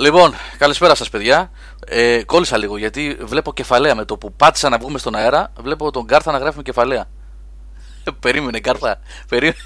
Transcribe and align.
Λοιπόν, 0.00 0.34
καλησπέρα 0.58 0.94
σας, 0.94 1.10
παιδιά. 1.10 1.50
Ε, 1.86 2.22
κόλλησα 2.24 2.56
λίγο 2.56 2.76
γιατί 2.76 3.16
βλέπω 3.20 3.52
κεφαλαία 3.52 3.94
με 3.94 4.04
το 4.04 4.16
που 4.16 4.32
πάτησα 4.32 4.68
να 4.68 4.78
βγούμε 4.78 4.98
στον 4.98 5.14
αέρα. 5.14 5.52
Βλέπω 5.60 5.90
τον 5.90 6.06
Κάρθα 6.06 6.32
να 6.32 6.38
γράφει 6.38 6.56
με 6.56 6.62
κεφαλαία. 6.62 7.04
Ε, 8.04 8.10
περίμενε, 8.20 8.60
Κάρθα. 8.60 9.00
Περίμενε. 9.28 9.56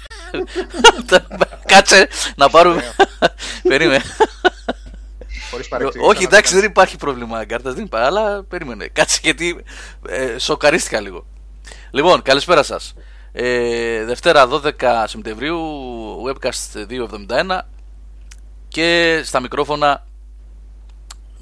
Κάτσε 1.65 2.07
να 2.35 2.49
πάρουμε. 2.49 2.83
Περίμενε. 3.63 4.03
Όχι, 6.01 6.23
εντάξει, 6.23 6.55
δεν 6.55 6.63
υπάρχει 6.63 6.97
πρόβλημα, 6.97 7.45
Κάρθα. 7.45 7.73
Δεν 7.73 7.83
υπάρχει, 7.83 8.07
αλλά 8.07 8.43
περίμενε. 8.43 8.87
Κάτσε 8.87 9.19
γιατί 9.23 9.63
ε, 10.09 10.37
σοκαρίστηκα 10.37 10.99
λίγο. 10.99 11.25
Λοιπόν, 11.91 12.21
καλησπέρα 12.21 12.63
σας. 12.63 12.93
Ε, 13.31 14.03
Δευτέρα 14.03 14.47
12 14.49 15.03
Σεπτεμβρίου, 15.05 15.59
webcast 16.27 16.85
271 17.27 17.59
και 18.67 19.21
στα 19.23 19.39
μικρόφωνα 19.39 20.03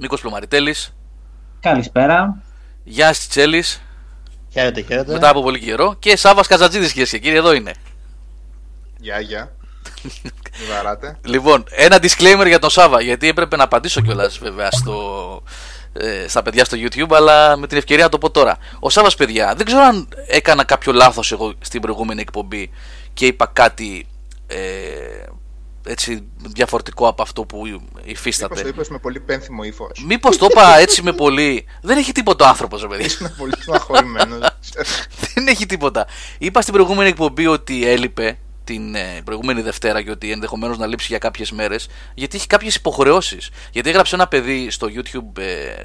Νίκος 0.02 0.22
Πλωμαριτέλης. 0.22 0.94
Καλησπέρα. 1.60 2.42
Γιάννης 2.84 3.28
Τσέλης. 3.28 3.82
Χαίρετε, 4.52 4.82
χαίρετε. 4.82 5.12
Μετά 5.12 5.30
από 5.30 5.42
πολύ 5.42 5.60
καιρό. 5.60 5.96
Και 6.00 6.18
Σάββας 6.18 6.48
Καζατζίδης 6.48 6.92
κυρίες 6.92 7.10
και 7.10 7.20
κύριοι, 7.20 7.36
εδώ 7.36 7.54
είναι. 7.54 7.74
Γεια, 8.98 9.20
γεια. 9.20 9.52
Βαράτε. 10.70 11.18
Λοιπόν, 11.26 11.64
ένα 11.70 11.98
disclaimer 12.02 12.48
για 12.48 12.60
τον 12.60 12.70
Σάβα 12.70 13.02
Γιατί 13.02 13.28
έπρεπε 13.28 13.56
να 13.56 13.64
απαντήσω 13.64 14.02
κιόλας 14.02 14.38
βέβαια 14.38 14.72
στο, 14.72 15.44
ε, 15.94 16.28
στα 16.28 16.42
παιδιά 16.42 16.66
στο 16.66 16.78
YouTube 16.80 17.16
Αλλά 17.16 17.58
με 17.58 17.68
την 17.68 17.78
ευκαιρία 17.78 18.04
να 18.04 18.10
το 18.10 18.18
πω 18.18 18.30
τώρα. 18.30 18.58
Ο 18.80 18.90
Σάββας 18.90 19.16
παιδιά, 19.16 19.54
δεν 19.56 19.66
ξέρω 19.66 19.82
αν 19.82 20.08
έκανα 20.28 20.64
κάποιο 20.64 20.94
λάθος 20.94 21.32
εγώ 21.32 21.54
στην 21.60 21.82
προηγούμενη 21.82 22.22
εκπομπή 22.22 22.72
Και 23.14 23.26
είπα 23.26 23.50
κάτι 23.54 24.08
ε, 24.48 24.58
έτσι 25.86 26.28
διαφορετικό 26.36 27.08
από 27.08 27.22
αυτό 27.22 27.46
που 27.46 27.82
υφίσταται. 28.04 28.54
Μήπως 28.54 28.64
το 28.64 28.76
είπες 28.76 28.90
με 28.90 29.00
πολύ 29.00 29.20
πένθυμο 29.20 29.64
ύφος. 29.64 30.04
Μήπως 30.06 30.38
το 30.38 30.48
είπα 30.52 30.78
έτσι 30.78 31.04
με 31.04 31.14
πολύ... 31.14 31.66
Δεν 31.82 31.98
έχει 31.98 32.12
τίποτα 32.12 32.46
ο 32.46 32.48
άνθρωπος, 32.48 32.88
παιδί. 32.88 33.04
Είσαι 33.04 33.34
πολύ 33.38 33.54
στεναχωρημένος. 33.60 34.40
Δεν 35.34 35.48
έχει 35.48 35.66
τίποτα. 35.66 36.08
Είπα 36.38 36.62
στην 36.62 36.74
προηγούμενη 36.74 37.10
εκπομπή 37.10 37.48
ότι 37.48 37.88
έλειπε 37.88 38.40
την 38.64 38.96
ε, 38.96 39.22
προηγούμενη 39.24 39.62
Δευτέρα 39.62 40.02
και 40.02 40.12
ότι 40.12 40.32
ενδεχομένως 40.32 40.78
να 40.78 40.86
λείψει 40.88 41.08
για 41.08 41.18
κάποιες 41.18 41.52
μέρες, 41.52 41.88
γιατί 42.14 42.38
έχει 42.38 42.48
κάποιες 42.48 42.76
υποχρεώσεις. 42.76 43.50
Γιατί 43.72 43.90
έγραψε 43.90 44.16
ένα 44.16 44.28
παιδί 44.28 44.70
στο 44.70 44.88
YouTube 44.88 45.38
ε, 45.38 45.44
ε, 45.44 45.76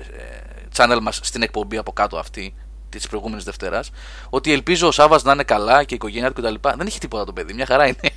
channel 0.77 0.99
μας 1.03 1.21
στην 1.23 1.43
εκπομπή 1.43 1.77
από 1.77 1.93
κάτω 1.93 2.17
αυτή 2.17 2.55
της 2.89 3.09
προηγούμενης 3.09 3.45
Δευτέρα, 3.45 3.81
ότι 4.31 4.53
ελπίζω 4.53 4.87
ο 4.87 4.91
Σάβα 4.91 5.21
να 5.25 5.33
είναι 5.33 5.43
καλά 5.43 5.85
και 5.85 5.95
η 5.95 5.97
οικογένειά 5.97 6.33
του 6.33 6.43
κτλ. 6.43 6.55
Δεν 6.77 6.87
έχει 6.87 6.99
τίποτα 6.99 7.25
το 7.25 7.33
παιδί, 7.33 7.53
μια 7.53 7.67
χαρά 7.67 7.87
είναι. 7.87 8.11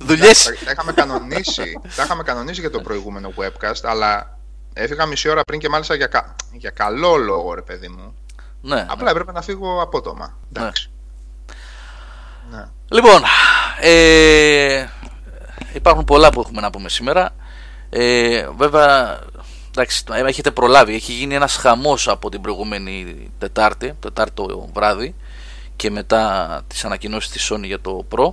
Δουλειές. 0.00 0.44
Τα 0.64 0.70
είχαμε 0.70 0.92
κανονίσει. 0.92 1.80
Τα 1.96 2.02
είχαμε 2.02 2.22
κανονίσει 2.22 2.60
για 2.60 2.70
το 2.70 2.80
προηγούμενο 2.80 3.32
webcast, 3.36 3.80
αλλά 3.82 4.38
έφυγα 4.72 5.06
μισή 5.06 5.28
ώρα 5.28 5.42
πριν 5.42 5.60
και 5.60 5.68
μάλιστα 5.68 5.94
για, 5.94 6.06
κα... 6.06 6.36
για 6.52 6.70
καλό 6.70 7.16
λόγο, 7.16 7.54
ρε 7.54 7.62
παιδί 7.62 7.88
μου. 7.88 8.14
Ναι, 8.62 8.86
Απλά 8.88 9.04
ναι. 9.04 9.10
έπρεπε 9.10 9.32
να 9.32 9.42
φύγω 9.42 9.82
απότομα. 9.82 10.38
Εντάξει. 10.52 10.90
Ναι. 12.50 12.68
Λοιπόν, 12.88 13.22
ε, 13.80 14.86
υπάρχουν 15.72 16.04
πολλά 16.04 16.30
που 16.30 16.40
έχουμε 16.40 16.60
να 16.60 16.70
πούμε 16.70 16.88
σήμερα. 16.88 17.30
Ε, 17.90 18.48
βέβαια, 18.56 19.18
εντάξει, 19.68 20.04
έχετε 20.26 20.50
προλάβει. 20.50 20.94
Έχει 20.94 21.12
γίνει 21.12 21.34
ένας 21.34 21.56
χαμός 21.56 22.08
από 22.08 22.28
την 22.28 22.40
προηγούμενη 22.40 23.30
Τετάρτη, 23.38 23.96
Τετάρτο 24.00 24.70
βράδυ 24.74 25.14
και 25.76 25.90
μετά 25.90 26.62
τις 26.66 26.84
ανακοινώσεις 26.84 27.30
της 27.30 27.52
Sony 27.52 27.64
για 27.64 27.80
το 27.80 28.06
Pro. 28.10 28.32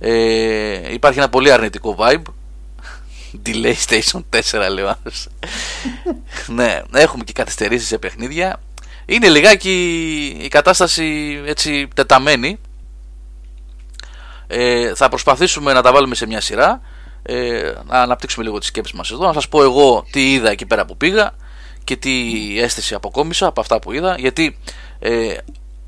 Ε, 0.00 0.92
υπάρχει 0.92 1.18
ένα 1.18 1.28
πολύ 1.28 1.52
αρνητικό 1.52 1.96
vibe. 1.98 2.22
Delay 3.46 3.74
Station 3.88 4.20
4 4.52 4.70
λέω 4.72 4.96
Ναι, 6.46 6.82
έχουμε 6.94 7.24
και 7.24 7.32
καθυστερήσεις 7.32 7.88
σε 7.88 7.98
παιχνίδια. 7.98 8.60
Είναι 9.06 9.28
λιγάκι 9.28 9.72
η 10.40 10.48
κατάσταση 10.48 11.40
έτσι 11.46 11.88
τεταμένη. 11.94 12.58
Ε, 14.46 14.94
θα 14.94 15.08
προσπαθήσουμε 15.08 15.72
να 15.72 15.82
τα 15.82 15.92
βάλουμε 15.92 16.14
σε 16.14 16.26
μια 16.26 16.40
σειρά. 16.40 16.80
Ε, 17.22 17.72
να 17.86 18.00
αναπτύξουμε 18.00 18.44
λίγο 18.44 18.58
τις 18.58 18.68
σκέψεις 18.68 18.96
μας 18.96 19.10
εδώ. 19.10 19.26
Να 19.26 19.32
σας 19.32 19.48
πω 19.48 19.62
εγώ 19.62 20.04
τι 20.10 20.32
είδα 20.32 20.50
εκεί 20.50 20.66
πέρα 20.66 20.84
που 20.84 20.96
πήγα 20.96 21.34
και 21.84 21.96
τι 21.96 22.10
αίσθηση 22.60 22.94
αποκόμισα 22.94 23.46
από 23.46 23.60
αυτά 23.60 23.78
που 23.78 23.92
είδα. 23.92 24.16
Γιατί 24.18 24.58
ε, 24.98 25.34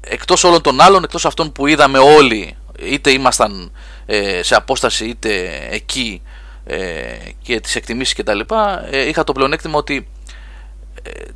εκτός 0.01 0.45
όλων 0.45 0.63
των 0.63 0.81
άλλων, 0.81 1.05
εκτός 1.05 1.27
αυτών 1.27 1.53
που 1.53 1.67
είδαμε 1.67 1.99
όλοι, 1.99 2.57
είτε 2.79 3.11
ήμασταν 3.11 3.73
ε, 4.07 4.43
σε 4.43 4.55
απόσταση 4.55 5.05
είτε 5.05 5.59
εκεί 5.71 6.23
ε, 6.65 7.17
και 7.43 7.61
τις 7.61 7.77
εκτιμήσεις 7.77 8.15
και 8.15 8.23
τα 8.23 8.35
λοιπά 8.35 8.89
ε, 8.91 9.09
είχα 9.09 9.25
το 9.25 9.33
πλεονέκτημα 9.33 9.79
ότι 9.79 10.09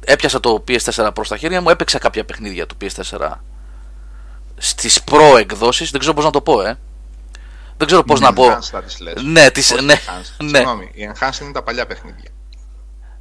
έπιασα 0.04 0.40
το 0.40 0.64
PS4 0.68 1.10
προς 1.14 1.28
τα 1.28 1.36
χέρια 1.36 1.60
μου 1.60 1.70
έπαιξα 1.70 1.98
κάποια 1.98 2.24
παιχνίδια 2.24 2.66
του 2.66 2.76
PS4 2.80 3.30
στις 4.56 5.02
προ 5.02 5.36
εκδόσεις 5.36 5.90
δεν 5.90 6.00
ξέρω 6.00 6.14
πώς 6.14 6.24
να 6.24 6.30
το 6.30 6.40
πω 6.40 6.62
ε. 6.62 6.78
Δεν 7.76 7.86
ξέρω 7.86 8.02
πώς 8.02 8.20
να 8.20 8.32
πω. 8.32 8.58
ναι, 9.24 9.50
τις, 9.50 9.70
ναι, 9.70 9.80
ναι. 9.82 9.94
Συγγνώμη, 10.58 10.90
οι 10.92 11.10
Enhanced 11.14 11.40
είναι 11.40 11.52
τα 11.52 11.62
παλιά 11.62 11.86
παιχνίδια. 11.86 12.30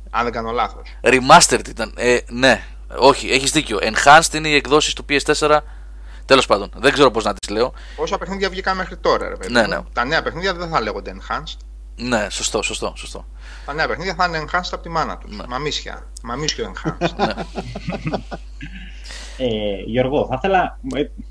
Αν 0.09 0.23
δεν 0.23 0.33
κάνω 0.33 0.51
λάθος. 0.51 0.87
Remastered 1.01 1.67
ήταν, 1.67 1.93
ε, 1.97 2.17
ναι. 2.27 2.63
Όχι, 2.97 3.29
έχεις 3.31 3.51
δίκιο. 3.51 3.79
Enhanced 3.81 4.33
είναι 4.33 4.47
οι 4.47 4.55
εκδόσεις 4.55 4.93
του 4.93 5.05
PS4 5.09 5.59
Τέλος 6.25 6.45
πάντων, 6.45 6.69
δεν 6.75 6.93
ξέρω 6.93 7.11
πώς 7.11 7.23
να 7.23 7.33
τις 7.33 7.49
λέω. 7.49 7.73
Όσα 7.97 8.17
παιχνίδια 8.17 8.49
βγήκαν 8.49 8.75
μέχρι 8.75 8.97
τώρα, 8.97 9.29
ρε 9.29 9.35
παιδί. 9.35 9.53
Ναι, 9.53 9.67
ναι. 9.67 9.77
Τα 9.93 10.05
νέα 10.05 10.21
παιχνίδια 10.21 10.53
δεν 10.53 10.69
θα 10.69 10.81
λέγονται 10.81 11.15
enhanced. 11.15 11.57
Ναι, 11.95 12.27
σωστό, 12.29 12.61
σωστό. 12.61 12.93
σωστό. 12.95 13.25
Τα 13.65 13.73
νέα 13.73 13.87
παιχνίδια 13.87 14.15
θα 14.15 14.25
είναι 14.25 14.43
enhanced 14.45 14.69
από 14.71 14.81
τη 14.81 14.89
μάνα 14.89 15.17
τους. 15.17 15.37
Ναι. 15.37 15.43
Μαμίσια. 15.47 16.07
Μαμίσιο 16.23 16.73
enhanced. 16.73 17.09
ναι. 17.17 17.33
ε, 19.37 19.81
Γιώργο, 19.85 20.25
θα 20.29 20.35
ήθελα. 20.37 20.79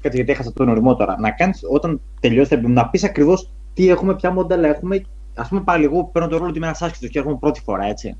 Κάτι 0.00 0.16
γιατί 0.16 0.33
έχασα 0.33 0.53
τον 0.53 0.69
ορισμό 0.69 0.97
τώρα. 0.97 1.21
Να 1.21 1.31
κάνεις 1.31 1.60
όταν 1.71 2.00
τελειώσει 2.21 2.56
να 2.56 2.88
πεις 2.88 3.04
ακριβώς 3.04 3.50
τι 3.75 3.88
έχουμε, 3.88 4.15
ποια 4.15 4.31
μοντέλα 4.31 4.69
έχουμε. 4.69 5.04
Α 5.34 5.49
πούμε 5.49 5.60
πάλι 5.60 5.84
εγώ 5.84 6.04
παίρνω 6.04 6.28
το 6.28 6.37
ρόλο 6.37 6.49
ότι 6.49 6.59
είμαι 6.59 6.66
ένας 6.66 6.83
άσχητο 6.83 7.06
και 7.06 7.19
έρχομαι 7.19 7.37
πρώτη 7.41 7.60
φορά, 7.60 7.84
έτσι. 7.84 8.16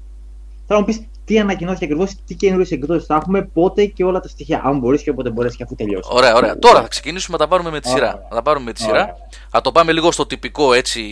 Θέλω 0.67 0.79
να 0.81 0.84
πεις 0.84 1.07
τι 1.25 1.39
ανακοινώθηκε 1.39 1.85
ακριβώς, 1.85 2.15
τι 2.27 2.35
καινούριες 2.35 2.71
εκδόσεις 2.71 3.07
θα 3.07 3.15
έχουμε, 3.15 3.43
πότε 3.43 3.85
και 3.85 4.05
όλα 4.05 4.21
τα 4.21 4.29
στοιχεία. 4.29 4.62
Αν 4.65 4.79
μπορείς 4.79 5.03
και 5.03 5.11
όποτε 5.11 5.31
μπορείς 5.31 5.57
και 5.57 5.62
αφού 5.62 5.75
τελειώσει. 5.75 6.09
Ωραία, 6.12 6.35
ωραία. 6.35 6.59
Τώρα 6.59 6.81
θα 6.81 6.89
ξεκινήσουμε 6.89 7.37
να 7.37 7.45
τα 7.45 7.51
πάρουμε 7.51 7.71
με 7.71 7.81
τη 7.81 7.89
σειρά. 7.89 8.09
Ωραία. 8.09 8.27
Θα 8.29 8.35
τα 8.35 8.43
πάρουμε 8.43 8.65
με 8.65 8.73
τη 8.73 8.81
σειρά. 8.81 9.17
Θα 9.49 9.61
το 9.61 9.73
πάμε 9.73 9.93
λίγο 9.93 10.13
στο 10.13 10.27
τυπικό 10.27 10.73
έτσι 10.73 11.03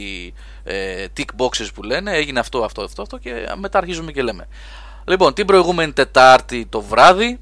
ε, 0.65 1.05
tick 1.17 1.45
boxes 1.45 1.69
που 1.75 1.83
λένε. 1.83 2.13
Έγινε 2.13 2.39
αυτό, 2.39 2.65
αυτό, 2.65 2.83
αυτό, 2.83 3.03
αυτό 3.03 3.19
και 3.19 3.33
μετά 3.59 3.79
αρχίζουμε 3.79 4.13
και 4.13 4.23
λέμε. 4.23 4.49
Λοιπόν, 5.05 5.35
την 5.35 5.47
προηγούμενη 5.47 5.93
Τετάρτη 5.93 6.67
το 6.67 6.81
βράδυ 6.81 7.39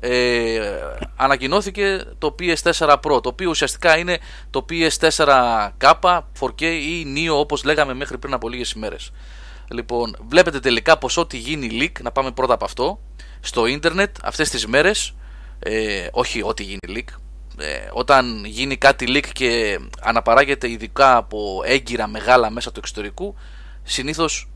ε, 0.00 0.60
ανακοινώθηκε 1.16 2.04
το 2.18 2.34
PS4 2.38 2.88
Pro 2.88 3.22
το 3.22 3.28
οποίο 3.28 3.50
ουσιαστικά 3.50 3.98
είναι 3.98 4.18
το 4.50 4.64
PS4K 4.70 6.20
4K 6.40 6.62
ή 6.62 7.06
Neo 7.16 7.34
όπως 7.34 7.64
λέγαμε 7.64 7.94
μέχρι 7.94 8.18
πριν 8.18 8.34
από 8.34 8.48
λίγες 8.48 8.72
ημέρες 8.72 9.12
Λοιπόν, 9.70 10.16
βλέπετε 10.28 10.60
τελικά 10.60 10.98
πως 10.98 11.16
ό,τι 11.16 11.36
γίνει 11.36 11.68
leak, 11.80 12.02
να 12.02 12.12
πάμε 12.12 12.32
πρώτα 12.32 12.54
από 12.54 12.64
αυτό, 12.64 13.00
στο 13.40 13.66
ίντερνετ 13.66 14.16
αυτές 14.22 14.50
τις 14.50 14.66
μέρες, 14.66 15.14
ε, 15.58 16.06
όχι 16.12 16.42
ό,τι 16.42 16.62
γίνει 16.62 16.78
leak, 16.86 17.14
ε, 17.58 17.88
όταν 17.92 18.44
γίνει 18.44 18.76
κάτι 18.76 19.06
leak 19.08 19.26
και 19.32 19.78
αναπαράγεται 20.02 20.70
ειδικά 20.70 21.16
από 21.16 21.62
έγκυρα 21.64 22.06
μεγάλα 22.06 22.50
μέσα 22.50 22.72
του 22.72 22.78
εξωτερικού, 22.78 23.34
συνήθως 23.82 24.48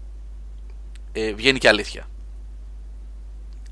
ε, 1.13 1.33
βγαίνει 1.33 1.59
και 1.59 1.69
αλήθεια. 1.69 2.09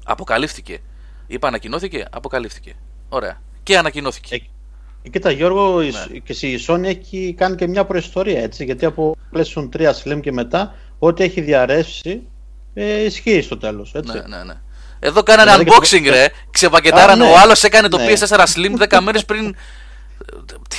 Αποκαλύφθηκε. 0.04 0.78
Είπα 1.26 1.48
ανακοινώθηκε, 1.48 2.04
αποκαλύφθηκε. 2.10 2.74
Ωραία. 3.08 3.42
Και 3.62 3.78
ανακοινώθηκε. 3.78 4.42
Ε, 5.02 5.08
κοίτα 5.08 5.30
Γιώργο, 5.30 5.80
ναι. 5.80 6.18
και 6.18 6.46
η 6.46 6.64
Sony 6.66 6.84
έχει 6.84 7.34
κάνει 7.36 7.56
και 7.56 7.66
μια 7.66 7.84
προϊστορία 7.84 8.42
έτσι, 8.42 8.64
γιατί 8.64 8.84
από 8.84 9.16
PlayStation 9.32 9.68
3 9.76 9.92
Slim 10.04 10.20
και 10.20 10.32
μετά 10.32 10.74
ό,τι 10.98 11.24
έχει 11.24 11.40
διαρρεύσει 11.40 12.22
ε, 12.74 13.04
ισχύει 13.04 13.40
στο 13.40 13.56
τέλος. 13.58 13.92
Ναι, 13.92 14.36
ναι, 14.36 14.42
ναι. 14.44 14.54
Εδώ 14.98 15.22
κάνανε 15.22 15.50
δηλαδή 15.50 15.70
unboxing, 15.70 16.02
και... 16.02 16.10
ρε. 16.10 16.28
Ξεπακετάρανε. 16.50 17.24
Ναι. 17.24 17.30
Ο 17.30 17.38
άλλος 17.38 17.64
έκανε 17.64 17.88
το 17.88 17.96
ναι. 17.96 18.06
PS4 18.06 18.38
Slim 18.38 18.82
10 18.96 18.98
μέρες 19.02 19.24
πριν. 19.24 19.56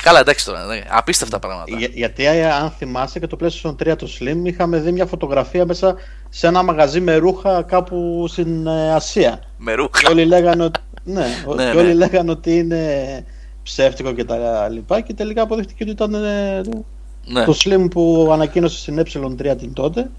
Καλά, 0.04 0.20
εντάξει 0.20 0.46
τώρα. 0.46 0.66
Ναι. 0.66 0.82
Απίστευτα 0.90 1.40
πράγματα. 1.40 1.78
Για, 1.78 1.90
γιατί 1.94 2.28
αν 2.28 2.72
θυμάσαι 2.78 3.20
και 3.20 3.28
το 3.28 3.38
PlayStation 3.42 3.76
3 3.92 3.96
το 3.98 4.08
Slim 4.20 4.38
είχαμε 4.44 4.80
δει 4.80 4.92
μια 4.92 5.06
φωτογραφία 5.06 5.66
μέσα 5.66 5.96
σε 6.30 6.48
ένα 6.48 6.64
μαγαζί 6.64 7.00
με 7.00 7.16
ρούχα 7.16 7.64
κάπου 7.64 8.26
στην 8.28 8.68
ε, 8.68 8.94
Ασία. 8.94 9.44
Με 9.58 9.74
ρούχα. 9.74 10.00
Και 10.00 10.08
όλοι 10.08 10.26
λέγανε 10.26 10.64
ότι, 10.64 10.80
ναι, 11.04 11.26
ναι, 11.56 11.72
και 11.72 11.78
όλοι 11.78 11.88
ναι. 11.88 11.94
λέγανε 11.94 12.32
ότι 12.32 12.58
είναι 12.58 13.26
ψεύτικο 13.64 14.12
και 14.12 14.24
τα 14.24 14.70
λοιπά 14.70 15.02
και 15.02 15.14
τελικά 15.14 15.42
αποδείχτηκε 15.42 15.84
ότι 15.84 15.92
ήταν 15.92 16.14
ε, 16.14 16.62
ναι. 17.26 17.46
Το 17.46 17.58
Slim 17.64 17.88
που 17.90 18.30
ανακοίνωσε 18.32 18.78
στην 18.78 19.00
Ε3 19.00 19.56
την 19.58 19.74
τότε, 19.74 20.10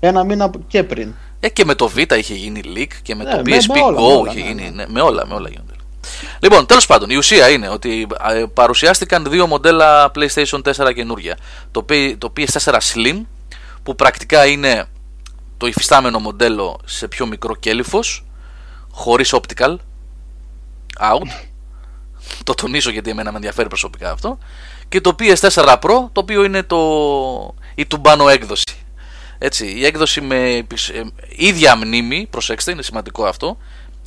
ένα 0.00 0.24
μήνα 0.24 0.50
και 0.66 0.82
πριν. 0.82 1.14
Ε, 1.40 1.48
και 1.48 1.64
με 1.64 1.74
το 1.74 1.88
Β 1.88 1.96
είχε 1.96 2.34
γίνει 2.34 2.60
leak 2.76 2.92
και 3.02 3.14
με 3.14 3.24
ναι, 3.24 3.30
το 3.30 3.38
PSP 3.38 3.66
με, 3.66 3.80
Go 3.96 4.18
όλα, 4.18 4.32
είχε 4.32 4.40
ναι, 4.40 4.46
γίνει. 4.46 4.70
Ναι. 4.70 4.84
με 4.88 5.00
όλα, 5.00 5.26
με 5.26 5.34
όλα 5.34 5.48
γίνονται. 5.48 5.72
Λοιπόν, 6.40 6.66
τέλος 6.66 6.86
πάντων, 6.86 7.10
η 7.10 7.16
ουσία 7.16 7.48
είναι 7.48 7.68
ότι 7.68 8.06
ε, 8.30 8.44
παρουσιάστηκαν 8.54 9.26
δύο 9.28 9.46
μοντέλα 9.46 10.10
PlayStation 10.14 10.60
4 10.76 10.94
καινούργια. 10.94 11.36
Το, 11.70 11.84
το 12.18 12.32
PS4 12.36 12.78
Slim, 12.92 13.20
που 13.82 13.94
πρακτικά 13.94 14.46
είναι 14.46 14.84
το 15.56 15.66
υφιστάμενο 15.66 16.18
μοντέλο 16.18 16.78
σε 16.84 17.08
πιο 17.08 17.26
μικρό 17.26 17.54
κέλυφος 17.54 18.24
χωρίς 18.90 19.34
optical 19.34 19.76
out 21.00 21.26
το 22.44 22.54
τονίζω 22.54 22.90
γιατί 22.90 23.10
εμένα 23.10 23.30
με 23.30 23.36
ενδιαφέρει 23.36 23.68
προσωπικά 23.68 24.10
αυτό 24.10 24.38
και 24.90 25.00
το 25.00 25.14
PS4 25.18 25.76
Pro 25.80 26.08
το 26.12 26.20
οποίο 26.20 26.44
είναι 26.44 26.62
το... 26.62 26.78
η 27.74 27.86
τουμπάνο 27.86 28.28
έκδοση 28.28 28.80
έτσι, 29.42 29.66
η 29.66 29.84
έκδοση 29.84 30.20
με 30.20 30.48
ε, 30.56 30.64
ίδια 31.36 31.76
μνήμη, 31.76 32.26
προσέξτε 32.30 32.72
είναι 32.72 32.82
σημαντικό 32.82 33.24
αυτό 33.24 33.56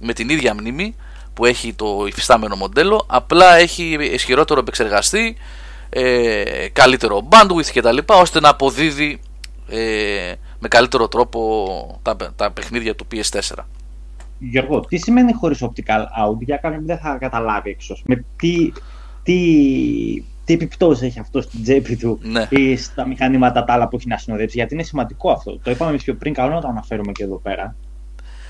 με 0.02 0.14
την 0.14 0.30
ίδια 0.30 0.54
μνήμη 0.54 0.96
που 1.34 1.46
έχει 1.46 1.74
το 1.74 2.06
υφιστάμενο 2.08 2.56
μοντέλο 2.56 3.06
απλά 3.08 3.56
έχει 3.56 3.98
ισχυρότερο 4.02 4.60
επεξεργαστή 4.60 5.36
ε, 5.90 6.68
καλύτερο 6.74 7.28
bandwidth 7.30 7.66
και 7.72 7.82
τα 7.82 7.92
λοιπά 7.92 8.16
ώστε 8.16 8.40
να 8.40 8.50
αποδίδει 8.50 9.20
ε, 9.68 10.34
με 10.60 10.68
καλύτερο 10.68 11.08
τρόπο 11.08 12.00
τα, 12.02 12.16
τα 12.36 12.52
παιχνίδια 12.52 12.96
του 12.96 13.08
PS4. 13.12 13.64
Γιώργο, 14.40 14.80
τι 14.80 14.98
σημαίνει 14.98 15.34
χωρίς 15.34 15.64
optical 15.64 16.00
out 16.00 16.38
για 16.40 16.58
κάποιον 16.58 16.80
που 16.80 16.88
δεν 16.88 16.98
θα 16.98 17.18
καταλάβει 17.20 17.70
έξω. 17.70 17.98
Με 18.06 18.26
τι, 18.36 18.72
τι, 19.24 19.36
τι 20.46 20.54
επιπτώσεις 20.54 21.04
έχει 21.04 21.20
αυτό 21.20 21.42
στην 21.42 21.64
τσέπη 21.64 21.96
του 21.96 22.20
ναι. 22.22 22.48
ή 22.50 22.78
στα 22.78 23.08
μηχανήματα 23.08 23.64
τα 23.64 23.74
άλλα 23.74 23.88
που 23.88 23.96
έχει 23.96 24.08
να 24.08 24.18
συνοδεύσει. 24.18 24.58
Γιατί 24.58 24.74
είναι 24.74 24.84
σημαντικό 24.84 25.32
αυτό. 25.32 25.60
Το 25.64 25.72
είπαμε 25.72 25.90
εμείς 25.90 26.04
πιο 26.04 26.16
πριν, 26.16 26.34
καλό 26.34 26.54
να 26.54 26.62
το 26.62 26.68
αναφέρουμε 26.68 27.12
και 27.12 27.24
εδώ 27.24 27.38
πέρα. 27.38 27.76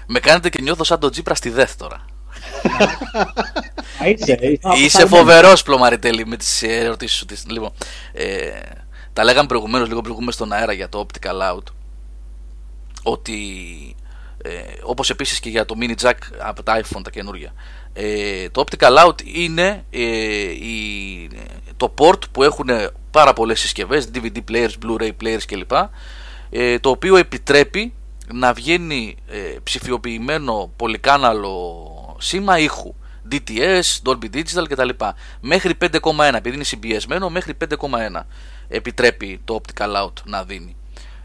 Με 0.07 0.19
κάνετε 0.19 0.49
και 0.49 0.61
νιώθω 0.61 0.83
σαν 0.83 0.99
τον 0.99 1.11
Τζίπρα 1.11 1.35
στη 1.35 1.49
ΔΕΘ 1.49 1.75
τώρα. 1.75 2.05
είσαι, 4.05 4.59
είσαι 4.77 5.05
φοβερός 5.05 5.63
πλωμαριτέλη 5.63 6.25
με 6.25 6.37
τις 6.37 6.63
ερωτήσεις 6.63 7.17
σου. 7.17 7.25
Λοιπόν, 7.47 7.71
ε, 8.13 8.49
τα 9.13 9.23
λέγαμε 9.23 9.47
προηγουμένως, 9.47 9.87
λίγο 9.87 10.01
προηγούμενο 10.01 10.31
στον 10.31 10.51
αέρα 10.51 10.73
για 10.73 10.89
το 10.89 11.05
optical 11.05 11.55
out. 11.55 11.63
Ότι 13.03 13.35
ε, 14.43 14.49
όπως 14.83 15.09
επίσης 15.09 15.39
και 15.39 15.49
για 15.49 15.65
το 15.65 15.75
mini 15.79 15.93
jack 16.01 16.17
από 16.39 16.63
τα 16.63 16.81
iPhone 16.81 17.01
τα 17.03 17.09
καινούργια 17.09 17.53
ε, 17.93 18.49
το 18.49 18.63
optical 18.65 19.07
out 19.07 19.21
είναι 19.23 19.83
ε, 19.89 20.01
η, 20.49 21.29
το 21.77 21.93
port 21.97 22.19
που 22.31 22.43
έχουν 22.43 22.69
πάρα 23.11 23.33
πολλές 23.33 23.59
συσκευές 23.59 24.09
DVD 24.13 24.37
players, 24.51 24.71
Blu-ray 24.85 25.11
players 25.23 25.43
κλπ 25.47 25.71
ε, 26.49 26.79
το 26.79 26.89
οποίο 26.89 27.15
επιτρέπει 27.15 27.93
να 28.33 28.53
βγαίνει 28.53 29.15
ε, 29.27 29.37
ψηφιοποιημένο 29.63 30.71
πολυκάναλο 30.75 32.15
σήμα 32.19 32.59
ήχου 32.59 32.95
DTS, 33.31 33.81
Dolby 34.05 34.25
Digital 34.33 34.65
κτλ. 34.69 34.89
Μέχρι 35.41 35.77
5,1 35.81 35.89
επειδή 36.33 36.55
είναι 36.55 36.63
συμπιεσμένο 36.63 37.29
μέχρι 37.29 37.57
5,1 37.69 38.21
επιτρέπει 38.67 39.41
το 39.45 39.61
optical 39.61 40.03
out 40.03 40.13
να 40.23 40.43
δίνει. 40.43 40.75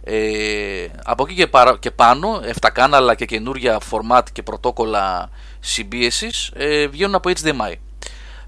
Ε, 0.05 0.87
από 1.05 1.25
εκεί 1.27 1.35
και, 1.35 1.47
παρα, 1.47 1.77
και 1.79 1.91
πάνω 1.91 2.41
7 2.61 2.69
κάναλα 2.73 3.15
και 3.15 3.25
καινούρια 3.25 3.81
format 3.91 4.23
και 4.33 4.43
πρωτόκολλα 4.43 5.31
συμπίεσης 5.61 6.51
ε, 6.55 6.87
βγαίνουν 6.87 7.15
από 7.15 7.31
HDMI. 7.41 7.75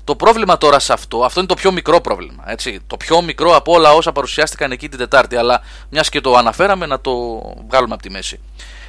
Το 0.05 0.17
πρόβλημα 0.17 0.59
τώρα 0.59 0.79
σε 0.79 0.93
αυτό, 0.93 1.25
αυτό 1.25 1.41
είναι 1.41 1.49
το 1.49 1.55
πιο 1.55 1.73
μικρό 1.73 2.01
πρόβλημα. 2.01 2.45
Έτσι, 2.47 2.81
το 2.87 2.97
πιο 2.97 3.23
μικρό 3.23 3.57
από 3.57 3.73
όλα 3.73 3.93
όσα 3.93 4.13
παρουσιάστηκαν 4.13 4.73
εκεί 4.73 4.89
την 4.89 4.99
Τετάρτη, 4.99 5.37
αλλά 5.37 5.61
μιας 5.91 6.09
και 6.09 6.21
το 6.21 6.35
αναφέραμε 6.35 6.87
να 6.87 7.01
το 7.01 7.13
βγάλουμε 7.69 7.95
από 7.95 8.03
τη 8.03 8.11
μέση. 8.11 8.41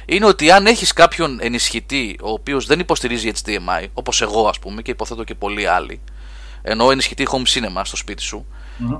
Είναι 0.06 0.26
ότι 0.26 0.50
αν 0.50 0.66
έχεις 0.66 0.92
κάποιον 0.92 1.38
ενισχυτή 1.40 2.18
ο 2.22 2.30
οποίος 2.30 2.66
δεν 2.66 2.80
υποστηρίζει 2.80 3.32
HDMI, 3.44 3.86
όπως 3.94 4.22
εγώ 4.22 4.48
ας 4.48 4.58
πούμε 4.58 4.82
και 4.82 4.90
υποθέτω 4.90 5.24
και 5.24 5.34
πολλοί 5.34 5.66
άλλοι, 5.66 6.00
ενώ 6.62 6.90
ενισχυτή 6.90 7.26
home 7.30 7.54
cinema 7.54 7.80
στο 7.84 7.96
σπίτι 7.96 8.22
σου, 8.22 8.46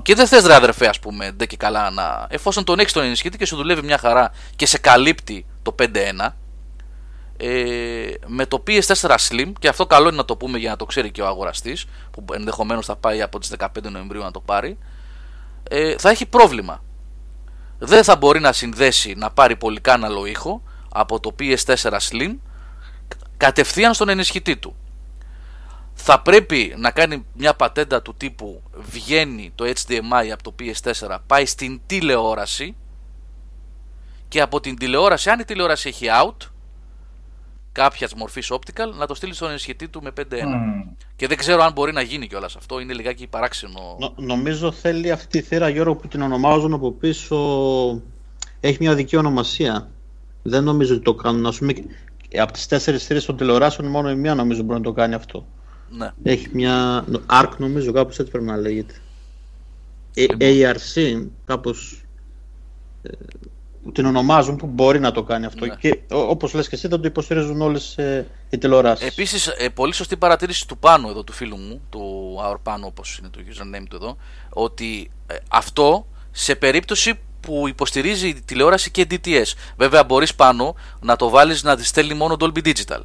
και 0.03 0.15
δεν 0.15 0.27
θες 0.27 0.45
ρε 0.45 0.55
αδερφέ, 0.55 0.89
ας 0.89 0.99
πούμε, 0.99 1.31
ντε 1.31 1.47
και 1.47 1.57
καλά 1.57 1.91
να. 1.91 2.27
Εφόσον 2.31 2.65
τον 2.65 2.79
έχεις 2.79 2.93
τον 2.93 3.03
ενισχυτή 3.03 3.37
και 3.37 3.47
σου 3.47 3.57
δουλεύει 3.57 3.83
μια 3.83 3.99
χαρά 3.99 4.33
και 4.57 4.67
σε 4.67 4.79
καλύπτει 4.79 5.47
το 5.63 5.75
5-1, 5.79 6.35
ε, 7.43 8.15
με 8.27 8.47
το 8.47 8.63
PS4 8.67 9.17
Slim, 9.29 9.53
και 9.59 9.69
αυτό 9.69 9.87
καλό 9.87 10.09
είναι 10.09 10.17
να 10.17 10.25
το 10.25 10.37
πούμε 10.37 10.59
για 10.59 10.71
να 10.71 10.77
το 10.77 10.85
ξέρει 10.85 11.11
και 11.11 11.23
ο 11.23 11.27
αγοραστής, 11.27 11.87
που 12.11 12.25
ενδεχομένως 12.33 12.87
θα 12.87 12.97
πάει 12.97 13.23
από 13.23 13.39
τις 13.39 13.53
15 13.59 13.67
Νοεμβρίου 13.91 14.23
να 14.23 14.31
το 14.31 14.41
πάρει, 14.41 14.79
ε, 15.69 15.95
θα 15.99 16.11
έχει 16.11 16.27
πρόβλημα. 16.27 16.83
Δεν 17.79 18.05
θα 18.05 18.17
μπορεί 18.17 18.41
να 18.41 18.53
συνδέσει 18.53 19.15
να 19.15 19.31
πάρει 19.31 19.57
πολυκάναλο 19.57 20.27
ήχο 20.27 20.63
από 20.93 21.21
το 21.21 21.35
PS4 21.39 21.99
Slim 22.11 22.37
κατευθείαν 23.37 23.95
στον 23.95 24.09
ενισχυτή 24.09 24.57
του 24.57 24.77
θα 25.95 26.21
πρέπει 26.21 26.75
να 26.77 26.91
κάνει 26.91 27.27
μια 27.33 27.55
πατέντα 27.55 28.03
του 28.03 28.15
τύπου 28.17 28.63
βγαίνει 28.73 29.53
το 29.55 29.65
HDMI 29.65 30.29
από 30.33 30.43
το 30.43 30.55
PS4 30.59 31.19
πάει 31.27 31.47
στην 31.47 31.81
τηλεόραση 31.87 32.77
και 34.29 34.41
από 34.41 34.61
την 34.61 34.77
τηλεόραση 34.77 35.31
αν 35.31 35.41
η 35.41 35.45
τηλεόραση 35.45 35.89
έχει 35.89 36.07
out 36.25 36.52
κάποιας 37.73 38.15
μορφής 38.15 38.53
optical 38.53 38.95
να 38.99 39.07
το 39.07 39.15
στείλεις 39.15 39.37
στον 39.37 39.49
ενισχυτή 39.49 39.89
του 39.89 40.03
με 40.03 40.13
5.1 40.17 40.23
mm. 40.23 40.95
και 41.17 41.27
δεν 41.27 41.37
ξέρω 41.37 41.63
αν 41.63 41.73
μπορεί 41.73 41.93
να 41.93 42.03
γίνει 42.03 42.27
κιόλας 42.27 42.57
αυτό 42.57 42.81
είναι 42.81 42.93
λιγάκι 42.93 43.27
παράξενο 43.27 43.97
Νο, 44.01 44.15
νομίζω 44.17 44.73
θέλει 44.73 45.11
αυτή 45.11 45.39
η 45.39 45.43
θύρα 45.43 45.69
Γιώργο 45.69 45.97
που 45.97 46.09
την 46.09 46.23
ονομάζουν 46.23 46.73
από 46.73 46.93
πίσω 46.93 47.37
έχει 48.61 48.77
μια 48.81 48.95
δική 48.95 49.17
ονομασία 49.17 49.91
δεν 50.43 50.65
νομίζω 50.65 50.95
ότι 50.95 51.03
το 51.03 51.15
κάνουν 51.15 51.47
ας 51.47 51.59
πούμε 51.59 51.75
από 52.39 52.53
τις 52.53 52.67
τέσσερις 52.67 53.05
θύρες 53.05 53.25
των 53.25 53.37
τηλεοράσεων 53.37 53.91
μόνο 53.91 54.11
η 54.11 54.15
μία 54.15 54.35
νομίζω 54.35 54.63
μπορεί 54.63 54.79
να 54.79 54.85
το 54.85 54.93
κάνει 54.93 55.15
αυτό 55.15 55.47
ναι. 55.97 56.11
Έχει 56.23 56.49
μια. 56.53 57.05
ARC 57.27 57.51
νομίζω 57.59 57.93
κάπως 57.93 58.19
έτσι 58.19 58.31
πρέπει 58.31 58.47
να 58.47 58.57
λέγεται. 58.57 58.95
Λοιπόν. 60.15 60.39
ARC, 60.41 61.27
κάπως 61.45 62.05
ε, 63.89 63.93
την 63.93 64.07
ονομάζουν 64.07 64.57
που 64.57 64.67
μπορεί 64.67 65.01
να 65.01 65.13
το 65.13 65.23
κάνει 65.23 65.47
αυτό. 65.47 65.67
Ναι. 65.67 65.75
Και 65.75 65.99
όπως 66.09 66.55
λες 66.55 66.69
και 66.69 66.75
εσύ, 66.75 66.89
δεν 66.89 67.01
το 67.01 67.07
υποστηρίζουν 67.07 67.61
όλες 67.61 67.99
ε, 67.99 68.27
οι 68.51 68.59
τηλεοράσεις. 68.59 69.07
Επίσης, 69.07 69.47
ε, 69.47 69.69
πολύ 69.69 69.95
σωστή 69.95 70.17
παρατήρηση 70.17 70.69
του 70.69 70.79
πάνω 70.79 71.09
εδώ, 71.09 71.25
του 71.25 71.33
φίλου 71.33 71.57
μου, 71.57 71.81
του 71.91 72.35
Our 72.49 72.57
πάνω, 72.63 72.87
όπως 72.87 73.19
είναι 73.19 73.29
το 73.29 73.41
username 73.49 73.85
του 73.91 73.97
εδώ, 73.97 74.17
ότι 74.49 75.11
ε, 75.27 75.35
αυτό 75.49 76.07
σε 76.31 76.55
περίπτωση 76.55 77.19
που 77.41 77.69
υποστηρίζει 77.69 78.35
τηλεόραση 78.35 78.91
και 78.91 79.07
DTS. 79.11 79.53
Βέβαια, 79.77 80.05
μπορείς 80.05 80.35
πάνω 80.35 80.75
να 81.01 81.17
το 81.17 81.29
βάλεις 81.29 81.63
να 81.63 81.77
τη 81.77 81.85
στέλνει 81.85 82.15
μόνο 82.15 82.37
Dolby 82.41 82.67
Digital. 82.67 83.01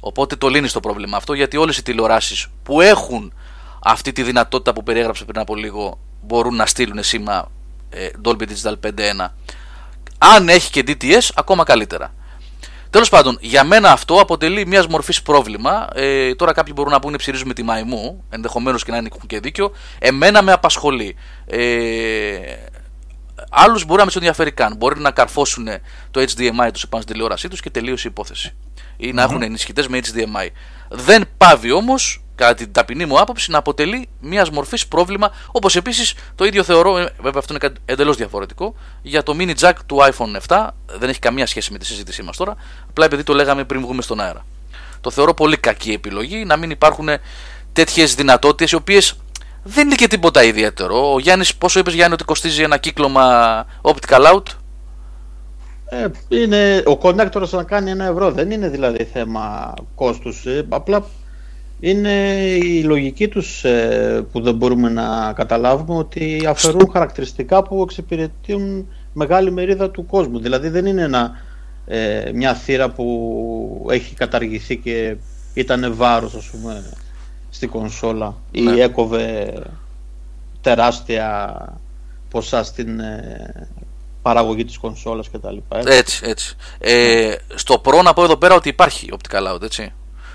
Οπότε 0.00 0.36
το 0.36 0.48
λύνεις 0.48 0.72
το 0.72 0.80
πρόβλημα 0.80 1.16
αυτό 1.16 1.32
γιατί 1.32 1.56
όλες 1.56 1.78
οι 1.78 1.82
τηλεοράσεις 1.82 2.46
που 2.62 2.80
έχουν 2.80 3.32
αυτή 3.82 4.12
τη 4.12 4.22
δυνατότητα 4.22 4.72
που 4.72 4.82
περιέγραψε 4.82 5.24
πριν 5.24 5.40
από 5.40 5.54
λίγο 5.56 5.98
μπορούν 6.22 6.56
να 6.56 6.66
στείλουν 6.66 7.02
σήμα 7.02 7.50
ε, 7.90 8.08
Dolby 8.24 8.42
Digital 8.42 8.74
5.1. 8.82 8.90
Αν 10.18 10.48
έχει 10.48 10.70
και 10.70 10.84
DTS, 10.86 11.28
ακόμα 11.34 11.64
καλύτερα. 11.64 12.14
Τέλος 12.90 13.08
πάντων, 13.08 13.38
για 13.40 13.64
μένα 13.64 13.92
αυτό 13.92 14.20
αποτελεί 14.20 14.66
μιας 14.66 14.86
μορφής 14.86 15.22
πρόβλημα. 15.22 15.88
Ε, 15.94 16.34
τώρα 16.34 16.52
κάποιοι 16.52 16.72
μπορούν 16.76 16.92
να 16.92 17.00
πούνε 17.00 17.16
ψηρίζουμε 17.16 17.54
τη 17.54 17.62
μαϊμού, 17.62 18.24
ενδεχομένως 18.30 18.84
και 18.84 18.90
να 18.90 18.96
έχουν 18.96 19.26
και 19.26 19.40
δίκιο. 19.40 19.72
Εμένα 19.98 20.42
με 20.42 20.52
απασχολεί. 20.52 21.16
Ε, 21.46 22.36
Άλλους 23.50 23.84
μπορεί 23.84 23.98
να 23.98 24.04
με 24.04 24.10
του 24.10 24.18
ενδιαφέρει 24.18 24.52
καν. 24.52 24.76
Μπορεί 24.76 25.00
να 25.00 25.10
καρφώσουν 25.10 25.68
το 26.10 26.20
HDMI 26.20 26.68
τους 26.72 26.82
επάνω 26.82 27.02
στην 27.02 27.14
τηλεόρασή 27.14 27.48
τους 27.48 27.60
και 27.60 27.70
τελείωσε 27.70 28.08
η 28.08 28.10
υπόθεση 28.10 28.54
ή 28.96 29.12
να 29.12 29.22
έχουν 29.22 29.42
ενισχυτές 29.42 29.88
με 29.88 30.00
HDMI. 30.04 30.48
Δεν 30.88 31.24
πάβει 31.36 31.72
όμως, 31.72 32.23
κατά 32.34 32.54
την 32.54 32.72
ταπεινή 32.72 33.06
μου 33.06 33.20
άποψη, 33.20 33.50
να 33.50 33.58
αποτελεί 33.58 34.08
μιας 34.20 34.50
μορφής 34.50 34.86
πρόβλημα. 34.86 35.30
Όπως 35.52 35.76
επίσης 35.76 36.14
το 36.34 36.44
ίδιο 36.44 36.62
θεωρώ, 36.62 36.98
ε, 36.98 37.08
βέβαια 37.16 37.38
αυτό 37.38 37.54
είναι 37.54 37.72
εντελώς 37.84 38.16
διαφορετικό, 38.16 38.74
για 39.02 39.22
το 39.22 39.36
mini 39.38 39.54
jack 39.60 39.72
του 39.86 39.98
iPhone 40.00 40.36
7. 40.48 40.74
Δεν 40.98 41.08
έχει 41.08 41.18
καμία 41.18 41.46
σχέση 41.46 41.72
με 41.72 41.78
τη 41.78 41.86
συζήτησή 41.86 42.22
μας 42.22 42.36
τώρα. 42.36 42.56
Απλά 42.88 43.04
επειδή 43.04 43.22
το 43.22 43.34
λέγαμε 43.34 43.64
πριν 43.64 43.80
βγούμε 43.80 44.02
στον 44.02 44.20
αέρα. 44.20 44.44
Το 45.00 45.10
θεωρώ 45.10 45.34
πολύ 45.34 45.56
κακή 45.56 45.92
επιλογή 45.92 46.44
να 46.44 46.56
μην 46.56 46.70
υπάρχουν 46.70 47.08
τέτοιες 47.72 48.14
δυνατότητες 48.14 48.70
οι 48.70 48.74
οποίες 48.74 49.16
δεν 49.62 49.86
είναι 49.86 49.94
και 49.94 50.06
τίποτα 50.06 50.42
ιδιαίτερο. 50.44 51.12
Ο 51.12 51.18
Γιάννης, 51.18 51.54
πόσο 51.54 51.78
είπες 51.78 51.94
Γιάννη 51.94 52.14
ότι 52.14 52.24
κοστίζει 52.24 52.62
ένα 52.62 52.76
κύκλωμα 52.76 53.66
optical 53.82 54.32
out; 54.32 54.42
Ε, 55.88 56.06
είναι, 56.28 56.82
ο 56.86 56.98
connector 57.02 57.48
να 57.50 57.62
κάνει 57.62 57.90
ένα 57.90 58.04
ευρώ, 58.04 58.30
δεν 58.32 58.50
είναι 58.50 58.68
δηλαδή 58.68 59.04
θέμα 59.04 59.74
κόστους, 59.94 60.46
ε, 60.46 60.66
απλά 60.68 61.04
είναι 61.86 62.10
η 62.62 62.82
λογική 62.82 63.28
τους 63.28 63.64
ε, 63.64 64.26
που 64.32 64.40
δεν 64.40 64.54
μπορούμε 64.54 64.88
να 64.88 65.32
καταλάβουμε 65.32 65.98
ότι 65.98 66.46
αφαιρούν 66.48 66.90
χαρακτηριστικά 66.92 67.62
που 67.62 67.82
εξυπηρετούν 67.82 68.88
μεγάλη 69.12 69.50
μερίδα 69.50 69.90
του 69.90 70.06
κόσμου. 70.06 70.38
Δηλαδή 70.38 70.68
δεν 70.68 70.86
είναι 70.86 71.02
ένα, 71.02 71.30
ε, 71.86 72.30
μια 72.34 72.54
θύρα 72.54 72.90
που 72.90 73.86
έχει 73.90 74.14
καταργηθεί 74.14 74.76
και 74.76 75.16
ήταν 75.54 75.94
βάρος 75.94 76.34
ας 76.34 76.46
πούμε 76.46 76.92
στην 77.50 77.68
κονσόλα 77.70 78.34
ή 78.50 78.60
ναι. 78.60 78.80
έκοβε 78.80 79.52
τεράστια 80.60 81.58
ποσά 82.30 82.62
στην 82.62 83.00
παραγωγή 84.22 84.64
της 84.64 84.78
κονσόλας 84.78 85.28
και 85.28 85.38
τα 85.38 85.52
λοιπά. 85.52 85.82
Έτσι, 85.86 86.24
έτσι. 86.26 86.56
Ε, 86.78 87.34
στο 87.54 87.80
Pro 87.84 88.02
να 88.02 88.12
πω 88.12 88.24
εδώ 88.24 88.36
πέρα 88.36 88.54
ότι 88.54 88.68
υπάρχει 88.68 89.08
Optical 89.12 89.54
Out, 89.54 89.62
έτσι. 89.62 89.92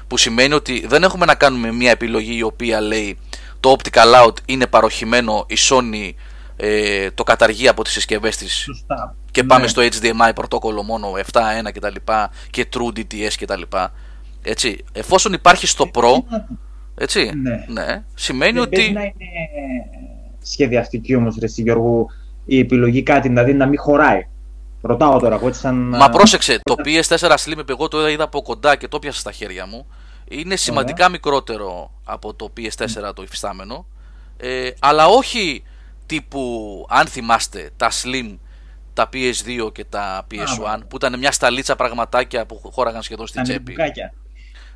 Που 0.09 0.17
σημαίνει 0.17 0.53
ότι 0.53 0.85
δεν 0.87 1.03
έχουμε 1.03 1.25
να 1.25 1.35
κάνουμε 1.35 1.71
μια 1.71 1.91
επιλογή 1.91 2.37
η 2.37 2.41
οποία 2.41 2.81
λέει 2.81 3.17
το 3.59 3.75
Optical 3.77 4.25
Out 4.25 4.33
είναι 4.45 4.67
παροχημένο 4.67 5.45
η 5.47 5.55
Sony 5.69 6.11
ε, 6.55 7.11
το 7.11 7.23
καταργεί 7.23 7.67
από 7.67 7.83
τις 7.83 7.93
συσκευές 7.93 8.37
της 8.37 8.67
και 9.31 9.43
πάμε 9.43 9.61
ναι. 9.61 9.67
στο 9.67 9.81
HDMI 9.81 10.31
πρωτόκολλο 10.35 10.83
μόνο 10.83 11.11
7.1 11.31 11.41
κτλ. 11.73 11.95
και 12.49 12.67
True 12.73 12.99
DTS 12.99 13.33
κτλ. 13.39 13.61
Έτσι, 14.41 14.83
εφόσον 14.91 15.33
υπάρχει 15.33 15.67
στο 15.67 15.91
Pro, 15.93 16.39
έτσι, 16.95 17.31
ναι, 17.35 17.65
ναι 17.67 18.03
σημαίνει 18.13 18.51
Δεν 18.51 18.61
ότι... 18.61 18.91
να 18.91 19.01
είναι 19.01 19.13
σχεδιαστική 20.41 21.15
όμως, 21.15 21.37
ρε 21.39 21.47
Γιώργο, 21.47 22.07
η 22.45 22.59
επιλογή 22.59 23.03
κάτι, 23.03 23.27
δηλαδή 23.27 23.53
να 23.53 23.65
μην 23.65 23.79
χωράει. 23.79 24.27
Ρωτάω 24.81 25.19
τώρα, 25.19 25.35
εγώ 25.35 25.53
σαν... 25.53 25.75
Μα 25.75 26.09
πρόσεξε, 26.09 26.59
το 26.63 26.75
PS4 26.85 27.35
Slim, 27.35 27.69
εγώ 27.69 27.87
το 27.87 28.07
είδα 28.07 28.23
από 28.23 28.41
κοντά 28.41 28.75
και 28.75 28.87
το 28.87 28.99
πιάσα 28.99 29.19
στα 29.19 29.31
χέρια 29.31 29.65
μου. 29.65 29.85
Είναι 30.27 30.55
σημαντικά 30.55 31.09
μικρότερο 31.09 31.91
από 32.03 32.33
το 32.33 32.53
PS4 32.57 33.11
το 33.15 33.21
υφιστάμενο. 33.21 33.85
Ε, 34.37 34.69
αλλά 34.79 35.07
όχι 35.07 35.63
τύπου, 36.05 36.85
αν 36.89 37.07
θυμάστε, 37.07 37.69
τα 37.77 37.91
Slim, 37.91 38.37
τα 38.93 39.09
PS2 39.13 39.73
και 39.73 39.85
τα 39.85 40.27
PS1, 40.31 40.79
που 40.87 40.95
ήταν 40.95 41.19
μια 41.19 41.31
σταλίτσα 41.31 41.75
πραγματάκια 41.75 42.45
που 42.45 42.61
χώραγαν 42.71 43.01
σχεδόν 43.01 43.27
στην 43.27 43.43
τσέπη. 43.43 43.75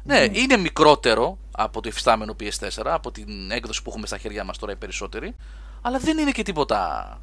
Ναι, 0.03 0.25
είναι 0.31 0.57
μικρότερο 0.57 1.37
από 1.51 1.81
το 1.81 1.89
υφιστάμενο 1.89 2.35
PS4, 2.39 2.83
από 2.83 3.11
την 3.11 3.51
έκδοση 3.51 3.81
που 3.81 3.89
έχουμε 3.89 4.07
στα 4.07 4.17
χέρια 4.17 4.43
μας 4.43 4.57
τώρα 4.57 4.71
οι 4.71 4.75
περισσότεροι, 4.75 5.35
αλλά 5.81 5.99
δεν 5.99 6.17
είναι 6.17 6.31
και 6.31 6.43
τίποτα 6.43 7.19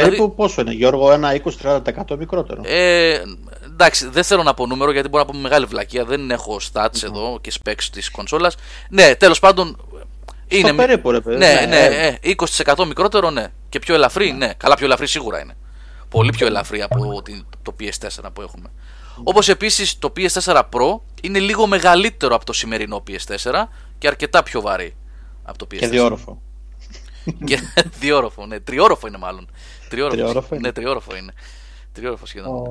Περίπου 0.00 0.16
δηλαδή, 0.16 0.34
πόσο 0.36 0.60
είναι, 0.60 0.72
Γιώργο, 0.72 1.12
ένα 1.12 1.40
20-30% 1.62 1.80
μικρότερο. 2.18 2.60
Ε, 2.64 3.22
εντάξει, 3.64 4.08
δεν 4.08 4.24
θέλω 4.24 4.42
να 4.42 4.54
πω 4.54 4.66
νούμερο 4.66 4.92
γιατί 4.92 5.08
μπορώ 5.08 5.24
να 5.24 5.32
πω 5.32 5.38
μεγάλη 5.38 5.64
βλακεία. 5.64 6.04
Δεν 6.04 6.30
έχω 6.30 6.60
stats 6.72 7.02
εδώ 7.04 7.38
και 7.40 7.52
specs 7.64 7.82
της 7.92 8.10
κονσόλας. 8.10 8.56
Ναι, 8.90 9.14
τέλος 9.14 9.38
πάντων. 9.38 9.76
Είναι... 10.48 10.66
Στο 10.66 10.74
περίπου, 10.74 11.10
ρε 11.10 11.20
παιδί. 11.20 11.36
Ναι, 11.36 11.66
ναι, 11.68 11.88
ναι, 11.88 12.34
20% 12.74 12.86
μικρότερο, 12.86 13.30
ναι. 13.30 13.46
Και 13.68 13.78
πιο 13.78 13.94
ελαφρύ, 13.94 14.32
ναι. 14.32 14.52
Καλά, 14.56 14.74
πιο 14.74 14.86
ελαφρύ 14.86 15.06
σίγουρα 15.06 15.40
είναι. 15.40 15.56
Πολύ 16.08 16.30
πιο 16.30 16.46
ελαφρύ 16.46 16.82
από 16.82 17.22
το 17.62 17.74
PS4 17.80 18.28
που 18.32 18.42
έχουμε. 18.42 18.70
Όπως 19.22 19.48
επίσης 19.48 19.98
το 19.98 20.12
PS4 20.16 20.56
Pro 20.56 21.00
είναι 21.22 21.38
λίγο 21.38 21.66
μεγαλύτερο 21.66 22.34
από 22.34 22.44
το 22.44 22.52
σημερινό 22.52 23.02
PS4 23.08 23.52
και 23.98 24.06
αρκετά 24.06 24.42
πιο 24.42 24.60
βαρύ 24.60 24.96
από 25.42 25.58
το 25.58 25.66
PS4. 25.70 25.78
Και 25.78 25.88
διόροφο. 25.88 26.42
και 27.44 27.60
διόροφο, 28.00 28.46
ναι. 28.46 28.60
Τριόροφο 28.60 29.06
είναι 29.06 29.18
μάλλον. 29.18 29.48
Τριόροφος, 29.88 30.48
είναι. 30.50 30.60
Ναι, 30.60 30.72
τριόροφο 30.72 31.16
είναι. 31.16 31.32
Τριόροφο 31.92 32.26
σχεδόν. 32.26 32.64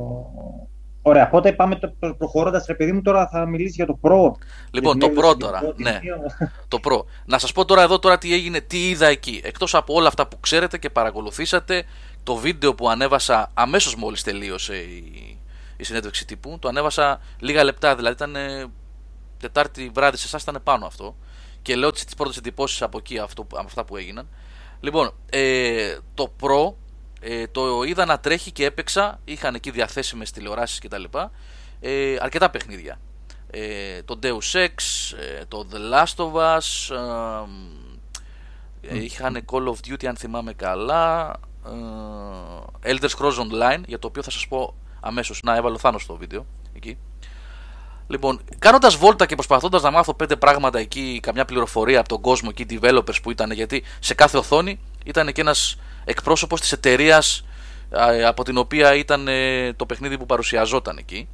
Ωραία, 1.01 1.25
οπότε 1.27 1.53
πάμε 1.53 1.79
προχωρώντας, 2.17 2.65
ρε 2.65 2.73
παιδί 2.75 2.91
μου, 2.91 3.01
τώρα 3.01 3.27
θα 3.27 3.45
μιλήσεις 3.45 3.75
για 3.75 3.85
το 3.85 3.99
Pro. 4.01 4.31
Λοιπόν, 4.71 4.99
το 4.99 5.07
Pro 5.17 5.39
τώρα. 5.39 5.61
Ναι, 5.75 5.99
το 6.67 6.79
Pro. 6.83 7.03
Να 7.25 7.37
σας 7.37 7.51
πω 7.51 7.65
τώρα 7.65 7.81
εδώ 7.81 7.99
τώρα 7.99 8.17
τι 8.17 8.33
έγινε, 8.33 8.61
τι 8.61 8.89
είδα 8.89 9.07
εκεί. 9.07 9.41
Εκτός 9.43 9.75
από 9.75 9.93
όλα 9.93 10.07
αυτά 10.07 10.27
που 10.27 10.39
ξέρετε 10.39 10.77
και 10.77 10.89
παρακολουθήσατε, 10.89 11.83
το 12.23 12.35
βίντεο 12.35 12.75
που 12.75 12.89
ανέβασα 12.89 13.51
αμέσως 13.53 13.95
μόλις 13.95 14.23
τελείωσε 14.23 14.75
η, 14.75 15.37
η 15.77 15.83
συνέντευξη 15.83 16.25
τύπου, 16.25 16.57
το 16.59 16.67
ανέβασα 16.67 17.21
λίγα 17.39 17.63
λεπτά, 17.63 17.95
δηλαδή 17.95 18.15
ήταν 18.15 18.35
Τετάρτη 19.39 19.91
βράδυ, 19.93 20.17
σε 20.17 20.25
εσάς 20.25 20.41
ήταν 20.41 20.59
πάνω 20.63 20.85
αυτό. 20.85 21.15
Και 21.61 21.75
λέω 21.75 21.91
τις 21.91 22.05
πρώτες 22.17 22.37
εντυπώσεις 22.37 22.81
από 22.81 22.97
εκεί, 22.97 23.17
αυτό, 23.17 23.41
από 23.41 23.65
αυτά 23.65 23.85
που 23.85 23.97
έγιναν. 23.97 24.27
Λοιπόν, 24.79 25.11
ε, 25.29 25.97
το 26.13 26.31
Pro 26.41 26.73
ε, 27.29 27.47
το 27.47 27.83
είδα 27.83 28.05
να 28.05 28.19
τρέχει 28.19 28.51
και 28.51 28.65
έπαιξα. 28.65 29.19
Είχαν 29.23 29.55
εκεί 29.55 29.71
διαθέσιμες 29.71 30.31
τηλεοράσεις 30.31 30.79
κτλ. 30.79 31.03
Ε, 31.79 32.15
αρκετά 32.19 32.49
παιχνίδια. 32.49 32.99
Ε, 33.49 34.03
το 34.03 34.19
Deus 34.23 34.51
Ex, 34.51 34.73
ε, 35.17 35.45
το 35.47 35.67
The 35.71 35.93
Last 35.93 36.25
of 36.25 36.33
Us, 36.33 36.95
ε, 38.81 39.03
είχαν 39.03 39.45
Call 39.51 39.63
of 39.63 39.75
Duty 39.87 40.05
αν 40.05 40.15
θυμάμαι 40.15 40.53
καλά, 40.53 41.35
ε, 42.83 42.93
Elder 42.93 43.09
Scrolls 43.09 43.37
Online, 43.37 43.81
για 43.87 43.99
το 43.99 44.07
οποίο 44.07 44.23
θα 44.23 44.31
σας 44.31 44.47
πω 44.47 44.75
αμέσως, 44.99 45.41
να 45.43 45.55
έβαλω 45.55 45.77
Θάνος 45.77 46.01
στο 46.01 46.15
βίντεο, 46.15 46.45
εκεί. 46.75 46.97
Λοιπόν, 48.07 48.41
κάνοντας 48.59 48.95
βόλτα 48.95 49.25
και 49.25 49.35
προσπαθώντας 49.35 49.81
να 49.81 49.91
μάθω 49.91 50.13
πέντε 50.13 50.35
πράγματα 50.35 50.79
εκεί, 50.79 51.19
καμιά 51.21 51.45
πληροφορία 51.45 51.99
από 51.99 52.09
τον 52.09 52.21
κόσμο 52.21 52.49
εκεί, 52.51 52.65
developers 52.69 53.21
που 53.23 53.31
ήταν, 53.31 53.51
γιατί 53.51 53.83
σε 53.99 54.13
κάθε 54.13 54.37
οθόνη 54.37 54.79
ήταν 55.05 55.31
και 55.31 55.41
ένας 55.41 55.77
εκπρόσωπος 56.07 56.59
της 56.59 56.71
εταιρείας 56.71 57.45
από 58.25 58.43
την 58.43 58.57
οποία 58.57 58.95
ήταν 58.95 59.27
ε, 59.27 59.73
το 59.73 59.85
παιχνίδι 59.85 60.17
που 60.17 60.25
παρουσιαζόταν 60.25 60.97
εκεί. 60.97 61.27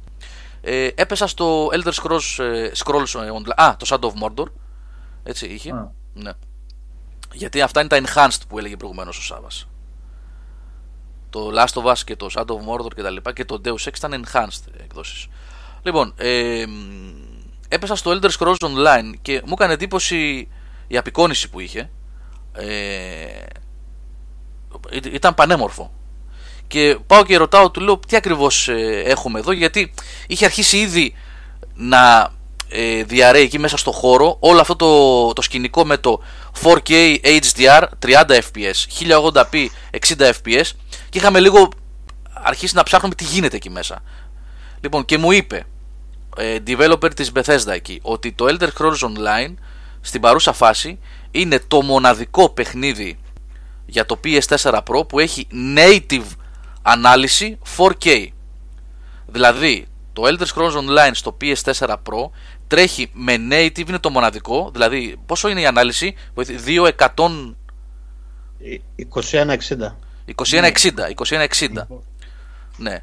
Ε, 0.60 0.88
έπεσα 0.94 1.26
στο 1.26 1.66
Elder 1.66 1.92
Scrolls, 1.92 2.44
ε, 2.44 2.70
Scrolls 2.84 3.04
Online. 3.04 3.54
Α, 3.56 3.76
το 3.76 3.86
Shadow 3.88 4.06
of 4.06 4.24
Mordor. 4.24 4.46
Έτσι 5.22 5.46
είχε. 5.46 5.72
Ναι. 6.14 6.32
Γιατί 7.32 7.60
αυτά 7.60 7.80
είναι 7.80 7.88
τα 7.88 8.00
enhanced 8.04 8.40
που 8.48 8.58
έλεγε 8.58 8.76
προηγουμένως 8.76 9.18
ο 9.18 9.22
Σάβας. 9.22 9.68
Το 11.30 11.50
Last 11.54 11.82
of 11.82 11.84
Us 11.84 11.98
και 12.04 12.16
το 12.16 12.28
Shadow 12.34 12.44
of 12.44 12.68
Mordor 12.68 12.94
και 12.94 13.02
τα 13.02 13.10
λοιπά 13.10 13.32
και 13.32 13.44
το 13.44 13.60
Deus 13.64 13.88
Ex 13.88 13.96
ήταν 13.96 14.24
enhanced 14.24 14.62
εκδόσεις. 14.82 15.26
Λοιπόν, 15.82 16.14
ε, 16.16 16.64
έπεσα 17.68 17.96
στο 17.96 18.10
Elder 18.10 18.30
Scrolls 18.38 18.56
Online 18.58 19.12
και 19.22 19.42
μου 19.44 19.52
έκανε 19.52 19.72
εντύπωση 19.72 20.48
η 20.86 20.96
απεικόνηση 20.96 21.50
που 21.50 21.60
είχε. 21.60 21.90
Ε, 22.52 23.26
ήταν 24.90 25.34
πανέμορφο. 25.34 25.92
Και 26.66 26.98
πάω 27.06 27.24
και 27.24 27.36
ρωτάω, 27.36 27.70
του 27.70 27.80
λέω 27.80 27.98
τι 27.98 28.16
ακριβώς 28.16 28.68
ε, 28.68 29.02
έχουμε 29.06 29.38
εδώ, 29.38 29.52
γιατί 29.52 29.94
είχε 30.26 30.44
αρχίσει 30.44 30.76
ήδη 30.76 31.14
να 31.74 32.32
ε, 32.68 33.02
διαρρέει 33.02 33.42
εκεί 33.42 33.58
μέσα 33.58 33.76
στο 33.76 33.92
χώρο 33.92 34.36
όλο 34.40 34.60
αυτό 34.60 34.76
το, 34.76 35.32
το 35.32 35.42
σκηνικό 35.42 35.84
με 35.84 35.96
το 35.96 36.22
4K 36.62 37.16
HDR 37.22 37.82
30 38.06 38.24
fps, 38.28 39.08
1080p 39.08 39.66
60 40.08 40.30
fps 40.44 40.70
και 41.08 41.18
είχαμε 41.18 41.40
λίγο 41.40 41.68
αρχίσει 42.32 42.74
να 42.74 42.82
ψάχνουμε 42.82 43.14
τι 43.14 43.24
γίνεται 43.24 43.56
εκεί 43.56 43.70
μέσα. 43.70 44.02
Λοιπόν, 44.80 45.04
και 45.04 45.18
μου 45.18 45.32
είπε 45.32 45.66
ε, 46.36 46.58
developer 46.66 47.14
της 47.14 47.32
Bethesda 47.34 47.72
εκεί 47.72 47.98
ότι 48.02 48.32
το 48.32 48.46
Elder 48.48 48.68
Scrolls 48.78 48.98
Online 48.98 49.54
στην 50.00 50.20
παρούσα 50.20 50.52
φάση 50.52 50.98
είναι 51.30 51.60
το 51.68 51.82
μοναδικό 51.82 52.48
παιχνίδι 52.48 53.18
για 53.86 54.06
το 54.06 54.20
PS4 54.24 54.80
Pro 54.86 55.08
που 55.08 55.18
έχει 55.18 55.46
native 55.76 56.26
ανάλυση 56.82 57.58
4K. 57.76 58.26
Δηλαδή 59.26 59.86
το 60.12 60.22
Elder 60.26 60.46
Scrolls 60.54 60.76
Online 60.76 61.10
στο 61.12 61.36
PS4 61.40 61.88
Pro 61.88 62.30
τρέχει 62.66 63.10
με 63.12 63.34
native, 63.50 63.88
είναι 63.88 63.98
το 63.98 64.10
μοναδικό. 64.10 64.70
Δηλαδή 64.72 65.16
πόσο 65.26 65.48
είναι 65.48 65.60
η 65.60 65.66
ανάλυση, 65.66 66.14
2160. 66.34 66.44
2160. 70.36 71.14
2160. 71.16 71.86
Ναι. 72.76 73.02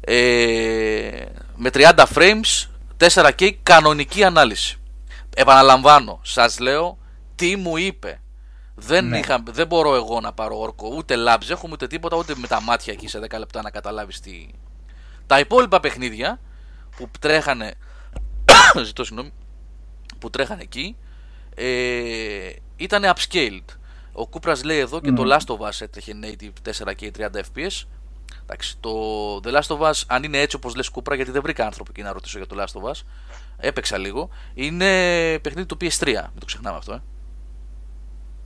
Ε, 0.00 1.24
με 1.56 1.70
30 1.72 2.04
frames, 2.14 2.66
4K 2.98 3.50
κανονική 3.62 4.24
ανάλυση. 4.24 4.78
Επαναλαμβάνω, 5.34 6.20
σας 6.22 6.58
λέω 6.58 6.98
τι 7.34 7.56
μου 7.56 7.76
είπε. 7.76 8.20
Δεν, 8.80 9.08
ναι. 9.08 9.18
είχα, 9.18 9.42
δεν 9.50 9.66
μπορώ 9.66 9.94
εγώ 9.94 10.20
να 10.20 10.32
πάρω 10.32 10.58
όρκο, 10.58 10.94
ούτε 10.96 11.14
labs 11.18 11.50
έχουμε 11.50 11.72
ούτε 11.72 11.86
τίποτα, 11.86 12.16
ούτε 12.16 12.34
με 12.36 12.46
τα 12.46 12.60
μάτια 12.62 12.92
εκεί 12.92 13.08
σε 13.08 13.18
10 13.18 13.38
λεπτά 13.38 13.62
να 13.62 13.70
καταλάβεις 13.70 14.20
τι... 14.20 14.48
Τα 15.26 15.38
υπόλοιπα 15.38 15.80
παιχνίδια 15.80 16.40
που 16.96 17.10
τρέχανε, 17.20 17.74
ζητώ 18.84 19.04
συγγνώμη, 19.04 19.32
που 20.18 20.30
τρέχανε 20.30 20.62
εκεί, 20.62 20.96
ε, 21.54 22.50
ήταν 22.76 23.02
upscaled. 23.04 23.64
Ο 24.12 24.26
Κούπρας 24.26 24.64
λέει 24.64 24.78
εδώ 24.78 25.00
και 25.00 25.12
το 25.12 25.24
Last 25.26 25.54
of 25.54 25.68
Us 25.68 25.80
έτρεχε 25.80 26.14
native 26.22 26.70
4K 26.70 27.10
30 27.18 27.28
fps 27.54 27.86
Εντάξει, 28.42 28.76
το 28.80 28.90
The 29.44 29.60
Last 29.60 29.76
of 29.76 29.90
Us, 29.90 30.02
αν 30.06 30.22
είναι 30.22 30.38
έτσι 30.38 30.56
όπως 30.56 30.74
λες 30.74 30.88
Κούπρα, 30.88 31.14
γιατί 31.14 31.30
δεν 31.30 31.42
βρήκα 31.42 31.64
άνθρωπο 31.64 31.90
εκεί 31.94 32.02
να 32.02 32.12
ρωτήσω 32.12 32.38
για 32.38 32.46
το 32.46 32.56
Last 32.58 32.80
of 32.80 32.90
Us, 32.90 33.00
έπαιξα 33.56 33.98
λίγο. 33.98 34.28
Είναι 34.54 34.86
παιχνίδι 35.38 35.66
του 35.66 35.76
PS3. 35.80 36.04
Μην 36.04 36.38
το 36.38 36.44
ξεχνάμε 36.46 36.76
αυτό, 36.76 36.92
ε. 36.92 37.02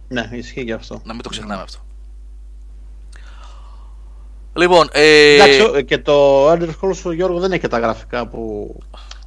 Ναι, 0.09 0.29
ισχύει 0.33 0.65
και 0.65 0.73
αυτό. 0.73 1.01
Να 1.05 1.13
μην 1.13 1.23
το 1.23 1.29
ξεχνάμε 1.29 1.63
αυτό. 1.63 1.79
Λοιπόν, 4.55 4.89
ε... 4.93 5.35
Εντάξει, 5.35 5.85
και 5.85 5.99
το 5.99 6.51
Elder 6.51 6.69
Scrolls 6.69 7.15
Γιώργο 7.15 7.39
δεν 7.39 7.53
έχει 7.53 7.69
τα 7.69 7.79
γραφικά 7.79 8.27
που 8.27 8.75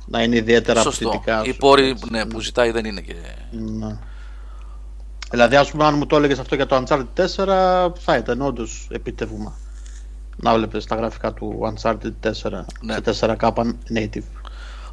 να 0.06 0.24
είναι 0.24 0.36
ιδιαίτερα 0.36 0.82
Σωστό. 0.82 1.24
Οι 1.44 1.54
πόροι 1.54 1.96
ναι, 2.10 2.26
που 2.26 2.40
ζητάει 2.40 2.72
δεν 2.72 2.86
είναι 2.86 3.02
και. 3.02 3.16
Ναι. 3.52 3.98
Δηλαδή, 5.32 5.56
ας 5.56 5.72
πούμε, 5.72 5.86
αν 5.86 5.98
μου 5.98 6.06
το 6.06 6.16
έλεγες 6.16 6.40
αυτό 6.40 6.56
για 6.56 6.66
το 6.66 6.84
Uncharted 6.84 7.26
4, 7.46 7.92
θα 8.00 8.18
ήταν 8.18 8.42
όντως 8.42 8.88
επίτευγμα 8.92 9.58
να 10.36 10.54
βλέπεις 10.54 10.86
τα 10.86 10.96
γραφικά 10.96 11.34
του 11.34 11.74
Uncharted 11.74 12.14
4 12.24 12.66
ναι. 12.82 12.96
σε 13.10 13.36
4K 13.40 13.52
native. 13.94 14.24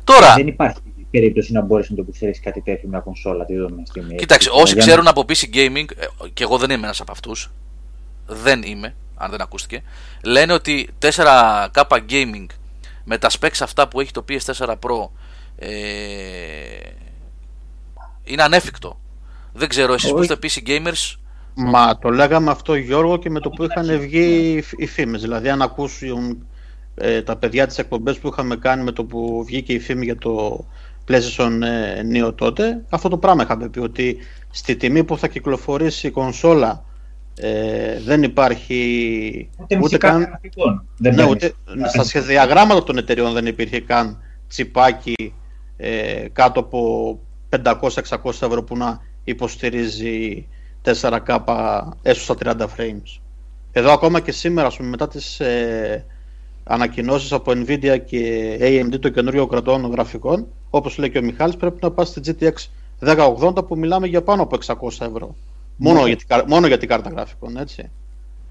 Τώρα. 0.04 0.34
Δεν 0.34 0.46
υπάρχει 0.46 0.78
περίπτωση 1.12 1.52
να 1.52 1.60
μπορέσει 1.60 1.94
να 1.94 2.04
το 2.04 2.10
ξέρεις 2.12 2.40
κάτι 2.40 2.60
τέτοιο 2.60 2.88
με 2.88 3.00
κονσόλα 3.00 3.44
τη 3.44 3.56
δομή 3.56 3.82
στιγμή. 3.86 4.14
Κοίταξε, 4.14 4.50
όσοι 4.52 4.76
ξέρουν 4.76 5.08
από 5.08 5.24
PC 5.28 5.54
Gaming, 5.54 5.84
ε, 5.96 6.28
και 6.32 6.42
εγώ 6.42 6.58
δεν 6.58 6.70
είμαι 6.70 6.84
ένας 6.84 7.00
από 7.00 7.12
αυτούς, 7.12 7.50
δεν 8.26 8.62
είμαι, 8.62 8.94
αν 9.14 9.30
δεν 9.30 9.40
ακούστηκε, 9.40 9.82
λένε 10.24 10.52
ότι 10.52 10.88
4K 10.98 11.82
Gaming 12.08 12.46
με 13.04 13.18
τα 13.18 13.30
specs 13.40 13.60
αυτά 13.60 13.88
που 13.88 14.00
έχει 14.00 14.10
το 14.10 14.24
PS4 14.28 14.66
Pro 14.66 15.08
ε, 15.56 15.68
είναι 18.24 18.42
ανέφικτο. 18.42 19.00
Δεν 19.52 19.68
ξέρω 19.68 19.92
εσείς 19.92 20.12
πώς 20.12 20.26
τα 20.26 20.38
PC 20.42 20.68
Gamers 20.68 21.16
Μα 21.54 21.98
το 21.98 22.10
λέγαμε 22.10 22.50
αυτό 22.50 22.74
Γιώργο 22.74 23.16
και 23.16 23.30
με 23.30 23.40
το 23.40 23.50
που 23.50 23.64
είχαν 23.64 23.98
βγει 23.98 24.62
οι 24.76 24.86
φήμες. 24.86 25.20
Δηλαδή 25.20 25.48
αν 25.48 25.62
ακούσουν 25.62 26.46
ε, 26.94 27.22
τα 27.22 27.36
παιδιά 27.36 27.66
της 27.66 27.78
εκπομπές 27.78 28.18
που 28.18 28.28
είχαμε 28.28 28.56
κάνει 28.56 28.82
με 28.82 28.92
το 28.92 29.04
που 29.04 29.44
βγήκε 29.46 29.72
η 29.72 29.78
φήμη 29.78 30.04
για 30.04 30.16
το 30.16 30.64
PlayStation 31.12 31.60
ε, 31.62 32.02
Neo 32.12 32.34
τότε, 32.36 32.84
αυτό 32.88 33.08
το 33.08 33.18
πράγμα 33.18 33.42
είχαμε 33.42 33.68
πει 33.68 33.78
ότι 33.78 34.16
στη 34.50 34.76
τιμή 34.76 35.04
που 35.04 35.18
θα 35.18 35.28
κυκλοφορήσει 35.28 36.06
η 36.06 36.10
κονσόλα 36.10 36.84
ε, 37.36 38.00
δεν 38.00 38.22
υπάρχει 38.22 39.50
ούτε, 39.60 39.78
ούτε 39.82 39.98
καν. 39.98 40.40
Δεν 40.96 41.14
ναι, 41.14 41.24
ούτε, 41.24 41.52
στα 41.88 42.04
σχεδιαγράμματα 42.04 42.82
των 42.82 42.98
εταιριών 42.98 43.32
δεν 43.32 43.46
υπήρχε 43.46 43.80
καν 43.80 44.22
τσιπάκι 44.48 45.34
ε, 45.76 46.26
κάτω 46.32 46.60
από 46.60 47.18
500-600 47.50 47.80
ευρώ 48.24 48.62
που 48.62 48.76
να 48.76 49.00
υποστηρίζει 49.24 50.46
4K 50.84 51.38
έστω 52.02 52.34
στα 52.34 52.56
30 52.58 52.60
frames. 52.60 53.20
Εδώ 53.72 53.92
ακόμα 53.92 54.20
και 54.20 54.32
σήμερα, 54.32 54.70
πούμε, 54.76 54.88
μετά 54.88 55.08
τις 55.08 55.40
ε, 55.40 56.04
ανακοινώσεις 56.64 57.32
από 57.32 57.52
Nvidia 57.54 57.98
και 58.04 58.58
AMD 58.60 59.00
των 59.00 59.12
καινούριων 59.12 59.48
κρατών 59.48 59.90
γραφικών, 59.90 60.46
όπως 60.74 60.98
λέει 60.98 61.10
και 61.10 61.18
ο 61.18 61.22
Μιχάλης, 61.22 61.56
πρέπει 61.56 61.78
να 61.82 61.90
πας 61.90 62.08
στη 62.08 62.20
GTX 62.24 62.52
1080 63.00 63.66
που 63.66 63.78
μιλάμε 63.78 64.06
για 64.06 64.22
πάνω 64.22 64.42
από 64.42 64.58
600 64.66 64.74
ευρώ. 64.88 65.34
Μόνο, 65.76 66.02
ναι. 66.02 66.08
για, 66.08 66.16
την, 66.16 66.26
μόνο 66.46 66.66
για 66.66 66.78
την 66.78 66.88
κάρτα 66.88 67.10
γραφικών, 67.10 67.56
έτσι. 67.56 67.90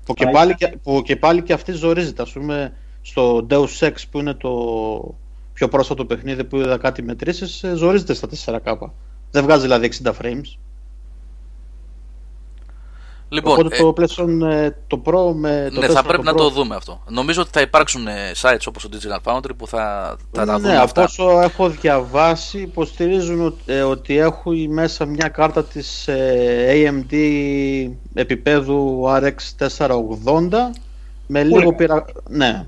Που 0.05 0.13
και, 0.13 0.25
πάλι, 0.25 0.55
που 0.83 1.01
και 1.01 1.15
πάλι 1.15 1.41
και 1.41 1.53
αυτή 1.53 1.71
ζορίζεται, 1.71 2.21
ας 2.21 2.31
πούμε, 2.31 2.73
στο 3.01 3.47
Deus 3.49 3.79
Ex 3.79 3.93
που 4.11 4.19
είναι 4.19 4.33
το 4.33 4.51
πιο 5.53 5.67
πρόσφατο 5.67 6.05
παιχνίδι 6.05 6.43
που 6.43 6.57
είδα 6.57 6.77
κάτι 6.77 7.01
μετρήσεις, 7.01 7.63
ε, 7.63 7.75
ζορίζεται 7.75 8.13
στα 8.13 8.61
4K. 8.63 8.89
Δεν 9.31 9.43
βγάζει 9.43 9.61
δηλαδή 9.61 9.89
60 10.03 10.11
frames. 10.21 10.57
Λοιπόν, 13.33 13.53
Οπότε 13.53 13.77
το 13.77 13.87
ε, 13.87 14.05
PlayStation 14.05 14.51
ε, 14.51 14.69
το 14.87 15.01
Pro 15.05 15.33
με 15.33 15.69
το 15.73 15.79
Ναι, 15.79 15.87
θα 15.87 16.03
πρέπει 16.03 16.23
να 16.23 16.33
το 16.33 16.49
δούμε 16.49 16.75
αυτό. 16.75 17.01
Νομίζω 17.09 17.41
ότι 17.41 17.49
θα 17.53 17.61
υπάρξουν 17.61 18.07
ε, 18.07 18.31
sites 18.41 18.65
όπως 18.67 18.83
το 18.83 18.89
Digital 18.91 19.31
Foundry 19.31 19.49
που 19.57 19.67
θα, 19.67 20.15
θα 20.31 20.45
τα 20.45 20.59
ναι, 20.59 20.61
δούμε 20.61 20.77
αυτά. 20.77 21.01
Ναι, 21.01 21.07
από 21.07 21.23
όσο 21.23 21.41
έχω 21.41 21.69
διαβάσει 21.69 22.57
υποστηρίζουν 22.57 23.45
ότι, 23.45 23.73
ότι 23.73 24.17
έχουν 24.17 24.73
μέσα 24.73 25.05
μια 25.05 25.27
κάρτα 25.27 25.63
της 25.63 26.09
AMD 26.69 27.15
επίπεδου 28.13 29.03
RX 29.07 29.67
480 29.77 29.99
με 31.27 31.43
λίγο 31.43 31.73
πειρα... 31.73 32.05
Ναι, 32.29 32.65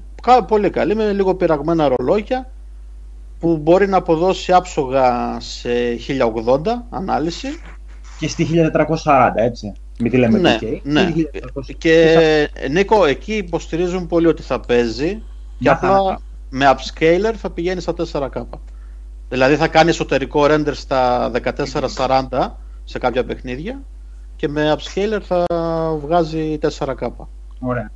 πολύ 0.48 0.70
καλή, 0.70 0.96
με 0.96 1.12
λίγο 1.12 1.36
πειραγμένα 1.36 1.88
ρολόγια 1.88 2.50
που 3.40 3.58
μπορεί 3.58 3.88
να 3.88 3.98
αποδώσει 3.98 4.54
άψογα 4.54 5.38
σε 5.40 5.70
1080 6.46 6.60
ανάλυση 6.90 7.48
και 8.20 8.28
στη 8.28 8.48
1440 9.04 9.32
έτσι 9.36 9.74
μην 10.00 10.12
τη 10.12 10.18
λέμε 10.18 10.40
ναι, 10.40 10.58
ναι. 10.84 11.12
Και 11.78 12.50
Νίκο, 12.70 13.06
εκεί 13.06 13.34
υποστηρίζουν 13.34 14.08
πολύ 14.08 14.28
ότι 14.28 14.42
θα 14.42 14.60
παίζει 14.60 15.22
και 15.60 15.70
απλά 15.70 16.20
με 16.50 16.76
upscaler 16.76 17.34
θα 17.36 17.50
πηγαίνει 17.50 17.82
στα 17.82 17.94
4K. 18.12 18.44
Δηλαδή 19.30 19.56
θα 19.56 19.68
κάνει 19.68 19.90
εσωτερικό 19.90 20.46
render 20.50 20.72
στα 20.74 21.32
1440 22.30 22.52
σε 22.84 23.00
κάποια 23.00 23.24
παιχνίδια 23.24 23.82
και 24.36 24.48
με 24.48 24.76
upscaler 24.78 25.20
θα 25.22 25.46
βγάζει 26.02 26.58
4K. 26.62 27.10
Ωραία. 27.60 27.92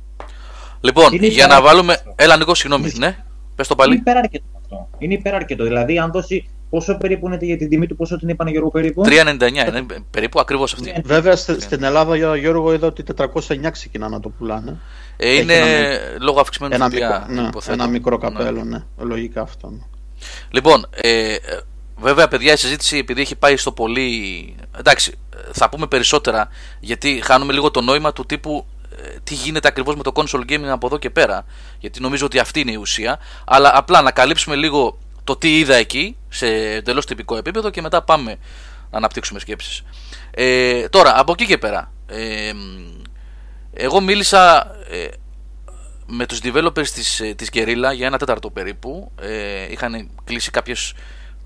Λοιπόν, 0.80 1.12
είναι 1.12 1.26
για 1.26 1.46
να 1.46 1.62
βάλουμε... 1.62 1.96
Έλα 2.14 2.36
Νίκο, 2.36 2.54
συγγνώμη, 2.54 2.92
ναι. 2.96 3.16
Πες 3.54 3.68
το 3.68 3.74
πάλι. 3.74 3.92
Είναι 3.92 4.00
υπεραρκετό 4.00 4.44
αυτό. 4.62 4.88
Είναι 4.98 5.14
υπεραρκετό. 5.14 5.64
Δηλαδή, 5.64 5.98
αν 5.98 6.10
δώσει 6.10 6.48
Πόσο 6.70 6.96
περίπου 6.96 7.26
είναι 7.26 7.38
για 7.40 7.56
την 7.56 7.68
τιμή 7.68 7.86
του, 7.86 7.96
πόσο 7.96 8.18
την 8.18 8.28
είπαν 8.28 8.48
Γιώργο 8.48 8.70
περίπου; 8.70 9.02
3,99 9.06 9.52
είναι 9.52 9.86
περίπου 10.10 10.40
ακριβώς 10.40 10.72
αυτή. 10.72 10.90
Ναι. 10.90 11.00
Βέβαια 11.04 11.36
στην 11.36 11.82
Ελλάδα 11.82 12.16
Γιώργο 12.36 12.72
είδα 12.72 12.86
ότι 12.86 13.04
409 13.16 13.70
ξεκινά 13.72 14.08
να 14.08 14.20
το 14.20 14.28
πουλάνε. 14.28 14.78
Ε, 15.16 15.34
είναι 15.34 15.54
ένα, 15.54 15.98
λόγω 16.20 16.40
αυξημένου 16.40 16.74
ένα, 16.74 16.88
μικρό, 16.88 17.26
ναι, 17.28 17.48
ένα 17.68 17.86
μικρό 17.86 18.18
καπέλο, 18.18 18.64
ναι. 18.64 18.76
ναι. 18.96 19.04
Λογικά 19.04 19.42
αυτό. 19.42 19.70
Ναι. 19.70 19.82
Λοιπόν, 20.50 20.86
ε, 20.90 21.36
βέβαια 21.96 22.28
παιδιά 22.28 22.52
η 22.52 22.56
συζήτηση 22.56 22.96
επειδή 22.96 23.20
έχει 23.20 23.36
πάει 23.36 23.56
στο 23.56 23.72
πολύ... 23.72 24.54
Εντάξει, 24.78 25.12
θα 25.52 25.68
πούμε 25.68 25.86
περισσότερα 25.86 26.48
γιατί 26.80 27.20
χάνουμε 27.24 27.52
λίγο 27.52 27.70
το 27.70 27.80
νόημα 27.80 28.12
του 28.12 28.26
τύπου 28.26 28.66
ε, 28.96 29.16
τι 29.24 29.34
γίνεται 29.34 29.68
ακριβώς 29.68 29.96
με 29.96 30.02
το 30.02 30.12
console 30.14 30.50
gaming 30.50 30.68
από 30.68 30.86
εδώ 30.86 30.98
και 30.98 31.10
πέρα 31.10 31.44
γιατί 31.78 32.00
νομίζω 32.00 32.26
ότι 32.26 32.38
αυτή 32.38 32.60
είναι 32.60 32.72
η 32.72 32.76
ουσία 32.76 33.18
αλλά 33.44 33.70
απλά 33.74 34.02
να 34.02 34.10
καλύψουμε 34.10 34.56
λίγο 34.56 34.98
το 35.28 35.36
τι 35.36 35.58
είδα 35.58 35.74
εκεί 35.74 36.16
σε 36.28 36.46
εντελώς 36.46 37.06
τυπικό 37.06 37.36
επίπεδο 37.36 37.70
και 37.70 37.80
μετά 37.80 38.02
πάμε 38.02 38.36
να 38.90 38.98
αναπτύξουμε 38.98 39.40
σκέψεις. 39.40 39.82
Ε, 40.30 40.88
τώρα, 40.88 41.18
από 41.18 41.32
εκεί 41.32 41.46
και 41.46 41.58
πέρα, 41.58 41.92
ε, 42.06 42.52
εγώ 43.72 44.00
μίλησα 44.00 44.70
ε, 44.90 45.08
με 46.06 46.26
τους 46.26 46.40
developers 46.42 46.88
της, 46.88 47.20
ε, 47.20 47.34
της 47.34 47.48
Guerrilla 47.52 47.92
για 47.94 48.06
ένα 48.06 48.18
τέταρτο 48.18 48.50
περίπου. 48.50 49.12
Ε, 49.20 49.72
είχαν 49.72 50.10
κλείσει 50.24 50.50
κάποιες 50.50 50.94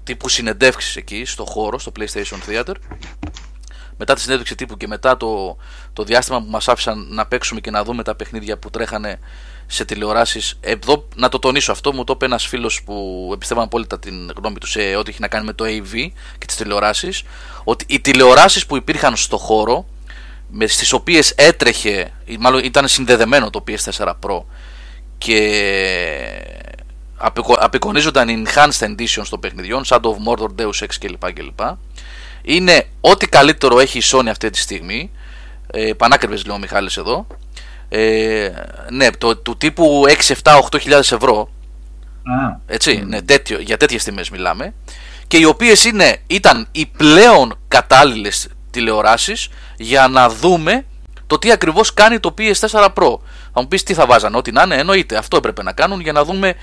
τύπου 0.04 0.28
συνεντεύξεις 0.28 0.96
εκεί 0.96 1.24
στο 1.24 1.44
χώρο, 1.44 1.78
στο 1.78 1.92
PlayStation 1.98 2.38
Theater. 2.48 2.74
Μετά 3.96 4.14
τη 4.14 4.20
συνέντευξη 4.20 4.54
τύπου 4.54 4.76
και 4.76 4.86
μετά 4.86 5.16
το, 5.16 5.56
το 5.92 6.04
διάστημα 6.04 6.42
που 6.42 6.50
μας 6.50 6.68
άφησαν 6.68 7.06
να 7.10 7.26
παίξουμε 7.26 7.60
και 7.60 7.70
να 7.70 7.84
δούμε 7.84 8.02
τα 8.02 8.14
παιχνίδια 8.14 8.58
που 8.58 8.70
τρέχανε 8.70 9.18
σε 9.72 9.84
τηλεοράσεις. 9.84 10.58
Εδώ 10.60 11.08
να 11.14 11.28
το 11.28 11.38
τονίσω 11.38 11.72
αυτό, 11.72 11.92
μου 11.92 12.04
το 12.04 12.12
είπε 12.12 12.24
ένας 12.24 12.46
φίλος 12.46 12.82
που 12.82 13.28
εμπιστεύαμε 13.32 13.66
απόλυτα 13.66 13.98
την 13.98 14.32
γνώμη 14.36 14.58
του 14.58 14.66
σε 14.66 14.96
ό,τι 14.96 15.10
έχει 15.10 15.20
να 15.20 15.28
κάνει 15.28 15.44
με 15.44 15.52
το 15.52 15.64
AV 15.64 16.10
και 16.38 16.46
τις 16.46 16.56
τηλεοράσεις. 16.56 17.22
Ότι 17.64 17.84
οι 17.88 18.00
τηλεοράσεις 18.00 18.66
που 18.66 18.76
υπήρχαν 18.76 19.16
στο 19.16 19.36
χώρο, 19.36 19.86
με 20.48 20.66
στις 20.66 20.92
οποίες 20.92 21.30
έτρεχε, 21.30 22.12
μάλλον 22.38 22.64
ήταν 22.64 22.88
συνδεδεμένο 22.88 23.50
το 23.50 23.64
PS4 23.66 24.12
Pro 24.20 24.42
και 25.18 25.38
απεικονίζονταν 27.58 28.28
enhanced 28.28 28.86
editions 28.86 29.26
των 29.30 29.40
παιχνιδιών, 29.40 29.82
Shadow 29.86 30.00
of 30.00 30.16
Mordor, 30.26 30.48
Deus 30.58 30.86
Ex 30.86 30.88
κλπ. 31.00 31.32
κλπ. 31.32 31.60
Είναι 32.42 32.86
ό,τι 33.00 33.26
καλύτερο 33.26 33.78
έχει 33.78 33.98
η 33.98 34.02
Sony 34.04 34.26
αυτή 34.30 34.50
τη 34.50 34.58
στιγμή. 34.58 35.10
Ε, 35.66 35.92
πανάκριβες 35.92 36.46
λέει 36.46 36.56
ο 36.56 36.58
Μιχάλης 36.58 36.96
εδώ 36.96 37.26
ε, 37.94 38.52
ναι, 38.90 39.10
το, 39.10 39.36
του 39.36 39.56
τύπου 39.56 40.02
6, 40.06 40.34
7, 40.42 40.60
8 40.70 40.78
ευρώ. 41.12 41.48
Α. 42.22 42.58
Έτσι, 42.66 43.04
ναι, 43.06 43.22
τέτοιο, 43.22 43.60
για 43.60 43.76
τέτοιες 43.76 44.04
τιμές 44.04 44.30
μιλάμε. 44.30 44.74
Και 45.26 45.36
οι 45.36 45.44
οποίες 45.44 45.90
ήταν 46.26 46.68
οι 46.72 46.86
πλέον 46.86 47.58
κατάλληλες 47.68 48.48
τηλεοράσεις 48.70 49.48
για 49.76 50.08
να 50.08 50.28
δούμε 50.28 50.84
το 51.26 51.38
τι 51.38 51.52
ακριβώς 51.52 51.94
κάνει 51.94 52.20
το 52.20 52.34
PS4 52.38 52.88
Pro. 52.94 53.18
Θα 53.52 53.60
μου 53.60 53.68
πεις 53.68 53.82
τι 53.82 53.94
θα 53.94 54.06
βάζανε, 54.06 54.36
ό,τι 54.36 54.52
να 54.52 54.62
είναι, 54.62 54.76
εννοείται. 54.76 55.16
Αυτό 55.16 55.36
έπρεπε 55.36 55.62
να 55.62 55.72
κάνουν 55.72 56.00
για 56.00 56.12
να 56.12 56.24
δούμε, 56.24 56.54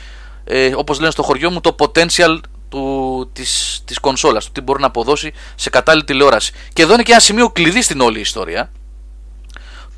ε, 0.44 0.72
όπως 0.76 1.00
λένε 1.00 1.12
στο 1.12 1.24
χωριό 1.24 1.52
μου, 1.52 1.62
το 1.62 1.76
potential 1.80 2.39
του, 2.70 3.30
της, 3.34 3.82
της 3.86 4.00
κονσόλας, 4.00 4.46
του 4.46 4.52
τι 4.52 4.62
μπορεί 4.62 4.82
να 4.82 4.88
αποδώσει 4.88 5.34
σε 5.56 5.70
κατάλληλη 5.70 6.04
τηλεόραση. 6.04 6.54
Και 6.74 6.82
εδώ 6.82 6.94
είναι 6.94 7.04
και 7.04 7.12
ένα 7.12 7.22
σημείο 7.22 7.50
κλειδί 7.50 7.82
στην 7.82 8.02
όλη 8.02 8.20
ιστορία 8.20 8.72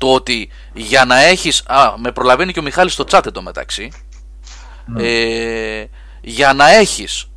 το 0.02 0.12
ότι 0.12 0.48
για 0.72 1.04
να 1.04 1.18
έχεις 1.18 1.62
α, 1.66 1.94
με 1.98 2.12
προλαβαίνει 2.12 2.52
και 2.52 2.58
ο 2.58 2.62
Μιχάλης 2.62 2.92
στο 2.92 3.04
chat 3.10 3.26
εδώ 3.26 3.42
μεταξύ 3.42 3.92
ναι. 4.86 5.08
ε, 5.08 5.88
για 6.20 6.52
να 6.52 6.70
έχεις 6.70 7.30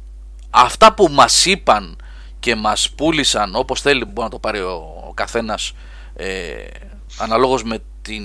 αυτά 0.49 0.93
που 0.93 1.07
μας 1.11 1.45
είπαν 1.45 1.97
και 2.39 2.55
μας 2.55 2.89
πούλησαν 2.89 3.55
όπως 3.55 3.81
θέλει 3.81 4.05
μπορεί 4.05 4.21
να 4.21 4.29
το 4.29 4.39
πάρει 4.39 4.59
ο, 4.59 5.03
ο 5.07 5.13
καθένας 5.13 5.73
ε, 6.15 6.53
αναλόγως 7.17 7.63
με 7.63 7.79
την 8.01 8.23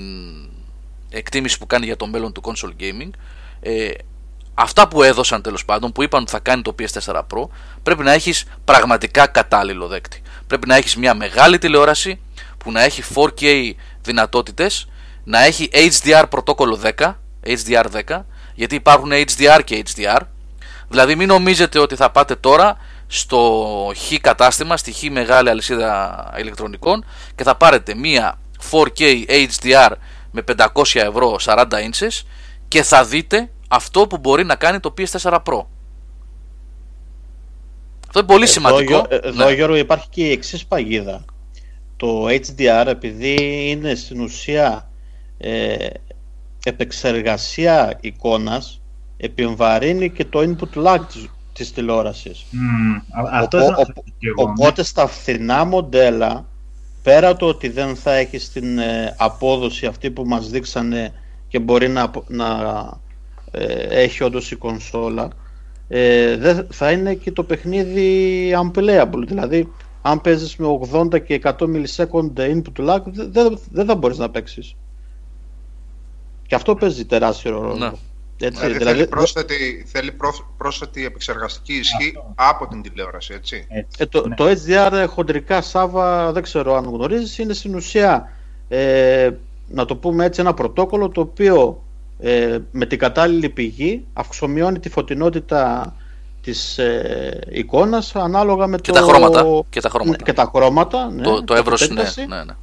εκτίμηση 1.09 1.57
που 1.57 1.67
κάνει 1.67 1.85
για 1.85 1.97
το 1.97 2.07
μέλλον 2.07 2.31
του 2.31 2.41
console 2.45 2.81
gaming 2.81 3.09
ε, 3.59 3.91
αυτά 4.53 4.87
που 4.87 5.03
έδωσαν 5.03 5.41
τέλος 5.41 5.65
πάντων 5.65 5.91
που 5.91 6.03
είπαν 6.03 6.21
ότι 6.21 6.31
θα 6.31 6.39
κάνει 6.39 6.61
το 6.61 6.75
PS4 6.79 7.15
Pro 7.15 7.47
πρέπει 7.83 8.03
να 8.03 8.11
έχεις 8.11 8.45
πραγματικά 8.65 9.27
κατάλληλο 9.27 9.87
δέκτη 9.87 10.21
πρέπει 10.47 10.67
να 10.67 10.75
έχεις 10.75 10.95
μια 10.95 11.13
μεγάλη 11.13 11.57
τηλεόραση 11.57 12.19
που 12.63 12.71
να 12.71 12.83
έχει 12.83 13.03
4K 13.15 13.71
δυνατότητες 14.03 14.87
να 15.23 15.43
έχει 15.43 15.69
HDR 15.73 16.23
πρωτόκολλο 16.29 16.79
10 16.97 17.13
HDR 17.45 17.85
10 18.07 18.21
γιατί 18.55 18.75
υπάρχουν 18.75 19.11
HDR 19.11 19.59
και 19.63 19.83
HDR 19.95 20.19
δηλαδή 20.89 21.15
μην 21.15 21.27
νομίζετε 21.27 21.79
ότι 21.79 21.95
θα 21.95 22.11
πάτε 22.11 22.35
τώρα 22.35 22.77
στο 23.07 23.91
χ 23.95 24.13
κατάστημα 24.21 24.77
στη 24.77 24.91
χ 24.91 25.03
μεγάλη 25.11 25.49
αλυσίδα 25.49 26.33
ηλεκτρονικών 26.39 27.05
και 27.35 27.43
θα 27.43 27.55
πάρετε 27.55 27.95
μία 27.95 28.39
4K 28.71 29.25
HDR 29.27 29.91
με 30.31 30.43
500 30.57 30.65
ευρώ 30.93 31.35
40 31.45 31.65
inches 31.69 32.21
και 32.67 32.83
θα 32.83 33.05
δείτε 33.05 33.49
αυτό 33.67 34.07
που 34.07 34.17
μπορεί 34.17 34.43
να 34.43 34.55
κάνει 34.55 34.79
το 34.79 34.93
PS4 34.97 35.31
Pro. 35.31 35.65
Αυτό 38.07 38.19
είναι 38.19 38.27
πολύ 38.27 38.47
σημαντικό. 38.47 39.05
Εδώ, 39.09 39.45
ναι. 39.45 39.53
Γιώργο, 39.53 39.75
υπάρχει 39.75 40.07
και 40.09 40.21
η 40.27 40.31
εξής 40.31 40.65
παγίδα 40.65 41.25
το 42.01 42.25
HDR 42.25 42.85
επειδή 42.87 43.35
είναι 43.69 43.95
στην 43.95 44.21
ουσία 44.21 44.89
ε, 45.37 45.87
επεξεργασία 46.65 47.97
εικόνας 48.01 48.81
επιβαρύνει 49.17 50.09
και 50.09 50.25
το 50.25 50.39
input 50.39 50.83
lag 50.85 50.99
της, 51.07 51.29
της 51.53 51.73
τηλεόρασης. 51.73 52.45
Mm, 52.51 53.19
αυτό 53.31 53.57
ο, 53.57 53.61
ο, 53.61 54.41
οπότε 54.41 54.83
στα 54.83 55.07
φθηνά 55.07 55.65
μοντέλα 55.65 56.45
πέρα 57.03 57.35
το 57.35 57.45
ότι 57.45 57.69
δεν 57.69 57.95
θα 57.95 58.13
έχει 58.13 58.37
την 58.37 58.79
ε, 58.79 59.15
απόδοση 59.17 59.85
αυτή 59.85 60.11
που 60.11 60.23
μας 60.25 60.49
δείξανε 60.49 61.13
και 61.47 61.59
μπορεί 61.59 61.89
να, 61.89 62.11
να 62.27 62.47
ε, 63.51 63.73
έχει 64.01 64.23
όντως 64.23 64.51
η 64.51 64.55
κονσόλα 64.55 65.29
ε, 65.87 66.37
δεν 66.37 66.67
θα 66.71 66.91
είναι 66.91 67.13
και 67.13 67.31
το 67.31 67.43
παιχνίδι 67.43 68.53
unplayable. 68.63 69.23
Δηλαδή 69.27 69.71
αν 70.01 70.21
παίζεις 70.21 70.55
με 70.55 70.79
80 70.91 71.23
και 71.23 71.41
100 71.43 71.53
millisecond 71.57 72.33
input 72.37 72.89
lag 72.89 73.01
δεν, 73.05 73.59
δεν 73.71 73.85
θα 73.85 73.95
μπορείς 73.95 74.17
να 74.17 74.29
παίξεις 74.29 74.75
και 76.47 76.55
αυτό 76.55 76.75
παίζει 76.75 77.05
τεράστιο 77.05 77.51
ρόλο 77.51 77.75
ναι. 77.75 77.91
Έτσι, 78.43 78.59
δηλαδή, 78.59 78.77
δηλαδή, 78.77 78.97
θέλει, 78.97 79.07
πρόσθετη, 79.07 79.85
θέλει 79.87 80.17
πρόσθετη 80.57 81.05
επεξεργαστική 81.05 81.73
ισχύ 81.73 82.13
από 82.35 82.67
την 82.67 82.81
τηλεόραση, 82.81 83.33
έτσι. 83.33 83.67
Ε, 83.97 84.05
το, 84.05 84.27
ναι. 84.27 84.35
το 84.35 84.45
HDR 84.49 85.05
χοντρικά, 85.07 85.61
Σάβα, 85.61 86.31
δεν 86.31 86.43
ξέρω 86.43 86.75
αν 86.75 86.85
γνωρίζεις, 86.85 87.37
είναι 87.37 87.53
στην 87.53 87.75
ουσία, 87.75 88.31
ε, 88.67 89.29
να 89.67 89.85
το 89.85 89.95
πούμε 89.95 90.25
έτσι, 90.25 90.41
ένα 90.41 90.53
πρωτόκολλο 90.53 91.09
το 91.09 91.21
οποίο 91.21 91.83
ε, 92.19 92.57
με 92.71 92.85
την 92.85 92.99
κατάλληλη 92.99 93.49
πηγή 93.49 94.05
αυξομειώνει 94.13 94.79
τη 94.79 94.89
φωτεινότητα 94.89 95.93
της 96.41 96.77
ε, 96.77 97.39
εικόνας 97.49 98.15
ανάλογα 98.15 98.67
με 98.67 98.77
και 98.77 98.91
το... 98.91 98.99
Τα 98.99 99.05
χρώματα, 99.05 99.63
και 99.69 99.81
τα 99.81 99.89
χρώματα. 99.89 100.17
Ναι, 100.17 100.23
και 100.23 100.33
τα 100.33 100.51
χρώματα, 100.55 101.09
ναι, 101.09 101.21
το, 101.21 101.43
το 101.43 101.53
εύρος, 101.53 101.89
ναι, 101.89 102.03
ναι, 102.27 102.43
ναι 102.43 102.53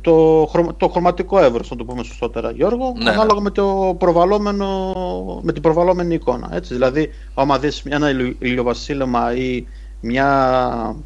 το, 0.00 0.44
το 0.76 0.88
χρωματικό 0.88 1.38
εύρος, 1.38 1.70
να 1.70 1.76
το 1.76 1.84
πούμε 1.84 2.04
σωστότερα 2.04 2.50
Γιώργο, 2.50 2.92
ναι, 3.02 3.10
ανάλογα 3.10 3.34
ναι. 3.34 3.40
με, 3.40 3.50
το 3.50 3.96
προβαλόμενο, 3.98 4.94
με 5.42 5.52
την 5.52 5.62
προβαλόμενη 5.62 6.14
εικόνα. 6.14 6.48
Έτσι. 6.52 6.74
Δηλαδή, 6.74 7.10
άμα 7.34 7.58
δεις 7.58 7.82
ένα 7.88 8.10
ηλιοβασίλεμα 8.38 9.34
ή 9.34 9.66
μια 10.00 10.96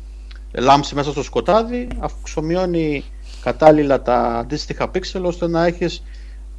λάμψη 0.52 0.94
μέσα 0.94 1.11
στο 1.11 1.22
σκοτάδι, 1.22 1.88
αυξομειώνει 1.98 3.04
κατάλληλα 3.40 4.02
τα 4.02 4.16
αντίστοιχα 4.16 4.88
πίξελ 4.88 5.24
ώστε 5.24 5.48
να 5.48 5.66
έχεις 5.66 6.02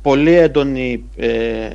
πολύ 0.01 0.33
έντονη 0.33 1.03
ε, 1.15 1.67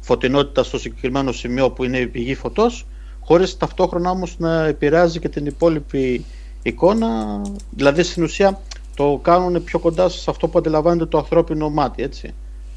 φωτεινότητα 0.00 0.62
στο 0.62 0.78
συγκεκριμένο 0.78 1.32
σημείο 1.32 1.70
που 1.70 1.84
είναι 1.84 1.98
η 1.98 2.06
πηγή 2.06 2.34
φωτός 2.34 2.86
χωρίς 3.32 3.56
ταυτόχρονα 3.56 4.10
όμως 4.10 4.38
να 4.38 4.64
επηρεάζει 4.64 5.18
και 5.18 5.28
την 5.28 5.46
υπόλοιπη 5.46 6.24
εικόνα 6.62 7.40
δηλαδή 7.70 8.02
στην 8.02 8.22
ουσία 8.22 8.60
το 8.96 9.20
κάνουν 9.22 9.64
πιο 9.64 9.78
κοντά 9.78 10.08
σε 10.08 10.30
αυτό 10.30 10.48
που 10.48 10.58
αντιλαμβάνεται 10.58 11.06
το 11.06 11.18
ανθρώπινο 11.18 11.70
μάτι, 11.70 12.02
έτσι. 12.02 12.34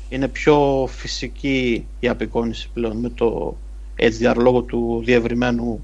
Είναι 0.09 0.27
πιο 0.27 0.87
φυσική 0.89 1.87
η 1.99 2.07
απεικόνηση 2.07 2.69
πλέον 2.73 2.97
με 2.97 3.09
το 3.09 3.55
HDR 3.99 4.35
λόγω 4.37 4.61
του 4.61 5.01
διευρυμένου 5.05 5.83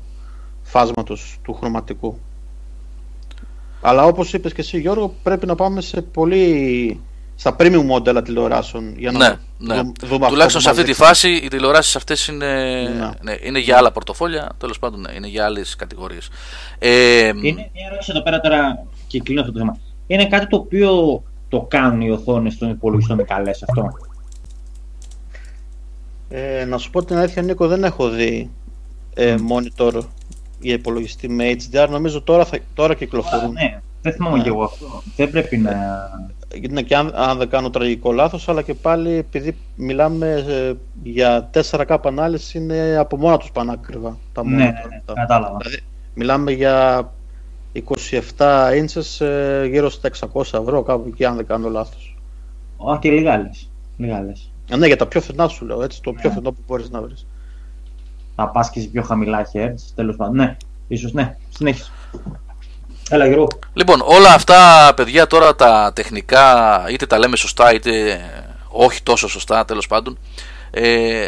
φάσματος 0.63 1.39
του 1.43 1.53
χρωματικού. 1.53 2.17
Αλλά 3.81 4.05
όπως 4.05 4.33
είπες 4.33 4.53
και 4.53 4.61
εσύ 4.61 4.79
Γιώργο 4.79 5.13
πρέπει 5.23 5.45
να 5.45 5.55
πάμε 5.55 5.81
σε 5.81 6.01
πολύ 6.01 6.99
στα 7.41 7.55
premium 7.59 7.83
μοντέλα 7.85 8.21
τηλεοράσεων 8.21 8.93
για 8.97 9.11
να 9.11 9.17
ναι, 9.17 9.35
ναι. 9.75 9.81
δούμε 10.03 10.27
Τουλάχιστον 10.27 10.61
σε 10.61 10.69
αυτή 10.69 10.83
τη 10.83 10.93
φάση 10.93 11.29
οι 11.29 11.47
τηλεοράσεις 11.47 11.95
αυτές 11.95 12.27
είναι, 12.27 12.45
ναι. 12.97 13.09
ναι. 13.21 13.37
είναι 13.41 13.59
για 13.59 13.77
άλλα 13.77 13.91
πορτοφόλια, 13.91 14.49
τέλος 14.57 14.79
πάντων 14.79 15.01
ναι, 15.01 15.11
είναι 15.13 15.27
για 15.27 15.45
άλλες 15.45 15.75
κατηγορίες. 15.75 16.29
Ε, 16.79 17.27
είναι 17.27 17.69
μια 17.73 17.87
ερώτηση 17.89 18.11
εδώ 18.11 18.21
πέρα 18.23 18.39
τώρα 18.39 18.83
και 19.07 19.19
κλείνω 19.19 19.41
αυτό 19.41 19.53
το 19.53 19.59
θέμα 19.59 19.77
είναι 20.07 20.25
κάτι 20.25 20.47
το 20.47 20.55
οποίο 20.55 21.23
το 21.49 21.61
κάνουν 21.61 22.01
οι 22.01 22.11
οθόνες 22.11 22.57
των 22.57 22.69
υπολογιστών 22.69 23.17
με 23.17 23.23
καλές 23.23 23.63
αυτό; 23.63 23.91
Ε, 26.29 26.65
να 26.65 26.77
σου 26.77 26.89
πω 26.89 27.03
την 27.03 27.17
αλήθεια 27.17 27.41
Νίκο 27.41 27.67
δεν 27.67 27.83
έχω 27.83 28.09
δει 28.09 28.49
ε, 29.13 29.35
monitor 29.49 30.01
για 30.59 30.73
υπολογιστή 30.73 31.29
με 31.29 31.55
HDR 31.71 31.87
νομίζω 31.89 32.21
τώρα, 32.21 32.45
θα, 32.45 32.57
τώρα 32.73 32.95
κυκλοφορούν. 32.95 33.51
ναι, 33.51 33.81
δεν 34.01 34.13
θυμάμαι 34.13 34.37
ναι. 34.37 34.43
και 34.43 34.49
εγώ 34.49 34.63
αυτό. 34.63 35.03
Δεν 35.15 35.31
πρέπει 35.31 35.57
να... 35.57 35.71
Ναι, 36.69 36.81
και 36.81 36.95
αν, 36.95 37.11
αν 37.15 37.37
δεν 37.37 37.49
κάνω 37.49 37.69
τραγικό 37.69 38.11
λάθος, 38.11 38.49
αλλά 38.49 38.61
και 38.61 38.73
πάλι 38.73 39.11
επειδή 39.11 39.57
μιλάμε 39.75 40.45
ε, 40.47 40.73
για 41.03 41.49
4K 41.53 41.97
ανάλυση 42.03 42.57
είναι 42.57 42.95
από 42.97 43.17
μόνα 43.17 43.37
τους 43.37 43.51
πανάκριβα 43.51 44.17
τα 44.33 44.43
ναι, 44.43 44.55
monitor. 44.55 44.57
Ναι, 44.57 44.95
ναι, 44.95 45.01
κατάλαβα. 45.13 45.57
Δηλαδή, 45.57 45.83
μιλάμε 46.13 46.51
για 46.51 47.07
27 48.37 48.71
ίντσες 48.75 49.21
ε, 49.21 49.67
γύρω 49.71 49.89
στα 49.89 50.09
600 50.33 50.41
ευρώ 50.41 50.83
κάπου 50.83 51.07
εκεί 51.07 51.25
αν 51.25 51.35
δεν 51.35 51.45
κάνω 51.45 51.69
λάθος. 51.69 52.17
Όχι 52.77 52.99
και 52.99 53.11
λίγα 53.11 53.33
ε, 54.71 54.77
ναι, 54.77 54.87
για 54.87 54.97
τα 54.97 55.07
πιο 55.07 55.21
φθηνά 55.21 55.47
σου 55.47 55.65
λέω, 55.65 55.83
έτσι, 55.83 56.01
το 56.01 56.13
πιο 56.13 56.29
ναι. 56.29 56.35
φθηνό 56.35 56.51
που 56.51 56.61
μπορείς 56.67 56.89
να 56.89 57.01
βρεις. 57.01 57.27
Θα 58.35 58.47
πας 58.49 58.69
και 58.69 58.79
σε 58.79 58.87
πιο 58.87 59.01
χαμηλά 59.01 59.45
hertz, 59.53 59.91
τέλος 59.95 60.15
πάντων. 60.15 60.35
Ναι, 60.35 60.57
ίσως 60.87 61.13
ναι, 61.13 61.37
συνέχισε. 61.49 61.91
Έλα 63.13 63.27
Γιώργο. 63.27 63.47
Λοιπόν, 63.73 64.01
όλα 64.03 64.33
αυτά 64.33 64.91
παιδιά 64.95 65.27
τώρα 65.27 65.55
τα 65.55 65.91
τεχνικά 65.95 66.83
είτε 66.89 67.05
τα 67.05 67.19
λέμε 67.19 67.35
σωστά 67.35 67.73
είτε 67.73 68.19
όχι 68.67 69.03
τόσο 69.03 69.27
σωστά 69.27 69.65
τέλος 69.65 69.87
πάντων 69.87 70.17
ε, 70.71 71.27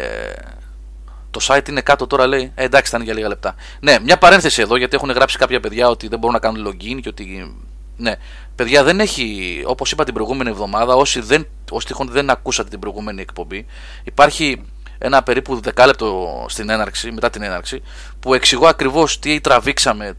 το 1.30 1.40
site 1.42 1.68
είναι 1.68 1.80
κάτω 1.80 2.06
τώρα 2.06 2.26
λέει. 2.26 2.52
Ε, 2.54 2.64
εντάξει, 2.64 2.90
θα 2.90 2.96
είναι 2.96 3.06
για 3.06 3.14
λίγα 3.14 3.28
λεπτά. 3.28 3.54
Ναι, 3.80 3.96
μια 4.04 4.18
παρένθεση 4.18 4.60
εδώ 4.62 4.76
γιατί 4.76 4.96
έχουν 4.96 5.10
γράψει 5.10 5.38
κάποια 5.38 5.60
παιδιά 5.60 5.88
ότι 5.88 6.08
δεν 6.08 6.18
μπορούν 6.18 6.34
να 6.34 6.40
κάνουν 6.40 6.68
login 6.68 7.00
και 7.02 7.08
ότι. 7.08 7.56
Ναι, 7.96 8.14
παιδιά 8.54 8.82
δεν 8.84 9.00
έχει, 9.00 9.62
όπως 9.66 9.92
είπα 9.92 10.04
την 10.04 10.14
προηγούμενη 10.14 10.50
εβδομάδα, 10.50 10.94
όσοι, 10.94 11.20
δεν, 11.20 11.46
όσοι 11.70 11.86
τυχόν 11.86 12.08
δεν 12.10 12.30
ακούσατε 12.30 12.68
την 12.68 12.78
προηγούμενη 12.78 13.20
εκπομπή, 13.20 13.66
υπάρχει 14.04 14.62
ένα 14.98 15.22
περίπου 15.22 15.60
δεκάλεπτο 15.60 16.44
στην 16.48 16.70
έναρξη, 16.70 17.10
μετά 17.12 17.30
την 17.30 17.42
έναρξη, 17.42 17.82
που 18.20 18.34
εξηγώ 18.34 18.66
ακριβώς 18.66 19.18
τι 19.18 19.40
τραβήξαμε 19.40 20.16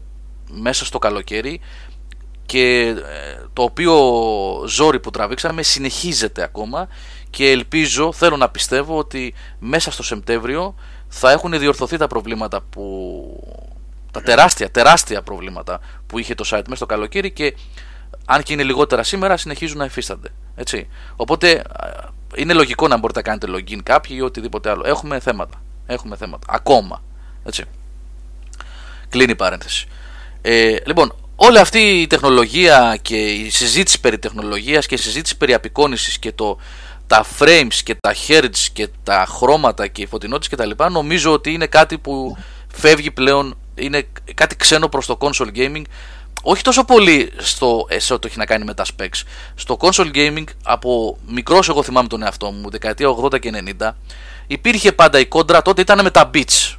μέσα 0.50 0.84
στο 0.84 0.98
καλοκαίρι 0.98 1.60
και 2.46 2.86
ε, 2.86 3.46
το 3.52 3.62
οποίο 3.62 3.94
ζόρι 4.66 5.00
που 5.00 5.10
τραβήξαμε 5.10 5.62
συνεχίζεται 5.62 6.42
ακόμα 6.42 6.88
και 7.30 7.50
ελπίζω, 7.50 8.12
θέλω 8.12 8.36
να 8.36 8.48
πιστεύω 8.48 8.98
ότι 8.98 9.34
μέσα 9.58 9.90
στο 9.90 10.02
Σεπτέμβριο 10.02 10.74
θα 11.08 11.30
έχουν 11.30 11.58
διορθωθεί 11.58 11.96
τα 11.96 12.06
προβλήματα 12.06 12.60
που. 12.70 12.84
τα 14.10 14.22
τεράστια, 14.22 14.70
τεράστια 14.70 15.22
προβλήματα 15.22 15.80
που 16.06 16.18
είχε 16.18 16.34
το 16.34 16.44
site 16.46 16.62
μέσα 16.64 16.76
στο 16.76 16.86
καλοκαίρι 16.86 17.30
και 17.30 17.54
αν 18.26 18.42
και 18.42 18.52
είναι 18.52 18.62
λιγότερα 18.62 19.02
σήμερα 19.02 19.36
συνεχίζουν 19.36 19.78
να 19.78 19.84
εφίστανται. 19.84 20.28
Έτσι. 20.54 20.88
Οπότε 21.16 21.62
είναι 22.34 22.52
λογικό 22.52 22.88
να 22.88 22.96
μπορείτε 22.96 23.18
να 23.18 23.24
κάνετε 23.24 23.46
login 23.50 23.80
κάποιοι 23.82 24.16
ή 24.18 24.20
οτιδήποτε 24.20 24.70
άλλο. 24.70 24.82
Έχουμε 24.86 25.20
θέματα. 25.20 25.62
Έχουμε 25.86 26.16
θέματα. 26.16 26.46
Ακόμα. 26.50 27.02
Έτσι. 27.44 27.64
Κλείνει 29.08 29.30
η 29.30 29.36
παρένθεση. 29.36 29.88
Ε, 30.48 30.76
λοιπόν, 30.86 31.12
όλη 31.36 31.58
αυτή 31.58 31.78
η 31.78 32.06
τεχνολογία 32.06 32.98
και 33.02 33.16
η 33.16 33.50
συζήτηση 33.50 34.00
περί 34.00 34.18
τεχνολογίας 34.18 34.86
και 34.86 34.94
η 34.94 34.98
συζήτηση 34.98 35.36
περί 35.36 35.54
απεικόνησης 35.54 36.18
και 36.18 36.32
το 36.32 36.58
τα 37.06 37.24
frames 37.38 37.74
και 37.84 37.94
τα 38.00 38.14
hertz 38.28 38.66
και 38.72 38.88
τα 39.02 39.26
χρώματα 39.28 39.86
και 39.86 40.02
οι 40.02 40.06
φωτεινότητες 40.06 40.48
και 40.48 40.56
τα 40.56 40.64
λοιπά 40.64 40.88
νομίζω 40.88 41.32
ότι 41.32 41.52
είναι 41.52 41.66
κάτι 41.66 41.98
που 41.98 42.36
φεύγει 42.72 43.10
πλέον 43.10 43.56
είναι 43.74 44.06
κάτι 44.34 44.56
ξένο 44.56 44.88
προς 44.88 45.06
το 45.06 45.18
console 45.20 45.56
gaming. 45.56 45.82
Όχι 46.42 46.62
τόσο 46.62 46.84
πολύ 46.84 47.32
στο 47.36 47.86
σε 47.96 48.14
ό,τι 48.14 48.28
έχει 48.28 48.38
να 48.38 48.46
κάνει 48.46 48.64
με 48.64 48.74
τα 48.74 48.84
specs. 48.84 49.22
Στο 49.54 49.76
console 49.80 50.10
gaming 50.14 50.44
από 50.62 51.18
μικρός 51.28 51.68
εγώ 51.68 51.82
θυμάμαι 51.82 52.08
τον 52.08 52.22
εαυτό 52.22 52.50
μου 52.50 52.70
δεκαετία 52.70 53.08
80 53.08 53.40
και 53.40 53.52
90 53.80 53.90
υπήρχε 54.46 54.92
πάντα 54.92 55.18
η 55.18 55.26
κόντρα 55.26 55.62
τότε 55.62 55.80
ήταν 55.80 56.02
με 56.02 56.10
τα 56.10 56.30
beats 56.34 56.75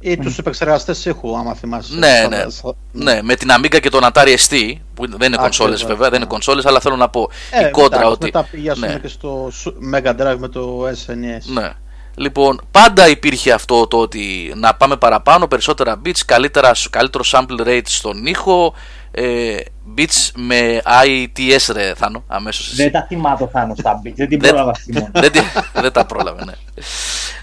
ή 0.00 0.16
τους 0.16 0.38
επεξεργαστές 0.38 1.04
ήχου, 1.04 1.38
άμα 1.38 1.54
θυμάσαι. 1.54 1.94
Ναι, 1.94 2.26
ναι, 2.28 2.44
ναι. 2.92 3.22
με 3.22 3.34
την 3.34 3.48
Amiga 3.58 3.80
και 3.80 3.88
τον 3.88 4.02
Atari 4.12 4.36
ST, 4.48 4.72
που 4.94 5.08
δεν 5.18 5.32
είναι 5.32 5.36
κονσόλες 5.36 5.84
βέβαια, 5.84 6.08
δεν 6.08 6.20
είναι 6.20 6.28
κονσόλες, 6.28 6.66
αλλά 6.66 6.80
θέλω 6.80 6.96
να 6.96 7.08
πω 7.08 7.30
ε, 7.50 7.66
η 7.66 7.70
κόντρα 7.70 7.98
μετά, 7.98 8.10
ότι. 8.10 8.24
Μετά 8.24 8.48
πήγαμε 8.50 8.86
ναι. 8.86 8.98
και 8.98 9.08
στο 9.08 9.50
Mega 9.94 10.10
Drive 10.10 10.36
με 10.38 10.48
το 10.48 10.86
SNES. 10.88 11.52
Ναι. 11.52 11.72
Λοιπόν, 12.14 12.60
πάντα 12.70 13.08
υπήρχε 13.08 13.52
αυτό 13.52 13.86
το 13.86 13.96
ότι 13.96 14.52
να 14.56 14.74
πάμε 14.74 14.96
παραπάνω, 14.96 15.48
περισσότερα 15.48 16.00
beats, 16.04 16.20
καλύτερα, 16.26 16.70
καλύτερο 16.90 17.24
sample 17.26 17.66
rate 17.66 17.80
στον 17.84 18.26
ήχο, 18.26 18.74
ε, 19.10 19.56
beats 19.96 20.30
με 20.34 20.82
ITS 21.04 21.72
ρε 21.72 21.94
Θάνο, 21.94 22.24
αμέσως 22.26 22.74
Δεν 22.74 22.92
τα 22.92 23.06
θυμάμαι 23.08 23.36
το 23.38 23.48
Θάνος 23.52 23.78
στα 23.78 24.00
beats, 24.04 24.12
δεν 24.14 24.28
την 24.28 24.38
πρόλαβα 24.38 24.72
δεν, 25.12 25.32
δεν 25.74 25.92
τα 25.92 26.06
πρόλαβε, 26.06 26.44
ναι. 26.44 26.52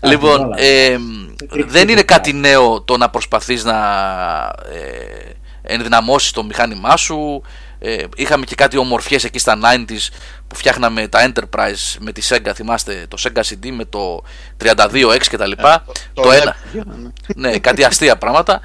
Λοιπόν, 0.05 0.53
ε, 0.55 0.97
δεν 1.65 1.89
είναι 1.89 2.01
κάτι 2.01 2.33
νέο 2.33 2.81
το 2.81 2.97
να 2.97 3.09
προσπαθείς 3.09 3.63
να 3.63 3.77
ε, 4.71 5.31
ενδυναμώσεις 5.61 6.31
το 6.31 6.43
μηχάνημά 6.43 6.97
σου, 6.97 7.41
ε, 7.79 8.03
είχαμε 8.15 8.45
και 8.45 8.55
κάτι 8.55 8.77
ομορφιές 8.77 9.23
εκεί 9.23 9.39
στα 9.39 9.57
90s 9.61 10.07
που 10.47 10.55
φτιάχναμε 10.55 11.07
τα 11.07 11.31
Enterprise 11.31 11.95
με 11.99 12.11
τη 12.11 12.27
Sega, 12.29 12.51
θυμάστε 12.53 13.05
το 13.07 13.17
Sega 13.23 13.39
CD 13.39 13.69
με 13.71 13.85
το 13.85 14.23
32X 14.63 15.21
και 15.29 15.37
τα 15.37 15.47
λοιπά. 15.47 15.85
Ε, 15.87 16.21
το, 16.21 16.31
ένα, 16.31 16.55
ναι, 17.35 17.57
κάτι 17.57 17.83
αστεία 17.83 18.17
πράγματα 18.17 18.61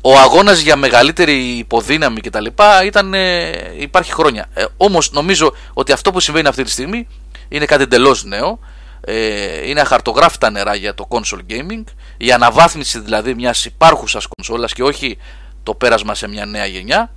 ο 0.00 0.18
αγώνας 0.18 0.60
για 0.60 0.76
μεγαλύτερη 0.76 1.34
υποδύναμη 1.34 2.20
κτλ. 2.20 2.46
Ήταν, 2.84 3.14
ε, 3.14 3.50
υπάρχει 3.78 4.12
χρόνια. 4.12 4.46
Ε, 4.54 4.64
όμως 4.76 5.12
νομίζω 5.12 5.52
ότι 5.72 5.92
αυτό 5.92 6.12
που 6.12 6.20
συμβαίνει 6.20 6.48
αυτή 6.48 6.62
τη 6.62 6.70
στιγμή 6.70 7.08
είναι 7.48 7.64
κάτι 7.64 7.82
εντελώς 7.82 8.24
νέο. 8.24 8.58
Ε, 9.00 9.68
είναι 9.68 9.80
αχαρτογράφητα 9.80 10.50
νερά 10.50 10.74
για 10.74 10.94
το 10.94 11.08
console 11.10 11.52
gaming. 11.52 11.84
Η 12.16 12.32
αναβάθμιση 12.32 13.00
δηλαδή 13.00 13.34
μιας 13.34 13.64
υπάρχουσας 13.64 14.26
κονσόλας 14.26 14.72
και 14.72 14.82
όχι 14.82 15.18
το 15.62 15.74
πέρασμα 15.74 16.14
σε 16.14 16.28
μια 16.28 16.46
νέα 16.46 16.66
γενιά. 16.66 17.12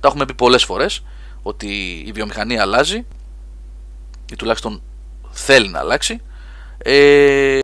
Τα 0.00 0.08
έχουμε 0.08 0.24
πει 0.24 0.34
πολλές 0.34 0.64
φορές 0.64 1.02
ότι 1.42 2.02
η 2.06 2.12
βιομηχανία 2.12 2.62
αλλάζει 2.62 3.06
ή 4.32 4.36
τουλάχιστον 4.36 4.82
θέλει 5.30 5.68
να 5.68 5.78
αλλάξει. 5.78 6.20
Ε, 6.78 7.58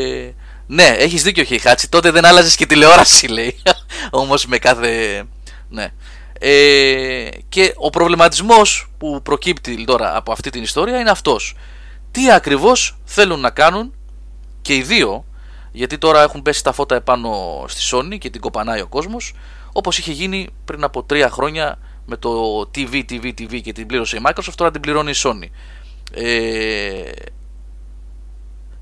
ναι, 0.67 0.85
έχεις 0.85 1.23
δίκιο 1.23 1.45
Χιχάτσι, 1.45 1.89
τότε 1.89 2.11
δεν 2.11 2.25
άλλαζες 2.25 2.57
και 2.57 2.67
τηλεόραση 2.67 3.27
λέει. 3.27 3.57
Όμως 4.11 4.47
με 4.47 4.59
κάθε... 4.59 5.23
Ναι. 5.69 5.93
Ε, 6.39 7.29
και 7.49 7.73
ο 7.77 7.91
προβληματισμός 7.91 8.91
που 8.99 9.23
προκύπτει 9.23 9.85
τώρα 9.85 10.17
από 10.17 10.33
αυτή 10.33 10.51
την 10.51 10.63
ιστορία 10.63 10.99
είναι 10.99 11.11
αυτός. 11.11 11.55
Τι 12.15 12.31
ακριβώς 12.31 12.97
θέλουν 13.05 13.41
να 13.41 13.51
κάνουν 13.51 13.95
και 14.63 14.75
οι 14.75 14.83
δύο, 14.83 15.25
γιατί 15.73 15.99
τώρα 15.99 16.23
έχουν 16.23 16.43
πέσει 16.43 16.65
τα 16.65 16.73
φώτα 16.73 16.95
επάνω 16.95 17.65
στη 17.69 17.83
Sony 17.93 18.19
και 18.19 18.31
την 18.31 18.41
κοπανάει 18.41 18.81
ο 18.81 18.87
κόσμος, 18.87 19.35
όπως 19.73 19.99
είχε 19.99 20.13
γίνει 20.13 20.49
πριν 20.65 20.85
από 20.85 21.03
τρία 21.03 21.31
χρόνια 21.31 21.79
με 22.07 22.17
το 22.17 22.61
TV, 22.75 23.05
TV, 23.11 23.25
TV 23.25 23.61
και 23.61 23.73
την 23.73 23.87
πλήρωσε 23.87 24.17
η 24.17 24.21
Microsoft, 24.27 24.53
τώρα 24.55 24.71
την 24.71 24.81
πληρώνει 24.81 25.11
η 25.11 25.15
Sony. 25.17 25.49
Ε, 26.13 27.13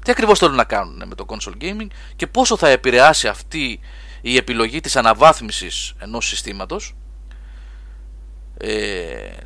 τι 0.04 0.10
ακριβώς 0.10 0.38
θέλουν 0.38 0.54
να 0.54 0.64
κάνουν 0.64 1.02
με 1.06 1.14
το 1.14 1.26
console 1.28 1.62
gaming 1.62 1.86
και 2.16 2.26
πόσο 2.26 2.56
θα 2.56 2.68
επηρεάσει 2.68 3.28
αυτή 3.28 3.80
η 4.20 4.36
επιλογή 4.36 4.80
της 4.80 4.96
αναβάθμισης 4.96 5.94
ενός 5.98 6.26
συστήματος 6.26 6.94
ε, 8.56 8.74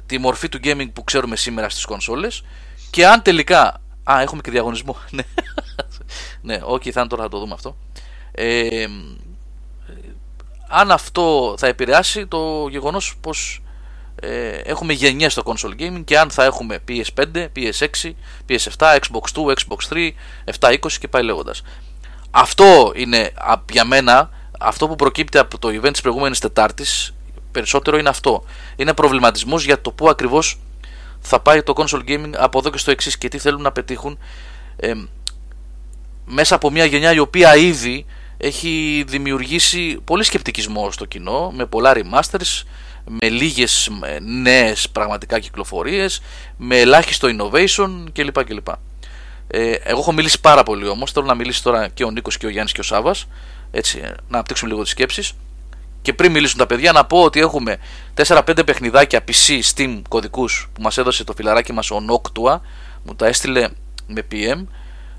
τη 0.07 0.19
μορφή 0.19 0.49
του 0.49 0.61
gaming 0.65 0.93
που 0.93 1.05
ξέρουμε 1.05 1.37
σήμερα 1.37 1.69
στις 1.69 1.85
κονσόλες 1.85 2.43
και 2.91 3.07
αν 3.07 3.23
τελικά... 3.23 3.81
Α, 4.11 4.21
έχουμε 4.21 4.41
και 4.41 4.51
διαγωνισμό. 4.51 4.97
ναι, 5.11 5.23
ναι, 6.43 6.61
okay, 6.71 6.91
θα 6.91 7.07
τώρα 7.07 7.23
θα 7.23 7.29
το 7.29 7.39
δούμε 7.39 7.55
αυτό. 7.55 7.77
Ε, 8.33 8.87
αν 10.69 10.91
αυτό 10.91 11.55
θα 11.59 11.67
επηρεάσει 11.67 12.27
το 12.27 12.69
γεγονός 12.71 13.17
πως 13.21 13.63
ε, 14.21 14.49
έχουμε 14.49 14.93
γενιές 14.93 15.33
στο 15.33 15.43
console 15.47 15.81
gaming 15.81 16.05
και 16.05 16.19
αν 16.19 16.31
θα 16.31 16.45
έχουμε 16.45 16.79
PS5, 16.89 17.47
PS6, 17.57 18.13
PS7, 18.49 18.99
Xbox 18.99 19.33
2, 19.35 19.55
Xbox 19.55 19.89
3, 19.91 20.11
720 20.61 20.93
και 21.01 21.09
πάει 21.09 21.23
λέγοντας. 21.23 21.63
Αυτό 22.31 22.93
είναι 22.95 23.33
για 23.71 23.85
μένα, 23.85 24.31
αυτό 24.61 24.89
που 24.89 24.97
προκύπτει 24.97 25.39
από 25.39 25.59
το 25.59 25.69
event 25.69 25.93
της 25.93 26.01
προηγούμενης 26.01 26.39
Τετάρτης 26.39 27.15
περισσότερο 27.57 27.99
είναι 27.99 28.09
αυτό. 28.09 28.45
Είναι 28.77 28.95
προβληματισμός 28.95 29.65
για 29.65 29.81
το 29.81 29.91
πού 29.91 30.09
ακριβώς 30.09 30.59
θα 31.27 31.41
πάει 31.41 31.63
το 31.63 31.73
console 31.77 32.09
gaming 32.09 32.33
από 32.37 32.59
εδώ 32.59 32.71
και 32.71 32.79
στο 32.79 32.91
εξής 32.91 33.19
και 33.19 33.29
τι 33.29 33.39
θέλουν 33.39 33.63
να 33.63 33.73
πετύχουν 33.73 34.19
ε, 34.77 34.93
μέσα 36.25 36.55
από 36.55 36.71
μια 36.71 36.85
γενιά 36.85 37.13
η 37.13 37.19
οποία 37.19 37.57
ήδη 37.57 38.07
έχει 38.37 39.05
δημιουργήσει 39.07 39.99
πολύ 40.05 40.25
σκεπτικισμό 40.25 40.91
στο 40.91 41.05
κοινό 41.05 41.51
με 41.51 41.67
πολλά 41.67 41.93
remasters, 41.95 42.63
με 43.05 43.29
λίγες 43.29 43.91
ε, 44.03 44.19
νέες 44.21 44.89
πραγματικά 44.91 45.39
κυκλοφορίες, 45.39 46.21
με 46.57 46.81
ελάχιστο 46.81 47.29
innovation 47.31 48.05
κλπ. 48.13 48.45
κλπ. 48.45 48.69
Ε, 49.49 49.71
εγώ 49.73 49.99
έχω 50.01 50.13
μιλήσει 50.13 50.41
πάρα 50.41 50.63
πολύ 50.63 50.89
όμως, 50.89 51.13
θέλω 51.13 51.27
να 51.27 51.35
μιλήσει 51.35 51.63
τώρα 51.63 51.89
και 51.89 52.05
ο 52.05 52.11
Νίκος 52.11 52.37
και 52.37 52.47
ο 52.47 52.49
Γιάννης 52.49 52.73
και 52.73 52.81
ο 52.81 52.85
Σάβας, 52.85 53.27
έτσι, 53.71 54.01
να 54.01 54.15
αναπτύξουμε 54.31 54.71
λίγο 54.71 54.83
τις 54.83 54.91
σκέψεις. 54.91 55.33
Και 56.07 56.13
πριν 56.13 56.33
μιλήσουν 56.33 56.59
τα 56.59 56.67
παιδιά, 56.67 56.93
να 56.93 57.05
πω 57.05 57.23
ότι 57.23 57.41
έχουμε 57.41 57.79
4-5 58.15 58.67
παιχνιδάκια 58.67 59.25
PC 59.29 59.61
Steam 59.75 60.03
κωδικούς 60.09 60.69
που 60.73 60.83
μας 60.83 60.99
έδωσε 60.99 61.25
το 61.25 61.33
φιλαράκι 61.37 61.73
μας 61.73 61.91
ο 61.91 62.01
Noctua, 62.09 62.61
μου 63.05 63.15
τα 63.15 63.27
έστειλε 63.27 63.69
με 64.07 64.27
PM. 64.33 64.65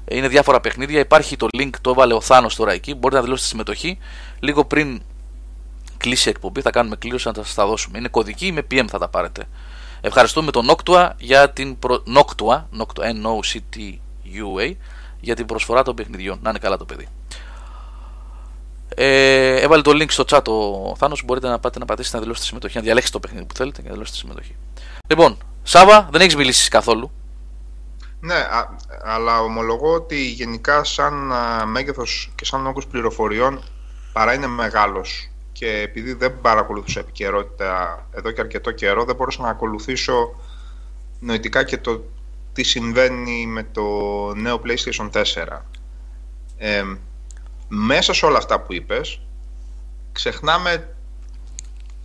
Είναι 0.08 0.28
διάφορα 0.28 0.60
παιχνίδια. 0.62 1.00
Υπάρχει 1.00 1.36
το 1.36 1.48
link, 1.58 1.70
το 1.82 1.90
έβαλε 1.90 2.14
ο 2.14 2.22
Θάνος 2.22 2.56
τώρα 2.56 2.72
εκεί. 2.72 2.94
Μπορείτε 2.94 3.16
να 3.16 3.22
δηλώσετε 3.22 3.42
τη 3.42 3.48
συμμετοχή. 3.48 3.98
Λίγο 4.40 4.66
πριν 4.66 5.02
κλείσει 5.98 6.28
η 6.28 6.32
εκπομπή, 6.32 6.62
θα 6.62 6.70
κάνουμε 6.70 6.96
κλήρωση 6.96 7.28
να 7.28 7.34
σας 7.34 7.54
τα 7.54 7.66
δώσουμε. 7.66 7.98
Είναι 7.98 8.08
κωδική, 8.08 8.52
με 8.52 8.62
PM 8.72 8.86
θα 8.90 8.98
τα 8.98 9.08
πάρετε. 9.08 9.48
Ευχαριστούμε 10.02 10.52
τον 10.52 10.70
Noctua 10.70 11.10
για 11.18 11.50
την 11.50 11.80
προ... 11.80 12.04
Noctua, 12.16 12.64
Noctua, 12.80 13.04
N-O-C-T-U-A, 13.14 14.72
για 15.20 15.36
την 15.36 15.46
προσφορά 15.46 15.84
των 15.84 15.96
παιχνιδιών. 15.96 16.40
Να 16.42 16.50
είναι 16.50 16.60
καλά 16.60 16.78
το 16.78 16.86
παιδί. 16.86 17.08
Ε, 19.00 19.56
έβαλε 19.62 19.82
το 19.82 19.92
link 19.92 20.12
στο 20.12 20.24
chat 20.28 20.48
ο 20.48 20.96
Θάνος. 20.96 21.24
Μπορείτε 21.26 21.48
να 21.48 21.60
πάτε 21.60 21.80
να 21.80 21.86
πατήσετε 21.86 22.16
να 22.16 22.22
δηλώσετε 22.22 22.44
τη 22.44 22.50
συμμετοχή, 22.50 22.78
να 22.78 22.84
διαλέξετε 22.84 23.20
το 23.20 23.28
παιχνίδι 23.28 23.46
που 23.46 23.56
θέλετε 23.56 23.82
και 23.82 23.88
να 23.88 23.94
δηλώσετε 23.94 24.18
τη 24.18 24.24
συμμετοχή. 24.24 24.56
Λοιπόν, 25.08 25.38
Σάβα, 25.64 26.08
δεν 26.12 26.22
έχεις 26.22 26.36
μιλήσεις 26.36 26.68
καθόλου. 26.68 27.12
Ναι, 28.20 28.36
α, 28.36 28.76
αλλά 29.04 29.42
ομολογώ 29.42 29.94
ότι 29.94 30.28
γενικά 30.28 30.84
σαν 30.84 31.32
α, 31.34 31.66
μέγεθος 31.66 32.32
και 32.36 32.46
σαν 32.46 32.68
όγκος 32.68 32.88
πληροφοριών 32.88 33.64
παρά 34.14 34.34
είναι 34.34 34.48
μεγάλος 34.48 35.30
και 35.52 35.68
επειδή 35.68 36.14
δεν 36.14 36.42
παρακολουθούσα 36.42 37.00
επικαιρότητα 37.00 38.06
εδώ 38.12 38.32
και 38.32 38.42
αρκετό 38.42 38.72
καιρό 38.72 39.04
δεν 39.04 39.16
μπορούσα 39.16 39.42
να 39.42 39.50
ακολουθήσω 39.50 40.36
νοητικά 41.20 41.64
και 41.64 41.78
το 41.78 42.04
τι 42.54 42.64
συμβαίνει 42.64 43.48
με 43.48 43.64
το 43.72 43.84
νέο 44.36 44.62
PlayStation 44.66 45.10
4. 45.12 45.24
Ε, 46.58 46.84
μέσα 47.68 48.14
σε 48.14 48.26
όλα 48.26 48.38
αυτά 48.38 48.62
που 48.62 48.74
είπες 48.74 49.22
ξεχνάμε 50.12 50.96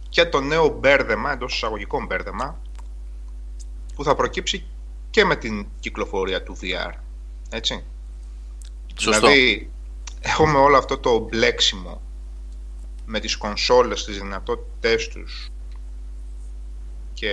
και 0.08 0.24
το 0.24 0.40
νέο 0.40 0.68
μπέρδεμα, 0.68 1.32
εντός 1.32 1.54
εισαγωγικών 1.54 2.06
μπέρδεμα 2.06 2.60
που 3.94 4.04
θα 4.04 4.14
προκύψει 4.14 4.64
και 5.10 5.24
με 5.24 5.36
την 5.36 5.66
κυκλοφορία 5.80 6.42
του 6.42 6.56
VR. 6.62 6.92
Έτσι. 7.50 7.84
Σωστό. 8.96 9.26
Δηλαδή, 9.26 9.70
έχουμε 10.20 10.58
όλο 10.58 10.76
αυτό 10.76 10.98
το 10.98 11.18
μπλέξιμο 11.18 12.02
με 13.06 13.20
τις 13.20 13.36
κονσόλες, 13.36 14.04
τις 14.04 14.18
δυνατότητές 14.18 15.08
τους 15.08 15.50
και 17.12 17.30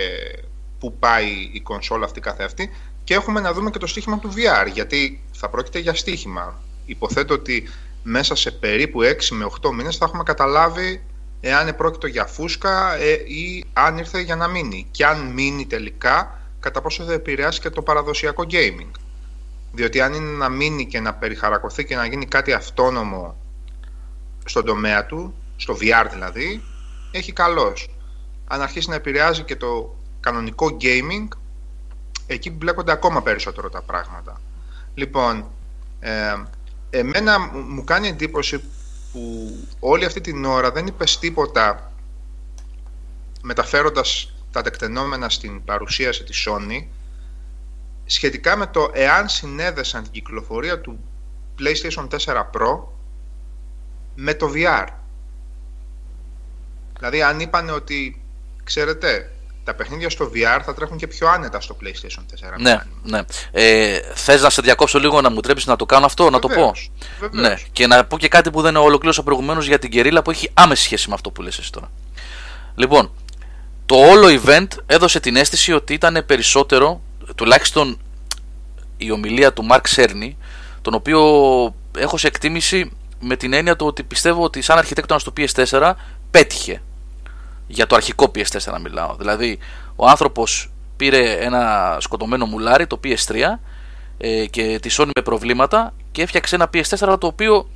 πού 0.79 0.93
πάει 0.93 1.49
η 1.51 1.61
κονσόλα 1.61 2.05
αυτή 2.05 2.19
καθεαυτή 2.19 2.69
και 3.03 3.13
έχουμε 3.13 3.39
να 3.39 3.53
δούμε 3.53 3.69
και 3.69 3.77
το 3.77 3.87
στοίχημα 3.87 4.19
του 4.19 4.33
VR 4.35 4.71
γιατί 4.73 5.23
θα 5.31 5.49
πρόκειται 5.49 5.79
για 5.79 5.93
στοίχημα. 5.93 6.61
Υποθέτω 6.85 7.33
ότι 7.33 7.69
μέσα 8.03 8.35
σε 8.35 8.51
περίπου 8.51 8.99
6 9.03 9.05
με 9.29 9.45
8 9.61 9.71
μήνες 9.73 9.97
θα 9.97 10.05
έχουμε 10.05 10.23
καταλάβει 10.23 11.03
εάν 11.39 11.75
πρόκειται 11.75 12.07
για 12.07 12.25
φούσκα 12.25 12.95
ε, 12.95 13.11
ή 13.11 13.65
αν 13.73 13.97
ήρθε 13.97 14.19
για 14.19 14.35
να 14.35 14.47
μείνει. 14.47 14.87
Και 14.91 15.05
αν 15.05 15.31
μείνει 15.31 15.65
τελικά, 15.65 16.39
κατά 16.59 16.81
πόσο 16.81 17.03
θα 17.03 17.13
επηρεάσει 17.13 17.59
και 17.59 17.69
το 17.69 17.81
παραδοσιακό 17.81 18.45
gaming. 18.49 18.91
Διότι 19.71 20.01
αν 20.01 20.13
είναι 20.13 20.37
να 20.37 20.49
μείνει 20.49 20.85
και 20.85 20.99
να 20.99 21.13
περιχαρακωθεί 21.13 21.85
και 21.85 21.95
να 21.95 22.05
γίνει 22.05 22.25
κάτι 22.25 22.53
αυτόνομο 22.53 23.35
στον 24.45 24.65
τομέα 24.65 25.05
του, 25.05 25.33
στο 25.55 25.73
VR 25.81 26.07
δηλαδή, 26.11 26.63
έχει 27.11 27.33
καλός. 27.33 27.89
Αν 28.47 28.61
αρχίσει 28.61 28.89
να 28.89 28.95
επηρεάζει 28.95 29.43
και 29.43 29.55
το 29.55 29.95
κανονικό 30.19 30.77
gaming, 30.81 31.27
εκεί 32.27 32.51
μπλέκονται 32.51 32.91
ακόμα 32.91 33.21
περισσότερο 33.21 33.69
τα 33.69 33.81
πράγματα. 33.81 34.41
Λοιπόν, 34.93 35.45
ε, 35.99 36.33
εμένα 36.89 37.39
μου 37.39 37.83
κάνει 37.83 38.07
εντύπωση 38.07 38.63
που 39.11 39.55
όλη 39.79 40.05
αυτή 40.05 40.21
την 40.21 40.45
ώρα 40.45 40.71
δεν 40.71 40.87
είπες 40.87 41.19
τίποτα 41.19 41.91
μεταφέροντας 43.41 44.33
τα 44.51 44.61
τεκτενόμενα 44.61 45.29
στην 45.29 45.63
παρουσίαση 45.63 46.23
της 46.23 46.47
Sony 46.47 46.85
σχετικά 48.05 48.55
με 48.55 48.67
το 48.67 48.89
εάν 48.93 49.29
συνέδεσαν 49.29 50.03
την 50.03 50.11
κυκλοφορία 50.11 50.81
του 50.81 50.99
PlayStation 51.59 52.07
4 52.07 52.17
Pro 52.27 52.83
με 54.15 54.33
το 54.33 54.51
VR. 54.55 54.87
Δηλαδή 56.97 57.21
αν 57.21 57.39
είπαν 57.39 57.69
ότι, 57.69 58.21
ξέρετε, 58.63 59.31
τα 59.63 59.73
παιχνίδια 59.73 60.09
στο 60.09 60.31
VR 60.33 60.61
θα 60.65 60.73
τρέχουν 60.73 60.97
και 60.97 61.07
πιο 61.07 61.27
άνετα 61.27 61.61
στο 61.61 61.77
PlayStation 61.81 62.55
4. 62.55 62.59
Ναι, 62.59 62.77
ναι. 63.03 63.21
Ε, 63.51 63.99
Θες 64.13 64.41
να 64.41 64.49
σε 64.49 64.61
διακόψω 64.61 64.99
λίγο 64.99 65.21
να 65.21 65.29
μου 65.29 65.39
τρέψεις 65.39 65.67
να 65.67 65.75
το 65.75 65.85
κάνω 65.85 66.05
αυτό, 66.05 66.29
να 66.29 66.39
το 66.39 66.47
πω; 66.47 66.53
Βεβαίως. 66.53 66.91
Ναι. 67.31 67.55
Και 67.71 67.87
να 67.87 68.05
πω 68.05 68.17
και 68.17 68.27
κάτι 68.27 68.51
που 68.51 68.61
δεν 68.61 68.75
ολοκλήρωσα 68.75 69.23
προηγουμένω 69.23 69.61
για 69.61 69.79
την 69.79 69.89
κερίλα 69.89 70.21
που 70.21 70.31
έχει 70.31 70.49
άμεση 70.53 70.83
σχέση 70.83 71.07
με 71.07 71.13
αυτό 71.13 71.31
που 71.31 71.41
λες 71.41 71.57
εσύ 71.57 71.71
τώρα. 71.71 71.91
Λοιπόν, 72.75 73.11
το 73.85 73.95
όλο 73.95 74.41
event 74.43 74.67
έδωσε 74.85 75.19
την 75.19 75.35
αίσθηση 75.35 75.73
ότι 75.73 75.93
ήταν 75.93 76.23
περισσότερο, 76.25 77.01
τουλάχιστον 77.35 77.99
η 78.97 79.11
ομιλία 79.11 79.53
του 79.53 79.67
Mark 79.71 79.95
Cerny, 79.95 80.31
τον 80.81 80.93
οποίο 80.93 81.19
έχω 81.97 82.17
σε 82.17 82.27
εκτίμηση 82.27 82.91
με 83.19 83.35
την 83.35 83.53
έννοια 83.53 83.75
του 83.75 83.85
ότι 83.85 84.03
πιστεύω 84.03 84.43
ότι 84.43 84.61
σαν 84.61 84.77
αρχιτέκτονας 84.77 85.23
του 85.23 85.33
PS4 85.37 85.93
πέτυχε 86.31 86.81
για 87.71 87.87
το 87.87 87.95
αρχικό 87.95 88.31
PS4 88.35 88.79
μιλάω. 88.81 89.15
Δηλαδή, 89.15 89.59
ο 89.95 90.07
άνθρωπος 90.07 90.71
πήρε 90.97 91.31
ένα 91.31 91.95
σκοτωμένο 91.99 92.45
μουλάρι, 92.45 92.87
το 92.87 92.99
PS3, 93.03 93.35
ες, 94.17 94.47
και 94.49 94.79
τη 94.81 94.89
Sony 94.97 95.09
με 95.15 95.21
προβλήματα 95.23 95.93
και 96.11 96.21
έφτιαξε 96.21 96.55
ένα 96.55 96.69
PS4 96.73 97.19
το 97.19 97.27
οποίο 97.27 97.69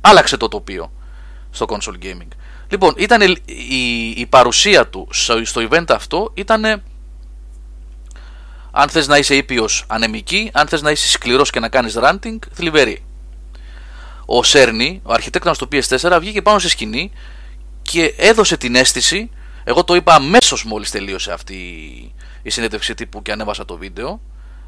άλλαξε 0.00 0.36
το 0.36 0.48
τοπίο 0.48 0.92
στο 1.50 1.66
console 1.68 2.04
gaming. 2.04 2.28
Λοιπόν, 2.68 2.94
ήταν 2.96 3.20
η, 3.44 4.14
η, 4.16 4.26
παρουσία 4.26 4.86
του 4.86 5.08
στο, 5.10 5.44
στο 5.44 5.68
event 5.70 5.90
αυτό 5.90 6.30
ήταν 6.34 6.82
αν 8.70 8.88
θες 8.88 9.06
να 9.06 9.18
είσαι 9.18 9.34
ήπιος 9.36 9.84
ανεμική, 9.86 10.50
αν 10.52 10.66
θες 10.66 10.82
να 10.82 10.90
είσαι 10.90 11.08
σκληρός 11.08 11.50
και 11.50 11.60
να 11.60 11.68
κάνεις 11.68 11.98
ranting, 12.00 12.38
θλιβερή. 12.52 13.04
Ο 14.26 14.42
Σέρνη, 14.42 15.00
ο 15.02 15.12
αρχιτέκτονας 15.12 15.58
του 15.58 15.68
PS4, 15.72 16.16
βγήκε 16.20 16.42
πάνω 16.42 16.58
σε 16.58 16.68
σκηνή 16.68 17.12
και 17.86 18.14
έδωσε 18.16 18.56
την 18.56 18.74
αίσθηση 18.74 19.30
Εγώ 19.68 19.84
το 19.84 19.94
είπα 19.94 20.14
αμέσως 20.14 20.64
μόλις 20.64 20.90
τελείωσε 20.90 21.32
αυτή 21.32 21.54
η 22.42 22.50
συνέντευξη 22.50 22.94
τύπου 22.94 23.22
και 23.22 23.32
ανέβασα 23.32 23.64
το 23.64 23.76
βίντεο. 23.76 24.20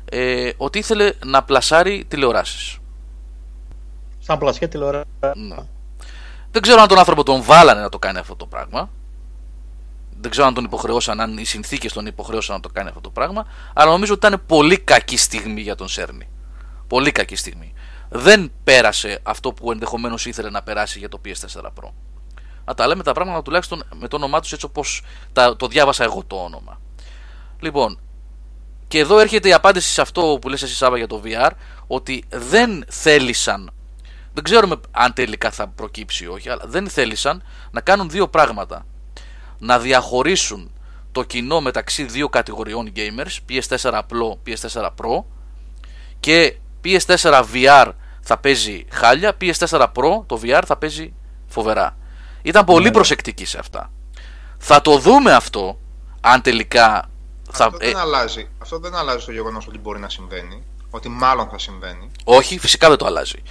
Ε, 0.04 0.50
ότι 0.56 0.78
ήθελε 0.78 1.12
να 1.24 1.42
πλασάρει 1.42 2.04
τηλεοράσεις. 2.08 2.78
Σαν 4.18 4.38
πλασιά 4.38 4.68
τηλεοράσεις. 4.68 5.06
Ναι. 5.34 5.56
Δεν 6.50 6.62
ξέρω 6.62 6.80
αν 6.80 6.88
τον 6.88 6.98
άνθρωπο 6.98 7.22
τον 7.22 7.42
βάλανε 7.42 7.80
να 7.80 7.88
το 7.88 7.98
κάνει 7.98 8.18
αυτό 8.18 8.36
το 8.36 8.46
πράγμα. 8.46 8.90
Δεν 10.20 10.30
ξέρω 10.30 10.46
αν 10.46 10.54
τον 10.54 10.64
υποχρεώσαν, 10.64 11.20
αν 11.20 11.38
οι 11.38 11.44
συνθήκες 11.44 11.92
τον 11.92 12.06
υποχρεώσαν 12.06 12.54
να 12.54 12.60
το 12.60 12.68
κάνει 12.68 12.88
αυτό 12.88 13.00
το 13.00 13.10
πράγμα. 13.10 13.46
Αλλά 13.74 13.90
νομίζω 13.90 14.14
ότι 14.14 14.26
ήταν 14.26 14.42
πολύ 14.46 14.78
κακή 14.78 15.16
στιγμή 15.16 15.60
για 15.60 15.74
τον 15.74 15.88
Σέρνη. 15.88 16.28
Πολύ 16.86 17.12
κακή 17.12 17.36
στιγμή. 17.36 17.72
Δεν 18.08 18.52
πέρασε 18.64 19.20
αυτό 19.22 19.52
που 19.52 19.72
ενδεχομένως 19.72 20.26
ήθελε 20.26 20.50
να 20.50 20.62
περάσει 20.62 20.98
για 20.98 21.08
το 21.08 21.20
PS4 21.24 21.62
Pro. 21.62 21.90
Να 22.68 22.74
τα 22.74 22.86
λέμε 22.86 23.02
τα 23.02 23.12
πράγματα 23.12 23.42
τουλάχιστον 23.42 23.84
με 23.94 24.08
το 24.08 24.16
όνομά 24.16 24.40
τους 24.40 24.52
έτσι 24.52 24.64
όπως 24.64 25.02
το 25.56 25.66
διάβασα 25.66 26.04
εγώ 26.04 26.24
το 26.26 26.36
όνομα. 26.36 26.80
Λοιπόν, 27.60 27.98
και 28.88 28.98
εδώ 28.98 29.18
έρχεται 29.18 29.48
η 29.48 29.52
απάντηση 29.52 29.92
σε 29.92 30.00
αυτό 30.00 30.38
που 30.40 30.48
λες 30.48 30.62
εσύ 30.62 30.74
Σάβα 30.74 30.96
για 30.96 31.06
το 31.06 31.22
VR, 31.24 31.50
ότι 31.86 32.24
δεν 32.28 32.84
θέλησαν, 32.88 33.70
δεν 34.32 34.44
ξέρουμε 34.44 34.76
αν 34.90 35.12
τελικά 35.12 35.50
θα 35.50 35.68
προκύψει 35.68 36.24
ή 36.24 36.26
όχι, 36.26 36.48
αλλά 36.48 36.62
δεν 36.66 36.88
θέλησαν 36.88 37.42
να 37.70 37.80
κάνουν 37.80 38.10
δύο 38.10 38.28
πράγματα. 38.28 38.86
Να 39.58 39.78
διαχωρίσουν 39.78 40.70
το 41.12 41.22
κοινό 41.22 41.60
μεταξύ 41.60 42.04
δύο 42.04 42.28
κατηγοριών 42.28 42.92
gamers, 42.96 43.36
PS4 43.48 43.92
Pro, 43.92 44.36
PS4 44.46 44.82
Pro 44.82 45.24
και 46.20 46.56
PS4 46.84 47.44
VR 47.54 47.90
θα 48.20 48.38
παίζει 48.38 48.84
χάλια, 48.90 49.36
PS4 49.40 49.80
Pro 49.80 50.22
το 50.26 50.40
VR 50.42 50.62
θα 50.66 50.76
παίζει 50.76 51.12
φοβερά. 51.46 51.96
Ήταν 52.48 52.64
πολύ 52.64 52.84
ναι. 52.84 52.90
προσεκτικοί 52.90 53.44
σε 53.44 53.58
αυτά. 53.58 53.90
Θα 54.58 54.80
το 54.80 54.98
δούμε 54.98 55.32
αυτό 55.32 55.78
αν 56.20 56.42
τελικά 56.42 57.08
θα, 57.50 57.64
αυτό, 57.64 57.78
δεν 57.78 57.96
ε, 57.96 58.00
αλλάζει. 58.00 58.48
αυτό 58.58 58.78
δεν 58.78 58.94
αλλάζει 58.94 59.24
το 59.24 59.32
γεγονός 59.32 59.66
ότι 59.66 59.78
μπορεί 59.78 60.00
να 60.00 60.08
συμβαίνει. 60.08 60.62
Ότι 60.90 61.08
μάλλον 61.08 61.48
θα 61.48 61.58
συμβαίνει. 61.58 62.10
Όχι, 62.24 62.58
φυσικά 62.58 62.88
δεν 62.88 62.98
το 62.98 63.06
αλλάζει. 63.06 63.42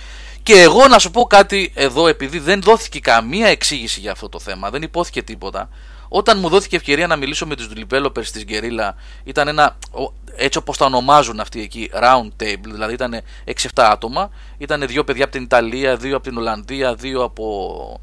Και 0.43 0.61
εγώ 0.61 0.87
να 0.87 0.99
σου 0.99 1.11
πω 1.11 1.23
κάτι 1.23 1.71
εδώ, 1.75 2.07
επειδή 2.07 2.39
δεν 2.39 2.61
δόθηκε 2.61 2.99
καμία 2.99 3.47
εξήγηση 3.47 3.99
για 3.99 4.11
αυτό 4.11 4.29
το 4.29 4.39
θέμα, 4.39 4.69
δεν 4.69 4.81
υπόθηκε 4.81 5.21
τίποτα. 5.23 5.69
Όταν 6.07 6.39
μου 6.39 6.49
δόθηκε 6.49 6.75
ευκαιρία 6.75 7.07
να 7.07 7.15
μιλήσω 7.15 7.45
με 7.45 7.55
τους 7.55 7.69
developers 7.75 8.25
της 8.25 8.45
Guerrilla, 8.47 8.89
ήταν 9.23 9.47
ένα, 9.47 9.77
έτσι 10.35 10.57
όπως 10.57 10.77
τα 10.77 10.85
ονομάζουν 10.85 11.39
αυτοί 11.39 11.61
εκεί, 11.61 11.89
round 11.93 12.43
table, 12.43 12.69
δηλαδή 12.71 12.93
ήταν 12.93 13.21
6-7 13.45 13.51
άτομα. 13.75 14.29
Ήταν 14.57 14.87
δύο 14.87 15.03
παιδιά 15.03 15.23
από 15.23 15.33
την 15.33 15.43
Ιταλία, 15.43 15.95
δύο 15.95 16.15
από 16.15 16.27
την 16.27 16.37
Ολλανδία, 16.37 16.95
δύο 16.95 17.23
από 17.23 17.99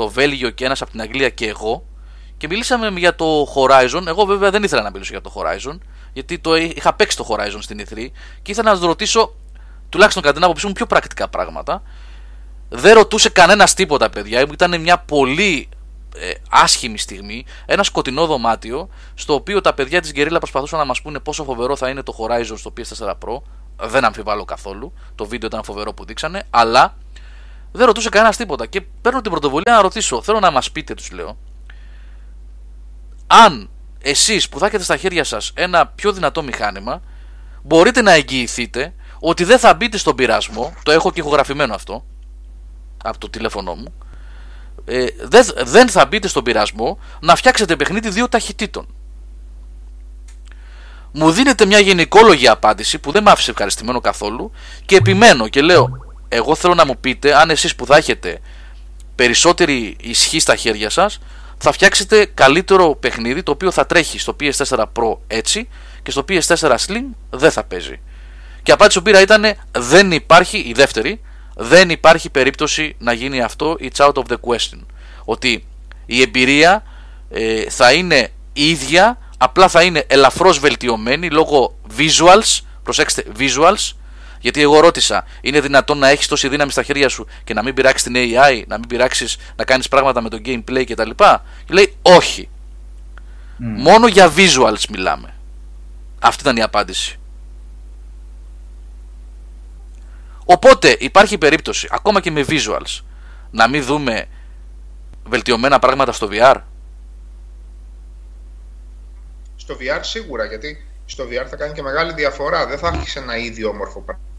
το 0.00 0.08
Βέλγιο 0.08 0.50
και 0.50 0.64
ένας 0.64 0.82
από 0.82 0.90
την 0.90 1.00
Αγγλία 1.00 1.28
και 1.28 1.46
εγώ. 1.46 1.84
Και 2.36 2.46
μιλήσαμε 2.48 2.88
για 2.88 3.14
το 3.14 3.46
Horizon. 3.54 4.06
Εγώ 4.06 4.24
βέβαια 4.24 4.50
δεν 4.50 4.62
ήθελα 4.62 4.82
να 4.82 4.90
μιλήσω 4.90 5.12
για 5.12 5.20
το 5.20 5.32
Horizon, 5.36 5.78
γιατί 6.12 6.38
το 6.38 6.56
είχα 6.56 6.94
παίξει 6.94 7.16
το 7.16 7.26
Horizon 7.28 7.58
στην 7.60 7.80
E3 7.80 8.06
και 8.42 8.50
ήθελα 8.50 8.70
να 8.70 8.76
σας 8.76 8.84
ρωτήσω, 8.84 9.34
τουλάχιστον 9.88 10.22
κατά 10.22 10.34
την 10.34 10.44
άποψή 10.44 10.66
μου, 10.66 10.72
πιο 10.72 10.86
πρακτικά 10.86 11.28
πράγματα. 11.28 11.82
Δεν 12.68 12.94
ρωτούσε 12.94 13.28
κανένας 13.28 13.74
τίποτα, 13.74 14.10
παιδιά. 14.10 14.40
Ήταν 14.40 14.80
μια 14.80 14.98
πολύ 14.98 15.68
ε, 16.16 16.32
άσχημη 16.50 16.98
στιγμή, 16.98 17.44
ένα 17.66 17.82
σκοτεινό 17.82 18.26
δωμάτιο, 18.26 18.88
στο 19.14 19.34
οποίο 19.34 19.60
τα 19.60 19.74
παιδιά 19.74 20.00
της 20.00 20.12
Guerrilla 20.14 20.36
προσπαθούσαν 20.38 20.78
να 20.78 20.84
μας 20.84 21.02
πούνε 21.02 21.18
πόσο 21.18 21.44
φοβερό 21.44 21.76
θα 21.76 21.88
είναι 21.88 22.02
το 22.02 22.14
Horizon 22.18 22.58
στο 22.58 22.72
PS4 22.76 23.08
Pro. 23.08 23.40
Δεν 23.82 24.04
αμφιβάλλω 24.04 24.44
καθόλου. 24.44 24.92
Το 25.14 25.26
βίντεο 25.26 25.48
ήταν 25.48 25.64
φοβερό 25.64 25.92
που 25.92 26.04
δείξανε, 26.04 26.42
αλλά 26.50 26.94
δεν 27.72 27.86
ρωτούσε 27.86 28.08
κανένας 28.08 28.36
τίποτα. 28.36 28.66
Και 28.66 28.80
παίρνω 28.80 29.20
την 29.20 29.30
πρωτοβουλία 29.30 29.74
να 29.74 29.80
ρωτήσω. 29.80 30.22
Θέλω 30.22 30.40
να 30.40 30.50
μας 30.50 30.70
πείτε, 30.70 30.94
τους 30.94 31.10
λέω, 31.10 31.36
αν 33.26 33.70
εσείς 34.02 34.48
που 34.48 34.58
θα 34.58 34.66
έχετε 34.66 34.82
στα 34.82 34.96
χέρια 34.96 35.24
σας 35.24 35.52
ένα 35.54 35.86
πιο 35.86 36.12
δυνατό 36.12 36.42
μηχάνημα 36.42 37.02
μπορείτε 37.62 38.02
να 38.02 38.12
εγγυηθείτε 38.12 38.94
ότι 39.20 39.44
δεν 39.44 39.58
θα 39.58 39.74
μπείτε 39.74 39.96
στον 39.96 40.14
πειρασμό 40.14 40.74
το 40.82 40.90
έχω 40.90 41.10
και 41.12 41.20
ηχογραφημένο 41.20 41.74
αυτό 41.74 42.04
από 43.04 43.18
το 43.18 43.30
τηλέφωνό 43.30 43.74
μου 43.74 43.94
ε, 44.84 45.06
δεν, 45.22 45.46
δεν 45.64 45.88
θα 45.88 46.06
μπείτε 46.06 46.28
στον 46.28 46.44
πειρασμό 46.44 46.98
να 47.20 47.34
φτιάξετε 47.36 47.76
παιχνίδι 47.76 48.08
δύο 48.08 48.28
ταχυτήτων 48.28 48.86
μου 51.12 51.30
δίνετε 51.30 51.66
μια 51.66 51.78
γενικόλογη 51.78 52.48
απάντηση 52.48 52.98
που 52.98 53.12
δεν 53.12 53.22
με 53.22 53.30
άφησε 53.30 53.50
ευχαριστημένο 53.50 54.00
καθόλου 54.00 54.50
και 54.86 54.96
επιμένω 54.96 55.48
και 55.48 55.62
λέω 55.62 56.09
εγώ 56.32 56.54
θέλω 56.54 56.74
να 56.74 56.86
μου 56.86 56.96
πείτε 57.00 57.36
αν 57.36 57.50
εσείς 57.50 57.74
που 57.74 57.86
θα 57.86 57.96
έχετε 57.96 58.40
περισσότερη 59.14 59.96
ισχύ 60.00 60.38
στα 60.38 60.56
χέρια 60.56 60.90
σας 60.90 61.18
θα 61.58 61.72
φτιάξετε 61.72 62.24
καλύτερο 62.34 62.94
παιχνίδι 62.94 63.42
το 63.42 63.50
οποίο 63.50 63.70
θα 63.70 63.86
τρέχει 63.86 64.18
στο 64.18 64.36
PS4 64.40 64.78
Pro 64.78 65.16
έτσι 65.26 65.68
και 66.02 66.10
στο 66.10 66.24
PS4 66.28 66.74
Slim 66.86 67.04
δεν 67.30 67.50
θα 67.50 67.64
παίζει. 67.64 68.00
Και 68.62 68.70
η 68.70 68.74
απάντηση 68.74 68.98
που 68.98 69.04
πήρα 69.04 69.20
ήταν 69.20 69.44
δεν 69.78 70.12
υπάρχει, 70.12 70.58
η 70.58 70.72
δεύτερη, 70.72 71.20
δεν 71.56 71.90
υπάρχει 71.90 72.30
περίπτωση 72.30 72.96
να 72.98 73.12
γίνει 73.12 73.42
αυτό, 73.42 73.76
it's 73.80 74.06
out 74.06 74.12
of 74.12 74.22
the 74.28 74.36
question. 74.46 74.78
Ότι 75.24 75.64
η 76.06 76.20
εμπειρία 76.20 76.82
ε, 77.30 77.70
θα 77.70 77.92
είναι 77.92 78.28
ίδια, 78.52 79.18
απλά 79.38 79.68
θα 79.68 79.82
είναι 79.82 80.04
ελαφρώς 80.06 80.58
βελτιωμένη 80.58 81.30
λόγω 81.30 81.78
visuals, 81.98 82.58
προσέξτε 82.82 83.24
visuals, 83.38 83.92
γιατί 84.40 84.60
εγώ 84.60 84.80
ρώτησα, 84.80 85.24
είναι 85.40 85.60
δυνατόν 85.60 85.98
να 85.98 86.08
έχεις 86.08 86.26
τόση 86.26 86.48
δύναμη 86.48 86.70
στα 86.70 86.82
χέρια 86.82 87.08
σου 87.08 87.26
και 87.44 87.54
να 87.54 87.62
μην 87.62 87.74
πειράξεις 87.74 88.02
την 88.02 88.14
AI, 88.16 88.62
να 88.66 88.78
μην 88.78 88.88
πειράξεις 88.88 89.36
να 89.56 89.64
κάνεις 89.64 89.88
πράγματα 89.88 90.20
με 90.20 90.28
το 90.28 90.38
gameplay 90.44 90.84
κτλ. 90.86 91.10
Και, 91.10 91.38
και 91.64 91.74
λέει, 91.74 91.96
Όχι. 92.02 92.48
Μόνο 93.56 94.06
για 94.06 94.32
visuals 94.36 94.84
μιλάμε. 94.90 95.34
Αυτή 96.20 96.42
ήταν 96.42 96.56
η 96.56 96.62
απάντηση. 96.62 97.18
Οπότε 100.44 100.96
υπάρχει 100.98 101.38
περίπτωση, 101.38 101.88
ακόμα 101.90 102.20
και 102.20 102.30
με 102.30 102.44
visuals, 102.48 103.00
να 103.50 103.68
μην 103.68 103.82
δούμε 103.82 104.26
βελτιωμένα 105.24 105.78
πράγματα 105.78 106.12
στο 106.12 106.28
VR. 106.32 106.56
Στο 109.56 109.76
VR 109.80 109.98
σίγουρα, 110.00 110.44
γιατί 110.44 110.86
στο 111.06 111.24
VR 111.24 111.46
θα 111.48 111.56
κάνει 111.56 111.72
και 111.72 111.82
μεγάλη 111.82 112.12
διαφορά. 112.12 112.66
Δεν 112.66 112.78
θα 112.78 113.00
έχει 113.00 113.18
ένα 113.18 113.36
ίδιο 113.36 113.68
όμορφο 113.68 114.00
πράγμα 114.00 114.29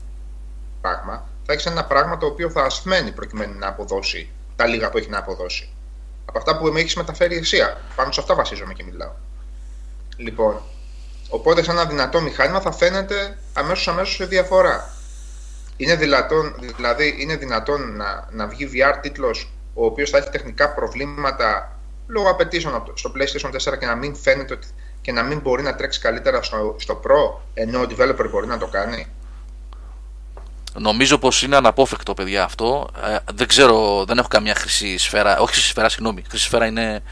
πράγμα, 0.81 1.27
θα 1.45 1.53
έχεις 1.53 1.65
ένα 1.65 1.85
πράγμα 1.85 2.17
το 2.17 2.25
οποίο 2.25 2.49
θα 2.49 2.63
ασθμένει 2.63 3.11
προκειμένου 3.11 3.57
να 3.57 3.67
αποδώσει 3.67 4.29
τα 4.55 4.65
λίγα 4.65 4.89
που 4.89 4.97
έχει 4.97 5.09
να 5.09 5.17
αποδώσει. 5.17 5.69
Από 6.25 6.37
αυτά 6.37 6.57
που 6.57 6.67
με 6.67 6.79
έχεις 6.79 6.95
μεταφέρει 6.95 7.35
εσύ. 7.35 7.57
Πάνω 7.95 8.11
σε 8.11 8.19
αυτά 8.19 8.35
βασίζομαι 8.35 8.73
και 8.73 8.83
μιλάω. 8.83 9.11
Λοιπόν, 10.17 10.61
οπότε 11.29 11.63
σε 11.63 11.71
ένα 11.71 11.85
δυνατό 11.85 12.21
μηχάνημα 12.21 12.59
θα 12.61 12.71
φαίνεται 12.71 13.37
αμέσως 13.53 13.87
αμέσως 13.87 14.15
σε 14.15 14.25
διαφορά. 14.25 14.93
Είναι 15.77 15.95
δυνατόν, 15.95 16.55
δηλαδή 16.75 17.15
είναι 17.19 17.35
δυνατόν 17.35 17.95
να, 17.95 18.27
να 18.31 18.47
βγει 18.47 18.69
VR 18.73 18.97
τίτλος 19.01 19.51
ο 19.73 19.85
οποίος 19.85 20.09
θα 20.09 20.17
έχει 20.17 20.29
τεχνικά 20.29 20.73
προβλήματα 20.73 21.79
λόγω 22.07 22.29
απαιτήσεων 22.29 22.91
στο 22.93 23.11
PlayStation 23.15 23.73
4 23.73 23.77
και 23.79 23.85
να 23.85 23.95
μην 23.95 24.15
φαίνεται 24.15 24.59
και 25.01 25.11
να 25.11 25.23
μην 25.23 25.39
μπορεί 25.39 25.63
να 25.63 25.75
τρέξει 25.75 25.99
καλύτερα 25.99 26.41
στο, 26.41 26.75
στο 26.79 27.01
Pro 27.03 27.41
ενώ 27.53 27.79
ο 27.79 27.85
developer 27.89 28.27
μπορεί 28.31 28.47
να 28.47 28.57
το 28.57 28.67
κάνει; 28.67 29.07
Νομίζω 30.79 31.17
πως 31.17 31.43
είναι 31.43 31.55
αναπόφευκτο, 31.55 32.13
παιδιά, 32.13 32.43
αυτό. 32.43 32.89
Ε, 33.05 33.17
δεν 33.33 33.47
ξέρω, 33.47 34.05
δεν 34.07 34.17
έχω 34.17 34.27
καμιά 34.27 34.55
χρυσή 34.55 34.97
σφαίρα. 34.97 35.39
Όχι 35.39 35.53
χρυσή 35.53 35.67
σφαίρα, 35.67 35.89
συγγνώμη. 35.89 36.23
Χρυσή 36.29 36.43
σφαίρα 36.43 36.65
είναι 36.65 37.03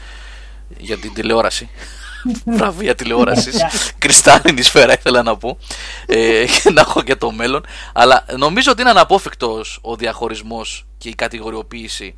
για 0.76 0.98
την 0.98 1.14
τηλεόραση. 1.14 1.70
Βραβεία 2.56 2.94
τηλεόραση. 2.94 3.50
Κρυστάλλινη 3.98 4.62
σφαίρα, 4.62 4.92
ήθελα 4.92 5.22
να 5.22 5.36
πω. 5.36 5.58
Ε, 6.06 6.44
και 6.44 6.70
να 6.70 6.80
έχω 6.80 7.02
και 7.02 7.16
το 7.16 7.30
μέλλον. 7.30 7.66
Αλλά 7.92 8.24
νομίζω 8.36 8.70
ότι 8.70 8.80
είναι 8.80 8.90
αναπόφευκτος 8.90 9.78
ο 9.82 9.96
διαχωρισμός 9.96 10.86
και 10.98 11.08
η 11.08 11.14
κατηγοριοποίηση 11.14 12.14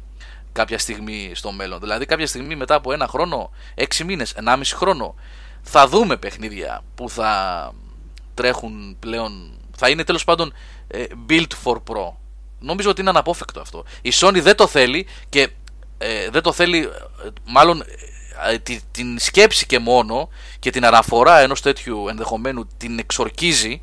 κάποια 0.53 0.79
στιγμή 0.79 1.33
στο 1.35 1.53
μέλλον. 1.53 1.81
Δηλαδή, 1.81 2.07
κάποια 2.07 2.27
στιγμή 2.27 2.57
μετά 2.57 2.75
από 2.75 2.93
ένα 2.93 3.07
χρόνο, 3.07 3.51
έξι 3.75 4.05
μήνες, 4.05 4.33
ενάμιση 4.33 4.75
χρόνο, 4.75 5.15
θα 5.63 5.89
δούμε 5.89 6.17
παιχνίδια 6.17 6.83
που 6.95 7.09
θα 7.09 7.73
τρέχουν 8.35 8.97
πλέον. 8.99 9.59
Θα 9.77 9.89
είναι 9.89 10.05
τέλος 10.05 10.25
πάντων 10.25 10.53
ε, 10.93 11.05
build 11.29 11.47
for 11.65 11.75
Pro. 11.75 12.13
Νομίζω 12.59 12.91
ότι 12.91 13.01
είναι 13.01 13.11
αναπόφευκτο 13.11 13.61
αυτό. 13.61 13.85
Η 14.03 14.13
Sony 14.15 14.41
δεν 14.43 14.57
το 14.57 14.67
θέλει 14.67 15.07
και 15.29 15.49
ε, 15.99 16.31
δεν 16.31 16.43
το 16.43 16.53
θέλει, 16.53 16.79
ε, 16.79 17.29
μάλλον 17.45 17.85
την 18.91 19.19
σκέψη 19.19 19.67
και 19.67 19.79
μόνο 19.79 20.29
και 20.59 20.71
την 20.71 20.85
αναφορά 20.85 21.39
ενός 21.39 21.61
τέτοιου 21.61 22.09
ενδεχομένου 22.09 22.67
την 22.77 22.99
εξορκίζει 22.99 23.83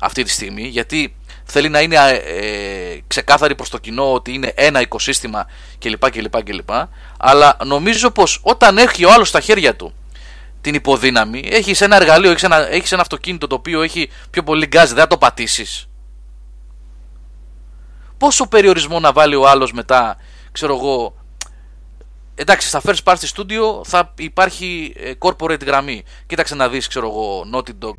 αυτή 0.00 0.22
τη 0.22 0.30
στιγμή 0.30 0.66
γιατί 0.66 1.16
θέλει 1.44 1.68
να 1.68 1.80
είναι 1.80 1.96
ε, 1.96 3.00
ξεκάθαρη 3.06 3.54
προς 3.54 3.68
το 3.68 3.78
κοινό 3.78 4.12
ότι 4.12 4.32
είναι 4.32 4.52
ένα 4.56 4.80
οικοσύστημα 4.80 5.46
κλπ, 5.78 6.10
κλπ, 6.10 6.42
κλπ. 6.42 6.70
Αλλά 7.18 7.56
νομίζω 7.64 8.10
πως 8.10 8.40
όταν 8.42 8.78
έχει 8.78 9.04
ο 9.04 9.12
άλλος 9.12 9.28
στα 9.28 9.40
χέρια 9.40 9.76
του 9.76 9.94
την 10.60 10.74
υποδύναμη, 10.74 11.48
έχεις 11.50 11.80
ένα 11.80 11.96
εργαλείο, 11.96 12.30
έχεις 12.30 12.42
ένα, 12.42 12.68
έχεις 12.68 12.92
ένα 12.92 13.00
αυτοκίνητο 13.00 13.46
το 13.46 13.54
οποίο 13.54 13.82
έχει 13.82 14.10
πιο 14.30 14.42
πολύ 14.42 14.66
γκάζ, 14.66 14.88
δεν 14.88 14.98
θα 14.98 15.06
το 15.06 15.18
πατήσεις 15.18 15.88
πόσο 18.22 18.48
περιορισμό 18.48 19.00
να 19.00 19.12
βάλει 19.12 19.34
ο 19.34 19.48
άλλος 19.48 19.72
μετά, 19.72 20.16
ξέρω 20.52 20.76
εγώ, 20.76 21.14
εντάξει, 22.34 22.68
στα 22.68 22.80
first 22.84 23.02
party 23.04 23.26
studio 23.34 23.84
θα 23.84 24.12
υπάρχει 24.18 24.94
ε, 24.96 25.12
corporate 25.18 25.64
γραμμή. 25.66 26.02
Κοίταξε 26.26 26.54
να 26.54 26.68
δεις, 26.68 26.86
ξέρω 26.86 27.06
εγώ, 27.06 27.44
Naughty 27.54 27.84
Dog 27.84 27.96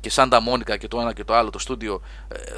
και 0.00 0.10
Santa 0.14 0.38
Monica 0.48 0.78
και 0.78 0.88
το 0.88 1.00
ένα 1.00 1.12
και 1.12 1.24
το 1.24 1.34
άλλο 1.34 1.50
το 1.50 1.58
στούντιο 1.58 2.00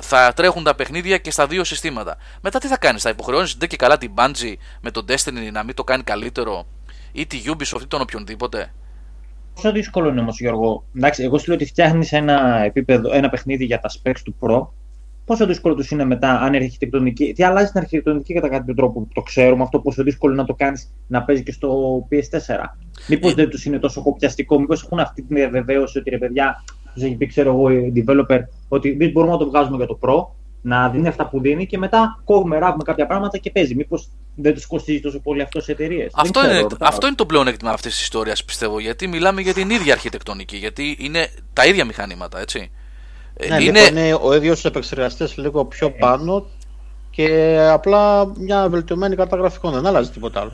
θα 0.00 0.32
τρέχουν 0.32 0.64
τα 0.64 0.74
παιχνίδια 0.74 1.18
και 1.18 1.30
στα 1.30 1.46
δύο 1.46 1.64
συστήματα. 1.64 2.16
Μετά 2.40 2.58
τι 2.58 2.66
θα 2.66 2.78
κάνεις, 2.78 3.02
θα 3.02 3.10
υποχρεώνεις 3.10 3.56
ντε 3.56 3.66
και 3.66 3.76
καλά 3.76 3.98
την 3.98 4.12
Bungie 4.16 4.54
με 4.80 4.90
τον 4.90 5.04
Destiny 5.08 5.52
να 5.52 5.64
μην 5.64 5.74
το 5.74 5.84
κάνει 5.84 6.02
καλύτερο 6.02 6.66
ή 7.12 7.26
τη 7.26 7.42
Ubisoft 7.46 7.80
ή 7.82 7.86
τον 7.86 8.00
οποιονδήποτε; 8.00 8.72
Πόσο 9.54 9.72
δύσκολο 9.72 10.08
είναι 10.08 10.20
όμως, 10.20 10.40
Γιώργο; 10.40 10.84
Εντάξει, 10.96 11.22
εγώ 11.22 11.38
σου 11.38 11.44
λέω 11.46 11.56
ότι 11.56 11.64
φτιάχνεις 11.64 12.12
ένα, 12.12 12.62
επίπεδο, 12.64 13.12
ένα 13.12 13.28
παιχνίδι 13.28 13.64
για 13.64 13.80
τα 13.80 13.90
specs 13.90 14.20
του 14.24 14.36
Pro. 14.40 14.66
Πόσο 15.30 15.46
δύσκολο 15.46 15.74
τους 15.74 15.90
είναι 15.90 16.04
μετά, 16.04 16.40
αν 16.40 16.54
η 16.54 16.56
αρχιτεκτονική. 16.56 17.32
Τι 17.32 17.42
αλλάζει 17.42 17.70
την 17.70 17.80
αρχιτεκτονική 17.80 18.34
κατά 18.34 18.48
κάποιο 18.48 18.74
τρόπο 18.74 19.08
το 19.14 19.20
ξέρουμε 19.20 19.62
αυτό, 19.62 19.80
πόσο 19.80 20.02
δύσκολο 20.02 20.32
είναι 20.32 20.40
να 20.40 20.46
το 20.46 20.54
κάνεις 20.54 20.92
να 21.06 21.22
παίζει 21.22 21.42
και 21.42 21.52
στο 21.52 21.98
PS4. 22.10 22.64
Μήπως 23.08 23.30
ε... 23.30 23.34
δεν 23.34 23.48
τους 23.48 23.64
είναι 23.64 23.78
τόσο 23.78 24.02
κοπιαστικό, 24.02 24.60
μήπως 24.60 24.82
έχουν 24.82 24.98
αυτή 24.98 25.22
την 25.22 25.50
βεβαίωση 25.50 25.98
ότι 25.98 26.10
ρε 26.10 26.18
παιδιά, 26.18 26.64
τους 26.94 27.02
έχει 27.02 27.14
πει, 27.14 27.26
ξέρω 27.26 27.50
εγώ, 27.50 27.70
οι 27.70 27.92
developer, 27.96 28.40
ότι 28.68 28.96
δεν 28.96 29.10
μπορούμε 29.10 29.32
να 29.32 29.38
το 29.38 29.48
βγάζουμε 29.48 29.76
για 29.76 29.86
το 29.86 29.98
Pro, 30.02 30.26
να 30.62 30.88
δίνει 30.88 31.08
αυτά 31.08 31.28
που 31.28 31.40
δίνει 31.40 31.66
και 31.66 31.78
μετά 31.78 32.20
κόβουμε, 32.24 32.58
ράβουμε 32.58 32.82
κάποια 32.82 33.06
πράγματα 33.06 33.38
και 33.38 33.50
παίζει. 33.50 33.74
Μήπως 33.74 34.08
δεν 34.34 34.54
τους 34.54 34.66
κοστίζει 34.66 35.00
τόσο 35.00 35.20
πολύ 35.20 35.42
αυτό 35.42 35.60
σε 35.60 35.72
εταιρείες. 35.72 36.12
Αυτό, 36.14 36.44
είναι, 36.44 36.66
αυτό 36.80 37.06
είναι 37.06 37.16
το 37.16 37.26
πλεονέκτημα 37.26 37.70
αυτής 37.70 37.92
της 37.92 38.02
ιστορίας, 38.02 38.44
πιστεύω. 38.44 38.80
Γιατί 38.80 39.06
μιλάμε 39.06 39.40
για 39.40 39.54
την 39.54 39.70
ίδια 39.70 39.92
αρχιτεκτονική. 39.92 40.56
Γιατί 40.56 40.96
είναι 41.00 41.28
τα 41.52 41.66
ίδια 41.66 41.84
μηχανήματα, 41.84 42.40
έτσι. 42.40 42.70
Ε, 43.40 43.48
ναι, 43.48 43.62
είναι... 43.64 43.80
είναι 43.80 44.18
ο 44.22 44.34
ίδιος 44.34 44.64
επεξεργαστής 44.64 45.36
λίγο 45.36 45.64
πιο 45.64 45.86
ε. 45.86 45.90
πάνω 45.90 46.46
και 47.10 47.58
απλά 47.70 48.26
μια 48.38 48.68
βελτιωμένη 48.68 49.16
κάρτα 49.16 49.36
γραφικών. 49.36 49.72
Δεν 49.72 49.86
αλλάζει 49.86 50.10
τίποτα 50.10 50.40
άλλο. 50.40 50.52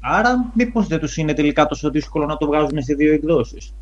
Άρα, 0.00 0.50
μήπως 0.54 0.86
δεν 0.86 0.98
τους 0.98 1.16
είναι 1.16 1.34
τελικά 1.34 1.66
τόσο 1.66 1.90
δύσκολο 1.90 2.26
να 2.26 2.36
το 2.36 2.46
βγάζουν 2.46 2.82
σε 2.82 2.94
δύο 2.94 3.12
εκδόσεις; 3.12 3.74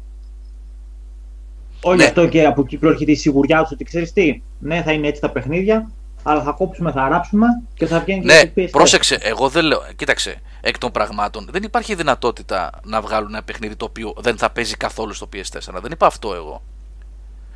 Όχι 1.82 1.96
ναι. 1.96 2.04
αυτό 2.04 2.28
και 2.28 2.46
από 2.46 2.60
εκεί 2.60 2.76
προέρχεται 2.76 3.10
η 3.10 3.14
σιγουριά 3.14 3.62
τους 3.62 3.70
ότι 3.70 3.84
ξέρεις 3.84 4.12
τι, 4.12 4.42
ναι, 4.58 4.82
θα 4.82 4.92
είναι 4.92 5.06
έτσι 5.06 5.20
τα 5.20 5.30
παιχνίδια, 5.30 5.90
αλλά 6.22 6.42
θα 6.42 6.50
κόψουμε, 6.50 6.92
θα 6.92 7.08
ράψουμε 7.08 7.46
και 7.74 7.86
θα 7.86 8.00
βγαίνει 8.00 8.24
ναι, 8.24 8.44
και 8.44 8.68
πρόσεξε, 8.68 9.18
εγώ 9.20 9.48
δεν 9.48 9.64
λέω. 9.64 9.82
Κοίταξε, 9.96 10.40
εκ 10.60 10.78
των 10.78 10.90
πραγμάτων 10.90 11.48
δεν 11.50 11.62
υπάρχει 11.62 11.94
δυνατότητα 11.94 12.70
να 12.84 13.00
βγάλουν 13.00 13.28
ένα 13.28 13.42
παιχνίδι 13.42 13.76
το 13.76 13.84
οποίο 13.84 14.14
δεν 14.16 14.36
θα 14.36 14.50
παίζει 14.50 14.76
καθόλου 14.76 15.12
στο 15.12 15.28
PS4. 15.32 15.80
Δεν 15.82 15.92
είπα 15.92 16.06
αυτό 16.06 16.34
εγώ. 16.34 16.62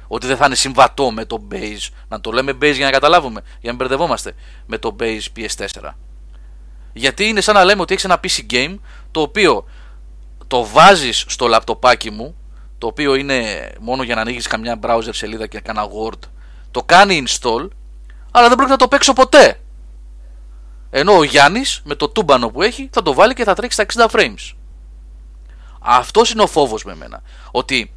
Ότι 0.08 0.26
δεν 0.26 0.36
θα 0.36 0.46
είναι 0.46 0.54
συμβατό 0.54 1.10
με 1.10 1.24
το 1.24 1.46
base. 1.52 1.88
Να 2.08 2.20
το 2.20 2.30
λέμε 2.30 2.52
base 2.52 2.74
για 2.74 2.84
να 2.84 2.90
καταλάβουμε, 2.90 3.40
για 3.40 3.58
να 3.62 3.68
μην 3.68 3.76
μπερδευόμαστε 3.76 4.34
με 4.66 4.78
το 4.78 4.96
base 5.00 5.22
PS4. 5.36 5.90
Γιατί 6.92 7.24
είναι 7.24 7.40
σαν 7.40 7.54
να 7.54 7.64
λέμε 7.64 7.80
ότι 7.80 7.92
έχεις 7.92 8.04
ένα 8.04 8.20
PC 8.22 8.52
game 8.52 8.78
το 9.10 9.20
οποίο 9.20 9.64
το 10.46 10.66
βάζεις 10.66 11.24
στο 11.28 11.46
λαπτοπάκι 11.46 12.10
μου 12.10 12.36
το 12.78 12.86
οποίο 12.86 13.14
είναι 13.14 13.70
μόνο 13.80 14.02
για 14.02 14.14
να 14.14 14.20
ανοίγεις 14.20 14.46
καμιά 14.46 14.78
browser 14.82 15.08
σελίδα 15.10 15.46
και 15.46 15.60
κάνα 15.60 15.86
Word, 15.86 16.18
το 16.70 16.82
κάνει 16.82 17.24
install, 17.26 17.68
αλλά 18.30 18.48
δεν 18.48 18.56
πρέπει 18.56 18.70
να 18.70 18.76
το 18.76 18.88
παίξω 18.88 19.12
ποτέ. 19.12 19.60
Ενώ 20.90 21.16
ο 21.16 21.22
Γιάννης 21.22 21.80
με 21.84 21.94
το 21.94 22.08
τούμπανο 22.08 22.48
που 22.48 22.62
έχει 22.62 22.88
θα 22.92 23.02
το 23.02 23.14
βάλει 23.14 23.34
και 23.34 23.44
θα 23.44 23.54
τρέξει 23.54 23.82
στα 23.82 24.08
60 24.08 24.16
frames. 24.16 24.52
Αυτός 25.80 26.30
είναι 26.30 26.42
ο 26.42 26.46
φόβος 26.46 26.84
με 26.84 26.94
μένα. 26.94 27.22
Ότι 27.50 27.92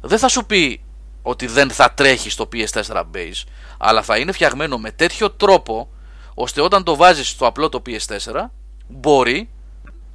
δεν 0.00 0.18
θα 0.18 0.28
σου 0.28 0.46
πει 0.46 0.84
ότι 1.28 1.46
δεν 1.46 1.70
θα 1.70 1.92
τρέχει 1.94 2.30
στο 2.30 2.48
PS4 2.52 3.02
base, 3.14 3.44
αλλά 3.78 4.02
θα 4.02 4.18
είναι 4.18 4.32
φτιαγμένο 4.32 4.78
με 4.78 4.90
τέτοιο 4.90 5.30
τρόπο 5.30 5.88
ώστε 6.34 6.60
όταν 6.60 6.84
το 6.84 6.96
βάζεις 6.96 7.28
στο 7.28 7.46
απλό 7.46 7.68
το 7.68 7.82
PS4 7.86 8.44
μπορεί 8.88 9.48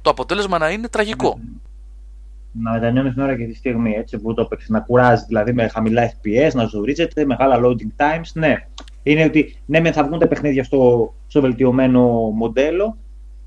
το 0.02 0.10
αποτέλεσμα 0.10 0.58
να 0.58 0.70
είναι 0.70 0.88
τραγικό 0.88 1.38
να 2.52 2.72
μετανιώνει 2.72 3.12
την 3.12 3.22
ώρα 3.22 3.36
και 3.36 3.44
τη 3.44 3.54
στιγμή 3.54 3.92
έτσι, 3.92 4.18
που 4.18 4.34
το 4.34 4.42
έπαιξε. 4.42 4.72
Να 4.72 4.80
κουράζεις 4.80 5.26
δηλαδή 5.26 5.52
με 5.52 5.68
χαμηλά 5.68 6.12
FPS, 6.12 6.50
να 6.52 6.64
ζορίζεται, 6.64 7.24
μεγάλα 7.24 7.60
loading 7.64 8.02
times. 8.02 8.30
Ναι, 8.32 8.66
είναι 9.02 9.24
ότι 9.24 9.56
ναι, 9.66 9.80
με 9.80 9.92
θα 9.92 10.04
βγουν 10.04 10.18
τα 10.18 10.28
παιχνίδια 10.28 10.64
στο, 10.64 11.14
στο 11.26 11.40
βελτιωμένο 11.40 12.02
μοντέλο, 12.34 12.96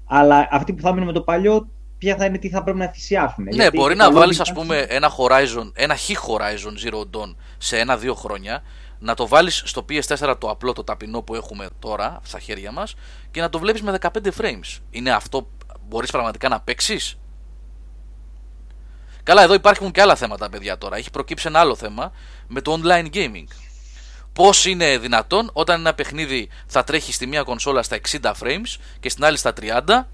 αλλά 0.05 0.47
αυτοί 0.51 0.74
που 0.74 0.82
θα 0.82 0.91
μείνουν 0.91 1.07
με 1.07 1.13
το 1.13 1.22
παλιό, 1.22 1.68
ποια 1.98 2.16
θα 2.16 2.26
είναι 2.26 2.38
τι 2.38 2.50
θα 2.50 2.64
πρέπει 2.64 2.78
να 2.78 2.88
θυσιάσουν. 2.88 3.48
Ναι, 3.56 3.72
μπορεί 3.72 3.96
να 3.96 4.12
βάλεις, 4.12 4.39
ας 4.39 4.54
πούμε, 4.54 4.78
ένα 4.78 5.12
Horizon, 5.18 5.72
ένα 5.74 5.96
χ 5.96 6.10
Horizon 6.10 6.88
Zero 6.88 7.00
Dawn 7.00 7.36
σε 7.58 7.80
ένα-δύο 7.80 8.16
χρόνια, 8.16 8.64
να 9.00 9.14
το 9.14 9.28
βάλεις 9.28 9.62
στο 9.66 9.86
PS4 9.89 10.36
το 10.39 10.50
απλό, 10.50 10.74
το 10.74 10.84
ταπεινό 10.84 11.22
που 11.22 11.36
έχουμε 11.36 11.68
τώρα 11.80 12.20
στα 12.24 12.39
χέρια 12.39 12.72
μας 12.72 12.96
και 13.32 13.41
να 13.41 13.50
το 13.50 13.60
βλέπεις 13.60 13.82
με 13.82 13.98
15 14.02 14.08
frames. 14.38 14.80
Είναι 14.89 15.12
αυτό, 15.12 15.48
μπορείς 15.88 16.12
πραγματικά 16.12 16.50
να 16.50 16.62
παίξεις; 16.62 17.18
Καλά, 19.26 19.41
εδώ 19.43 19.54
υπάρχουν 19.54 19.91
και 19.91 20.02
άλλα 20.02 20.16
θέματα, 20.16 20.50
παιδιά 20.50 20.78
τώρα. 20.78 20.98
Έχει 20.98 21.12
προκύψει 21.12 21.48
ένα 21.48 21.60
άλλο 21.60 21.76
θέμα 21.76 22.12
με 22.48 22.62
το 22.62 22.80
online 22.84 23.08
gaming. 23.14 23.48
Πώς 24.34 24.66
είναι 24.66 24.98
δυνατόν 24.98 25.50
όταν 25.54 25.80
ένα 25.80 25.93
παιχνίδι 25.93 26.50
θα 26.68 26.84
τρέχει 26.84 27.14
στη 27.14 27.28
μία 27.28 27.43
κονσόλα 27.43 27.84
στα 27.84 27.98
60 28.12 28.32
frames 28.41 28.76
και 29.00 29.10
στην 29.10 29.26
άλλη 29.26 29.38
στα 29.38 29.54
30 29.62 30.06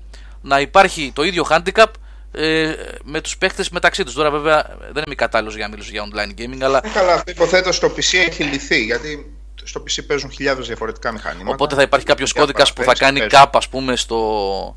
να 0.42 0.60
υπάρχει 0.60 1.12
το 1.16 1.24
ίδιο 1.24 1.46
handicap 1.50 1.86
ε, 2.32 2.74
με 3.04 3.22
τους 3.22 3.38
παίχτε 3.38 3.66
μεταξύ 3.72 4.04
τους. 4.04 4.14
Τώρα, 4.14 4.32
βέβαια, 4.32 4.78
δεν 4.92 5.04
είμαι 5.06 5.16
κατάλληλος 5.16 5.56
για 5.56 5.64
να 5.68 5.72
μιλήσω 5.72 5.92
για 5.92 6.04
online 6.04 6.40
gaming, 6.42 6.62
αλλά. 6.62 6.82
Ε, 6.84 6.90
καλά, 6.90 7.24
υποθέτω 7.28 7.72
στο 7.72 7.88
PC 7.88 8.18
έχει 8.28 8.44
λυθεί 8.44 8.84
γιατί 8.84 9.36
στο 9.64 9.84
PC 9.84 10.06
παίζουν 10.08 10.32
χιλιάδες 10.32 10.68
διαφορετικά 10.68 11.12
μηχανήματα. 11.12 11.54
Οπότε 11.54 11.76
θα 11.76 11.82
υπάρχει 11.82 12.06
κάποιος 12.06 12.34
κώδικας 12.34 12.74
που 12.74 12.84
θα 12.84 12.94
κάνει 12.94 13.20
κάπα, 13.20 13.58
ας 13.58 13.70
πούμε, 13.70 13.96
στο. 13.96 14.76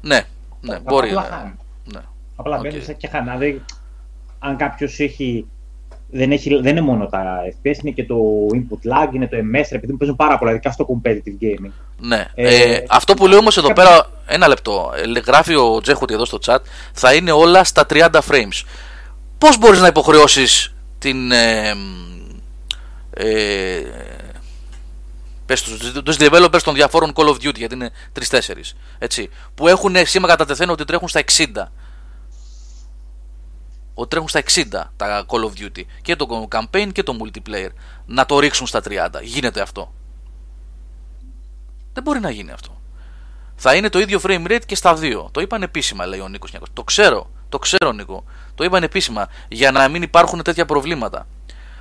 Ναι, 0.00 0.26
ναι, 0.60 0.78
μπορεί. 0.78 1.12
Ναι. 1.12 1.52
ναι. 1.84 2.00
Απλά 2.36 2.58
okay. 2.58 2.62
μπαίνεις 2.62 2.94
και 2.96 3.08
χανά. 3.08 3.38
αν 4.38 4.56
κάποιος 4.56 4.98
έχει 4.98 5.46
δεν, 6.10 6.32
έχει, 6.32 6.60
δεν 6.60 6.66
είναι 6.66 6.80
μόνο 6.80 7.06
τα 7.06 7.40
FPS, 7.48 7.78
είναι 7.82 7.90
και 7.90 8.04
το 8.04 8.16
input 8.52 8.88
lag, 8.92 9.14
είναι 9.14 9.28
το 9.28 9.36
MS, 9.36 9.66
επειδή 9.70 9.92
μου 9.92 9.98
παίζουν 9.98 10.16
πάρα 10.16 10.38
πολλά, 10.38 10.50
ειδικά 10.50 10.70
στο 10.70 10.86
competitive 10.88 11.44
gaming. 11.44 11.70
Ναι. 11.98 12.26
Ε, 12.34 12.72
ε, 12.72 12.84
αυτό 12.88 13.14
που 13.14 13.26
λέω 13.26 13.38
όμως 13.38 13.56
εδώ 13.56 13.72
πέρα, 13.72 14.10
ένα 14.26 14.48
λεπτό. 14.48 14.92
Ε, 14.96 15.20
γράφει 15.20 15.54
ο 15.54 15.80
Τζέχοτι 15.80 16.14
εδώ 16.14 16.24
στο 16.24 16.38
chat, 16.46 16.58
θα 16.92 17.14
είναι 17.14 17.32
όλα 17.32 17.64
στα 17.64 17.86
30 17.90 18.08
frames. 18.10 18.64
Πώς 19.38 19.58
μπορείς 19.58 19.80
να 19.80 19.86
υποχρεώσεις 19.86 20.74
την. 20.98 21.32
Ε, 21.32 21.74
ε, 23.10 23.82
πες 25.46 25.62
τους, 25.62 25.92
τους 26.02 26.16
developers 26.20 26.60
των 26.64 26.74
διαφόρων 26.74 27.12
Call 27.14 27.28
of 27.28 27.34
Duty 27.34 27.54
γιατί 27.54 27.74
είναι 27.74 27.90
3-4 28.30 28.38
έτσι, 28.98 29.28
που 29.54 29.68
έχουν 29.68 29.96
σήμερα 30.04 30.32
κατά 30.32 30.44
τεθένα 30.44 30.72
ότι 30.72 30.84
τρέχουν 30.84 31.08
στα 31.08 31.22
60 31.36 31.44
ότι 33.94 34.08
τρέχουν 34.08 34.28
στα 34.28 34.42
60 34.42 34.90
τα 34.96 35.26
Call 35.28 35.44
of 35.44 35.62
Duty. 35.62 35.82
Και 36.02 36.16
το 36.16 36.48
campaign 36.50 36.88
και 36.92 37.02
το 37.02 37.16
multiplayer. 37.20 37.68
Να 38.06 38.26
το 38.26 38.38
ρίξουν 38.38 38.66
στα 38.66 38.82
30 38.88 39.08
γίνεται 39.22 39.60
αυτό. 39.60 39.92
Δεν 41.92 42.02
μπορεί 42.02 42.20
να 42.20 42.30
γίνει 42.30 42.50
αυτό. 42.50 42.80
Θα 43.56 43.74
είναι 43.74 43.88
το 43.88 43.98
ίδιο 43.98 44.20
frame 44.22 44.46
rate 44.46 44.64
και 44.66 44.74
στα 44.74 44.94
δύο. 44.94 45.28
Το 45.32 45.40
είπαν 45.40 45.62
επίσημα 45.62 46.06
λέει 46.06 46.20
ο 46.20 46.28
Νίκος 46.28 46.52
το 46.72 46.82
ξέρω. 46.82 47.30
Το 47.48 47.58
ξέρω 47.58 47.92
Νίκο. 47.92 48.24
Το 48.54 48.64
είπαν 48.64 48.82
επίσημα 48.82 49.28
για 49.48 49.70
να 49.70 49.88
μην 49.88 50.02
υπάρχουν 50.02 50.42
τέτοια 50.42 50.64
προβλήματα. 50.64 51.26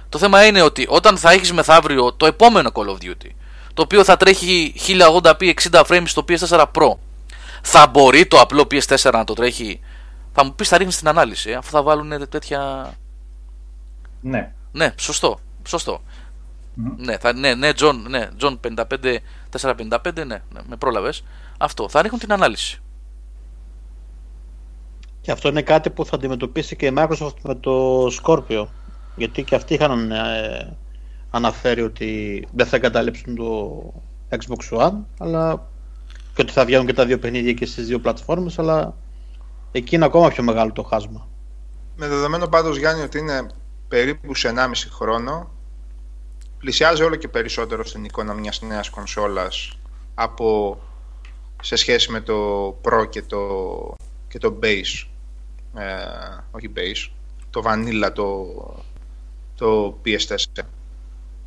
Το 0.09 0.17
θέμα 0.17 0.45
είναι 0.45 0.61
ότι 0.61 0.85
όταν 0.89 1.17
θα 1.17 1.31
έχεις 1.31 1.53
μεθαύριο 1.53 2.13
το 2.13 2.25
επόμενο 2.25 2.69
Call 2.73 2.87
of 2.87 2.97
Duty 3.05 3.29
το 3.73 3.81
οποίο 3.81 4.03
θα 4.03 4.17
τρέχει 4.17 4.73
1080p 4.87 5.53
60 5.71 5.83
frames 5.83 6.03
στο 6.05 6.25
PS4 6.27 6.65
Pro 6.73 6.93
θα 7.61 7.87
μπορεί 7.87 8.25
το 8.25 8.39
απλό 8.39 8.67
PS4 8.71 9.11
να 9.13 9.23
το 9.23 9.33
τρέχει 9.33 9.79
θα 10.33 10.45
μου 10.45 10.55
πεις 10.55 10.67
θα 10.67 10.77
ρίχνεις 10.77 10.97
την 10.97 11.07
ανάλυση 11.07 11.49
ε, 11.49 11.55
αφού 11.55 11.71
θα 11.71 11.83
βάλουν 11.83 12.29
τέτοια. 12.29 12.93
Ναι. 14.21 14.53
Ναι, 14.71 14.93
σωστό. 14.97 15.39
σωστό. 15.67 16.01
Ναι, 16.97 17.17
θα, 17.17 17.33
ναι, 17.33 17.53
ναι, 17.53 17.69
John, 17.75 17.95
ναι, 18.07 18.29
John 18.41 18.57
55, 18.75 19.17
455, 19.61 20.13
ναι, 20.15 20.23
ναι, 20.25 20.41
με 20.67 20.75
πρόλαβες. 20.77 21.23
Αυτό. 21.57 21.89
Θα 21.89 22.01
ρίχνουν 22.01 22.19
την 22.19 22.33
ανάλυση. 22.33 22.81
Και 25.21 25.31
αυτό 25.31 25.47
είναι 25.49 25.61
κάτι 25.61 25.89
που 25.89 26.05
θα 26.05 26.15
αντιμετωπίσει 26.15 26.75
και 26.75 26.85
η 26.85 26.93
Microsoft 26.97 27.35
με 27.43 27.55
το 27.55 28.05
Scorpio. 28.05 28.65
Γιατί 29.15 29.43
και 29.43 29.55
αυτοί 29.55 29.73
είχαν 29.73 30.11
ε, 30.11 30.77
αναφέρει 31.29 31.81
ότι 31.81 32.43
δεν 32.53 32.65
θα 32.65 32.75
εγκαταλείψουν 32.75 33.35
το 33.35 33.93
Xbox 34.29 34.77
One, 34.79 34.97
αλλά 35.17 35.67
και 36.33 36.41
ότι 36.41 36.51
θα 36.51 36.65
βγαίνουν 36.65 36.85
και 36.85 36.93
τα 36.93 37.05
δύο 37.05 37.19
παιχνίδια 37.19 37.53
και 37.53 37.65
στις 37.65 37.87
δύο 37.87 37.99
πλατφόρμες, 37.99 38.59
αλλά 38.59 38.95
εκεί 39.77 39.95
είναι 39.95 40.05
ακόμα 40.05 40.27
πιο 40.27 40.43
μεγάλο 40.43 40.71
το 40.71 40.83
χάσμα. 40.83 41.27
Με 41.95 42.07
δεδομένο 42.07 42.47
πάντως 42.47 42.77
Γιάννη 42.77 43.01
ότι 43.03 43.17
είναι 43.17 43.47
περίπου 43.87 44.35
σε 44.35 44.53
1,5 44.55 44.71
χρόνο 44.89 45.51
πλησιάζει 46.57 47.03
όλο 47.03 47.15
και 47.15 47.27
περισσότερο 47.27 47.85
στην 47.85 48.03
εικόνα 48.03 48.33
μιας 48.33 48.61
νέας 48.61 48.89
κονσόλας 48.89 49.77
από 50.13 50.79
σε 51.61 51.75
σχέση 51.75 52.11
με 52.11 52.21
το 52.21 52.67
Pro 52.83 53.09
και 53.09 53.21
το, 53.21 53.39
και 54.27 54.37
το 54.37 54.59
Base. 54.61 55.07
Ε, 55.75 55.95
όχι 56.51 56.71
Base 56.75 57.11
το 57.49 57.61
Vanilla 57.65 58.11
το, 58.13 58.45
το 59.55 59.97
PS4 60.05 60.63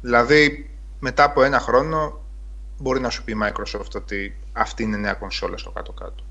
δηλαδή 0.01 0.71
μετά 0.99 1.25
από 1.25 1.43
ένα 1.43 1.61
χρόνο 1.61 2.21
μπορεί 2.79 3.01
να 3.01 3.11
σου 3.11 3.25
πει 3.25 3.33
η 3.33 3.37
Microsoft 3.43 3.91
ότι 3.95 4.37
αυτή 4.53 4.83
είναι 4.83 4.97
νέα 4.97 5.15
κονσόλα 5.15 5.57
στο 5.57 5.71
κάτω-κάτω 5.71 6.25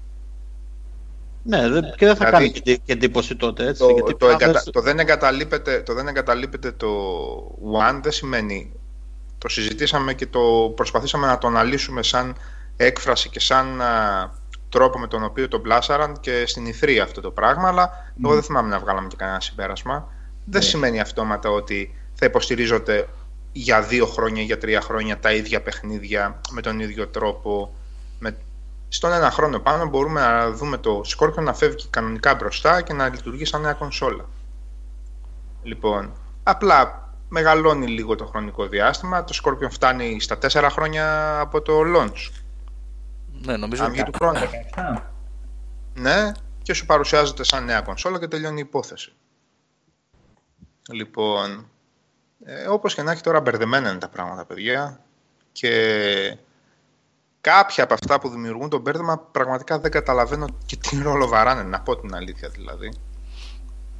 Ναι, 1.47 1.57
και 1.97 2.05
δεν 2.05 2.15
θα 2.15 2.25
δηλαδή, 2.25 2.51
κάνει 2.51 2.79
και 2.83 2.93
εντύπωση 2.93 3.35
τότε. 3.35 3.67
Έτσι, 3.67 3.79
το, 3.79 3.89
γιατί 3.93 4.15
το, 4.15 4.29
εγκατα, 4.29 4.63
το, 4.71 4.81
δεν 4.81 4.99
εγκαταλείπεται, 4.99 5.81
το 5.81 5.93
δεν 5.93 6.07
εγκαταλείπεται 6.07 6.71
το 6.71 6.87
One 7.81 7.99
δεν 8.03 8.11
σημαίνει. 8.11 8.71
Το 9.37 9.49
συζητήσαμε 9.49 10.13
και 10.13 10.27
το 10.27 10.73
προσπαθήσαμε 10.75 11.27
να 11.27 11.37
το 11.37 11.47
αναλύσουμε 11.47 12.03
σαν 12.03 12.35
έκφραση 12.75 13.29
και 13.29 13.39
σαν 13.39 13.81
α, 13.81 14.31
τρόπο 14.69 14.99
με 14.99 15.07
τον 15.07 15.23
οποίο 15.23 15.47
το 15.47 15.59
μπλάσαραν 15.59 16.19
και 16.19 16.43
στην 16.47 16.65
Ιθρή 16.65 16.99
αυτό 16.99 17.21
το 17.21 17.31
πράγμα, 17.31 17.67
αλλά 17.67 17.89
mm. 17.89 18.21
εγώ 18.23 18.33
δεν 18.33 18.43
θυμάμαι 18.43 18.69
να 18.69 18.79
βγάλαμε 18.79 19.07
και 19.07 19.15
κανένα 19.15 19.39
συμπέρασμα. 19.39 20.07
Δεν 20.45 20.61
ναι. 20.61 20.67
σημαίνει 20.67 20.99
αυτόματα 20.99 21.49
ότι 21.49 21.95
θα 22.13 22.25
υποστηρίζονται 22.25 23.07
για 23.51 23.81
δύο 23.81 24.05
χρόνια, 24.05 24.43
για 24.43 24.57
τρία 24.57 24.81
χρόνια 24.81 25.19
τα 25.19 25.33
ίδια 25.33 25.61
παιχνίδια 25.61 26.41
με 26.51 26.61
τον 26.61 26.79
ίδιο 26.79 27.07
τρόπο. 27.07 27.75
Με... 28.19 28.37
Στον 28.87 29.11
ένα 29.11 29.31
χρόνο 29.31 29.59
πάνω 29.59 29.85
μπορούμε 29.85 30.21
να 30.21 30.51
δούμε 30.51 30.77
το 30.77 31.01
Scorpion 31.17 31.43
να 31.43 31.53
φεύγει 31.53 31.87
κανονικά 31.89 32.35
μπροστά 32.35 32.81
και 32.81 32.93
να 32.93 33.09
λειτουργεί 33.09 33.45
σαν 33.45 33.61
νέα 33.61 33.73
κονσόλα. 33.73 34.25
Λοιπόν, 35.63 36.11
απλά 36.43 37.09
μεγαλώνει 37.29 37.87
λίγο 37.87 38.15
το 38.15 38.25
χρονικό 38.25 38.67
διάστημα. 38.67 39.23
Το 39.23 39.39
Scorpion 39.43 39.69
φτάνει 39.69 40.19
στα 40.19 40.37
τέσσερα 40.37 40.69
χρόνια 40.69 41.39
από 41.39 41.61
το 41.61 41.81
launch. 41.95 42.31
Ναι, 43.45 43.57
νομίζω 43.57 43.85
ότι 43.85 44.03
του 44.03 44.11
χρόνου. 44.19 44.39
ναι, 45.93 46.31
και 46.61 46.73
σου 46.73 46.85
παρουσιάζεται 46.85 47.43
σαν 47.43 47.65
νέα 47.65 47.81
κονσόλα 47.81 48.19
και 48.19 48.27
τελειώνει 48.27 48.57
η 48.57 48.65
υπόθεση. 48.67 49.13
Λοιπόν, 50.91 51.69
ε, 52.45 52.67
όπως 52.67 52.95
και 52.95 53.01
να 53.01 53.11
έχει 53.11 53.21
τώρα 53.21 53.41
μπερδεμένα 53.41 53.89
είναι 53.89 53.99
τα 53.99 54.09
πράγματα, 54.09 54.45
παιδιά. 54.45 54.99
Και 55.51 56.37
κάποια 57.45 57.83
από 57.83 57.93
αυτά 57.93 58.19
που 58.19 58.29
δημιουργούν 58.29 58.69
το 58.69 58.79
μπέρδεμα 58.79 59.17
πραγματικά 59.31 59.79
δεν 59.79 59.91
καταλαβαίνω 59.91 60.47
και 60.65 60.75
τι 60.75 61.01
ρόλο 61.01 61.27
βαράνε, 61.27 61.63
να 61.63 61.79
πω 61.79 61.97
την 61.97 62.15
αλήθεια 62.15 62.49
δηλαδή. 62.49 62.93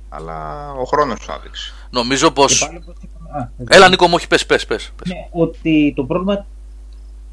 Αλλά 0.10 0.72
ο 0.72 0.84
χρόνος 0.84 1.26
θα 1.26 1.40
δείξει. 1.44 1.74
Νομίζω 1.90 2.32
πως... 2.32 2.72
Έλα 3.70 3.90
Νίκο 3.90 4.08
μου, 4.08 4.14
όχι 4.16 4.28
πες, 4.28 4.46
πες, 4.46 4.66
πες. 4.66 4.92
Ναι, 5.06 5.28
ότι 5.32 5.94
το 5.96 6.04
πρόβλημα 6.04 6.46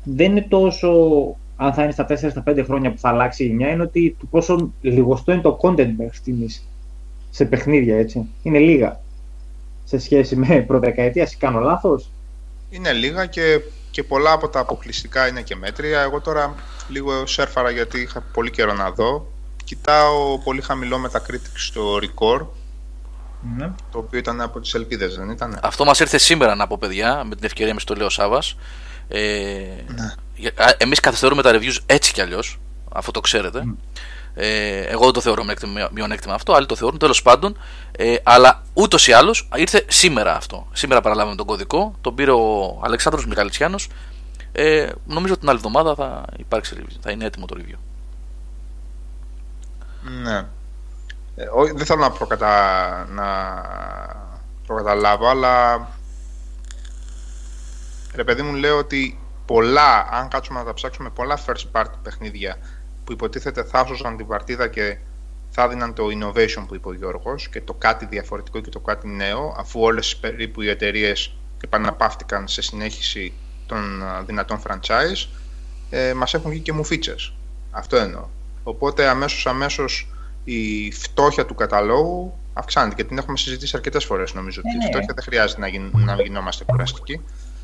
δεν 0.05 0.31
είναι 0.31 0.47
τόσο 0.49 0.91
αν 1.57 1.73
θα 1.73 1.83
είναι 1.83 1.93
στα 1.93 2.07
4 2.09 2.17
στα 2.17 2.43
5 2.47 2.63
χρόνια 2.65 2.93
που 2.93 2.99
θα 2.99 3.09
αλλάξει 3.09 3.45
η 3.45 3.47
γενιά, 3.47 3.69
είναι 3.69 3.83
ότι 3.83 4.17
το 4.21 4.27
πόσο 4.31 4.71
λιγοστό 4.81 5.33
είναι 5.33 5.43
το 5.43 5.59
content 5.63 5.93
μέχρι 5.97 6.17
στιγμής 6.17 6.69
σε 7.31 7.45
παιχνίδια, 7.45 7.99
έτσι. 7.99 8.29
Είναι 8.43 8.59
λίγα 8.59 9.01
σε 9.85 9.99
σχέση 9.99 10.37
με 10.37 10.61
προδεκαετία, 10.61 11.23
ή 11.23 11.37
κάνω 11.37 11.61
λάθος. 11.61 12.11
Είναι 12.71 12.93
λίγα 12.93 13.27
και, 13.27 13.61
και 13.93 14.03
πολλά 14.03 14.33
από 14.33 14.49
τα 14.49 14.61
αποκλειστικά 14.61 15.29
είναι 15.29 15.43
και 15.43 15.57
μέτρια. 15.57 16.01
Εγώ 16.01 16.21
τώρα 16.21 16.55
λίγο 16.89 17.27
σέρφαρα 17.27 17.71
γιατί 17.71 18.01
είχα 18.01 18.21
πολύ 18.21 18.51
καιρό 18.51 18.73
να 18.73 18.91
δω. 18.91 19.27
Κοιτάω 19.65 20.39
πολύ 20.39 20.61
χαμηλό 20.61 21.07
Metacritic 21.07 21.53
στο 21.55 21.99
Record, 22.03 22.47
ναι. 23.57 23.73
το 23.91 23.99
οποίο 23.99 24.19
ήταν 24.19 24.41
από 24.41 24.61
τις 24.61 24.75
ελπίδες, 24.75 25.17
δεν 25.17 25.31
ήταν. 25.31 25.59
Αυτό 25.63 25.85
μας 25.85 26.01
ήρθε 26.01 26.19
σήμερα 26.19 26.55
να 26.55 26.67
πω 26.67 26.77
παιδιά, 26.81 27.25
με 27.25 27.35
την 27.35 27.45
ευκαιρία 27.45 27.75
με 27.75 27.81
το 27.85 27.95
λέω 27.95 28.09
Σάβας. 28.09 28.57
Ε, 29.09 29.21
ναι. 29.87 30.15
Εμείς 30.77 31.01
καθυστερούμε 31.01 31.43
τα 31.43 31.51
reviews 31.55 31.77
έτσι 31.87 32.13
κι 32.13 32.21
αλλιώς, 32.21 32.61
αφού 32.93 33.11
το 33.11 33.21
ξέρετε. 33.21 33.65
Ε, 34.35 34.81
εγώ 34.81 35.05
δεν 35.05 35.13
το 35.13 35.21
θεωρώ 35.21 35.45
μειονέκτημα 35.91 36.35
αυτό, 36.35 36.53
άλλοι 36.53 36.67
το 36.67 36.77
θεωρούν 36.77 36.99
τέλος 36.99 37.23
πάντων. 37.23 37.57
Ε, 37.93 38.15
αλλά 38.23 38.63
ούτως 38.73 39.09
ή 39.09 39.13
άλλως 39.13 39.49
ήρθε 39.55 39.85
σήμερα 39.89 40.37
αυτό. 40.37 40.67
Σήμερα 40.73 41.01
παραλάβαμε 41.01 41.37
τον 41.37 41.47
κωδικό, 41.47 41.95
τον 42.01 42.15
πήρε 42.15 42.31
ο 42.31 42.81
Αλεξάνδρος 42.85 43.27
Μιχαλητσιάνος. 43.27 43.89
Ε, 44.53 44.89
νομίζω 45.07 45.33
ότι 45.33 45.41
την 45.41 45.49
άλλη 45.49 45.59
εβδομάδα 45.59 45.95
θα 45.95 46.25
υπάρξει 46.37 46.77
review, 46.79 46.97
θα 47.01 47.11
είναι 47.11 47.25
έτοιμο 47.25 47.47
το 47.47 47.57
review. 47.59 47.79
Ναι. 50.23 50.37
Ε, 51.37 51.47
δεν 51.75 51.87
θέλω 51.87 52.01
να, 52.01 52.11
προκατα... 52.11 53.07
να 53.11 53.27
προκαταλάβω, 54.67 55.29
αλλά 55.29 55.89
ρε 58.15 58.25
παιδί 58.25 58.43
μου 58.43 58.55
λέω 58.55 58.79
ότι 58.79 59.21
πολλά, 59.47 60.09
αν 60.13 60.29
κάτσουμε 60.29 60.59
να 60.59 60.65
τα 60.65 60.75
ψάξουμε, 60.75 61.11
πολλά 61.11 61.39
first 61.47 61.81
party 61.81 61.95
παιχνίδια 62.03 62.57
που 63.05 63.13
υποτίθεται 63.13 63.65
θα 63.65 63.79
άσωσαν 63.79 64.17
την 64.17 64.27
παρτίδα 64.27 64.69
και 64.69 64.99
θα 65.51 65.69
δίναν 65.69 65.95
το 65.95 66.05
innovation 66.07 66.65
που 66.69 66.75
είπε 66.75 66.89
ο 66.89 66.93
Γιώργος 66.93 67.49
και 67.49 67.61
το 67.61 67.75
κάτι 67.75 68.07
διαφορετικό 68.07 68.61
και 68.61 68.71
το 68.71 68.81
κάτι 68.81 69.09
νέο 69.09 69.55
αφού 69.59 69.81
όλες 69.81 70.17
περίπου 70.17 70.63
οι 70.63 70.69
εταιρείες 70.69 71.35
επαναπαύτηκαν 71.65 72.49
σε 72.49 72.63
συνέχιση 72.63 73.33
των 73.67 74.03
δυνατών 74.27 74.63
franchise 74.67 75.29
ε, 75.91 76.15
μας 76.15 76.35
έχουν 76.35 76.51
βγει 76.51 76.61
και 76.61 76.73
μου 76.73 76.87
features. 76.91 77.33
Αυτό 77.71 77.97
εννοώ. 77.97 78.29
Οπότε 78.63 79.09
αμέσως 79.09 79.47
αμέσως 79.47 80.09
η 80.45 80.93
φτώχεια 80.93 81.47
του 81.47 81.55
καταλόγου 81.55 82.39
αυξάνεται 82.53 82.95
και 82.95 83.05
την 83.05 83.19
έχουμε 83.19 83.37
συζητήσει 83.37 83.77
αρκετές 83.77 84.05
φορές 84.05 84.35
νομίζω 84.35 84.61
ότι 84.65 84.75
η 84.75 84.79
ναι, 84.79 84.85
ναι. 84.85 84.91
φτώχεια 84.91 85.15
δεν 85.15 85.25
χρειάζεται 85.25 85.61
να, 85.61 85.69
γι, 85.69 85.91
να 85.93 86.23
γινόμαστε 86.23 86.65
κουραστικοί. 86.65 87.21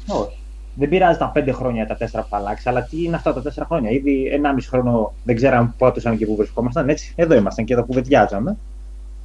Όχι 0.07 0.39
δεν 0.79 0.89
πειράζει 0.89 1.18
τα 1.18 1.29
πέντε 1.29 1.53
χρόνια 1.53 1.87
τα 1.87 1.97
τέσσερα 1.97 2.22
που 2.22 2.29
θα 2.29 2.37
αλλάξει, 2.37 2.68
αλλά 2.68 2.83
τι 2.83 3.05
είναι 3.05 3.16
αυτά 3.16 3.35
τα 3.35 3.43
τέσσερα 3.43 3.66
χρόνια. 3.66 3.91
Ήδη 3.91 4.29
ένα 4.33 4.53
μισό 4.53 4.68
χρόνο 4.70 5.14
δεν 5.24 5.37
ξέραμε 5.37 5.74
πότε 5.79 5.99
ήσαν 5.99 6.18
και 6.18 6.26
πού 6.26 6.37
βρισκόμασταν. 6.37 6.89
Έτσι, 6.89 7.12
εδώ 7.16 7.35
ήμασταν 7.35 7.64
και 7.64 7.72
εδώ 7.72 7.85
κουβεντιάζαμε. 7.85 8.57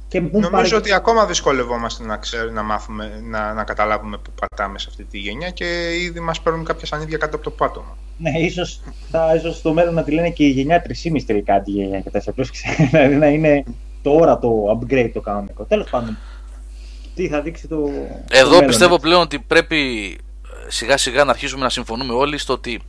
Και 0.08 0.20
Νομίζω 0.20 0.50
πάρει... 0.50 0.74
ότι 0.74 0.92
ακόμα 0.92 1.26
δυσκολευόμαστε 1.26 2.04
να, 2.04 2.16
ξέρει, 2.16 2.52
να, 2.52 2.62
μάθουμε, 2.62 3.20
να, 3.30 3.52
να 3.52 3.64
καταλάβουμε 3.64 4.16
που 4.16 4.30
πατάμε 4.40 4.78
σε 4.78 4.86
αυτή 4.90 5.04
τη 5.04 5.18
γενιά 5.18 5.50
και 5.50 5.64
ήδη 6.02 6.20
μας 6.20 6.40
παίρνουν 6.40 6.64
κάποια 6.64 6.86
σανίδια 6.86 7.18
κάτω 7.18 7.36
από 7.36 7.44
το 7.44 7.50
πάτωμα. 7.50 7.96
Ναι, 8.18 8.30
ίσως 8.30 8.80
ίσως 9.36 9.56
στο 9.56 9.72
μέλλον 9.72 9.94
να 9.94 10.02
τη 10.02 10.12
λένε 10.12 10.30
και 10.30 10.44
η 10.44 10.48
γενιά 10.48 10.82
3,5 10.88 11.22
τελικά 11.26 11.60
τη 11.60 11.70
γενιά 11.70 12.00
και 12.00 12.10
4. 12.24 12.44
Δηλαδή 12.90 13.14
να 13.14 13.26
είναι 13.26 13.64
τώρα 14.02 14.38
το 14.38 14.78
upgrade 14.80 15.10
το 15.12 15.20
κανονικό. 15.20 15.64
Τέλος 15.64 15.90
πάντων, 15.90 16.18
τι 17.14 17.28
θα 17.28 17.40
δείξει 17.40 17.68
το. 17.68 17.90
Εδώ 18.30 18.58
το 18.58 18.64
πιστεύω 18.64 18.98
πλέον 18.98 19.20
ότι 19.20 19.38
πρέπει 19.38 19.78
σιγά 20.68 20.96
σιγά 20.96 21.24
να 21.24 21.30
αρχίσουμε 21.30 21.62
να 21.62 21.70
συμφωνούμε 21.70 22.12
όλοι 22.12 22.38
στο 22.38 22.52
ότι 22.52 22.82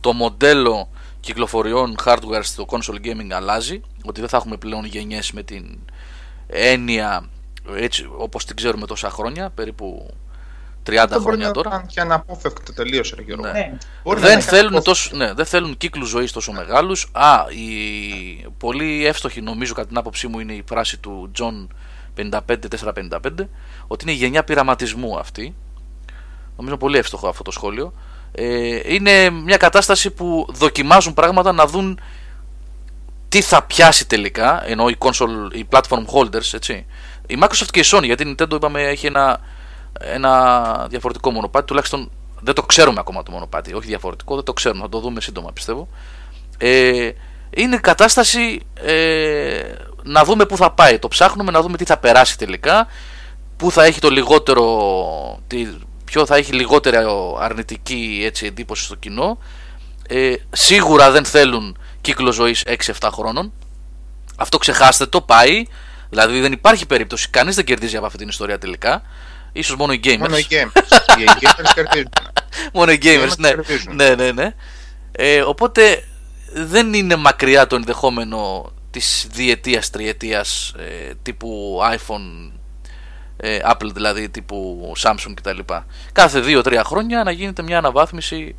το 0.00 0.12
μοντέλο 0.12 0.88
κυκλοφοριών 1.20 1.96
hardware 2.04 2.40
στο 2.42 2.66
console 2.68 3.06
gaming 3.06 3.30
αλλάζει 3.32 3.80
ότι 4.04 4.20
δεν 4.20 4.28
θα 4.28 4.36
έχουμε 4.36 4.56
πλέον 4.56 4.84
γενιές 4.84 5.32
με 5.32 5.42
την 5.42 5.78
έννοια 6.46 7.28
έτσι 7.76 8.08
όπως 8.16 8.44
την 8.44 8.56
ξέρουμε 8.56 8.86
τόσα 8.86 9.10
χρόνια 9.10 9.50
περίπου 9.50 10.14
30 10.86 11.06
χρόνια 11.10 11.50
τώρα. 11.50 11.84
Και 11.86 12.00
αναπόφευκτα 12.00 12.72
τελείω, 12.72 13.02
ναι. 13.40 13.50
ναι. 13.50 13.76
Δεν, 14.16 14.40
θέλουν 14.40 14.82
τόσο, 14.82 15.16
ναι, 15.16 15.32
δεν 15.32 15.44
θέλουν 15.44 15.76
κύκλους 15.76 16.08
ζωής 16.08 16.32
τόσο 16.32 16.52
μεγάλους. 16.52 17.08
Α, 17.12 17.44
η 17.50 18.46
πολύ 18.58 19.06
εύστοχη 19.06 19.40
νομίζω 19.40 19.74
κατά 19.74 19.88
την 19.88 19.96
άποψή 19.98 20.26
μου 20.26 20.40
είναι 20.40 20.52
η 20.52 20.64
φράση 20.68 20.98
του 20.98 21.30
John 21.38 21.66
55-455 22.16 23.20
ότι 23.86 24.04
είναι 24.04 24.12
η 24.12 24.14
γενιά 24.14 24.44
πειραματισμού 24.44 25.18
αυτή 25.18 25.54
Νομίζω 26.60 26.76
πολύ 26.76 26.98
εύστοχο 26.98 27.28
αυτό 27.28 27.42
το 27.42 27.50
σχόλιο. 27.50 27.92
Ε, 28.32 28.94
είναι 28.94 29.30
μια 29.30 29.56
κατάσταση 29.56 30.10
που 30.10 30.46
δοκιμάζουν 30.50 31.14
πράγματα 31.14 31.52
να 31.52 31.66
δουν 31.66 32.00
τι 33.28 33.40
θα 33.40 33.62
πιάσει 33.62 34.06
τελικά, 34.06 34.68
ενώ 34.68 34.88
οι, 34.88 34.96
console, 34.98 35.52
οι 35.52 35.68
platform 35.70 36.04
holders, 36.14 36.52
έτσι. 36.54 36.86
Η 37.26 37.38
Microsoft 37.42 37.68
και 37.70 37.80
η 37.80 37.84
Sony, 37.86 38.04
γιατί 38.04 38.28
η 38.28 38.34
Nintendo 38.38 38.52
είπαμε 38.52 38.82
έχει 38.82 39.06
ένα, 39.06 39.40
ένα 39.98 40.86
διαφορετικό 40.90 41.30
μονοπάτι, 41.30 41.66
τουλάχιστον 41.66 42.10
δεν 42.40 42.54
το 42.54 42.62
ξέρουμε 42.62 43.00
ακόμα 43.00 43.22
το 43.22 43.30
μονοπάτι, 43.30 43.74
όχι 43.74 43.86
διαφορετικό, 43.86 44.34
δεν 44.34 44.44
το 44.44 44.52
ξέρουμε, 44.52 44.82
θα 44.82 44.88
το 44.88 45.00
δούμε 45.00 45.20
σύντομα 45.20 45.52
πιστεύω. 45.52 45.88
Ε, 46.58 47.10
είναι 47.50 47.76
κατάσταση 47.76 48.60
ε, 48.74 49.62
να 50.02 50.24
δούμε 50.24 50.46
πού 50.46 50.56
θα 50.56 50.70
πάει, 50.70 50.98
το 50.98 51.08
ψάχνουμε 51.08 51.50
να 51.50 51.62
δούμε 51.62 51.76
τι 51.76 51.84
θα 51.84 51.96
περάσει 51.96 52.38
τελικά, 52.38 52.86
πού 53.56 53.70
θα 53.70 53.84
έχει 53.84 54.00
το 54.00 54.10
λιγότερο, 54.10 54.64
ποιο 56.10 56.26
θα 56.26 56.36
έχει 56.36 56.52
λιγότερη 56.52 56.96
αρνητική 57.40 58.22
έτσι, 58.24 58.46
εντύπωση 58.46 58.84
στο 58.84 58.94
κοινό. 58.94 59.38
Ε, 60.08 60.34
σίγουρα 60.50 61.10
δεν 61.10 61.24
θέλουν 61.24 61.78
κύκλο 62.00 62.32
ζωής 62.32 62.64
6-7 63.00 63.08
χρόνων. 63.12 63.52
Αυτό 64.36 64.58
ξεχάστε 64.58 65.06
το, 65.06 65.20
πάει. 65.20 65.66
Δηλαδή 66.08 66.40
δεν 66.40 66.52
υπάρχει 66.52 66.86
περίπτωση, 66.86 67.28
κανείς 67.30 67.54
δεν 67.54 67.64
κερδίζει 67.64 67.96
από 67.96 68.06
αυτή 68.06 68.18
την 68.18 68.28
ιστορία 68.28 68.58
τελικά. 68.58 69.02
Ίσως 69.52 69.76
μόνο 69.76 69.92
οι 69.92 70.00
gamers. 70.04 70.18
Μόνο 70.18 70.36
οι 70.36 70.46
gamers. 70.50 71.18
οι 71.18 71.24
gamers 71.40 71.70
κερδίζουν. 71.74 72.10
μόνο 72.74 72.92
οι 72.92 72.98
gamers, 73.02 73.36
ναι. 73.38 73.50
ναι. 73.94 74.14
Ναι, 74.14 74.32
ναι, 74.32 74.54
Ε, 75.12 75.40
οπότε 75.40 76.04
δεν 76.52 76.92
είναι 76.94 77.16
μακριά 77.16 77.66
το 77.66 77.76
ενδεχόμενο 77.76 78.72
της 78.90 79.26
διετίας, 79.32 79.90
τριετίας 79.90 80.74
ε, 80.78 81.12
τύπου 81.22 81.78
iPhone 81.92 82.52
ε, 82.52 82.59
Apple 83.42 83.90
δηλαδή 83.94 84.28
τύπου 84.28 84.92
Samsung 85.02 85.32
κτλ. 85.34 85.58
Κάθε 86.12 86.42
2-3 86.44 86.80
χρόνια 86.84 87.22
να 87.22 87.30
γίνεται 87.30 87.62
μια 87.62 87.78
αναβάθμιση 87.78 88.54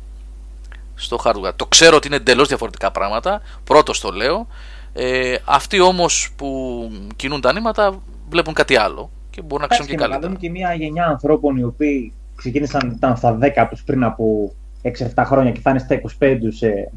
στο 0.94 1.18
hardware. 1.24 1.54
Το 1.56 1.66
ξέρω 1.66 1.96
ότι 1.96 2.06
είναι 2.06 2.16
εντελώς 2.16 2.48
διαφορετικά 2.48 2.90
πράγματα, 2.90 3.42
πρώτος 3.64 4.00
το 4.00 4.10
λέω. 4.10 4.46
Ε, 4.92 5.36
αυτοί 5.44 5.80
όμως 5.80 6.30
που 6.36 6.90
κινούν 7.16 7.40
τα 7.40 7.52
νήματα 7.52 8.02
βλέπουν 8.28 8.54
κάτι 8.54 8.76
άλλο 8.76 9.10
και 9.30 9.42
μπορούν 9.42 9.60
να 9.62 9.68
ξέρουν 9.68 9.86
και 9.86 9.96
καλύτερα. 9.96 10.26
Είναι 10.26 10.36
και 10.40 10.50
μια 10.50 10.74
γενιά 10.74 11.06
ανθρώπων 11.06 11.56
οι 11.56 11.62
οποίοι 11.64 12.12
ξεκίνησαν 12.36 12.92
ήταν 12.96 13.16
στα 13.16 13.38
10 13.40 13.66
τους 13.70 13.82
πριν 13.82 14.04
από 14.04 14.54
6-7 14.82 15.22
χρόνια 15.26 15.52
και 15.52 15.60
θα 15.60 15.70
είναι 15.70 15.78
στα 15.78 16.00
25 16.18 16.36
σε 16.48 16.92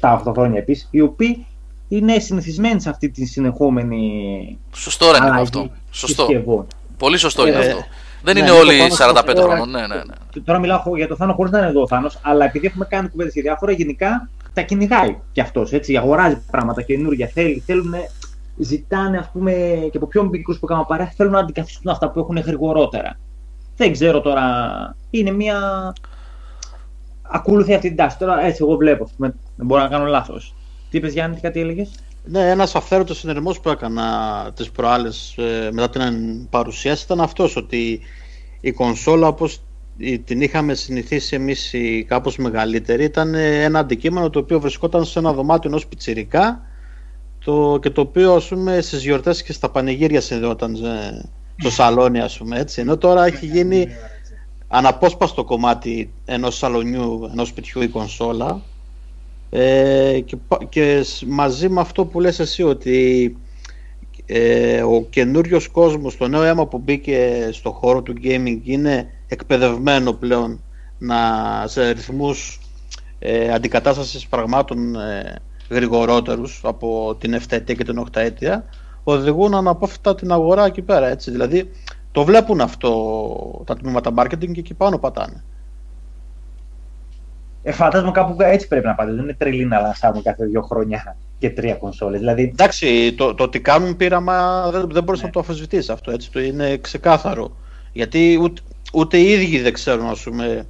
7-8 0.00 0.32
χρόνια 0.32 0.58
επίσης, 0.58 0.88
οι 0.90 1.00
οποίοι 1.00 1.46
είναι 1.88 2.18
συνηθισμένοι 2.18 2.80
σε 2.80 2.90
αυτή 2.90 3.10
τη 3.10 3.26
συνεχόμενη. 3.26 4.58
Σωστό 4.72 5.16
είναι 5.16 5.40
αυτό. 5.40 5.70
Σωστό. 5.90 6.26
Πολύ 6.98 7.16
σωστό 7.16 7.46
είναι 7.46 7.56
ε, 7.56 7.66
αυτό. 7.66 7.84
Δεν 8.22 8.34
ναι, 8.34 8.40
είναι 8.40 8.50
όλοι 8.50 8.80
45 8.98 9.34
χρόνων. 9.36 9.70
Ναι, 9.70 9.80
ναι, 9.80 9.86
ναι. 9.86 10.42
Τώρα 10.44 10.58
μιλάω 10.58 10.96
για 10.96 11.08
το 11.08 11.16
Θάνο 11.16 11.32
χωρί 11.32 11.50
να 11.50 11.58
είναι 11.58 11.68
εδώ 11.68 11.82
ο 11.82 11.86
Θάνος, 11.86 12.18
αλλά 12.22 12.44
επειδή 12.44 12.66
έχουμε 12.66 12.84
κάνει 12.84 13.08
κουβέντες 13.08 13.32
για 13.32 13.42
διάφορα, 13.42 13.72
γενικά 13.72 14.28
τα 14.52 14.62
κυνηγάει 14.62 15.16
κι 15.32 15.40
αυτός. 15.40 15.72
Αγοράζει 15.98 16.42
πράγματα 16.50 16.82
καινούργια. 16.82 17.26
Θέλει, 17.26 17.62
θέλουν, 17.66 17.94
ζητάνε 18.56 19.18
ας 19.18 19.30
πούμε, 19.32 19.52
και 19.90 19.96
από 19.96 20.06
πιο 20.06 20.24
μικρού 20.24 20.58
που 20.58 20.66
κάνουν 20.66 20.86
παρέα, 20.86 21.12
θέλουν 21.16 21.32
να 21.32 21.38
αντικαθιστούν 21.38 21.92
αυτά 21.92 22.10
που 22.10 22.20
έχουν 22.20 22.36
γρηγορότερα. 22.38 23.18
Δεν 23.76 23.92
ξέρω 23.92 24.20
τώρα. 24.20 24.44
Είναι 25.10 25.30
μια. 25.30 25.58
Ακολουθεί 27.22 27.74
αυτή 27.74 27.88
την 27.88 27.96
τάση. 27.96 28.18
Τώρα 28.18 28.44
έτσι 28.44 28.62
εγώ 28.62 28.76
βλέπω. 28.76 29.08
Δεν 29.16 29.34
μπορώ 29.56 29.82
να 29.82 29.88
κάνω 29.88 30.04
λάθος. 30.04 30.54
Τι 30.90 30.96
είπες 30.96 31.12
Γιάννη, 31.12 31.40
κάτι 31.40 31.60
έλεγες; 31.60 31.90
Ναι, 32.28 32.50
ένας 32.50 32.74
αυθαίρετος 32.74 33.18
συνειρμός 33.18 33.60
που 33.60 33.68
έκανα 33.68 34.04
τις 34.56 34.70
προάλλες 34.70 35.34
ε, 35.36 35.68
μετά 35.72 36.08
την 36.08 36.48
παρουσίαση 36.48 37.04
ήταν 37.04 37.20
αυτός 37.20 37.56
ότι 37.56 38.00
η 38.60 38.72
κονσόλα 38.72 39.26
όπως 39.26 39.60
την 40.24 40.40
είχαμε 40.40 40.74
συνηθίσει 40.74 41.36
εμείς 41.36 41.72
οι 41.72 42.04
κάπως 42.08 42.36
μεγαλύτερη 42.36 43.04
ήταν 43.04 43.34
ένα 43.34 43.78
αντικείμενο 43.78 44.30
το 44.30 44.38
οποίο 44.38 44.60
βρισκόταν 44.60 45.04
σε 45.04 45.18
ένα 45.18 45.32
δωμάτιο 45.32 45.70
ενός 45.70 45.86
πιτσιρικά 45.86 46.62
το, 47.44 47.78
και 47.82 47.90
το 47.90 48.00
οποίο 48.00 48.34
ας 48.34 48.48
πούμε 48.48 48.80
στις 48.80 49.02
γιορτές 49.02 49.42
και 49.42 49.52
στα 49.52 49.70
πανηγύρια 49.70 50.20
συνδεόταν 50.20 50.74
ε, 50.74 51.30
στο 51.56 51.70
σαλόνι 51.70 52.20
ας 52.20 52.38
πούμε 52.38 52.58
έτσι. 52.58 52.80
Ενώ 52.80 52.96
τώρα 52.96 53.24
έχει 53.24 53.46
γίνει 53.46 53.86
αναπόσπαστο 54.68 55.44
κομμάτι 55.44 56.12
ενός 56.24 56.56
σαλονιού, 56.56 57.28
ενός 57.32 57.48
σπιτιού 57.48 57.82
η 57.82 57.88
κονσόλα 57.88 58.62
ε, 59.50 60.20
και, 60.24 60.36
και 60.68 61.04
μαζί 61.26 61.68
με 61.68 61.80
αυτό 61.80 62.04
που 62.04 62.20
λες 62.20 62.38
εσύ 62.38 62.62
ότι 62.62 63.36
ε, 64.26 64.82
ο 64.82 65.06
καινούριος 65.10 65.68
κόσμος, 65.68 66.16
το 66.16 66.28
νέο 66.28 66.42
αίμα 66.42 66.66
που 66.66 66.78
μπήκε 66.78 67.48
στο 67.52 67.70
χώρο 67.70 68.02
του 68.02 68.14
gaming 68.22 68.58
είναι 68.62 69.10
εκπαιδευμένο 69.26 70.12
πλέον 70.12 70.60
να, 70.98 71.16
σε 71.66 71.90
ρυθμούς 71.90 72.60
ε, 73.18 73.52
αντικατάστασης 73.52 74.26
πραγμάτων 74.26 74.96
ε, 74.96 75.34
γρηγορότερους 75.70 76.60
από 76.64 77.16
την 77.20 77.34
7 77.34 77.38
ετία 77.48 77.74
και 77.74 77.84
την 77.84 78.00
8 78.00 78.04
ετία 78.12 78.64
οδηγούν 79.04 79.54
αναπόφευκτα 79.54 80.14
την 80.14 80.32
αγορά 80.32 80.64
εκεί 80.64 80.82
πέρα 80.82 81.08
έτσι. 81.08 81.30
δηλαδή 81.30 81.70
το 82.12 82.24
βλέπουν 82.24 82.60
αυτό 82.60 83.62
τα 83.66 83.76
τμήματα 83.76 84.12
marketing 84.16 84.52
και 84.52 84.60
εκεί 84.60 84.74
πάνω 84.74 84.98
πατάνε 84.98 85.44
ε, 87.68 87.72
φαντάζομαι 87.72 88.10
κάπου 88.10 88.36
έτσι 88.38 88.68
πρέπει 88.68 88.86
να 88.86 88.94
πάτε. 88.94 89.12
Δεν 89.12 89.22
είναι 89.22 89.34
τρελή 89.34 89.64
να 89.64 89.80
λανσάρουν 89.80 90.22
κάθε 90.22 90.44
δύο 90.44 90.62
χρόνια 90.62 91.16
και 91.38 91.50
τρία 91.50 91.74
κονσόλες. 91.74 92.20
Δηλαδή... 92.20 92.42
Εντάξει, 92.42 93.14
το, 93.16 93.34
το 93.34 93.44
ότι 93.44 93.60
κάνουν 93.60 93.96
πείραμα 93.96 94.70
δεν, 94.70 94.90
δεν 94.90 95.02
μπορείς 95.02 95.20
ναι. 95.20 95.26
να 95.26 95.32
το 95.32 95.40
αφισβητήσει 95.40 95.92
αυτό. 95.92 96.10
Έτσι, 96.10 96.30
το 96.30 96.40
είναι 96.40 96.76
ξεκάθαρο. 96.76 97.56
Γιατί 97.92 98.38
ούτε, 98.42 98.60
ούτε 98.92 99.16
οι 99.16 99.30
ίδιοι 99.30 99.60
δεν 99.60 99.72
ξέρουν, 99.72 100.06
ας 100.06 100.22
πούμε, 100.22 100.66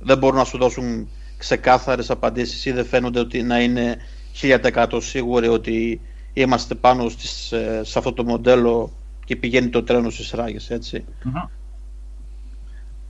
δεν 0.00 0.18
μπορούν 0.18 0.38
να 0.38 0.44
σου 0.44 0.58
δώσουν 0.58 1.08
ξεκάθαρες 1.38 2.10
απαντήσεις 2.10 2.64
ή 2.64 2.72
δεν 2.72 2.84
φαίνονται 2.84 3.20
ότι 3.20 3.42
να 3.42 3.60
είναι 3.60 3.96
1000% 4.40 4.86
σίγουροι 4.98 5.48
ότι 5.48 6.00
είμαστε 6.32 6.74
πάνω 6.74 7.08
στις, 7.08 7.52
ε, 7.52 7.80
σε 7.84 7.98
αυτό 7.98 8.12
το 8.12 8.24
μοντέλο 8.24 8.92
και 9.24 9.36
πηγαίνει 9.36 9.68
το 9.68 9.82
τρένο 9.82 10.10
στις 10.10 10.30
ράγες, 10.30 10.70
έτσι. 10.70 11.04
Mm-hmm. 11.24 11.48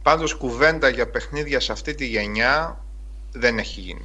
Πάντως 0.03 0.35
κουβέντα 0.35 0.89
για 0.89 1.11
παιχνίδια 1.11 1.61
σε 1.61 1.73
αυτή 1.73 1.95
τη 1.95 2.07
γενιά 2.07 2.85
δεν 3.33 3.59
έχει 3.59 3.81
γίνει. 3.81 4.05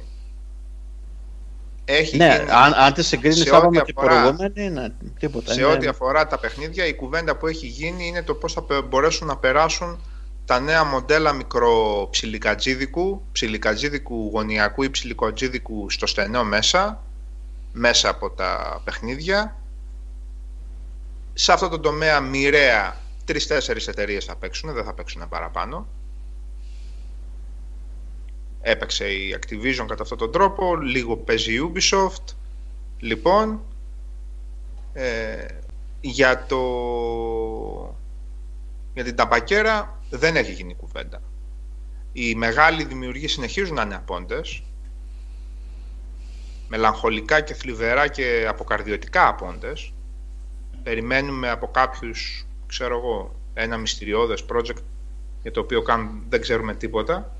Έχει 1.84 2.16
ναι, 2.16 2.36
γίνει 2.36 2.50
αν, 2.50 2.72
αν 2.72 2.92
τη 2.92 3.02
συγκρίνεις 3.02 3.50
με 3.70 3.82
την 3.82 3.94
προηγούμενη, 3.94 4.70
ναι, 4.70 4.88
τίποτα. 5.18 5.52
Σε 5.52 5.64
ό,τι 5.64 5.86
αφορά 5.86 6.26
τα 6.26 6.38
παιχνίδια, 6.38 6.86
η 6.86 6.94
κουβέντα 6.94 7.36
που 7.36 7.46
έχει 7.46 7.66
γίνει 7.66 8.06
είναι 8.06 8.22
το 8.22 8.34
πώς 8.34 8.52
θα 8.52 8.82
μπορέσουν 8.88 9.26
να 9.26 9.36
περάσουν 9.36 10.00
τα 10.44 10.60
νέα 10.60 10.84
μοντέλα 10.84 11.32
μικροψιλικατζίδικου, 11.32 13.22
ψιλικατζίδικου 13.32 14.30
γωνιακού 14.32 14.82
ή 14.82 14.90
ψιλικατζίδικου 14.90 15.90
στο 15.90 16.06
στενό 16.06 16.44
μέσα, 16.44 17.02
μέσα 17.72 18.08
από 18.08 18.30
τα 18.30 18.80
παιχνίδια. 18.84 19.56
Σε 21.34 21.52
αυτό 21.52 21.68
το 21.68 21.80
τομέα 21.80 22.20
μοιραία 22.20 22.96
τρεις-τέσσερις 23.24 23.88
εταιρείες 23.88 24.24
θα 24.24 24.36
παίξουν, 24.36 24.72
δεν 24.72 24.84
θα 24.84 24.94
παίξουν 24.94 25.28
παραπάνω 25.28 25.86
έπαιξε 28.66 29.08
η 29.12 29.38
Activision 29.40 29.84
κατά 29.88 30.02
αυτόν 30.02 30.18
τον 30.18 30.32
τρόπο, 30.32 30.76
λίγο 30.76 31.16
παίζει 31.16 31.54
η 31.54 31.72
Ubisoft. 31.72 32.34
Λοιπόν, 32.98 33.60
ε, 34.92 35.46
για, 36.00 36.46
το... 36.46 36.60
για 38.94 39.04
την 39.04 39.16
ταπακέρα 39.16 40.00
δεν 40.10 40.36
έχει 40.36 40.52
γίνει 40.52 40.74
κουβέντα. 40.74 41.22
Οι 42.12 42.34
μεγάλοι 42.34 42.84
δημιουργοί 42.84 43.28
συνεχίζουν 43.28 43.74
να 43.74 43.82
είναι 43.82 43.94
απόντες, 43.94 44.62
μελαγχολικά 46.68 47.40
και 47.40 47.54
θλιβερά 47.54 48.08
και 48.08 48.46
αποκαρδιωτικά 48.48 49.28
απόντες. 49.28 49.92
Περιμένουμε 50.82 51.50
από 51.50 51.68
κάποιους, 51.68 52.46
ξέρω 52.66 52.96
εγώ, 52.96 53.34
ένα 53.54 53.76
μυστηριώδες 53.76 54.44
project 54.52 54.82
για 55.42 55.50
το 55.50 55.60
οποίο 55.60 55.82
καν 55.82 56.22
δεν 56.28 56.40
ξέρουμε 56.40 56.74
τίποτα 56.74 57.36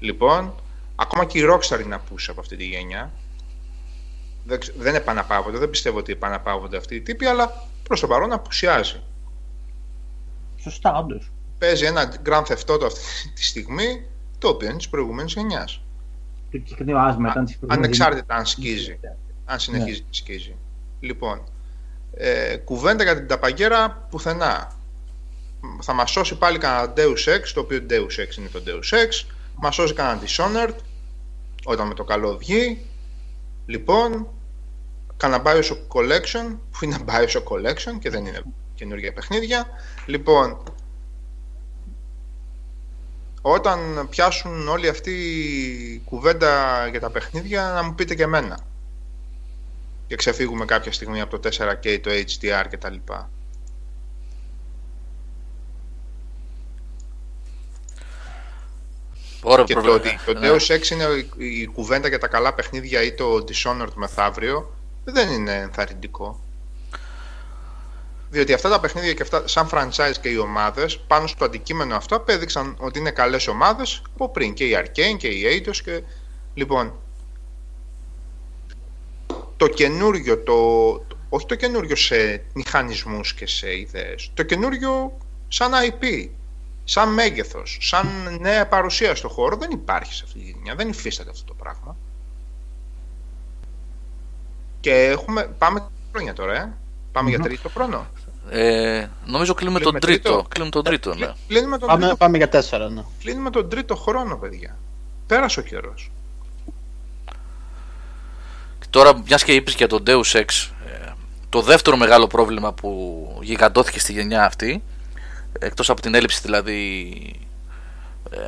Λοιπόν, 0.00 0.54
ακόμα 0.96 1.24
και 1.24 1.38
η 1.38 1.42
Rockstar 1.50 1.80
είναι 1.84 1.94
απούσα 1.94 2.30
από 2.30 2.40
αυτή 2.40 2.56
τη 2.56 2.64
γενιά. 2.64 3.12
Δεν, 4.44 4.58
δεν 4.78 4.94
επαναπαύονται, 4.94 5.58
δεν 5.58 5.70
πιστεύω 5.70 5.98
ότι 5.98 6.12
επαναπαύονται 6.12 6.76
αυτοί 6.76 6.94
οι 6.94 7.00
τύποι, 7.00 7.26
αλλά 7.26 7.68
προς 7.82 8.00
το 8.00 8.06
παρόν 8.06 8.32
απουσιάζει. 8.32 9.02
Σωστά, 10.62 10.98
όντως. 10.98 11.30
Παίζει 11.58 11.84
ένα 11.84 12.12
Grand 12.26 12.42
Theft 12.42 12.74
Auto 12.74 12.84
αυτή 12.84 13.00
τη 13.34 13.44
στιγμή, 13.44 14.06
το 14.38 14.48
οποίο 14.48 14.68
είναι 14.68 14.76
της 14.76 14.88
προηγούμενης 14.88 15.32
γενιάς. 15.32 15.80
Ανεξάρτητα 17.66 18.34
αν 18.34 18.46
σκίζει. 18.46 19.00
Αν 19.44 19.58
συνεχίζει 19.58 20.00
να 20.00 20.06
ναι. 20.06 20.14
σκίζει. 20.14 20.56
Λοιπόν, 21.00 21.42
ε, 22.14 22.56
κουβέντα 22.56 23.02
για 23.02 23.16
την 23.16 23.26
ταπαγκέρα 23.26 24.06
πουθενά. 24.10 24.72
Θα 25.80 25.92
μας 25.92 26.10
σώσει 26.10 26.38
πάλι 26.38 26.58
κανένα 26.58 26.92
Deus 26.96 27.36
Ex, 27.36 27.50
το 27.54 27.60
οποίο 27.60 27.86
Deus 27.90 28.20
Ex 28.20 28.36
είναι 28.38 28.48
το 28.52 28.62
Deus 28.66 28.94
Ex 28.94 29.24
Μας 29.62 29.74
σώζει 29.74 29.94
κανένα 29.94 30.20
Dishonored 30.22 30.74
όταν 31.64 31.86
με 31.86 31.94
το 31.94 32.04
καλό 32.04 32.36
βγει. 32.36 32.86
Λοιπόν, 33.66 34.28
κανένα 35.16 35.42
Bioshock 35.46 35.86
Collection, 35.88 36.56
που 36.70 36.84
είναι 36.84 36.96
Bioshock 37.06 37.44
Collection 37.44 37.98
και 37.98 38.10
δεν 38.10 38.26
είναι 38.26 38.42
καινούργια 38.74 39.12
παιχνίδια. 39.12 39.66
Λοιπόν, 40.06 40.62
όταν 43.42 44.08
πιάσουν 44.10 44.68
όλη 44.68 44.88
αυτή 44.88 45.12
η 45.12 46.02
κουβέντα 46.04 46.86
για 46.86 47.00
τα 47.00 47.10
παιχνίδια, 47.10 47.70
να 47.74 47.82
μου 47.82 47.94
πείτε 47.94 48.14
και 48.14 48.22
εμένα. 48.22 48.58
Και 50.06 50.16
ξεφύγουμε 50.16 50.64
κάποια 50.64 50.92
στιγμή 50.92 51.20
από 51.20 51.38
το 51.38 51.48
4K, 51.52 51.98
το 52.00 52.10
HDR 52.10 52.64
κτλ. 52.70 52.96
Ωραία, 59.42 59.64
και 59.64 59.74
το 59.74 59.92
ότι 59.94 60.18
το 60.26 60.32
Deus 60.42 60.76
Ex 60.76 60.90
είναι 60.90 61.04
η 61.36 61.66
κουβέντα 61.66 62.08
για 62.08 62.18
τα 62.18 62.28
καλά 62.28 62.54
παιχνίδια 62.54 63.02
ή 63.02 63.12
το 63.12 63.44
Dishonored 63.48 63.92
μεθαύριο 63.94 64.70
δεν 65.04 65.30
είναι 65.30 65.54
ενθαρρυντικό. 65.54 66.40
Διότι 68.30 68.52
αυτά 68.52 68.68
τα 68.68 68.80
παιχνίδια 68.80 69.12
και 69.12 69.22
αυτά, 69.22 69.48
σαν 69.48 69.68
franchise 69.72 70.14
και 70.20 70.28
οι 70.28 70.36
ομάδες, 70.36 70.98
πάνω 70.98 71.26
στο 71.26 71.44
αντικείμενο 71.44 71.96
αυτό, 71.96 72.16
απέδειξαν 72.16 72.76
ότι 72.78 72.98
είναι 72.98 73.10
καλές 73.10 73.46
ομάδες 73.46 74.02
από 74.14 74.28
πριν. 74.28 74.54
Και 74.54 74.64
η 74.64 74.76
Arcane 74.78 75.16
και 75.16 75.28
η 75.28 75.42
Eidos. 75.44 75.76
Και... 75.76 76.02
Λοιπόν, 76.54 76.92
το 79.56 79.68
καινούριο, 79.68 80.38
το, 80.38 80.54
όχι 81.28 81.46
το 81.46 81.54
καινούριο 81.54 81.96
σε 81.96 82.42
μηχανισμούς 82.52 83.34
και 83.34 83.46
σε 83.46 83.78
ιδέες, 83.78 84.30
το 84.34 84.42
καινούριο 84.42 85.18
σαν 85.48 85.72
IP 85.72 86.28
σαν 86.84 87.12
μέγεθος, 87.12 87.78
σαν 87.80 88.06
νέα 88.40 88.66
παρουσία 88.66 89.14
στο 89.14 89.28
χώρο 89.28 89.56
δεν 89.56 89.70
υπάρχει 89.70 90.14
σε 90.14 90.22
αυτή 90.26 90.38
τη 90.38 90.44
γενιά. 90.44 90.74
Δεν 90.74 90.88
υφίσταται 90.88 91.30
αυτό 91.30 91.44
το 91.44 91.54
πράγμα. 91.54 91.96
Και 94.80 95.04
έχουμε, 95.04 95.42
πάμε 95.58 95.88
χρόνια 96.12 96.32
τώρα, 96.32 96.56
ε. 96.56 96.72
Πάμε 97.12 97.28
για 97.28 97.38
τρίτο 97.38 97.68
χρόνο. 97.68 98.06
Ε, 98.50 99.06
νομίζω 99.26 99.54
κλείνουμε, 99.54 99.80
τον 99.80 99.98
τρίτο. 100.00 100.46
Κλείνουμε 100.48 100.70
τον 100.70 100.84
τρίτο, 100.84 101.14
ναι. 101.14 101.32
Κλείνουμε 101.48 101.78
τον 101.78 101.88
πάμε, 101.88 102.00
τρίτο. 102.00 102.16
πάμε 102.16 102.36
για 102.36 102.48
τέσσερα, 102.48 102.88
ναι. 102.88 103.02
Κλείνουμε 103.20 103.50
τον 103.50 103.68
τρίτο 103.68 103.96
χρόνο, 103.96 104.36
παιδιά. 104.36 104.76
Πέρασε 105.26 105.60
ο 105.60 105.62
καιρός. 105.62 106.10
Τώρα, 108.90 109.22
μιας 109.26 109.44
και 109.44 109.54
είπες 109.54 109.74
για 109.74 109.86
τον 109.86 110.02
Deus 110.06 110.32
Ex, 110.32 110.70
ε, 110.86 111.12
το 111.48 111.62
δεύτερο 111.62 111.96
μεγάλο 111.96 112.26
πρόβλημα 112.26 112.72
που 112.72 113.38
γιγαντώθηκε 113.42 113.98
στη 113.98 114.12
γενιά 114.12 114.44
αυτή 114.44 114.82
εκτός 115.58 115.90
από 115.90 116.00
την 116.00 116.14
έλλειψη 116.14 116.40
δηλαδή 116.42 117.10
ε, 118.30 118.38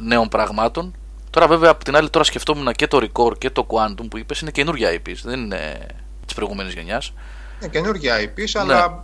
νέων 0.00 0.28
πραγμάτων 0.28 0.94
τώρα 1.30 1.46
βέβαια 1.46 1.70
από 1.70 1.84
την 1.84 1.96
άλλη 1.96 2.10
τώρα 2.10 2.24
σκεφτόμουν 2.24 2.72
και 2.72 2.86
το 2.86 3.08
Returnal 3.12 3.38
και 3.38 3.50
το 3.50 3.66
Quantum 3.70 4.06
που 4.10 4.18
είπες 4.18 4.40
είναι 4.40 4.50
καινούργια 4.50 4.90
IPs 4.90 5.18
δεν 5.22 5.40
είναι 5.40 5.86
της 6.30 6.38
προηγούμενης 6.38 6.74
γενιάς. 6.74 7.12
Ναι, 7.60 7.68
καινούργια 7.68 8.16
IP, 8.20 8.40
αλλά. 8.54 8.88
Ναι. 8.88 8.94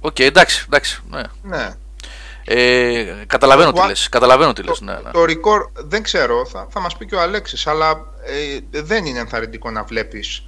Οκ, 0.00 0.14
okay, 0.14 0.22
εντάξει, 0.22 0.64
εντάξει. 0.66 1.00
Ναι. 1.10 1.22
ναι. 1.42 1.74
Ε, 2.44 3.24
καταλαβαίνω, 3.26 3.72
τι 3.72 3.86
λες, 3.86 4.08
καταλαβαίνω 4.08 4.52
τι 4.52 4.62
λες. 4.62 4.78
Το, 4.78 4.84
ναι, 4.84 4.92
ναι. 4.92 5.10
το 5.10 5.22
record 5.22 5.84
δεν 5.84 6.02
ξέρω, 6.02 6.46
θα, 6.46 6.66
θα 6.70 6.80
μας 6.80 6.96
πει 6.96 7.06
και 7.06 7.14
ο 7.14 7.20
Αλέξης, 7.20 7.66
αλλά 7.66 7.90
ε, 8.70 8.80
δεν 8.82 9.04
είναι 9.04 9.18
ενθαρρυντικό 9.18 9.70
να 9.70 9.82
βλέπεις 9.82 10.46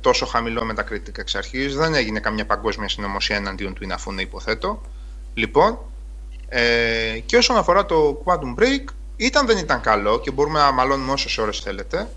τόσο 0.00 0.26
χαμηλό 0.26 0.64
μετακριτικά 0.64 1.20
εξ 1.20 1.34
αρχής. 1.34 1.76
Δεν 1.76 1.94
έγινε 1.94 2.20
καμιά 2.20 2.46
παγκόσμια 2.46 2.88
συνωμοσία 2.88 3.36
εναντίον 3.36 3.74
του 3.74 3.84
Ιναφούνε, 3.84 4.22
υποθέτω. 4.22 4.82
Λοιπόν, 5.38 5.78
ε, 6.48 7.18
και 7.26 7.36
όσον 7.36 7.56
αφορά 7.56 7.86
το 7.86 8.22
Quantum 8.24 8.60
Break, 8.60 8.84
ήταν 9.16 9.46
δεν 9.46 9.58
ήταν 9.58 9.80
καλό 9.80 10.20
και 10.20 10.30
μπορούμε 10.30 10.58
να 10.58 10.72
μαλώνουμε 10.72 11.12
όσες 11.12 11.38
ώρες 11.38 11.58
θέλετε. 11.58 12.08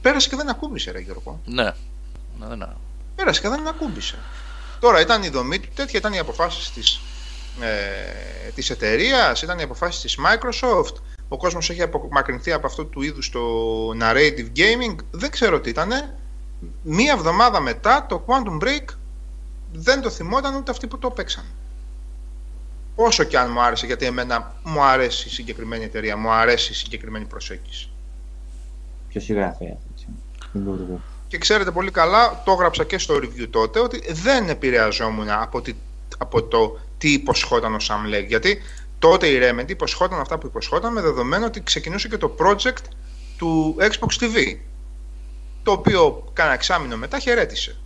Πέρασε 0.00 0.28
και 0.28 0.36
δεν 0.36 0.48
ακούμπησε, 0.48 0.90
ρε 0.90 0.98
Γιώργο. 0.98 1.40
Ναι. 1.44 1.70
ναι, 2.38 2.56
ναι. 2.56 2.66
Πέρασε 3.14 3.40
και 3.40 3.48
δεν 3.48 3.66
ακούμπησε. 3.66 4.18
Τώρα 4.80 5.00
ήταν 5.00 5.22
η 5.22 5.28
δομή 5.28 5.58
του, 5.58 5.68
τέτοια 5.74 5.98
ήταν 5.98 6.12
οι 6.12 6.18
αποφάσεις 6.18 6.70
της 6.70 7.00
ε, 7.60 8.50
της 8.54 8.70
εταιρείας, 8.70 9.42
ήταν 9.42 9.58
οι 9.58 9.62
αποφάσεις 9.62 10.00
της 10.00 10.18
Microsoft. 10.18 10.94
Ο 11.28 11.36
κόσμος 11.36 11.70
έχει 11.70 11.82
απομακρυνθεί 11.82 12.52
από 12.52 12.66
αυτό 12.66 12.84
του 12.84 13.02
είδους 13.02 13.30
το 13.30 13.40
narrative 14.00 14.48
gaming. 14.56 14.96
Δεν 15.10 15.30
ξέρω 15.30 15.60
τι 15.60 15.70
ήταν. 15.70 15.90
Μία 16.82 17.12
εβδομάδα 17.12 17.60
μετά 17.60 18.06
το 18.08 18.24
Quantum 18.26 18.64
Break 18.64 18.84
δεν 19.72 20.00
το 20.00 20.10
θυμόταν 20.10 20.54
ούτε 20.54 20.70
αυτοί 20.70 20.86
που 20.86 20.98
το 20.98 21.10
παίξαν. 21.10 21.44
Όσο 22.94 23.24
και 23.24 23.38
αν 23.38 23.50
μου 23.50 23.60
άρεσε, 23.60 23.86
γιατί 23.86 24.06
εμένα 24.06 24.54
μου 24.62 24.82
αρέσει 24.82 25.28
η 25.28 25.30
συγκεκριμένη 25.30 25.84
εταιρεία, 25.84 26.16
μου 26.16 26.30
αρέσει 26.30 26.72
η 26.72 26.74
συγκεκριμένη 26.74 27.24
προσέγγιση. 27.24 27.90
Ποιο 29.08 29.20
συγγραφέα, 29.20 29.76
έτσι. 29.92 30.06
Και 31.28 31.38
ξέρετε 31.38 31.70
πολύ 31.70 31.90
καλά, 31.90 32.42
το 32.44 32.52
έγραψα 32.52 32.84
και 32.84 32.98
στο 32.98 33.14
review 33.14 33.46
τότε, 33.50 33.80
ότι 33.80 34.12
δεν 34.12 34.48
επηρεαζόμουν 34.48 35.30
από, 35.30 35.62
από 36.18 36.42
το 36.42 36.78
τι 36.98 37.12
υποσχόταν 37.12 37.74
ο 37.74 37.78
Sam 37.80 38.14
Lake. 38.14 38.26
Γιατί 38.26 38.62
τότε 38.98 39.26
η 39.26 39.40
Remedy 39.42 39.70
υποσχόταν 39.70 40.20
αυτά 40.20 40.38
που 40.38 40.46
υποσχόταν 40.46 40.92
με 40.92 41.00
δεδομένο 41.00 41.46
ότι 41.46 41.62
ξεκινούσε 41.62 42.08
και 42.08 42.16
το 42.16 42.36
project 42.38 42.84
του 43.38 43.76
Xbox 43.78 44.22
TV. 44.22 44.56
Το 45.62 45.72
οποίο 45.72 46.30
κάνα 46.32 46.52
εξάμεινο 46.52 46.96
μετά 46.96 47.18
χαιρέτησε 47.18 47.76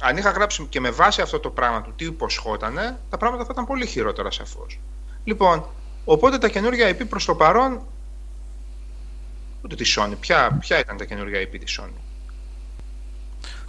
αν 0.00 0.16
είχα 0.16 0.30
γράψει 0.30 0.66
και 0.68 0.80
με 0.80 0.90
βάση 0.90 1.20
αυτό 1.20 1.40
το 1.40 1.50
πράγμα 1.50 1.82
του 1.82 1.92
τι 1.96 2.04
υποσχότανε, 2.04 2.98
τα 3.10 3.16
πράγματα 3.16 3.44
θα 3.44 3.50
ήταν 3.52 3.66
πολύ 3.66 3.86
χειρότερα 3.86 4.30
σαφώς. 4.30 4.78
Λοιπόν, 5.24 5.66
οπότε 6.04 6.38
τα 6.38 6.48
καινούργια 6.48 6.90
IP 6.90 7.08
προς 7.08 7.24
το 7.24 7.34
παρόν. 7.34 7.80
Ούτε 9.62 9.74
τη 9.74 9.94
Sony. 9.96 10.12
Ποια, 10.20 10.58
ποια 10.60 10.78
ήταν 10.78 10.96
τα 10.96 11.04
καινούργια 11.04 11.40
IP 11.40 11.56
της 11.58 11.80
Sony; 11.80 12.00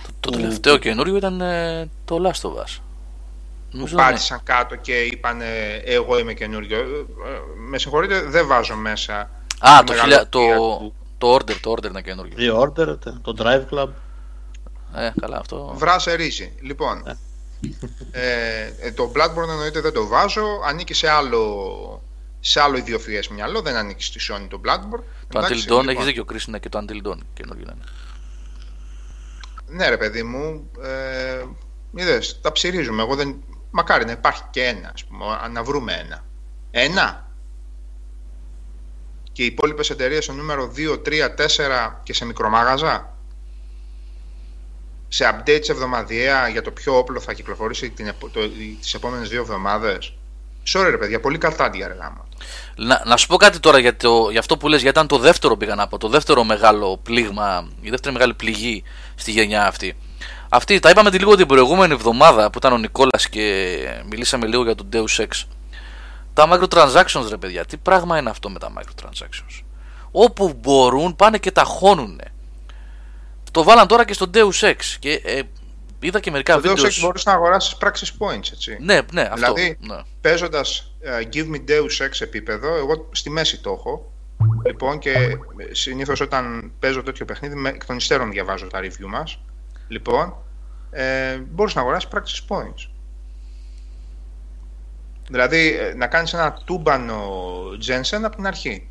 Το, 0.03 0.11
το 0.19 0.29
τελευταίο 0.29 0.77
καινούριο 0.77 1.15
ήταν 1.15 1.41
ε, 1.41 1.89
το 2.05 2.17
Last 2.23 2.49
of 2.49 2.53
Us. 2.53 2.81
Που 3.71 3.89
πάτησαν 3.95 4.39
κάτω 4.43 4.75
και 4.75 5.01
είπαν 5.01 5.41
εγώ 5.85 6.19
είμαι 6.19 6.33
καινούριο. 6.33 6.77
Ε, 6.77 6.81
ε, 6.81 6.85
με 7.69 7.77
συγχωρείτε, 7.77 8.21
δεν 8.21 8.47
βάζω 8.47 8.75
μέσα. 8.75 9.29
Α, 9.59 9.83
το, 9.83 9.93
το, 10.29 10.93
το, 11.17 11.35
Order, 11.35 11.55
το 11.61 11.71
Order 11.71 11.85
είναι 11.85 12.01
καινούριο. 12.01 12.35
Το 12.35 12.61
Order, 12.61 12.97
το 13.21 13.35
Drive 13.37 13.73
Club. 13.73 13.87
Ε, 14.95 15.11
καλά, 15.21 15.37
αυτό... 15.37 15.73
Βράσε 15.75 16.13
ρύζι. 16.13 16.53
Λοιπόν, 16.61 17.17
ε, 18.11 18.71
ε, 18.79 18.91
το 18.91 19.11
Bloodborne 19.15 19.49
εννοείται 19.49 19.81
δεν 19.81 19.93
το 19.93 20.07
βάζω. 20.07 20.61
Ανήκει 20.65 20.93
σε 20.93 21.09
άλλο, 21.09 22.01
σε 22.39 22.61
άλλο 22.61 22.77
ιδιοφυές 22.77 23.27
μυαλό. 23.27 23.61
Δεν 23.61 23.75
ανήκει 23.75 24.03
στη 24.03 24.19
Sony 24.31 24.47
το 24.49 24.61
Bloodborne. 24.65 25.03
Το 25.27 25.39
Until 25.39 25.51
Dawn, 25.51 25.55
λοιπόν. 25.55 25.89
έχεις 25.89 26.05
δίκιο, 26.05 26.25
Chris, 26.31 26.47
είναι 26.47 26.59
και 26.59 26.69
το 26.69 26.79
Until 26.79 27.07
Dawn 27.07 27.17
καινούργιο 27.33 27.69
είναι. 27.73 27.83
Ναι 29.69 29.89
ρε 29.89 29.97
παιδί 29.97 30.23
μου, 30.23 30.71
ε, 30.83 31.43
είδες, 31.95 32.39
τα 32.41 32.51
ψηρίζουμε. 32.51 33.01
Εγώ 33.01 33.15
δεν... 33.15 33.43
Μακάρι 33.71 34.05
να 34.05 34.11
υπάρχει 34.11 34.43
και 34.49 34.63
ένα, 34.63 34.91
ας 34.93 35.05
πούμε, 35.05 35.25
να 35.51 35.63
βρούμε 35.63 35.93
ένα. 35.93 36.23
Ένα. 36.71 37.31
Και 39.31 39.43
οι 39.43 39.45
υπόλοιπες 39.45 39.89
εταιρείες 39.89 40.23
στο 40.23 40.33
νούμερο 40.33 40.71
2, 40.75 41.01
3, 41.05 41.35
4 41.35 41.93
και 42.03 42.13
σε 42.13 42.25
μικρομάγαζα 42.25 43.16
σε 45.07 45.25
updates 45.31 45.69
εβδομαδιαία 45.69 46.47
για 46.47 46.61
το 46.61 46.71
ποιο 46.71 46.97
όπλο 46.97 47.19
θα 47.19 47.33
κυκλοφορήσει 47.33 47.89
την, 47.89 48.13
το, 48.31 48.49
τις 48.81 48.93
επόμενες 48.93 49.29
δύο 49.29 49.41
εβδομάδες. 49.41 50.13
Sorry 50.73 50.87
ρε 50.89 50.97
παιδιά, 50.97 51.19
πολύ 51.19 51.37
κατάντια 51.37 51.87
ρε 51.87 51.95
Να, 52.75 53.01
να 53.05 53.17
σου 53.17 53.27
πω 53.27 53.37
κάτι 53.37 53.59
τώρα 53.59 53.79
για, 53.79 53.95
το, 53.95 54.29
για 54.29 54.39
αυτό 54.39 54.57
που 54.57 54.67
λες, 54.67 54.81
γιατί 54.81 54.97
ήταν 54.97 55.07
το 55.07 55.17
δεύτερο 55.17 55.57
πήγα 55.57 55.75
να 55.75 55.87
πω, 55.87 55.97
το 55.97 56.07
δεύτερο 56.07 56.43
μεγάλο 56.43 56.99
πλήγμα, 57.03 57.69
η 57.81 57.89
δεύτερη 57.89 58.13
μεγάλη 58.13 58.33
πληγή 58.33 58.83
στη 59.15 59.31
γενιά 59.31 59.67
αυτή. 59.67 59.95
Αυτή, 60.49 60.79
τα 60.79 60.89
είπαμε 60.89 61.09
τη 61.11 61.17
λίγο 61.17 61.35
την 61.35 61.45
προηγούμενη 61.45 61.93
εβδομάδα 61.93 62.49
που 62.49 62.57
ήταν 62.57 62.73
ο 62.73 62.77
Νικόλας 62.77 63.29
και 63.29 63.77
μιλήσαμε 64.09 64.45
λίγο 64.45 64.63
για 64.63 64.75
τον 64.75 64.89
Deus 64.93 65.21
Ex. 65.23 65.43
Τα 66.33 66.47
microtransactions 66.51 67.25
ρε 67.29 67.37
παιδιά, 67.37 67.65
τι 67.65 67.77
πράγμα 67.77 68.17
είναι 68.17 68.29
αυτό 68.29 68.49
με 68.49 68.59
τα 68.59 68.71
microtransactions. 68.77 69.63
Όπου 70.11 70.53
μπορούν 70.61 71.15
πάνε 71.15 71.37
και 71.37 71.51
τα 71.51 71.63
χώνουνε. 71.63 72.31
Το 73.57 73.63
βάλαν 73.63 73.87
τώρα 73.87 74.05
και 74.05 74.13
στο 74.13 74.29
Deus 74.33 74.59
Ex. 74.59 74.75
Και 74.99 75.21
ε, 75.23 75.41
είδα 75.99 76.19
και 76.19 76.31
μερικά 76.31 76.59
βίντεο. 76.59 76.75
Στο 76.75 76.87
Deus 76.87 76.91
Ex 76.91 77.01
μπορείς 77.01 77.25
να 77.25 77.33
αγοράσεις 77.33 77.75
πράξεις 77.75 78.13
points, 78.19 78.51
έτσι. 78.51 78.77
Ναι, 78.79 78.99
ναι, 79.11 79.21
αυτό. 79.21 79.53
Δηλαδή, 79.53 79.77
ναι. 79.79 80.01
παίζοντας 80.21 80.95
uh, 81.03 81.35
Give 81.35 81.45
me 81.45 81.69
Deus 81.69 82.05
Ex 82.05 82.09
επίπεδο, 82.19 82.75
εγώ 82.75 83.09
στη 83.11 83.29
μέση 83.29 83.61
το 83.61 83.71
έχω. 83.71 84.11
Λοιπόν, 84.65 84.99
και 84.99 85.37
συνήθως 85.71 86.19
όταν 86.19 86.71
παίζω 86.79 87.03
τέτοιο 87.03 87.25
παιχνίδι, 87.25 87.55
με, 87.55 87.69
εκ 87.69 87.85
των 87.85 87.95
υστέρων 87.95 88.31
διαβάζω 88.31 88.67
τα 88.67 88.79
review 88.79 89.07
μας. 89.07 89.39
Λοιπόν, 89.87 90.35
ε, 90.91 91.37
μπορείς 91.37 91.75
να 91.75 91.81
αγοράσεις 91.81 92.09
πράξει 92.09 92.43
points. 92.47 92.89
Δηλαδή, 95.29 95.77
ε, 95.77 95.93
να 95.93 96.07
κάνεις 96.07 96.33
ένα 96.33 96.61
τούμπανο 96.65 97.23
Jensen 97.87 98.21
από 98.23 98.35
την 98.35 98.47
αρχή. 98.47 98.89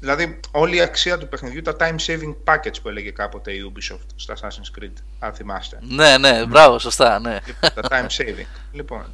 Δηλαδή, 0.00 0.40
όλη 0.50 0.76
η 0.76 0.80
αξία 0.80 1.18
του 1.18 1.28
παιχνιδιού, 1.28 1.62
τα 1.62 1.76
time 1.78 1.96
saving 2.06 2.34
package 2.44 2.82
που 2.82 2.88
έλεγε 2.88 3.10
κάποτε 3.10 3.52
η 3.52 3.72
Ubisoft 3.72 4.06
στα 4.16 4.34
Assassin's 4.34 4.80
Creed, 4.80 4.92
αν 5.18 5.34
θυμάστε. 5.34 5.78
Ναι, 5.80 6.18
ναι, 6.18 6.46
μπράβο, 6.46 6.78
σωστά, 6.78 7.18
ναι. 7.18 7.38
Τα 7.60 7.82
time 7.90 8.06
saving. 8.06 8.46
λοιπόν. 8.72 9.04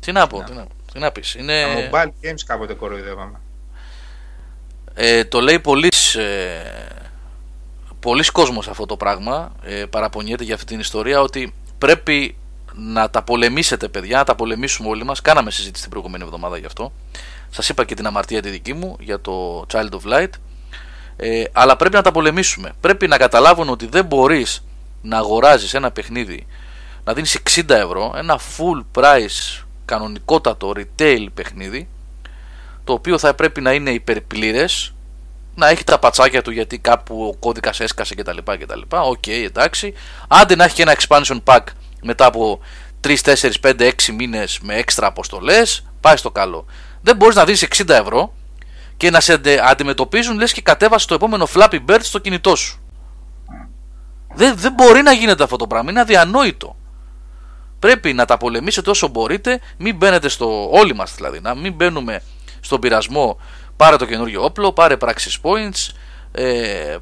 Τι 0.00 0.12
να 0.12 0.26
πω, 0.26 0.42
τι 0.42 0.52
να, 0.52 0.66
τι 0.92 0.98
να 0.98 1.12
πεις. 1.12 1.34
Είναι... 1.34 1.62
Τα 1.62 1.90
mobile 1.90 2.26
games 2.26 2.40
κάποτε 2.46 2.74
κοροϊδεύαμε. 2.74 3.40
Ε, 4.94 5.24
το 5.24 5.40
λέει 5.40 5.60
πολλοί 5.60 5.92
ε, 6.14 6.86
πολλοί 8.00 8.24
κόσμος 8.24 8.68
αυτό 8.68 8.86
το 8.86 8.96
πράγμα, 8.96 9.52
ε, 9.62 9.84
παραπονιέται 9.90 10.44
για 10.44 10.54
αυτή 10.54 10.66
την 10.66 10.80
ιστορία, 10.80 11.20
ότι 11.20 11.54
πρέπει 11.78 12.36
να 12.74 13.10
τα 13.10 13.22
πολεμήσετε 13.22 13.88
παιδιά, 13.88 14.16
να 14.16 14.24
τα 14.24 14.34
πολεμήσουμε 14.34 14.88
όλοι 14.88 15.04
μας. 15.04 15.20
Κάναμε 15.20 15.50
συζήτηση 15.50 15.82
την 15.82 15.90
προηγούμενη 15.90 16.24
εβδομάδα 16.24 16.58
γι' 16.58 16.66
αυτό. 16.66 16.92
Σας 17.56 17.68
είπα 17.68 17.84
και 17.84 17.94
την 17.94 18.06
αμαρτία 18.06 18.42
τη 18.42 18.50
δική 18.50 18.72
μου 18.72 18.96
για 19.00 19.20
το 19.20 19.66
Child 19.72 19.88
of 19.90 20.12
Light. 20.12 20.28
Ε, 21.16 21.44
αλλά 21.52 21.76
πρέπει 21.76 21.94
να 21.94 22.02
τα 22.02 22.10
πολεμήσουμε. 22.10 22.72
Πρέπει 22.80 23.06
να 23.06 23.16
καταλάβουν 23.16 23.68
ότι 23.68 23.86
δεν 23.86 24.04
μπορείς 24.04 24.64
να 25.02 25.16
αγοράζεις 25.16 25.74
ένα 25.74 25.90
παιχνίδι 25.90 26.46
να 27.04 27.12
δίνεις 27.12 27.38
60 27.50 27.68
ευρώ, 27.68 28.14
ένα 28.16 28.38
full 28.38 28.84
price 29.00 29.64
κανονικότατο 29.84 30.72
retail 30.76 31.26
παιχνίδι 31.34 31.88
το 32.84 32.92
οποίο 32.92 33.18
θα 33.18 33.34
πρέπει 33.34 33.60
να 33.60 33.72
είναι 33.72 33.90
υπερπλήρες 33.90 34.94
να 35.54 35.68
έχει 35.68 35.84
τα 35.84 35.98
πατσάκια 35.98 36.42
του 36.42 36.50
γιατί 36.50 36.78
κάπου 36.78 37.26
ο 37.26 37.36
κώδικας 37.36 37.80
έσκασε 37.80 38.14
κτλ. 38.14 38.38
OK, 38.88 39.18
okay, 39.26 39.44
εντάξει. 39.44 39.94
Άντε 40.28 40.56
να 40.56 40.64
έχει 40.64 40.74
και 40.74 40.82
ένα 40.82 40.96
expansion 40.98 41.38
pack 41.44 41.64
μετά 42.02 42.26
από 42.26 42.60
3, 43.06 43.16
4, 43.22 43.50
5, 43.62 43.80
6 43.80 43.90
μήνες 44.16 44.58
με 44.62 44.74
έξτρα 44.74 45.06
αποστολές, 45.06 45.84
πάει 46.00 46.16
στο 46.16 46.30
καλό. 46.30 46.66
Δεν 47.06 47.16
μπορείς 47.16 47.36
να 47.36 47.44
δεις 47.44 47.66
60 47.76 47.88
ευρώ 47.88 48.32
και 48.96 49.10
να 49.10 49.20
σε 49.20 49.40
αντιμετωπίζουν 49.62 50.38
λες 50.38 50.52
και 50.52 50.60
κατέβασε 50.60 51.06
το 51.06 51.14
επόμενο 51.14 51.48
Flappy 51.54 51.78
Bird 51.88 51.98
στο 52.00 52.18
κινητό 52.18 52.56
σου. 52.56 52.80
Δεν, 54.34 54.56
δεν 54.56 54.72
μπορεί 54.72 55.02
να 55.02 55.12
γίνεται 55.12 55.42
αυτό 55.42 55.56
το 55.56 55.66
πράγμα, 55.66 55.90
είναι 55.90 56.00
αδιανόητο. 56.00 56.76
Πρέπει 57.78 58.12
να 58.12 58.24
τα 58.24 58.36
πολεμήσετε 58.36 58.90
όσο 58.90 59.08
μπορείτε, 59.08 59.60
μην 59.76 59.96
μπαίνετε 59.96 60.28
στο. 60.28 60.70
Όλοι 60.70 60.94
μας 60.94 61.14
δηλαδή, 61.14 61.40
να 61.40 61.54
μην 61.54 61.72
μπαίνουμε 61.72 62.22
στον 62.60 62.80
πειρασμό. 62.80 63.38
Πάρε 63.76 63.96
το 63.96 64.04
καινούριο 64.04 64.44
όπλο, 64.44 64.72
πάρε 64.72 64.96
praxis 65.00 65.40
points, 65.42 65.94
ε, 66.32 66.96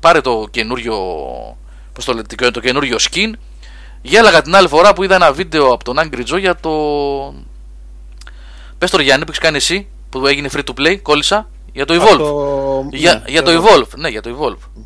πάρε 0.00 0.20
το 0.20 0.48
καινούριο. 0.50 0.96
Πώς 1.92 2.04
το, 2.04 2.12
λέτε, 2.12 2.50
το 2.50 2.60
καινούριο 2.60 2.96
skin 3.10 3.32
Γέλαγα 4.02 4.42
την 4.42 4.56
άλλη 4.56 4.68
φορά 4.68 4.92
που 4.92 5.02
είδα 5.02 5.14
ένα 5.14 5.32
βίντεο 5.32 5.72
από 5.72 5.84
τον 5.84 5.96
Angry 5.98 6.34
Joe 6.34 6.38
για 6.38 6.56
το. 6.56 6.70
Πες 8.78 8.90
το 8.90 9.00
Γιάννη 9.00 9.24
που 9.24 9.30
έχεις 9.30 9.42
κάνει 9.42 9.56
εσύ 9.56 9.86
που 10.10 10.26
έγινε 10.26 10.48
free 10.52 10.64
to 10.64 10.80
play, 10.80 10.98
κόλλησα. 11.02 11.48
Για 11.72 11.84
το 11.84 11.94
Evolve. 11.94 12.18
Το... 12.18 12.88
Για, 12.92 13.14
ναι, 13.14 13.22
για 13.26 13.42
το 13.42 13.50
Evolve. 13.50 13.96
Ναι, 13.96 14.08
για 14.08 14.22
το 14.22 14.36
Evolve. 14.38 14.82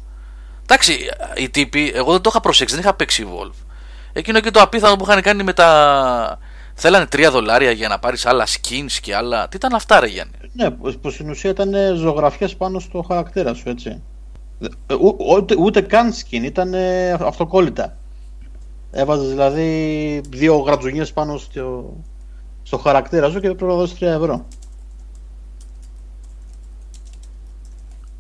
Εντάξει, 0.63 0.99
οι 1.37 1.49
τύποι, 1.49 1.93
εγώ 1.95 2.13
δεν 2.13 2.21
το 2.21 2.29
είχα 2.33 2.41
προσέξει, 2.41 2.75
δεν 2.75 2.85
είχα 2.85 2.95
παίξει 2.95 3.27
Evolve. 3.29 3.65
Εκείνο 4.13 4.41
και 4.41 4.51
το 4.51 4.61
απίθανο 4.61 4.97
που 4.97 5.05
είχαν 5.09 5.23
κάνει 5.23 5.43
με 5.43 5.53
τα, 5.53 6.39
Θέλανε 6.75 7.07
3 7.13 7.29
δολάρια 7.31 7.71
για 7.71 7.89
να 7.89 7.99
πάρεις 7.99 8.27
άλλα 8.27 8.47
skins 8.47 8.93
και 9.03 9.15
άλλα. 9.15 9.49
Τι 9.49 9.57
ήταν 9.57 9.75
αυτά, 9.75 10.01
ρε 10.01 10.07
Γιάννη; 10.07 10.33
Ναι, 10.53 10.71
που 10.71 11.11
στην 11.11 11.31
ουσία 11.31 11.51
ήταν 11.51 11.75
ζωγραφιές 11.97 12.57
πάνω 12.57 12.79
στο 12.79 13.03
χαρακτήρα 13.03 13.55
σου, 13.55 13.69
έτσι. 13.69 14.03
Ε, 14.87 14.95
ούτε, 15.19 15.57
ούτε 15.59 15.81
καν 15.81 16.13
skin, 16.13 16.43
ήταν 16.43 16.75
αυτοκόλλητα. 17.21 17.97
Έβαζες 18.91 19.29
δηλαδή 19.29 20.21
δύο 20.29 20.57
γρατζουνιές 20.57 21.13
πάνω 21.13 21.37
στο, 21.37 21.95
στο 22.63 22.79
χαρακτήρα 22.79 23.31
σου 23.31 23.41
και 23.41 23.47
πρέπει 23.47 23.65
να 23.65 23.75
δώσει 23.75 23.97
3 24.01 24.03
ευρώ. 24.03 24.47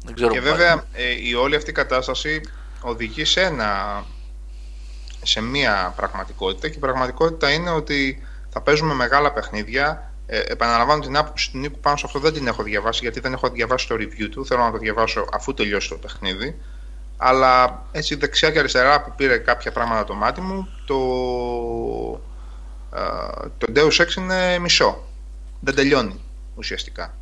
Δεν 0.04 0.14
ξέρω 0.14 0.32
και 0.32 0.40
βέβαια 0.40 0.84
ε, 0.92 1.28
η 1.28 1.34
όλη 1.34 1.56
αυτή 1.56 1.70
η 1.70 1.72
κατάσταση 1.72 2.40
οδηγεί 2.82 3.24
σε, 3.24 3.40
ένα, 3.40 4.02
σε 5.22 5.40
μία 5.40 5.92
πραγματικότητα 5.96 6.68
και 6.68 6.76
η 6.76 6.80
πραγματικότητα 6.80 7.52
είναι 7.52 7.70
ότι 7.70 8.22
θα 8.50 8.60
παίζουμε 8.60 8.94
μεγάλα 8.94 9.32
παιχνίδια. 9.32 10.12
Ε, 10.26 10.40
επαναλαμβάνω 10.46 11.00
την 11.00 11.16
άποψη 11.16 11.50
του 11.50 11.58
Νίκου 11.58 11.78
πάνω 11.78 11.96
σε 11.96 12.06
αυτό 12.06 12.18
δεν 12.18 12.32
την 12.32 12.46
έχω 12.46 12.62
διαβάσει 12.62 13.00
γιατί 13.02 13.20
δεν 13.20 13.32
έχω 13.32 13.48
διαβάσει 13.48 13.88
το 13.88 13.94
review 13.94 14.28
του. 14.30 14.46
Θέλω 14.46 14.62
να 14.62 14.70
το 14.70 14.78
διαβάσω 14.78 15.26
αφού 15.32 15.54
τελειώσει 15.54 15.88
το 15.88 15.96
παιχνίδι. 15.96 16.60
Αλλά 17.16 17.82
έτσι 17.92 18.14
δεξιά 18.14 18.50
και 18.50 18.58
αριστερά 18.58 19.02
που 19.02 19.12
πήρε 19.16 19.38
κάποια 19.38 19.72
πράγματα 19.72 20.04
το 20.04 20.14
μάτι 20.14 20.40
μου, 20.40 20.68
το, 20.86 20.96
ε, 22.14 22.31
το 23.58 23.66
Deus 23.76 24.02
Ex 24.02 24.16
είναι 24.16 24.58
μισό. 24.58 25.02
Δεν 25.60 25.74
τελειώνει 25.74 26.20
ουσιαστικά. 26.54 27.14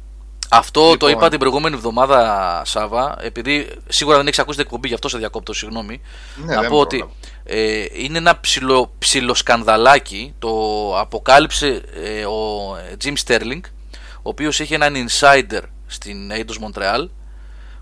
Αυτό 0.53 0.81
λοιπόν. 0.81 0.99
το 0.99 1.09
είπα 1.09 1.29
την 1.29 1.39
προηγούμενη 1.39 1.75
εβδομάδα, 1.75 2.63
Σάβα, 2.65 3.17
επειδή 3.21 3.69
σίγουρα 3.89 4.17
δεν 4.17 4.27
έχεις 4.27 4.39
ακούσει 4.39 4.57
την 4.57 4.67
εκπομπή, 4.67 4.89
γι' 4.89 4.95
αυτό 4.95 5.09
σε 5.09 5.19
διακόπτω, 5.19 5.53
συγγνώμη. 5.53 6.01
Ναι, 6.45 6.55
να 6.55 6.69
πω 6.69 6.79
ότι 6.79 7.09
ε, 7.45 7.85
είναι 7.93 8.19
ένα 8.19 8.41
ψιλο, 8.41 8.93
ψιλοσκανδαλάκι. 8.99 10.35
Το 10.39 10.51
αποκάλυψε 10.99 11.83
ε, 11.95 12.25
ο 12.25 12.77
Jim 13.05 13.15
Sterling, 13.27 13.61
ο 14.17 14.29
οποίος 14.29 14.61
έχει 14.61 14.75
έναν 14.75 14.95
insider 14.95 15.63
στην 15.87 16.33
Eidos 16.33 16.65
Montreal, 16.65 17.09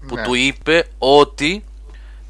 που 0.06 0.14
ναι. 0.14 0.22
του 0.22 0.34
είπε 0.34 0.88
ότι 0.98 1.64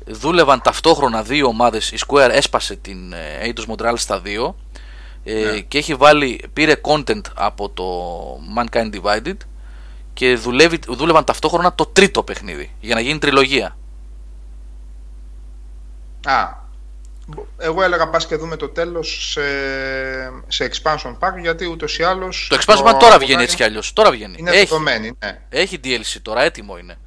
δούλευαν 0.06 0.60
ταυτόχρονα 0.62 1.22
δύο 1.22 1.46
ομάδες, 1.46 1.90
η 1.90 1.98
Square 2.06 2.30
έσπασε 2.32 2.76
την 2.76 3.12
ε, 3.12 3.40
Eidos 3.42 3.74
Montreal 3.74 3.94
στα 3.96 4.20
δύο 4.20 4.56
ναι. 5.24 5.60
και 5.60 5.78
έχει 5.78 5.94
βάλει, 5.94 6.44
πήρε 6.52 6.74
content 6.82 7.22
από 7.34 7.68
το 7.68 7.84
Mankind 8.56 8.90
Divided 8.94 9.36
και 10.12 10.34
δουλεύει, 10.36 10.78
δούλευαν 10.88 11.24
ταυτόχρονα 11.24 11.74
το 11.74 11.86
τρίτο 11.86 12.22
παιχνίδι 12.22 12.74
για 12.80 12.94
να 12.94 13.00
γίνει 13.00 13.18
τριλογία. 13.18 13.76
Α, 16.24 16.66
εγώ 17.58 17.82
έλεγα 17.82 18.08
πας 18.08 18.26
και 18.26 18.36
δούμε 18.36 18.56
το 18.56 18.68
τέλος 18.68 19.30
σε, 19.32 19.40
σε 20.48 20.70
expansion 20.72 21.18
pack 21.18 21.40
γιατί 21.40 21.66
ούτως 21.66 21.98
ή 21.98 22.02
άλλως... 22.02 22.46
Το 22.50 22.58
expansion 22.60 22.88
pack 22.88 22.96
τώρα 22.98 23.18
βγαίνει 23.18 23.42
έτσι 23.42 23.56
κι 23.56 23.62
αλλιώς, 23.62 23.92
τώρα 23.92 24.10
βγαίνει. 24.10 24.36
Είναι 24.38 24.50
έχει, 24.50 24.58
δεδομένη, 24.58 25.12
ναι. 25.24 25.40
Έχει 25.48 25.80
DLC 25.84 26.16
τώρα, 26.22 26.42
έτοιμο 26.42 26.78
είναι. 26.78 26.98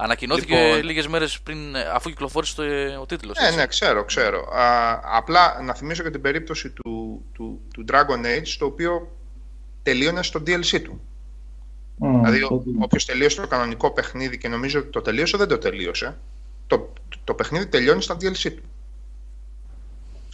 Ανακοινώθηκε 0.00 0.54
λοιπόν, 0.54 0.82
λίγες 0.82 1.06
μέρες 1.06 1.40
πριν, 1.40 1.58
αφού 1.94 2.08
κυκλοφόρησε 2.08 2.54
το, 2.54 2.62
ο 3.00 3.06
τίτλος. 3.06 3.36
Ναι, 3.40 3.56
ναι, 3.56 3.66
ξέρω, 3.66 4.04
ξέρω. 4.04 4.48
Α, 4.52 5.00
απλά 5.04 5.62
να 5.62 5.74
θυμίσω 5.74 6.02
και 6.02 6.10
την 6.10 6.20
περίπτωση 6.20 6.70
του, 6.70 7.22
του, 7.32 7.60
του 7.74 7.84
Dragon 7.88 8.24
Age, 8.24 8.48
το 8.58 8.64
οποίο 8.64 9.16
τελείωνε 9.82 10.22
στο 10.22 10.42
DLC 10.46 10.82
του. 10.82 11.00
Mm, 12.00 12.20
δηλαδή, 12.24 12.42
όποιος 12.78 13.04
τελείωσε 13.04 13.40
το 13.40 13.46
κανονικό 13.46 13.90
παιχνίδι 13.90 14.38
και 14.38 14.48
νομίζω 14.48 14.78
ότι 14.78 14.88
το 14.88 15.02
τελείωσε, 15.02 15.36
δεν 15.36 15.48
το 15.48 15.58
τελείωσε. 15.58 16.18
Το, 16.66 16.92
το 17.24 17.34
παιχνίδι 17.34 17.66
τελειώνει 17.66 18.02
στα 18.02 18.16
DLC 18.20 18.52
του. 18.52 18.62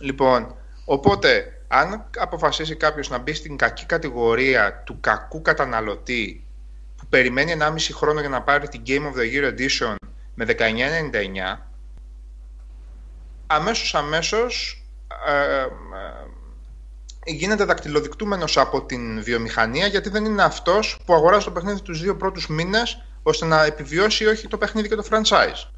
Λοιπόν, 0.00 0.54
οπότε, 0.84 1.60
αν 1.68 2.04
αποφασίσει 2.18 2.76
κάποιος 2.76 3.08
να 3.08 3.18
μπει 3.18 3.32
στην 3.32 3.56
κακή 3.56 3.86
κατηγορία 3.86 4.82
του 4.86 5.00
κακού 5.00 5.42
καταναλωτή 5.42 6.43
που 7.04 7.10
περιμένει 7.10 7.56
1,5 7.58 7.76
χρόνο 7.92 8.20
για 8.20 8.28
να 8.28 8.42
πάρει 8.42 8.68
την 8.68 8.82
Game 8.86 9.02
of 9.02 9.18
the 9.18 9.32
Year 9.32 9.54
Edition 9.54 9.94
με 10.34 10.46
19,99, 10.48 11.58
αμέσως 13.46 13.94
αμέσως 13.94 14.84
ε, 15.26 15.60
ε, 15.62 15.66
γίνεται 17.24 17.64
δακτυλοδεικτούμενος 17.64 18.56
από 18.56 18.84
την 18.84 19.22
βιομηχανία 19.22 19.86
γιατί 19.86 20.08
δεν 20.08 20.24
είναι 20.24 20.42
αυτός 20.42 20.98
που 21.04 21.14
αγοράζει 21.14 21.44
το 21.44 21.50
παιχνίδι 21.50 21.82
τους 21.82 22.00
δύο 22.00 22.16
πρώτους 22.16 22.48
μήνες 22.48 23.04
ώστε 23.22 23.46
να 23.46 23.64
επιβιώσει 23.64 24.24
ή 24.24 24.26
όχι 24.26 24.48
το 24.48 24.58
παιχνίδι 24.58 24.88
και 24.88 24.94
το 24.94 25.06
franchise. 25.10 25.68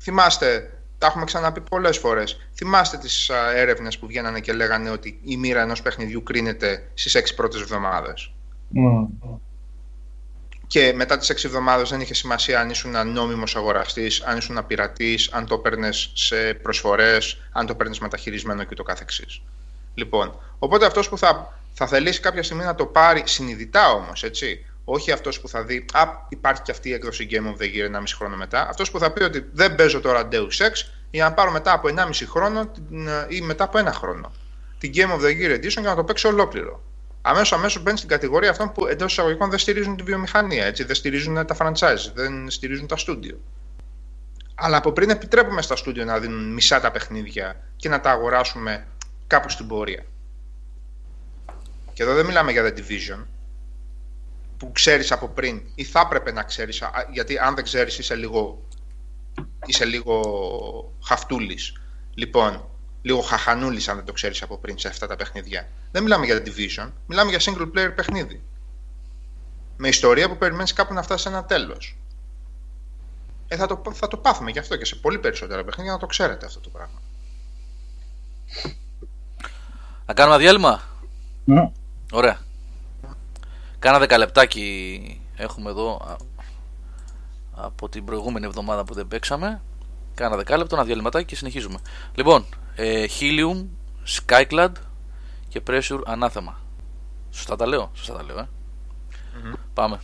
Θυμάστε, 0.00 0.75
τα 0.98 1.06
έχουμε 1.06 1.24
ξαναπεί 1.24 1.60
πολλές 1.60 1.98
φορές, 1.98 2.40
θυμάστε 2.54 2.96
τις 2.96 3.30
έρευνες 3.54 3.98
που 3.98 4.06
βγαίνανε 4.06 4.40
και 4.40 4.52
λέγανε 4.52 4.90
ότι 4.90 5.20
η 5.24 5.36
μοίρα 5.36 5.60
ενός 5.60 5.82
παιχνιδιού 5.82 6.22
κρίνεται 6.22 6.90
στις 6.94 7.14
έξι 7.14 7.34
πρώτες 7.34 7.60
εβδομάδες. 7.60 8.32
Mm 8.74 9.38
και 10.66 10.92
μετά 10.94 11.18
τις 11.18 11.30
6 11.30 11.44
εβδομάδες 11.44 11.90
δεν 11.90 12.00
είχε 12.00 12.14
σημασία 12.14 12.60
αν 12.60 12.70
ήσουν 12.70 13.12
νόμιμος 13.12 13.56
αγοραστής, 13.56 14.22
αν 14.22 14.36
ήσουν 14.36 14.66
πειρατής, 14.66 15.30
αν 15.32 15.46
το 15.46 15.58
παίρνε 15.58 15.88
σε 16.12 16.54
προσφορές, 16.54 17.38
αν 17.52 17.66
το 17.66 17.74
παίρνει 17.74 17.96
μεταχειρισμένο 18.00 18.64
και 18.64 18.74
το 18.74 18.82
καθεξής. 18.82 19.42
Λοιπόν, 19.94 20.38
οπότε 20.58 20.86
αυτός 20.86 21.08
που 21.08 21.18
θα, 21.18 21.58
θα 21.74 21.86
θελήσει 21.86 22.20
κάποια 22.20 22.42
στιγμή 22.42 22.64
να 22.64 22.74
το 22.74 22.86
πάρει 22.86 23.22
συνειδητά 23.26 23.92
όμως, 23.92 24.22
έτσι, 24.22 24.66
όχι 24.88 25.12
αυτός 25.12 25.40
που 25.40 25.48
θα 25.48 25.64
δει, 25.64 25.84
Α, 25.92 26.02
υπάρχει 26.28 26.62
και 26.62 26.70
αυτή 26.70 26.88
η 26.88 26.92
έκδοση 26.92 27.28
Game 27.30 27.46
of 27.46 27.62
the 27.62 27.66
Year 27.66 27.96
1,5 27.98 28.02
χρόνο 28.16 28.36
μετά. 28.36 28.68
Αυτός 28.68 28.90
που 28.90 28.98
θα 28.98 29.10
πει 29.10 29.22
ότι 29.22 29.48
δεν 29.52 29.74
παίζω 29.74 30.00
τώρα 30.00 30.28
Deus 30.32 30.66
Ex 30.66 30.72
για 31.10 31.24
να 31.24 31.32
πάρω 31.32 31.50
μετά 31.50 31.72
από 31.72 31.88
1,5 31.88 32.26
χρόνο 32.26 32.70
ή 33.28 33.40
μετά 33.40 33.64
από 33.64 33.78
ένα 33.78 33.92
χρόνο 33.92 34.32
την 34.78 34.92
Game 34.94 35.10
of 35.10 35.24
the 35.24 35.40
Year 35.40 35.54
Edition 35.58 35.80
για 35.80 35.90
να 35.90 35.94
το 35.94 36.04
παίξω 36.04 36.28
ολόκληρο 36.28 36.82
αμέσως 37.26 37.52
αμέσως 37.52 37.82
μπαίνει 37.82 37.96
στην 37.96 38.08
κατηγορία 38.08 38.50
αυτών 38.50 38.72
που 38.72 38.86
εντός 38.86 39.12
εισαγωγικών 39.12 39.50
δεν 39.50 39.58
στηρίζουν 39.58 39.96
τη 39.96 40.02
βιομηχανία, 40.02 40.64
έτσι, 40.64 40.84
δεν 40.84 40.94
στηρίζουν 40.94 41.46
τα 41.46 41.56
franchise, 41.58 42.12
δεν 42.14 42.50
στηρίζουν 42.50 42.86
τα 42.86 42.96
στούντιο. 42.96 43.40
Αλλά 44.54 44.76
από 44.76 44.92
πριν 44.92 45.10
επιτρέπουμε 45.10 45.62
στα 45.62 45.76
στούντιο 45.76 46.04
να 46.04 46.18
δίνουν 46.18 46.52
μισά 46.52 46.80
τα 46.80 46.90
παιχνίδια 46.90 47.60
και 47.76 47.88
να 47.88 48.00
τα 48.00 48.10
αγοράσουμε 48.10 48.86
κάπου 49.26 49.48
στην 49.48 49.66
πορεία. 49.66 50.04
Και 51.92 52.02
εδώ 52.02 52.14
δεν 52.14 52.26
μιλάμε 52.26 52.52
για 52.52 52.64
The 52.64 52.78
Division, 52.78 53.24
που 54.56 54.72
ξέρεις 54.72 55.12
από 55.12 55.28
πριν 55.28 55.62
ή 55.74 55.84
θα 55.84 56.00
έπρεπε 56.00 56.32
να 56.32 56.42
ξέρεις, 56.42 56.82
γιατί 57.12 57.38
αν 57.38 57.54
δεν 57.54 57.64
ξέρεις 57.64 57.98
είσαι 57.98 58.14
λίγο, 58.14 58.62
είσαι 59.66 59.84
λίγο 59.84 60.92
χαυτούλης. 61.04 61.80
Λοιπόν, 62.14 62.68
λίγο 63.02 63.20
χαχανούλης 63.20 63.88
αν 63.88 63.96
δεν 63.96 64.04
το 64.04 64.12
ξέρεις 64.12 64.42
από 64.42 64.58
πριν 64.58 64.78
σε 64.78 64.88
αυτά 64.88 65.06
τα 65.06 65.16
παιχνίδια. 65.16 65.68
Δεν 65.90 66.02
μιλάμε 66.02 66.24
για 66.24 66.42
Division, 66.44 66.90
μιλάμε 67.06 67.30
για 67.30 67.40
single 67.40 67.70
player 67.74 67.92
παιχνίδι. 67.94 68.42
Με 69.76 69.88
ιστορία 69.88 70.28
που 70.28 70.36
περιμένεις 70.36 70.72
κάπου 70.72 70.94
να 70.94 71.02
φτάσει 71.02 71.22
σε 71.22 71.28
ένα 71.28 71.44
τέλος. 71.44 71.96
Ε, 73.48 73.56
θα, 73.56 73.66
το, 73.66 73.82
θα 73.92 74.08
το 74.08 74.16
πάθουμε 74.16 74.50
γι' 74.50 74.58
αυτό 74.58 74.76
και 74.76 74.84
σε 74.84 74.96
πολύ 74.96 75.18
περισσότερα 75.18 75.64
παιχνίδια 75.64 75.92
να 75.92 75.98
το 75.98 76.06
ξέρετε 76.06 76.46
αυτό 76.46 76.60
το 76.60 76.68
πράγμα. 76.68 77.00
Να 80.06 80.14
κάνουμε 80.14 80.38
διάλειμμα; 80.38 80.82
Ναι. 81.44 81.72
Ωραία. 82.12 82.45
Κάνα 83.86 83.98
δεκαλεπτάκι 83.98 85.20
έχουμε 85.36 85.70
εδώ 85.70 86.16
από 87.52 87.88
την 87.88 88.04
προηγούμενη 88.04 88.46
εβδομάδα 88.46 88.84
που 88.84 88.94
δεν 88.94 89.08
παίξαμε. 89.08 89.62
Κάνα 90.14 90.36
δεκάλεπτο, 90.36 90.74
ένα 90.74 90.84
διαλυματάκι 90.84 91.24
και 91.24 91.36
συνεχίζουμε. 91.36 91.78
Λοιπόν, 92.14 92.44
ε, 92.74 93.04
Helium, 93.20 93.64
Skyclad 94.06 94.72
και 95.48 95.62
Pressure 95.66 96.00
Ανάθεμα. 96.04 96.60
Σωστά 97.30 97.56
τα 97.56 97.66
λέω, 97.66 97.90
σωστά 97.94 98.14
τα 98.14 98.22
λέω, 98.22 98.38
ε. 98.38 98.48
Πάμε. 99.74 100.00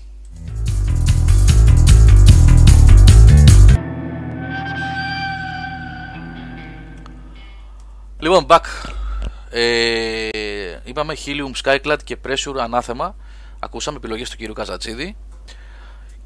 Λοιπόν, 8.19 8.47
back. 8.49 8.65
Ε, 9.51 10.29
είπαμε 10.85 11.17
Helium, 11.27 11.63
Skyclad 11.63 11.99
και 12.05 12.19
Pressure 12.27 12.57
Ανάθεμα. 12.61 13.15
Ακούσαμε 13.65 13.97
επιλογές 13.97 14.31
του 14.31 14.37
κύριου 14.37 14.55
Καζατσίδη. 14.55 15.17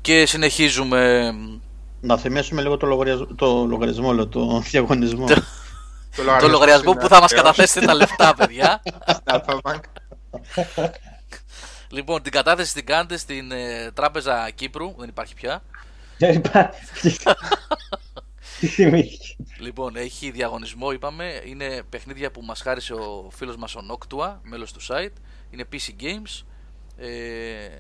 Και 0.01 0.27
συνεχίζουμε. 0.27 1.33
Να 2.01 2.17
θυμίσουμε 2.17 2.63
λίγο 2.63 2.77
το 2.77 2.87
λογαριασμό, 2.93 3.27
το, 3.27 3.65
λογαριασμό, 3.65 4.27
το 4.27 4.61
διαγωνισμό. 4.61 5.27
το 6.41 6.49
λογαριασμό 6.49 6.93
που 6.93 7.09
θα 7.09 7.21
μας 7.21 7.33
καταθέσετε 7.33 7.87
τα 7.87 7.95
λεφτά, 7.95 8.35
παιδιά. 8.35 8.83
λοιπόν, 11.91 12.23
την 12.23 12.33
κατάθεση 12.33 12.75
την 12.75 12.87
κάνετε 12.87 13.17
στην 13.17 13.53
ε, 13.53 13.91
Τράπεζα 13.95 14.51
Κύπρου, 14.55 14.95
δεν 14.99 15.09
υπάρχει 15.09 15.35
πια. 15.35 15.63
Δεν 16.19 16.35
υπάρχει. 16.35 16.81
λοιπόν, 19.59 19.97
έχει 19.97 20.31
διαγωνισμό, 20.31 20.91
είπαμε. 20.91 21.43
Είναι 21.45 21.83
παιχνίδια 21.89 22.31
που 22.31 22.43
μας 22.43 22.61
χάρισε 22.61 22.93
ο 22.93 23.31
φίλος 23.37 23.57
μας 23.57 23.75
ο 23.75 23.81
Noctua, 23.91 24.35
μέλος 24.43 24.73
του 24.73 24.81
site. 24.89 25.13
Είναι 25.51 25.65
PC 25.73 26.03
Games. 26.03 26.45
Ε, 26.97 27.79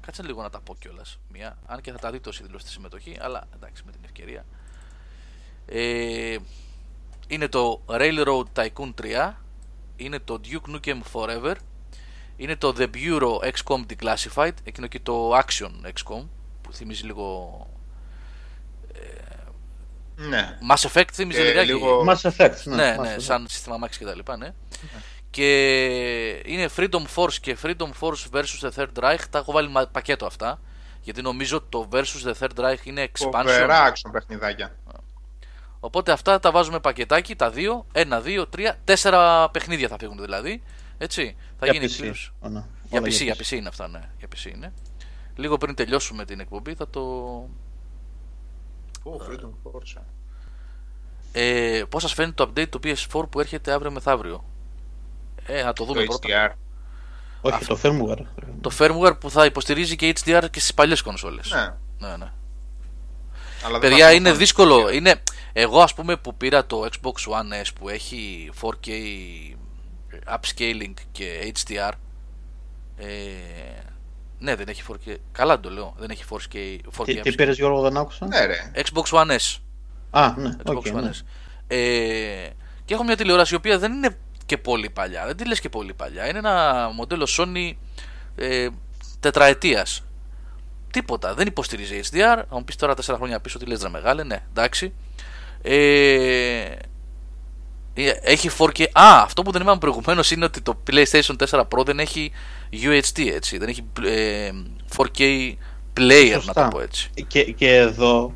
κάτσε 0.00 0.22
λίγο 0.22 0.42
να 0.42 0.50
τα 0.50 0.60
πω 0.60 0.76
κιόλας. 0.78 1.18
Μία, 1.32 1.58
αν 1.66 1.80
και 1.80 1.92
θα 1.92 1.98
τα 1.98 2.10
δείτε 2.10 2.28
όσοι 2.28 2.42
δηλώσετε 2.42 2.70
συμμετοχή, 2.70 3.16
αλλά 3.20 3.48
εντάξει 3.54 3.82
με 3.86 3.92
την 3.92 4.00
ευκαιρία. 4.04 4.44
Ε, 5.66 6.36
είναι 7.28 7.48
το 7.48 7.82
Railroad 7.86 8.44
Tycoon 8.54 8.94
3, 9.02 9.32
είναι 9.96 10.18
το 10.18 10.40
Duke 10.44 10.74
Nukem 10.74 11.00
Forever, 11.12 11.54
είναι 12.36 12.56
το 12.56 12.74
The 12.78 12.88
Bureau 12.94 13.52
XCOM 13.52 13.84
Declassified, 13.86 14.52
εκείνο 14.64 14.86
και 14.86 15.00
το 15.00 15.38
Action 15.38 15.70
XCOM, 15.84 16.26
που 16.62 16.72
θυμίζει 16.72 17.04
λίγο... 17.04 17.66
Ε, 18.92 19.00
ναι. 20.16 20.58
Mass 20.70 20.88
Effect 20.88 21.08
θυμίζει 21.12 21.40
ε, 21.40 21.62
λίγο... 21.62 22.04
Mass 22.08 22.30
Effect, 22.30 22.62
ναι. 22.64 22.76
Ναι, 22.76 22.96
ναι, 23.00 23.18
σαν 23.18 23.46
σύστημα 23.48 23.78
Max 23.84 23.90
και 23.98 24.04
τα 24.04 24.14
λοιπά, 24.14 24.36
ναι. 24.36 24.46
ναι. 24.46 25.00
Και 25.30 26.42
είναι 26.44 26.68
Freedom 26.76 27.04
Force 27.14 27.34
και 27.40 27.56
Freedom 27.62 27.90
Force 28.00 28.30
vs. 28.32 28.60
The 28.60 28.70
Third 28.76 29.04
Reich, 29.04 29.20
τα 29.30 29.38
έχω 29.38 29.52
βάλει 29.52 29.70
πακέτο 29.92 30.26
αυτά, 30.26 30.60
γιατί 31.00 31.22
νομίζω 31.22 31.60
το 31.68 31.88
vs. 31.92 32.02
The 32.24 32.32
Third 32.38 32.64
Reich 32.64 32.84
είναι 32.84 33.08
expansion. 33.12 33.30
Φοβερά 33.32 33.92
action 33.92 34.10
παιχνιδάκια. 34.12 34.76
Οπότε 35.80 36.12
αυτά 36.12 36.40
τα 36.40 36.50
βάζουμε 36.50 36.80
πακετάκι, 36.80 37.36
τα 37.36 37.50
δύο, 37.50 37.86
ένα, 37.92 38.20
δύο, 38.20 38.46
τρία, 38.46 38.78
τέσσερα 38.84 39.50
παιχνίδια 39.50 39.88
θα 39.88 39.96
φύγουν 39.98 40.20
δηλαδή. 40.20 40.62
Έτσι. 40.98 41.36
Θα 41.58 41.66
για 41.66 41.74
γίνει 41.74 41.92
PC. 41.92 41.96
κλήρωση. 41.96 42.32
Oh, 42.42 42.46
no. 42.46 42.62
Για 42.90 43.00
PC, 43.00 43.22
για 43.22 43.34
PC 43.34 43.50
είναι 43.50 43.68
αυτά, 43.68 43.88
ναι. 43.88 44.10
Για 44.18 44.28
PC 44.34 44.54
είναι. 44.54 44.72
Λίγο 45.36 45.56
πριν 45.58 45.74
τελειώσουμε 45.74 46.24
την 46.24 46.40
εκπομπή 46.40 46.74
θα 46.74 46.88
το. 46.88 47.42
Oh, 49.04 49.30
Freedom 49.30 49.50
Force. 49.62 50.02
Ε, 51.32 51.82
πώς 51.88 52.02
σας 52.02 52.12
φαίνεται 52.12 52.44
το 52.44 52.52
update 52.54 52.68
του 52.68 52.80
PS4 52.84 53.30
που 53.30 53.40
έρχεται 53.40 53.72
αύριο 53.72 53.90
μεθαύριο; 53.90 54.44
Ε, 55.48 55.62
να 55.62 55.72
το 55.72 55.84
δούμε 55.84 56.04
Το 56.04 56.18
πρώτα. 56.18 56.50
HDR. 56.50 56.54
Όχι, 57.40 57.54
Αυτό. 57.54 57.74
το 57.74 57.80
firmware. 57.82 58.24
Το 58.60 58.70
firmware 58.78 59.20
που 59.20 59.30
θα 59.30 59.44
υποστηρίζει 59.44 59.96
και 59.96 60.14
HDR 60.24 60.44
και 60.50 60.60
στις 60.60 60.74
παλιές 60.74 61.02
κονσόλες. 61.02 61.50
Ναι. 61.50 62.08
ναι, 62.08 62.16
ναι. 62.16 62.32
Αλλά 63.64 63.78
δεν 63.78 63.90
Παιδιά 63.90 64.06
θα 64.06 64.12
είναι 64.12 64.28
φανεί. 64.28 64.38
δύσκολο. 64.38 64.90
Είναι... 64.90 65.22
Εγώ 65.52 65.80
ας 65.80 65.94
πούμε 65.94 66.16
που 66.16 66.34
πήρα 66.36 66.66
το 66.66 66.88
Xbox 66.92 67.32
One 67.32 67.64
S 67.64 67.68
που 67.80 67.88
έχει 67.88 68.50
4K 68.60 68.88
upscaling 70.36 70.94
και 71.12 71.52
HDR. 71.66 71.90
Ε... 72.96 73.06
Ναι, 74.38 74.54
δεν 74.54 74.68
έχει 74.68 74.82
4K. 74.88 75.14
Καλά 75.32 75.60
το 75.60 75.70
λέω. 75.70 75.94
Δεν 75.98 76.10
έχει 76.10 76.24
4K, 76.30 76.36
4K 76.36 77.04
Τι, 77.04 77.14
τι 77.14 77.20
upscaling. 77.20 77.32
πήρες 77.36 77.56
Γιώργο 77.56 77.80
δεν 77.80 77.96
άκουσα; 77.96 78.26
Ναι, 78.26 78.44
ρε. 78.46 78.70
Xbox 78.74 79.02
One 79.18 79.30
S. 79.38 79.56
Α, 80.10 80.34
ναι, 80.36 80.56
Xbox 80.64 80.76
OK, 80.76 80.86
One 80.86 80.92
ναι. 81.02 81.10
S. 81.12 81.20
Ε, 81.66 82.48
και 82.84 82.94
έχω 82.94 83.04
μια 83.04 83.16
τηλεόραση 83.16 83.54
η 83.54 83.56
οποία 83.56 83.78
δεν 83.78 83.92
είναι 83.92 84.16
και 84.48 84.58
πολύ 84.58 84.90
παλιά. 84.90 85.26
Δεν 85.26 85.36
τη 85.36 85.46
λες 85.46 85.60
και 85.60 85.68
πολύ 85.68 85.94
παλιά. 85.94 86.28
Είναι 86.28 86.38
ένα 86.38 86.90
μοντέλο 86.94 87.28
Sony 87.38 87.72
ε, 88.36 88.68
τετραετίας. 89.20 90.04
Τίποτα. 90.90 91.34
Δεν 91.34 91.46
υποστηρίζει 91.46 92.00
HDR. 92.04 92.42
Θα 92.48 92.56
μου 92.56 92.64
πεις 92.64 92.76
τώρα 92.76 92.94
4 92.94 93.14
χρόνια 93.14 93.40
πίσω 93.40 93.58
τι 93.58 93.66
λες 93.66 93.82
ρε 93.82 93.88
μεγάλε. 93.88 94.24
Ναι, 94.24 94.42
εντάξει. 94.50 94.92
Ε, 95.62 95.76
ε, 97.94 98.10
έχει 98.22 98.50
4K. 98.58 98.82
Α, 98.82 99.22
αυτό 99.22 99.42
που 99.42 99.50
δεν 99.50 99.62
είπαμε 99.62 99.78
προηγουμένως 99.78 100.30
είναι 100.30 100.44
ότι 100.44 100.60
το 100.60 100.78
PlayStation 100.90 101.36
4 101.50 101.60
Pro 101.60 101.84
δεν 101.84 101.98
έχει 101.98 102.32
UHD 102.72 103.26
έτσι. 103.34 103.58
Δεν 103.58 103.68
έχει 103.68 103.84
ε, 104.04 104.50
4K 104.96 105.52
player 105.96 106.30
να 106.32 106.40
Σωστά. 106.40 106.64
το 106.64 106.76
πω 106.76 106.80
έτσι. 106.80 107.10
Και, 107.26 107.42
και 107.44 107.74
εδώ 107.74 108.34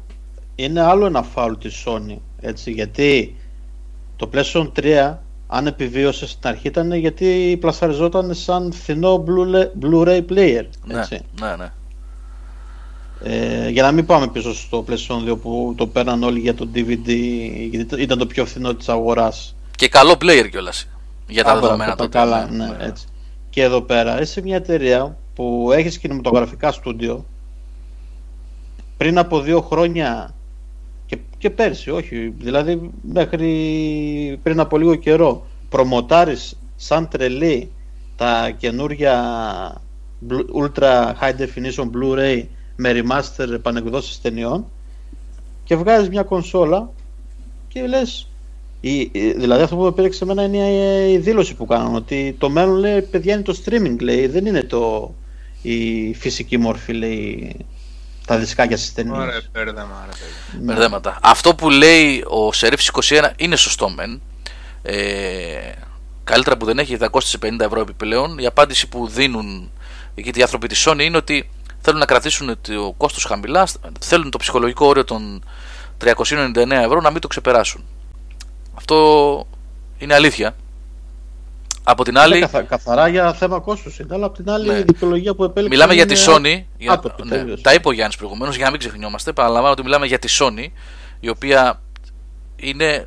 είναι 0.54 0.80
άλλο 0.80 1.06
ένα 1.06 1.22
φάουλ 1.22 1.54
της 1.54 1.84
Sony, 1.86 2.16
έτσι, 2.40 2.70
γιατί 2.70 3.36
το 4.16 4.30
PlayStation 4.32 4.72
3 4.76 5.16
αν 5.54 5.66
επιβίωσε 5.66 6.26
στην 6.26 6.48
αρχή 6.48 6.66
ήταν 6.66 6.92
γιατί 6.92 7.56
πλασαριζόταν 7.60 8.34
σαν 8.34 8.72
φθηνό 8.72 9.24
Blu- 9.26 9.84
Blu-ray 9.84 10.24
player, 10.28 10.64
Ναι, 10.84 10.98
έτσι. 10.98 11.20
ναι, 11.40 11.56
ναι. 11.56 11.72
Ε, 13.24 13.68
για 13.68 13.82
να 13.82 13.92
μην 13.92 14.06
πάμε 14.06 14.28
πίσω 14.28 14.54
στο 14.54 14.84
PlayStation 14.88 15.30
2 15.32 15.36
που 15.42 15.74
το 15.76 15.86
παίρναν 15.86 16.22
όλοι 16.22 16.38
για 16.40 16.54
το 16.54 16.68
DVD 16.74 17.08
γιατί 17.70 18.02
ήταν 18.02 18.18
το 18.18 18.26
πιο 18.26 18.44
φθηνό 18.46 18.74
της 18.74 18.88
αγοράς. 18.88 19.54
Και 19.76 19.88
καλό 19.88 20.12
player 20.12 20.48
κιόλας. 20.50 20.88
Για 21.28 21.44
τα 21.44 21.50
Α, 21.50 21.54
δεδομένα 21.54 21.84
μπράβο, 21.84 21.96
τότε. 21.96 22.18
Καλά, 22.18 22.50
ναι, 22.50 22.76
έτσι. 22.80 23.06
Και 23.50 23.62
εδώ 23.62 23.80
πέρα 23.80 24.20
είσαι 24.20 24.42
μια 24.42 24.56
εταιρεία 24.56 25.16
που 25.34 25.70
έχεις 25.74 25.98
κινηματογραφικά 25.98 26.72
στούντιο 26.72 27.24
πριν 28.96 29.18
από 29.18 29.40
δύο 29.40 29.60
χρόνια 29.60 30.34
και, 31.12 31.18
και 31.38 31.50
πέρσι, 31.50 31.90
όχι, 31.90 32.34
δηλαδή 32.38 32.90
μέχρι 33.02 34.38
πριν 34.42 34.60
από 34.60 34.78
λίγο 34.78 34.94
καιρό 34.94 35.46
προμοτάρεις 35.68 36.58
σαν 36.76 37.08
τρελή 37.08 37.70
τα 38.16 38.50
καινούρια 38.58 39.14
Blu- 40.28 40.46
Ultra 40.64 41.12
High 41.20 41.34
Definition 41.38 41.90
Blu-ray 41.94 42.42
με 42.76 42.92
remaster 43.02 43.48
επανεκδόσεις 43.52 44.20
ταινιών 44.20 44.64
και 45.64 45.76
βγάζεις 45.76 46.08
μια 46.08 46.22
κονσόλα 46.22 46.90
και 47.68 47.86
λες 47.86 48.28
η, 48.80 48.98
η- 48.98 49.32
δηλαδή 49.36 49.62
αυτό 49.62 49.76
που 49.76 49.82
με 49.82 49.92
πήρε 49.92 50.12
σε 50.12 50.24
μένα 50.24 50.42
είναι 50.44 50.56
η, 50.58 51.12
η 51.12 51.18
δήλωση 51.18 51.54
που 51.54 51.66
κάνουν 51.66 51.94
ότι 51.94 52.34
το 52.38 52.48
μέλλον 52.50 52.76
λέει 52.76 53.02
παιδιά 53.02 53.34
είναι 53.34 53.42
το 53.42 53.56
streaming 53.64 53.96
λέει. 54.00 54.26
Δεν 54.26 54.46
είναι 54.46 54.62
το, 54.62 55.14
η 55.62 56.14
φυσική 56.14 56.56
μόρφη 56.56 56.92
λέει 56.92 57.56
τα 58.26 58.38
δισκάκια 58.38 58.76
στις 58.76 58.92
ταινίες. 58.92 59.16
Ωραία, 59.16 59.40
μπέρδεμα, 59.52 60.06
ρε 60.10 60.10
παιδί. 60.10 60.64
Μπερδέματα. 60.64 61.18
Αυτό 61.22 61.54
που 61.54 61.70
λέει 61.70 62.24
ο 62.28 62.52
Σερήφ 62.52 62.80
21 62.92 63.30
είναι 63.36 63.56
σωστό 63.56 63.88
μεν. 63.88 64.20
Ε, 64.82 65.72
καλύτερα 66.24 66.56
που 66.56 66.64
δεν 66.64 66.78
έχει 66.78 66.96
250 67.00 67.60
ευρώ 67.60 67.80
επιπλέον. 67.80 68.38
Η 68.38 68.46
απάντηση 68.46 68.88
που 68.88 69.08
δίνουν 69.08 69.70
εκεί 70.14 70.38
οι 70.38 70.42
άνθρωποι 70.42 70.66
της 70.66 70.88
Sony 70.88 71.00
είναι 71.00 71.16
ότι 71.16 71.48
θέλουν 71.80 71.98
να 71.98 72.06
κρατήσουν 72.06 72.58
το 72.60 72.94
κόστος 72.96 73.24
χαμηλά, 73.24 73.68
θέλουν 74.00 74.30
το 74.30 74.38
ψυχολογικό 74.38 74.86
όριο 74.86 75.04
των 75.04 75.44
399 76.04 76.70
ευρώ 76.70 77.00
να 77.00 77.10
μην 77.10 77.20
το 77.20 77.28
ξεπεράσουν. 77.28 77.84
Αυτό 78.74 79.46
είναι 79.98 80.14
αλήθεια. 80.14 80.54
Από 81.84 82.04
την 82.04 82.12
Είναι 82.12 82.22
άλλη, 82.22 82.40
καθα- 82.40 82.62
καθαρά 82.62 83.08
για 83.08 83.32
θέμα 83.34 83.60
κόστους 83.60 83.98
είναι, 83.98 84.14
αλλά 84.14 84.26
από 84.26 84.36
την 84.36 84.50
άλλη 84.50 84.68
Ναι. 84.68 84.78
η 84.78 84.82
δικαιολογία 84.82 85.34
που 85.34 85.44
επέλεξε 85.44 85.68
Μιλάμε 85.78 85.94
για 85.94 86.06
τη 86.06 86.14
είναι 86.14 86.60
Sony. 86.60 86.64
Για, 86.78 86.92
άποπτη 86.92 87.22
ναι, 87.22 87.28
τελείως. 87.36 87.60
τα 87.60 87.74
είπε 87.74 87.88
ο 87.88 87.92
Γιάννης 87.92 88.16
προηγουμένως 88.16 88.54
για 88.56 88.64
να 88.64 88.70
μην 88.70 88.80
ξεχνιόμαστε. 88.80 89.32
Παραλαμβάνω 89.32 89.72
ότι 89.72 89.82
μιλάμε 89.82 90.06
για 90.06 90.18
τη 90.18 90.36
Sony, 90.40 90.66
η 91.20 91.28
οποία 91.28 91.80
είναι 92.56 93.06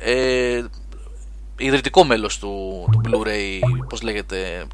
ε, 0.00 0.62
ιδρυτικό 1.58 2.04
μέλος 2.04 2.38
του, 2.38 2.84
του 2.92 3.00
Blu-ray, 3.04 3.58
πώς 3.88 4.02
λέγεται, 4.02 4.64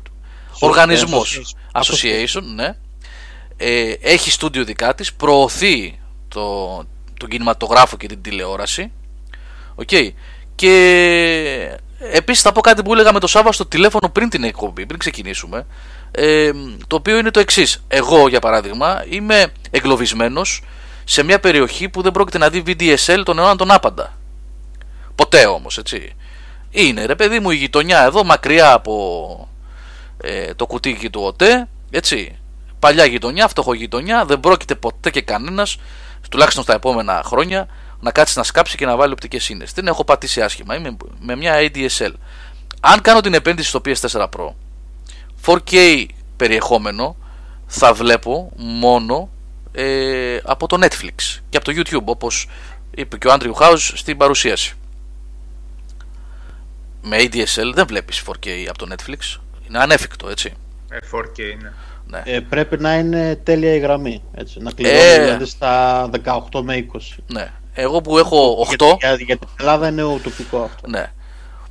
οργανισμός 0.61 1.55
Association. 1.73 1.81
Association, 1.81 2.43
ναι. 2.55 2.77
Ε, 3.57 3.93
έχει 4.01 4.31
στούντιο 4.31 4.65
δικά 4.65 4.95
της, 4.95 5.13
προωθεί 5.13 6.01
το, 6.29 6.67
τον 7.19 7.29
κινηματογράφο 7.29 7.97
και 7.97 8.07
την 8.07 8.23
τηλεόραση. 8.23 8.93
Οκ. 9.75 9.89
Και 10.55 11.79
επίσης 12.01 12.43
θα 12.43 12.53
πω 12.53 12.61
κάτι 12.61 12.83
που 12.83 12.93
έλεγα 12.93 13.13
με 13.13 13.21
το 13.21 13.27
Σάβα 13.27 13.53
στο 13.53 13.67
τηλέφωνο 13.67 14.09
πριν 14.09 14.29
την 14.29 14.45
εκπομπή, 14.45 14.87
πριν 14.87 14.99
ξεκινήσουμε. 14.99 15.67
Ε, 16.11 16.51
το 16.87 16.97
οποίο 16.97 17.19
είναι 17.19 17.31
το 17.31 17.41
εξής. 17.41 17.85
Εγώ, 17.89 18.29
για 18.29 18.41
παράδειγμα, 18.41 19.05
είμαι 19.09 19.53
εγκλωβισμένος 19.71 20.63
σε 21.05 21.23
μια 21.23 21.41
περιοχή 21.41 21.89
που 21.89 22.03
δεν 22.03 22.13
πρόκειται 22.13 22.39
να 22.39 22.49
δει 22.49 22.63
VDSL 22.67 23.23
τον 23.25 23.39
αιώνα 23.39 23.57
τον 23.57 23.71
άπαντα. 23.71 24.19
Ποτέ 25.15 25.47
όμως, 25.47 25.79
έτσι. 25.79 26.15
Είναι 26.71 27.05
ρε 27.05 27.15
παιδί 27.15 27.41
μου 27.41 27.51
η 27.51 27.57
γειτονιά 27.57 28.05
εδώ 28.05 28.25
μακριά 28.25 28.73
από 28.73 29.49
ε, 30.23 30.55
το 30.55 30.67
κουτί 30.67 31.11
του 31.11 31.23
ΟΤΕ, 31.23 31.69
έτσι. 31.91 32.39
Παλιά 32.79 33.05
γειτονιά, 33.05 33.49
φτωχογειτονιά, 33.49 34.25
δεν 34.25 34.41
πρόκειται 34.41 34.75
ποτέ 34.75 35.11
και 35.11 35.21
κανένας, 35.21 35.77
τουλάχιστον 36.31 36.63
στα 36.63 36.75
επόμενα 36.75 37.23
χρόνια, 37.25 37.69
να 38.01 38.11
κάτσει 38.13 38.39
να 38.39 38.45
σκάψει 38.45 38.77
και 38.77 38.87
να 38.87 38.97
βάλει 38.97 39.13
οπτικές 39.13 39.49
ίνε. 39.49 39.65
Την 39.75 39.87
έχω 39.87 40.05
πατήσει 40.05 40.43
άσχημα. 40.43 40.77
Είμαι 40.77 40.97
με 41.21 41.37
μια 41.37 41.55
ADSL. 41.59 42.13
Αν 42.81 43.01
κάνω 43.01 43.21
την 43.21 43.35
επένδυση 43.35 43.69
στο 43.69 43.81
PS4 43.85 44.29
Pro, 44.37 44.49
4K 45.47 46.07
περιεχόμενο 46.37 47.17
θα 47.67 47.93
βλέπω 47.93 48.53
μόνο 48.57 49.29
ε, 49.73 50.39
από 50.45 50.67
το 50.67 50.79
Netflix 50.81 51.39
και 51.49 51.57
από 51.57 51.65
το 51.65 51.73
YouTube, 51.77 52.05
όπως 52.05 52.49
είπε 52.95 53.19
και 53.19 53.29
ο 53.29 53.33
Άντριου 53.33 53.57
House 53.57 53.91
στην 53.95 54.17
παρουσίαση. 54.17 54.75
Με 57.03 57.17
ADSL 57.21 57.73
δεν 57.75 57.87
βλέπεις 57.87 58.23
4K 58.27 58.49
από 58.69 58.79
το 58.79 58.87
Netflix. 58.91 59.41
Είναι 59.69 59.79
ανέφικτο, 59.79 60.29
έτσι. 60.29 60.53
Ε, 60.91 60.97
4K 61.13 61.39
είναι. 61.39 61.75
Ναι. 62.07 62.23
Ε, 62.25 62.41
πρέπει 62.41 62.79
να 62.79 62.95
είναι 62.95 63.41
τέλεια 63.43 63.75
η 63.75 63.79
γραμμή. 63.79 64.23
Έτσι, 64.35 64.59
να 64.61 64.71
κλειδώνει 64.73 64.99
Ε. 64.99 65.25
δηλαδή 65.25 65.45
στα 65.45 66.11
18 66.25 66.61
με 66.63 66.87
20. 66.93 66.99
ναι. 67.27 67.53
Εγώ 67.73 68.01
που 68.01 68.19
έχω 68.19 68.67
8, 68.71 68.77
Για, 68.79 68.97
για, 68.99 69.15
για 69.15 69.37
την 69.37 69.49
Ελλάδα 69.59 69.89
είναι 69.89 70.03
ουτοπικό 70.03 70.63
αυτό. 70.63 70.89
ναι. 70.89 71.13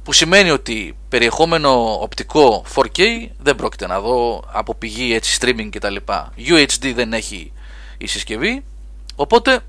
Που 0.03 0.13
σημαίνει 0.13 0.49
ότι 0.49 0.97
περιεχόμενο 1.09 2.01
οπτικό 2.01 2.63
4K 2.75 3.27
δεν 3.39 3.55
πρόκειται 3.55 3.87
να 3.87 3.99
δω 3.99 4.43
από 4.51 4.75
πηγή 4.75 5.13
έτσι 5.13 5.37
streaming 5.41 5.69
κτλ. 5.71 5.95
UHD 6.37 6.91
δεν 6.95 7.13
έχει 7.13 7.51
η 7.97 8.07
συσκευή. 8.07 8.63
Οπότε 9.15 9.59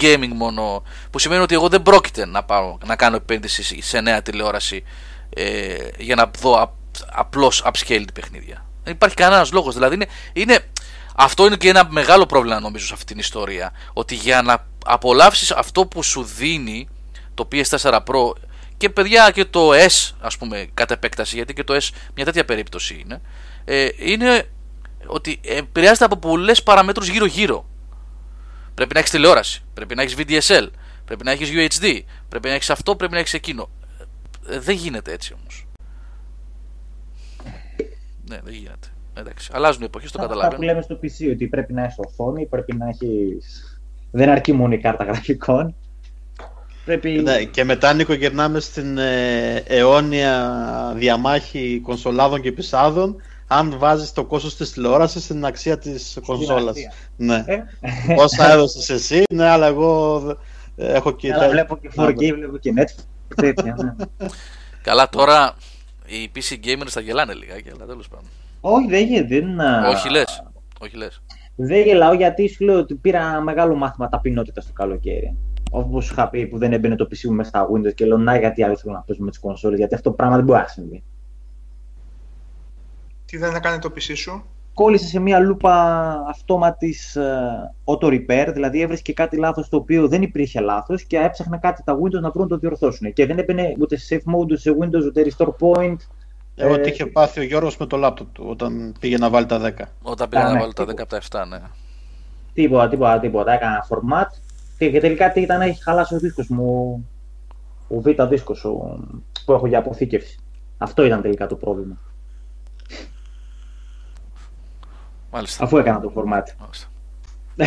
gaming 0.00 0.30
μόνο. 0.34 0.82
Που 1.10 1.18
σημαίνει 1.18 1.42
ότι 1.42 1.54
εγώ 1.54 1.68
δεν 1.68 1.82
πρόκειται 1.82 2.26
να, 2.26 2.42
πάω, 2.44 2.78
να 2.86 2.96
κάνω 2.96 3.16
επένδυση 3.16 3.82
σε 3.82 4.00
νέα 4.00 4.22
τηλεόραση 4.22 4.84
ε, 5.30 5.74
για 5.98 6.14
να 6.14 6.30
δω 6.40 6.60
απ, 6.60 6.70
απλώς 7.12 7.64
upscaled 7.66 8.12
παιχνίδια. 8.14 8.64
Δεν 8.84 8.94
υπάρχει 8.94 9.16
κανένας 9.16 9.52
λόγος. 9.52 9.74
Δηλαδή 9.74 9.94
είναι, 9.94 10.06
είναι, 10.32 10.58
αυτό 11.18 11.46
είναι 11.46 11.56
και 11.56 11.68
ένα 11.68 11.86
μεγάλο 11.90 12.26
πρόβλημα 12.26 12.60
νομίζω 12.60 12.86
σε 12.86 12.92
αυτή 12.92 13.06
την 13.06 13.18
ιστορία. 13.18 13.72
Ότι 13.92 14.14
για 14.14 14.42
να 14.42 14.66
απολαύσεις 14.86 15.50
αυτό 15.50 15.86
που 15.86 16.02
σου 16.02 16.22
δίνει 16.22 16.88
το 17.34 17.48
PS4 17.52 18.00
Pro 18.06 18.32
και 18.76 18.90
παιδιά 18.90 19.30
και 19.30 19.44
το 19.44 19.70
S 19.72 20.10
ας 20.20 20.36
πούμε 20.36 20.68
κατ' 20.74 20.90
επέκταση 20.90 21.36
γιατί 21.36 21.52
και 21.52 21.64
το 21.64 21.74
S 21.74 21.88
μια 22.14 22.24
τέτοια 22.24 22.44
περίπτωση 22.44 23.00
είναι 23.04 23.20
ε, 23.64 23.88
είναι 23.96 24.48
ότι 25.06 25.40
επηρεάζεται 25.44 26.04
από 26.04 26.16
πολλές 26.16 26.62
παραμέτρους 26.62 27.08
γύρω 27.08 27.24
γύρω 27.24 27.66
πρέπει 28.74 28.94
να 28.94 28.98
έχεις 28.98 29.10
τηλεόραση, 29.10 29.62
πρέπει 29.74 29.94
να 29.94 30.02
έχεις 30.02 30.14
VDSL 30.18 30.68
πρέπει 31.04 31.24
να 31.24 31.30
έχεις 31.30 31.50
UHD, 31.52 32.00
πρέπει 32.28 32.48
να 32.48 32.54
έχεις 32.54 32.70
αυτό, 32.70 32.96
πρέπει 32.96 33.12
να 33.12 33.18
έχεις 33.18 33.34
εκείνο. 33.34 33.68
Ε, 34.48 34.58
δεν 34.58 34.74
γίνεται 34.74 35.12
έτσι 35.12 35.32
όμως. 35.40 35.66
Ναι 38.24 38.40
δεν 38.44 38.54
γίνεται 38.54 38.88
Εντάξει, 39.18 39.50
αλλάζουν 39.52 39.82
οι 39.82 39.84
εποχές, 39.84 40.10
το 40.10 40.18
καταλαβαίνω. 40.18 40.48
Αυτό 40.48 40.60
που 40.60 40.64
λέμε 40.64 40.82
στο 40.82 40.98
PC, 41.02 41.32
ότι 41.32 41.46
πρέπει 41.46 41.72
να 41.72 41.84
έχει 41.84 41.94
οθόνη, 41.96 42.46
πρέπει 42.46 42.76
να 42.76 42.88
έχει. 42.88 43.38
Δεν 44.10 44.28
αρκεί 44.28 44.52
μόνο 44.52 44.74
η 44.74 44.78
κάρτα 44.78 45.04
γραφικών. 45.04 45.74
Πρέπει... 46.84 47.10
Ναι, 47.10 47.44
και 47.44 47.64
μετά 47.64 47.92
Νίκο 47.92 48.12
γυρνάμε 48.12 48.60
στην 48.60 48.98
ε, 48.98 49.54
αιώνια 49.66 50.92
διαμάχη 50.96 51.80
κονσολάδων 51.82 52.40
και 52.40 52.52
πισάδων 52.52 53.16
αν 53.46 53.78
βάζεις 53.78 54.12
το 54.12 54.24
κόστος 54.24 54.56
της 54.56 54.72
τηλεόρασης 54.72 55.24
στην 55.24 55.44
αξία 55.44 55.78
της 55.78 56.18
κονσόλας. 56.26 56.76
Ναι. 57.16 57.44
Ε. 57.46 57.62
Όσα 58.16 58.52
έδωσες 58.52 58.90
εσύ, 58.90 59.22
ναι, 59.34 59.48
αλλά 59.48 59.66
εγώ 59.66 60.22
έχω 60.76 61.12
και... 61.12 61.32
Αλλά 61.32 61.48
βλέπω 61.48 61.76
και 61.76 61.90
4K, 61.96 62.14
βλέπω 62.14 62.56
και 62.56 62.72
Netflix, 62.76 63.04
τέτοια, 63.34 63.76
ναι. 63.78 64.26
Καλά, 64.82 65.08
τώρα 65.08 65.54
οι 66.06 66.30
PC 66.34 66.66
gamers 66.66 66.88
θα 66.88 67.00
γελάνε 67.00 67.34
λιγάκι, 67.34 67.70
αλλά 67.76 67.86
τέλος 67.86 68.08
πάντων. 68.08 68.28
Όχι, 68.68 68.88
δεν 68.88 69.06
γίνεται. 69.06 69.44
Όχι 69.88 70.10
λες. 70.10 70.42
Όχι 70.80 70.96
λες. 70.96 71.22
Δεν 71.56 71.82
γελάω 71.82 72.12
γιατί 72.14 72.48
σου 72.48 72.64
λέω 72.64 72.78
ότι 72.78 72.94
πήρα 72.94 73.40
μεγάλο 73.40 73.74
μάθημα 73.74 74.08
ταπεινότητας 74.08 74.64
στο 74.64 74.72
καλοκαίρι. 74.72 75.36
Όπως 75.70 76.04
σου 76.04 76.12
είχα 76.12 76.28
πει 76.28 76.46
που 76.46 76.58
δεν 76.58 76.72
έμπαινε 76.72 76.96
το 76.96 77.08
PC 77.10 77.28
μου 77.28 77.34
μέσα 77.34 77.48
στα 77.48 77.68
Windows 77.70 77.94
και 77.94 78.06
λέω 78.06 78.18
να 78.18 78.38
γιατί 78.38 78.62
άλλο 78.62 78.76
θέλω 78.76 78.94
να 78.94 79.00
παίζω 79.00 79.22
με 79.22 79.30
τις 79.30 79.38
κονσόλες, 79.38 79.78
γιατί 79.78 79.94
αυτό 79.94 80.10
το 80.10 80.16
πράγμα 80.16 80.36
δεν 80.36 80.44
μπορεί 80.44 80.58
να 80.58 80.66
συμβεί. 80.66 81.02
Τι 83.24 83.36
δεν 83.36 83.54
έκανε 83.54 83.78
το 83.78 83.92
PC 83.94 84.16
σου; 84.16 84.44
Κόλλησε 84.74 85.06
σε 85.06 85.20
μια 85.20 85.38
λούπα 85.38 85.74
αυτόματη 86.28 86.94
uh, 87.14 87.94
auto 87.94 88.06
repair, 88.06 88.50
δηλαδή 88.52 88.80
έβρισκε 88.80 89.12
κάτι 89.12 89.36
λάθος 89.36 89.68
το 89.68 89.76
οποίο 89.76 90.08
δεν 90.08 90.22
υπήρχε 90.22 90.60
λάθος 90.60 91.04
και 91.04 91.16
έψαχνε 91.16 91.58
κάτι 91.58 91.82
τα 91.84 91.94
Windows 91.94 92.20
να 92.20 92.30
βρουν 92.30 92.42
να 92.42 92.48
το 92.48 92.58
διορθώσουν. 92.58 93.12
Και 93.12 93.26
δεν 93.26 93.38
έμπαινε 93.38 93.74
ούτε 93.78 93.98
safe 94.08 94.14
mode 94.34 94.52
σε 94.52 94.76
Windows 94.80 95.06
ούτε 95.06 95.26
restore 95.28 95.54
point, 95.60 95.96
εγώ 96.56 96.74
ε, 96.74 96.78
τι 96.78 96.88
είχε 96.88 97.06
πάθει 97.06 97.40
ο 97.40 97.42
Γιώργος 97.42 97.76
με 97.76 97.86
το 97.86 97.96
λάπτοπ 97.96 98.32
του 98.32 98.44
όταν 98.48 98.94
πήγε 99.00 99.18
να 99.18 99.30
βάλει 99.30 99.46
τα 99.46 99.74
10. 99.78 99.84
Όταν 100.02 100.28
πήγε 100.28 100.42
να 100.42 100.52
ναι, 100.52 100.58
βάλει 100.58 100.72
τα 100.72 100.84
10 100.84 100.88
από 100.88 101.06
τα 101.06 101.20
7, 101.44 101.48
ναι. 101.48 101.60
Τίποτα, 102.52 102.88
τίποτα, 102.88 103.20
τίποτα. 103.20 103.52
Έκανα 103.52 103.86
format 103.88 104.40
και 104.78 105.00
τελικά 105.00 105.32
τι 105.32 105.40
ήταν, 105.40 105.60
έχει 105.60 105.82
χαλάσει 105.82 106.14
ο 106.14 106.18
δίσκος 106.18 106.48
μου, 106.48 107.08
ο 107.88 108.00
β' 108.00 108.22
δίσκος 108.22 108.66
που 109.44 109.52
έχω 109.52 109.66
για 109.66 109.78
αποθήκευση. 109.78 110.38
Αυτό 110.78 111.04
ήταν 111.04 111.22
τελικά 111.22 111.46
το 111.46 111.56
πρόβλημα. 111.56 111.96
Μάλιστα. 115.30 115.64
Αφού 115.64 115.76
έκανα 115.76 116.00
το 116.00 116.12
format. 116.14 116.42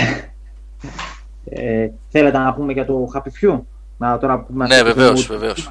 ε, 1.46 1.90
θέλετε 2.10 2.38
να 2.38 2.54
πούμε 2.54 2.74
για 2.74 2.86
το 2.86 3.08
Happy 3.14 3.30
Few; 3.42 3.60
Να, 4.02 4.18
τώρα, 4.18 4.46
ναι, 4.50 4.84
βεβαίως, 4.84 5.28
βεβαίως. 5.28 5.70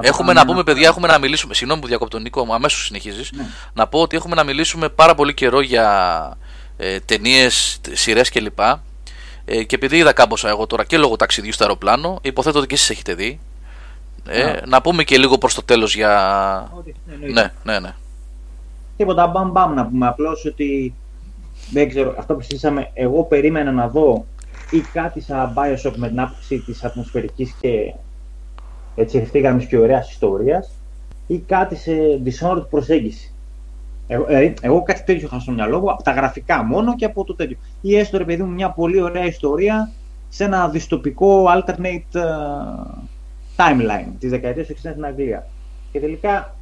Έχουμε 0.00 0.32
να 0.32 0.44
πούμε, 0.44 0.62
παιδιά, 0.62 0.88
έχουμε 0.88 1.06
να 1.06 1.18
μιλήσουμε. 1.18 1.54
Συγγνώμη 1.54 1.80
που 1.80 1.86
διακόπτω 1.86 2.16
τον 2.16 2.22
Νίκο, 2.22 2.46
αμέσως 2.50 2.84
συνεχίζεις. 2.84 3.32
Ναι. 3.32 3.46
Να 3.74 3.86
πω 3.86 4.00
ότι 4.00 4.16
έχουμε 4.16 4.34
να 4.34 4.44
μιλήσουμε 4.44 4.88
πάρα 4.88 5.14
πολύ 5.14 5.34
καιρό 5.34 5.60
για 5.60 6.36
ε, 6.76 7.00
ταινίες, 7.00 7.80
σειρές 7.92 8.30
κλπ. 8.30 8.58
Ε, 9.44 9.62
και 9.64 9.74
επειδή 9.74 9.96
είδα 9.96 10.12
κάμποσα 10.12 10.48
εγώ 10.48 10.66
τώρα 10.66 10.84
και 10.84 10.98
λόγω 10.98 11.16
ταξιδιού 11.16 11.52
στο 11.52 11.64
αεροπλάνο, 11.64 12.18
υποθέτω 12.22 12.58
ότι 12.58 12.66
και 12.66 12.74
εσείς 12.74 12.90
έχετε 12.90 13.14
δει. 13.14 13.40
Ε, 14.26 14.56
να 14.66 14.80
πούμε 14.80 15.02
και 15.04 15.18
λίγο 15.18 15.38
προς 15.38 15.54
το 15.54 15.62
τέλος 15.62 15.94
για. 15.94 16.72
ναι, 17.32 17.52
ναι, 17.64 17.78
ναι. 17.78 17.94
Τίποτα, 18.96 19.26
μπαμ 19.26 19.50
μπαμ 19.50 19.74
να 19.74 19.86
πούμε 19.86 20.06
απλώς 20.06 20.44
ότι 20.44 20.94
δεν 21.70 21.88
ξέρω, 21.88 22.14
αυτό 22.18 22.34
που 22.34 22.40
συζήσαμε, 22.40 22.90
εγώ 22.94 23.24
περίμενα 23.24 23.72
να 23.72 23.88
δω 23.88 24.26
ή 24.72 24.80
κάτι 24.92 25.20
σαν 25.20 25.54
Bioshock 25.56 25.94
με 25.96 26.08
την 26.08 26.20
άποψη 26.20 26.58
της 26.58 26.84
ατμοσφαιρικής 26.84 27.54
και 27.60 27.94
έτσι 28.94 29.18
ευθύγαμης 29.18 29.66
και 29.66 29.78
ωραίας 29.78 30.10
ιστορίας 30.10 30.70
ή 31.26 31.38
κάτι 31.38 31.76
σε 31.76 31.92
Dishonored 32.24 32.66
προσέγγιση. 32.70 33.32
Εγώ, 34.06 34.24
δηλαδή, 34.24 34.54
εγώ 34.60 34.82
κάτι 34.82 35.02
τέτοιο 35.02 35.26
είχα 35.26 35.40
στο 35.40 35.52
μυαλό 35.52 35.80
μου, 35.80 35.90
από 35.90 36.02
τα 36.02 36.12
γραφικά 36.12 36.64
μόνο 36.64 36.96
και 36.96 37.04
από 37.04 37.24
το 37.24 37.34
τέτοιο. 37.34 37.56
Ή 37.80 37.96
έστω 37.96 38.18
ρε 38.18 38.24
παιδί 38.24 38.42
μου 38.42 38.52
μια 38.52 38.70
πολύ 38.70 39.02
ωραία 39.02 39.24
ιστορία 39.24 39.90
σε 40.28 40.44
ένα 40.44 40.68
δυστοπικό 40.68 41.46
alternate 41.46 42.16
uh, 42.16 42.98
timeline 43.56 44.12
της 44.18 44.30
δεκαετίας 44.30 44.66
του 44.66 44.74
60 44.74 44.76
στην 44.76 45.04
Αγγλία. 45.04 45.46
Και 45.92 46.00
τελικά 46.00 46.54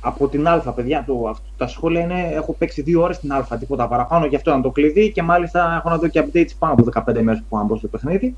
από 0.00 0.28
την 0.28 0.48
Α, 0.48 0.72
παιδιά, 0.74 1.04
το, 1.06 1.36
τα 1.56 1.68
σχόλια 1.68 2.00
είναι 2.00 2.28
έχω 2.32 2.52
παίξει 2.52 2.82
δύο 2.82 3.02
ώρες 3.02 3.18
την 3.18 3.32
Α, 3.32 3.46
τίποτα 3.58 3.88
παραπάνω, 3.88 4.26
γι' 4.26 4.36
αυτό 4.36 4.50
ήταν 4.50 4.62
το 4.62 4.70
κλειδί 4.70 5.12
και 5.12 5.22
μάλιστα 5.22 5.76
έχω 5.78 5.88
να 5.88 5.98
δω 5.98 6.08
και 6.08 6.24
updates 6.24 6.50
πάνω 6.58 6.72
από 6.72 7.12
15 7.12 7.20
μέρες 7.22 7.42
που 7.48 7.64
μπω 7.64 7.76
στο 7.76 7.88
παιχνίδι. 7.88 8.36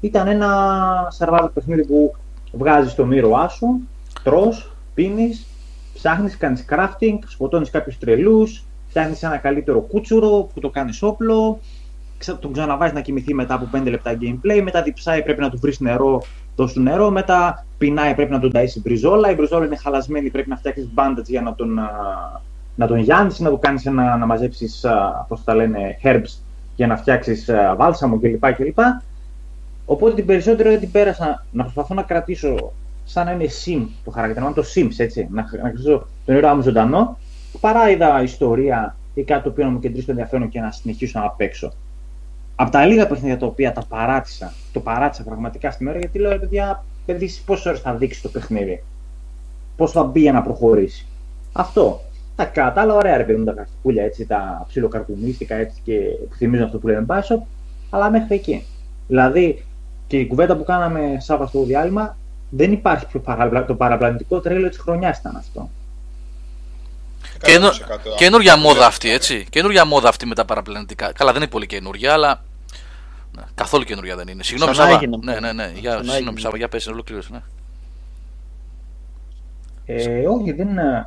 Ήταν 0.00 0.26
ένα 0.26 0.48
survival 1.18 1.48
παιχνίδι 1.54 1.86
που 1.86 2.14
βγάζεις 2.52 2.94
το 2.94 3.04
μύρο 3.04 3.48
σου, 3.48 3.80
τρώ, 4.22 4.52
πίνεις, 4.94 5.46
ψάχνεις, 5.94 6.36
κάνεις 6.36 6.64
crafting, 6.68 7.18
σκοτώνεις 7.26 7.70
κάποιους 7.70 7.98
τρελούς, 7.98 8.64
φτιάχνεις 8.88 9.22
ένα 9.22 9.36
καλύτερο 9.36 9.80
κούτσουρο 9.80 10.48
που 10.54 10.60
το 10.60 10.70
κάνεις 10.70 11.02
όπλο, 11.02 11.60
τον 12.40 12.52
ξαναβάζεις 12.52 12.94
να 12.94 13.00
κοιμηθεί 13.00 13.34
μετά 13.34 13.54
από 13.54 13.68
5 13.72 13.90
λεπτά 13.90 14.18
gameplay, 14.20 14.60
μετά 14.62 14.82
διψάει, 14.82 15.22
πρέπει 15.22 15.40
να 15.40 15.50
του 15.50 15.58
βρεις 15.58 15.80
νερό 15.80 16.22
δώσει 16.56 16.74
του 16.74 16.80
νερό, 16.80 17.10
μετά 17.10 17.66
πεινάει, 17.78 18.14
πρέπει 18.14 18.30
να 18.30 18.40
τον 18.40 18.50
ταΐσει 18.54 18.80
μπριζόλα, 18.82 19.30
η 19.30 19.34
μπριζόλα 19.34 19.64
είναι 19.66 19.76
χαλασμένη, 19.76 20.30
πρέπει 20.30 20.48
να 20.48 20.56
φτιάξεις 20.56 20.88
bandage 20.94 21.26
για 21.26 21.40
να 21.40 21.54
τον, 21.54 21.80
να 22.74 22.86
τον 22.86 22.98
γιάνεις, 22.98 23.38
να 23.38 23.50
του 23.50 23.58
κάνεις 23.58 23.86
ένα, 23.86 24.16
να 24.16 24.26
μαζέψεις, 24.26 24.84
πώς 25.28 25.44
τα 25.44 25.54
λένε, 25.54 25.98
herbs 26.02 26.40
για 26.76 26.86
να 26.86 26.96
φτιάξεις 26.96 27.50
βάλσαμο 27.76 28.18
κλπ. 28.18 28.52
κλπ. 28.52 28.78
Οπότε 29.84 30.14
την 30.14 30.26
περισσότερη 30.26 30.78
την 30.78 30.90
πέρασα 30.90 31.44
να 31.50 31.62
προσπαθώ 31.62 31.94
να 31.94 32.02
κρατήσω 32.02 32.72
σαν 33.04 33.24
να 33.24 33.32
είναι 33.32 33.46
sim 33.64 33.86
το 34.04 34.10
χαρακτήρα, 34.10 34.52
το 34.52 34.62
sims 34.74 34.94
έτσι, 34.96 35.28
να, 35.30 35.42
να 35.42 35.48
κρατήσω 35.48 36.06
τον 36.24 36.36
ήρωά 36.36 36.54
μου 36.54 36.62
ζωντανό, 36.62 37.18
παρά 37.60 37.90
είδα 37.90 38.22
ιστορία 38.22 38.96
ή 39.14 39.22
κάτι 39.22 39.42
το 39.42 39.48
οποίο 39.48 39.64
να 39.64 39.70
μου 39.70 39.78
κεντρήσει 39.78 40.06
το 40.06 40.10
ενδιαφέρον 40.10 40.48
και 40.48 40.60
να 40.60 40.70
συνεχίσω 40.70 41.20
να 41.20 41.30
παίξω 41.30 41.72
από 42.54 42.70
τα 42.70 42.86
λίγα 42.86 43.06
παιχνίδια 43.06 43.38
τα 43.38 43.46
οποία 43.46 43.72
τα 43.72 43.84
παράτησα, 43.88 44.52
το 44.72 44.80
παράτησα 44.80 45.22
πραγματικά 45.22 45.70
στην 45.70 45.88
ώρα 45.88 45.98
γιατί 45.98 46.18
λέω 46.18 46.38
παιδιά, 46.38 46.84
παιδί, 47.06 47.30
πόσες 47.46 47.66
ώρες 47.66 47.80
θα 47.80 47.94
δείξει 47.94 48.22
το 48.22 48.28
παιχνίδι, 48.28 48.82
πώς 49.76 49.92
θα 49.92 50.04
μπει 50.04 50.20
για 50.20 50.32
να 50.32 50.42
προχωρήσει; 50.42 51.06
Αυτό. 51.52 52.00
Τα 52.36 52.44
κάτω, 52.44 52.80
αλλά 52.80 52.94
ωραία 52.94 53.16
ρε 53.16 53.24
παιδί 53.24 53.38
μου 53.38 53.44
τα 53.44 53.52
καρτικούλια 53.52 54.04
έτσι, 54.04 54.26
τα 54.26 54.64
ψιλοκαρτουνίστικα 54.68 55.54
έτσι 55.54 55.80
και 55.84 55.98
που 56.28 56.34
θυμίζουν 56.34 56.64
αυτό 56.64 56.78
που 56.78 56.88
λέμε 56.88 57.06
Bioshock, 57.08 57.42
αλλά 57.90 58.10
μέχρι 58.10 58.34
εκεί. 58.34 58.66
Δηλαδή 59.06 59.64
και 60.06 60.18
η 60.18 60.26
κουβέντα 60.26 60.56
που 60.56 60.64
κάναμε 60.64 61.16
Σάββατο 61.18 61.48
στο 61.48 61.64
διάλειμμα, 61.64 62.16
δεν 62.50 62.72
υπάρχει 62.72 63.06
πιο 63.06 63.20
παραπλα... 63.20 63.64
το 63.64 63.74
παραπλανητικό 63.74 64.40
τρέλο 64.40 64.68
της 64.68 64.78
χρονιάς 64.78 65.18
ήταν 65.18 65.36
αυτό. 65.36 65.68
Καινούργια 68.16 68.56
μόδα 68.56 68.86
αυτή, 68.86 69.10
έτσι. 69.10 69.46
Καινούργια 69.50 69.84
μόδα 69.84 70.08
αυτή 70.08 70.26
με 70.26 70.34
τα 70.34 70.44
παραπλανητικά. 70.44 71.12
Καλά, 71.12 71.32
δεν 71.32 71.42
είναι 71.42 71.50
πολύ 71.50 71.66
καινούργια, 71.66 72.12
αλλά 72.12 72.42
ναι, 73.36 73.42
καθόλου 73.54 73.84
καινούργια 73.84 74.16
δεν 74.16 74.28
είναι. 74.28 74.42
Συγγνώμη, 74.42 74.74
Σάβα. 74.74 75.00
Ναι, 75.24 75.40
ναι, 75.40 75.52
ναι. 75.52 75.72
Για, 75.74 76.02
συγγνώμη, 76.04 76.40
Σάβα, 76.40 76.56
για 76.56 76.68
πες, 76.68 76.86
ολοκλήρωσε. 76.86 77.28
Ναι. 77.32 77.40
Ε, 79.84 80.26
όχι, 80.26 80.52
δεν 80.52 80.68
είναι. 80.68 81.06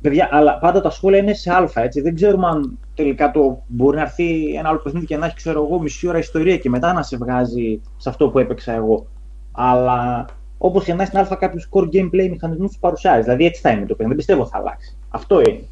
Παιδιά, 0.00 0.28
αλλά 0.32 0.58
πάντα 0.58 0.80
τα 0.80 0.90
σχόλια 0.90 1.18
είναι 1.18 1.34
σε 1.34 1.50
α, 1.50 1.70
έτσι. 1.74 2.00
Δεν 2.00 2.14
ξέρουμε 2.14 2.46
αν 2.46 2.78
τελικά 2.94 3.30
το 3.30 3.62
μπορεί 3.66 3.96
να 3.96 4.02
έρθει 4.02 4.54
ένα 4.56 4.68
άλλο 4.68 4.78
παιχνίδι 4.78 5.06
και 5.06 5.16
να 5.16 5.26
έχει, 5.26 5.34
ξέρω 5.34 5.64
εγώ, 5.64 5.80
μισή 5.80 6.08
ώρα 6.08 6.18
ιστορία 6.18 6.56
και 6.56 6.68
μετά 6.68 6.92
να 6.92 7.02
σε 7.02 7.16
βγάζει 7.16 7.80
σε 7.96 8.08
αυτό 8.08 8.28
που 8.28 8.38
έπαιξα 8.38 8.72
εγώ. 8.72 9.06
Αλλά 9.52 10.24
όπως 10.58 10.84
και 10.84 10.94
να 10.94 11.02
έχει 11.02 11.16
στην 11.16 11.32
α, 11.32 11.36
κάποιου 11.36 11.60
core 11.70 11.88
gameplay 11.94 12.28
μηχανισμού 12.30 12.66
του 12.66 12.78
παρουσιάζει. 12.80 13.22
Δηλαδή 13.22 13.44
έτσι 13.44 13.60
θα 13.60 13.70
είναι 13.70 13.86
το 13.86 13.94
παιχνίδι. 13.94 14.08
Δεν 14.08 14.16
πιστεύω 14.16 14.46
θα 14.46 14.58
αλλάξει. 14.58 14.96
Αυτό 15.08 15.40
είναι. 15.40 15.64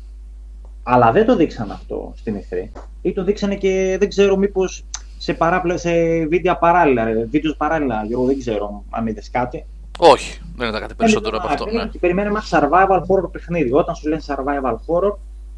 Αλλά 0.86 1.12
δεν 1.12 1.26
το 1.26 1.36
δείξαν 1.36 1.70
αυτό 1.70 2.12
στην 2.16 2.36
E3. 2.36 2.80
Ή 3.02 3.12
το 3.12 3.24
δείξανε 3.24 3.54
και 3.54 3.96
δεν 3.98 4.08
ξέρω 4.08 4.36
μήπως 4.36 4.84
σε, 5.18 5.34
παράπλε, 5.34 5.76
σε 5.76 5.90
βίντεο 6.26 6.56
παράλληλα. 6.60 7.04
Βίντεος 7.30 7.56
παράλληλα, 7.56 8.04
Γιώργο, 8.04 8.26
δεν 8.26 8.38
ξέρω 8.38 8.84
αν 8.90 9.06
είδες 9.06 9.30
κάτι. 9.30 9.66
Όχι, 9.98 10.40
δεν 10.56 10.68
είδα 10.68 10.80
κάτι 10.80 10.94
περισσότερο 10.94 11.36
από 11.36 11.46
αυτό. 11.46 11.70
Ναι. 11.70 11.86
Περιμένουμε 12.00 12.40
ένα 12.50 12.68
survival 12.68 12.98
horror 12.98 13.30
παιχνίδι. 13.32 13.72
Όταν 13.72 13.94
σου 13.94 14.08
λένε 14.08 14.22
survival 14.26 14.74
horror, 14.86 15.16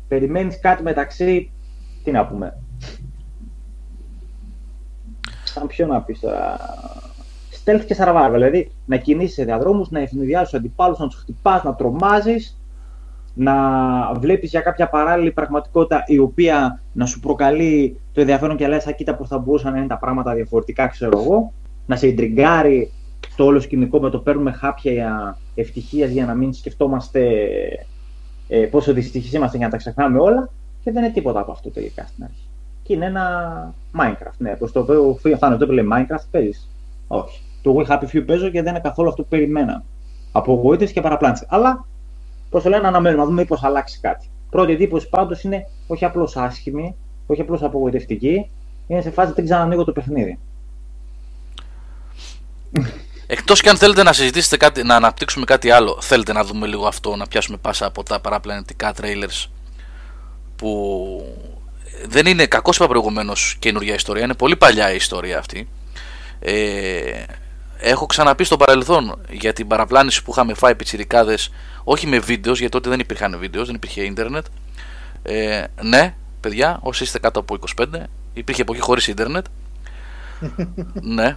περιμένεις 0.09 0.61
κάτι 0.61 0.83
μεταξύ. 0.83 1.51
Τι 2.05 2.11
να 2.11 2.27
πούμε. 2.27 2.59
Σαν 5.45 5.67
ποιο 5.67 5.87
να 5.87 6.03
πεις 6.03 6.21
τώρα. 6.21 6.57
Stealth 7.65 7.85
και 7.87 7.97
survival. 7.99 8.31
Δηλαδή 8.33 8.71
να 8.87 8.97
κινήσει 8.97 9.35
σε 9.35 9.45
διαδρόμους, 9.45 9.91
να 9.91 10.01
ευνηδιάζεις 10.01 10.49
τους 10.49 10.59
αντιπάλους, 10.59 10.99
να 10.99 11.09
τους 11.09 11.19
χτυπάς, 11.19 11.63
να 11.63 11.75
τρομάζεις 11.75 12.59
να 13.39 13.55
βλέπεις 14.15 14.51
για 14.51 14.61
κάποια 14.61 14.89
παράλληλη 14.89 15.33
πραγματικότητα 15.33 16.03
η 16.07 16.19
οποία 16.19 16.81
να 16.93 17.07
σου 17.07 17.21
προκαλεί 17.21 18.01
το 18.13 18.21
ενδιαφέρον 18.21 18.57
και 18.57 18.69
λες, 18.69 18.95
κοίτα 18.97 19.15
πώς 19.15 19.29
θα 19.29 19.39
μπορούσαν 19.39 19.73
να 19.73 19.79
είναι 19.79 19.87
τα 19.87 19.99
πράγματα 19.99 20.35
διαφορετικά, 20.35 20.87
ξέρω 20.87 21.21
εγώ, 21.21 21.53
να 21.87 21.97
σε 21.97 22.07
ιντριγκάρει 22.07 22.93
στο 23.29 23.45
όλο 23.45 23.61
σκηνικό 23.61 24.01
με 24.01 24.11
το 24.11 24.19
παίρνουμε 24.19 24.53
χάπια 24.53 25.39
ευτυχίας 25.55 26.11
για 26.11 26.27
να 26.27 26.35
μην 26.35 26.53
σκεφτόμαστε 26.53 27.21
ε, 28.49 28.59
πόσο 28.59 28.93
δυστυχείς 28.93 29.33
είμαστε 29.33 29.57
για 29.57 29.67
να 29.67 29.73
τα 29.73 29.79
ξεχνάμε 29.79 30.19
όλα 30.19 30.51
και 30.85 30.93
δεν 30.93 31.05
είναι 31.05 31.13
τίποτα 31.13 31.41
από 31.41 31.53
αυτό 31.53 31.71
τελικά 31.71 32.07
στην 32.07 32.25
αρχή. 32.25 32.49
Και 32.83 32.95
είναι 32.95 33.07
ένα 33.07 33.75
Minecraft. 34.01 34.37
Ναι, 34.39 34.57
προς 34.57 34.73
το 34.73 34.81
οποίο 34.81 35.37
φτάνω 35.37 35.57
το 35.57 35.73
λέει 35.73 35.89
Minecraft, 35.93 36.25
παίζεις. 36.31 36.69
Όχι. 37.09 37.41
Το 37.63 37.77
We 37.79 37.87
Happy 37.93 38.05
Few 38.13 38.23
παίζω 38.27 38.49
και 38.49 38.63
δεν 38.63 38.71
είναι 38.73 38.81
καθόλου 38.83 39.09
αυτό 39.09 39.23
που 39.23 39.29
περιμένα. 39.29 39.83
Απογοήτευση 40.33 40.95
και 40.95 41.01
παραπλάνηση. 41.01 41.47
Αλλά, 41.49 41.87
πώς 42.51 42.63
το 42.63 42.69
λένε, 42.69 42.87
αναμένουμε 42.87 43.23
να 43.23 43.29
δούμε 43.29 43.41
μήπως 43.41 43.63
αλλάξει 43.63 43.99
κάτι. 44.01 44.31
Πρώτη 44.51 44.73
εντύπωση 44.73 45.09
πάντως 45.09 45.43
είναι 45.43 45.69
όχι 45.87 46.05
απλώς 46.05 46.37
άσχημη, 46.37 46.97
όχι 47.27 47.41
απλώς 47.41 47.63
απογοητευτική, 47.63 48.51
είναι 48.87 49.01
σε 49.01 49.11
φάση 49.11 49.33
δεν 49.33 49.45
ξανανοίγω 49.45 49.85
το 49.85 49.93
παιχνίδι. 49.93 50.39
Εκτός 53.27 53.61
και 53.61 53.69
αν 53.69 53.77
θέλετε 53.77 54.03
να 54.03 54.13
συζητήσετε 54.13 54.57
κάτι, 54.57 54.83
να 54.83 54.95
αναπτύξουμε 54.95 55.45
κάτι 55.45 55.71
άλλο, 55.71 55.99
θέλετε 56.01 56.33
να 56.33 56.45
δούμε 56.45 56.67
λίγο 56.67 56.87
αυτό, 56.87 57.17
να 57.17 57.27
πιάσουμε 57.27 57.57
πάσα 57.57 57.87
από 57.87 58.03
τα 58.03 58.21
παραπλανητικά 58.21 58.95
trailers 59.01 59.47
που 60.57 61.23
δεν 62.07 62.27
είναι 62.27 62.47
κακό 62.47 62.71
είπα 62.75 62.87
προηγουμένως 62.87 63.57
καινούργια 63.59 63.95
ιστορία, 63.95 64.25
είναι 64.25 64.35
πολύ 64.35 64.57
παλιά 64.57 64.93
η 64.93 64.97
ιστορία 64.97 65.39
αυτή. 65.39 65.69
Ε, 66.39 67.25
έχω 67.79 68.07
ξαναπεί 68.07 68.45
στο 68.45 68.57
παρελθόν 68.57 69.21
για 69.31 69.53
την 69.53 69.67
παραπλάνηση 69.67 70.23
που 70.23 70.31
είχαμε 70.31 70.55
φάει 70.55 70.75
πιτσιρικάδες 70.75 71.51
όχι 71.89 72.07
με 72.07 72.19
βίντεος, 72.19 72.59
γιατί 72.59 72.73
τότε 72.73 72.89
δεν 72.89 73.01
υπήρχαν 73.01 73.39
βίντεος, 73.39 73.67
δεν 73.67 73.75
υπήρχε 73.75 74.03
ίντερνετ. 74.03 74.47
Ε, 75.23 75.65
ναι, 75.83 76.15
παιδιά, 76.41 76.79
όσοι 76.83 77.03
είστε 77.03 77.19
κάτω 77.19 77.41
από 77.41 77.59
25, 77.77 77.85
υπήρχε 78.33 78.63
εποχή 78.63 78.81
χωρίς 78.81 79.07
ίντερνετ. 79.07 79.47
ναι. 81.17 81.37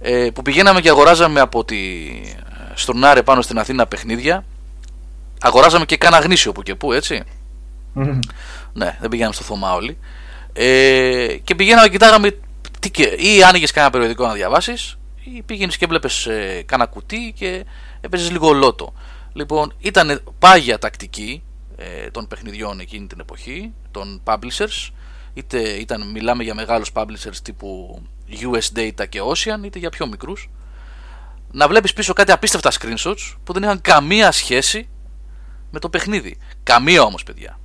Ε, 0.00 0.28
που 0.34 0.42
πηγαίναμε 0.42 0.80
και 0.80 0.88
αγοράζαμε 0.88 1.40
από 1.40 1.64
τη 1.64 1.76
Στουρνάρε 2.74 3.22
πάνω 3.22 3.42
στην 3.42 3.58
Αθήνα 3.58 3.86
παιχνίδια. 3.86 4.44
Αγοράζαμε 5.40 5.84
και 5.84 5.96
κάνα 5.96 6.18
γνήσιο 6.18 6.52
που 6.52 6.62
και 6.62 6.74
που, 6.74 6.92
έτσι. 6.92 7.22
ναι, 8.72 8.96
δεν 9.00 9.08
πηγαίναμε 9.10 9.34
στο 9.34 9.44
Θωμά 9.44 9.74
όλοι. 9.74 9.98
Ε, 10.52 11.36
και 11.44 11.54
πηγαίναμε 11.54 11.86
και 11.86 11.92
κοιτάγαμε 11.92 12.30
τι, 12.80 12.90
ή 13.36 13.42
άνοιγες 13.42 13.70
κανένα 13.70 13.92
περιοδικό 13.92 14.26
να 14.26 14.32
διαβάσεις, 14.32 14.98
ή 15.24 15.42
πήγαινες 15.42 15.76
και 15.76 15.84
έβλεπες 15.84 16.26
ε, 16.26 16.62
κάνα 16.66 16.86
κουτί 16.86 17.32
και 17.36 17.64
έπαιζες 18.00 18.30
λίγο 18.30 18.52
λότο. 18.52 18.92
Λοιπόν, 19.38 19.72
ήταν 19.78 20.22
πάγια 20.38 20.78
τακτική 20.78 21.42
ε, 21.76 22.10
των 22.10 22.26
παιχνιδιών 22.26 22.80
εκείνη 22.80 23.06
την 23.06 23.20
εποχή, 23.20 23.72
των 23.90 24.22
publishers, 24.24 24.90
είτε 25.34 25.60
ήταν, 25.60 26.10
μιλάμε 26.10 26.42
για 26.42 26.54
μεγάλους 26.54 26.90
publishers 26.94 27.36
τύπου 27.42 28.02
US 28.30 28.78
Data 28.78 29.08
και 29.08 29.20
Ocean, 29.22 29.64
είτε 29.64 29.78
για 29.78 29.90
πιο 29.90 30.06
μικρούς, 30.06 30.50
να 31.52 31.68
βλέπεις 31.68 31.92
πίσω 31.92 32.12
κάτι 32.12 32.32
απίστευτα 32.32 32.72
screenshots 32.72 33.34
που 33.44 33.52
δεν 33.52 33.62
είχαν 33.62 33.80
καμία 33.80 34.32
σχέση 34.32 34.88
με 35.70 35.78
το 35.78 35.88
παιχνίδι. 35.88 36.38
Καμία 36.62 37.02
όμως 37.02 37.22
παιδιά. 37.22 37.58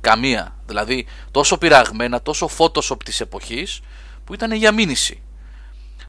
Καμία. 0.00 0.56
Δηλαδή 0.66 1.06
τόσο 1.30 1.58
πειραγμένα, 1.58 2.22
τόσο 2.22 2.48
photoshop 2.58 3.02
της 3.04 3.20
εποχής 3.20 3.80
που 4.24 4.34
ήταν 4.34 4.52
για 4.52 4.72
μήνυση. 4.72 5.22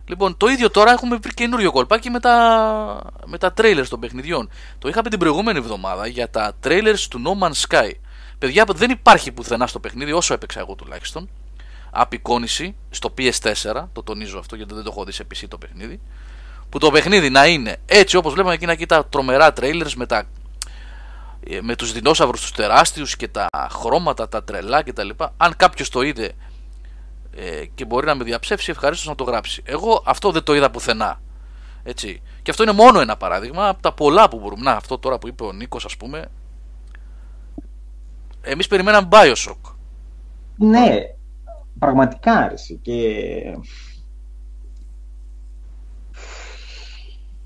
Λοιπόν, 0.09 0.37
το 0.37 0.47
ίδιο 0.47 0.69
τώρα 0.69 0.91
έχουμε 0.91 1.15
βρει 1.15 1.33
καινούριο 1.33 1.71
κολπάκι 1.71 2.09
με 2.09 2.19
τα, 2.19 3.01
με 3.25 3.37
τα 3.37 3.53
trailers 3.57 3.85
των 3.89 3.99
παιχνιδιών. 3.99 4.49
Το 4.79 4.87
είχαμε 4.89 5.09
την 5.09 5.19
προηγούμενη 5.19 5.57
εβδομάδα 5.57 6.07
για 6.07 6.29
τα 6.29 6.53
trailers 6.63 7.05
του 7.09 7.21
No 7.25 7.43
Man's 7.43 7.67
Sky. 7.67 7.91
Παιδιά, 8.39 8.65
δεν 8.75 8.89
υπάρχει 8.89 9.31
πουθενά 9.31 9.67
στο 9.67 9.79
παιχνίδι, 9.79 10.11
όσο 10.11 10.33
έπαιξα 10.33 10.59
εγώ 10.59 10.75
τουλάχιστον, 10.75 11.29
απεικόνηση 11.91 12.75
στο 12.89 13.13
PS4, 13.17 13.85
το 13.93 14.03
τονίζω 14.03 14.39
αυτό 14.39 14.55
γιατί 14.55 14.73
δεν 14.73 14.83
το 14.83 14.89
έχω 14.91 15.03
δει 15.03 15.11
σε 15.11 15.27
PC 15.33 15.43
το 15.47 15.57
παιχνίδι, 15.57 15.99
που 16.69 16.79
το 16.79 16.91
παιχνίδι 16.91 17.29
να 17.29 17.45
είναι 17.45 17.77
έτσι 17.85 18.17
όπως 18.17 18.33
βλέπαμε 18.33 18.53
εκείνα 18.53 18.71
εκεί 18.71 18.85
τα 18.85 19.05
τρομερά 19.05 19.53
trailers 19.59 19.93
με, 19.95 20.05
τα, 20.05 20.23
ε, 21.49 21.61
με 21.61 21.75
τους 21.75 21.91
δεινόσαυρους 21.91 22.41
τους 22.41 22.51
τεράστιους 22.51 23.15
και 23.15 23.27
τα 23.27 23.47
χρώματα, 23.71 24.29
τα 24.29 24.43
τρελά 24.43 24.83
κτλ. 24.83 25.09
Αν 25.37 25.53
κάποιος 25.57 25.89
το 25.89 26.01
είδε 26.01 26.33
ε, 27.41 27.65
και 27.65 27.85
μπορεί 27.85 28.05
να 28.05 28.15
με 28.15 28.23
διαψεύσει, 28.23 28.71
ευχαρίστως 28.71 29.07
να 29.07 29.15
το 29.15 29.23
γράψει. 29.23 29.61
Εγώ 29.65 30.03
αυτό 30.05 30.31
δεν 30.31 30.43
το 30.43 30.55
είδα 30.55 30.71
πουθενά. 30.71 31.21
Έτσι. 31.83 32.21
Και 32.41 32.51
αυτό 32.51 32.63
είναι 32.63 32.71
μόνο 32.71 32.99
ένα 32.99 33.17
παράδειγμα 33.17 33.67
από 33.67 33.81
τα 33.81 33.93
πολλά 33.93 34.29
που 34.29 34.39
μπορούμε. 34.39 34.61
Να, 34.61 34.71
αυτό 34.71 34.97
τώρα 34.97 35.17
που 35.17 35.27
είπε 35.27 35.43
ο 35.43 35.51
Νίκος, 35.51 35.85
ας 35.85 35.97
πούμε. 35.97 36.31
Εμείς 38.41 38.67
περιμέναμε 38.67 39.07
Bioshock. 39.11 39.73
Ναι, 40.55 40.95
πραγματικά 41.79 42.33
άρεσε. 42.33 42.73
Και... 42.73 42.95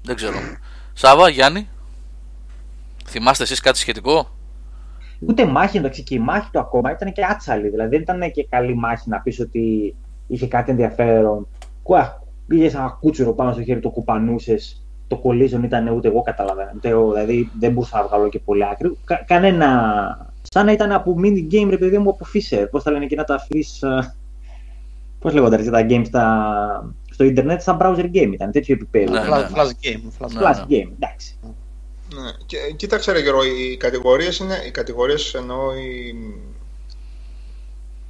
Δεν 0.02 0.16
ξέρω. 0.16 0.38
Σάβα, 0.94 1.30
Γιάννη, 1.30 1.70
θυμάστε 3.06 3.44
εσείς 3.44 3.60
κάτι 3.60 3.78
σχετικό; 3.78 4.33
Ούτε 5.28 5.46
μάχη, 5.46 5.78
εντάξει, 5.78 6.04
και 6.04 6.16
η 6.16 6.20
μάχη 6.20 6.50
του 6.52 6.60
ακόμα 6.60 6.92
ήταν 6.92 7.12
και 7.12 7.26
άτσαλη. 7.26 7.70
Δηλαδή 7.70 7.90
δεν 7.90 8.02
ήταν 8.02 8.32
και 8.32 8.48
καλή 8.50 8.76
μάχη 8.76 9.10
να 9.10 9.20
πεις 9.20 9.40
ότι 9.40 9.96
είχε 10.28 10.48
κάτι 10.48 10.72
ενδιαφέρον. 10.72 11.48
Κουά, 11.84 12.22
πήγε 12.48 12.68
ένα 12.68 12.98
κούτσουρο 13.00 13.34
πάνω 13.34 13.52
στο 13.52 13.64
χέρι, 13.64 13.80
το 13.80 13.90
κουπανούσες. 13.90 14.86
Το 15.08 15.22
collision 15.24 15.64
ήταν 15.64 15.88
ούτε 15.88 16.08
εγώ 16.08 16.22
καταλαβαίνω. 16.22 16.72
δηλαδή 16.82 17.50
δεν 17.60 17.72
μπορούσα 17.72 17.98
να 17.98 18.08
βγάλω 18.08 18.30
και 18.30 18.40
πολύ 18.40 18.66
άκρη. 18.66 18.98
Κα, 19.06 19.24
κανένα. 19.28 20.32
Σαν 20.42 20.66
να 20.66 20.72
ήταν 20.72 20.92
από 20.92 21.16
mini 21.24 21.54
game, 21.54 21.68
ρε 21.70 21.78
παιδί 21.78 21.98
μου, 21.98 22.10
από 22.10 22.26
Fisher. 22.34 22.66
Πώς 22.72 22.84
τα 22.84 22.92
λένε 22.92 23.04
εκείνα 23.04 23.24
τα 23.24 23.40
fish. 23.50 23.88
Ε, 23.88 24.08
Πώς 25.24 25.34
λέγονταν 25.34 25.72
τα 25.72 25.86
games 25.90 26.06
στα... 26.06 26.94
στο 27.12 27.24
Ιντερνετ, 27.24 27.62
σαν 27.62 27.78
browser 27.82 28.06
game 28.06 28.30
ήταν, 28.34 28.52
τέτοιο 28.52 28.76
επίπεδο. 28.76 29.12
Ναι, 29.12 29.20
ναι. 29.20 29.28
Flash 29.28 29.86
game. 29.86 30.26
Flash, 30.28 30.66
game, 30.70 30.92
εντάξει. 31.00 31.40
Ναι. 32.14 32.32
Και, 32.46 32.58
κοίταξε 32.76 33.12
ρε 33.12 33.20
Γιώργο, 33.20 33.44
οι 33.44 33.78
κατηγορίες 33.78 34.38
είναι, 34.38 34.62
οι 34.66 34.72
κατηγορίες 34.72 35.34
εννοώ 35.34 35.76
οι, 35.76 36.16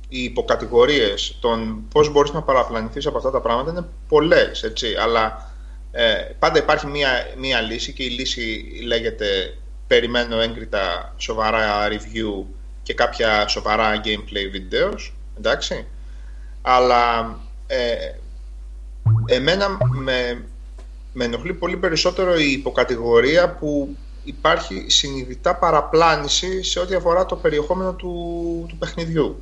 οι 0.10 0.24
υποκατηγορίες 0.24 1.38
των 1.42 1.88
πώς 1.94 2.12
μπορείς 2.12 2.32
να 2.32 2.42
παραπλανηθείς 2.42 3.06
από 3.06 3.18
αυτά 3.18 3.32
τα 3.32 3.42
πράγματα 3.42 3.72
είναι 3.72 3.86
πολλές, 4.08 4.64
έτσι, 4.64 4.96
αλλά 4.96 5.52
ε, 5.92 6.14
πάντα 6.40 6.60
υπάρχει 6.60 6.88
μία, 6.88 7.10
μία 7.38 7.62
λύση 7.62 7.94
και 7.94 8.04
η 8.04 8.10
λύση 8.10 8.66
λέγεται 8.86 9.58
περιμένω 9.88 10.40
έγκριτα 10.40 11.14
σοβαρά 11.18 11.88
review 11.88 12.46
και 12.84 12.94
κάποια 12.94 13.48
σοβαρά 13.48 14.02
gameplay 14.04 14.56
videos, 14.56 15.12
εντάξει, 15.38 15.88
αλλά 16.62 17.36
ε, 17.68 17.96
εμένα 19.26 19.78
με, 19.92 20.46
με 21.14 21.26
ενοχλεί 21.26 21.54
πολύ 21.54 21.78
περισσότερο 21.78 22.36
η 22.36 22.52
υποκατηγορία 22.52 23.50
που 23.56 23.98
υπάρχει 24.24 24.86
συνειδητά 24.90 25.56
παραπλάνηση 25.56 26.64
σε 26.64 26.80
ό,τι 26.80 26.96
αφορά 26.96 27.26
το 27.26 27.36
περιεχόμενο 27.36 27.94
του, 27.94 28.66
του 28.70 28.78
παιχνιδιού. 28.78 29.42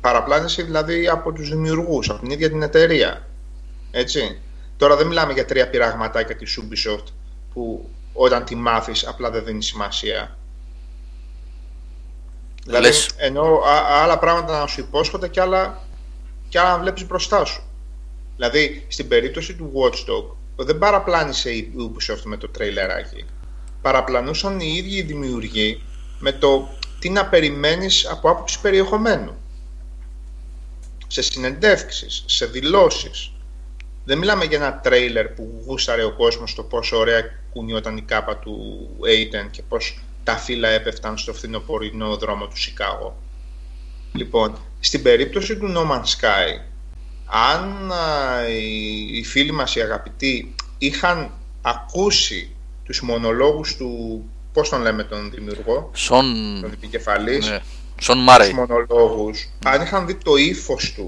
Παραπλάνηση 0.00 0.62
δηλαδή 0.62 1.08
από 1.08 1.32
τους 1.32 1.48
δημιουργούς, 1.48 2.10
από 2.10 2.20
την 2.20 2.30
ίδια 2.30 2.48
την 2.48 2.62
εταιρεία. 2.62 3.28
Έτσι. 3.90 4.40
Τώρα 4.76 4.96
δεν 4.96 5.06
μιλάμε 5.06 5.32
για 5.32 5.44
τρία 5.44 5.70
πειραγματάκια 5.70 6.36
της 6.36 6.60
Ubisoft 6.60 7.04
που 7.52 7.88
όταν 8.12 8.44
τη 8.44 8.54
μάθεις 8.54 9.06
απλά 9.06 9.30
δεν 9.30 9.44
δίνει 9.44 9.62
σημασία. 9.62 10.36
Δηλαδή, 12.64 12.90
ενώ 13.16 13.60
άλλα 14.02 14.18
πράγματα 14.18 14.60
να 14.60 14.66
σου 14.66 14.80
υπόσχονται 14.80 15.28
και 15.28 15.40
άλλα, 15.40 15.82
και 16.48 16.58
άλλα 16.58 16.70
να 16.70 16.78
βλέπεις 16.78 17.06
μπροστά 17.06 17.44
σου. 17.44 17.62
Δηλαδή, 18.36 18.86
στην 18.88 19.08
περίπτωση 19.08 19.54
του 19.54 19.72
Watchdog, 19.74 20.36
δεν 20.56 20.78
παραπλάνησε 20.78 21.50
η 21.50 21.72
Ubisoft 21.78 22.22
με 22.24 22.36
το 22.36 22.48
τρέιλεράκι. 22.48 23.24
Παραπλανούσαν 23.82 24.60
οι 24.60 24.74
ίδιοι 24.76 24.96
οι 24.96 25.02
δημιουργοί 25.02 25.82
με 26.18 26.32
το 26.32 26.68
τι 26.98 27.08
να 27.10 27.26
περιμένεις 27.26 28.06
από 28.06 28.30
άποψη 28.30 28.60
περιεχομένου. 28.60 29.36
Σε 31.06 31.22
συνεντεύξεις, 31.22 32.24
σε 32.26 32.46
δηλώσεις. 32.46 33.32
Δεν 34.04 34.18
μιλάμε 34.18 34.44
για 34.44 34.58
ένα 34.58 34.80
τρέιλερ 34.80 35.28
που 35.28 35.62
γούσταρε 35.66 36.04
ο 36.04 36.12
κόσμος 36.12 36.54
το 36.54 36.62
πόσο 36.62 36.98
ωραία 36.98 37.22
κουνιόταν 37.52 37.96
η 37.96 38.02
κάπα 38.02 38.36
του 38.36 38.88
Aiden 39.00 39.48
και 39.50 39.62
πώς 39.62 39.98
τα 40.24 40.36
φύλλα 40.36 40.68
έπεφταν 40.68 41.18
στο 41.18 41.32
φθινοπορεινό 41.32 42.16
δρόμο 42.16 42.46
του 42.46 42.60
Σικάγο. 42.60 43.16
Λοιπόν, 44.12 44.58
στην 44.80 45.02
περίπτωση 45.02 45.56
του 45.56 45.72
No 45.76 45.90
Man's 45.90 46.20
Sky 46.20 46.60
αν 47.26 47.92
οι 49.12 49.24
φίλοι 49.24 49.52
μας 49.52 49.74
οι 49.74 49.80
αγαπητοί 49.80 50.54
είχαν 50.78 51.30
ακούσει 51.62 52.50
τους 52.84 53.00
μονολόγους 53.00 53.76
του, 53.76 54.22
πώς 54.52 54.68
τον 54.68 54.80
λέμε 54.80 55.04
τον 55.04 55.30
δημιουργό, 55.30 55.90
Σον... 55.94 56.58
τον 56.60 56.72
επικεφαλής, 56.72 57.48
ναι. 57.48 57.58
Σον 58.00 58.18
Μάρεϊ. 58.18 58.48
τους 58.48 58.58
μονολόγους, 58.58 59.48
αν 59.64 59.82
είχαν 59.82 60.06
δει 60.06 60.14
το 60.14 60.36
ύφος 60.36 60.92
του, 60.92 61.04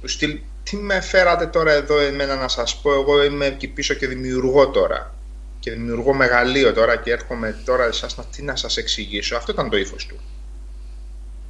τους 0.00 0.12
στυλ, 0.12 0.38
τι 0.62 0.76
με 0.76 1.00
φέρατε 1.00 1.46
τώρα 1.46 1.72
εδώ 1.72 1.98
εμένα 1.98 2.36
να 2.36 2.48
σας 2.48 2.76
πω, 2.76 2.92
εγώ 2.92 3.24
είμαι 3.24 3.46
εκεί 3.46 3.68
πίσω 3.68 3.94
και 3.94 4.06
δημιουργώ 4.06 4.68
τώρα 4.68 5.14
και 5.60 5.70
δημιουργώ 5.70 6.14
μεγαλείο 6.14 6.72
τώρα 6.72 6.96
και 6.96 7.10
έρχομαι 7.10 7.62
τώρα 7.64 7.84
εσάς 7.84 8.16
να, 8.16 8.24
τι 8.24 8.42
να 8.42 8.56
σας 8.56 8.76
εξηγήσω, 8.76 9.36
αυτό 9.36 9.52
ήταν 9.52 9.70
το 9.70 9.76
ύφος 9.76 10.06
του. 10.06 10.16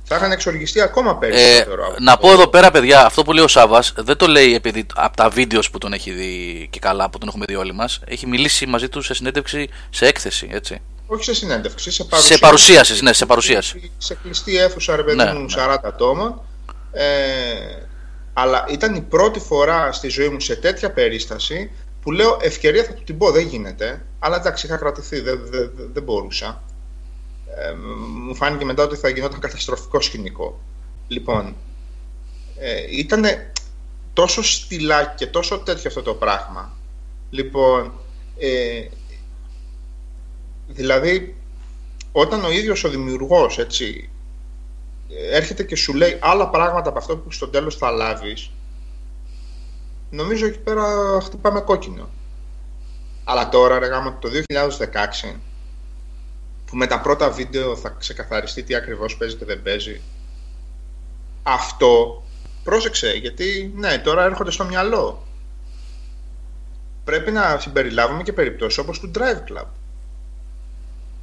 Θα 0.08 0.16
είχαν 0.16 0.32
εξοργιστεί 0.32 0.80
ακόμα 0.80 1.16
περισσότερο. 1.16 1.84
Ε, 1.84 1.94
να 1.98 2.16
πω 2.16 2.30
εδώ 2.30 2.46
πέρα, 2.46 2.70
παιδιά, 2.70 3.04
αυτό 3.04 3.22
που 3.22 3.32
λέει 3.32 3.44
ο 3.44 3.48
Σάβα 3.48 3.82
δεν 3.96 4.16
το 4.16 4.26
λέει 4.26 4.54
επειδή 4.54 4.86
από 4.94 5.16
τα 5.16 5.28
βίντεος 5.28 5.70
που 5.70 5.78
τον 5.78 5.92
έχει 5.92 6.10
δει 6.10 6.66
και 6.70 6.78
καλά, 6.78 7.10
που 7.10 7.18
τον 7.18 7.28
έχουμε 7.28 7.44
δει 7.48 7.54
όλοι 7.54 7.72
μας. 7.72 8.00
Έχει 8.06 8.26
μιλήσει 8.26 8.66
μαζί 8.66 8.88
του 8.88 9.02
σε 9.02 9.14
συνέντευξη, 9.14 9.68
σε 9.90 10.06
έκθεση, 10.06 10.48
έτσι. 10.52 10.80
Όχι 11.06 11.24
σε 11.24 11.34
συνέντευξη, 11.34 11.90
σε 11.90 12.04
παρουσίαση. 12.04 12.32
Σε 12.34 12.38
παρουσίαση, 12.38 13.02
ναι, 13.02 13.12
σε 13.12 13.26
παρουσίαση. 13.26 13.90
Σε 13.98 14.18
κλειστή 14.22 14.56
αίθουσα, 14.56 14.96
ρε 14.96 15.02
παιδί 15.02 15.16
ναι, 15.16 15.32
μου, 15.32 15.46
40 15.50 15.68
ναι. 15.68 15.74
ατόμων. 15.82 16.40
Ε, 16.92 17.04
αλλά 18.32 18.64
ήταν 18.68 18.94
η 18.94 19.00
πρώτη 19.00 19.40
φορά 19.40 19.92
στη 19.92 20.08
ζωή 20.08 20.28
μου 20.28 20.40
σε 20.40 20.56
τέτοια 20.56 20.92
περίσταση 20.92 21.70
που 22.02 22.12
λέω 22.12 22.38
ευκαιρία 22.40 22.84
θα 22.84 22.92
του 22.92 23.02
την 23.04 23.18
πω, 23.18 23.30
δεν 23.30 23.46
γίνεται. 23.46 24.02
Αλλά 24.18 24.36
εντάξει, 24.36 24.66
είχα 24.66 24.76
κρατηθεί, 24.76 25.20
δεν, 25.20 25.40
δεν, 25.50 25.70
δεν 25.92 26.02
μπορούσα. 26.02 26.62
Ε, 27.58 27.74
μου 28.24 28.34
φάνηκε 28.34 28.64
μετά 28.64 28.82
ότι 28.82 28.96
θα 28.96 29.08
γινόταν 29.08 29.40
καταστροφικό 29.40 30.00
σκηνικό. 30.00 30.60
Λοιπόν, 31.08 31.56
ε, 32.58 32.98
ήταν 32.98 33.24
τόσο 34.12 34.42
στυλά 34.42 35.04
και 35.04 35.26
τόσο 35.26 35.58
τέτοιο 35.58 35.84
αυτό 35.86 36.02
το 36.02 36.14
πράγμα. 36.14 36.76
Λοιπόν, 37.30 37.92
ε, 38.38 38.88
δηλαδή, 40.66 41.36
όταν 42.12 42.44
ο 42.44 42.50
ίδιος 42.50 42.84
ο 42.84 42.88
δημιουργός, 42.88 43.58
έτσι, 43.58 44.10
έρχεται 45.32 45.64
και 45.64 45.76
σου 45.76 45.94
λέει 45.94 46.18
άλλα 46.20 46.48
πράγματα 46.48 46.88
από 46.88 46.98
αυτό 46.98 47.16
που 47.16 47.32
στο 47.32 47.48
τέλος 47.48 47.76
θα 47.76 47.90
λάβεις, 47.90 48.50
νομίζω 50.10 50.46
εκεί 50.46 50.58
πέρα 50.58 50.84
χτυπάμε 51.22 51.60
κόκκινο. 51.60 52.08
Αλλά 53.24 53.48
τώρα, 53.48 53.78
ρε 53.78 53.86
γάμο, 53.86 54.16
το 54.20 54.28
2016, 54.28 55.34
που 56.66 56.76
με 56.76 56.86
τα 56.86 57.00
πρώτα 57.00 57.30
βίντεο 57.30 57.76
θα 57.76 57.88
ξεκαθαριστεί 57.88 58.62
τι 58.62 58.74
ακριβώς 58.74 59.16
παίζει 59.16 59.36
και 59.36 59.44
δεν 59.44 59.62
παίζει, 59.62 60.00
αυτό, 61.42 62.22
πρόσεξε, 62.64 63.12
γιατί, 63.12 63.72
ναι, 63.76 63.98
τώρα 63.98 64.24
έρχονται 64.24 64.50
στο 64.50 64.64
μυαλό. 64.64 65.26
Πρέπει 67.04 67.30
να 67.30 67.58
συμπεριλάβουμε 67.58 68.22
και 68.22 68.32
περιπτώσεις 68.32 68.78
όπως 68.78 69.00
του 69.00 69.10
Drive 69.14 69.52
Club, 69.52 69.66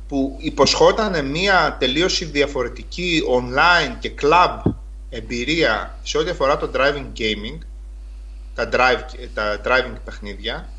που 0.08 0.38
υποσχόταν 0.40 1.26
μία 1.26 1.78
τελείωση 1.80 2.26
διαφορετική 2.26 3.24
online 3.30 3.96
και 4.00 4.12
club 4.22 4.62
εμπειρία 5.10 5.98
σε 6.04 6.18
ό,τι 6.18 6.30
αφορά 6.30 6.58
το 6.58 6.72
driving 6.74 7.20
gaming, 7.20 7.58
τα, 8.56 8.70
drive, 8.72 9.28
τα 9.34 9.62
driving 9.66 9.96
παιχνίδια 10.06 10.70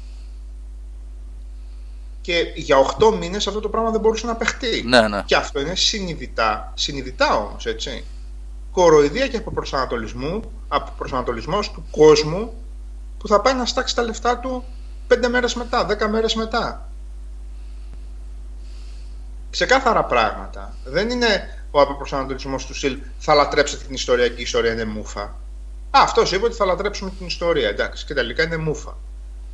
και 2.24 2.52
για 2.55 2.76
8 2.98 3.16
μήνες 3.18 3.46
αυτό 3.46 3.60
το 3.60 3.68
πράγμα 3.68 3.90
δεν 3.90 4.01
μπορούσε 4.01 4.26
να 4.26 4.36
παιχτεί. 4.36 4.82
Ναι, 4.86 5.09
ναι. 5.09 5.22
Και 5.26 5.36
αυτό 5.36 5.60
είναι 5.60 5.74
συνειδητά, 5.74 6.72
συνειδητά 6.74 7.36
όμως, 7.36 7.66
έτσι. 7.66 8.05
Κοροϊδία 8.72 9.28
και 9.28 9.36
από 9.36 9.51
προσανατολισμό 10.96 11.60
του 11.60 11.84
κόσμου 11.90 12.52
που 13.18 13.28
θα 13.28 13.40
πάει 13.40 13.55
να 13.55 13.66
στάξει 13.66 13.94
τα 13.94 14.02
λεφτά 14.02 14.38
του 14.38 14.64
5 15.09 15.28
μέρες 15.28 15.55
μετά, 15.55 15.86
10 15.86 16.09
μέρες 16.10 16.34
μετά 16.34 16.88
ξεκάθαρα 19.55 20.05
πράγματα. 20.05 20.76
Δεν 20.84 21.10
είναι 21.10 21.48
ο 21.70 21.80
αποπροσανατολισμός 21.80 22.66
του 22.66 22.74
Σιλ 22.74 22.98
θα 23.18 23.34
λατρέψετε 23.34 23.84
την 23.84 23.94
ιστορία 23.94 24.28
και 24.28 24.38
η 24.38 24.42
ιστορία 24.42 24.72
είναι 24.72 24.84
μούφα. 24.84 25.22
Α, 25.22 25.32
αυτός 25.90 26.32
είπε 26.32 26.44
ότι 26.44 26.55
θα 26.55 26.64
λατρέψουμε 26.64 27.10
την 27.18 27.26
ιστορία. 27.26 27.68
Εντάξει, 27.68 28.05
και 28.05 28.14
τελικά 28.14 28.42
είναι 28.42 28.56
μούφα. 28.56 28.96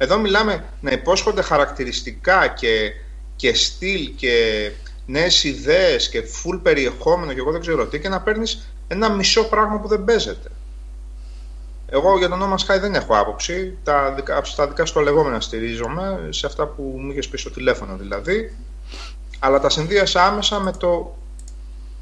Εδώ 0.02 0.18
μιλάμε 0.18 0.64
να 0.80 0.90
υπόσχονται 0.90 1.42
χαρακτηριστικά 1.42 2.48
και, 2.48 2.92
και 3.36 3.54
στυλ 3.54 4.14
και 4.16 4.70
νέες 5.06 5.44
ιδέες 5.44 6.08
και 6.08 6.22
full 6.22 6.60
περιεχόμενο 6.62 7.32
και 7.32 7.38
εγώ 7.38 7.50
δεν 7.50 7.60
ξέρω 7.60 7.86
τι 7.86 8.00
και 8.00 8.08
να 8.08 8.20
παίρνεις 8.20 8.72
ένα 8.88 9.10
μισό 9.10 9.44
πράγμα 9.44 9.80
που 9.80 9.88
δεν 9.88 10.04
παίζεται. 10.04 10.48
Εγώ 11.86 12.18
για 12.18 12.28
τον 12.28 12.40
No 12.40 12.54
Sky 12.54 12.80
δεν 12.80 12.94
έχω 12.94 13.18
άποψη. 13.18 13.78
Τα, 13.84 14.14
στα 14.42 14.68
δικά 14.68 14.84
σου 14.84 15.00
λεγόμενα 15.00 15.40
στηρίζομαι, 15.40 16.28
σε 16.30 16.46
αυτά 16.46 16.66
που 16.66 16.82
μου 16.82 17.10
είχες 17.10 17.28
πει 17.28 17.38
στο 17.38 17.50
τηλέφωνο 17.50 17.96
δηλαδή 17.96 18.56
αλλά 19.38 19.60
τα 19.60 19.68
συνδύασα 19.68 20.26
άμεσα 20.26 20.60
με 20.60 20.72
το 20.72 21.16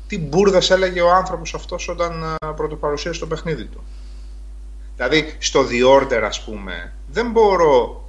τι 0.06 0.18
μπουρδες 0.18 0.70
έλεγε 0.70 1.00
ο 1.00 1.10
άνθρωπος 1.10 1.54
αυτός 1.54 1.88
όταν 1.88 2.36
πρωτοπαρουσίασε 2.56 3.20
το 3.20 3.26
παιχνίδι 3.26 3.64
του. 3.64 3.82
Δηλαδή, 4.98 5.34
στο 5.38 5.66
The 5.70 6.00
Order, 6.00 6.20
ας 6.24 6.44
πούμε, 6.44 6.92
δεν 7.06 7.30
μπορώ... 7.30 8.02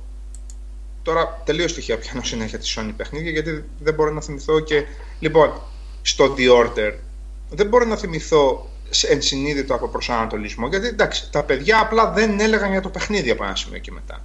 Τώρα 1.02 1.42
τελείως 1.46 1.74
τυχαία 1.74 1.98
πιάνω 1.98 2.24
συνέχεια 2.24 2.60
της 2.60 2.78
Sony 2.80 2.94
παιχνίδια, 2.98 3.32
γιατί 3.32 3.64
δεν 3.80 3.94
μπορώ 3.94 4.12
να 4.12 4.22
θυμηθώ 4.22 4.60
και... 4.60 4.84
Λοιπόν, 5.20 5.62
στο 6.02 6.36
The 6.38 6.66
Order 6.66 6.94
δεν 7.50 7.68
μπορώ 7.68 7.86
να 7.86 7.96
θυμηθώ 7.96 8.70
ενσυνείδητο 9.10 9.74
από 9.74 9.88
προσανατολισμό, 9.88 10.68
γιατί 10.68 10.88
εντάξει, 10.88 11.32
τα 11.32 11.44
παιδιά 11.44 11.80
απλά 11.80 12.12
δεν 12.12 12.40
έλεγαν 12.40 12.72
για 12.72 12.82
το 12.82 12.90
παιχνίδι 12.90 13.30
από 13.30 13.44
ένα 13.44 13.56
σημείο 13.56 13.80
και 13.80 13.92
μετά 13.92 14.22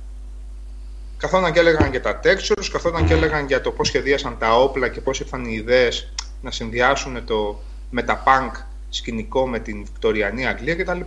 καθόταν 1.24 1.52
και 1.52 1.58
έλεγαν 1.58 1.90
για 1.90 2.00
τα 2.00 2.20
textures, 2.24 2.68
καθόταν 2.72 3.06
και 3.06 3.12
έλεγαν 3.12 3.46
για 3.46 3.60
το 3.60 3.70
πώς 3.70 3.88
σχεδίασαν 3.88 4.38
τα 4.38 4.56
όπλα 4.56 4.88
και 4.88 5.00
πώς 5.00 5.20
ήρθαν 5.20 5.44
οι 5.44 5.54
ιδέες 5.54 6.12
να 6.42 6.50
συνδυάσουν 6.50 7.24
το 7.24 7.62
μεταπunk 7.96 8.50
σκηνικό 8.88 9.48
με 9.48 9.58
την 9.58 9.84
Βικτωριανή 9.84 10.46
Αγγλία 10.46 10.74
κτλ. 10.74 11.00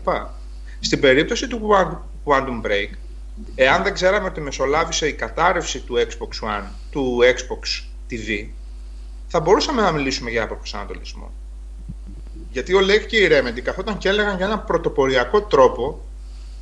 Στην 0.80 1.00
περίπτωση 1.00 1.48
του 1.48 1.70
Quantum 2.24 2.66
Break, 2.66 2.90
εάν 3.56 3.84
δεν 3.84 3.94
ξέραμε 3.94 4.28
ότι 4.28 4.42
μεσολάβησε 4.42 5.08
η 5.08 5.14
κατάρρευση 5.14 5.80
του 5.80 5.96
Xbox 5.96 6.48
One, 6.48 6.64
του 6.92 7.20
Xbox 7.24 7.84
TV, 8.12 8.48
θα 9.28 9.40
μπορούσαμε 9.40 9.82
να 9.82 9.92
μιλήσουμε 9.92 10.30
για 10.30 10.44
αποπροσανατολισμό. 10.44 11.32
Γιατί 12.52 12.74
ο 12.74 12.80
Lake 12.80 13.06
και 13.08 13.18
η 13.18 13.30
Remedy 13.32 13.60
καθόταν 13.60 13.98
και 13.98 14.10
έλεγαν 14.10 14.38
για 14.38 14.46
ένα 14.46 14.60
πρωτοποριακό 14.60 15.42
τρόπο 15.42 16.06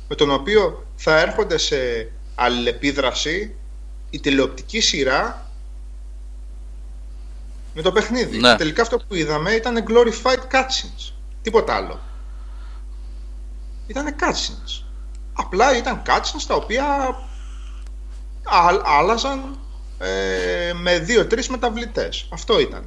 με 0.08 0.14
τον 0.14 0.30
οποίο 0.30 0.86
θα 0.96 1.20
έρχονται 1.20 1.58
σε 1.58 2.10
αλληλεπίδραση 2.34 3.54
η 4.10 4.20
τηλεοπτική 4.20 4.80
σειρά 4.80 5.50
με 7.74 7.82
το 7.82 7.92
παιχνίδι. 7.92 8.38
Ναι. 8.38 8.56
Τελικά 8.56 8.82
αυτό 8.82 8.98
που 9.08 9.14
είδαμε 9.14 9.50
ήταν 9.50 9.84
glorified 9.88 10.54
cutscenes. 10.54 11.12
Τίποτα 11.42 11.74
άλλο. 11.74 12.00
Ήταν 13.86 14.16
cutscenes. 14.20 14.84
Απλά 15.32 15.76
ήταν 15.76 16.02
cutscenes 16.06 16.44
τα 16.46 16.54
οποία 16.54 17.16
άλλαζαν 18.84 19.58
ε, 19.98 20.72
με 20.72 20.98
δύο-τρεις 20.98 21.48
μεταβλητές. 21.48 22.28
Αυτό 22.32 22.60
ήταν. 22.60 22.84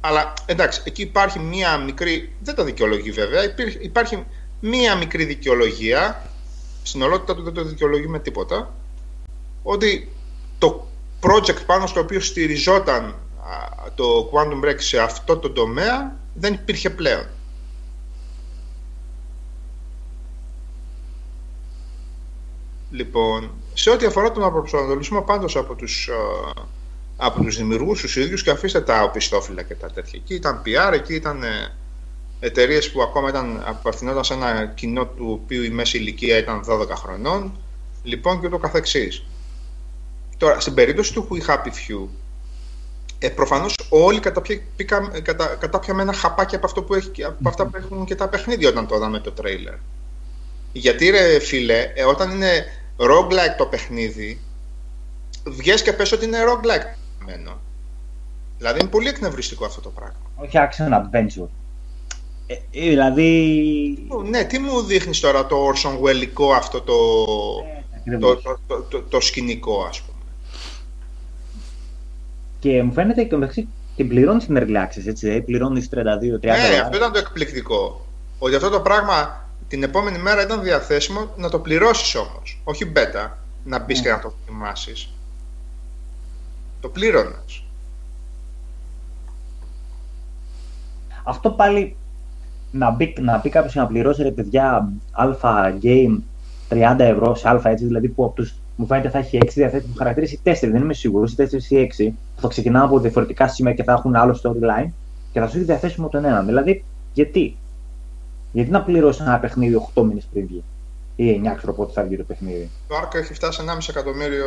Αλλά 0.00 0.32
εντάξει, 0.46 0.80
εκεί 0.84 1.02
υπάρχει 1.02 1.38
μία 1.38 1.78
μικρή, 1.78 2.32
δεν 2.40 2.54
το 2.54 2.64
δικαιολογεί 2.64 3.10
βέβαια, 3.10 3.54
υπάρχει 3.80 4.24
μία 4.60 4.96
μικρή 4.96 5.24
δικαιολογία 5.24 6.30
στην 6.82 7.02
ολότητα 7.02 7.34
του 7.34 7.42
δεν 7.42 7.52
το 7.52 7.64
δικαιολογεί 7.64 8.06
με 8.06 8.18
τίποτα, 8.18 8.74
ότι 9.62 10.12
το 10.58 10.86
project 11.20 11.66
πάνω 11.66 11.86
στο 11.86 12.00
οποίο 12.00 12.20
στηριζόταν 12.20 13.14
το 13.94 14.30
Quantum 14.32 14.64
Break 14.64 14.76
σε 14.78 14.98
αυτό 14.98 15.36
το 15.36 15.50
τομέα 15.50 16.16
δεν 16.34 16.52
υπήρχε 16.52 16.90
πλέον. 16.90 17.26
Λοιπόν, 22.96 23.50
σε 23.74 23.90
ό,τι 23.90 24.06
αφορά 24.06 24.32
τον 24.32 24.44
αποπροσανατολισμό 24.44 25.22
πάντως 25.22 25.56
από 25.56 25.74
τους, 25.74 26.10
από 27.16 27.42
τους 27.42 27.56
δημιουργούς 27.56 28.00
τους 28.00 28.16
ίδιους 28.16 28.42
και 28.42 28.50
αφήστε 28.50 28.80
τα 28.80 29.02
οπισθόφυλλα 29.02 29.62
και 29.62 29.74
τα 29.74 29.90
τέτοια. 29.90 30.20
Εκεί 30.22 30.34
ήταν 30.34 30.62
PR, 30.66 30.92
εκεί 30.92 31.14
ήταν 31.14 31.42
ε, 31.42 31.74
εταιρείες 32.40 32.90
που 32.90 33.02
ακόμα 33.02 33.28
ήταν, 33.28 33.64
απευθυνόταν 33.66 34.24
σε 34.24 34.34
ένα 34.34 34.66
κοινό 34.66 35.06
του 35.06 35.40
οποίου 35.42 35.62
η 35.62 35.68
μέση 35.68 35.96
ηλικία 35.98 36.38
ήταν 36.38 36.64
12 36.68 36.88
χρονών, 36.88 37.52
λοιπόν 38.02 38.40
και 38.40 38.46
ούτω 38.46 38.58
καθεξής. 38.58 39.24
Τώρα, 40.36 40.60
στην 40.60 40.74
περίπτωση 40.74 41.12
του 41.12 41.28
We 41.30 41.50
Happy 41.50 41.68
Few, 41.68 42.08
ε, 43.18 43.28
προφανώς 43.28 43.74
όλοι 43.88 44.20
κατάπιαμε 45.58 46.02
ένα 46.02 46.12
χαπάκι 46.12 46.54
από, 46.54 46.66
αυτό 46.66 46.82
που 46.82 46.94
έχει, 46.94 47.24
από 47.24 47.48
αυτά 47.48 47.66
που 47.66 47.76
έχουν 47.76 48.04
και 48.04 48.14
τα 48.14 48.28
παιχνίδια 48.28 48.68
όταν 48.68 48.86
το 48.86 48.96
είδαμε 48.96 49.20
το 49.20 49.32
τρέιλερ. 49.32 49.74
Γιατί 50.72 51.10
ρε 51.10 51.38
φίλε, 51.38 51.92
ε, 51.94 52.04
όταν 52.04 52.30
είναι 52.30 52.64
roguelike 52.96 53.56
το 53.58 53.66
παιχνίδι, 53.66 54.40
βγες 55.44 55.82
και 55.82 55.92
πες 55.92 56.12
ότι 56.12 56.24
είναι 56.24 56.38
roguelike. 56.48 56.96
Δηλαδή 58.58 58.80
είναι 58.80 58.88
πολύ 58.88 59.08
εκνευριστικό 59.08 59.64
αυτό 59.64 59.80
το 59.80 59.88
πράγμα. 59.88 60.16
Όχι 60.36 60.52
action 60.52 60.92
adventure. 60.92 61.48
Ε, 62.46 62.54
ε, 62.54 62.88
δηλαδή... 62.88 64.08
Ναι, 64.28 64.44
τι 64.44 64.58
μου 64.58 64.82
δείχνεις 64.82 65.20
τώρα 65.20 65.46
το 65.46 65.56
Orson 65.68 65.98
Wellικό 66.00 66.52
αυτό 66.56 66.80
το, 66.80 66.94
ε, 68.04 68.18
το, 68.18 68.36
το, 68.36 68.82
το, 68.88 69.02
το, 69.02 69.20
σκηνικό, 69.20 69.82
ας 69.82 70.00
πούμε. 70.00 70.18
Και 72.58 72.82
μου 72.82 72.92
φαίνεται 72.92 73.24
και 73.24 73.36
μεταξύ 73.36 73.68
την 73.96 74.08
πληρώνεις 74.08 74.46
την 74.46 74.58
Early 74.58 74.84
Access, 74.84 75.06
έτσι, 75.06 75.40
πληρώνεις 75.40 75.88
32-30 75.94 76.40
Ναι, 76.40 76.78
αυτό 76.82 76.96
ήταν 76.96 77.12
το 77.12 77.18
εκπληκτικό. 77.18 78.06
Ότι 78.38 78.54
αυτό 78.54 78.68
το 78.68 78.80
πράγμα 78.80 79.45
την 79.68 79.82
επόμενη 79.82 80.18
μέρα 80.18 80.42
ήταν 80.42 80.62
διαθέσιμο 80.62 81.30
να 81.36 81.48
το 81.48 81.58
πληρώσεις 81.58 82.14
όμως. 82.14 82.60
Όχι 82.64 82.92
beta, 82.96 83.30
να 83.64 83.78
μπεις 83.78 84.00
και 84.00 84.08
ναι. 84.08 84.14
να 84.14 84.20
το 84.20 84.32
θυμάσεις. 84.46 85.12
Το 86.80 86.88
πλήρωνες. 86.88 87.64
Αυτό 91.24 91.50
πάλι 91.50 91.96
να 92.70 92.90
μπει, 92.90 93.14
να 93.20 93.38
μπει 93.38 93.48
κάποιος 93.48 93.74
να 93.74 93.86
πληρώσει 93.86 94.22
ρε 94.22 94.30
παιδιά 94.30 94.92
αλφα 95.10 95.78
game 95.82 96.18
30 96.68 96.96
ευρώ 96.98 97.34
σε 97.34 97.48
αλφα 97.48 97.68
έτσι, 97.70 97.84
δηλαδή 97.84 98.08
που 98.08 98.24
από 98.24 98.34
τους, 98.34 98.54
μου 98.76 98.86
φαίνεται 98.86 99.08
θα 99.08 99.18
έχει 99.18 99.38
6 99.42 99.48
διαθέσιμους 99.54 99.96
χαρακτήρες 99.98 100.32
ή 100.32 100.40
4, 100.44 100.54
δεν 100.60 100.76
είμαι 100.76 100.94
σίγουρος, 100.94 101.32
ή 101.32 101.36
4 101.38 101.70
ή 101.70 101.90
6, 101.98 102.12
που 102.34 102.40
θα 102.40 102.48
ξεκινάω 102.48 102.84
από 102.84 102.98
διαφορετικά 102.98 103.48
σημεία 103.48 103.74
και 103.74 103.82
θα 103.82 103.92
έχουν 103.92 104.16
άλλο 104.16 104.40
storyline 104.42 104.90
και 105.32 105.40
θα 105.40 105.48
σου 105.48 105.56
έχει 105.56 105.66
διαθέσιμο 105.66 106.08
τον 106.08 106.24
έναν. 106.24 106.46
Δηλαδή, 106.46 106.84
γιατί; 107.12 107.56
Γιατί 108.56 108.70
να 108.70 108.82
πληρώσει 108.82 109.22
ένα 109.22 109.38
παιχνίδι 109.38 109.88
8 109.94 110.02
μήνες 110.02 110.28
πριν 110.32 110.46
βγει; 110.46 110.64
Ή 111.16 111.42
9 111.44 111.56
ξέρω 111.56 111.72
πότε 111.72 111.92
θα 111.92 112.02
βγει 112.02 112.16
το 112.16 112.22
παιχνίδι. 112.22 112.70
Το 112.88 112.94
Ark 112.96 113.14
έχει 113.14 113.34
φτάσει 113.34 113.62
1,5 113.66 113.78
εκατομμύριο 113.88 114.46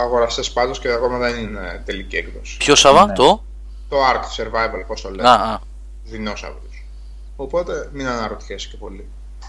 αγοραστές 0.00 0.52
πάντως 0.52 0.78
και 0.78 0.88
ακόμα 0.88 1.18
δεν 1.18 1.42
είναι 1.42 1.82
τελική 1.84 2.16
έκδοση. 2.16 2.56
Ποιος 2.56 2.78
Σαββά, 2.80 3.06
ναι. 3.06 3.12
το; 3.12 3.42
Το 3.88 3.96
Ark 3.96 4.42
Survival, 4.42 4.86
πώς 4.86 5.00
το 5.00 5.10
λένε. 5.10 5.28
Α, 5.28 5.32
α. 5.32 5.58
Δεινόσαυρο. 6.04 6.60
Οπότε 7.36 7.90
μην 7.92 8.06
αναρωτιέσαι 8.06 8.68
και 8.68 8.76
πολύ. 8.76 9.06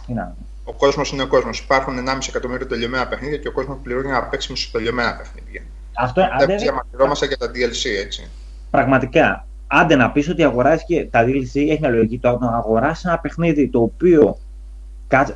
Είναι. 0.07 0.35
Ο 0.63 0.73
κόσμος 0.73 1.11
είναι 1.11 1.21
ο 1.21 1.27
κόσμος. 1.27 1.59
Υπάρχουν 1.59 1.97
1,5 1.97 2.17
εκατομμύριο 2.27 2.67
τελειωμένα 2.67 3.07
παιχνίδια 3.07 3.38
και 3.38 3.47
ο 3.47 3.51
κόσμος 3.51 3.77
πληρώνει 3.84 4.07
να 4.09 4.23
παίξει 4.23 4.51
μισοτελειωμένα 4.51 5.15
παιχνίδια. 5.15 5.61
Αυτό 5.93 6.21
δεν 6.47 6.57
διαμαρτυρόμαστε 6.57 7.25
για 7.25 7.38
τα 7.38 7.47
DLC, 7.47 8.03
έτσι. 8.05 8.30
Πραγματικά. 8.71 9.47
Άντε 9.76 9.95
να 9.95 10.12
πεις 10.12 10.30
ότι 10.30 10.44
αγοράζεις 10.44 10.86
και 10.86 11.08
τα 11.12 11.24
DLC 11.24 11.56
έχει 11.56 11.78
μια 11.80 11.90
λογική. 11.90 12.20
Το 12.20 12.38
να 12.41 12.58
αγοράσει 12.58 13.04
ένα 13.08 13.20
παιχνίδι 13.20 13.70
το 13.70 13.82
οποίο. 13.82 14.38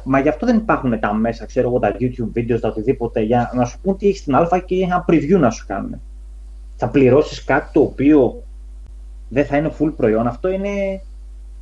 Μα 0.03 0.19
γι' 0.19 0.29
αυτό 0.29 0.45
δεν 0.45 0.57
υπάρχουν 0.57 0.99
τα 0.99 1.13
μέσα, 1.13 1.45
ξέρω 1.45 1.67
εγώ, 1.67 1.79
τα 1.79 1.95
YouTube 1.99 2.37
videos, 2.37 2.59
τα 2.61 2.67
οτιδήποτε, 2.67 3.21
για 3.21 3.51
να 3.55 3.65
σου 3.65 3.79
πούν 3.81 3.97
τι 3.97 4.07
έχεις 4.07 4.19
στην 4.19 4.35
Α 4.35 4.61
και 4.65 4.75
ένα 4.75 5.05
preview 5.07 5.39
να 5.39 5.49
σου 5.49 5.65
κάνουν. 5.67 6.01
Θα 6.75 6.89
πληρώσεις 6.89 7.43
κάτι 7.43 7.69
το 7.73 7.81
οποίο 7.81 8.43
δεν 9.29 9.45
θα 9.45 9.57
είναι 9.57 9.71
full 9.79 9.93
προϊόν. 9.95 10.27
Αυτό 10.27 10.49
είναι 10.49 11.01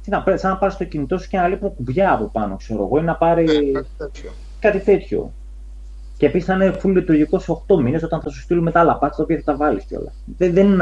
τι 0.04 0.10
να, 0.10 0.24
σαν 0.34 0.52
να 0.52 0.58
πάρεις 0.58 0.78
το 0.78 0.84
κινητό 0.84 1.18
σου 1.18 1.30
και 1.30 1.38
να 1.38 1.48
λείπουν 1.48 1.76
κουμπιά 1.76 2.14
από 2.14 2.26
πάνω, 2.26 2.56
ξέρω 2.56 2.84
εγώ, 2.84 2.98
ή 2.98 3.02
να 3.02 3.16
πάρει 3.16 3.46
ναι, 3.46 3.82
κάτι, 4.60 4.80
τέτοιο. 4.80 5.32
Και 6.18 6.26
επίσης 6.26 6.48
θα 6.48 6.54
είναι 6.54 6.76
full 6.84 6.94
λειτουργικό 6.94 7.40
σε 7.40 7.64
8 7.68 7.82
μήνες 7.82 8.04
όταν 8.04 8.22
θα 8.22 8.30
σου 8.30 8.42
στείλουμε 8.42 8.72
τα 8.72 8.80
άλλα 8.80 9.00
patch 9.02 9.16
τα 9.18 9.24
οποία 9.24 9.38
θα 9.38 9.44
τα 9.44 9.56
βάλεις 9.56 9.84
κιόλας. 9.84 10.24
Δεν, 10.38 10.54
δεν, 10.54 10.82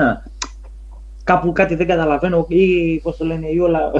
κάπου 1.24 1.52
κάτι 1.52 1.76
δεν 1.76 1.88
καταλαβαίνω 1.88 2.46
ή 2.50 2.98
πώς 3.00 3.18
το 3.18 3.26
λένε, 3.26 3.48
ή 3.48 3.60
όλα. 3.60 3.92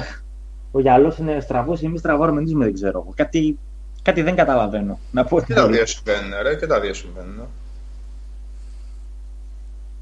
Ο 0.76 0.80
γυαλός 0.80 1.18
είναι 1.18 1.40
στραβός, 1.40 1.84
εμείς 1.84 2.02
τραβάρουμε, 2.02 2.40
εμείς 2.40 2.54
δεν 2.54 2.74
ξέρω 2.74 3.00
εγώ. 3.00 3.14
Κάτι, 3.16 3.58
κάτι 4.02 4.22
δεν 4.22 4.36
καταλαβαίνω. 4.36 5.00
Να 5.12 5.24
πω 5.24 5.42
και 5.42 5.54
τα 5.54 5.68
δύο 5.68 5.86
συμβαίνουν, 5.86 6.32
ρε, 6.42 6.56
και 6.56 6.68
τα 6.68 6.80
δύο 6.80 6.94
συμβαίνουν. 6.94 7.48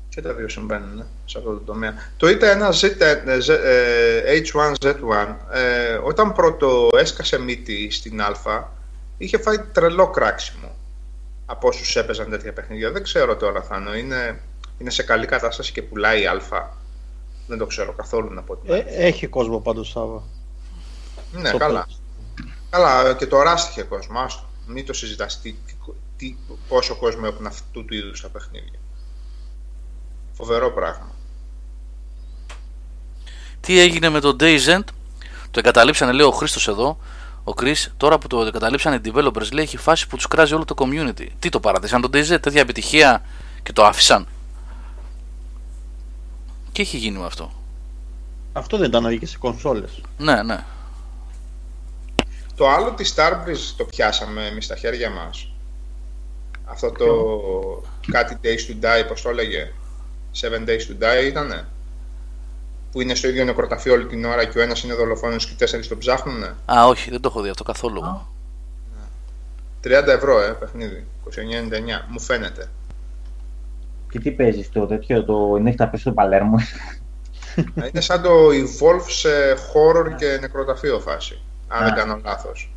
Και 0.09 0.21
τα 0.21 0.33
δύο 0.33 0.47
συμβαίνουν 0.47 0.95
ναι, 0.95 1.03
σε 1.25 1.37
αυτό 1.37 1.49
το 1.49 1.59
τομέα. 1.59 1.93
Το 2.17 2.29
ήταν 2.29 2.49
ένα 2.49 2.69
H1Z1. 4.43 5.35
Ε, 5.51 5.91
ε, 5.91 5.99
όταν 6.03 6.33
πρώτο 6.33 6.89
έσκασε 6.97 7.39
μύτη 7.39 7.91
στην 7.91 8.21
Α, 8.21 8.33
είχε 9.17 9.37
φάει 9.37 9.57
τρελό 9.71 10.09
κράξιμο 10.09 10.75
από 11.45 11.67
όσους 11.67 11.95
έπαιζαν 11.95 12.29
τέτοια 12.29 12.53
παιχνίδια. 12.53 12.91
Δεν 12.91 13.03
ξέρω 13.03 13.35
τώρα, 13.35 13.61
Θάνο. 13.61 13.95
Είναι, 13.95 14.39
είναι 14.77 14.89
σε 14.89 15.03
καλή 15.03 15.25
κατάσταση 15.25 15.71
και 15.71 15.81
πουλάει 15.81 16.25
Α. 16.25 16.79
Δεν 17.51 17.59
το 17.59 17.65
ξέρω 17.65 17.93
καθόλου 17.93 18.33
να 18.33 18.41
πω. 18.41 18.57
Ε, 18.65 18.83
έχει 18.87 19.27
κόσμο 19.27 19.59
πάντως, 19.59 19.89
Σάβα. 19.89 20.23
Ναι, 21.31 21.51
καλά. 21.51 21.87
Καλά, 22.69 23.13
και 23.13 23.27
το 23.27 23.37
Rust 23.41 23.69
είχε 23.69 23.83
κόσμο. 23.83 24.19
Άστο. 24.19 24.43
Μην 24.67 24.85
το 24.85 24.93
συζητάς 24.93 25.41
πόσο 26.67 26.95
κόσμο 26.95 27.21
έχουν 27.25 27.45
αυτού 27.45 27.85
του 27.85 27.93
είδους 27.93 28.21
τα 28.21 28.29
παιχνίδια. 28.29 28.79
Φοβερό 30.31 30.71
πράγμα. 30.71 31.15
Τι 33.59 33.79
έγινε 33.79 34.09
με 34.09 34.19
το 34.19 34.35
DayZ, 34.39 34.79
το 35.51 35.59
εγκαταλείψανε 35.59 36.11
λέει 36.11 36.25
ο 36.25 36.31
Χρήστος 36.31 36.67
εδώ, 36.67 36.97
ο 37.43 37.53
Chris, 37.61 37.85
τώρα 37.97 38.17
που 38.17 38.27
το 38.27 38.41
εγκαταλείψανε 38.41 38.95
οι 38.95 39.11
developers 39.13 39.51
λέει 39.51 39.63
έχει 39.63 39.77
φάση 39.77 40.07
που 40.07 40.15
τους 40.15 40.27
κράζει 40.27 40.53
όλο 40.53 40.65
το 40.65 40.75
community. 40.77 41.27
Τι 41.39 41.49
το 41.49 41.59
παρατήσαν 41.59 42.01
το 42.01 42.09
DayZ, 42.13 42.41
τέτοια 42.41 42.61
επιτυχία 42.61 43.23
και 43.63 43.73
το 43.73 43.85
άφησαν; 43.85 44.27
Τι 46.71 46.81
έχει 46.81 46.97
γίνει 46.97 47.17
με 47.17 47.25
αυτό. 47.25 47.51
Αυτό 48.53 48.77
δεν 48.77 48.89
ήταν 48.89 49.03
να 49.03 49.09
σε 49.23 49.37
κονσόλες. 49.37 50.01
Ναι, 50.17 50.43
ναι. 50.43 50.63
Το 52.55 52.69
άλλο 52.69 52.91
της 52.91 53.13
Starbreeze 53.15 53.73
το 53.77 53.83
πιάσαμε 53.85 54.47
εμείς 54.47 54.65
στα 54.65 54.75
χέρια 54.75 55.09
μας. 55.09 55.51
Αυτό 56.65 56.91
το 56.91 57.07
κάτι 58.11 58.37
Days 58.43 58.71
to 58.71 58.85
Die, 58.85 59.07
πώς 59.07 59.21
το 59.21 59.29
έλεγε; 59.29 59.71
Seven 60.41 60.69
Days 60.69 60.81
to 60.89 61.03
Die 61.03 61.25
ήτανε; 61.25 61.67
Που 62.91 63.01
είναι 63.01 63.15
στο 63.15 63.27
ίδιο 63.27 63.45
νεκροταφείο 63.45 63.93
όλη 63.93 64.05
την 64.05 64.25
ώρα 64.25 64.45
και 64.45 64.57
ο 64.57 64.61
ένας 64.61 64.83
είναι 64.83 64.93
δολοφόνος 64.93 65.45
και 65.45 65.51
οι 65.53 65.55
τέσσερις 65.55 65.87
τον 65.87 65.97
ψάχνουνε; 65.97 66.55
Α, 66.73 66.85
όχι, 66.87 67.09
δεν 67.09 67.21
το 67.21 67.29
έχω 67.29 67.41
δει 67.41 67.49
αυτό 67.49 67.63
καθόλου. 67.63 68.01
30 69.83 70.07
ευρώ, 70.07 70.41
ε, 70.41 70.51
παιχνίδι. 70.59 71.05
29,99. 71.23 72.05
Μου 72.07 72.19
φαίνεται. 72.19 72.69
Και 74.11 74.19
τι 74.19 74.31
παίζεις 74.31 74.71
το 74.71 74.85
τέτοιο, 74.85 75.23
το 75.23 75.55
είναι 75.59 75.75
τα 75.75 75.87
πέσει 75.87 76.01
στο 76.01 76.11
Παλέρμο. 76.11 76.57
είναι 77.89 78.01
σαν 78.01 78.21
το 78.21 78.47
Evolve 78.47 79.05
σε 79.07 79.29
horror 79.53 80.15
και 80.17 80.37
νεκροταφείο 80.41 80.99
φάση. 80.99 81.41
Αν 81.67 81.83
δεν 81.83 81.93
κάνω 81.93 82.19
λάθος. 82.23 82.73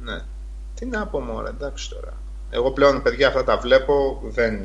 Ναι. 0.00 0.20
Τι 0.74 0.86
να 0.86 1.06
πω 1.06 1.20
μόνο, 1.20 1.48
εντάξει 1.48 1.90
τώρα. 1.90 2.12
Εγώ 2.50 2.70
πλέον 2.70 3.02
παιδιά 3.02 3.28
αυτά 3.28 3.44
τα 3.44 3.56
βλέπω, 3.56 4.22
δεν, 4.24 4.60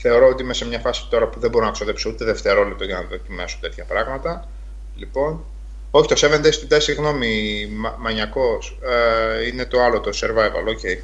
Θεωρώ 0.00 0.28
ότι 0.28 0.42
είμαι 0.42 0.54
σε 0.54 0.66
μια 0.66 0.78
φάση 0.78 1.06
τώρα 1.10 1.26
που 1.26 1.40
δεν 1.40 1.50
μπορώ 1.50 1.64
να 1.64 1.70
ξοδέψω 1.70 2.10
ούτε 2.10 2.24
δευτερόλεπτο 2.24 2.84
για 2.84 2.96
να 2.96 3.02
δοκιμάσω 3.02 3.58
τέτοια 3.60 3.84
πράγματα. 3.84 4.48
Λοιπόν, 4.96 5.44
όχι 5.90 6.08
το 6.08 6.14
7 6.20 6.44
Days 6.44 6.72
to 6.72 6.74
Die, 6.74 6.80
συγγνώμη, 6.82 7.66
μα, 7.76 7.96
μανιακός, 7.98 8.78
ε, 8.82 9.46
είναι 9.46 9.64
το 9.64 9.82
άλλο, 9.82 10.00
το 10.00 10.10
Survival, 10.14 10.68
ok. 10.68 10.98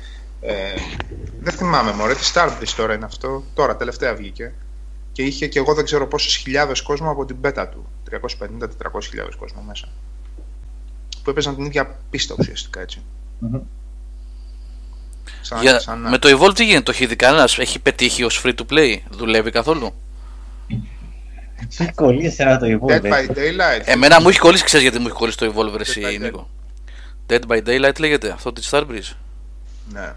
Ε, 0.47 0.75
δεν 1.41 1.53
θυμάμαι 1.53 1.93
μωρέ, 1.93 2.15
τι 2.15 2.31
Starbreeze 2.35 2.73
τώρα 2.77 2.95
είναι 2.95 3.05
αυτό, 3.05 3.45
τώρα 3.55 3.77
τελευταία 3.77 4.15
βγήκε. 4.15 4.53
Και 5.13 5.23
είχε 5.23 5.47
και 5.47 5.59
εγώ 5.59 5.75
δεν 5.75 5.85
ξέρω 5.85 6.07
πόσες 6.07 6.37
χιλιάδες 6.37 6.81
κόσμο 6.83 7.11
από 7.11 7.25
την 7.25 7.41
πέτα 7.41 7.69
του, 7.69 7.87
350-400 8.11 8.19
χιλιάδες 9.03 9.35
κόσμο 9.35 9.63
μέσα. 9.63 9.89
Που 11.23 11.31
έπαιζαν 11.31 11.55
την 11.55 11.65
ίδια 11.65 11.99
πίστα 12.11 12.35
ουσιαστικά 12.39 12.81
έτσι. 12.81 13.03
Mm-hmm. 13.43 13.61
Σαν, 15.41 15.61
Για, 15.61 15.81
σαν... 15.81 16.09
Με 16.09 16.19
το 16.19 16.39
Evolve 16.39 16.55
τι 16.55 16.65
γίνεται, 16.65 16.83
το 16.83 16.91
έχει 16.91 17.07
δει 17.07 17.17
κανένας, 17.17 17.59
έχει 17.59 17.79
πετύχει 17.79 18.25
ως 18.25 18.43
free 18.45 18.55
to 18.55 18.73
play, 18.73 18.97
δουλεύει 19.11 19.51
καθόλου; 19.51 19.95
Έχει 21.79 21.93
κολλήσει 21.95 22.37
ένα 22.43 22.59
το 22.59 22.67
Evolve. 22.67 23.01
Dead 23.01 23.13
by 23.13 23.31
Daylight. 23.31 23.83
Εμένα 23.85 24.21
μου 24.21 24.29
έχει 24.29 24.39
κολλήσει, 24.39 24.65
ξέρεις 24.65 24.85
γιατί 24.85 25.01
μου 25.01 25.07
έχει 25.07 25.17
κολλήσει 25.17 25.39
το 25.39 25.53
Evolve, 25.55 25.81
εσύ 25.81 26.19
Νίκο. 26.21 26.49
Dead 27.29 27.41
by 27.49 27.63
Daylight 27.67 27.99
λέγεται, 27.99 28.31
αυτό 28.31 28.53
τη 28.53 28.69
Starbreeze. 28.71 29.17
Ναι. 29.93 30.15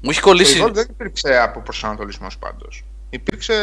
Μου 0.00 0.10
έχει 0.10 0.20
κολλήσει. 0.20 0.58
Το 0.58 0.64
Evolve 0.64 0.72
δεν 0.72 0.86
υπήρξε 0.90 1.38
από 1.38 1.60
προσανατολισμό 1.60 2.26
πάντως. 2.38 2.84
Υπήρξε. 3.10 3.54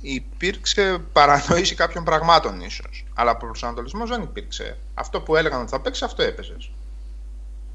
Υπήρξε 0.00 0.98
παρανόηση 1.12 1.74
κάποιων 1.74 2.04
πραγμάτων 2.04 2.60
ίσως. 2.60 3.04
Αλλά 3.14 3.30
από 3.30 3.46
προσανατολισμό 3.46 4.06
δεν 4.06 4.22
υπήρξε. 4.22 4.76
Αυτό 4.94 5.20
που 5.20 5.36
έλεγαν 5.36 5.60
ότι 5.60 5.70
θα 5.70 5.80
παίξει, 5.80 6.04
αυτό 6.04 6.22
έπαιζες 6.22 6.70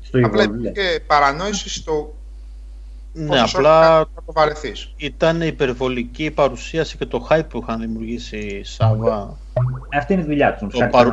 στο 0.01 0.19
Απλά 0.25 0.43
υπήρχε 0.43 1.03
παρανόηση 1.07 1.69
στο 1.69 2.15
ναι, 3.13 3.39
απλά 3.39 4.05
το 4.25 4.33
ήταν 4.95 5.41
υπερβολική 5.41 6.31
παρουσίαση 6.31 6.97
και 6.97 7.05
το 7.05 7.27
hype 7.29 7.49
που 7.49 7.59
είχαν 7.63 7.79
δημιουργήσει 7.79 8.37
η 8.37 8.63
Σάβα. 8.63 9.37
Αυτή 9.93 10.13
είναι 10.13 10.21
η 10.21 10.25
δουλειά 10.25 10.55
τους. 10.55 10.73
Το 10.73 10.87
παρου... 10.91 11.11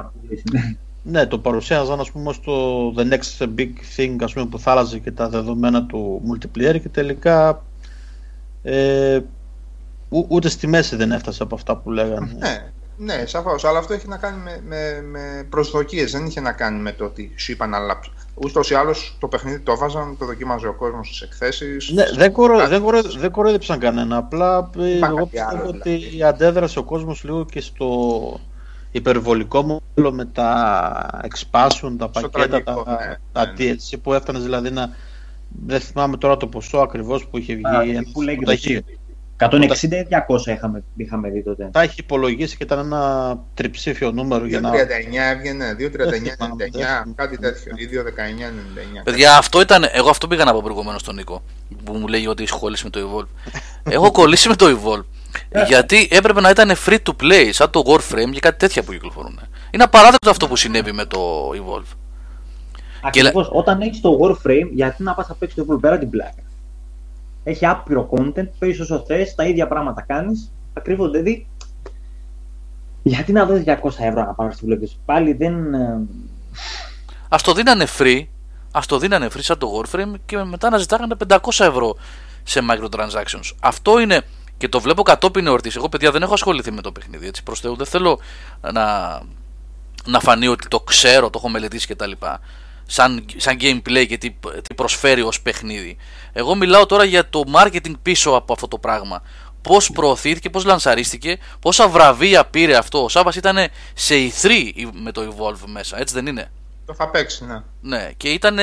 ναι, 1.10 1.26
το 1.26 1.39
παρουσίαζαν 1.39 2.01
ας 2.01 2.10
πούμε 2.10 2.32
στο 2.32 2.89
The 2.97 3.12
Next 3.12 3.48
Big 3.59 3.72
Thing 3.97 4.16
ας 4.20 4.32
πούμε, 4.32 4.47
που 4.47 4.59
θα 4.59 4.70
άλλαζε 4.70 4.98
και 4.98 5.10
τα 5.10 5.28
δεδομένα 5.28 5.85
του 5.86 6.22
multiplayer 6.30 6.80
και 6.80 6.89
τελικά 6.89 7.62
ε, 8.62 9.20
ούτε 10.09 10.48
στη 10.48 10.66
μέση 10.66 10.97
δεν 10.97 11.12
έφτασε 11.12 11.43
από 11.43 11.55
αυτά 11.55 11.76
που 11.76 11.90
λέγανε. 11.90 12.36
Ναι, 12.39 12.70
ναι, 12.97 13.26
σαφώς. 13.26 13.64
Αλλά 13.64 13.78
αυτό 13.78 13.94
έχει 13.94 14.09
να 14.09 14.16
κάνει 14.16 14.43
με, 14.43 14.60
με, 14.66 15.02
με 15.02 15.47
προσδοκίες. 15.51 16.12
Δεν 16.12 16.26
είχε 16.26 16.40
να 16.40 16.52
κάνει 16.52 16.80
με 16.80 16.93
το 16.93 17.05
ότι 17.05 17.32
σου 17.36 17.52
είπαν 17.52 17.74
αλλά 17.74 18.01
Ούτως 18.35 18.70
ή 18.70 18.74
άλλως 18.74 19.16
το 19.20 19.28
παιχνίδι 19.28 19.59
το 19.59 19.72
έβαζαν, 19.72 20.16
το 20.18 20.26
δοκίμαζε 20.26 20.68
ο 20.68 20.74
κόσμος 20.74 21.06
στις 21.06 21.20
εκθέσεις. 21.20 21.90
Ναι, 21.90 22.05
δεν, 22.16 22.32
κορο, 22.32 22.68
δεν, 22.68 22.82
κορο, 22.82 23.02
δεν 23.02 23.30
κοροϊδέψαν 23.30 23.78
κανένα. 23.78 24.16
Απλά 24.16 24.70
ε, 24.78 24.98
εγώ 25.06 25.26
πιστεύω 25.26 25.66
ότι 25.66 25.97
δηλαδή. 25.97 26.22
αντέδρασε 26.22 26.78
ο 26.78 26.82
κόσμος 26.82 27.24
λίγο 27.24 27.44
και 27.44 27.60
στο 27.60 27.89
υπερβολικό 28.90 29.62
μοντέλο 29.62 30.12
με 30.12 30.24
τα 30.24 31.20
expansion, 31.23 31.94
τα 31.98 32.09
πακέτα, 32.09 32.62
τα, 32.62 32.74
ναι, 32.74 33.16
τα 33.32 33.47
ναι, 33.47 33.65
ναι. 33.65 33.74
DLC 33.74 33.98
που 34.02 34.12
έφτανε 34.12 34.39
δηλαδή 34.39 34.70
να. 34.70 34.90
Δεν 35.66 35.81
θυμάμαι 35.81 36.16
τώρα 36.16 36.36
το 36.36 36.47
ποσό 36.47 36.78
ακριβώς 36.78 37.27
που 37.27 37.39
είχε 37.39 37.55
βγει. 37.55 37.90
ένας 37.90 38.10
που 38.12 38.23
λέγεται 38.23 38.82
160 39.39 39.82
ή 39.82 40.06
200 40.44 40.47
είχαμε, 40.47 40.85
είχαμε 40.97 41.31
δει 41.31 41.43
τότε. 41.43 41.69
Τα 41.73 41.82
έχει 41.82 42.01
υπολογίσει 42.01 42.56
και 42.56 42.65
ήταν 42.65 42.78
ένα 42.78 43.39
τριψήφιο 43.55 44.10
νούμερο 44.10 44.44
2, 44.44 44.48
για 44.48 44.60
να. 44.60 44.70
2,39 44.70 44.74
έβγαινε, 45.32 45.77
2,39,99, 45.78 47.12
κάτι 47.15 47.39
τέτοιο. 47.39 47.73
Ή 47.77 47.89
2,19,99. 48.98 49.02
Παιδιά, 49.05 49.36
αυτό 49.36 49.60
ήταν. 49.60 49.89
Εγώ 49.93 50.09
αυτό 50.09 50.27
πήγα 50.27 50.44
να 50.44 50.52
πω 50.52 50.60
προηγουμένως 50.62 51.01
στον 51.01 51.15
Νίκο 51.15 51.43
που 51.85 51.93
μου 51.93 52.06
λέει 52.06 52.27
ότι 52.27 52.43
έχει 52.43 52.59
κολλήσει 52.59 52.85
με 52.85 52.90
το 52.90 53.01
Evolve. 53.01 53.52
Έχω 53.94 54.10
κολλήσει 54.10 54.48
με 54.48 54.56
το 54.56 54.66
Evolve. 54.66 55.18
Γιατί 55.66 56.09
έπρεπε 56.10 56.40
να 56.40 56.51
ήταν 56.51 56.70
free 56.86 56.98
to 57.02 57.12
play, 57.23 57.48
σαν 57.51 57.70
το 57.70 57.82
Warframe 57.86 58.31
και 58.31 58.40
κάτι 58.40 58.59
τέτοια 58.59 58.82
που 58.82 58.93
κυκλοφορούν. 58.93 59.40
Είναι 59.70 59.82
απαράδεκτο 59.82 60.31
αυτό 60.31 60.48
που 60.48 60.56
συνέβη 60.56 60.93
με 60.93 61.05
το 61.05 61.51
Evolve. 61.51 61.97
Ακριβώς. 63.02 63.48
Και... 63.48 63.52
Όταν 63.56 63.81
έχεις 63.81 64.01
το 64.01 64.19
Warframe, 64.23 64.69
γιατί 64.74 65.02
να 65.02 65.15
πας 65.15 65.28
να 65.28 65.35
παίξει 65.35 65.56
το 65.56 65.66
Evolve 65.69 65.81
πέρα 65.81 65.98
την 65.98 66.10
πλάκα. 66.10 66.43
Έχει 67.44 67.66
άπειρο 67.66 68.09
content, 68.10 68.48
παίζεις 68.59 68.81
όσο 68.81 69.05
θες, 69.06 69.35
τα 69.35 69.44
ίδια 69.44 69.69
πράγματα 69.69 70.05
κάνεις. 70.06 70.52
Ακριβώς 70.73 71.10
δηλαδή. 71.10 71.47
Γιατί 73.02 73.32
να 73.32 73.44
δώσεις 73.47 73.65
200 73.66 73.74
ευρώ 73.98 74.24
να 74.24 74.35
πάρεις 74.35 74.56
στο 74.56 74.66
βλέπεις. 74.66 74.98
Πάλι 75.05 75.32
δεν. 75.32 75.74
Ε, 75.74 76.01
Α 77.28 77.36
το 77.43 77.52
δίνανε 77.52 77.86
free, 77.98 78.23
ας 78.73 78.86
το 78.86 78.98
δίνανε 78.98 79.27
free 79.27 79.40
σαν 79.40 79.59
το 79.59 79.81
Warframe 79.81 80.15
και 80.27 80.39
μετά 80.43 80.70
να 80.70 80.78
ζητάγανε 80.78 81.15
500 81.28 81.39
ευρώ 81.59 81.97
σε 82.43 82.60
microtransactions. 82.70 83.51
Αυτό 83.60 84.01
είναι 84.01 84.23
και 84.59 84.68
το 84.68 84.80
βλέπω 84.80 85.02
κατόπιν 85.02 85.47
εορτής. 85.47 85.76
Εγώ, 85.76 85.89
παιδιά, 85.89 86.10
δεν 86.10 86.22
έχω 86.22 86.35
ασχοληθεί 86.35 86.70
με 86.70 86.80
το 86.80 86.93
παιχνίδι. 86.93 87.26
Έτσι, 87.26 87.43
προς 87.43 87.60
Θεού, 87.60 87.76
δεν 87.76 87.86
θέλω 87.86 88.20
να, 88.72 89.20
να 90.05 90.20
φανεί 90.20 90.48
ότι 90.48 90.68
το 90.68 90.80
ξέρω, 90.80 91.30
το 91.30 91.39
έχω 91.39 91.48
μελετήσει 91.48 91.86
κτλ. 91.86 92.10
Σαν, 92.86 93.24
σαν 93.36 93.56
gameplay 93.60 94.06
και 94.09 94.18
τι, 94.18 94.30
τι 94.68 94.74
προσφέρει 94.74 95.22
ως 95.22 95.40
παιχνίδι. 95.40 95.97
Εγώ 96.32 96.55
μιλάω 96.55 96.86
τώρα 96.86 97.05
για 97.05 97.28
το 97.28 97.44
marketing 97.55 97.93
πίσω 98.02 98.30
από 98.30 98.52
αυτό 98.52 98.68
το 98.68 98.78
πράγμα. 98.78 99.22
Πώς 99.62 99.90
προωθήθηκε, 99.90 100.51
πώς 100.51 100.64
λανσαρίστηκε, 100.64 101.39
πόσα 101.60 101.89
βραβεία 101.89 102.44
πήρε 102.44 102.76
αυτό. 102.76 103.05
Ο 103.05 103.09
Σάβα 103.09 103.32
ήταν 103.36 103.56
σε 103.94 104.14
E3 104.14 104.51
με 104.93 105.12
το 105.12 105.35
Evolve 105.36 105.66
μέσα, 105.66 105.98
έτσι 105.98 106.14
δεν 106.14 106.26
είναι; 106.26 106.51
Το 106.86 106.94
θα 106.94 107.10
παίξει, 107.10 107.44
ναι. 107.44 107.62
Ναι, 107.80 108.10
και 108.16 108.28
ήταν. 108.28 108.59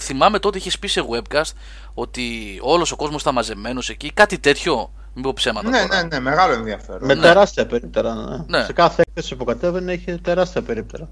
Θυμάμαι 0.00 0.38
τότε 0.38 0.58
είχε 0.58 0.70
πει 0.80 0.88
σε 0.88 1.04
webcast 1.10 1.52
ότι 1.94 2.58
όλος 2.60 2.92
ο 2.92 2.96
κόσμος 2.96 3.20
ήταν 3.20 3.34
μαζεμένος 3.34 3.88
εκεί, 3.88 4.10
κάτι 4.12 4.38
τέτοιο. 4.38 4.90
Μην 5.14 5.24
πω 5.24 5.32
ψέματα. 5.32 5.68
Ναι, 5.68 5.80
τώρα. 5.80 6.02
ναι, 6.02 6.08
ναι, 6.08 6.20
μεγάλο 6.20 6.52
ενδιαφέρον. 6.52 7.06
Με 7.06 7.14
ναι. 7.14 7.20
τεράστια 7.20 7.66
περίπτερα. 7.66 8.14
Ναι. 8.14 8.58
ναι. 8.58 8.64
Σε 8.64 8.72
κάθε 8.72 9.02
έκθεση 9.06 9.36
που 9.36 9.44
κατέβαινε 9.44 9.92
είχε 9.92 10.18
τεράστια 10.22 10.62
περίπτερα. 10.62 11.08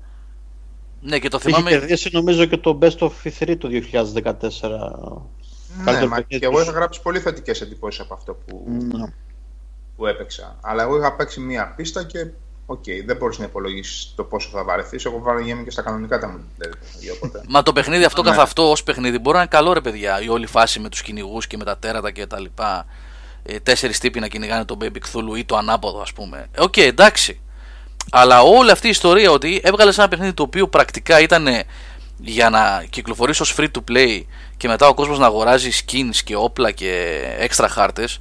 Ναι, 1.01 1.19
και 1.19 1.29
το 1.29 1.39
θυμάμαι. 1.39 1.71
Είχε 1.71 1.79
κερδίσει 1.79 2.11
νομίζω 2.13 2.45
και 2.45 2.57
το 2.57 2.79
Best 2.83 2.99
of 2.99 3.11
3 3.39 3.57
το 3.59 3.69
2014. 5.85 5.93
Ναι, 5.93 6.07
μα 6.07 6.21
και 6.21 6.39
εγώ 6.41 6.61
είχα 6.61 6.71
γράψει 6.71 7.03
πολύ 7.03 7.21
θετικές 7.21 7.61
εντυπώσεις 7.61 8.01
από 8.01 8.15
αυτό 8.15 8.35
που, 8.35 8.65
ναι. 8.69 9.13
που 9.97 10.07
έπαιξα. 10.07 10.57
Αλλά 10.61 10.83
εγώ 10.83 10.99
είχα 10.99 11.17
παίξει 11.17 11.41
μία 11.41 11.73
πίστα 11.77 12.05
και 12.05 12.31
OK, 12.67 12.83
okay, 12.87 13.05
δεν 13.07 13.17
μπορείς 13.17 13.39
να 13.39 13.45
υπολογίσεις 13.45 14.13
το 14.17 14.25
πόσο 14.25 14.49
θα 14.53 14.65
βαρεθείς. 14.65 15.05
Εγώ 15.05 15.19
βαριέμαι 15.19 15.63
και 15.63 15.71
στα 15.71 15.83
κανονικά 15.83 16.19
τα 16.19 16.29
μου 16.29 16.45
Μα 17.49 17.63
το 17.63 17.73
παιχνίδι 17.73 18.05
αυτό 18.05 18.23
ναι. 18.23 18.31
καθ' 18.31 18.39
αυτό 18.39 18.71
ως 18.71 18.83
παιχνίδι 18.83 19.19
μπορεί 19.19 19.37
να 19.37 19.43
είναι 19.43 19.51
καλό, 19.53 19.73
ρε 19.73 19.81
παιδιά. 19.81 20.23
Η 20.23 20.29
όλη 20.29 20.47
φάση 20.47 20.81
με 20.81 20.89
τους 20.89 21.03
κυνηγούς 21.03 21.47
και 21.47 21.57
με 21.57 21.65
τα 21.65 21.79
τέρατα 21.79 22.11
και 22.11 22.27
τα 22.27 22.41
λοιπά. 22.41 22.87
Ε, 23.43 23.61
Τέσσερις 23.61 23.99
τύποι 23.99 24.21
να 24.21 24.29
κυνηγάνε 24.29 24.65
τον 24.65 24.79
Baby 24.81 24.87
Cthulhu 24.87 25.39
ή 25.39 25.45
το 25.45 25.57
ανάποδο, 25.57 26.01
ας 26.01 26.13
πούμε. 26.13 26.47
Ε, 26.53 26.63
OK, 26.63 26.73
okay, 26.77 26.81
εντάξει. 26.81 27.41
Αλλά 28.11 28.43
όλη 28.43 28.71
αυτή 28.71 28.87
η 28.87 28.91
ιστορία 28.91 29.31
ότι 29.31 29.61
έβγαλες 29.65 29.99
ένα 29.99 30.09
παιχνίδι 30.09 30.33
το 30.33 30.43
οποίο 30.43 30.69
πρακτικά 30.69 31.21
ήταν 31.21 31.47
για 32.17 32.51
να 32.51 32.85
κυκλοφορήσει 32.91 33.43
ως 33.43 33.55
free 33.59 33.69
to 33.77 33.93
play 33.93 34.23
και 34.57 34.69
μετά 34.69 34.89
ο 34.89 34.95
κόσμος 34.95 35.19
να 35.19 35.27
αγοράζει 35.27 35.71
skins 35.85 36.17
και 36.25 36.37
όπλα 36.37 36.71
και 36.71 37.23
έξτρα 37.39 37.69
χάρτες. 37.69 38.19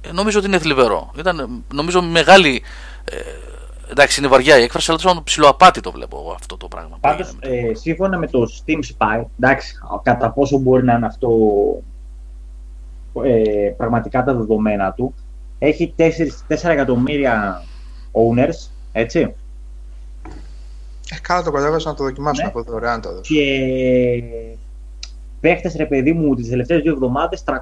Ε, 0.00 0.12
νομίζω 0.12 0.38
ότι 0.38 0.46
είναι 0.46 0.58
θλιβερό. 0.58 1.12
Ήταν 1.18 1.64
νομίζω 1.72 2.02
μεγάλη 2.02 2.62
ε, 3.04 3.16
εντάξει, 3.90 4.20
είναι 4.20 4.28
βαριά 4.28 4.58
η 4.58 4.62
έκφραση, 4.62 4.90
αλλά 4.90 5.14
το 5.14 5.22
ψηλοαπάτη 5.22 5.80
το 5.80 5.90
βλέπω 5.90 6.18
εγώ 6.18 6.32
αυτό 6.32 6.56
το 6.56 6.68
πράγμα. 6.68 6.96
Πάντως, 7.00 7.36
ε, 7.40 7.74
σύμφωνα 7.74 8.18
με 8.18 8.26
το 8.26 8.48
Steam 8.58 8.78
Spy, 8.78 9.24
εντάξει, 9.38 9.74
κατά 10.02 10.30
πόσο 10.30 10.58
μπορεί 10.58 10.84
να 10.84 10.94
είναι 10.94 11.06
αυτό 11.06 11.28
ε, 13.24 13.74
πραγματικά 13.76 14.24
τα 14.24 14.34
δεδομένα 14.34 14.92
του, 14.92 15.14
έχει 15.58 15.94
4, 15.96 16.02
4 16.48 16.56
εκατομμύρια 16.62 17.62
owners, 18.12 18.70
έτσι. 18.92 19.34
Ε, 21.10 21.16
καλά 21.22 21.42
το 21.42 21.50
κατέβασα 21.50 21.88
να 21.88 21.94
το 21.94 22.04
δοκιμάσω, 22.04 22.40
ναι. 22.40 22.46
να 22.46 22.52
πω 22.52 22.62
δωρεάν 22.62 23.00
το 23.00 23.08
Και 23.22 23.42
παίχτες 25.40 25.74
ρε 25.76 25.86
παιδί 25.86 26.12
μου 26.12 26.34
τις 26.34 26.48
τελευταίες 26.48 26.82
δύο 26.82 26.92
εβδομάδες 26.92 27.44
350.000, 27.46 27.60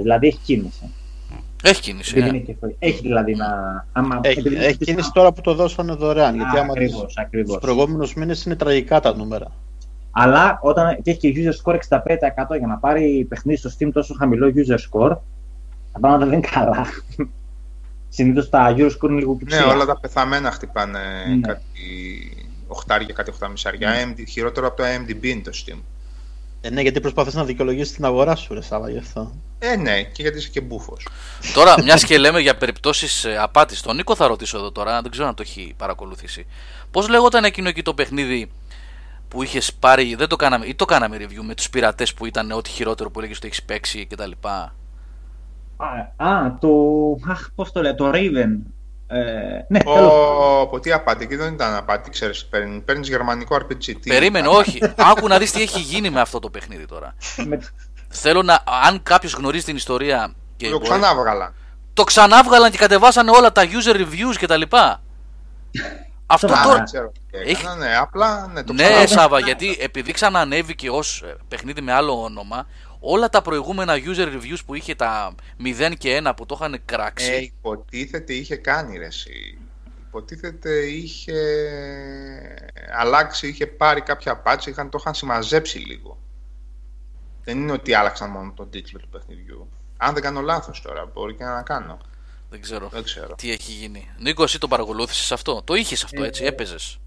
δηλαδή 0.00 0.26
έχει 0.26 0.38
κίνηση. 0.44 0.92
Έχει 1.62 1.80
κίνηση. 1.80 2.20
Ναι. 2.20 2.42
Έχει 2.78 3.00
δηλαδή 3.00 3.34
να. 3.34 3.46
Άμα... 3.92 4.20
Έχει, 4.22 4.54
έχει 4.54 4.76
κίνηση 4.76 5.12
τώρα 5.12 5.32
που 5.32 5.40
το 5.40 5.54
δώσανε 5.54 5.94
δωρεάν. 5.94 6.34
γιατί 6.34 6.58
άμα 6.58 6.72
ακριβώς, 6.72 7.14
ακριβώς. 7.16 7.52
Τους 7.52 7.62
προηγούμενους 7.62 8.14
μήνες 8.14 8.44
είναι 8.44 8.56
τραγικά 8.56 9.00
τα 9.00 9.16
νούμερα. 9.16 9.46
Αλλά 10.20 10.58
όταν 10.62 11.02
και 11.02 11.10
έχει 11.10 11.18
και 11.18 11.32
user 11.34 11.72
score 11.72 11.74
65% 11.74 11.78
για 12.58 12.66
να 12.66 12.76
πάρει 12.76 13.26
παιχνίδι 13.28 13.58
στο 13.58 13.70
Steam 13.78 13.88
τόσο 13.92 14.14
χαμηλό 14.18 14.52
user 14.54 14.74
score, 14.74 15.16
τα 15.92 16.00
πράγματα 16.00 16.24
δεν 16.26 16.38
είναι 16.38 16.48
καλά. 16.50 16.86
Συνήθως 18.08 18.48
τα 18.48 18.74
user 18.76 18.90
score 18.90 19.08
είναι 19.08 19.18
λίγο 19.18 19.34
πιο 19.34 19.46
ψηλά. 19.46 19.66
Ναι, 19.66 19.72
όλα 19.72 19.84
τα 19.84 20.00
πεθαμένα 20.00 20.50
χτυπάνε 20.50 20.98
ναι. 21.28 21.40
κάτι 21.40 21.70
οχτάρια, 22.66 23.14
κάτι 23.14 23.30
οχτάμισαρια. 23.30 23.90
Ναι. 23.90 24.24
χειρότερο 24.24 24.66
από 24.66 24.76
το 24.76 24.82
AMDB 24.82 25.24
είναι 25.24 25.42
το 25.42 25.50
Steam. 25.54 25.78
Ε, 26.60 26.70
ναι, 26.70 26.80
γιατί 26.80 27.00
προσπαθείς 27.00 27.34
να 27.34 27.44
δικαιολογήσεις 27.44 27.94
την 27.94 28.04
αγορά 28.04 28.36
σου, 28.36 28.54
ρε 28.54 28.62
Σάβα, 28.62 28.90
γι' 28.90 28.98
αυτό. 28.98 29.32
Ε, 29.58 29.76
ναι, 29.76 30.02
και 30.02 30.22
γιατί 30.22 30.38
είσαι 30.38 30.48
και 30.48 30.60
μπούφος. 30.60 31.08
Τώρα, 31.54 31.82
μιας 31.82 32.04
και 32.04 32.18
λέμε 32.18 32.40
για 32.40 32.56
περιπτώσεις 32.56 33.24
ε, 33.24 33.36
απάτης, 33.38 33.82
τον 33.82 33.96
Νίκο 33.96 34.14
θα 34.14 34.26
ρωτήσω 34.26 34.58
εδώ 34.58 34.72
τώρα, 34.72 35.02
δεν 35.02 35.10
ξέρω 35.10 35.26
αν 35.26 35.34
το 35.34 35.42
έχει 35.42 35.74
παρακολουθήσει. 35.76 36.46
Πώς 36.90 37.08
λέγονταν 37.08 37.44
εκείνο 37.44 37.68
εκεί 37.68 37.82
το 37.82 37.94
παιχνίδι 37.94 38.50
που 39.28 39.42
είχες 39.42 39.74
πάρει, 39.74 40.14
δεν 40.14 40.28
το 40.28 40.36
κάναμε, 40.36 40.66
ή 40.66 40.74
το 40.74 40.84
κάναμε 40.84 41.16
review 41.20 41.42
με 41.42 41.54
τους 41.54 41.70
πειρατές 41.70 42.14
που 42.14 42.26
ήταν 42.26 42.50
ό,τι 42.50 42.70
χειρότερο 42.70 43.10
που 43.10 43.18
έλεγε 43.18 43.34
ότι 43.36 43.46
έχεις 43.46 43.62
παίξει 43.62 44.06
κτλ. 44.06 44.30
Α, 44.42 46.26
α, 46.28 46.56
το. 46.60 46.68
Αχ, 47.28 47.48
πώς 47.54 47.72
το 47.72 47.82
λέει, 47.82 47.94
το 47.94 48.10
Raven. 48.14 48.56
Ε, 49.10 49.64
ναι, 49.68 49.80
ο, 50.70 50.80
τι 50.80 50.92
απάτη, 50.92 51.26
και 51.26 51.36
δεν 51.36 51.52
ήταν 51.52 51.74
απάτη, 51.74 52.10
ξέρεις, 52.10 52.46
παίρνει, 52.46 52.80
παίρνεις 52.80 53.08
γερμανικό 53.08 53.56
RPG. 53.56 53.92
Περίμενε, 54.08 54.48
όχι. 54.48 54.80
Άκου 54.96 55.28
να 55.28 55.38
δεις 55.38 55.52
τι 55.52 55.62
έχει 55.62 55.80
γίνει 55.80 56.10
με 56.10 56.20
αυτό 56.20 56.38
το 56.38 56.50
παιχνίδι 56.50 56.86
τώρα. 56.86 57.14
Θέλω 58.08 58.42
να, 58.42 58.62
αν 58.86 59.02
κάποιος 59.02 59.32
γνωρίζει 59.32 59.64
την 59.64 59.76
ιστορία... 59.76 60.34
Και 60.56 60.68
το 60.68 60.78
ξανάβγαλαν. 60.78 61.54
Το 61.94 62.04
ξανάβγαλαν 62.04 62.70
και 62.70 62.78
κατεβάσανε 62.78 63.30
όλα 63.30 63.52
τα 63.52 63.62
user 63.64 63.94
reviews 63.94 64.36
και 64.38 64.46
τα 64.46 64.56
λοιπά. 64.56 65.02
Αυτό 66.30 66.46
τώρα. 66.46 66.84
Έχει... 67.30 67.66
Ναι, 67.78 67.96
απλά 67.96 68.46
ναι, 68.46 68.62
το 68.62 68.72
ναι 68.72 69.06
Σάβα, 69.06 69.40
γιατί 69.40 69.76
επειδή 69.80 70.12
ξανανέβηκε 70.12 70.90
ως 70.90 71.22
ε, 71.22 71.36
παιχνίδι 71.48 71.80
με 71.80 71.92
άλλο 71.92 72.22
όνομα, 72.22 72.66
όλα 73.00 73.28
τα 73.28 73.42
προηγούμενα 73.42 73.94
user 73.94 74.26
reviews 74.26 74.58
που 74.66 74.74
είχε 74.74 74.94
τα 74.94 75.34
0 75.64 75.92
και 75.98 76.22
1 76.24 76.32
που 76.36 76.46
το 76.46 76.58
είχαν 76.60 76.80
κράξει. 76.84 77.32
Ε, 77.32 77.40
υποτίθεται 77.40 78.32
είχε 78.32 78.56
κάνει 78.56 78.98
ρε 78.98 79.06
εσύ. 79.06 79.58
Υποτίθεται 80.08 80.86
είχε 80.86 81.34
αλλάξει, 82.98 83.48
είχε 83.48 83.66
πάρει 83.66 84.00
κάποια 84.00 84.42
patch, 84.44 84.66
είχαν, 84.66 84.90
το 84.90 84.98
είχαν 85.00 85.14
συμμαζέψει 85.14 85.78
λίγο. 85.78 86.18
Δεν 87.44 87.58
είναι 87.58 87.72
ότι 87.72 87.94
άλλαξαν 87.94 88.30
μόνο 88.30 88.52
τον 88.56 88.70
τίτλο 88.70 88.98
του 88.98 89.08
παιχνιδιού. 89.08 89.68
Αν 89.96 90.14
δεν 90.14 90.22
κάνω 90.22 90.40
λάθος 90.40 90.82
τώρα, 90.82 91.10
μπορεί 91.14 91.34
και 91.34 91.44
να 91.44 91.62
κάνω. 91.62 91.98
Δεν 92.50 92.60
ξέρω. 92.60 92.88
Δεν 92.88 93.02
ξέρω. 93.02 93.34
Τι 93.34 93.50
έχει 93.50 93.72
γίνει. 93.72 94.08
Νίκο, 94.18 94.42
εσύ 94.42 94.58
το 94.58 94.68
παρακολούθησες 94.68 95.32
αυτό; 95.32 95.62
Το 95.64 95.74
είχες 95.74 96.04
αυτό, 96.04 96.24
έτσι, 96.24 96.44
ε, 96.44 96.46
έπαιζες. 96.46 96.98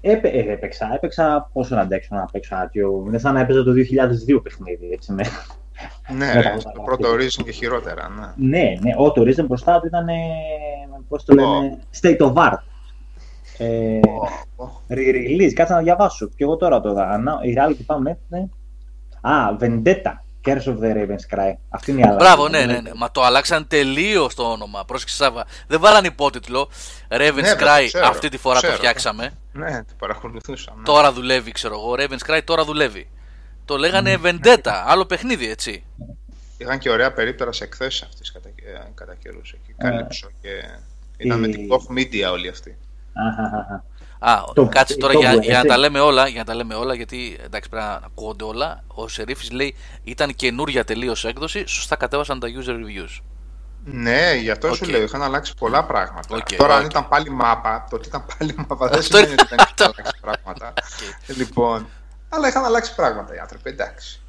Έπαι, 0.00 0.28
ε, 0.28 0.52
έπαιξα, 0.52 0.90
έπαιξα 0.94 1.50
πόσο 1.52 1.74
να 1.74 1.80
αντέξω 1.80 2.14
να 2.14 2.24
παίξω 2.32 2.54
ένα 2.54 2.64
τέτοιο. 2.64 3.04
Είναι 3.06 3.18
σαν 3.18 3.34
να 3.34 3.40
έπαιζα 3.40 3.62
το 3.62 3.72
2002 3.72 4.42
παιχνίδι. 4.42 4.90
Έτσι, 4.92 5.12
με... 5.12 5.24
Ναι, 6.16 6.34
με 6.34 6.60
το 6.74 6.82
πρώτο 6.84 7.12
Horizon 7.12 7.44
και 7.44 7.52
χειρότερα. 7.52 8.34
Ναι, 8.36 8.58
ναι, 8.58 8.78
ναι 8.80 8.92
ό, 8.96 9.12
το 9.12 9.22
Horizon 9.22 9.46
μπροστά 9.46 9.80
του 9.80 9.86
ήταν. 9.86 10.06
Πώς 11.08 11.24
το 11.24 11.34
λένε, 11.34 11.78
State 12.00 12.18
of 12.18 12.32
Art. 12.32 12.58
Ε, 13.58 14.00
oh, 14.56 14.94
Re-release, 14.94 15.52
κάτσε 15.54 15.72
να 15.72 15.82
διαβάσω. 15.82 16.28
Και 16.28 16.44
εγώ 16.44 16.56
τώρα 16.56 16.80
το 16.80 16.90
είδα. 16.90 17.20
Η 17.42 17.54
reality 17.56 17.84
πάμε. 17.86 18.18
Ναι. 18.28 18.46
Α, 19.20 19.56
Vendetta. 19.60 20.12
Curse 20.44 20.66
of 20.66 20.78
the 20.78 20.94
Raven's 20.96 21.36
Cry. 21.36 21.52
Αυτή 21.68 21.90
είναι 21.90 22.00
η 22.00 22.04
άλλα. 22.04 22.16
Μπράβο, 22.16 22.48
ναι, 22.48 22.64
ναι, 22.64 22.80
ναι. 22.80 22.90
Μα 22.94 23.10
το 23.10 23.22
αλλάξαν 23.22 23.66
τελείως 23.66 24.34
το 24.34 24.42
όνομα. 24.42 24.84
Πρόσεξε, 24.84 25.16
Σάβα. 25.16 25.46
Δεν 25.66 25.80
βάλαν 25.80 26.04
υπότιτλο. 26.04 26.68
Raven's 27.08 27.34
ναι, 27.34 27.54
Cry 27.58 27.84
ξέρω, 27.86 28.06
αυτή 28.06 28.28
τη 28.28 28.36
φορά 28.36 28.56
ξέρω. 28.56 28.72
το 28.72 28.78
φτιάξαμε. 28.78 29.32
Ναι, 29.52 29.84
το 29.84 29.94
παρακολουθούσαμε. 29.98 30.78
Ναι. 30.78 30.84
Τώρα 30.84 31.12
δουλεύει, 31.12 31.52
ξέρω 31.52 31.74
εγώ. 31.74 31.94
Raven's 31.98 32.30
Cry 32.30 32.40
τώρα 32.44 32.64
δουλεύει. 32.64 33.08
Το 33.64 33.76
λέγανε 33.76 34.18
Vendetta, 34.24 34.82
άλλο 34.86 35.06
παιχνίδι, 35.06 35.48
έτσι. 35.48 35.84
Είχαν 36.58 36.78
και 36.78 36.90
ωραία 36.90 37.12
περίπτερα 37.12 37.52
σε 37.52 37.64
εκθέσεις 37.64 38.02
αυτής 38.02 38.32
κατά, 38.32 38.48
κατά 38.94 39.14
καιρούς. 39.14 39.54
Καλύψω 39.76 40.30
και. 40.40 40.48
Ήταν 41.16 41.40
με 41.40 41.48
την 41.48 41.68
Koch 41.70 41.98
Media 41.98 42.32
όλοι 42.32 42.48
αυτοί. 42.48 42.76
Α, 44.24 44.42
το, 44.54 44.66
κάτσε 44.66 44.96
τώρα 44.96 45.14
για, 45.14 45.34
για, 45.34 45.58
να 45.58 45.64
τα 45.64 45.76
λέμε 45.76 46.00
όλα, 46.00 46.28
για 46.28 46.38
να 46.38 46.44
τα 46.44 46.54
λέμε 46.54 46.74
όλα, 46.74 46.94
γιατί 46.94 47.38
εντάξει 47.44 47.68
πρέπει 47.68 47.86
να 47.86 48.00
ακούγονται 48.04 48.44
όλα. 48.44 48.84
Ο 48.86 49.08
Σερίφης 49.08 49.50
λέει 49.50 49.74
ήταν 50.04 50.34
καινούρια 50.34 50.84
τελείως 50.84 51.24
έκδοση, 51.24 51.66
σωστά 51.66 51.96
κατέβασαν 51.96 52.40
τα 52.40 52.48
user 52.48 52.70
reviews. 52.70 53.20
Ναι, 53.84 54.34
γι' 54.34 54.50
αυτό 54.50 54.68
okay. 54.68 54.76
σου 54.76 54.84
λέω, 54.84 55.02
είχαν 55.02 55.22
αλλάξει 55.22 55.54
πολλά 55.54 55.84
πράγματα. 55.84 56.36
Okay, 56.36 56.54
τώρα, 56.56 56.74
okay. 56.74 56.78
αν 56.78 56.84
ήταν 56.84 57.08
πάλι 57.08 57.30
μάπα, 57.30 57.86
το 57.90 57.96
ότι 57.96 58.08
ήταν 58.08 58.24
πάλι 58.38 58.54
μάπα 58.68 58.88
δεν 58.88 59.02
σημαίνει 59.02 59.32
ότι 59.32 59.46
δεν 59.48 59.58
είχαν 59.58 59.92
αλλάξει 59.96 60.20
πράγματα. 60.26 60.72
Λοιπόν, 61.26 61.86
αλλά 62.28 62.48
είχαν 62.48 62.64
αλλάξει 62.64 62.94
πράγματα 62.94 63.34
οι 63.34 63.38
άνθρωποι, 63.38 63.70
εντάξει. 63.70 64.20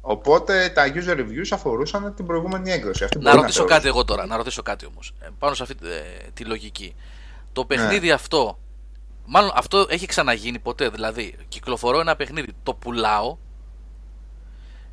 Οπότε 0.00 0.68
τα 0.74 0.92
user 0.94 1.16
reviews 1.18 1.48
αφορούσαν 1.50 2.14
την 2.14 2.26
προηγούμενη 2.26 2.70
έκδοση. 2.70 3.04
Αυτή 3.04 3.18
να 3.18 3.34
ρωτήσω 3.34 3.62
να 3.62 3.68
κάτι 3.68 3.88
εγώ 3.88 4.04
τώρα, 4.04 4.26
να 4.26 4.36
ρωτήσω 4.36 4.62
κάτι 4.62 4.86
όμως, 4.86 5.14
ε, 5.20 5.28
πάνω 5.38 5.54
σε 5.54 5.62
αυτή 5.62 5.76
ε, 5.82 6.30
τη 6.34 6.44
λογική. 6.44 6.94
Το 7.52 7.60
ναι. 7.60 7.66
παιχνίδι 7.66 8.10
αυτό, 8.10 8.58
μάλλον 9.26 9.50
αυτό 9.54 9.86
έχει 9.88 10.06
ξαναγίνει 10.06 10.58
ποτέ, 10.58 10.88
δηλαδή 10.88 11.34
κυκλοφορώ 11.48 12.00
ένα 12.00 12.16
παιχνίδι, 12.16 12.52
το 12.62 12.74
πουλάω, 12.74 13.36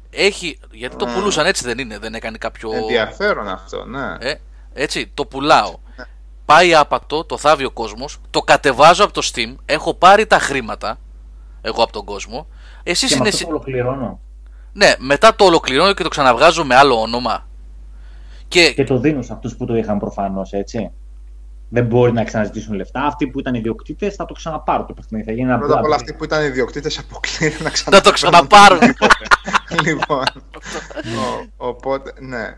έχει, 0.10 0.60
γιατί 0.72 0.96
το 0.96 1.06
πουλούσαν 1.06 1.46
έτσι 1.46 1.66
δεν 1.66 1.78
είναι, 1.78 1.98
δεν 1.98 2.14
έκανε 2.14 2.38
κάποιο... 2.38 2.72
Ενδιαφέρον 2.74 3.48
αυτό, 3.48 3.86
ναι. 3.86 4.16
Ε, 4.20 4.34
έτσι, 4.74 5.12
το 5.14 5.26
πουλάω. 5.26 5.76
Ναι. 5.98 6.04
Πάει 6.46 6.76
άπατο, 6.76 7.24
το 7.24 7.38
θάβει 7.38 7.66
ο 7.66 7.72
κόσμος, 7.72 8.18
το 8.30 8.42
κατεβάζω 8.42 9.04
από 9.04 9.14
το 9.14 9.30
Steam, 9.34 9.56
έχω 9.66 9.94
πάρει 9.94 10.26
τα 10.26 10.40
χρήματα, 10.40 11.00
εγώ 11.62 11.84
από 11.84 11.92
τον 11.92 12.06
κόσμο, 12.06 12.48
εσείς 12.84 13.10
και 13.10 13.16
είναι... 13.16 13.30
το 13.30 13.48
ολοκληρώνω. 13.48 14.20
Ναι, 14.74 14.94
μετά 14.98 15.36
το 15.36 15.46
ολοκληρώνω 15.46 15.94
και 15.94 16.04
το 16.04 16.10
ξαναβγάζω 16.10 16.64
με 16.66 16.76
άλλο 16.76 17.02
όνομα. 17.02 17.48
Και, 18.48 18.74
και 18.74 18.84
το 18.84 18.98
δίνω 18.98 19.22
σε 19.22 19.34
αυτούς 19.34 19.56
που 19.56 19.66
το 19.66 19.76
είχαν 19.76 20.00
προφανώς, 20.00 20.52
έτσι. 20.52 20.92
Δεν 21.70 21.86
μπορεί 21.86 22.12
να 22.12 22.24
ξαναζητήσουν 22.24 22.74
λεφτά. 22.74 23.06
Αυτοί 23.06 23.28
που 23.28 23.40
ήταν 23.40 23.54
ιδιοκτήτες 23.54 24.16
θα 24.16 24.26
το 24.26 24.34
ξαναπάρουν 24.34 24.86
το 24.86 24.94
παιχνίδι. 24.94 25.24
Θα 25.24 25.32
γίνει 25.32 25.50
ένα 25.50 25.58
Πρώτα 25.58 25.78
απ' 25.78 25.84
όλα 25.84 25.96
αυτοί 25.96 26.14
που 26.14 26.24
ήταν 26.24 26.46
ιδιοκτήτες 26.46 26.98
αποκλείουν 27.00 27.64
να 27.64 27.70
ξαναπάρουν. 27.70 27.94
Να 27.94 28.02
το 28.02 28.12
ξαναπάρουν. 28.12 28.80
λοιπόν. 29.86 30.24
οπότε, 31.58 32.14
ναι. 32.20 32.58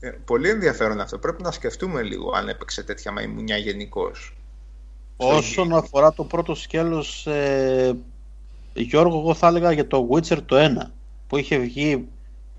Ε, 0.00 0.10
πολύ 0.24 0.48
ενδιαφέρον 0.48 1.00
αυτό. 1.00 1.18
Πρέπει 1.18 1.42
να 1.42 1.50
σκεφτούμε 1.50 2.02
λίγο 2.02 2.32
αν 2.36 2.48
έπαιξε 2.48 2.82
τέτοια 2.82 3.12
μαϊμουνιά 3.12 3.56
γενικώς. 3.56 4.36
Όσον 5.16 5.72
αφορά 5.72 6.12
το 6.12 6.24
πρώτο 6.24 6.54
σκέλος, 6.54 7.26
ε, 7.26 7.96
Γιώργο, 8.72 9.18
εγώ 9.18 9.34
θα 9.34 9.46
έλεγα 9.46 9.72
για 9.72 9.86
το 9.86 10.08
Witcher 10.10 10.38
το 10.46 10.56
1 10.56 10.92
που 11.26 11.36
είχε 11.36 11.58
βγει 11.58 12.08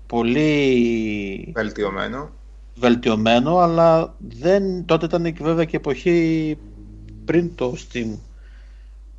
πολύ 0.06 1.52
βελτιωμένο, 1.54 2.30
βελτιωμένο 2.78 3.58
αλλά 3.58 4.14
δεν, 4.18 4.84
τότε 4.84 5.04
ήταν 5.04 5.34
βέβαια 5.40 5.64
και 5.64 5.76
εποχή 5.76 6.58
πριν 7.24 7.54
το 7.54 7.76
Steam 7.76 8.18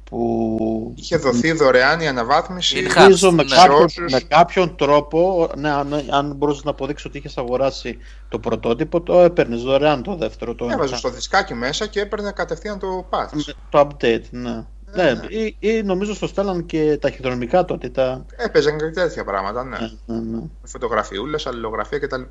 που 0.09 0.93
είχε 0.95 1.17
δοθεί 1.17 1.51
δωρεάν 1.51 1.99
η 1.99 2.07
αναβάθμιση. 2.07 2.87
Νομίζω 2.95 3.31
με, 3.31 3.43
κάποιον, 3.43 3.87
με 4.11 4.19
κάποιον 4.19 4.75
τρόπο 4.75 5.49
ναι, 5.57 5.69
αν, 5.69 5.93
αν 6.09 6.33
μπορούσε 6.35 6.61
να 6.63 6.71
αποδείξει 6.71 7.07
ότι 7.07 7.17
είχες 7.17 7.37
αγοράσει 7.37 7.97
το 8.29 8.39
πρωτότυπο 8.39 9.01
το 9.01 9.19
έπαιρνες 9.19 9.61
δωρεάν 9.61 10.03
το 10.03 10.15
δεύτερο 10.15 10.55
το 10.55 10.69
έβαζες 10.71 10.97
στο 10.97 11.09
δισκάκι 11.09 11.53
μέσα 11.53 11.87
και 11.87 11.99
έπαιρνε 11.99 12.31
κατευθείαν 12.31 12.79
το 12.79 13.05
patch. 13.09 13.53
Το 13.69 13.87
update 13.87 14.23
ναι 14.29 14.65
ναι, 14.95 15.13
ναι. 15.13 15.25
Ή, 15.27 15.55
ή, 15.59 15.81
νομίζω 15.83 16.13
στο 16.13 16.27
στέλναν 16.27 16.65
και 16.65 16.97
ταχυδρομικά 17.01 17.65
τότε. 17.65 17.89
Τα... 17.89 18.25
Έπαιζαν 18.35 18.77
και 18.77 18.85
τέτοια 18.85 19.23
πράγματα, 19.23 19.63
ναι. 19.63 19.77
ναι, 19.79 20.15
ναι, 20.15 20.19
ναι. 20.19 20.37
Με 20.37 20.49
φωτογραφιούλες, 20.63 21.47
αλληλογραφία 21.47 21.99
κτλ. 21.99 22.21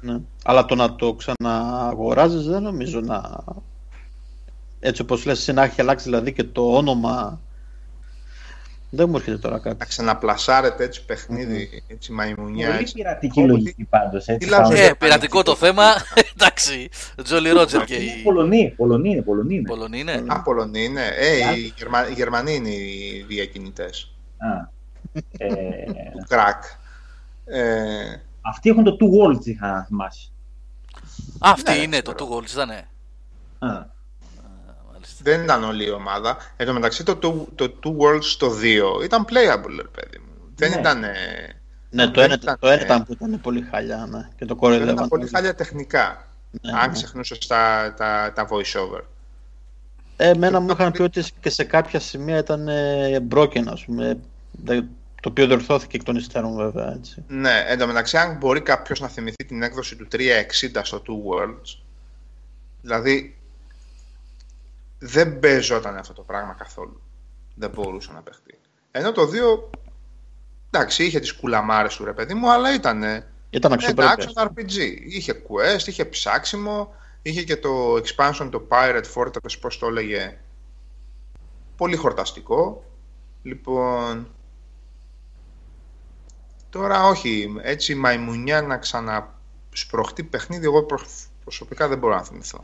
Ναι. 0.00 0.20
Αλλά 0.44 0.64
το 0.64 0.74
να 0.74 0.94
το 0.94 1.14
ξανααγοράζεις 1.14 2.46
δεν 2.46 2.62
νομίζω 2.62 3.00
να. 3.00 3.44
Έτσι 4.80 5.02
όπως 5.02 5.24
λες, 5.24 5.46
να 5.54 5.62
έχει 5.62 5.80
αλλάξει 5.80 6.04
δηλαδή 6.04 6.32
και 6.32 6.44
το 6.44 6.76
όνομα 6.76 7.40
δεν 8.90 9.08
μου 9.08 9.16
έρχεται 9.16 9.38
τώρα 9.38 9.58
κάτι. 9.58 9.76
Να 9.78 9.84
ξαναπλασάρετε 9.84 10.84
έτσι 10.84 11.04
παιχνίδι, 11.04 11.82
έτσι 11.86 12.12
μαϊμουνιά. 12.12 12.70
Πολύ 12.70 12.88
πειρατική 12.94 13.40
λογική 13.40 13.84
πάντως. 13.84 14.26
Ε, 14.28 14.94
πειρατικό 14.98 15.42
το 15.42 15.54
θέμα. 15.54 15.84
Εντάξει. 16.34 16.88
Τζολι 17.22 17.50
Ρότζερ 17.50 17.84
και 17.84 17.94
οι. 17.94 18.22
Πολωνοί, 18.22 18.74
Πολωνοί 18.76 19.10
είναι. 19.10 19.22
Πολωνοί 19.22 19.54
είναι. 19.54 19.68
Πολωνοί 19.68 19.98
είναι. 19.98 20.24
Α, 20.26 20.42
Πολωνοί 20.42 20.84
είναι. 20.84 21.02
Ε, 21.18 21.54
οι, 21.56 21.72
Γερμα... 21.76 22.08
οι 22.08 22.12
Γερμανοί 22.12 22.54
είναι 22.54 22.68
οι 22.68 23.24
διακινητές. 23.28 24.14
Α. 24.38 24.74
Ε... 25.38 25.48
Του 26.12 26.24
κρακ. 26.28 26.62
Ε... 27.44 28.16
Αυτοί 28.40 28.70
έχουν 28.70 28.84
το 28.84 28.96
Two 29.00 29.04
Worlds, 29.04 29.46
είχα 29.46 29.72
να 29.72 29.84
θυμάσαι. 29.84 30.28
Αυτή 31.38 31.70
ναι, 31.70 31.76
είναι 31.76 32.02
το 32.02 32.14
Two 32.18 32.36
Worlds, 32.36 32.50
ήταν. 32.52 32.70
Α. 35.18 35.22
Δεν 35.22 35.42
ήταν 35.42 35.64
όλη 35.64 35.84
η 35.84 35.90
ομάδα. 35.90 36.36
Εν 36.56 36.66
τω 36.66 36.72
μεταξύ 36.72 37.04
το, 37.04 37.16
το, 37.16 37.46
το 37.54 37.72
Two 37.82 38.04
Worlds 38.04 38.22
στο 38.22 38.52
2 39.00 39.04
ήταν 39.04 39.24
playable, 39.24 39.84
παιδί 39.92 40.18
μου. 40.18 40.52
Δεν 40.54 40.70
ναι. 40.70 40.76
ήταν. 40.76 41.04
Ναι, 41.90 42.08
το 42.08 42.20
ένα, 42.20 42.34
ήταν, 42.34 42.58
το 42.60 42.68
ένα 42.68 42.82
ήταν 42.82 43.04
που 43.04 43.12
ήταν 43.12 43.40
πολύ 43.40 43.66
χαλιά. 43.70 44.06
Ναι. 44.10 44.28
Και 44.36 44.44
το 44.44 44.56
κοροϊδεύαν. 44.56 44.94
Ήταν 44.94 45.08
πολύ 45.08 45.28
χαλιά 45.28 45.54
τεχνικά. 45.54 46.26
Ναι, 46.62 46.72
αν 46.72 46.86
ναι. 46.86 46.92
ξεχνούσε 46.92 47.38
τα, 47.48 47.94
τα, 47.96 48.32
τα 48.34 48.48
voice-over. 48.50 49.02
Ε, 50.16 50.28
εμένα 50.28 50.60
μου 50.60 50.70
είχαν 50.70 50.92
πει 50.92 51.02
ότι 51.02 51.24
και 51.40 51.50
σε 51.50 51.64
κάποια 51.64 52.00
σημεία 52.00 52.38
ήταν 52.38 52.68
broken, 53.30 53.64
ας 53.66 53.84
πούμε. 53.84 54.18
Το 55.26 55.28
οποίο 55.32 55.46
διορθώθηκε 55.46 55.96
εκ 55.96 56.02
των 56.02 56.16
υστέρων, 56.16 56.54
βέβαια. 56.54 56.92
Έτσι. 56.92 57.24
Ναι, 57.28 57.64
εν 57.66 57.78
τω 57.78 57.86
μεταξύ, 57.86 58.16
αν 58.16 58.36
μπορεί 58.36 58.60
κάποιος 58.60 59.00
να 59.00 59.08
θυμηθεί 59.08 59.44
την 59.46 59.62
έκδοση 59.62 59.96
του 59.96 60.08
360 60.12 60.80
στο 60.82 61.02
Two 61.06 61.12
Worlds, 61.12 61.78
δηλαδή 62.80 63.35
δεν 64.98 65.38
παίζονταν 65.38 65.96
αυτό 65.96 66.12
το 66.12 66.22
πράγμα 66.22 66.52
καθόλου. 66.52 67.00
Δεν 67.54 67.70
μπορούσε 67.70 68.12
να 68.12 68.22
παιχτεί. 68.22 68.58
Ενώ 68.90 69.12
το 69.12 69.22
2, 69.22 69.78
εντάξει, 70.70 71.04
είχε 71.04 71.20
τις 71.20 71.32
κουλαμάρες 71.32 71.96
του 71.96 72.04
ρε 72.04 72.12
παιδί 72.12 72.34
μου, 72.34 72.50
αλλά 72.50 72.74
ήταν 72.74 73.24
ήταν 73.50 73.78
action 73.80 74.46
RPG. 74.46 74.96
Είχε 75.06 75.42
quest, 75.48 75.86
είχε 75.86 76.04
ψάξιμο, 76.04 76.94
είχε 77.22 77.42
και 77.42 77.56
το 77.56 77.94
expansion, 77.94 78.48
το 78.50 78.66
Pirate 78.70 79.04
Fortress, 79.14 79.60
πώς 79.60 79.78
το 79.78 79.86
έλεγε, 79.86 80.38
πολύ 81.76 81.96
χορταστικό. 81.96 82.84
Λοιπόν, 83.42 84.34
τώρα 86.70 87.04
όχι, 87.04 87.54
έτσι 87.62 87.94
μαϊμουνιά 87.94 88.62
να 88.62 88.78
ξανασπροχτεί 88.78 90.24
παιχνίδι, 90.24 90.64
εγώ 90.64 90.86
προσωπικά 91.44 91.88
δεν 91.88 91.98
μπορώ 91.98 92.14
να 92.14 92.24
θυμηθώ. 92.24 92.58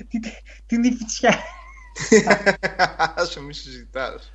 Την 0.66 0.82
υφητσιά. 0.82 1.38
Άσε 3.16 3.40
μη 3.40 3.54
συζητάς. 3.54 4.32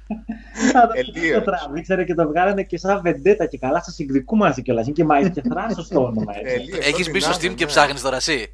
Το 1.36 1.41
τραβήξανε 1.41 2.03
και 2.03 2.14
το 2.14 2.27
βγάλανε 2.27 2.64
και 2.64 2.77
σαν 2.77 3.02
βεντέτα 3.02 3.45
και 3.45 3.57
καλά 3.57 3.84
σα 3.84 4.03
εκδικούμαστε 4.03 4.61
κιόλας. 4.61 4.86
Είναι 4.86 4.95
και 4.95 5.03
μάλιστα 5.03 5.41
και 5.41 5.49
φράνη 5.49 5.73
στο 5.73 6.03
όνομα. 6.06 6.34
Έχεις 6.82 7.11
μπει 7.11 7.19
στο 7.19 7.32
Steam 7.41 7.56
και 7.56 7.65
ψάχνεις 7.65 8.02
τώρα 8.02 8.15
εσύ; 8.15 8.53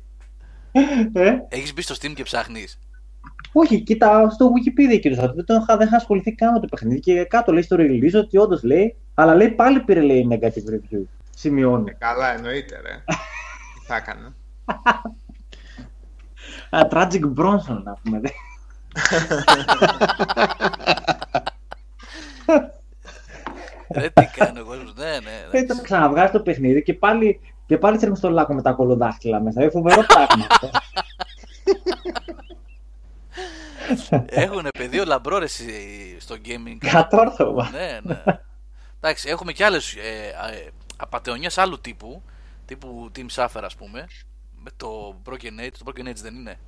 Ε; 1.13 1.37
Έχεις 1.49 1.73
μπει 1.73 1.81
στο 1.81 1.95
Steam 2.01 2.13
και 2.13 2.23
ψάχνεις; 2.23 2.79
Όχι, 3.51 3.81
κοίτα 3.81 4.29
στο 4.29 4.51
Wikipedia 4.51 4.99
και 4.99 5.15
δεν, 5.15 5.33
δεν 5.77 5.87
είχα 5.87 5.95
ασχοληθεί 5.95 6.35
καν 6.35 6.53
με 6.53 6.59
το 6.59 6.67
παιχνίδι. 6.67 6.99
Και 6.99 7.23
κάτω 7.23 7.51
λέει 7.51 7.61
στο 7.61 7.75
release 7.79 8.13
ότι 8.15 8.37
όντως 8.37 8.63
λέει, 8.63 8.95
αλλά 9.13 9.35
λέει 9.35 9.49
πάλι 9.49 9.79
πήρε 9.79 10.01
λέει 10.01 10.27
negative 10.31 10.73
review. 10.73 11.01
Σημειώνει. 11.35 11.89
Ε, 11.89 11.93
καλά, 11.93 12.33
εννοείται, 12.33 12.81
ρε. 12.81 13.03
Τι 13.79 13.85
θα 13.85 13.95
έκανε. 13.95 14.33
Tragic 16.91 17.33
Bronson, 17.37 17.81
να 17.83 17.93
πούμε. 18.03 18.21
Ρε 23.95 24.09
τι 24.09 24.25
κάνω 24.25 24.59
εγώ, 24.59 24.75
ναι, 24.75 25.19
ναι. 25.51 25.59
Ήταν 25.59 25.77
να 25.77 25.83
ξαναβγάζει 25.83 26.31
το 26.31 26.39
παιχνίδι 26.39 26.83
και 26.83 26.93
πάλι, 26.93 27.39
και 27.65 27.77
πάλι 27.77 27.97
τσέρνει 27.97 28.17
στο 28.17 28.29
λάκκο 28.29 28.53
με 28.53 28.61
τα 28.61 28.71
κολοδάχτυλα 28.71 29.39
μέσα. 29.41 29.61
Είναι 29.61 29.71
φοβερό 29.71 30.03
πράγμα. 30.05 30.47
Έχουν 34.25 34.67
πεδίο 34.77 35.05
λαμπρό 35.05 35.47
στο 36.19 36.35
gaming. 36.45 36.77
Κατόρθωμα. 36.77 37.69
Ναι, 37.69 37.99
ναι. 38.03 38.23
Εντάξει, 38.97 39.29
έχουμε 39.29 39.51
και 39.51 39.65
άλλες 39.65 39.95
ε, 39.95 40.27
ε, 40.53 40.69
απαταιωνιές 40.97 41.57
άλλου 41.57 41.81
τύπου. 41.81 42.21
Τύπου 42.65 43.11
Team 43.15 43.25
Suffer, 43.35 43.61
ας 43.63 43.75
πούμε. 43.75 44.07
Με 44.63 44.69
το 44.77 45.21
Broken 45.25 45.65
Age. 45.65 45.71
Το 45.77 45.85
Broken 45.85 46.07
Age 46.07 46.21
δεν 46.21 46.35
είναι; 46.35 46.59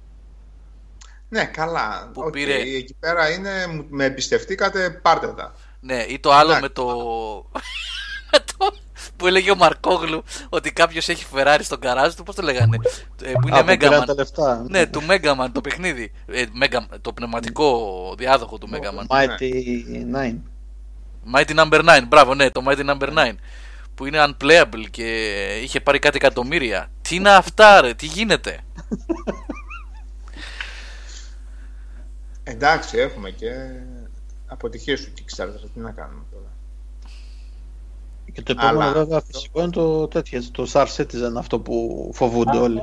Ναι, 1.34 1.46
καλά. 1.46 2.10
Που 2.14 2.24
okay, 2.26 2.32
πήρε... 2.32 2.54
Εκεί 2.54 2.96
πέρα 3.00 3.32
είναι, 3.32 3.52
με 3.90 4.06
εμπιστευτήκατε, 4.06 4.90
πάρτε 4.90 5.28
τα. 5.28 5.56
Ναι, 5.80 6.06
ή 6.08 6.20
το 6.20 6.34
άλλο 6.34 6.60
με 6.60 6.70
το... 6.80 6.86
που 9.16 9.28
έλεγε 9.28 9.52
ο 9.52 9.56
Μαρκόγλου 9.56 10.24
ότι 10.50 10.72
κάποιος 10.72 11.10
έχει 11.10 11.26
Ferrari 11.34 11.60
στον 11.62 11.80
καράζ 11.80 12.14
του, 12.14 12.24
πώς 12.24 12.36
το 12.36 12.42
λέγανε; 12.42 12.78
Ε, 13.24 13.32
που 13.32 13.48
είναι 13.48 13.64
Megaman. 13.68 14.68
Ναι, 14.68 14.88
του 14.88 15.02
Megaman 15.10 15.48
το 15.52 15.62
παιχνίδι. 15.62 16.12
Ε, 16.26 16.44
το 17.02 17.14
πνευματικό 17.14 17.78
διάδοχο 18.18 18.58
του 18.58 18.70
Megaman. 18.72 19.16
Mighty 19.16 19.52
9. 20.16 20.40
Mighty 21.36 21.56
Number 21.56 21.86
9, 21.86 22.02
μπράβο, 22.08 22.36
ναι, 22.36 22.50
το 22.50 22.64
Mighty 22.68 22.90
Number 22.90 23.10
9. 23.10 23.32
Που 23.96 24.06
είναι 24.06 24.26
unplayable 24.28 24.86
και 24.92 25.06
είχε 25.64 25.80
πάρει 25.80 26.00
κάτι 26.00 26.18
εκατομμύρια. 26.18 26.92
Τι 27.02 27.16
είναι 27.16 27.30
αυτά, 27.30 27.82
ρε, 27.82 27.94
τι 27.94 28.06
γίνεται; 28.06 28.60
Εντάξει, 32.44 32.98
έχουμε 32.98 33.30
και 33.30 33.52
αποτυχίες 34.48 35.04
του 35.04 35.12
Kickstarter, 35.18 35.70
τι 35.74 35.80
να 35.80 35.92
κάνουμε 35.92 36.24
τώρα. 36.32 36.52
Και 38.34 38.42
το 38.42 38.52
επόμενο 38.52 38.80
Αλλά... 38.80 38.94
βέβαια 38.94 39.22
φυσικό 39.22 39.62
είναι 39.62 39.72
το 39.72 40.08
τέτοιο, 40.08 40.42
το 40.52 40.68
Star 40.74 40.86
Citizen, 40.96 41.36
αυτό 41.38 41.60
που 41.60 42.10
φοβούνται 42.14 42.50
αυτό, 42.50 42.64
όλοι. 42.64 42.82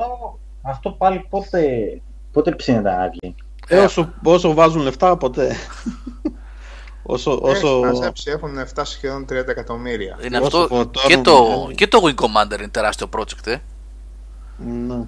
Αυτό 0.63 0.91
πάλι 0.91 1.27
πότε, 1.29 2.01
πότε 2.33 2.55
ψήνεται 2.55 2.91
να 2.91 3.09
βγει; 3.09 3.35
Ε, 3.69 3.79
όσο, 3.79 4.13
όσο 4.25 4.55
βάζουν 4.55 4.83
λεφτά, 4.83 5.17
ποτέ. 5.17 5.55
Όσο, 7.03 7.39
όσο... 7.43 7.81
έχουν 8.25 8.67
φτάσει 8.67 8.93
σχεδόν 8.93 9.25
30 9.25 9.31
εκατομμύρια. 9.31 10.19
Είναι 10.23 10.37
αυτό 10.37 10.89
και 11.07 11.19
το, 11.19 11.71
και 11.75 11.87
το 11.87 11.99
Wing 12.03 12.15
Commander 12.15 12.59
είναι 12.59 12.69
τεράστιο 12.69 13.09
project, 13.17 13.47
ε. 13.47 13.57
Ναι. 14.59 15.07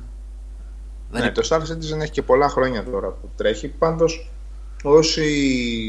Ναι, 1.11 1.31
το 1.31 1.49
Star 1.51 1.61
Citizen 1.61 2.01
έχει 2.01 2.11
και 2.11 2.23
πολλά 2.23 2.49
χρόνια 2.49 2.85
τώρα 2.85 3.09
που 3.09 3.31
τρέχει. 3.37 3.69
Πάντως 3.69 4.31
όσοι 4.83 5.29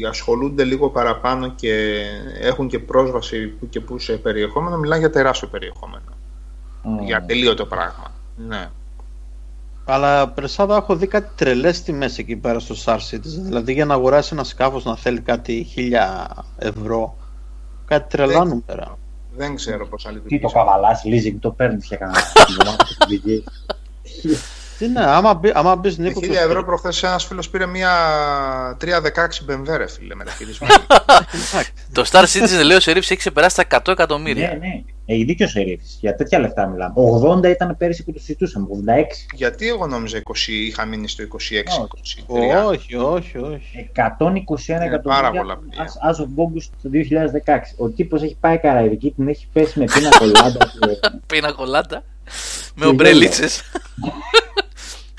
ασχολούνται 0.08 0.64
λίγο 0.64 0.90
παραπάνω 0.90 1.48
και 1.48 2.04
έχουν 2.40 2.68
και 2.68 2.78
πρόσβαση 2.78 3.46
που 3.46 3.68
και 3.68 3.80
που 3.80 3.98
σε 3.98 4.16
περιεχόμενο, 4.16 4.78
μιλάνε 4.78 5.00
για 5.00 5.10
τεράστιο 5.10 5.48
περιεχόμενο. 5.48 6.04
Mm. 6.84 7.04
Για 7.04 7.24
τελείωτο 7.24 7.66
πράγμα. 7.66 8.12
Ναι. 8.36 8.70
Αλλά 9.84 10.28
Πρεσάδα 10.28 10.76
έχω 10.76 10.96
δει 10.96 11.06
κάτι 11.06 11.30
τρελές 11.36 11.82
τιμές 11.82 12.18
εκεί 12.18 12.36
πέρα 12.36 12.58
στο 12.58 12.74
Star 12.84 12.96
Citizen. 12.96 13.42
Δηλαδή 13.42 13.72
για 13.72 13.84
να 13.84 13.94
αγοράσει 13.94 14.30
ένα 14.32 14.44
σκάφος 14.44 14.84
να 14.84 14.96
θέλει 14.96 15.20
κάτι 15.20 15.66
χίλια 15.70 16.28
ευρώ. 16.58 17.16
Κάτι 17.86 18.16
τρελά 18.16 18.44
νούμερα. 18.44 18.98
Δεν 19.36 19.54
ξέρω 19.54 19.86
πώς 19.86 20.06
άλλη 20.06 20.20
Τι 20.20 20.40
το 20.40 20.48
καβαλάς, 20.48 21.02
leasing 21.04 21.36
το 21.40 21.50
παίρνεις 21.50 21.86
και 21.86 21.96
κανένα. 21.96 22.20
Τι 24.78 24.88
ναι, 24.88 25.04
άμα, 25.04 25.34
μπει, 25.34 25.50
άμα 25.54 25.76
μπεις 25.76 25.98
Νίκο... 25.98 26.20
1000 26.22 26.30
ευρώ 26.30 26.64
προχθές 26.64 27.02
ένας 27.02 27.24
φίλος 27.24 27.50
πήρε 27.50 27.66
μια 27.66 27.90
316 28.80 28.86
BMW 28.86 29.76
ρε 29.76 29.88
φίλε 29.88 30.14
μεταχειρισμένη. 30.14 30.72
το 31.92 32.04
Star 32.10 32.24
Citizen 32.24 32.64
λέει 32.64 32.76
ο 32.76 32.80
Σερίφης 32.80 33.10
έχει 33.10 33.18
ξεπεράσει 33.18 33.66
τα 33.68 33.80
100 33.80 33.92
εκατομμύρια. 33.92 34.48
Ναι, 34.48 34.54
ναι. 34.54 34.82
Έχει 35.06 35.24
δίκιο 35.24 35.46
ο 35.46 35.48
Σερίφης. 35.48 35.98
Για 36.00 36.14
τέτοια 36.14 36.38
λεφτά 36.38 36.66
μιλάμε. 36.66 36.94
80 37.42 37.44
ήταν 37.44 37.76
πέρυσι 37.76 38.04
που 38.04 38.12
το 38.12 38.18
συζητούσαμε. 38.18 38.66
86. 38.70 39.34
Γιατί 39.34 39.68
εγώ 39.68 39.86
νόμιζα 39.86 40.18
20 40.18 40.22
είχα 40.48 40.84
μείνει 40.84 41.08
στο 41.08 41.24
26-23. 41.24 42.66
Όχι, 42.66 42.96
όχι, 42.96 43.38
όχι. 43.38 43.90
121 43.94 44.02
εκατομμύρια 44.66 45.00
πάρα 45.02 45.30
πολλά 45.30 45.58
as 46.08 46.20
of 46.20 46.24
August 46.24 46.70
το 46.82 46.90
2016. 47.44 47.58
Ο 47.76 47.88
τύπος 47.88 48.22
έχει 48.22 48.36
πάει 48.40 48.58
καραϊβική, 48.58 49.10
την 49.10 49.28
έχει 49.28 49.48
πέσει 49.52 49.78
με 49.78 49.84
πίνα 49.94 50.18
κολάντα. 50.18 50.72
πίνα 51.32 51.52
κολάντα. 51.52 52.04
Με 52.74 52.86
ομπρελίτσες. 52.86 53.62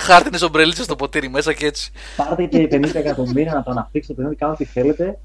Χάρτινες 0.05 0.41
ομπρελίτσες 0.41 0.85
στο 0.85 0.95
ποτήρι 0.95 1.29
μέσα 1.29 1.53
και 1.53 1.65
έτσι. 1.65 1.91
Πάρτε 2.15 2.45
και 2.45 2.67
50 2.71 2.95
εκατομμύρια 2.95 3.53
να 3.53 3.63
το 3.63 3.71
αναπτύξετε 3.71 4.13
το 4.13 4.21
παιχνίδι, 4.21 4.35
κάντε 4.35 4.53
ό,τι 4.53 4.65
θέλετε. 4.65 5.19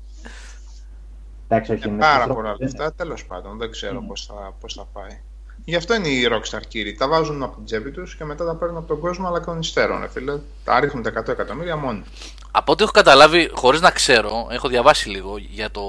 Εντάξει, 1.49 1.73
όχι, 1.73 1.89
ε, 1.89 1.91
πάρα 1.99 2.27
πολλά 2.27 2.57
λεφτά. 2.59 2.93
Τέλος 2.93 3.27
πάντων, 3.27 3.59
δεν 3.59 3.71
ξέρω 3.71 4.01
mm. 4.05 4.09
πώς 4.09 4.27
θα, 4.27 4.55
πώς 4.61 4.75
θα 4.75 4.87
πάει. 4.93 5.21
Γι' 5.65 5.77
αυτό 5.77 5.95
είναι 5.95 6.09
οι 6.09 6.29
Rockstar 6.31 6.61
κύριοι. 6.69 6.95
Τα 6.95 7.09
βάζουν 7.09 7.43
από 7.43 7.55
την 7.55 7.65
τσέπη 7.65 7.91
τους 7.91 8.17
και 8.17 8.25
μετά 8.25 8.45
τα 8.45 8.55
παίρνουν 8.55 8.77
από 8.77 8.87
τον 8.87 8.99
κόσμο, 9.01 9.29
αλλά 9.29 9.39
και 9.39 9.45
των 9.45 9.59
υστέρων. 9.59 10.11
Φίλε. 10.11 10.39
Τα 10.65 10.81
ρίχνουν 10.81 11.03
τα 11.03 11.13
100 11.21 11.29
εκατομμύρια 11.29 11.77
μόνοι. 11.77 12.03
Από 12.51 12.73
ό,τι 12.73 12.83
έχω 12.83 12.93
καταλάβει, 12.93 13.51
χωρίς 13.53 13.81
να 13.81 13.91
ξέρω, 13.91 14.47
έχω 14.51 14.69
διαβάσει 14.69 15.09
λίγο 15.09 15.39
για, 15.39 15.71
το, 15.71 15.83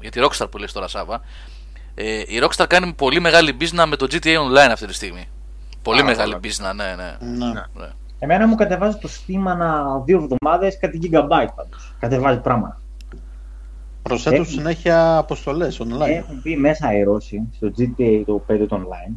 για 0.00 0.10
τη 0.10 0.20
Rockstar 0.22 0.50
που 0.50 0.58
λες 0.58 0.72
τώρα, 0.72 0.88
Σάβα. 0.88 1.20
Ε, 1.94 2.18
η 2.26 2.40
Rockstar 2.42 2.64
κάνει 2.68 2.92
πολύ 2.92 3.20
μεγάλη 3.20 3.56
business 3.60 3.84
με 3.88 3.96
το 3.96 4.06
GTA 4.10 4.36
Online 4.36 4.70
αυτή 4.72 4.86
τη 4.86 4.94
στιγμή. 4.94 5.28
Πολύ 5.82 6.02
μεγάλη 6.02 6.36
business, 6.42 6.74
ναι, 6.74 6.94
ναι. 6.94 7.16
ναι. 7.20 7.52
ναι. 7.74 7.92
Ναι. 8.18 8.34
Εμένα 8.34 8.46
μου 8.46 8.54
κατεβάζει 8.54 8.96
το 8.96 9.08
Steam 9.08 9.42
ανά 9.46 10.02
δύο 10.04 10.16
εβδομάδες 10.16 10.78
κάτι 10.78 10.98
gigabyte 11.02 11.52
πάντως. 11.54 11.94
Κατεβάζει 11.98 12.40
πράγματα. 12.40 12.80
Προσθέτουν 14.02 14.40
Έχουν... 14.40 14.52
συνέχεια 14.52 15.16
αποστολές 15.16 15.80
online. 15.82 16.08
Έχουν 16.08 16.42
πει 16.42 16.56
μέσα 16.56 16.92
οι 16.92 17.02
Ρώσοι 17.02 17.48
στο 17.56 17.70
GTA 17.78 18.22
το 18.26 18.42
5 18.48 18.66
το 18.68 18.80
online. 18.82 19.14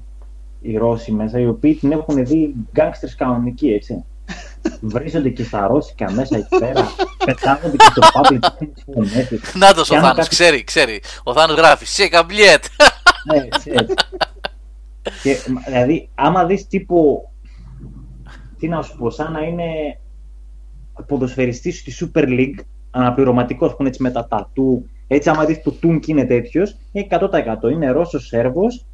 Οι 0.62 0.78
Ρώσοι 0.78 1.12
μέσα, 1.12 1.40
οι 1.40 1.48
οποίοι 1.48 1.76
την 1.76 1.92
έχουν 1.92 2.26
δει 2.26 2.56
γκάγκστερ 2.72 3.16
κανονικοί, 3.16 3.74
έτσι. 3.74 4.04
Βρίζονται 4.82 5.30
και 5.30 5.44
στα 5.44 5.68
ρώσικα 5.68 6.12
μέσα 6.12 6.38
εκεί 6.38 6.58
πέρα. 6.60 6.92
Πετάγονται 7.26 7.78
και 7.78 7.92
στο 7.92 8.02
public 8.14 8.40
Να 9.60 9.74
το 9.74 9.82
ο 9.82 9.84
Θάνο, 9.84 10.26
ξέρει, 10.26 10.64
ξέρει. 10.64 11.02
Ο 11.24 11.34
Θάνος 11.34 11.56
γράφει 11.56 11.86
Σε 11.86 12.08
καμπλιέτ. 12.08 12.64
Ναι, 13.32 13.38
έτσι, 13.38 13.72
έτσι. 13.74 13.94
και, 15.24 15.38
δηλαδή, 15.68 16.10
άμα 16.16 16.46
δεις 16.46 16.68
τύπου 16.68 17.30
τι 18.62 18.68
να 18.68 18.82
σου 18.82 18.98
πω, 18.98 19.10
σαν 19.10 19.32
να 19.32 19.42
είναι 19.42 20.00
ποδοσφαιριστής 21.08 21.78
στη 21.80 21.94
Super 22.00 22.24
League, 22.24 22.60
αναπληρωματικός 22.92 23.70
που 23.70 23.78
είναι 23.80 23.90
έτσι 23.90 24.02
με 24.02 24.12
τα 24.12 24.28
τατού, 24.28 24.90
έτσι 25.08 25.30
άμα 25.30 25.46
δεις 25.46 25.62
το 25.62 25.72
Τούνκ 25.72 26.08
είναι 26.08 26.26
τέτοιος, 26.26 26.78
100% 27.10 27.72
είναι 27.72 27.92
Ρώσος 27.92 28.26
Σέρβος, 28.28 28.86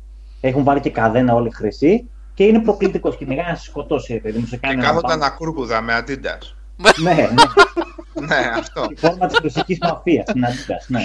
έχουν 0.41 0.64
βάλει 0.64 0.80
και 0.80 0.89
καδένα 0.89 1.34
όλοι 1.34 1.52
χρυσή 1.53 2.10
και 2.34 2.44
είναι 2.44 2.60
προκλητικός 2.60 3.18
και 3.18 3.26
μεγάλα 3.26 3.49
να 3.49 3.56
σε 3.56 3.64
σκοτώσει, 3.64 4.19
παιδί 4.19 4.39
μου, 4.39 4.45
σε 4.45 4.57
κάνει 4.57 4.76
Και 4.76 4.81
κάθονται 4.81 5.14
ανακούρκουδα 5.14 5.81
με 5.81 6.03
Adidas. 6.06 6.53
ναι, 7.02 7.14
ναι. 7.14 7.26
ναι, 8.27 8.49
αυτό. 8.57 8.88
Η 8.89 8.95
φόρμα 8.95 9.27
της 9.27 9.39
ρωσικής 9.41 9.77
μαφίας, 9.81 10.26
την 10.26 10.44
Adidas, 10.45 10.85
ναι. 10.88 11.02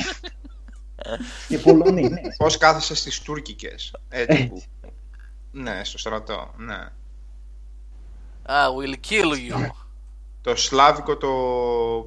Οι 1.49 1.57
Πολωνοί, 1.57 2.09
ναι. 2.09 2.21
Πώς 2.37 2.57
κάθεσαι 2.57 2.95
στις 2.95 3.21
τουρκικές, 3.21 3.95
έτσι 4.09 4.49
που... 4.49 4.63
Ναι, 5.51 5.81
στο 5.83 5.99
στρατό, 5.99 6.55
ναι. 6.57 6.89
I 8.47 8.69
will 8.77 8.95
kill 9.11 9.33
you. 9.51 9.71
το 10.43 10.57
σλάβικο 10.57 11.17
το. 11.17 11.29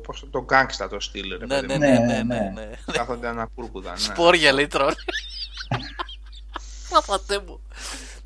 Πώς 0.03 0.19
το, 0.19 0.27
το 0.27 0.43
γκάγκστα 0.43 0.87
το 0.87 0.99
στυλ, 0.99 1.37
ρε 1.37 1.45
ναι, 1.45 1.61
ναι, 1.61 1.77
ναι, 1.77 1.97
ναι, 1.97 2.23
ναι, 2.23 2.51
ναι. 2.53 2.69
Κάθονται 2.97 3.27
ανακούρκουδα. 3.27 3.91
Ναι. 3.91 3.97
Σπόρια 3.97 4.53
λέει 4.53 4.67
τρώνε. 4.67 4.95
Παπατέ 6.89 7.41
μου. 7.47 7.59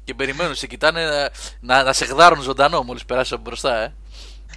Και 0.04 0.14
περιμένουν, 0.14 0.56
σε 0.56 0.68
κοιτάνε 0.68 1.06
να, 1.06 1.30
να, 1.60 1.84
να 1.84 1.94
σε 1.94 2.06
γδάρουν 2.06 2.42
ζωντανό 2.42 2.84
μόλις 2.84 3.06
περάσει 3.06 3.34
από 3.34 3.44
μπροστά, 3.44 3.82
ε. 3.84 3.94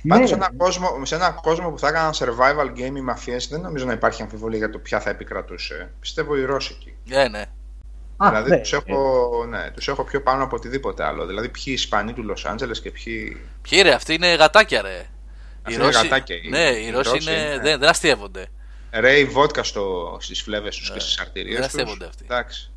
Πάντως 0.09 0.29
σε, 0.29 0.35
ένα 0.35 0.53
κόσμο, 0.57 1.05
σε 1.05 1.15
ένα 1.15 1.31
κόσμο 1.31 1.71
που 1.71 1.79
θα 1.79 1.89
έκαναν 1.89 2.13
survival 2.15 2.79
game 2.79 2.97
οι 2.97 3.01
μαφίε, 3.01 3.37
δεν 3.49 3.61
νομίζω 3.61 3.85
να 3.87 3.93
υπάρχει 3.93 4.23
αμφιβολία 4.23 4.59
για 4.59 4.71
το 4.71 4.79
ποια 4.79 5.01
θα 5.01 5.11
επικρατούσε. 5.11 5.93
Πιστεύω 6.01 6.37
οι 6.37 6.45
Ρώσικοι. 6.45 6.97
Ναι, 7.05 7.29
ναι. 7.29 7.45
Α, 8.17 8.29
δηλαδή 8.31 8.51
ναι, 8.51 8.59
τους, 8.59 8.73
έχω, 8.73 9.47
ναι, 9.49 9.71
τους 9.75 9.89
έχω 9.89 10.05
πιο 10.05 10.23
πάνω 10.23 10.45
από 10.45 10.57
οτιδήποτε 10.57 11.05
άλλο. 11.05 11.27
Δηλαδή 11.27 11.49
ποιοι 11.49 11.65
Ισπανοί 11.77 12.13
του 12.13 12.23
Λος 12.23 12.45
Άντζελες 12.47 12.81
και 12.81 12.91
ποιοι... 12.91 13.37
Ποιοι 13.63 13.83
ρε, 13.83 13.93
αυτοί 13.93 14.15
είναι 14.15 14.35
γατάκια 14.35 14.83
ρε. 14.83 15.07
οι 15.69 15.77
Ρώσοι, 15.77 15.99
είναι 15.99 16.09
γατάκια. 16.09 16.37
Ναι, 16.49 16.69
οι, 16.69 16.87
οι 16.87 16.91
Ρώσοι 16.91 17.19
είναι, 17.21 17.31
είναι... 17.31 17.59
Δεν, 17.63 17.79
δεν 17.79 17.89
αστείευονται. 17.89 18.47
Ρέι 18.91 19.25
βότκα 19.25 19.63
στο, 19.63 20.17
στις 20.21 20.43
φλέβες 20.43 20.77
τους 20.77 20.89
ναι, 20.89 20.95
και 20.95 21.01
στις 21.01 21.19
αρτηρίες 21.19 21.55
Δεν 21.57 21.65
αστείευονται 21.65 22.05
αυτοί. 22.05 22.25
Εντάξει. 22.25 22.71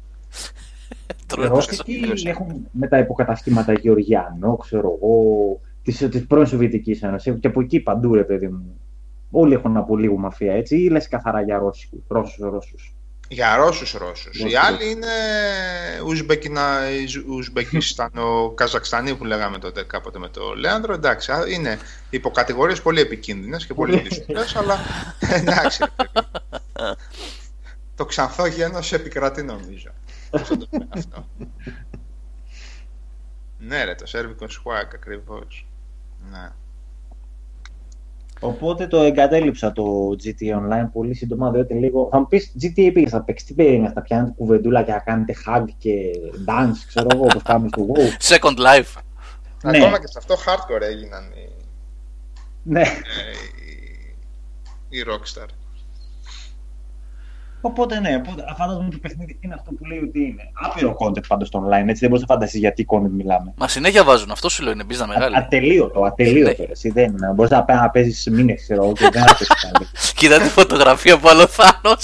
Οι 1.86 2.06
Ρώσοι 2.06 2.30
έχουν 2.30 2.68
με 2.72 2.88
τα 2.88 2.98
υποκαταστήματα 2.98 3.74
Γεωργιανό, 3.74 4.56
ξέρω 4.56 4.98
εγώ, 5.02 5.60
της, 5.84 5.98
της 5.98 6.28
πρώην 6.28 6.46
Σοβιετικής 6.46 7.04
Ένωσης 7.04 7.38
και 7.40 7.48
από 7.48 7.62
εκεί 7.62 7.80
παντού 7.80 8.16
ρε 8.16 8.24
παιδί 8.24 8.48
μου. 8.48 8.80
Όλοι 9.32 9.54
έχουν 9.54 9.78
από 9.78 9.98
λίγο 9.98 10.18
μαφία 10.18 10.54
έτσι 10.54 10.78
ή 10.78 10.90
λες 10.90 11.08
καθαρά 11.08 11.42
για 11.42 11.58
Ρώσους, 11.58 11.90
Ρώσους, 12.08 12.38
Ρώσους. 12.40 12.95
Για 13.36 13.56
Ρώσους 13.56 13.92
Ρώσους. 13.92 14.40
Οι 14.40 14.56
άλλοι 14.56 14.90
είναι 14.90 15.08
Ουσμπεκινα, 16.06 16.80
Ουσμπεκιστανο, 17.28 18.50
Καζακστανοί 18.56 19.16
που 19.16 19.26
λέγαμε 19.26 19.58
τότε 19.58 19.84
κάποτε 19.84 20.20
με 20.20 20.30
το 20.30 20.54
Λέανδρο. 20.54 20.94
Εντάξει, 20.94 21.32
είναι 21.50 21.80
υποκατηγορίες 22.10 22.82
πολύ 22.82 23.00
επικίνδυνες 23.00 23.66
και 23.66 23.74
πολύ 23.74 24.00
δύσκολες, 24.00 24.56
αλλά 24.56 24.80
εντάξει. 25.20 25.84
το 27.96 28.06
ξανθό 28.06 28.46
γένος 28.46 28.94
επικρατεί 28.94 29.44
νομίζω. 29.44 29.92
αυτό. 30.90 31.28
ναι 33.58 33.84
ρε, 33.84 33.96
το 33.96 34.06
σέρβικο 34.06 34.50
σχουάκ 34.50 34.94
ακριβώς. 34.94 35.68
Ναι. 36.32 36.52
Οπότε 38.40 38.88
το 38.88 38.98
εγκατέλειψα 38.98 39.72
το 39.72 40.16
GTA 40.24 40.56
Online 40.56 40.90
πολύ 40.94 41.14
σύντομα, 41.14 41.52
διότι 41.52 41.74
λίγο. 41.74 42.08
Θα 42.12 42.20
μου 42.20 42.28
πεις 42.28 42.52
GTA 42.62 42.90
πήγε 42.94 43.08
θα 43.08 43.24
παίξεις. 43.24 43.48
Τι 43.48 43.54
περίμενες, 43.54 43.92
θα 43.94 44.02
πιάνετε 44.02 44.34
κουβεντούλα 44.38 44.84
και 44.84 44.92
να 44.92 45.00
κάνετε 45.00 45.36
hug 45.46 45.66
και 45.78 45.92
dance, 46.48 46.78
ξέρω 46.88 47.08
εγώ, 47.14 47.24
όπως 47.24 47.42
κάνουμε 47.44 47.68
στο 47.68 47.88
WoW. 47.90 48.34
Second 48.34 48.58
Life. 48.58 49.02
Ναι. 49.64 49.78
Ακόμα 49.78 50.00
και 50.00 50.08
σε 50.08 50.18
αυτό 50.18 50.36
hardcore 50.36 50.82
έγιναν 50.82 51.24
οι. 51.24 51.50
Ναι. 52.64 52.82
Ε, 52.82 52.86
οι, 54.90 54.98
οι 55.00 55.04
Rockstar. 55.08 55.48
Οπότε 57.66 58.00
ναι, 58.00 58.22
φαντάζομαι 58.58 58.86
ότι 58.86 58.96
το 58.96 59.02
παιχνίδι 59.02 59.38
είναι 59.42 59.54
αυτό 59.54 59.72
που 59.72 59.86
λέει 59.86 60.00
ότι 60.00 60.20
είναι. 60.20 60.52
Άπειρο 60.54 60.96
content 61.00 61.28
πάντως 61.28 61.48
στο 61.48 61.68
online, 61.68 61.88
έτσι 61.88 62.00
δεν 62.00 62.10
μπορείς 62.10 62.26
να 62.28 62.34
φανταστείς 62.34 62.60
γιατί 62.60 62.84
τι 62.84 62.96
content 62.96 63.12
μιλάμε. 63.12 63.54
Μα 63.58 63.68
συνέχεια 63.68 64.04
βάζουν, 64.04 64.32
αυτό 64.32 64.50
σου 64.50 64.64
λέω 64.64 64.72
είναι 64.72 64.84
μπίζα 64.84 65.08
μεγάλη. 65.08 65.36
ατελείωτο, 65.36 66.02
ατελείωτο. 66.04 66.64
Ναι. 66.64 66.68
Εσύ 66.72 66.90
δεν 66.90 67.16
μπορείς 67.36 67.52
να, 67.52 67.66
να 67.68 67.90
παίζεις 67.90 68.28
μήνες, 68.32 68.62
ξέρω 68.62 68.84
εγώ, 68.84 68.94
και 68.94 69.10
δεν 69.12 69.24
θα 69.24 69.38
Κοίτα 70.16 70.40
τη 70.40 70.50
φωτογραφία 70.50 71.18
που 71.18 71.30
άλλο 71.30 71.48
Θάνο. 71.48 71.98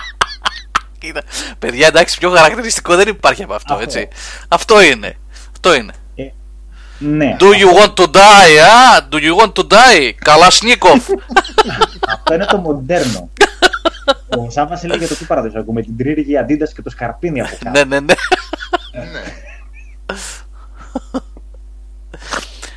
Κοίτα. 0.98 1.22
Παιδιά, 1.58 1.86
εντάξει, 1.86 2.18
πιο 2.18 2.30
χαρακτηριστικό 2.30 2.96
δεν 2.96 3.08
υπάρχει 3.08 3.42
από 3.42 3.54
αυτό, 3.54 3.78
έτσι. 3.82 4.08
Αυτό 4.48 4.82
είναι. 4.82 5.16
Αυτό 5.52 5.74
είναι. 5.74 5.92
Ε, 6.14 6.24
ναι. 6.98 7.36
Do 7.40 7.44
you 7.44 7.80
want 7.80 7.94
to 7.94 8.06
die, 8.12 8.54
ah? 8.72 9.00
Do 9.10 9.16
you 9.16 9.36
want 9.40 9.52
to 9.52 9.62
die? 9.72 10.10
Καλασνίκοφ. 10.18 11.08
Αυτό 12.14 12.34
είναι 12.34 12.44
το 12.44 12.56
μοντέρνο. 12.56 13.30
Ο 14.38 14.50
Σάβα 14.50 14.80
έλεγε 14.82 15.06
το 15.06 15.16
τι 15.16 15.24
παραδοσιακό 15.24 15.72
με 15.72 15.82
την 15.82 15.96
τρίριγη 15.96 16.36
αντίδα 16.36 16.66
και 16.66 16.82
το 16.82 16.90
σκαρπίνι 16.90 17.40
από 17.40 17.56
κάτω. 17.60 17.78
Ναι, 17.78 17.84
ναι, 17.84 18.00
ναι. 18.00 18.14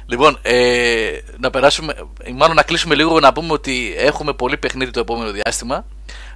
Λοιπόν, 0.06 0.40
ε, 0.42 1.18
να 1.40 1.50
περάσουμε, 1.50 1.94
μάλλον 2.36 2.56
να 2.56 2.64
κλείσουμε 2.64 2.96
λίγο 2.96 3.20
να 3.20 3.34
πούμε 3.34 3.54
ότι 3.54 3.94
έχουμε 3.98 4.34
πολύ 4.34 4.58
παιχνίδι 4.58 4.92
το 4.92 5.00
επόμενο 5.00 5.32
διάστημα. 5.32 5.86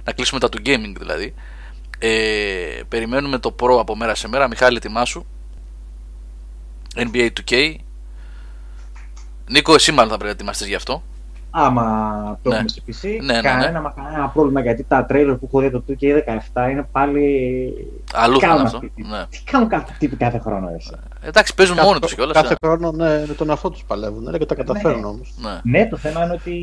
να 0.04 0.12
κλείσουμε 0.12 0.40
τα 0.40 0.48
του 0.48 0.58
gaming 0.66 0.94
δηλαδή. 0.98 1.34
Ε, 1.98 2.80
περιμένουμε 2.88 3.38
το 3.38 3.54
Pro 3.60 3.78
από 3.80 3.96
μέρα 3.96 4.14
σε 4.14 4.28
μέρα. 4.28 4.48
Μιχάλη, 4.48 4.76
ετοιμάσου. 4.76 5.26
NBA 6.96 7.28
2K. 7.44 7.74
Νίκο, 9.50 9.74
εσύ 9.74 9.92
μάλλον 9.92 10.10
θα 10.10 10.16
πρέπει 10.16 10.24
να 10.24 10.38
ετοιμαστείς 10.38 10.66
γι' 10.66 10.74
αυτό. 10.74 11.02
Άμα 11.50 12.38
το 12.42 12.50
ναι. 12.50 12.54
έχουμε 12.54 12.68
σε 12.68 12.82
PC, 12.86 13.18
ναι, 13.24 13.34
ναι, 13.34 13.40
κανένα, 13.40 13.80
ναι. 13.80 13.88
κανένα 13.96 14.28
πρόβλημα 14.28 14.60
γιατί 14.60 14.84
τα 14.88 15.04
τρέιλερ 15.04 15.34
που 15.34 15.44
έχω 15.46 15.60
δει 15.60 15.70
το 15.70 15.82
2K17 15.88 16.70
είναι 16.70 16.88
πάλι. 16.92 17.72
Αλλού 18.14 18.40
θα 18.40 18.52
αυτό. 18.52 18.80
Ναι. 18.80 19.26
Τι 19.30 19.40
κάνουν 19.44 19.68
κάθε 19.68 19.94
τύποι 19.98 20.16
κάθε 20.16 20.38
χρόνο, 20.38 20.70
έτσι. 20.74 20.90
Εντάξει, 21.20 21.54
παίζουν 21.54 21.76
κάθε, 21.76 21.88
μόνοι 21.88 22.00
τους 22.00 22.14
κιόλας. 22.14 22.34
Κάθε 22.34 22.54
ε. 22.60 22.66
χρόνο 22.66 22.92
ναι, 22.92 23.24
με 23.26 23.34
τον 23.36 23.48
εαυτό 23.48 23.70
τους 23.70 23.84
παλεύουν 23.84 24.22
ναι, 24.22 24.38
και 24.38 24.46
τα 24.46 24.54
καταφέρουν 24.54 25.00
ναι. 25.00 25.06
όμως. 25.06 25.34
Ναι. 25.38 25.78
ναι, 25.78 25.88
το 25.88 25.96
θέμα 25.96 26.24
είναι 26.24 26.32
ότι 26.32 26.54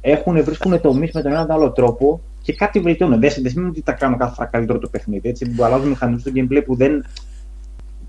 έχουν, 0.00 0.44
βρίσκουν 0.44 0.80
τομεί 0.80 1.10
με 1.12 1.22
τον 1.22 1.32
ένα 1.32 1.46
άλλο 1.48 1.70
τρόπο 1.70 2.20
και 2.42 2.54
κάτι 2.54 2.80
βελτιώνουν. 2.80 3.20
Δεν, 3.20 3.32
δεν 3.42 3.50
σημαίνει 3.50 3.70
ότι 3.70 3.82
τα 3.82 3.92
κάνουν 3.92 4.18
κάθε 4.18 4.34
φορά 4.34 4.48
καλύτερο 4.48 4.78
το 4.78 4.88
παιχνίδι. 4.88 5.28
Έτσι, 5.28 5.50
που 5.50 5.64
αλλάζουν 5.64 5.88
μηχανισμού 5.88 6.20
στο 6.20 6.30
gameplay 6.34 6.62
που 6.66 6.76
δεν, 6.76 7.04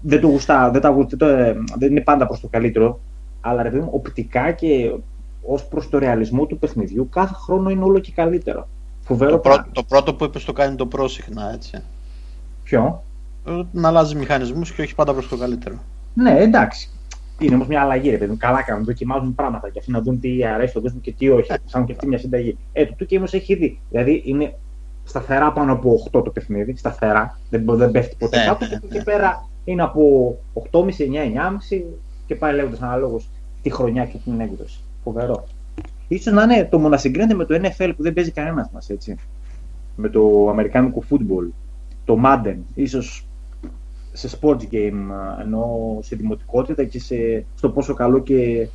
δεν 0.01 0.21
το 0.21 0.27
γουστά, 0.27 0.71
δεν, 0.71 0.81
τα, 0.81 0.91
δεν, 0.93 1.17
το, 1.17 1.25
δεν 1.77 1.91
είναι 1.91 2.01
πάντα 2.01 2.27
προς 2.27 2.39
το 2.39 2.47
καλύτερο. 2.47 2.99
Αλλά 3.41 3.63
ρε 3.63 3.69
παιδί 3.69 3.87
οπτικά 3.91 4.51
και 4.51 4.91
ως 5.41 5.65
προς 5.65 5.89
το 5.89 5.97
ρεαλισμό 5.97 6.45
του 6.45 6.57
παιχνιδιού, 6.57 7.09
κάθε 7.09 7.33
χρόνο 7.33 7.69
είναι 7.69 7.83
όλο 7.83 7.99
και 7.99 8.11
καλύτερο. 8.11 8.67
Φοβερό 9.01 9.31
το, 9.31 9.37
πρώτο, 9.37 9.65
το 9.71 9.83
πρώτο 9.83 10.13
που 10.13 10.23
είπες 10.23 10.43
το 10.43 10.53
κάνει 10.53 10.75
το 10.75 10.85
πρόσεχνα, 10.85 11.51
έτσι. 11.53 11.83
Ποιο; 12.63 13.03
Ε, 13.47 13.61
να 13.71 13.87
αλλάζει 13.87 14.15
μηχανισμούς 14.15 14.71
και 14.71 14.81
όχι 14.81 14.95
πάντα 14.95 15.13
προς 15.13 15.27
το 15.27 15.37
καλύτερο. 15.37 15.75
Ναι, 16.13 16.39
εντάξει. 16.39 16.89
Είναι 17.39 17.55
όμως 17.55 17.67
μια 17.67 17.81
αλλαγή, 17.81 18.09
ρε 18.09 18.17
παιδί 18.17 18.35
Καλά 18.35 18.61
κάνουν, 18.61 18.85
δοκιμάζουν 18.85 19.35
πράγματα 19.35 19.69
και 19.69 19.79
αυτοί 19.79 19.91
να 19.91 20.01
δουν 20.01 20.19
τι 20.19 20.45
αρέσει 20.45 20.69
στον 20.69 20.81
κόσμο 20.81 20.99
και 20.99 21.11
τι 21.11 21.29
όχι. 21.29 21.51
Σαν 21.65 21.85
και 21.85 21.91
αυτή 21.91 22.07
μια 22.07 22.17
συνταγή. 22.17 22.57
Ε, 22.73 22.85
το 22.85 22.93
του 22.95 23.05
όμω 23.11 23.25
έχει 23.31 23.55
δει. 23.55 23.79
Δηλαδή 23.89 24.21
είναι 24.25 24.57
σταθερά 25.03 25.51
πάνω 25.51 25.71
από 25.71 26.03
8 26.11 26.23
το 26.23 26.29
παιχνίδι. 26.29 26.75
Σταθερά. 26.77 27.39
Δεν, 27.49 27.63
δεν 27.65 27.91
πέφτει 27.91 28.15
ποτέ 28.19 28.37
ναι, 28.37 28.45
κάτω. 28.45 28.65
Ναι, 28.65 28.77
και 28.77 28.97
ναι. 28.97 29.03
πέρα 29.03 29.47
είναι 29.63 29.83
από 29.83 30.37
8,5, 30.71 30.79
9, 30.79 30.81
9,5 30.81 31.81
και 32.25 32.35
πάει 32.35 32.53
λέγοντας 32.53 32.81
αναλόγως 32.81 33.29
τη 33.61 33.69
χρονιά 33.69 34.05
και 34.05 34.17
την 34.23 34.39
έκδοση. 34.39 34.79
Φοβερό. 35.03 35.47
Ίσως 36.07 36.33
να 36.33 36.43
είναι 36.43 36.67
το 36.71 36.79
μονασυγκρίνεται 36.79 37.33
με 37.33 37.45
το 37.45 37.55
NFL 37.55 37.91
που 37.97 38.03
δεν 38.03 38.13
παίζει 38.13 38.31
κανένας 38.31 38.69
μας 38.73 38.89
έτσι. 38.89 39.15
Με 39.95 40.09
το 40.09 40.49
αμερικάνικο 40.49 41.03
football. 41.09 41.47
Το 42.05 42.17
Madden. 42.25 42.57
Ίσως 42.73 43.25
σε 44.11 44.29
sports 44.41 44.61
game, 44.71 45.09
ενώ 45.41 45.97
σε 46.01 46.15
δημοτικότητα 46.15 46.83
και 46.83 46.99
σε, 46.99 47.45
στο 47.55 47.69
πόσο 47.69 47.93
καλό 47.93 48.19
και 48.19 48.67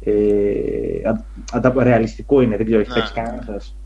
ε, 0.00 1.82
ρεαλιστικό 1.82 2.40
είναι. 2.40 2.56
Δεν 2.56 2.66
ξέρω, 2.66 2.80
έχει 2.80 2.90
ναι. 2.90 2.94
παίξει 2.94 3.12
κανένας 3.12 3.44
σας. 3.44 3.76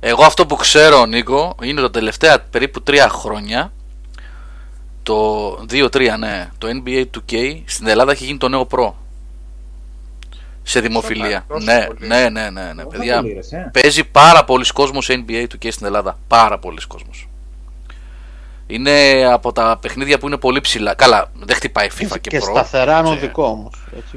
Εγώ 0.00 0.22
αυτό 0.24 0.46
που 0.46 0.56
ξέρω, 0.56 1.06
Νίκο, 1.06 1.54
είναι 1.62 1.80
τα 1.80 1.90
τελευταία 1.90 2.40
περίπου 2.50 2.82
τρία 2.82 3.08
χρόνια 3.08 3.72
το 5.02 5.52
2-3, 5.70 6.18
ναι, 6.18 6.50
το 6.58 6.68
NBA 6.84 7.04
2K 7.04 7.62
στην 7.64 7.86
Ελλάδα 7.86 8.12
έχει 8.12 8.24
γίνει 8.24 8.38
το 8.38 8.48
νέο 8.48 8.66
Pro 8.70 8.92
σε 10.62 10.80
δημοφιλία. 10.80 11.46
Ναι, 11.62 11.86
ναι, 11.98 12.28
ναι, 12.28 12.50
ναι, 12.50 12.72
ναι, 12.72 12.84
παιδιά. 12.84 13.22
Ε. 13.50 13.70
Παίζει 13.80 14.04
πάρα 14.04 14.44
πολλοί 14.44 14.64
κόσμος 14.74 15.08
NBA 15.10 15.46
του 15.48 15.58
και 15.58 15.70
στην 15.70 15.86
Ελλάδα. 15.86 16.18
Πάρα 16.28 16.58
πολλοί 16.58 16.80
κόσμος. 16.86 17.28
Είναι 18.66 19.24
από 19.32 19.52
τα 19.52 19.78
παιχνίδια 19.80 20.18
που 20.18 20.26
είναι 20.26 20.36
πολύ 20.36 20.60
ψηλά. 20.60 20.94
Καλά, 20.94 21.30
δεν 21.34 21.56
χτυπάει 21.56 21.88
FIFA 21.98 22.08
και, 22.08 22.18
και 22.18 22.28
Και 22.28 22.40
σταθερά 22.40 22.98
ανωδικό 22.98 23.44
όμως. 23.44 23.74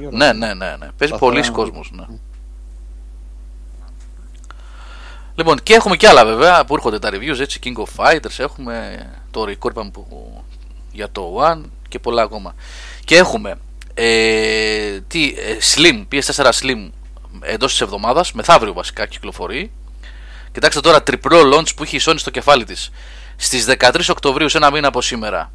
Ναι, 0.09 0.33
ναι, 0.33 0.53
ναι, 0.53 0.75
ναι. 0.79 0.87
Παίζει 0.97 1.15
πολλοί 1.19 1.49
κόσμος. 1.49 1.91
Ναι. 1.93 2.05
Λοιπόν, 5.35 5.63
και 5.63 5.73
έχουμε 5.73 5.95
και 5.95 6.07
άλλα 6.07 6.25
βέβαια 6.25 6.65
που 6.65 6.73
έρχονται 6.73 6.99
τα 6.99 7.09
reviews 7.11 7.39
έτσι. 7.39 7.59
King 7.63 7.73
of 7.77 8.05
Fighters, 8.05 8.37
έχουμε 8.37 9.05
το 9.31 9.45
record 9.49 9.91
που, 9.91 10.07
για 10.91 11.11
το 11.11 11.37
One 11.41 11.61
και 11.89 11.99
πολλά 11.99 12.21
ακόμα. 12.21 12.55
Και 13.05 13.17
έχουμε 13.17 13.55
ε, 13.97 14.99
τι, 15.07 15.35
ε, 15.37 15.57
Slim, 15.75 16.05
PS4 16.11 16.49
Slim 16.61 16.89
εντός 17.41 17.71
της 17.71 17.81
εβδομάδας, 17.81 18.31
μεθαύριο 18.33 18.73
βασικά 18.73 19.05
κυκλοφορεί. 19.05 19.71
Κοιτάξτε 20.51 20.81
τώρα, 20.81 21.03
τριπλό 21.03 21.39
launch 21.53 21.75
που 21.75 21.83
έχει 21.83 21.95
η 21.95 22.01
Sony 22.05 22.15
στο 22.17 22.29
κεφάλι 22.29 22.63
της. 22.63 22.91
Στις 23.35 23.65
13 23.65 24.09
Οκτωβρίου, 24.09 24.49
σε 24.49 24.57
ένα 24.57 24.71
μήνα 24.71 24.87
από 24.87 25.01
σήμερα, 25.01 25.51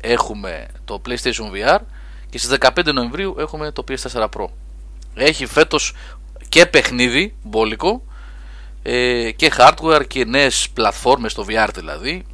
έχουμε 0.00 0.66
το 0.84 1.02
PlayStation 1.06 1.50
VR 1.54 1.78
και 2.30 2.38
στις 2.38 2.56
15 2.60 2.92
Νοεμβρίου 2.92 3.36
έχουμε 3.38 3.70
το 3.70 3.84
PS4 3.88 4.22
Pro. 4.22 4.46
Έχει 5.14 5.46
φέτος 5.46 5.94
και 6.48 6.66
παιχνίδι 6.66 7.34
μπόλικο 7.42 8.02
ε, 8.82 9.30
και 9.30 9.52
hardware 9.58 10.06
και 10.06 10.24
νέες 10.24 10.68
πλατφόρμες 10.74 11.32
στο 11.32 11.44
VR 11.48 11.68
δηλαδή 11.74 12.24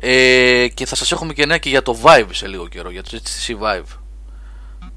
ε, 0.00 0.68
και 0.74 0.86
θα 0.86 0.94
σας 0.94 1.12
έχουμε 1.12 1.32
και 1.32 1.46
νέα 1.46 1.58
και 1.58 1.68
για 1.68 1.82
το 1.82 1.98
Vive 2.02 2.28
σε 2.30 2.46
λίγο 2.46 2.68
καιρό, 2.68 2.90
για 2.90 3.02
το 3.02 3.10
HTC 3.12 3.62
Vive. 3.62 3.98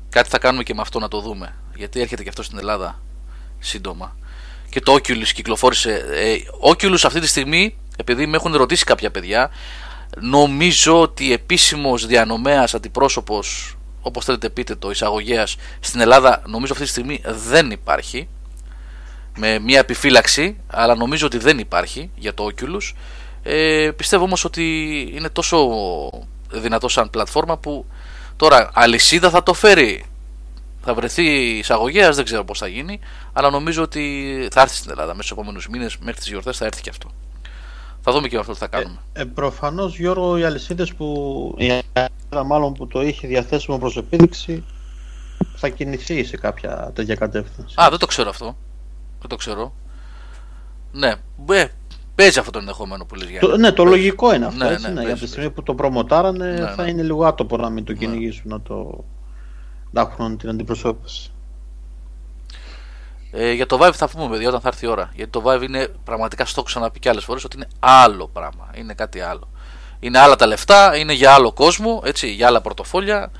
Κάτι 0.09 0.29
θα 0.29 0.37
κάνουμε 0.37 0.63
και 0.63 0.73
με 0.73 0.81
αυτό 0.81 0.99
να 0.99 1.07
το 1.07 1.21
δούμε, 1.21 1.55
γιατί 1.75 2.01
έρχεται 2.01 2.23
και 2.23 2.29
αυτό 2.29 2.43
στην 2.43 2.57
Ελλάδα 2.57 3.01
σύντομα. 3.59 4.15
Και 4.69 4.79
το 4.79 4.93
Oculus 4.93 5.27
κυκλοφόρησε. 5.33 6.05
Ε, 6.11 6.35
Oculus 6.69 6.99
αυτή 7.03 7.19
τη 7.19 7.27
στιγμή, 7.27 7.75
επειδή 7.97 8.25
με 8.25 8.35
έχουν 8.35 8.55
ρωτήσει 8.55 8.83
κάποια 8.83 9.11
παιδιά, 9.11 9.51
νομίζω 10.19 11.01
ότι 11.01 11.33
επίσημος 11.33 12.05
διανομέας 12.05 12.73
αντιπρόσωπος, 12.73 13.77
όπως 14.01 14.25
θέλετε 14.25 14.49
πείτε 14.49 14.75
το, 14.75 14.91
εισαγωγέας 14.91 15.55
στην 15.79 15.99
Ελλάδα, 15.99 16.41
νομίζω 16.45 16.73
αυτή 16.73 16.85
τη 16.85 16.91
στιγμή 16.91 17.21
δεν 17.25 17.71
υπάρχει. 17.71 18.27
Με 19.37 19.59
μια 19.59 19.79
επιφύλαξη, 19.79 20.57
αλλά 20.67 20.95
νομίζω 20.95 21.25
ότι 21.25 21.37
δεν 21.37 21.59
υπάρχει 21.59 22.09
για 22.15 22.33
το 22.33 22.49
Oculus. 22.51 22.93
Ε, 23.43 23.91
πιστεύω 23.95 24.23
όμως 24.23 24.45
ότι 24.45 24.63
είναι 25.13 25.29
τόσο 25.29 25.69
δυνατό 26.51 26.87
σαν 26.87 27.09
πλατφόρμα 27.09 27.57
που 27.57 27.85
τώρα 28.35 28.69
αλυσίδα 28.73 29.29
θα 29.29 29.43
το 29.43 29.53
φέρει. 29.53 30.05
Θα 30.83 30.93
βρεθεί 30.93 31.57
εισαγωγέας, 31.57 32.15
δεν 32.15 32.25
ξέρω 32.25 32.43
πώς 32.43 32.59
θα 32.59 32.67
γίνει, 32.67 32.99
αλλά 33.33 33.49
νομίζω 33.49 33.83
ότι 33.83 34.47
θα 34.51 34.61
έρθει 34.61 34.75
στην 34.75 34.89
Ελλάδα 34.89 35.11
μέσα 35.11 35.23
στους 35.23 35.37
επόμενους 35.37 35.67
μήνες, 35.67 35.97
μέχρι 35.97 36.19
τις 36.19 36.29
γιορτές 36.29 36.57
θα 36.57 36.65
έρθει 36.65 36.81
και 36.81 36.89
αυτό. 36.89 37.09
Θα 38.01 38.11
δούμε 38.11 38.27
και 38.27 38.37
αυτό 38.37 38.51
τι 38.51 38.57
θα 38.57 38.67
κάνουμε. 38.67 38.97
Ε, 39.13 39.21
ε, 39.21 39.25
Προφανώς, 39.25 39.97
Γιώργο, 39.97 40.37
οι 40.37 40.43
αλυσίδες 40.43 40.93
που. 40.93 41.55
η 41.57 41.65
Ελλάδα 41.65 42.43
μάλλον 42.45 42.73
που 42.73 42.87
το 42.87 43.01
είχε 43.01 43.27
διαθέσιμο 43.27 43.77
προς 43.77 43.97
επίδειξη 43.97 44.63
θα 45.55 45.69
κινηθεί 45.69 46.23
σε 46.23 46.37
κάποια 46.37 46.91
τέτοια 46.95 47.15
κατεύθυνση. 47.15 47.75
Α, 47.81 47.89
δεν 47.89 47.99
το 47.99 48.05
ξέρω 48.05 48.29
αυτό. 48.29 48.55
Δεν 49.19 49.29
το 49.29 49.35
ξέρω. 49.35 49.73
Ναι, 50.91 51.13
ε, 51.49 51.65
Παίζει 52.15 52.39
αυτό 52.39 52.51
το 52.51 52.59
ενδεχόμενο 52.59 53.05
που 53.05 53.15
λες 53.15 53.27
Το, 53.39 53.57
ναι, 53.57 53.71
το 53.71 53.83
λογικό 53.83 54.33
είναι 54.33 54.45
αυτό. 54.45 54.63
Ναι, 54.63 54.71
έτσι, 54.71 54.91
ναι, 54.91 55.03
ναι, 55.03 55.13
τη 55.13 55.27
στιγμή 55.27 55.49
που 55.49 55.63
το 55.63 55.75
προμοτάρανε 55.75 56.51
ναι, 56.51 56.67
θα 56.67 56.83
ναι. 56.83 56.89
είναι 56.89 57.01
λίγο 57.01 57.25
άτομο 57.25 57.57
να 57.57 57.69
μην 57.69 57.83
το 57.83 57.93
κυνηγήσουν, 57.93 58.49
να 58.49 58.61
το 58.61 59.03
να 59.91 60.01
έχουν 60.01 60.37
την 60.37 60.49
αντιπροσώπηση. 60.49 61.31
Ε, 63.31 63.51
για 63.51 63.65
το 63.65 63.79
Vive 63.81 63.93
θα 63.93 64.09
πούμε 64.09 64.29
παιδιά 64.29 64.47
όταν 64.47 64.61
θα 64.61 64.67
έρθει 64.67 64.85
η 64.85 64.89
ώρα. 64.89 65.11
Γιατί 65.15 65.31
το 65.31 65.43
Vive 65.45 65.61
είναι 65.61 65.87
πραγματικά 66.03 66.45
στο 66.45 66.53
έχω 66.59 66.67
ξαναπεί 66.67 66.99
και 66.99 67.09
άλλες 67.09 67.23
φορές 67.23 67.43
ότι 67.43 67.55
είναι 67.55 67.67
άλλο 67.79 68.27
πράγμα. 68.27 68.69
Είναι 68.75 68.93
κάτι 68.93 69.19
άλλο. 69.19 69.49
Είναι 69.99 70.19
άλλα 70.19 70.35
τα 70.35 70.45
λεφτά, 70.45 70.97
είναι 70.97 71.13
για 71.13 71.33
άλλο 71.33 71.51
κόσμο, 71.51 72.01
έτσι, 72.05 72.31
για 72.31 72.47
άλλα 72.47 72.61
πορτοφόλια. 72.61 73.31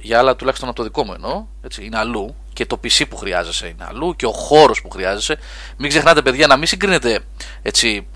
Για 0.00 0.18
άλλα 0.18 0.36
τουλάχιστον 0.36 0.68
από 0.68 0.76
το 0.76 0.82
δικό 0.82 1.04
μου 1.04 1.12
εννοώ. 1.12 1.46
Έτσι, 1.62 1.84
είναι 1.84 1.98
αλλού 1.98 2.34
και 2.58 2.66
το 2.66 2.80
PC 2.84 3.08
που 3.08 3.16
χρειάζεσαι 3.16 3.66
είναι 3.66 3.84
αλλού 3.88 4.16
και 4.16 4.26
ο 4.26 4.32
χώρος 4.32 4.82
που 4.82 4.90
χρειάζεσαι. 4.90 5.38
Μην 5.76 5.88
ξεχνάτε, 5.88 6.22
παιδιά, 6.22 6.46
να 6.46 6.56
μην 6.56 6.66
συγκρίνετε 6.66 7.20
έτσι 7.62 8.06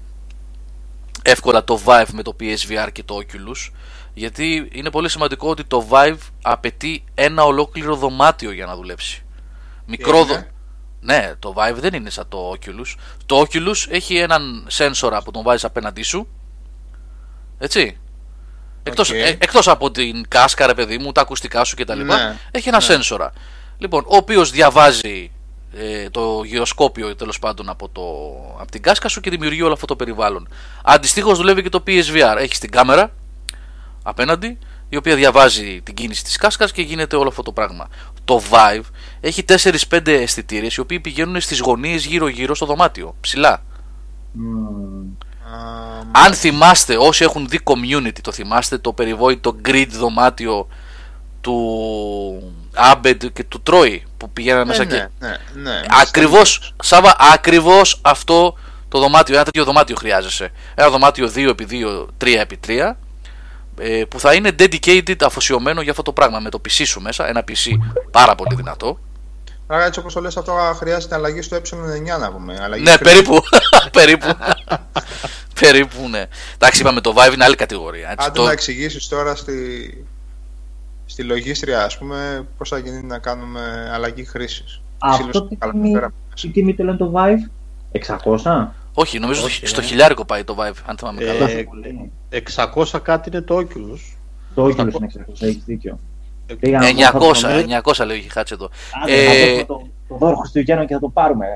εύκολα 1.22 1.64
το 1.64 1.80
Vive 1.84 2.06
με 2.12 2.22
το 2.22 2.36
PSVR 2.40 2.88
και 2.92 3.02
το 3.02 3.18
Oculus. 3.18 3.72
Γιατί 4.14 4.68
είναι 4.72 4.90
πολύ 4.90 5.08
σημαντικό 5.08 5.48
ότι 5.48 5.64
το 5.64 5.86
Vive 5.90 6.18
απαιτεί 6.42 7.04
ένα 7.14 7.44
ολόκληρο 7.44 7.96
δωμάτιο 7.96 8.52
για 8.52 8.66
να 8.66 8.76
δουλέψει. 8.76 9.24
Μικρό 9.86 10.24
δω... 10.24 10.44
Ναι, 11.00 11.32
το 11.38 11.54
Vive 11.56 11.76
δεν 11.76 11.94
είναι 11.94 12.10
σαν 12.10 12.28
το 12.28 12.50
Oculus. 12.50 12.94
Το 13.26 13.40
Oculus 13.40 13.86
έχει 13.88 14.16
έναν 14.16 14.64
σένσορα 14.68 15.22
που 15.22 15.30
τον 15.30 15.42
βάζεις 15.42 15.64
απέναντί 15.64 16.02
σου. 16.02 16.28
Έτσι. 17.58 17.98
Εκτός, 18.82 19.12
ε, 19.12 19.36
εκτός 19.40 19.68
από 19.68 19.90
την 19.90 20.28
κάσκα, 20.28 20.66
ρε 20.66 20.74
παιδί 20.74 20.98
μου, 20.98 21.12
τα 21.12 21.20
ακουστικά 21.20 21.64
σου 21.64 21.76
κτλ. 21.76 22.00
Ναι, 22.00 22.36
έχει 22.50 22.68
ένα 22.68 22.76
ναι. 22.76 22.82
σένσορα. 22.82 23.32
Λοιπόν, 23.78 24.04
ο 24.06 24.16
οποίος 24.16 24.50
διαβάζει 24.50 25.30
ε, 25.74 26.10
το 26.10 26.42
γυροσκόπιο 26.44 27.16
τέλος 27.16 27.38
πάντων 27.38 27.68
από, 27.68 27.88
το, 27.88 28.02
από 28.60 28.70
την 28.70 28.82
κάσκα 28.82 29.08
σου 29.08 29.20
και 29.20 29.30
δημιουργεί 29.30 29.62
όλο 29.62 29.72
αυτό 29.72 29.86
το 29.86 29.96
περιβάλλον. 29.96 30.48
Αντιστοίχως 30.84 31.38
δουλεύει 31.38 31.62
και 31.62 31.68
το 31.68 31.82
PSVR. 31.86 32.36
Έχει 32.38 32.58
την 32.58 32.70
κάμερα 32.70 33.12
απέναντι, 34.02 34.58
η 34.88 34.96
οποία 34.96 35.16
διαβάζει 35.16 35.80
την 35.82 35.94
κίνηση 35.94 36.24
της 36.24 36.36
κάσκας 36.36 36.72
και 36.72 36.82
γίνεται 36.82 37.16
όλο 37.16 37.28
αυτό 37.28 37.42
το 37.42 37.52
πράγμα. 37.52 37.88
Το 38.24 38.42
Vive 38.50 38.84
έχει 39.20 39.44
4-5 39.88 40.06
αισθητήρες 40.06 40.74
οι 40.74 40.80
οποίοι 40.80 41.00
πηγαίνουν 41.00 41.40
στις 41.40 41.60
γωνίες 41.60 42.04
γύρω-γύρω 42.04 42.54
στο 42.54 42.66
δωμάτιο, 42.66 43.14
ψηλά. 43.20 43.62
Αν 46.12 46.34
θυμάστε, 46.34 46.96
όσοι 46.96 47.24
έχουν 47.24 47.48
δει 47.48 47.60
community, 47.64 48.20
το 48.22 48.32
θυμάστε 48.32 48.78
το 48.78 48.92
περιβόητο 48.92 49.56
grid 49.64 49.86
δωμάτιο 49.90 50.68
του 51.40 52.54
Άμπεντ 52.74 53.24
και 53.24 53.44
του 53.44 53.62
Τρόι 53.62 54.04
που 54.16 54.30
πηγαίνανε 54.30 54.64
μέσα 54.64 54.84
ναι, 54.84 54.90
και. 54.90 55.08
Ναι, 55.18 55.36
ναι, 55.54 55.82
ακριβώς, 56.02 56.74
Σάβα, 56.82 57.16
ακριβώς 57.32 57.98
αυτό 58.02 58.56
το 58.88 58.98
δωμάτιο, 58.98 59.34
ένα 59.34 59.44
τέτοιο 59.44 59.64
δωμάτιο 59.64 59.96
χρειάζεσαι. 59.96 60.52
Ένα 60.74 60.90
δωμάτιο 60.90 61.30
2x2, 61.34 62.06
3x3 62.24 62.92
ε, 63.78 64.04
που 64.08 64.20
θα 64.20 64.34
είναι 64.34 64.50
dedicated 64.58 65.16
αφοσιωμένο 65.22 65.80
για 65.80 65.90
αυτό 65.90 66.02
το 66.02 66.12
πράγμα 66.12 66.38
με 66.38 66.50
το 66.50 66.60
PC 66.64 66.82
σου 66.86 67.00
μέσα. 67.00 67.28
Ένα 67.28 67.44
PC 67.48 67.70
πάρα 68.10 68.34
πολύ 68.34 68.54
δυνατό. 68.54 68.98
Άρα 69.66 69.84
έτσι 69.84 70.00
όπως 70.00 70.12
το 70.12 70.20
λες 70.20 70.36
αυτό 70.36 70.74
χρειάζεται 70.76 71.14
αλλαγή 71.14 71.42
στο 71.42 71.56
ε9 71.56 72.20
να 72.20 72.32
πούμε. 72.32 72.58
Αλλαγή 72.62 72.82
ναι, 72.82 72.98
περίπου. 72.98 73.38
περίπου. 73.98 74.26
περίπου, 75.60 76.08
ναι. 76.08 76.24
Εντάξει, 76.54 76.80
είπαμε 76.80 77.00
το 77.00 77.14
Vive 77.16 77.32
είναι 77.32 77.44
άλλη 77.44 77.56
κατηγορία. 77.56 78.10
Έτσι, 78.10 78.26
Άντε 78.26 78.38
το... 78.38 78.44
να 78.44 78.52
εξηγήσεις 78.52 79.08
τώρα 79.08 79.34
στη, 79.36 79.52
στη 81.12 81.22
λογίστρια, 81.22 81.84
ας 81.84 81.98
πούμε, 81.98 82.46
πώς 82.58 82.68
θα 82.68 82.78
γίνει 82.78 83.02
να 83.02 83.18
κάνουμε 83.18 83.90
αλλαγή 83.92 84.24
χρήσης. 84.24 84.80
Αυτό 84.98 85.42
τι 85.42 85.56
τιμή, 85.56 86.00
τι 86.34 86.48
τιμή 86.48 86.74
το 86.74 86.84
λένε 86.84 86.96
το 86.96 87.12
Vive, 87.14 87.50
600? 88.42 88.66
Όχι, 88.94 89.18
νομίζω 89.18 89.44
Όχι, 89.44 89.66
στο 89.66 89.80
ε. 89.80 89.84
χιλιάρικο 89.84 90.24
πάει 90.24 90.44
το 90.44 90.56
Vive, 90.58 90.82
αν 90.86 90.96
θυμάμαι 90.98 91.24
καλά. 91.24 91.50
Ε, 92.28 92.40
600 92.74 93.00
κάτι 93.02 93.28
είναι 93.32 93.40
το 93.40 93.56
Oculus. 93.56 94.16
Το 94.54 94.64
Oculus 94.64 94.76
είναι 94.78 95.10
600, 95.28 95.32
έχεις 95.40 95.64
δίκιο. 95.64 95.98
900, 96.60 97.82
900 97.82 98.06
λέει 98.06 98.18
ο 98.18 98.20
Χιχάτς 98.20 98.50
εδώ. 98.50 98.70
Ε, 99.06 99.64
το, 99.64 99.86
το 100.08 100.16
δώρο 100.16 100.36
Χριστουγέννων 100.36 100.86
και 100.86 100.94
θα 100.94 101.00
το 101.00 101.08
πάρουμε. 101.08 101.46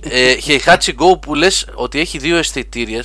Ε, 0.00 0.34
Heihachi 0.46 0.94
Go 0.98 1.20
που 1.20 1.34
λες 1.34 1.68
ότι 1.74 2.00
έχει 2.00 2.18
δύο 2.18 2.36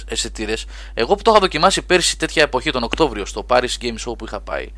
αισθητήρες. 0.08 0.66
Εγώ 0.94 1.16
που 1.16 1.22
το 1.22 1.32
είχα 1.32 1.40
δοκιμάσει 1.40 1.82
πέρσι 1.82 2.18
τέτοια 2.18 2.44
εποχή 2.44 2.72
τον 2.72 2.84
Οκτώβριο 2.84 3.26
στο 3.26 3.46
Paris 3.50 3.78
Game 3.82 3.96
Show 4.06 4.18
που 4.18 4.26
είχα 4.26 4.40
πάει 4.40 4.72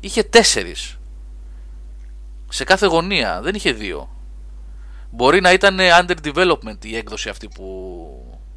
είχε 0.00 0.22
τέσσερις 0.22 0.98
σε 2.48 2.64
κάθε 2.64 2.86
γωνία 2.86 3.40
δεν 3.42 3.54
είχε 3.54 3.72
δύο 3.72 4.08
μπορεί 5.10 5.40
να 5.40 5.52
ήταν 5.52 5.78
under 5.78 6.14
development 6.24 6.84
η 6.84 6.96
έκδοση 6.96 7.28
αυτή 7.28 7.48
που 7.48 8.06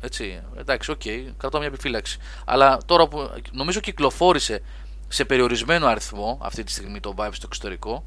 έτσι 0.01 0.41
εντάξει 0.57 0.91
OK 0.91 1.01
okay, 1.03 1.25
κρατώ 1.37 1.57
μια 1.57 1.67
επιφύλαξη 1.67 2.17
αλλά 2.45 2.77
τώρα 2.85 3.07
που 3.07 3.29
νομίζω 3.51 3.79
κυκλοφόρησε 3.79 4.61
σε 5.07 5.25
περιορισμένο 5.25 5.87
αριθμό 5.87 6.37
αυτή 6.41 6.63
τη 6.63 6.71
στιγμή 6.71 6.99
το 6.99 7.13
Vive 7.17 7.29
στο 7.31 7.45
εξωτερικό. 7.45 8.03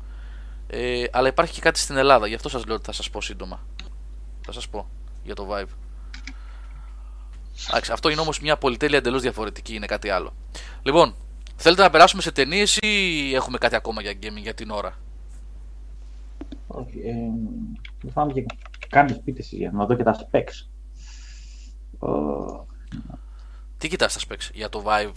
Ε, 0.67 1.05
αλλά 1.11 1.29
υπάρχει 1.29 1.53
και 1.55 1.61
κάτι 1.61 1.79
στην 1.79 1.97
Ελλάδα, 1.97 2.27
γι' 2.27 2.35
αυτό 2.35 2.49
σας 2.49 2.65
λέω 2.67 2.75
ότι 2.75 2.85
θα 2.85 2.93
σας 2.93 3.11
πω 3.11 3.21
σύντομα. 3.21 3.61
Θα 4.41 4.53
σας 4.53 4.69
πω 4.69 4.89
για 5.25 5.35
το 5.35 5.49
Vive. 5.51 5.69
αυτό 7.93 8.09
είναι 8.09 8.21
όμως 8.21 8.41
μια 8.41 8.57
πολυτέλεια 8.57 8.99
εντελώς 8.99 9.23
διαφορετική, 9.23 9.75
είναι 9.75 9.87
κάτι 9.87 10.11
άλλο. 10.11 10.33
Λοιπόν, 10.83 11.15
θέλετε 11.57 11.83
να 11.83 11.91
περάσουμε 11.91 12.23
σε 12.23 12.33
ταινίες 12.33 12.77
ή 12.77 13.35
έχουμε 13.35 13.59
κάτι 13.59 13.75
ακόμα 13.75 14.01
για 14.03 14.13
gaming 14.13 14.43
για 14.43 14.55
την 14.55 14.71
ώρα; 14.71 14.95
Όχι, 16.67 16.99
ε, 16.99 18.13
πάμε 18.13 18.33
και 18.33 18.45
κάνεις 18.89 19.17
σπίτι 19.17 19.57
για 19.57 19.71
να 19.71 19.87
δω 19.87 19.95
και 19.95 20.03
τα 20.03 20.17
specs. 20.31 20.67
Τι 23.79 23.89
κοιτάς 23.89 24.15
τα 24.15 24.21
specs 24.29 24.51
για 24.53 24.69
το 24.69 24.83
Vive 24.87 25.13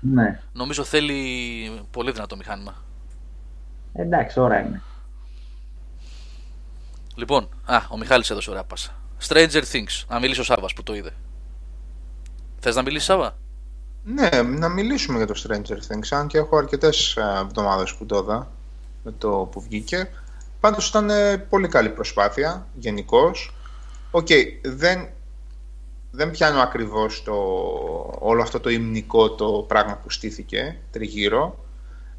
ναι. 0.00 0.40
Νομίζω 0.52 0.84
θέλει 0.84 1.16
πολύ 1.90 2.12
δυνατό 2.12 2.36
μηχάνημα. 2.36 2.74
Εντάξει, 3.92 4.40
ώρα 4.40 4.60
είναι. 4.60 4.82
Λοιπόν, 7.16 7.48
α, 7.64 7.76
ο 7.90 7.98
Μιχάλης 7.98 8.30
έδωσε 8.30 8.50
ωραία 8.50 8.64
πάσα. 8.64 8.96
Stranger 9.28 9.62
Things, 9.72 10.04
να 10.08 10.18
μιλήσει 10.20 10.40
ο 10.40 10.44
Σάββας 10.44 10.72
που 10.72 10.82
το 10.82 10.94
είδε. 10.94 11.10
Θες 12.58 12.74
να 12.74 12.82
μιλήσεις 12.82 13.06
Σάββα; 13.06 13.36
Ναι, 14.04 14.28
να 14.42 14.68
μιλήσουμε 14.68 15.16
για 15.16 15.26
το 15.26 15.42
Stranger 15.42 15.92
Things, 15.92 16.08
αν 16.10 16.26
και 16.26 16.38
έχω 16.38 16.56
αρκετές 16.56 17.16
ε, 17.16 17.38
εβδομάδες 17.40 17.94
που 17.94 18.06
το 18.06 18.16
είδα 18.16 18.50
με 19.04 19.12
το 19.18 19.48
που 19.52 19.60
βγήκε. 19.60 20.10
Πάντως 20.60 20.88
ήταν 20.88 21.10
ε, 21.10 21.36
πολύ 21.36 21.68
καλή 21.68 21.88
προσπάθεια, 21.88 22.66
γενικώς. 22.74 23.54
OK, 24.10 24.26
okay, 24.30 24.44
δεν 24.62 25.08
δεν 26.10 26.30
πιάνω 26.30 26.60
ακριβώς 26.60 27.22
το, 27.22 27.34
όλο 28.18 28.42
αυτό 28.42 28.60
το 28.60 28.70
υμνικό 28.70 29.30
το 29.30 29.64
πράγμα 29.68 29.96
που 29.96 30.10
στήθηκε 30.10 30.76
τριγύρω. 30.90 31.64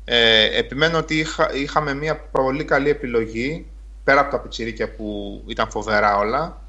Ε, 0.06 0.58
επιμένω 0.58 0.98
ότι 0.98 1.26
είχαμε 1.54 1.94
μια 1.94 2.18
πολύ 2.20 2.64
καλή 2.64 2.90
επιλογή 2.90 3.66
πέρα 4.08 4.20
από 4.20 4.32
τα 4.32 4.40
πιτσιρίκια 4.40 4.92
που 4.92 5.42
ήταν 5.48 5.70
φοβερά 5.70 6.18
όλα. 6.18 6.62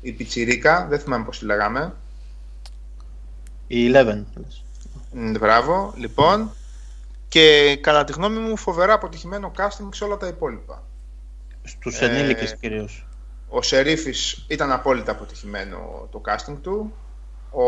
Η 0.00 0.12
πιτσιρίκα, 0.12 0.86
δεν 0.86 0.98
θυμάμαι 0.98 1.24
πώς 1.24 1.38
τη 1.38 1.44
λέγαμε. 1.44 1.94
Η 3.66 3.90
Eleven. 3.92 4.22
Μπράβο, 5.12 5.94
λοιπόν. 5.96 6.50
Και 7.28 7.76
κατά 7.80 8.04
τη 8.04 8.12
γνώμη 8.12 8.38
μου 8.38 8.56
φοβερά 8.56 8.92
αποτυχημένο 8.92 9.52
casting 9.56 9.88
σε 9.92 10.04
όλα 10.04 10.16
τα 10.16 10.26
υπόλοιπα. 10.26 10.82
Στους 11.62 12.00
ε, 12.00 12.04
ενήλικες 12.04 12.56
κυρίως. 12.56 13.06
Ο 13.48 13.62
Σερίφης 13.62 14.44
ήταν 14.48 14.72
απόλυτα 14.72 15.12
αποτυχημένο 15.12 16.08
το 16.10 16.20
casting 16.26 16.56
του. 16.62 16.92
Ο... 17.50 17.64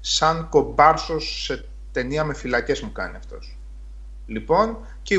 Σαν 0.00 0.48
κομπάρσος 0.48 1.42
σε 1.44 1.64
ταινία 1.92 2.24
με 2.24 2.34
φυλακές 2.34 2.80
μου 2.80 2.92
κάνει 2.92 3.16
αυτός. 3.16 3.58
Λοιπόν, 4.30 4.78
και 5.02 5.14
η 5.14 5.18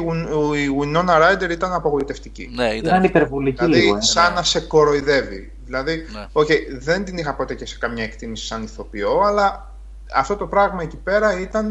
Winona 0.82 1.22
Ryder 1.22 1.50
ήταν 1.50 1.74
απογοητευτική. 1.74 2.52
Ναι, 2.56 2.68
ήταν, 2.68 2.78
ήταν 2.78 3.04
υπερβολική 3.04 3.66
δηλαδή, 3.66 3.82
λίγο. 3.82 3.96
Ε, 3.96 4.02
σαν 4.02 4.30
ναι. 4.30 4.36
να 4.36 4.44
σε 4.44 4.60
κοροϊδεύει. 4.60 5.52
Δηλαδή, 5.66 6.06
ναι. 6.12 6.28
okay, 6.34 6.58
δεν 6.80 7.04
την 7.06 7.18
είχα 7.18 7.34
ποτέ 7.34 7.56
και 7.56 7.66
σε 7.66 7.78
καμιά 7.78 8.04
εκτίμηση 8.04 8.46
σαν 8.46 8.64
ηθοποιό, 8.64 9.20
αλλά 9.20 9.76
αυτό 10.14 10.36
το 10.36 10.48
πράγμα 10.48 10.82
εκεί 10.82 10.98
πέρα 10.98 11.40
ήταν 11.40 11.70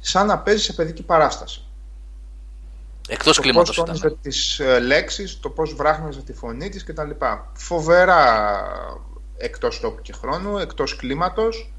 σαν 0.00 0.26
να 0.26 0.38
παίζει 0.38 0.62
σε 0.62 0.72
παιδική 0.72 1.02
παράσταση. 1.02 1.64
Εκτός 3.08 3.40
κλίματος 3.40 3.76
ήταν. 3.76 4.00
Το 4.00 4.08
πώ 4.08 4.14
τις 4.14 4.58
ε, 4.58 4.78
λέξεις, 4.78 5.40
το 5.40 5.50
πώς 5.50 5.74
βράχνιζε 5.74 6.22
τη 6.22 6.32
φωνή 6.32 6.68
της 6.68 6.84
κτλ. 6.84 7.10
Φοβερά 7.52 8.62
εκτός 9.36 9.80
τόπου 9.80 10.02
και 10.02 10.12
χρόνου, 10.12 10.58
εκτός 10.58 10.96
κλίματος. 10.96 11.72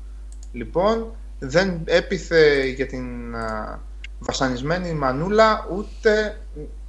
Λοιπόν, 0.51 1.15
δεν 1.39 1.81
έπιθε 1.85 2.65
για 2.65 2.88
την 2.88 3.35
βασανισμένη 4.19 4.94
μανούλα 4.94 5.68
ούτε 5.72 6.41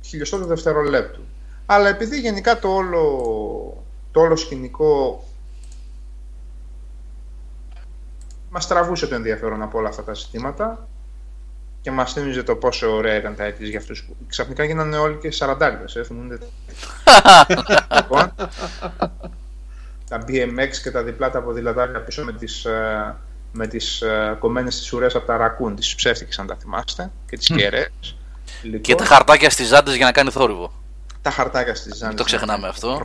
χιλιοστό 0.05 0.39
του 0.39 0.47
δευτερολέπτου. 0.47 1.21
Αλλά 1.67 1.89
επειδή 1.89 2.21
γενικά 2.21 2.59
το 2.59 2.69
όλο, 2.69 3.03
το 4.11 4.21
όλο 4.21 4.37
σκηνικό 4.37 5.23
μας 8.51 8.67
τραβούσε 8.67 9.07
το 9.07 9.15
ενδιαφέρον 9.15 9.63
από 9.63 9.79
όλα 9.79 9.89
αυτά 9.89 10.03
τα 10.03 10.15
ζητήματα 10.15 10.89
και 11.81 11.91
μας 11.91 12.13
θύμιζε 12.13 12.43
το 12.43 12.55
πόσο 12.55 12.95
ωραία 12.95 13.17
ήταν 13.17 13.37
τα 13.37 13.45
έτη 13.45 13.69
για 13.69 13.79
αυτούς 13.79 14.05
που 14.05 14.17
ξαφνικά 14.27 14.65
γίνανε 14.65 14.97
όλοι 14.97 15.17
και 15.17 15.33
40 15.39 15.57
ε, 15.95 16.03
θυμούνται. 16.03 16.39
λοιπόν, 17.97 18.33
τα 20.09 20.25
BMX 20.29 20.71
και 20.83 20.91
τα 20.91 21.03
διπλά 21.03 21.31
τα 21.31 21.43
ποδηλατάκια 21.43 22.03
πίσω 22.03 22.25
με 22.25 22.33
τις, 22.33 22.65
ε, 22.65 23.17
με 23.53 23.67
τις 23.67 24.03
uh, 24.05 24.37
κομμένες 24.39 24.79
τις 24.79 24.93
ουρές 24.93 25.15
από 25.15 25.27
τα 25.27 25.37
ρακούν, 25.37 25.77
τις 25.77 25.95
ψεύτικες 25.95 26.39
αν 26.39 26.47
τα 26.47 26.57
θυμάστε, 26.57 27.11
και 27.27 27.37
τις 27.37 27.47
κεραίες. 27.47 28.17
Λοιπόν, 28.63 28.81
και 28.81 28.95
τα 28.95 29.05
χαρτάκια 29.05 29.51
στις 29.51 29.67
ζάντες 29.67 29.97
για 29.97 30.05
να 30.05 30.13
κάνει 30.13 30.31
θόρυβο. 30.31 30.73
Τα 31.23 31.31
χαρτάκια 31.31 31.75
στις 31.75 31.97
ζάντες. 31.97 32.17
το 32.17 32.25
ξεχνάμε 32.25 32.69
αυτό. 32.69 33.03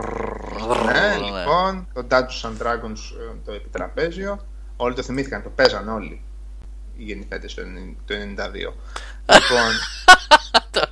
Ναι, 0.85 1.15
λοιπόν, 1.15 1.87
το 1.93 2.05
Dungeons 2.09 2.47
and 2.47 2.67
Dragons 2.67 2.99
το 3.45 3.51
επιτραπέζιο. 3.51 4.45
Όλοι 4.75 4.95
το 4.95 5.03
θυμήθηκαν, 5.03 5.43
το 5.43 5.49
παίζαν 5.49 5.89
όλοι 5.89 6.21
οι 6.97 7.03
γεννηθέντες 7.03 7.53
το 7.53 7.61
92. 7.61 7.65
λοιπόν, 9.33 9.71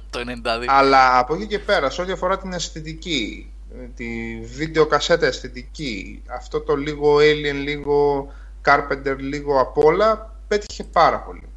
το 0.10 0.20
92. 0.20 0.66
Αλλά 0.68 1.18
από 1.18 1.36
εκεί 1.36 1.48
και 1.48 1.60
πέρα, 1.60 1.90
σε 1.90 2.02
ό,τι 2.02 2.12
αφορά 2.12 2.38
την 2.38 2.54
αισθητική, 2.54 3.52
τη 3.96 4.40
βίντεο 4.56 4.86
κασέτα 4.86 5.26
αισθητική, 5.26 6.24
αυτό 6.28 6.62
το 6.62 6.76
λίγο 6.76 7.16
Alien, 7.16 7.56
λίγο 7.64 8.28
Carpenter, 8.66 9.16
λίγο 9.18 9.60
απ' 9.60 9.78
όλα, 9.78 10.36
πέτυχε 10.48 10.84
πάρα 10.84 11.20
πολύ. 11.20 11.50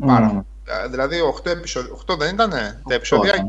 Mm. 0.00 0.06
Πάρα 0.06 0.44
Δηλαδή, 0.90 1.18
8, 1.44 1.46
επεισόδια, 1.46 1.92
8 2.06 2.16
δεν 2.18 2.34
ήταν 2.34 2.50
τα 2.88 2.94
επεισόδια. 2.94 3.46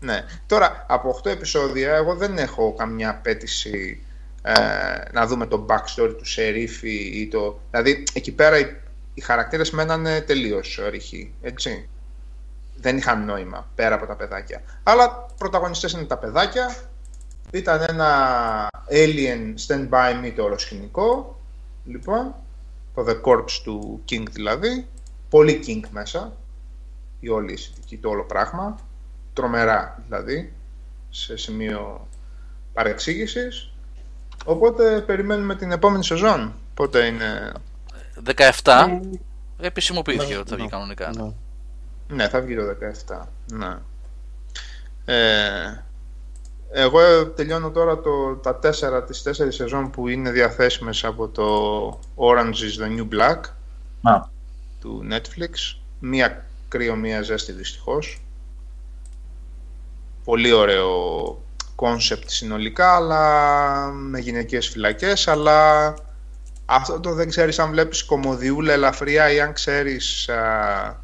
Ναι. 0.00 0.24
Τώρα, 0.46 0.84
από 0.88 1.20
8 1.24 1.30
επεισόδια, 1.30 1.94
εγώ 1.94 2.14
δεν 2.14 2.38
έχω 2.38 2.74
καμιά 2.74 3.10
απέτηση 3.10 4.04
ε, 4.42 4.52
να 5.12 5.26
δούμε 5.26 5.46
το 5.46 5.66
backstory 5.68 6.14
του 6.18 6.24
Σερίφη 6.24 7.20
ή 7.20 7.28
το... 7.28 7.60
Δηλαδή, 7.70 8.04
εκεί 8.12 8.32
πέρα 8.32 8.58
οι 9.14 9.20
χαρακτήρες 9.20 9.70
μένανε 9.70 10.20
τελείως 10.20 10.80
ρηχοί, 10.90 11.34
έτσι. 11.42 11.88
Δεν 12.76 12.96
είχαν 12.96 13.24
νόημα 13.24 13.68
πέρα 13.74 13.94
από 13.94 14.06
τα 14.06 14.14
παιδάκια. 14.14 14.62
Αλλά 14.82 15.26
πρωταγωνιστές 15.38 15.92
είναι 15.92 16.04
τα 16.04 16.18
παιδάκια. 16.18 16.76
Ήταν 17.50 17.84
ένα 17.88 18.68
alien 18.90 19.54
stand 19.66 19.88
by 19.88 20.24
me 20.24 20.32
το 20.36 20.42
όλο 20.42 20.58
σκηνικό. 20.58 21.39
Λοιπόν, 21.90 22.34
το 22.94 23.04
The 23.08 23.20
Corpse 23.20 23.60
του 23.64 24.02
King 24.10 24.24
δηλαδή. 24.30 24.86
Πολύ 25.28 25.60
King 25.66 25.88
μέσα. 25.90 26.32
Η 27.20 27.28
όλη 27.28 27.58
η 27.88 27.96
το 27.96 28.08
όλο 28.08 28.24
πράγμα. 28.24 28.78
Τρομερά 29.32 30.02
δηλαδή. 30.06 30.52
Σε 31.10 31.36
σημείο 31.36 32.08
παρεξήγησης. 32.72 33.72
Οπότε 34.44 35.00
περιμένουμε 35.00 35.54
την 35.54 35.72
επόμενη 35.72 36.04
σεζόν. 36.04 36.54
Πότε 36.74 37.06
είναι; 37.06 37.52
17 38.62 38.86
ε, 39.58 39.66
επισημοποιήθηκε 39.66 40.36
ότι 40.36 40.50
θα 40.50 40.56
βγει 40.56 40.68
κανονικά. 40.68 41.10
Ναι. 41.16 41.32
Ναι, 42.08 42.28
θα 42.28 42.40
βγει 42.40 42.56
το 42.56 42.62
17. 43.08 43.20
Ναι. 43.52 43.76
Ε, 45.04 45.84
εγώ 46.72 47.26
τελειώνω 47.26 47.70
τώρα 47.70 48.00
το, 48.00 48.34
τα 48.34 48.56
τέσσερα, 48.56 49.04
τις 49.04 49.22
τέσσερις 49.22 49.54
σεζόν 49.54 49.90
που 49.90 50.08
είναι 50.08 50.30
διαθέσιμες 50.30 51.04
από 51.04 51.28
το 51.28 51.88
Orange 52.16 52.54
is 52.54 52.82
the 52.82 52.98
New 52.98 53.08
Black 53.14 53.40
του 54.80 55.06
Netflix. 55.10 55.78
Μία 56.00 56.44
κρύο, 56.68 56.94
μία 56.94 57.22
ζέστη 57.22 57.52
δυστυχώς. 57.52 58.22
Πολύ 60.24 60.52
ωραίο 60.52 60.88
concept 61.74 62.30
συνολικά, 62.30 62.96
αλλά 62.96 63.86
με 63.90 64.18
γυναικείες 64.18 64.68
φυλακές, 64.68 65.28
αλλά 65.28 65.94
αυτό 66.66 67.00
το 67.00 67.14
δεν 67.14 67.28
ξέρεις 67.28 67.58
αν 67.58 67.70
βλέπεις 67.70 68.04
κωμωδιούλα 68.04 68.72
ελαφριά 68.72 69.32
ή 69.32 69.40
αν 69.40 69.52
ξέρεις... 69.52 70.28
Α, 70.28 71.00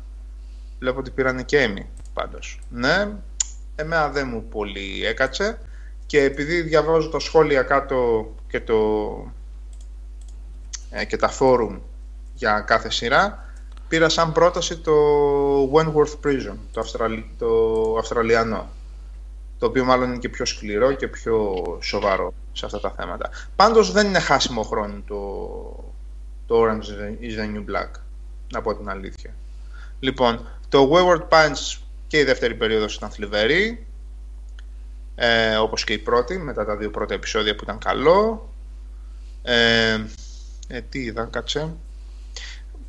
βλέπω 0.78 0.98
ότι 0.98 1.10
πήραν 1.10 1.44
και 1.44 1.68
Emmy, 1.68 1.84
πάντως. 2.14 2.60
Ναι, 2.70 3.08
εμένα 3.76 4.08
δεν 4.08 4.28
μου 4.28 4.44
πολύ 4.48 5.06
έκατσε 5.06 5.58
και 6.06 6.22
επειδή 6.22 6.60
διαβάζω 6.60 7.08
τα 7.08 7.18
σχόλια 7.18 7.62
κάτω 7.62 8.30
και, 8.48 8.60
το, 8.60 8.76
ε, 10.90 11.04
και 11.04 11.16
τα 11.16 11.28
φόρουμ 11.28 11.78
για 12.34 12.60
κάθε 12.60 12.90
σειρά, 12.90 13.44
πήρα 13.88 14.08
σαν 14.08 14.32
πρόταση 14.32 14.78
το 14.78 14.92
Wentworth 15.72 16.26
Prison, 16.26 16.56
το, 16.72 16.80
Αυστραλι... 16.80 17.30
το 17.38 17.48
Αυστραλιανό 17.98 18.68
το 19.58 19.66
οποίο 19.66 19.84
μάλλον 19.84 20.08
είναι 20.08 20.18
και 20.18 20.28
πιο 20.28 20.44
σκληρό 20.44 20.92
και 20.92 21.08
πιο 21.08 21.64
σοβαρό 21.82 22.32
σε 22.52 22.66
αυτά 22.66 22.80
τα 22.80 22.90
θέματα. 22.90 23.30
Πάντως 23.56 23.92
δεν 23.92 24.06
είναι 24.06 24.18
χάσιμο 24.18 24.62
χρόνο 24.62 25.02
το, 25.06 25.16
το 26.46 26.62
Orange 26.62 27.22
is 27.22 27.40
the 27.40 27.56
New 27.56 27.74
Black, 27.74 27.90
να 28.52 28.62
πω 28.62 28.74
την 28.74 28.88
αλήθεια. 28.88 29.34
Λοιπόν, 30.00 30.46
το 30.68 30.90
Wayward 30.92 31.28
Pines 31.28 31.78
και 32.06 32.18
η 32.18 32.24
δεύτερη 32.24 32.54
περίοδος 32.54 32.94
ήταν 32.94 33.10
θλιβερή, 33.10 33.86
ε, 35.14 35.56
όπως 35.56 35.84
και 35.84 35.92
η 35.92 35.98
πρώτη, 35.98 36.38
μετά 36.38 36.64
τα 36.64 36.76
δύο 36.76 36.90
πρώτα 36.90 37.14
επεισόδια 37.14 37.54
που 37.54 37.64
ήταν 37.64 37.78
καλό. 37.78 38.48
Ε, 39.42 40.00
ε, 40.68 40.80
τι 40.80 40.98
είδα, 40.98 41.24
κάτσε. 41.24 41.74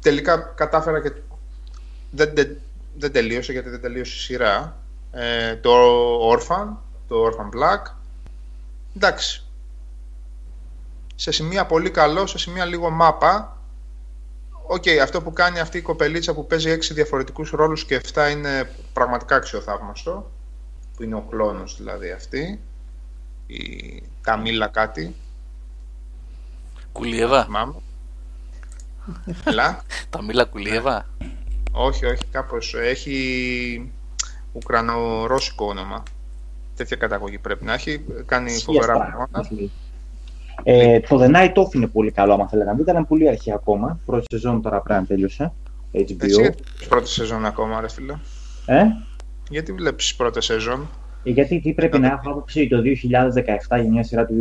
Τελικά 0.01 0.37
κατάφερα 0.37 1.01
και 1.01 1.11
δεν, 2.11 2.31
δεν, 2.35 2.57
δεν 2.97 3.11
τελείωσε 3.11 3.51
γιατί 3.51 3.69
δεν 3.69 3.81
τελείωσε 3.81 4.15
η 4.15 4.19
σειρά. 4.19 4.77
Ε, 5.11 5.55
το 5.55 5.71
Orphan, 6.31 6.67
το 7.07 7.15
Orphan 7.25 7.57
Black. 7.57 7.93
Εντάξει. 8.95 9.43
Σε 11.15 11.31
σημεία 11.31 11.65
πολύ 11.65 11.91
καλό, 11.91 12.27
σε 12.27 12.37
σημεία 12.37 12.65
λίγο 12.65 12.89
μάπα. 12.89 13.56
OK, 14.69 14.83
okay, 14.85 14.97
αυτό 14.97 15.21
που 15.21 15.33
κάνει 15.33 15.59
αυτή 15.59 15.77
η 15.77 15.81
κοπελίτσα 15.81 16.33
που 16.33 16.47
παίζει 16.47 16.69
έξι 16.69 16.93
διαφορετικούς 16.93 17.49
ρόλους 17.49 17.85
και 17.85 18.01
7 18.13 18.31
είναι 18.31 18.69
πραγματικά 18.93 19.35
αξιοθαύμαστο. 19.35 20.31
Που 20.95 21.03
είναι 21.03 21.15
ο 21.15 21.25
κλώνος 21.29 21.77
δηλαδή 21.77 22.11
αυτή. 22.11 22.59
Η 23.47 24.03
Ταμίλα 24.21 24.67
κάτι. 24.67 25.15
Κουλίεβα. 26.91 27.47
Έλα. 29.43 29.83
Ταμίλα 30.09 30.45
Κουλίεβα. 30.45 31.05
Όχι, 31.71 32.05
όχι, 32.05 32.25
κάπως 32.31 32.73
έχει 32.73 33.91
ουκρανο-ρώσικο 34.53 35.65
όνομα. 35.65 36.03
Τέτοια 36.75 36.97
καταγωγή 36.97 37.37
πρέπει 37.37 37.65
να 37.65 37.73
έχει. 37.73 38.05
Κάνει 38.25 38.51
φοβερά 38.51 38.93
πράγματα. 38.93 39.49
Ε, 40.63 40.99
το 40.99 41.19
The 41.21 41.35
Night 41.35 41.53
Off 41.53 41.73
είναι 41.73 41.87
πολύ 41.87 42.11
καλό, 42.11 42.33
άμα 42.33 42.47
θέλετε 42.47 42.69
να 42.69 42.75
δείτε. 42.75 42.91
Ήταν 42.91 43.07
πολύ 43.07 43.27
αρχή 43.27 43.51
ακόμα. 43.51 43.99
Πρώτη 44.05 44.25
σεζόν 44.29 44.61
τώρα 44.61 44.81
πρέπει 44.81 44.99
να 44.99 45.05
τέλειωσε. 45.05 45.53
HBO. 45.93 46.23
Εσύ 46.23 46.41
γιατί 46.41 46.63
πρώτη 46.89 47.09
σεζόν 47.09 47.45
ακόμα, 47.45 47.81
ρε 47.81 47.89
φίλε. 47.89 48.13
Ε; 48.65 48.83
Γιατί 49.49 49.73
βλέπεις 49.73 50.15
πρώτη 50.15 50.41
σεζόν; 50.41 50.87
Ε, 51.23 51.29
γιατί 51.29 51.59
τι 51.59 51.73
πρέπει 51.73 51.99
να 51.99 52.07
έχω 52.07 52.29
άποψη 52.29 52.67
το 52.67 52.81
2017 52.81 53.81
για 53.81 53.91
μια 53.91 54.03
σειρά 54.03 54.25
του 54.25 54.33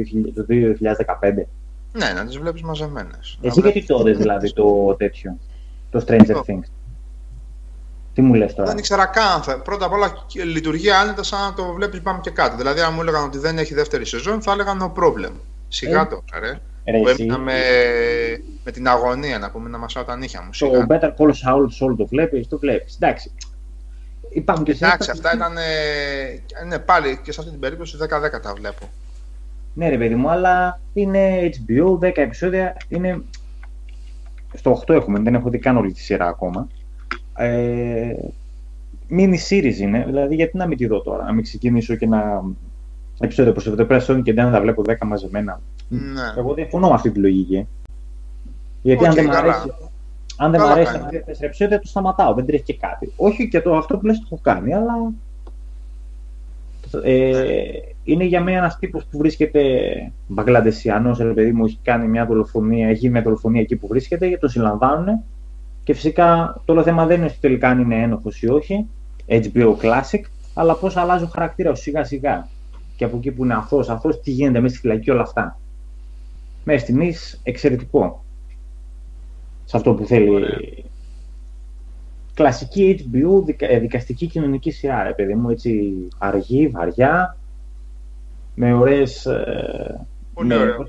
2015. 0.49 1.47
Ναι, 1.93 2.13
να 2.15 2.27
τις 2.27 2.39
βλέπεις 2.39 2.63
μαζεμένες. 2.63 3.39
Εσύ 3.41 3.61
γιατί 3.61 3.85
το 3.87 4.03
δηλαδή 4.03 4.53
το 4.53 4.95
τέτοιο. 4.99 5.39
Το 5.91 6.05
Stranger 6.07 6.37
Things. 6.37 6.69
Τι 8.15 8.23
μου 8.23 8.35
λες 8.35 8.55
τώρα; 8.55 8.69
Δεν 8.69 8.79
ήξερα 8.79 9.07
καν. 9.07 9.63
Πρώτα 9.65 9.87
απ' 9.87 9.93
όλα 9.93 10.13
λειτουργεί 10.45 10.91
άνετα 10.91 11.23
σαν 11.23 11.41
να 11.41 11.55
το 11.55 11.73
βλέπεις 11.73 12.01
πάμε 12.01 12.21
και 12.23 12.31
κάτω. 12.31 12.57
Δηλαδή, 12.57 12.81
αν 12.81 12.95
μου 12.95 13.01
έλεγαν 13.01 13.25
ότι 13.25 13.39
δεν 13.39 13.59
έχει 13.59 13.75
δεύτερη 13.75 14.05
σεζόν, 14.07 14.43
θα 14.43 14.53
έλεγαν 14.53 14.79
no 14.83 15.03
problem. 15.03 15.33
Σιγά 15.69 16.01
ε, 16.01 16.07
το, 16.07 16.23
ρε. 16.41 16.61
ρε 16.93 16.99
που 16.99 17.09
έμεινα 17.09 17.39
με, 17.39 17.61
με 18.65 18.71
την 18.71 18.89
αγωνία 18.89 19.39
να 19.39 19.51
πούμε 19.51 19.69
να 19.69 19.79
μασάω 19.79 20.05
τα 20.05 20.17
νύχια 20.17 20.43
μου. 20.43 20.51
Το 20.59 20.87
Better 20.89 21.11
Call 21.17 21.29
Saul, 21.29 21.67
Saul 21.81 21.95
το 21.97 22.07
βλέπεις, 22.07 22.49
το 22.49 22.59
βλέπεις. 22.59 22.95
Εντάξει. 22.95 23.33
Υπάρχουν 24.29 24.65
και 24.65 24.73
Εντάξει, 24.73 25.11
αυτά 25.11 25.35
ήταν. 25.35 25.53
Ναι, 26.67 26.79
πάλι 26.79 27.21
και 27.23 27.33
σε 27.33 27.41
αυτή 27.41 27.53
την 27.53 27.61
περίπτωση 27.61 27.97
10-10 28.01 28.07
τα 28.43 28.55
βλέπω. 28.55 28.91
Ναι, 29.75 29.89
ρε 29.89 29.99
παιδί 29.99 30.15
μου, 30.15 30.31
αλλά 30.31 30.81
είναι 30.93 31.51
HBO, 31.53 31.99
10 31.99 32.13
επεισόδια. 32.15 32.77
Είναι. 32.89 33.23
Στο 34.55 34.83
8 34.87 34.95
έχουμε, 34.95 35.19
δεν 35.19 35.35
έχω 35.35 35.51
δει 35.51 35.59
καν 35.59 35.77
όλη 35.77 35.93
τη 35.93 36.01
σειρά 36.01 36.27
ακόμα. 36.27 36.69
Ε, 37.37 38.15
mini 39.11 39.37
series 39.49 39.77
είναι, 39.79 40.05
δηλαδή 40.07 40.35
γιατί 40.35 40.57
να 40.57 40.67
μην 40.67 40.77
τη 40.77 40.87
δω 40.87 41.03
τώρα, 41.03 41.25
να 41.25 41.33
μην 41.33 41.43
ξεκινήσω 41.43 41.95
και 41.95 42.07
να 42.07 42.43
επεισόδιο 43.21 43.53
προς 43.53 43.65
το 43.65 43.85
πρέσβο 43.85 44.23
και 44.23 44.33
δεν 44.33 44.51
θα 44.51 44.61
βλέπω 44.61 44.83
10 44.87 44.95
μαζεμένα. 45.07 45.61
Ναι. 45.89 46.21
Εγώ 46.37 46.55
διαφωνώ 46.55 46.89
με 46.89 46.95
αυτή 46.95 47.11
τη 47.11 47.19
λογική. 47.19 47.67
Γιατί 48.83 49.05
okay, 49.05 49.09
αν 49.09 49.15
δεν 49.15 49.25
μου 49.27 49.37
αρέσει, 49.37 49.73
αν 50.37 50.51
δεν 50.51 50.61
μου 50.65 50.69
αρέσει 50.69 50.99
να 50.99 51.09
δει 51.09 51.23
επεισόδια, 51.41 51.81
το 51.81 51.87
σταματάω, 51.87 52.35
δεν 52.35 52.47
τρέχει 52.47 52.63
και 52.63 52.77
κάτι. 52.77 53.13
Όχι 53.17 53.49
και 53.49 53.61
το 53.61 53.77
αυτό 53.77 53.99
που 53.99 54.07
λες 54.07 54.19
το 54.19 54.25
έχω 54.25 54.41
κάνει, 54.43 54.75
αλλά 54.75 55.13
ε, 57.03 57.31
ναι. 57.31 57.45
είναι 58.05 58.25
για 58.25 58.41
μένα 58.41 58.59
ένας 58.59 58.79
τύπος 58.79 59.05
που 59.05 59.19
βρίσκεται 59.19 59.61
Μπαγκλαντεσιανός, 60.27 61.19
ρε 61.19 61.33
παιδί 61.33 61.53
μου, 61.53 61.65
έχει 61.65 61.79
κάνει 61.83 62.07
μια 62.07 62.27
δολοφονία, 62.27 62.89
έχει 62.89 63.09
μια 63.09 63.23
δολοφονία 63.23 63.61
εκεί 63.61 63.77
που 63.77 63.87
βρίσκεται, 63.87 64.29
και 64.29 64.39
το 64.39 64.49
συλλαμβάνουν 64.49 65.23
και 65.85 65.95
φυσικά 65.95 66.61
το 66.65 66.73
όλο 66.73 66.83
θέμα 66.83 67.07
δεν 67.07 67.17
είναι 67.17 67.27
ότι 67.27 67.39
τελικά 67.41 67.69
αν 67.69 67.81
είναι 67.81 68.03
ένοχος 68.03 68.43
ή 68.43 68.49
όχι, 68.49 68.87
HBO 69.27 69.77
Classic, 69.83 70.21
αλλά 70.55 70.75
πώς 70.75 70.97
αλλάζει 70.97 71.25
ο 71.25 71.27
χαρακτήρας 71.27 71.81
σιγά 71.81 72.05
σιγά. 72.05 72.49
Και 72.97 73.05
από 73.05 73.17
εκεί 73.17 73.31
που 73.31 73.45
είναι 73.45 73.55
αθώος, 73.55 73.89
αθώος, 73.89 74.21
τι 74.21 74.31
γίνεται 74.31 74.61
μέσα 74.61 74.75
στη 74.75 74.87
φυλακή, 74.87 75.11
όλα 75.11 75.23
αυτά. 75.23 75.59
Μέχρι 76.65 76.83
στιγμής 76.83 77.41
εξαιρετικό. 77.43 78.25
Σε 79.65 79.77
αυτό 79.77 79.95
που 79.95 80.05
θέλει. 80.05 80.45
Κλασική 82.35 83.09
HBO 83.13 83.55
ε, 83.57 83.79
δικαστική 83.79 84.27
κοινωνική 84.27 84.71
σειρά, 84.71 85.03
ρε 85.03 85.13
παιδί 85.13 85.35
μου, 85.35 85.51
έτσι 85.51 85.93
αργή, 86.19 86.69
βαριά, 86.69 87.37
με 88.55 88.75
ωραίες... 88.75 89.27
Ε, 89.27 90.07
Πολύ 90.35 90.49
με... 90.49 90.57
ωραίο. 90.57 90.87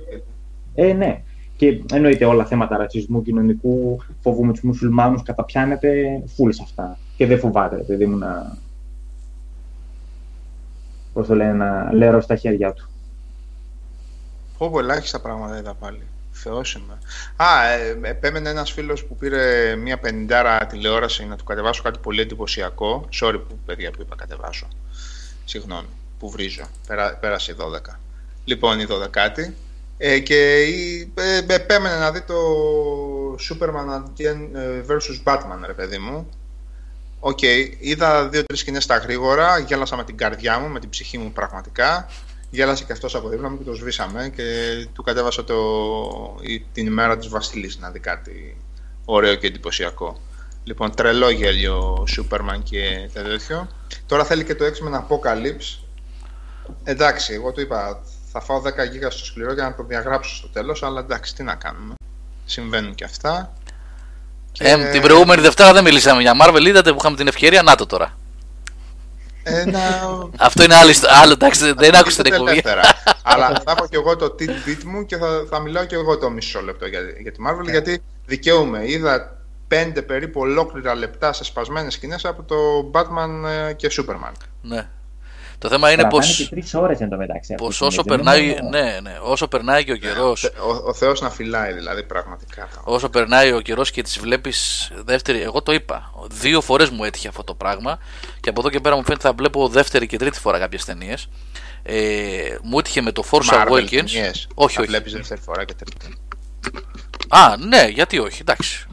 Ε, 0.76 0.94
ναι. 0.94 1.22
Και 1.56 1.82
εννοείται 1.94 2.26
όλα 2.26 2.46
θέματα 2.46 2.78
ρατσισμού, 2.78 3.22
κοινωνικού, 3.22 3.98
φοβούμε 4.20 4.52
τους 4.52 4.62
μουσουλμάνους, 4.62 5.24
καταπιάνεται 5.24 6.22
φούλε 6.26 6.54
αυτά. 6.62 6.98
Και 7.18 7.26
δεν 7.26 7.40
φοβάται, 7.40 7.76
παιδί 7.76 8.06
μου, 8.06 8.18
να. 8.18 8.58
Πώς 11.18 11.28
το 11.28 11.36
λένε, 11.36 11.54
να 11.54 11.94
λέρω 11.94 12.22
στα 12.22 12.36
χέρια 12.36 12.74
του. 12.74 12.90
Φόβο 14.58 14.80
ελάχιστα 14.80 15.20
πράγματα 15.20 15.58
είδα 15.58 15.74
πάλι. 15.74 16.02
Θεός 16.32 16.74
είμαι. 16.74 16.98
Α, 17.36 17.68
ε, 17.68 18.00
επέμενε 18.02 18.50
ένας 18.50 18.72
φίλος 18.72 19.06
που 19.06 19.16
πήρε 19.16 19.76
μια 19.76 19.98
πενηντάρα 19.98 20.66
τηλεόραση 20.66 21.26
να 21.26 21.36
του 21.36 21.44
κατεβάσω 21.44 21.82
κάτι 21.84 22.00
πολύ 22.00 22.22
εντυπωσιακό. 22.22 23.10
Sorry, 23.22 23.40
που, 23.48 23.60
παιδιά 23.66 23.92
που 23.92 24.02
είπα 24.02 24.16
κατεβάσω. 24.16 24.68
Συγγνώμη, 25.46 25.88
που 26.20 26.30
βρίζω. 26.30 26.66
Πέρα, 26.88 27.18
πέρασε 27.22 27.52
η 27.52 27.56
12. 27.60 27.96
Λοιπόν, 28.46 28.80
η 28.80 28.86
12η 28.90 29.52
ε, 29.98 30.20
και 30.20 30.68
ε, 31.16 31.54
επέμενε 31.54 31.98
να 31.98 32.12
δει 32.12 32.22
το 32.22 32.36
Superman 33.34 34.04
ε, 34.18 34.82
vs. 34.88 35.24
Batman, 35.34 35.66
ρε 35.66 35.74
παιδί 35.74 35.98
μου. 35.98 36.30
OK, 37.28 37.38
okay, 37.42 37.74
είδα 37.80 38.28
δύο-τρεις 38.28 38.60
σκηνές 38.60 38.84
στα 38.84 38.98
γρήγορα, 38.98 39.58
γέλασα 39.58 39.96
με 39.96 40.04
την 40.04 40.18
καρδιά 40.18 40.60
μου, 40.60 40.68
με 40.68 40.80
την 40.80 40.90
ψυχή 40.90 41.18
μου 41.18 41.32
πραγματικά. 41.32 42.08
Γέλασε 42.50 42.84
και 42.84 42.92
αυτός 42.92 43.16
από 43.16 43.30
δίπλα 43.30 43.50
μου 43.50 43.58
και 43.58 43.64
το 43.64 43.74
σβήσαμε 43.74 44.32
και 44.36 44.44
του 44.94 45.04
κατέβασα 45.04 45.44
το, 45.44 45.56
την 46.74 46.86
ημέρα 46.86 47.18
της 47.18 47.28
Βασιλής 47.28 47.80
να 47.80 47.92
δει 47.92 48.00
κάτι 48.00 48.62
ωραίο 49.06 49.36
και 49.36 49.48
εντυπωσιακό. 49.48 50.20
Λοιπόν, 50.64 50.96
τρελό 50.96 51.30
γέλιο 51.30 52.06
Superman 52.18 52.60
και 52.64 53.10
τέτοιο. 53.14 53.68
Τώρα 54.06 54.26
θέλει 54.26 54.44
και 54.44 54.56
το 54.56 54.66
X-Men 54.66 54.96
Apocalypse. 54.96 55.80
Εντάξει, 56.84 57.34
εγώ 57.34 57.52
του 57.52 57.62
είπα, 57.62 58.04
θα 58.32 58.42
φάω 58.42 58.62
10 58.66 58.92
γίγα 58.92 59.10
στο 59.10 59.26
σκληρό 59.26 59.54
για 59.54 59.64
να 59.64 59.76
το 59.76 59.84
διαγράψω 59.84 60.36
στο 60.36 60.48
τέλος, 60.48 60.84
αλλά 60.84 61.00
εντάξει, 61.00 61.36
τι 61.36 61.44
να 61.44 61.56
κάνουμε. 61.56 61.94
Συμβαίνουν 62.46 62.96
και 62.96 63.04
αυτά. 63.04 63.57
Και... 64.58 64.68
Ε, 64.68 64.90
την 64.92 65.02
προηγούμενη 65.02 65.42
Δευτέρα 65.42 65.74
δεν 65.74 65.84
μιλήσαμε 65.84 66.22
για 66.22 66.34
Marvel, 66.42 66.66
είδατε 66.66 66.92
που 66.92 66.98
είχαμε 67.00 67.16
την 67.16 67.28
ευκαιρία, 67.28 67.62
να 67.62 67.76
το 67.76 67.86
τώρα. 67.86 68.18
Ένα... 69.44 69.80
Αυτό 70.38 70.64
είναι 70.64 70.76
άλλο, 70.76 70.94
άλλο 71.22 71.32
εντάξει, 71.32 71.74
δεν 71.74 71.96
άκουσα 71.96 72.24
την 72.24 72.34
εκπομπή. 72.34 72.64
Αλλά 73.24 73.62
θα 73.66 73.72
έχω 73.78 73.88
και 73.88 73.96
εγώ 73.96 74.16
το 74.16 74.36
tidbit 74.40 74.84
μου 74.86 75.06
και 75.06 75.18
θα, 75.18 75.46
θα 75.50 75.60
μιλάω 75.60 75.86
και 75.86 75.96
εγώ 75.96 76.18
το 76.18 76.30
μισό 76.30 76.62
λεπτό 76.62 76.86
για, 76.86 77.00
για 77.22 77.32
τη 77.32 77.40
Marvel, 77.48 77.68
yeah. 77.68 77.72
γιατί 77.72 78.04
δικαιούμαι. 78.26 78.90
Είδα 78.90 79.38
πέντε 79.68 80.02
περίπου 80.02 80.40
ολόκληρα 80.40 80.96
λεπτά 80.96 81.34
σε 81.34 81.44
σπασμένες 81.44 81.94
σκηνές 81.94 82.26
από 82.26 82.44
το 82.44 82.56
Batman 82.94 83.50
ε, 83.70 83.74
και 83.74 83.92
Superman. 83.92 84.32
Ναι. 84.62 84.90
Το 85.60 85.70
θέμα 85.70 85.92
είναι 85.92 86.08
πω. 86.08 86.20
και 86.20 86.48
τρεις 86.50 86.74
ώρες 86.74 87.00
εν 87.00 87.10
τω 87.10 87.18
μεταξύ. 87.18 87.54
Πως 87.54 87.82
όσο 87.82 88.04
περνάει. 88.04 88.56
Ναι, 88.70 89.00
ναι, 89.02 89.18
όσο 89.22 89.48
περνάει 89.48 89.84
και 89.84 89.92
ο 89.92 89.96
καιρό. 89.96 90.36
Ο, 90.68 90.88
ο 90.88 90.94
Θεός 90.94 91.22
να 91.22 91.30
φυλάει 91.30 91.74
δηλαδή 91.74 92.04
πραγματικά. 92.04 92.68
Όσο 92.84 93.10
περνάει 93.10 93.52
ο 93.52 93.62
καιρός 93.62 93.92
και 93.92 94.02
τις 94.02 94.20
βλέπεις 94.20 94.92
δεύτερη. 95.06 95.42
Εγώ 95.42 95.62
το 95.62 95.72
είπα. 95.72 96.12
Δύο 96.32 96.62
φορές 96.62 96.90
μου 96.90 97.04
έτυχε 97.04 97.28
αυτό 97.28 97.44
το 97.44 97.54
πράγμα. 97.54 98.00
Και 98.40 98.50
από 98.50 98.60
εδώ 98.60 98.70
και 98.70 98.80
πέρα 98.80 98.96
μου 98.96 99.04
φαίνεται 99.04 99.28
θα 99.28 99.34
βλέπω 99.34 99.68
δεύτερη 99.68 100.08
και 100.08 100.18
τρίτη 100.18 100.40
φορά 100.40 100.60
κάποιες 100.60 100.86
ταινίες. 100.86 101.30
Ε, 101.84 102.56
μου 102.64 102.80
έτυχε 102.80 103.02
με 103.02 103.12
το 103.12 103.24
Force 103.32 103.54
Marvel 103.54 103.72
Awakens. 103.72 103.90
Ταινίες. 103.90 104.48
Όχι, 104.54 104.80
όχι. 104.80 104.88
Βλέπεις 104.88 105.14
δεύτερη 105.14 105.42
φορά 105.42 105.64
και 105.66 105.74
τρίτη. 105.74 106.18
Α, 107.28 107.58
ναι, 107.58 107.88
γιατί 107.88 108.20
όχι, 108.20 108.38
εντάξει. 108.42 108.88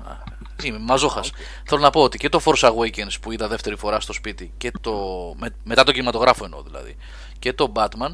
Είμαι 0.63 0.79
μαζόχας. 0.79 1.33
Θέλω 1.65 1.81
να 1.81 1.91
πω 1.91 2.03
ότι 2.03 2.19
και 2.19 2.29
το 2.29 2.41
Force 2.45 2.69
Awakens 2.69 3.21
που 3.21 3.33
είδα 3.33 3.49
δεύτερη 3.49 3.77
φορά 3.77 4.01
στο 4.01 4.13
σπίτι 4.13 4.53
και 4.57 4.73
το. 4.81 4.95
Με, 5.37 5.55
μετά 5.65 5.85
το 5.85 5.93
κινηματογράφο 5.93 6.45
εννοώ 6.45 6.63
δηλαδή. 6.63 6.97
Και 7.39 7.53
το 7.53 7.73
Batman. 7.75 8.13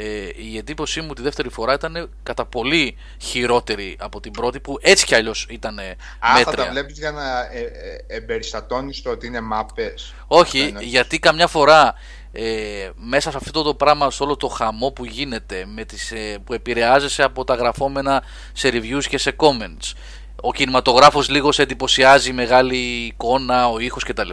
Ε, 0.00 0.28
η 0.36 0.56
εντύπωσή 0.56 1.00
μου 1.00 1.12
τη 1.12 1.22
δεύτερη 1.22 1.48
φορά 1.48 1.72
ήταν 1.72 2.10
κατά 2.22 2.44
πολύ 2.44 2.96
χειρότερη 3.18 3.96
από 4.00 4.20
την 4.20 4.32
πρώτη 4.32 4.60
που 4.60 4.78
έτσι 4.80 5.06
κι 5.06 5.14
αλλιώς 5.14 5.46
ήταν 5.50 5.74
μέτρια. 5.74 5.96
Α, 6.18 6.42
θα 6.42 6.50
τα 6.50 6.70
βλέπεις 6.70 6.98
για 6.98 7.10
να 7.10 7.40
ε, 7.40 7.60
ε, 7.60 8.16
εμπεριστατώνεις 8.16 9.02
το 9.02 9.10
ότι 9.10 9.26
είναι 9.26 9.40
μάπες. 9.40 10.14
Όχι, 10.26 10.74
γιατί 10.80 11.18
καμιά 11.18 11.46
φορά 11.46 11.94
ε, 12.32 12.90
μέσα 12.94 13.30
σε 13.30 13.36
αυτό 13.36 13.62
το 13.62 13.74
πράγμα, 13.74 14.10
σε 14.10 14.22
όλο 14.22 14.36
το 14.36 14.48
χαμό 14.48 14.90
που 14.90 15.04
γίνεται, 15.04 15.64
με 15.66 15.84
τις, 15.84 16.10
ε, 16.10 16.38
που 16.44 16.52
επηρεάζεσαι 16.52 17.22
από 17.22 17.44
τα 17.44 17.54
γραφόμενα 17.54 18.22
σε 18.52 18.68
reviews 18.68 19.04
και 19.08 19.18
σε 19.18 19.36
comments, 19.38 19.92
ο 20.40 20.52
κινηματογράφος 20.52 21.28
λίγο 21.28 21.52
σε 21.52 21.62
εντυπωσιάζει, 21.62 22.32
μεγάλη 22.32 22.76
εικόνα, 22.76 23.68
ο 23.68 23.78
ήχος 23.78 24.04
κτλ. 24.04 24.30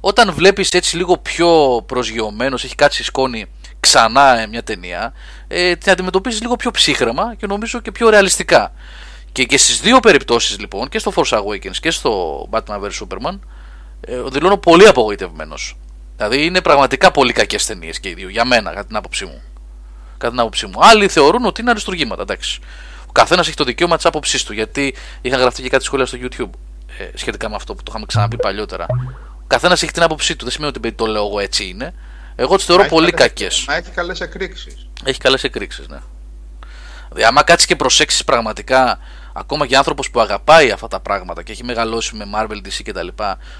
Όταν 0.00 0.32
βλέπεις 0.32 0.70
έτσι 0.70 0.96
λίγο 0.96 1.18
πιο 1.18 1.82
προσγειωμένος, 1.86 2.64
έχει 2.64 2.74
κάτσει 2.74 3.04
σκόνη 3.04 3.46
ξανά 3.80 4.38
ε, 4.38 4.46
μια 4.46 4.62
ταινία, 4.62 5.12
ε, 5.48 5.76
την 5.76 5.92
αντιμετωπίζεις 5.92 6.40
λίγο 6.40 6.56
πιο 6.56 6.70
ψύχρεμα 6.70 7.34
και 7.34 7.46
νομίζω 7.46 7.80
και 7.80 7.92
πιο 7.92 8.08
ρεαλιστικά. 8.08 8.72
Και, 9.32 9.44
και 9.44 9.58
στις 9.58 9.80
δύο 9.80 10.00
περιπτώσεις 10.00 10.58
λοιπόν, 10.58 10.88
και 10.88 10.98
στο 10.98 11.12
Force 11.14 11.38
Awakens 11.38 11.76
και 11.80 11.90
στο 11.90 12.42
Batman 12.50 12.80
vs 12.80 12.90
Superman, 13.00 13.38
ε, 14.00 14.22
δηλώνω 14.22 14.56
πολύ 14.56 14.86
απογοητευμένος. 14.86 15.76
Δηλαδή 16.16 16.44
είναι 16.44 16.60
πραγματικά 16.60 17.10
πολύ 17.10 17.32
κακές 17.32 17.66
ταινίες 17.66 18.00
και 18.00 18.08
οι 18.08 18.14
δύο, 18.14 18.28
για 18.28 18.44
μένα, 18.44 18.70
κατά 18.70 18.86
την 18.86 18.96
άποψή 18.96 19.24
μου. 19.24 19.42
Κατά 20.18 20.30
την 20.30 20.40
άποψή 20.40 20.66
μου. 20.66 20.78
Άλλοι 20.78 21.08
θεωρούν 21.08 21.44
ότι 21.44 21.60
είναι 21.60 21.70
αριστουργήματα, 21.70 22.22
εντάξει. 22.22 22.60
Ο 23.10 23.12
καθένας 23.12 23.46
έχει 23.46 23.56
το 23.56 23.64
δικαίωμα 23.64 23.96
της 23.96 24.06
άποψής 24.06 24.44
του. 24.44 24.52
Γιατί 24.52 24.94
είχαν 25.20 25.40
γραφτεί 25.40 25.62
και 25.62 25.68
κάτι 25.68 25.84
σχόλια 25.84 26.06
στο 26.06 26.18
YouTube 26.20 26.50
ε, 26.98 27.10
σχετικά 27.14 27.48
με 27.48 27.54
αυτό 27.54 27.74
που 27.74 27.82
το 27.82 27.86
είχαμε 27.88 28.06
ξαναπεί 28.06 28.36
παλιότερα. 28.36 28.86
Ο 29.32 29.44
καθένας 29.46 29.82
έχει 29.82 29.92
την 29.92 30.02
άποψή 30.02 30.36
του. 30.36 30.44
Δεν 30.44 30.52
σημαίνει 30.52 30.72
ότι 30.76 30.92
το 30.92 31.06
λέω 31.06 31.26
εγώ 31.26 31.40
έτσι 31.40 31.68
είναι. 31.68 31.94
Εγώ 32.36 32.56
τις 32.56 32.64
θεωρώ 32.64 32.84
πολύ 32.84 33.10
κακές. 33.10 33.64
Μα 33.68 33.74
έχει 33.74 33.90
καλές 33.90 34.20
εκρήξεις. 34.20 34.88
Έχει 35.04 35.18
καλές 35.18 35.44
εκρήξεις, 35.44 35.88
ναι. 35.88 35.98
Δηλαδή, 37.08 37.24
άμα 37.24 37.42
κάτσεις 37.42 37.66
και 37.66 37.76
προσέξεις 37.76 38.24
πραγματικά, 38.24 38.98
ακόμα 39.32 39.66
και 39.66 39.76
άνθρωπος 39.76 40.10
που 40.10 40.20
αγαπάει 40.20 40.70
αυτά 40.70 40.88
τα 40.88 41.00
πράγματα 41.00 41.42
και 41.42 41.52
έχει 41.52 41.64
μεγαλώσει 41.64 42.16
με 42.16 42.24
Marvel, 42.34 42.56
DC 42.56 42.82
κτλ., 42.84 43.08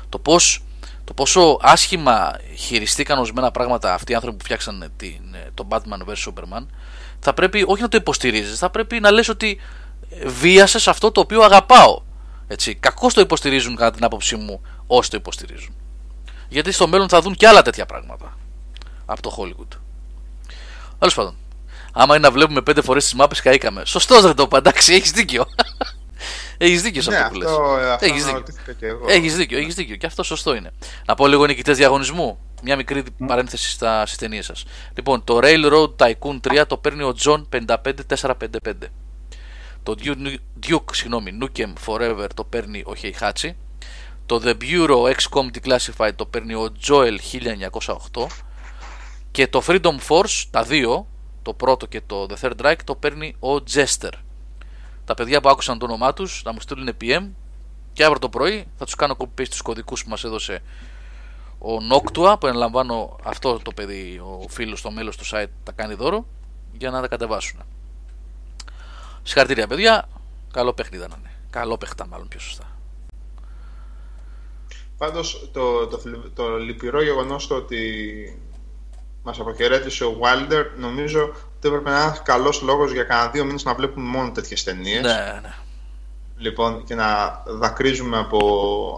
το 0.08 0.18
πώς 0.18 0.62
το 1.04 1.14
πόσο 1.14 1.58
άσχημα 1.62 2.38
χειριστήκαν 2.56 3.18
ορισμένα 3.18 3.50
πράγματα 3.50 3.94
αυτοί 3.94 4.12
οι 4.12 4.14
άνθρωποι 4.14 4.36
που 4.36 4.44
φτιάξαν 4.44 4.92
την, 4.96 5.20
το 5.54 5.66
Batman 5.68 6.08
vs 6.08 6.32
Superman, 6.32 6.66
θα 7.20 7.34
πρέπει 7.34 7.64
όχι 7.66 7.82
να 7.82 7.88
το 7.88 7.96
υποστηρίζεις, 7.96 8.58
θα 8.58 8.70
πρέπει 8.70 9.00
να 9.00 9.10
λες 9.10 9.28
ότι 9.28 9.60
βίασες 10.26 10.88
αυτό 10.88 11.12
το 11.12 11.20
οποίο 11.20 11.42
αγαπάω. 11.42 12.02
Έτσι. 12.46 12.74
Κακώς 12.74 13.14
το 13.14 13.20
υποστηρίζουν 13.20 13.76
κατά 13.76 13.90
την 13.90 14.04
άποψή 14.04 14.36
μου 14.36 14.60
όσοι 14.86 15.10
το 15.10 15.16
υποστηρίζουν. 15.16 15.74
Γιατί 16.48 16.72
στο 16.72 16.88
μέλλον 16.88 17.08
θα 17.08 17.20
δουν 17.20 17.34
και 17.34 17.48
άλλα 17.48 17.62
τέτοια 17.62 17.86
πράγματα 17.86 18.36
από 19.06 19.22
το 19.22 19.36
Hollywood. 19.38 19.78
Τέλος 20.98 21.14
πάντων, 21.14 21.36
άμα 21.92 22.16
είναι 22.16 22.26
να 22.26 22.32
βλέπουμε 22.32 22.62
πέντε 22.62 22.82
φορές 22.82 23.04
τις 23.04 23.14
μάπες, 23.14 23.40
καήκαμε. 23.40 23.84
Σωστός 23.84 24.22
δεν 24.22 24.34
το 24.34 24.48
παντάξει, 24.48 24.94
έχεις 24.94 25.10
δίκιο. 25.10 25.44
Έχεις 26.62 26.82
δίκιο 26.82 27.02
σε 27.02 27.10
ναι, 27.10 27.16
αυτό 27.16 27.30
που 27.30 27.38
λες. 27.38 27.50
Έχεις 28.00 28.24
δίκιο. 28.24 28.44
Έχεις 29.08 29.36
δίκιο, 29.36 29.58
έχεις 29.58 29.74
δίκιο. 29.74 29.96
Και 29.96 30.06
αυτό 30.06 30.22
σωστό 30.22 30.54
είναι. 30.54 30.70
Να 31.06 31.14
πω 31.14 31.26
λίγο 31.26 31.46
νικητές 31.46 31.76
διαγωνισμού. 31.76 32.38
Μια 32.62 32.76
μικρή 32.76 33.02
mm. 33.06 33.26
παρένθεση 33.26 33.70
στα 33.70 34.06
ταινίες 34.18 34.44
σας. 34.44 34.64
Λοιπόν, 34.94 35.24
το 35.24 35.38
Railroad 35.42 35.96
Tycoon 35.96 36.40
3 36.40 36.64
το 36.66 36.76
παίρνει 36.76 37.02
ο 37.02 37.14
John 37.24 37.42
55455. 37.50 38.72
Το 39.82 39.94
Duke, 40.02 40.36
Duke 40.66 40.92
συγγνώμη, 40.92 41.38
Nukem 41.42 41.72
Forever 41.86 42.26
το 42.34 42.44
παίρνει 42.44 42.80
ο 42.80 42.92
Heihachi. 43.02 43.50
Το 44.26 44.40
The 44.44 44.54
Bureau 44.62 45.14
XCOM 45.14 45.46
Declassified 45.58 46.12
το 46.16 46.26
παίρνει 46.26 46.54
ο 46.54 46.72
Joel 46.88 47.16
1908. 48.12 48.26
Και 49.30 49.46
το 49.46 49.62
Freedom 49.66 49.96
Force, 50.08 50.44
τα 50.50 50.62
δύο, 50.62 51.06
το 51.42 51.54
πρώτο 51.54 51.86
και 51.86 52.00
το 52.06 52.26
The 52.30 52.34
Third 52.40 52.66
Reich, 52.66 52.78
το 52.84 52.94
παίρνει 52.94 53.34
ο 53.40 53.54
Jester 53.74 54.12
τα 55.10 55.16
παιδιά 55.16 55.40
που 55.40 55.48
άκουσαν 55.48 55.78
το 55.78 55.84
όνομά 55.84 56.12
τους 56.12 56.42
να 56.44 56.52
μου 56.52 56.60
στείλουν 56.60 56.96
PM 57.00 57.28
και 57.92 58.04
αύριο 58.04 58.18
το 58.18 58.28
πρωί 58.28 58.66
θα 58.76 58.84
τους 58.84 58.94
κάνω 58.94 59.16
copy 59.18 59.40
paste 59.40 59.48
τους 59.48 59.62
κωδικούς 59.62 60.04
που 60.04 60.10
μας 60.10 60.24
έδωσε 60.24 60.62
ο 61.62 61.78
Noctua 61.90 62.36
που 62.40 62.46
ενλαμβάνω 62.46 63.16
αυτό 63.22 63.58
το 63.62 63.72
παιδί, 63.72 64.18
ο 64.18 64.48
φίλος, 64.48 64.82
το 64.82 64.90
μέλος 64.90 65.16
του 65.16 65.24
site 65.24 65.50
τα 65.62 65.72
κάνει 65.72 65.94
δώρο 65.94 66.26
για 66.72 66.90
να 66.90 67.00
τα 67.00 67.08
κατεβάσουν. 67.08 67.60
Συγχαρητήρια 69.22 69.66
παιδιά, 69.66 70.08
καλό 70.52 70.72
παιχνίδι 70.72 71.06
να 71.08 71.16
είναι. 71.18 71.30
Καλό 71.50 71.78
παιχτά 71.78 72.06
μάλλον 72.06 72.28
πιο 72.28 72.40
σωστά. 72.40 72.64
Πάντως 74.98 75.50
το, 75.52 75.86
το, 75.86 75.96
το, 75.96 76.30
το 76.34 76.56
λυπηρό 76.56 77.02
γεγονός 77.02 77.46
το 77.46 77.54
ότι 77.54 77.82
μας 79.22 79.40
αποχαιρέτησε 79.40 80.04
ο 80.04 80.18
Wilder 80.22 80.64
νομίζω 80.78 81.22
ότι 81.56 81.68
έπρεπε 81.68 81.90
να 81.90 81.96
είναι 81.96 82.04
ένας 82.04 82.22
καλός 82.22 82.60
λόγος 82.60 82.92
για 82.92 83.04
κανένα 83.04 83.30
δύο 83.30 83.44
μήνες 83.44 83.64
να 83.64 83.74
βλέπουμε 83.74 84.08
μόνο 84.08 84.30
τέτοιες 84.30 84.62
ταινίες. 84.62 85.02
Ναι, 85.02 85.38
ναι. 85.42 85.54
Λοιπόν, 86.36 86.84
και 86.84 86.94
να 86.94 87.42
δακρύζουμε 87.46 88.18
από, 88.18 88.38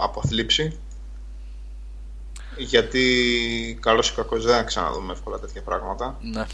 από 0.03 0.23
θλίψη. 0.23 0.79
Γιατί 2.63 3.79
καλός 3.81 4.09
ή 4.09 4.15
κακός 4.15 4.45
δεν 4.45 4.57
θα 4.57 4.63
ξαναδούμε 4.63 5.13
εύκολα 5.13 5.39
τέτοια 5.39 5.63
πράγματα. 5.63 6.19
Ναι. 6.21 6.45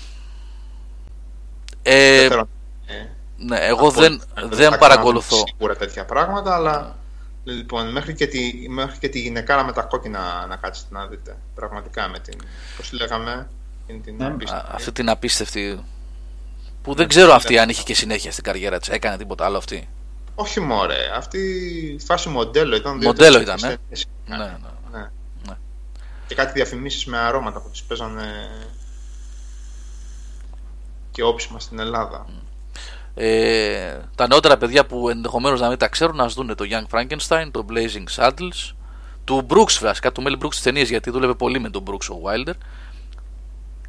Ε, 1.82 2.28
ναι, 3.36 3.58
εγώ 3.58 3.90
δεν, 3.90 4.22
δεν 4.50 4.78
παρακολουθώ. 4.78 5.36
Σίγουρα 5.46 5.76
τέτοια 5.76 6.04
πράγματα, 6.04 6.54
αλλά 6.54 6.98
Λοιπόν, 7.48 7.90
μέχρι 7.90 8.14
και 8.14 8.26
τη, 8.26 8.68
μέχρι 8.68 8.98
και 8.98 9.08
τη 9.08 9.20
γυναικάρα 9.20 9.64
με 9.64 9.72
τα 9.72 9.82
κόκκινα 9.82 10.46
να 10.48 10.56
κάτσετε 10.56 10.88
να 10.90 11.06
δείτε. 11.06 11.36
Πραγματικά 11.54 12.08
με 12.08 12.18
την. 12.18 12.38
Πώς 12.76 12.92
λέγαμε, 12.92 13.48
την 13.86 14.16
ναι. 14.16 14.34
Αυτή 14.70 14.92
την 14.92 15.10
απίστευτη. 15.10 15.84
Που 16.82 16.94
δεν 16.94 17.08
ξέρω 17.08 17.32
αυτή 17.32 17.58
αν 17.58 17.68
είχε 17.68 17.82
και 17.82 17.94
συνέχεια 17.94 18.32
στην 18.32 18.44
καριέρα 18.44 18.78
της. 18.78 18.88
Έκανε 18.88 19.16
τίποτα 19.16 19.44
άλλο 19.44 19.56
αυτή; 19.56 19.88
Όχι 20.34 20.60
μωρέ. 20.60 21.10
Αυτή 21.16 21.38
η 21.94 22.04
φάση 22.04 22.28
μοντέλο 22.28 22.76
ήταν. 22.76 22.96
Μοντέλο 22.96 23.40
ήταν, 23.40 23.58
ναι. 23.60 23.68
Ναι, 23.68 23.76
ναι. 24.26 24.36
ναι. 24.36 24.44
ναι. 24.44 24.68
Και 26.28 26.34
κάτι 26.34 26.52
διαφημίσεις 26.52 27.04
με 27.04 27.18
αρώματα 27.18 27.60
που 27.60 27.70
τις 27.70 27.82
παίζανε 27.82 28.48
και 31.10 31.22
όψιμα 31.22 31.60
στην 31.60 31.78
Ελλάδα. 31.78 32.26
Ε, 33.14 33.98
τα 34.14 34.26
νεότερα 34.26 34.56
παιδιά 34.56 34.86
που 34.86 35.08
ενδεχομένως 35.08 35.60
να 35.60 35.68
μην 35.68 35.78
τα 35.78 35.88
ξέρουν, 35.88 36.16
να 36.16 36.26
δουν 36.26 36.54
το 36.54 36.64
Young 36.70 36.96
Frankenstein, 36.96 37.48
το 37.50 37.66
Blazing 37.70 38.16
Saddles, 38.16 38.74
του 39.24 39.46
Brooks 39.50 39.78
βασικά, 39.80 40.12
του 40.12 40.22
Mel 40.26 40.44
Brooks 40.44 40.50
της 40.50 40.62
ταινίε 40.62 40.82
γιατί 40.82 41.10
δούλευε 41.10 41.34
πολύ 41.34 41.60
με 41.60 41.70
τον 41.70 41.82
Brooks 41.86 42.08
ο 42.10 42.20
Wilder. 42.24 42.54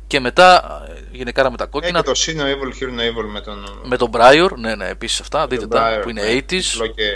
Και 0.08 0.20
μετά 0.20 0.64
γενικά 1.12 1.52
με 1.52 1.58
τα 1.58 1.66
κόκκινα. 1.66 2.00
Ε, 2.00 2.02
και 2.02 2.12
το 2.12 2.20
Sino 2.26 2.42
Evil, 2.42 2.84
Hero 2.84 3.00
Evil 3.00 3.30
με 3.32 3.42
τον. 3.42 3.82
Με 3.84 3.98
τον 3.98 4.10
Briar, 4.14 4.50
ναι, 4.58 4.76
ναι, 4.76 4.88
επίσης 4.88 5.20
αυτά. 5.20 5.48
Δείτε 5.48 5.68
τα 5.68 6.00
που 6.02 6.10
είναι 6.10 6.22
80s. 6.22 6.46
Τυφλό 6.46 6.88
και. 6.88 7.12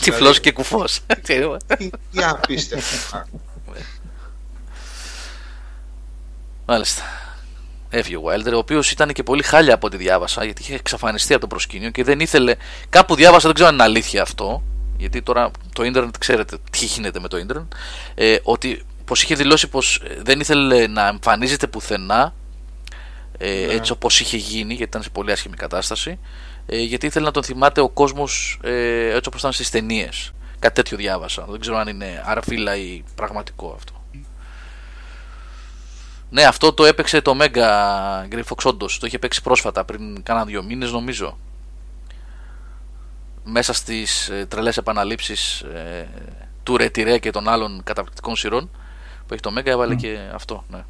Τυφλός 0.00 0.40
και 0.40 0.52
κουφός. 0.52 1.00
Τι 1.22 2.22
απίστευτο. 2.22 3.24
Μάλιστα. 6.66 7.02
Έφυγε 7.90 8.16
ο 8.16 8.22
Wilder, 8.24 8.52
ο 8.52 8.56
οποίος 8.56 8.90
ήταν 8.90 9.12
και 9.12 9.22
πολύ 9.22 9.42
χάλια 9.42 9.74
από 9.74 9.86
ό,τι 9.86 9.96
διάβασα, 9.96 10.44
γιατί 10.44 10.62
είχε 10.62 10.74
εξαφανιστεί 10.74 11.32
από 11.32 11.40
το 11.40 11.46
προσκήνιο 11.46 11.90
και 11.90 12.04
δεν 12.04 12.20
ήθελε. 12.20 12.56
Κάπου 12.88 13.14
διάβασα, 13.14 13.46
δεν 13.46 13.54
ξέρω 13.54 13.68
αν 13.68 13.74
είναι 13.74 13.82
αλήθεια 13.82 14.22
αυτό, 14.22 14.62
γιατί 14.96 15.22
τώρα 15.22 15.50
το 15.72 15.84
ίντερνετ 15.84 16.14
ξέρετε 16.18 16.56
τι 16.70 16.84
γίνεται 16.84 17.20
με 17.20 17.28
το 17.28 17.38
ίντερνετ, 17.38 17.72
ε, 18.14 18.36
ότι 18.42 18.84
πως 19.04 19.22
είχε 19.22 19.34
δηλώσει 19.34 19.68
πως 19.68 20.02
ε, 20.04 20.22
δεν 20.22 20.40
ήθελε 20.40 20.86
να 20.86 21.06
εμφανίζεται 21.06 21.66
πουθενά 21.66 22.34
ε, 23.38 23.64
ναι. 23.66 23.72
έτσι 23.72 23.92
όπως 23.92 24.20
είχε 24.20 24.36
γίνει 24.36 24.74
γιατί 24.74 24.82
ήταν 24.82 25.02
σε 25.02 25.10
πολύ 25.10 25.32
άσχημη 25.32 25.56
κατάσταση 25.56 26.18
ε, 26.66 26.76
γιατί 26.76 27.06
ήθελε 27.06 27.24
να 27.24 27.30
τον 27.30 27.42
θυμάται 27.42 27.80
ο 27.80 27.88
κόσμος 27.88 28.60
ε, 28.62 29.06
έτσι 29.06 29.28
όπως 29.28 29.40
ήταν 29.40 29.52
στις 29.52 29.70
ταινίες. 29.70 30.32
κάτι 30.58 30.74
τέτοιο 30.74 30.96
διάβασα 30.96 31.46
δεν 31.48 31.60
ξέρω 31.60 31.76
αν 31.76 31.88
είναι 31.88 32.22
αρφίλα 32.24 32.76
ή 32.76 33.02
πραγματικό 33.14 33.72
αυτό 33.76 34.01
ναι 36.32 36.42
αυτό 36.42 36.72
το 36.72 36.84
έπαιξε 36.84 37.20
το 37.20 37.36
Mega 37.40 37.68
Griffox 38.30 38.64
όντως 38.64 38.98
το 38.98 39.06
είχε 39.06 39.18
παίξει 39.18 39.42
πρόσφατα 39.42 39.84
πριν 39.84 40.22
κάνα 40.22 40.44
δύο 40.44 40.62
μήνες 40.62 40.92
νομίζω 40.92 41.38
μέσα 43.44 43.72
στις 43.72 44.28
ε, 44.28 44.46
τρελές 44.46 44.76
επαναλήψεις 44.76 45.60
ε, 45.60 46.08
του 46.62 46.76
Ρετυρέ 46.76 47.18
και 47.18 47.30
των 47.30 47.48
άλλων 47.48 47.80
καταπληκτικών 47.84 48.36
σειρών 48.36 48.70
που 49.26 49.32
έχει 49.32 49.42
το 49.42 49.50
Μέγκα 49.50 49.70
έβαλε 49.70 49.94
και 49.94 50.18
αυτό. 50.34 50.64
Ναι. 50.70 50.84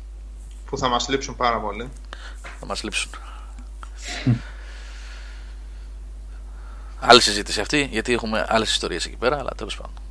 Που 0.67 0.79
θα 0.79 0.89
μας 0.89 1.09
λείψουν 1.09 1.37
πάρα 1.37 1.61
πολύ. 1.61 1.91
Θα 2.61 2.67
μας 2.67 2.83
λείψουν. 2.83 3.11
Άλλη 7.01 7.21
συζήτηση 7.21 7.61
αυτή, 7.61 7.89
γιατί 7.91 8.13
έχουμε 8.13 8.47
άλλες 8.49 8.71
ιστορίες 8.71 9.05
εκεί 9.05 9.17
πέρα, 9.17 9.39
αλλά 9.39 9.51
τέλος 9.57 9.77
πάντων. 9.77 10.02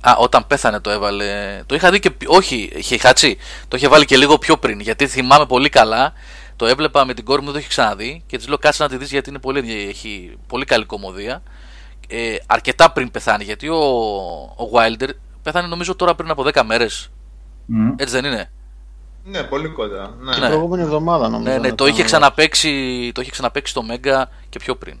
Α, 0.00 0.16
όταν 0.18 0.46
πέθανε 0.46 0.80
το 0.80 0.90
έβαλε. 0.90 1.62
Το 1.66 1.74
είχα 1.74 1.90
δει 1.90 1.98
και. 1.98 2.10
Όχι, 2.26 2.70
είχε 2.74 2.98
χατσί. 2.98 3.36
Το 3.68 3.76
είχε 3.76 3.88
βάλει 3.88 4.04
και 4.04 4.16
λίγο 4.16 4.38
πιο 4.38 4.56
πριν. 4.56 4.80
Γιατί 4.80 5.06
θυμάμαι 5.06 5.46
πολύ 5.46 5.68
καλά. 5.68 6.12
Το 6.56 6.66
έβλεπα 6.66 7.04
με 7.04 7.14
την 7.14 7.24
κόρη 7.24 7.38
μου, 7.38 7.44
δεν 7.44 7.54
το 7.54 7.58
έχει 7.58 7.68
ξαναδεί. 7.68 8.22
Και 8.26 8.36
της 8.36 8.48
λέω 8.48 8.58
κάτσε 8.58 8.82
να 8.82 8.88
τη 8.88 8.96
δεις 8.96 9.10
γιατί 9.10 9.30
είναι 9.30 9.38
πολύ, 9.38 9.86
έχει 9.88 10.36
πολύ 10.46 10.64
καλή 10.64 10.84
κομμωδία. 10.84 11.42
Ε, 12.08 12.36
αρκετά 12.46 12.90
πριν 12.90 13.10
πεθάνει. 13.10 13.44
Γιατί 13.44 13.68
ο, 13.68 13.78
ο 14.56 14.70
Wilder 14.72 15.08
πέθανε 15.42 15.66
νομίζω 15.66 15.94
τώρα 15.94 16.14
πριν 16.14 16.30
από 16.30 16.44
10 16.52 16.62
μέρες. 16.64 17.10
Mm. 17.68 17.94
Έτσι 17.96 18.20
δεν 18.20 18.24
είναι; 18.24 18.50
Ναι, 19.24 19.42
πολύ 19.42 19.68
κοντά. 19.68 20.14
Ναι. 20.20 20.32
Την 20.32 20.42
προηγούμενη 20.42 20.82
εβδομάδα 20.82 21.28
νομίζω. 21.28 21.50
Ναι, 21.52 21.58
ναι, 21.58 21.74
το 21.74 21.86
είχε, 21.86 22.02
ξαναπέξει, 22.02 23.10
το 23.14 23.20
είχε 23.20 23.30
ξαναπέξει 23.30 23.72
στο 23.72 23.82
Μέγκα 23.82 24.30
και 24.48 24.58
πιο 24.58 24.76
πριν. 24.76 24.98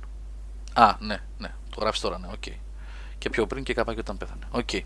Α, 0.72 0.94
ναι, 0.98 1.16
ναι. 1.38 1.48
Το 1.74 1.80
γράφεις 1.80 2.00
τώρα, 2.00 2.18
ναι, 2.18 2.26
OK. 2.32 2.42
Okay. 2.46 2.54
Και 3.20 3.30
πιο 3.30 3.46
πριν 3.46 3.64
και 3.64 3.74
κάπου 3.74 3.94
όταν 3.98 4.16
πέθανε. 4.16 4.46
OK. 4.50 4.68
Okay. 4.72 4.80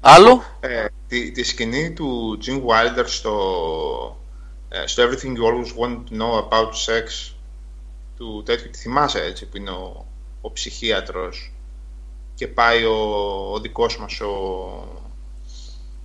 Άλλο; 0.00 0.42
Ε, 0.60 0.86
τη, 1.08 1.30
τη 1.30 1.42
σκηνή 1.42 1.92
του 1.92 2.38
Gene 2.44 2.62
Wilder 2.66 3.04
στο, 3.06 3.36
ε, 4.68 4.86
στο 4.86 5.02
Everything 5.02 5.32
You 5.36 5.44
Always 5.50 5.72
Want 5.80 5.96
to 5.96 6.20
Know 6.20 6.48
About 6.48 6.68
Sex 6.68 7.32
του 8.16 8.42
τέτοιου, 8.44 8.70
τη 8.70 8.78
θυμάσαι 8.78 9.20
έτσι, 9.20 9.46
που 9.46 9.56
είναι 9.56 9.70
ο, 9.70 10.06
ο 10.40 10.52
ψυχίατρος 10.52 11.52
και 12.34 12.46
πάει 12.46 12.84
ο, 12.84 12.96
ο 13.52 13.60
δικός 13.60 13.98
μας 13.98 14.20
ο, 14.20 14.32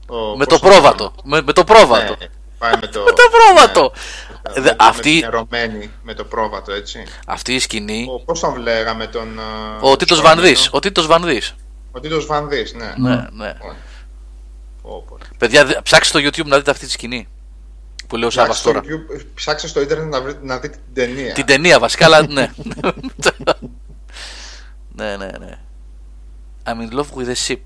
ο 0.07 0.38
με, 0.38 0.45
το 0.45 0.60
πρόβατο, 0.60 1.14
με, 1.23 1.41
με, 1.41 1.53
το 1.53 1.64
πρόβατο. 1.64 2.15
Ναι, 2.19 2.27
πάει 2.61 2.73
με 2.81 2.88
το, 2.88 3.03
με 3.03 3.11
το 3.11 3.23
πρόβατο. 3.31 3.93
Ναι, 4.55 4.61
με, 4.61 4.75
αυτή... 4.79 5.25
με 6.03 6.13
το 6.13 6.23
πρόβατο, 6.23 6.71
έτσι. 6.71 7.03
Αυτή 7.25 7.53
η 7.53 7.59
σκηνή. 7.59 8.07
Ο, 8.09 8.19
πώς 8.19 8.39
τον 8.39 8.57
λέγαμε 8.57 9.07
τον... 9.07 9.39
Ο 9.79 9.95
Τίτος 9.95 10.21
Βανδύς. 10.21 10.69
Ο 10.71 10.79
Τίτος 10.79 11.07
Βανδύς. 11.07 11.55
Ο 11.91 11.99
Τίτος 11.99 12.25
Βανδύς, 12.25 12.73
ναι. 12.73 12.93
ναι, 12.97 13.27
ναι. 13.31 13.53
Παιδιά, 15.38 15.81
ψάξτε 15.83 16.19
στο 16.19 16.29
YouTube 16.29 16.47
να 16.47 16.57
δείτε 16.57 16.71
αυτή 16.71 16.85
τη 16.85 16.91
σκηνή. 16.91 17.27
Που 18.07 18.17
λέω 18.17 18.29
Σάββας 18.29 18.61
τώρα. 18.61 18.81
Ψάξτε 19.33 19.67
στο 19.67 19.81
Ιντερνετ 19.81 20.11
να, 20.11 20.21
βρείτε, 20.21 20.45
να 20.45 20.59
δείτε 20.59 20.75
την 20.75 20.93
ταινία. 20.93 21.33
Την 21.33 21.45
ταινία 21.45 21.79
βασικά, 21.79 22.05
αλλά 22.05 22.27
ναι. 22.27 22.51
ναι, 24.95 25.17
ναι, 25.17 25.29
ναι. 25.39 25.57
I'm 26.65 26.81
in 26.81 26.89
love 26.97 27.11
with 27.15 27.29
a 27.29 27.35
ship. 27.47 27.61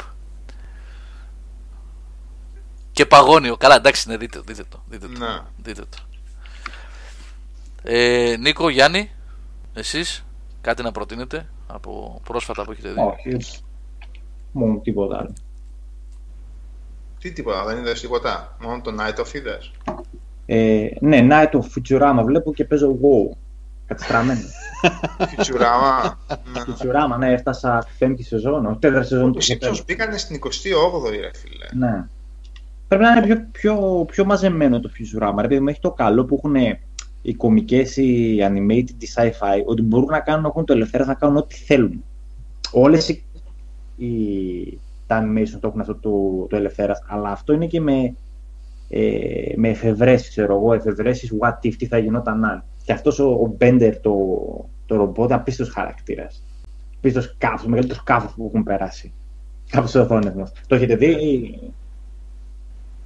Και 2.95 3.05
παγόνιο. 3.05 3.57
Καλά, 3.57 3.75
εντάξει, 3.75 4.09
ναι, 4.09 4.17
δείτε, 4.17 4.41
δείτε 4.45 4.63
το. 4.69 4.83
Δείτε 4.89 5.07
το. 5.07 5.19
Ναι. 5.19 5.39
Δείτε 5.63 5.81
το. 5.81 5.97
Ε, 7.83 8.35
Νίκο, 8.39 8.69
Γιάννη, 8.69 9.11
εσείς 9.73 10.25
κάτι 10.61 10.83
να 10.83 10.91
προτείνετε 10.91 11.47
από 11.67 12.21
πρόσφατα 12.23 12.63
που 12.63 12.71
έχετε 12.71 12.91
δει; 12.91 12.99
Όχι, 12.99 13.59
μόνο 14.51 14.79
τίποτα 14.79 15.17
άλλο. 15.17 15.33
Τι 17.19 17.31
τίποτα, 17.31 17.65
δεν 17.65 17.77
είδες 17.77 18.01
τίποτα, 18.01 18.57
μόνο 18.61 18.81
το 18.81 18.95
Night 18.99 19.19
of 19.19 19.33
είδες; 19.33 19.71
Ε, 20.45 20.87
ναι, 20.99 21.27
Night 21.29 21.51
of 21.51 21.61
Futurama 21.61 22.21
βλέπω 22.25 22.53
και 22.53 22.65
παίζω 22.65 22.99
WoW, 23.01 23.37
κατεστραμμένο. 23.85 24.41
Futurama. 25.37 26.11
Futurama, 26.67 27.17
ναι, 27.17 27.33
έφτασα 27.33 27.81
στη 27.81 27.91
πέμπτη 27.97 28.23
σεζόν, 28.23 28.65
όχι 28.65 28.79
τέταρτη 28.79 29.07
σεζόν. 29.07 29.33
Τους 29.33 29.49
ύψος 29.49 29.85
μπήκανε 29.85 30.17
στην 30.17 30.39
28η, 30.43 31.19
ρε 31.19 31.31
φίλε. 31.33 31.87
Ναι. 31.87 32.07
Πρέπει 32.87 33.03
να 33.03 33.11
είναι 33.11 33.21
πιο, 33.25 33.47
πιο, 33.51 34.05
πιο 34.07 34.25
μαζεμένο 34.25 34.79
το 34.79 34.89
Futurama, 34.97 35.41
ρε 35.41 35.47
παιδί 35.47 35.65
έχει 35.67 35.79
το 35.79 35.91
καλό 35.91 36.25
που 36.25 36.35
έχουν 36.35 36.55
οι 37.21 37.33
κομικές, 37.33 37.97
οι 37.97 38.37
animated, 38.41 39.03
οι 39.03 39.07
sci-fi, 39.15 39.63
ότι 39.65 39.81
μπορούν 39.81 40.09
να 40.09 40.19
κάνουν, 40.19 40.45
έχουν 40.45 40.65
το 40.65 40.73
ελευθερία 40.73 41.05
να 41.05 41.13
κάνουν 41.13 41.37
ό,τι 41.37 41.55
θέλουν. 41.55 42.03
Όλες 42.71 43.09
οι, 43.09 43.23
οι, 43.97 44.79
τα 45.07 45.23
animation 45.23 45.57
το 45.59 45.67
έχουν 45.67 45.79
αυτό 45.79 45.95
το, 45.95 46.45
το 46.49 46.55
ελευθέρας, 46.55 47.03
αλλά 47.07 47.29
αυτό 47.29 47.53
είναι 47.53 47.65
και 47.65 47.81
με, 47.81 48.15
ε, 48.89 49.53
με 49.55 49.69
εφευρέσεις, 49.69 50.29
ξέρω 50.29 50.55
εγώ, 50.55 50.73
εφευρέσεις 50.73 51.33
what 51.39 51.67
if, 51.67 51.73
τι 51.77 51.85
θα 51.85 51.97
γινόταν 51.97 52.45
αν. 52.45 52.63
Και 52.83 52.93
αυτός 52.93 53.19
ο, 53.19 53.29
ο 53.29 53.55
Bender, 53.59 53.93
το, 54.01 54.15
το 54.85 54.95
ρομπότ, 54.95 55.31
απίστευτος 55.31 55.75
χαρακτήρας. 55.75 56.43
Απίστευτος 56.97 57.35
κάφος, 57.37 57.67
μεγαλύτερος 57.67 58.03
κάφος 58.03 58.33
που 58.33 58.45
έχουν 58.47 58.63
περάσει. 58.63 59.13
Κάπου 59.69 59.87
στις 59.87 60.01
οθόνες 60.01 60.33
μας. 60.33 60.51
Το 60.67 60.75
έχετε 60.75 60.95
δει, 60.95 61.59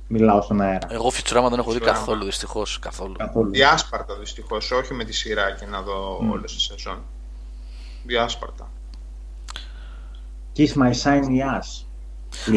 μιλάω 0.10 0.42
στον 0.42 0.62
αέρα. 0.62 0.88
Εγώ 0.90 1.08
Futurama 1.08 1.50
δεν 1.50 1.60
έχω 1.60 1.72
δει 1.72 1.80
καθόλου, 1.80 2.24
δυστυχώς. 2.26 2.80
Καθόλου. 2.80 3.16
καθόλου. 3.18 3.52
Διάσπαρτα 3.52 4.16
δυστυχώς, 4.16 4.72
όχι 4.72 4.94
με 4.94 5.04
τη 5.04 5.14
σειρά 5.14 5.52
και 5.52 5.66
να 5.66 5.82
δω 5.82 6.18
mm. 6.18 6.32
όλες 6.32 6.54
τις 6.54 6.64
σεζόν. 6.64 7.04
Διάσπαρτα. 8.04 8.72
Kiss 10.58 10.74
my 10.82 10.92
shiny 11.04 11.40
ass. 11.58 11.86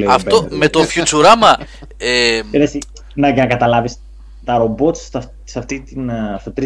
Αυτό 0.09 0.47
με 0.51 0.69
το 0.69 0.81
Futurama. 0.95 1.63
ε... 1.97 2.41
να, 3.15 3.29
για 3.29 3.43
να 3.43 3.49
καταλάβεις, 3.49 4.01
τα 4.45 4.57
ρομπότ 4.57 4.97
σε 5.45 5.59
αυτή 5.59 5.81
την, 5.81 6.11
στο 6.39 6.53
3000 6.57 6.63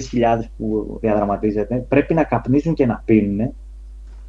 που 0.56 0.98
διαδραματίζεται 1.00 1.84
πρέπει 1.88 2.14
να 2.14 2.24
καπνίζουν 2.24 2.74
και 2.74 2.86
να 2.86 3.02
πίνουν 3.04 3.54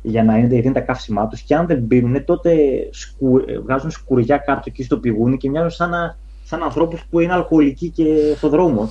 για 0.01 0.23
να 0.23 0.37
είναι, 0.37 0.47
γιατί 0.47 0.65
είναι 0.65 0.79
τα 0.79 0.85
καύσιμά 0.85 1.27
τους. 1.27 1.41
Και 1.41 1.55
αν 1.55 1.65
δεν 1.67 1.87
πίνουν, 1.87 2.25
τότε 2.25 2.53
σκου, 2.91 3.41
βγάζουν 3.63 3.91
σκουριά 3.91 4.37
κάτω 4.37 4.61
εκεί 4.65 4.83
στο 4.83 4.97
πηγούνι 4.97 5.37
και 5.37 5.49
μοιάζουν 5.49 5.69
σαν 5.69 5.89
να 5.89 6.17
σαν 6.47 6.63
ανθρώπους 6.63 7.03
που 7.09 7.19
είναι 7.19 7.33
αλκοολικοί 7.33 7.89
και 7.89 8.33
στο 8.37 8.49
δρόμο. 8.49 8.89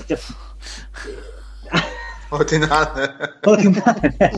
Ό,τι 2.28 2.58
να 2.58 2.66
είναι. 2.66 3.14
Ό,τι 3.44 3.68
να 3.68 3.96
είναι. 4.02 4.30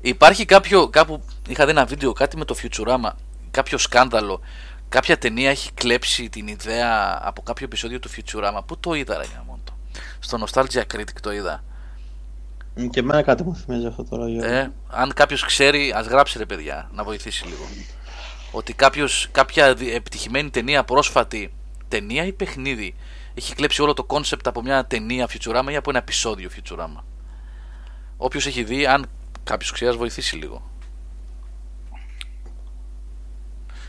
Υπάρχει 0.00 0.44
κάποιο, 0.44 0.88
κάπου 0.88 1.22
είχα 1.48 1.64
δει 1.64 1.70
ένα 1.70 1.84
βίντεο, 1.84 2.12
κάτι 2.12 2.36
με 2.36 2.44
το 2.44 2.56
Futurama, 2.62 3.10
κάποιο 3.50 3.78
σκάνδαλο, 3.78 4.40
κάποια 4.88 5.18
ταινία 5.18 5.50
έχει 5.50 5.72
κλέψει 5.72 6.28
την 6.28 6.46
ιδέα 6.46 7.20
από 7.22 7.42
κάποιο 7.42 7.64
επεισόδιο 7.64 7.98
του 7.98 8.10
Futurama. 8.10 8.60
Πού 8.66 8.78
το 8.78 8.94
είδα 8.94 9.16
ρε 9.16 9.24
μόνο 9.46 9.60
Στο 10.18 10.38
Nostalgia 10.46 10.82
Critic 10.94 11.20
το 11.22 11.32
είδα. 11.32 11.64
Και 12.90 13.00
εμένα 13.00 13.22
κάτι 13.22 13.42
μου 13.42 13.56
θυμίζει 13.56 13.86
αυτό 13.86 14.04
τώρα. 14.04 14.46
Ε, 14.46 14.72
αν 14.88 15.12
κάποιος 15.14 15.44
ξέρει, 15.44 15.92
ας 15.96 16.06
γράψει 16.06 16.38
ρε 16.38 16.46
παιδιά, 16.46 16.90
να 16.94 17.04
βοηθήσει 17.04 17.44
λίγο 17.46 17.64
ότι 18.52 18.72
κάποιος, 18.72 19.28
κάποια 19.32 19.66
επιτυχημένη 19.94 20.50
ταινία, 20.50 20.84
πρόσφατη 20.84 21.52
ταινία 21.88 22.26
ή 22.26 22.32
παιχνίδι, 22.32 22.94
έχει 23.34 23.54
κλέψει 23.54 23.82
όλο 23.82 23.92
το 23.92 24.04
concept 24.04 24.46
από 24.46 24.62
μια 24.62 24.86
ταινία 24.86 25.28
Futurama 25.28 25.70
ή 25.70 25.76
από 25.76 25.90
ένα 25.90 25.98
επεισόδιο 25.98 26.50
Futurama. 26.56 27.02
Όποιος 28.16 28.46
έχει 28.46 28.64
δει, 28.64 28.86
αν 28.86 29.06
κάποιος 29.44 29.70
ξέρει, 29.70 29.96
βοηθήσει 29.96 30.36
λίγο. 30.36 30.62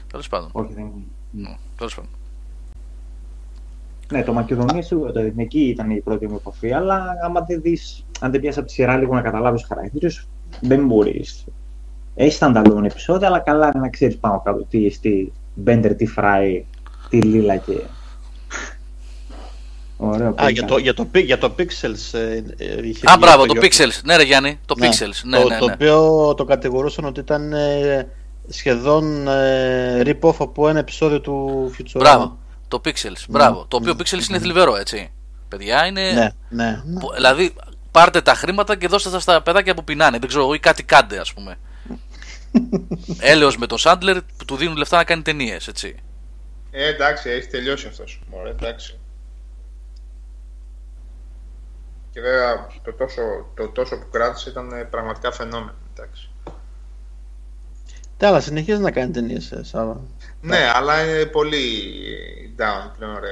Τέλος 0.07 0.27
πάντων. 0.27 0.49
Όχι, 0.52 0.73
δεν 0.73 0.91
είναι. 1.34 1.57
Τέλος 1.77 1.95
πάντων. 1.95 2.10
Ναι, 4.11 4.23
το 4.23 4.34
Μακεδονία 4.34 4.81
σίγουρα 4.81 5.11
το 5.11 5.19
εκεί 5.38 5.60
ήταν 5.60 5.90
η 5.90 6.02
πρώτη 6.02 6.27
μου 6.27 6.35
επαφή, 6.35 6.73
αλλά 6.73 7.06
άμα 7.23 7.41
δεν 7.41 7.61
δεις, 7.61 8.06
αν 8.19 8.31
δεν 8.31 8.40
πιάσεις 8.40 8.57
από 8.57 8.68
τη 8.68 8.73
σειρά 8.73 8.98
λίγο 8.98 9.14
να 9.14 9.22
καταλάβεις 9.22 9.64
χαρακτήρες, 9.64 10.27
δεν 10.61 10.85
μπορείς 10.85 11.45
έχει 12.15 12.40
τα 12.40 12.45
ανταλλόγων 12.45 12.85
επεισόδια, 12.85 13.27
αλλά 13.27 13.40
καλά 13.40 13.72
είναι 13.73 13.84
να 13.84 13.90
ξέρεις 13.90 14.18
πάνω 14.18 14.41
κάτω 14.45 14.65
τι 14.69 14.85
εστί 14.85 15.34
Μπέντερ, 15.53 15.95
τι 15.95 16.06
φράι, 16.06 16.65
τι 17.10 17.22
λίλα 17.22 17.57
και. 17.57 17.80
Ωραίο, 19.98 20.35
Α, 20.41 20.49
για 20.49 20.65
το, 20.65 20.77
για, 20.77 20.94
το, 20.94 21.07
για 21.14 21.38
το 21.38 21.56
Pixels. 21.57 22.19
Ε, 22.19 22.44
ε 22.57 22.88
είχε 22.88 23.06
Α, 23.11 23.18
μπράβο, 23.18 23.45
το, 23.45 23.53
το 23.53 23.61
Pixels. 23.64 24.02
Ναι, 24.03 24.15
ρε 24.15 24.23
Γιάννη, 24.23 24.60
το 24.65 24.76
ναι. 24.77 24.88
Pixels. 24.88 25.22
Ναι, 25.23 25.41
το, 25.41 25.48
ναι, 25.48 25.53
ναι. 25.53 25.60
το 25.60 25.65
οποίο 25.73 26.34
το 26.34 26.45
κατηγορούσαν 26.45 27.06
ότι 27.06 27.19
ήταν 27.19 27.53
ε, 27.53 28.07
σχεδόν 28.48 29.27
ε, 29.27 30.02
rip-off 30.06 30.35
από 30.40 30.69
ένα 30.69 30.80
επεισόδιο 30.80 31.22
του 31.22 31.72
Futurama. 31.77 31.99
Μπράβο, 31.99 32.38
το 32.68 32.81
Pixels. 32.85 33.26
Μπράβο. 33.30 33.60
Ναι. 33.60 33.65
Το 33.68 33.77
οποίο 33.77 33.94
Pixels 33.98 34.30
είναι 34.30 34.40
θλιβερό, 34.40 34.76
έτσι. 34.76 35.11
Παιδιά 35.48 35.85
είναι. 35.85 36.11
Ναι, 36.11 36.31
ναι, 36.49 36.81
ναι. 36.85 36.99
Δηλαδή, 37.15 37.53
πάρτε 37.91 38.22
τα 38.22 38.34
χρήματα 38.34 38.76
και 38.76 38.88
δώστε 38.88 39.10
τα 39.10 39.19
στα 39.19 39.41
παιδάκια 39.41 39.73
που 39.73 39.84
πεινάνε. 39.84 40.18
Δεν 40.18 40.27
ξέρω, 40.27 40.53
ή 40.53 40.60
κάτι 40.60 40.84
κάντε, 40.84 41.19
ας 41.19 41.34
πούμε. 41.34 41.57
Έλεος 43.19 43.57
με 43.57 43.67
τον 43.67 43.77
Σάντλερ 43.77 44.21
που 44.21 44.45
του 44.45 44.55
δίνουν 44.55 44.75
λεφτά 44.77 44.97
να 44.97 45.03
κάνει 45.03 45.21
ταινίες, 45.21 45.67
έτσι. 45.67 45.95
Ε, 46.71 46.88
εντάξει, 46.88 47.30
έχει 47.30 47.47
τελειώσει 47.47 47.88
αυτός. 47.88 48.21
Ωραία, 48.30 48.51
εντάξει. 48.51 48.97
Και 52.11 52.21
βέβαια 52.21 52.67
το 52.84 52.93
τόσο, 52.93 53.21
το 53.55 53.67
τόσο 53.67 53.99
που 53.99 54.07
κράτησε 54.11 54.49
ήταν 54.49 54.71
ε, 54.71 54.84
πραγματικά 54.84 55.31
φαινόμενο. 55.31 55.73
Εντάξει. 55.93 56.30
Ναι, 58.19 58.27
αλλά 58.27 58.39
συνεχίζει 58.39 58.81
να 58.81 58.91
κάνει 58.91 59.11
ταινίες, 59.11 59.51
ε, 59.51 59.63
Σάβα. 59.63 60.01
Ναι, 60.41 60.71
αλλά 60.73 61.03
είναι 61.03 61.25
πολύ 61.25 61.65
down 62.57 62.91
πλέον, 62.97 63.19
ρε. 63.19 63.30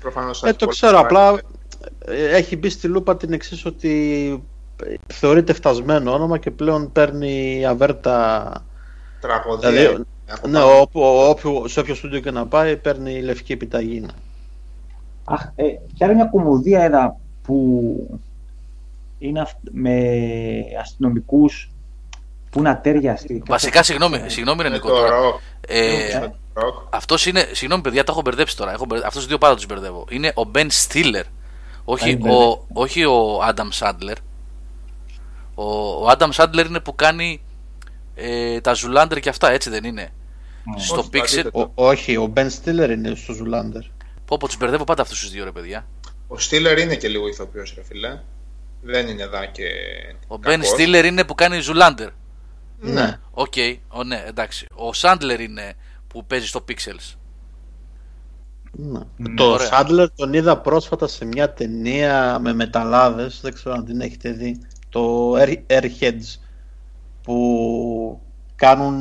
Προφανώς 0.00 0.42
ε, 0.42 0.52
το 0.52 0.66
ξέρω, 0.66 0.98
απλά 0.98 1.40
ε, 2.04 2.36
έχει 2.36 2.56
μπει 2.56 2.68
στη 2.68 2.86
λούπα 2.86 3.16
την 3.16 3.32
εξής 3.32 3.64
ότι 3.64 4.42
θεωρείται 5.06 5.52
φτασμένο 5.52 6.12
όνομα 6.12 6.38
και 6.38 6.50
πλέον 6.50 6.92
παίρνει 6.92 7.66
αβέρτα 7.66 8.52
τραγωδία. 9.20 9.70
Δηλαδή, 9.70 10.04
ναι, 10.48 10.62
όπου, 10.62 11.00
όπου, 11.02 11.68
σε 11.68 11.80
όποιο 11.80 11.94
στούντιο 11.94 12.20
και 12.20 12.30
να 12.30 12.46
πάει 12.46 12.76
παίρνει 12.76 13.22
λευκή 13.22 13.52
επιταγή. 13.52 14.06
Αχ, 15.24 15.42
ε, 15.54 15.64
και 15.94 16.04
άλλη 16.04 16.14
μια 16.14 16.24
κωμωδία 16.24 16.82
εδώ 16.82 17.20
που 17.42 18.20
είναι 19.18 19.46
με 19.70 20.00
αστυνομικούς 20.80 21.70
που 22.50 22.58
είναι 22.58 22.68
αταίριαστοι. 22.68 23.42
Βασικά, 23.46 23.82
συγγνώμη, 23.82 24.22
συγγνώμη 24.26 24.60
είναι 24.60 24.68
Νικό 24.68 24.90
Ε, 25.60 26.28
αυτός 26.90 27.26
είναι, 27.26 27.46
συγγνώμη 27.52 27.82
παιδιά, 27.82 28.04
τα 28.04 28.12
έχω 28.12 28.20
μπερδέψει 28.20 28.56
τώρα. 28.56 28.72
Έχω, 28.72 28.86
αυτός 29.04 29.26
δύο 29.26 29.38
πάντα 29.38 29.54
τους 29.54 29.66
μπερδεύω. 29.66 30.04
Είναι 30.10 30.32
ο 30.34 30.44
Μπεν 30.44 30.70
Στίλερ. 30.70 31.24
Όχι, 31.84 32.12
ο, 32.12 32.66
όχι 32.72 33.04
ο 33.04 33.40
Άνταμ 33.42 33.68
Σάντλερ. 33.70 34.16
Ο 35.60 36.08
Άνταμ 36.08 36.30
Σάντλερ 36.30 36.66
είναι 36.66 36.80
που 36.80 36.94
κάνει 36.94 37.40
ε, 38.14 38.60
τα 38.60 38.72
Zoolander 38.72 39.20
και 39.20 39.28
αυτά, 39.28 39.50
έτσι 39.50 39.70
δεν 39.70 39.84
είναι; 39.84 40.12
Mm. 40.68 40.80
Στο 40.80 41.08
Pixel; 41.12 41.68
όχι, 41.74 42.16
ο 42.16 42.26
Μπεν 42.26 42.50
Στίλερ 42.50 42.90
είναι 42.90 43.14
στο 43.14 43.32
Zoolander. 43.32 43.82
Πω, 44.24 44.36
πω, 44.36 44.46
τους 44.46 44.56
μπερδεύω 44.56 44.84
πάντα 44.84 45.02
αυτούς 45.02 45.20
τους 45.20 45.30
δύο 45.30 45.44
ρε 45.44 45.52
παιδιά. 45.52 45.86
Ο 46.28 46.38
Στίλερ 46.38 46.78
είναι 46.78 46.96
και 46.96 47.08
λίγο 47.08 47.28
ηθοποιός, 47.28 47.74
ρε 47.76 47.84
φίλε. 47.84 48.20
Δεν 48.82 49.08
είναι 49.08 49.22
εδώ 49.22 49.44
και. 49.52 49.64
Ο 50.26 50.36
Μπεν 50.36 50.64
Στίλερ 50.64 51.04
είναι 51.04 51.24
που 51.24 51.34
κάνει 51.34 51.60
Zoolander. 51.60 52.08
Ναι. 52.80 53.18
OK, 53.30 53.52
okay. 53.56 53.76
oh, 53.98 54.04
ναι, 54.04 54.24
εντάξει. 54.26 54.66
Ο 54.74 54.92
Σάντλερ 54.92 55.40
είναι 55.40 55.74
που 56.08 56.26
παίζει 56.26 56.46
στο 56.46 56.64
Pixels. 56.68 57.14
Ναι. 58.72 59.00
Mm, 59.00 59.34
το 59.36 59.58
Σάντλερ 59.58 60.10
τον 60.10 60.32
είδα 60.32 60.58
πρόσφατα 60.58 61.06
σε 61.06 61.24
μια 61.24 61.52
ταινία 61.52 62.38
με 62.38 62.52
μεταλλάδες, 62.52 63.40
δεν 63.42 63.54
ξέρω 63.54 63.74
αν 63.74 63.84
την 63.84 64.00
έχετε 64.00 64.30
δει, 64.30 64.60
το 64.88 65.32
Airheads, 65.66 66.38
που 67.22 68.20
κάνουν 68.56 69.00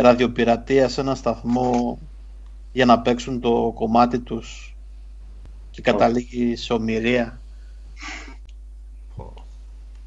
ραδιοπειρατεία 0.00 0.88
σε 0.88 1.00
ένα 1.00 1.14
σταθμό 1.14 1.98
για 2.72 2.84
να 2.84 3.00
παίξουν 3.00 3.40
το 3.40 3.72
κομμάτι 3.74 4.18
τους 4.18 4.76
και 5.70 5.82
καταλήγει 5.82 6.56
σε 6.56 6.72
ομοιρία. 6.72 7.40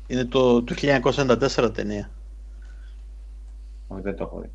Είναι 0.08 0.26
το, 0.26 0.64
το 0.64 0.76
1994 0.78 1.72
ταινία. 1.74 2.10
Όχι, 3.88 4.02
δεν 4.02 4.16
το 4.16 4.24
έχω 4.24 4.40
δει. 4.40 4.52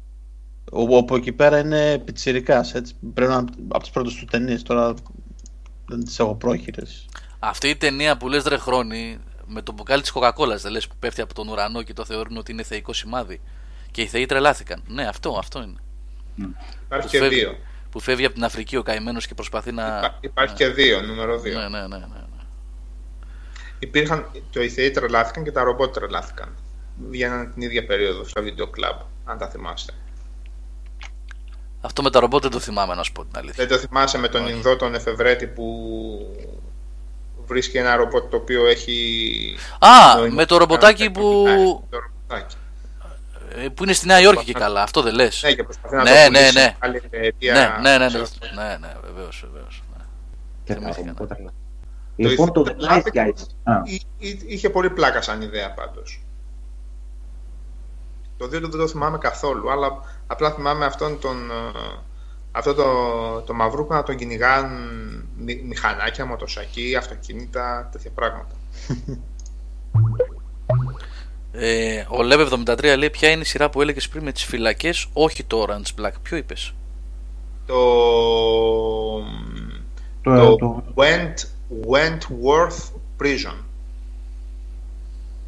Όπου 0.70 1.16
εκεί 1.16 1.32
πέρα 1.32 1.58
είναι 1.58 1.98
πιτσιρικάς, 1.98 2.74
έτσι. 2.74 2.94
Πρέπει 3.14 3.30
να 3.32 3.38
είναι 3.38 3.50
από 3.68 3.82
τις 3.82 3.90
πρώτες 3.90 4.14
του 4.14 4.24
ταινίες, 4.24 4.62
τώρα 4.62 4.94
δεν 5.86 6.04
τις 6.04 6.18
έχω 6.18 6.34
πρόχειρες. 6.34 7.08
Αυτή 7.38 7.68
η 7.68 7.76
ταινία 7.76 8.16
που 8.16 8.28
λες 8.28 8.44
ρε 8.44 8.56
χρόνι, 8.56 9.18
με 9.46 9.62
το 9.62 9.72
μπουκάλι 9.72 10.02
της 10.02 10.12
Coca-Cola, 10.14 10.56
δεν 10.56 10.72
λες 10.72 10.86
που 10.86 10.94
πέφτει 10.98 11.20
από 11.20 11.34
τον 11.34 11.48
ουρανό 11.48 11.82
και 11.82 11.92
το 11.92 12.04
θεωρούν 12.04 12.36
ότι 12.36 12.52
είναι 12.52 12.62
θεϊκό 12.62 12.92
σημάδι. 12.92 13.40
Και 13.90 14.02
οι 14.02 14.06
θεοί 14.06 14.26
τρελάθηκαν. 14.26 14.82
Ναι, 14.86 15.06
αυτό, 15.06 15.36
αυτό 15.38 15.62
είναι. 15.62 15.78
Υπάρχει 16.84 17.08
και 17.08 17.20
δύο. 17.20 17.58
Που 17.90 18.00
φεύγει 18.00 18.24
από 18.24 18.34
την 18.34 18.44
Αφρική 18.44 18.76
ο 18.76 18.82
καημένος 18.82 19.26
και 19.26 19.34
προσπαθεί 19.34 19.72
να. 19.72 20.18
υπάρχει 20.20 20.54
και 20.54 20.68
δύο, 20.68 21.00
νούμερο 21.00 21.38
δύο. 21.38 21.58
Ναι, 21.58 21.68
ναι, 21.68 21.80
ναι. 21.80 21.86
ναι. 21.86 22.06
ναι. 22.06 22.24
Υπήρχαν, 23.78 24.30
το 24.52 24.62
οι 24.62 24.68
θεοί 24.68 24.90
τρελάθηκαν 24.90 25.44
και 25.44 25.52
τα 25.52 25.62
ρομπότ 25.62 25.94
τρελάθηκαν. 25.94 26.56
Βγαίναν 27.10 27.52
την 27.52 27.62
ίδια 27.62 27.86
περίοδο 27.86 28.24
στο 28.24 28.42
βίντεο 28.42 28.66
κλαμπ, 28.66 29.00
αν 29.24 29.38
τα 29.38 29.48
θυμάστε. 29.48 29.92
Αυτό 31.80 32.02
με 32.02 32.10
τα 32.10 32.20
ρομπότ 32.20 32.42
δεν 32.42 32.50
το 32.50 32.58
θυμάμαι 32.58 32.94
να 32.94 33.02
σου 33.02 33.12
πω 33.12 33.24
την 33.24 33.38
αλήθεια. 33.38 33.66
Δεν 33.66 33.76
το 33.76 33.86
θυμάσαι 33.86 34.18
με 34.18 34.28
τον 34.28 34.48
Ινδό 34.48 34.76
τον 34.76 34.94
Εφευρέτη 34.94 35.46
που 35.46 35.66
βρίσκει 37.46 37.78
ένα 37.78 37.96
ρομπότ 37.96 38.30
το 38.30 38.36
οποίο 38.36 38.66
έχει. 38.66 39.56
Α, 39.78 39.88
με 40.30 40.44
το 40.44 40.56
ρομποτάκι 40.56 41.10
που. 41.10 41.44
Το 41.90 41.98
ρομποτάκι. 41.98 42.56
Ε, 43.56 43.68
που 43.68 43.82
είναι 43.82 43.92
στη 43.92 44.06
Νέα 44.06 44.20
Υόρκη 44.20 44.44
και 44.44 44.52
καλά, 44.52 44.82
αυτό 44.82 45.02
δεν 45.02 45.14
λες. 45.14 45.42
Ναι, 45.42 45.52
και 45.52 45.62
προσπαθεί 45.62 45.94
να 45.94 46.02
ναι, 46.02 46.24
το 46.24 46.30
ναι, 46.30 46.50
ναι. 46.52 46.76
Άλλη 46.78 47.02
ναι, 47.10 47.18
ναι, 47.52 47.98
ναι, 47.98 48.08
ναι, 48.08 48.08
ναι, 48.54 48.76
ναι, 48.80 48.92
βεβαίως, 49.04 49.46
βεβαίως. 49.52 49.82
Ναι. 49.96 51.52
Λοιπόν, 52.16 52.52
το 52.52 52.64
The 52.66 52.90
Nice 52.90 53.02
Guys. 53.14 53.46
Είχε 54.46 54.70
πολύ 54.70 54.90
πλάκα 54.90 55.22
σαν 55.22 55.42
ιδέα 55.42 55.72
πάντως. 55.72 56.24
Το 58.36 58.48
δύο 58.48 58.60
δεν 58.60 58.70
το 58.70 58.88
θυμάμαι 58.88 59.18
καθόλου, 59.18 59.70
αλλά 59.70 60.02
απλά 60.26 60.50
θυμάμαι 60.50 60.84
αυτόν 60.84 61.20
τον, 61.20 61.50
ε, 61.50 61.54
αυτό 62.52 62.74
το, 62.74 62.84
το 63.40 63.54
μαυρού 63.54 63.86
που 63.86 63.92
να 63.92 64.02
τον 64.02 64.16
κυνηγάν 64.16 65.23
μηχανάκια, 65.36 66.26
μοτοσακί, 66.26 66.96
αυτοκίνητα, 66.96 67.88
τέτοια 67.92 68.10
πράγματα. 68.10 68.56
Ε, 71.56 72.00
ο 72.00 72.18
Lev 72.20 72.64
73 72.66 72.94
λέει 72.98 73.10
ποια 73.10 73.30
είναι 73.30 73.40
η 73.40 73.44
σειρά 73.44 73.70
που 73.70 73.82
έλεγες 73.82 74.08
πριν 74.08 74.24
με 74.24 74.32
τις 74.32 74.44
φυλακές, 74.44 75.06
όχι 75.12 75.44
το 75.44 75.66
Orange 75.68 76.00
Black. 76.00 76.12
Ποιο 76.22 76.36
είπες, 76.36 76.74
Το. 77.66 77.74
Το, 80.22 80.56
το, 80.56 80.84
Went, 80.94 81.34
Wentworth 81.90 82.90
Prison. 83.20 83.56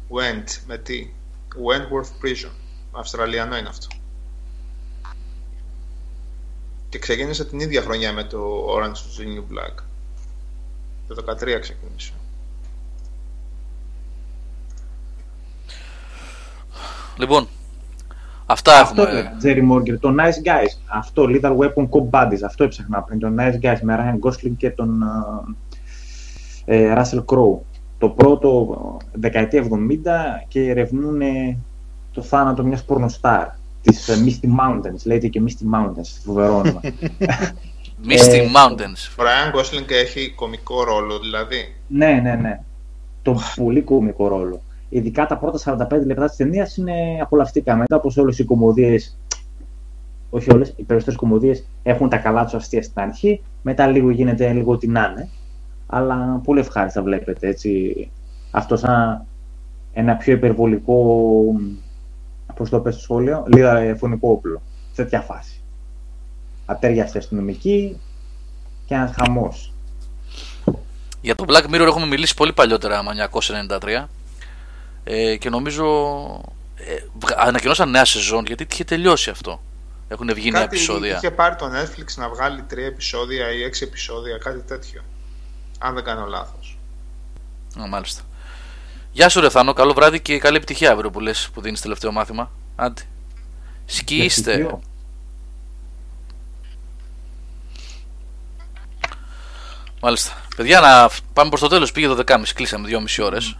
Went 0.09 0.59
με 0.67 0.77
τι; 0.77 1.09
Wentworth 1.53 2.25
Prison. 2.25 2.51
Αυστραλιανό 2.91 3.57
είναι 3.57 3.69
αυτό. 3.69 3.87
Και 6.89 6.99
ξεκίνησε 6.99 7.45
την 7.45 7.59
ίδια 7.59 7.81
χρονιά 7.81 8.13
με 8.13 8.23
το 8.23 8.65
Orange 8.75 8.85
to 8.85 9.21
the 9.21 9.25
New 9.25 9.43
Black. 9.53 9.83
Το 11.07 11.15
13 11.15 11.59
ξεκίνησε. 11.59 12.13
Λοιπόν, 17.17 17.47
αυτά 18.45 18.79
αυτό 18.79 19.01
έχουμε. 19.01 19.35
Τζέρι 19.37 19.61
Μόργκερ, 19.61 19.99
το 19.99 20.15
Nice 20.19 20.47
Guys. 20.47 20.79
Αυτό, 20.87 21.25
Little 21.29 21.57
Weapon 21.57 21.89
Co 21.89 22.09
Buddies. 22.09 22.41
Αυτό 22.45 22.63
έψαχνα 22.63 23.01
πριν. 23.01 23.19
Το 23.19 23.27
Nice 23.37 23.65
Guys 23.65 23.79
με 23.81 23.97
Ryan 23.99 24.27
Gosling 24.27 24.53
και 24.57 24.69
τον 24.69 25.03
ε, 26.65 26.77
ε 26.77 26.93
Russell 26.97 27.25
Crowe. 27.25 27.59
Το 27.97 28.09
πρώτο 28.09 28.77
δεκαετία 29.11 29.63
70 29.63 29.67
και 30.47 30.69
ερευνούν 30.69 31.21
το 32.11 32.21
θάνατο 32.21 32.63
μιας 32.63 32.83
πορνοστάρ 32.83 33.47
της 33.91 34.09
uh, 34.09 34.27
Misty 34.27 34.49
Mountains. 34.59 35.01
Λέγεται 35.05 35.27
και 35.27 35.41
Misty 35.45 35.75
Mountains, 35.77 36.19
φοβερό 36.23 36.57
όνομα. 36.57 36.79
Misty 38.09 38.33
ε, 38.33 38.47
Mountains. 38.55 39.15
Ο 39.19 39.23
Ryan 39.23 39.55
Gosling 39.55 39.91
έχει 39.91 40.33
κομικό 40.35 40.83
ρόλο 40.83 41.19
δηλαδή. 41.19 41.75
Ναι, 41.87 42.19
ναι, 42.23 42.35
ναι. 42.35 42.59
Το 43.21 43.39
πολύ 43.55 43.81
κομικό 43.81 44.27
ρόλο 44.27 44.61
ειδικά 44.89 45.25
τα 45.25 45.37
πρώτα 45.37 45.87
45 45.89 46.05
λεπτά 46.05 46.27
της 46.27 46.35
ταινίας 46.35 46.77
είναι 46.77 46.93
απολαυστικά. 47.21 47.75
Μετά, 47.75 47.95
όπω 47.95 48.11
όλες 48.15 48.39
οι 48.39 48.43
κομμωδίες, 48.43 49.17
όχι 50.29 50.53
όλες, 50.53 50.73
οι 50.75 50.83
περισσότερες 50.83 51.19
κομμωδίες 51.19 51.67
έχουν 51.83 52.09
τα 52.09 52.17
καλά 52.17 52.43
τους 52.43 52.53
αστεία 52.53 52.83
στην 52.83 53.01
αρχή, 53.01 53.41
μετά 53.61 53.87
λίγο 53.87 54.09
γίνεται 54.09 54.53
λίγο 54.53 54.71
ό,τι 54.71 54.87
να 54.87 55.11
είναι. 55.11 55.29
Αλλά 55.87 56.41
πολύ 56.43 56.59
ευχάριστα 56.59 57.01
βλέπετε 57.01 57.47
έτσι. 57.47 58.11
Αυτό 58.51 58.75
σαν 58.75 59.25
ένα 59.93 60.15
πιο 60.15 60.33
υπερβολικό, 60.33 61.43
πώς 62.55 62.69
το 62.69 62.79
πες 62.79 62.93
στο 62.93 63.03
σχόλιο, 63.03 63.45
λίγα 63.47 63.95
φωνικό 63.95 64.29
όπλο. 64.29 64.61
Σε 64.93 65.03
τέτοια 65.03 65.21
φάση. 65.21 65.61
Ατέριαστη 66.65 67.17
αστυνομική 67.17 67.99
και 68.85 68.93
ένας 68.93 69.15
χαμός. 69.17 69.73
Για 71.21 71.35
το 71.35 71.45
Black 71.47 71.75
Mirror 71.75 71.85
έχουμε 71.87 72.05
μιλήσει 72.05 72.33
πολύ 72.33 72.53
παλιότερα, 72.53 73.03
1993. 73.79 74.07
Ε, 75.03 75.35
και 75.37 75.49
νομίζω 75.49 75.85
ε, 76.75 76.95
ανακοινώσαν 77.37 77.89
νέα 77.89 78.05
σεζόν 78.05 78.45
γιατί 78.45 78.67
είχε 78.71 78.83
τελειώσει 78.83 79.29
αυτό. 79.29 79.61
Έχουν 80.07 80.33
βγει 80.33 80.51
νέα 80.51 80.61
επεισόδια. 80.61 81.15
Είχε 81.15 81.31
πάρει 81.31 81.55
το 81.55 81.65
Netflix 81.65 82.13
να 82.15 82.29
βγάλει 82.29 82.61
τρία 82.61 82.85
επεισόδια 82.85 83.51
ή 83.51 83.63
έξι 83.63 83.83
επεισόδια, 83.83 84.37
κάτι 84.37 84.59
τέτοιο. 84.59 85.01
Αν 85.79 85.93
δεν 85.93 86.03
κάνω 86.03 86.25
λάθος. 86.25 86.77
Α, 87.81 87.87
μάλιστα. 87.87 88.21
Γεια 89.17 89.29
σου, 89.29 89.39
Ρεθάνο. 89.41 89.73
Καλό 89.73 89.93
βράδυ 89.93 90.19
και 90.19 90.39
καλή 90.39 90.55
επιτυχία 90.55 90.91
αύριο 90.91 91.09
που 91.09 91.19
λες 91.19 91.49
που 91.53 91.61
δίνεις 91.61 91.81
τελευταίο 91.81 92.11
μάθημα. 92.11 92.51
Άντε. 92.75 93.01
Σκίστε. 93.85 94.79
Μάλιστα. 100.01 100.33
Παιδιά, 100.55 100.79
να 100.79 101.09
πάμε 101.33 101.49
προς 101.49 101.61
το 101.61 101.67
τέλος. 101.67 101.91
Πήγε 101.91 102.07
το 102.07 102.23
10.30. 102.27 102.41
Κλείσαμε 102.53 102.89
2,5 102.91 103.25
ώρες. 103.25 103.57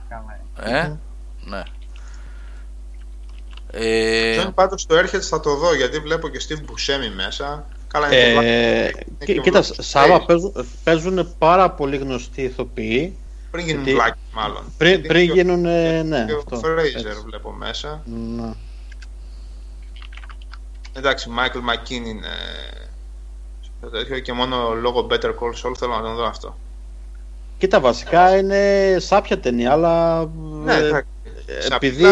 Ε, 0.59 0.91
ναι. 1.43 1.63
Ε... 3.71 4.43
John, 4.43 4.53
πάντως 4.53 4.85
το 4.85 4.95
έρχεται 4.95 5.23
θα 5.23 5.39
το 5.39 5.55
δω 5.55 5.75
γιατί 5.75 5.99
βλέπω 5.99 6.27
και 6.27 6.41
Steve 6.47 6.61
Buscemi 6.61 7.15
μέσα. 7.15 7.67
Καλά, 7.87 8.13
ε, 8.13 8.91
και, 9.25 9.39
κοίτα, 9.39 9.61
Σάβα 9.61 10.25
παίζουν, 10.25 10.67
παίζουν 10.83 11.35
πάρα 11.37 11.71
πολύ 11.71 11.97
γνωστοί 11.97 12.41
ηθοποιοί. 12.41 13.17
Πριν 13.57 13.69
γίνουν 13.69 13.83
γιατί... 13.83 14.01
Black, 14.01 14.13
μάλλον. 14.33 14.63
Πριν, 14.77 15.01
πριν 15.01 15.31
γίνουν, 15.31 15.61
ναι. 15.61 16.25
Και 16.27 16.33
ο 16.33 16.43
Fraser 16.49 17.23
βλέπω 17.25 17.51
μέσα. 17.51 18.01
Να. 18.05 18.55
Εντάξει, 20.93 21.29
Michael 21.37 21.57
McKean 21.57 22.05
είναι 22.05 22.27
το 23.81 23.89
τέτοιο 23.89 24.19
και 24.19 24.33
μόνο 24.33 24.73
λόγω 24.73 25.07
Better 25.09 25.29
Call 25.29 25.65
Saul 25.65 25.75
θέλω 25.77 25.95
να 25.95 26.01
τον 26.01 26.15
δω 26.15 26.25
αυτό. 26.25 26.57
Κοίτα, 27.57 27.79
βασικά 27.79 28.37
είναι 28.37 28.95
σάπια 28.99 29.39
ταινία, 29.39 29.71
αλλά. 29.71 30.25
Ναι, 30.63 30.75
επειδή 31.75 32.05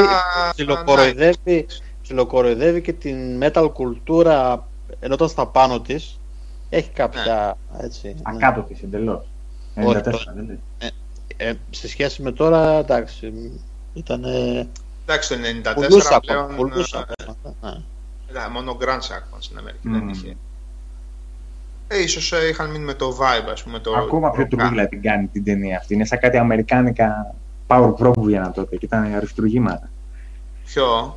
ψιλοκοροϊδεύει, 0.52 1.66
ψιλοκοροϊδεύει 2.02 2.82
και 2.82 2.94
την 2.94 3.44
metal 3.44 3.70
κουλτούρα 3.74 4.68
ενώ 5.00 5.14
ήταν 5.14 5.28
στα 5.28 5.48
πάνω 5.48 5.80
της 5.80 6.20
έχει 6.70 6.90
κάποια 6.90 7.58
ναι. 7.72 7.86
έτσι. 7.86 8.16
Ακάτω 8.24 8.62
της 8.62 8.82
εντελώς. 8.82 9.28
Όχι, 9.76 9.98
ε, 10.78 10.88
ε, 11.38 11.54
σε 11.70 11.88
σχέση 11.88 12.22
με 12.22 12.32
τώρα, 12.32 12.72
εντάξει, 12.72 13.52
ήταν... 13.94 14.24
Εντάξει, 15.06 15.30
το 15.30 15.36
94 15.72 15.88
πουλούσα, 15.88 16.20
πλέον... 16.20 16.56
Πουλούσα, 16.56 17.06
ναι. 17.62 17.70
ναι. 18.32 18.48
μόνο 18.52 18.78
Grand 18.82 19.00
Shackman 19.00 19.38
στην 19.40 19.58
Αμερική 19.58 19.88
mm. 19.88 19.92
δεν 19.92 20.10
είχε. 20.10 20.36
Ε, 21.88 22.02
ίσως 22.02 22.32
ε, 22.32 22.48
είχαν 22.48 22.70
μείνει 22.70 22.84
με 22.84 22.94
το 22.94 23.18
vibe, 23.20 23.50
ας 23.52 23.64
πούμε. 23.64 23.80
Το 23.80 23.94
Ακόμα 23.94 24.32
πιο 24.32 24.48
τρούγλα 24.48 24.88
την 24.88 25.02
κάνει 25.02 25.28
την 25.28 25.44
ταινία 25.44 25.78
αυτή. 25.78 25.94
Είναι 25.94 26.06
σαν 26.06 26.20
κάτι 26.20 26.38
αμερικάνικα 26.38 27.36
power 27.68 27.94
pro 27.94 28.14
που 28.14 28.24
βγαίναν 28.24 28.54
τότε 28.54 28.76
και 28.76 28.86
ήταν 28.86 29.14
αριστουργήματα. 29.16 29.90
Ποιο; 30.66 31.16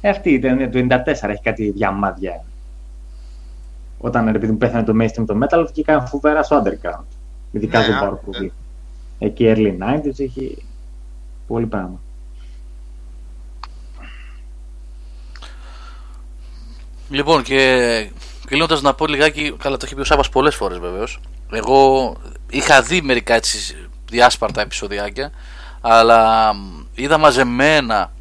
Ε, 0.00 0.08
αυτή 0.08 0.30
η 0.30 0.38
ταινία 0.38 0.70
του 0.70 0.86
94 0.90 1.28
έχει 1.28 1.42
κάτι 1.42 1.70
διαμάδια. 1.70 2.44
Όταν 3.98 4.28
επειδή 4.28 4.52
μου 4.52 4.58
πέθανε 4.58 4.84
το 4.84 4.92
mainstream 5.00 5.24
το 5.26 5.38
metal, 5.42 5.66
βγήκαν 5.70 6.06
φοβερά 6.06 6.42
στο 6.42 6.62
underground. 6.64 7.04
Ειδικά 7.50 7.78
ναι, 7.78 7.84
στο 7.84 7.94
power 8.02 8.28
pro. 8.28 8.50
Ναι. 9.20 9.26
Εκεί 9.26 9.44
early 9.46 9.78
90s 9.82 10.20
έχει 10.20 10.64
πολύ 11.46 11.66
πράγμα. 11.66 12.00
Λοιπόν, 17.10 17.42
και 17.42 18.10
κλείνοντας 18.46 18.82
να 18.82 18.94
πω 18.94 19.06
λιγάκι, 19.06 19.54
καλά 19.58 19.76
το 19.76 19.86
έχει 19.86 19.94
πει 19.94 20.00
ο 20.00 20.04
Σάβα 20.04 20.24
πολλές 20.32 20.54
φορές 20.54 20.78
βεβαίως. 20.78 21.20
Εγώ 21.52 22.16
είχα 22.50 22.82
δει 22.82 23.02
μερικά 23.02 23.34
έτσι 23.34 23.76
διάσπαρτα 24.10 24.60
επεισοδιάκια, 24.60 25.30
αλλά 25.80 26.52
είδα 26.94 27.18
μαζεμένα 27.18 28.12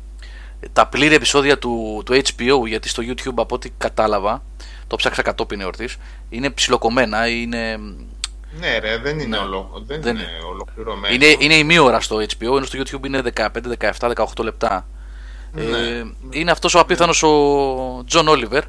τα 0.73 0.87
πλήρη 0.87 1.15
επεισόδια 1.15 1.57
του, 1.57 2.03
του 2.05 2.13
HBO 2.13 2.67
γιατί 2.67 2.89
στο 2.89 3.03
YouTube 3.05 3.33
από 3.35 3.55
ό,τι 3.55 3.69
κατάλαβα 3.77 4.43
το 4.87 4.95
ψάξα 4.95 5.21
κατόπιν 5.21 5.61
εορτής 5.61 5.97
είναι 6.29 6.49
ψιλοκομμένα 6.49 7.27
είναι... 7.27 7.79
ναι 8.59 8.77
ρε 8.77 8.97
δεν 8.97 9.19
είναι, 9.19 9.37
ναι. 9.37 9.43
ολο, 9.43 9.83
δεν, 9.85 10.01
δεν 10.01 10.15
είναι 10.15 10.27
ολοκληρωμένο 10.51 11.13
είναι, 11.13 11.35
είναι 11.39 11.53
ημίωρα 11.53 11.99
στο 11.99 12.17
HBO 12.17 12.55
ενώ 12.55 12.65
στο 12.65 12.79
YouTube 12.79 13.05
είναι 13.05 13.21
15, 13.35 13.47
17, 13.99 14.13
18 14.13 14.43
λεπτά 14.43 14.87
ναι. 15.51 15.63
ε, 15.63 16.05
είναι 16.29 16.51
αυτός 16.51 16.75
ο 16.75 16.79
απίθανος 16.79 17.23
ο 17.23 18.03
Τζον 18.05 18.27
Όλιβερ 18.27 18.63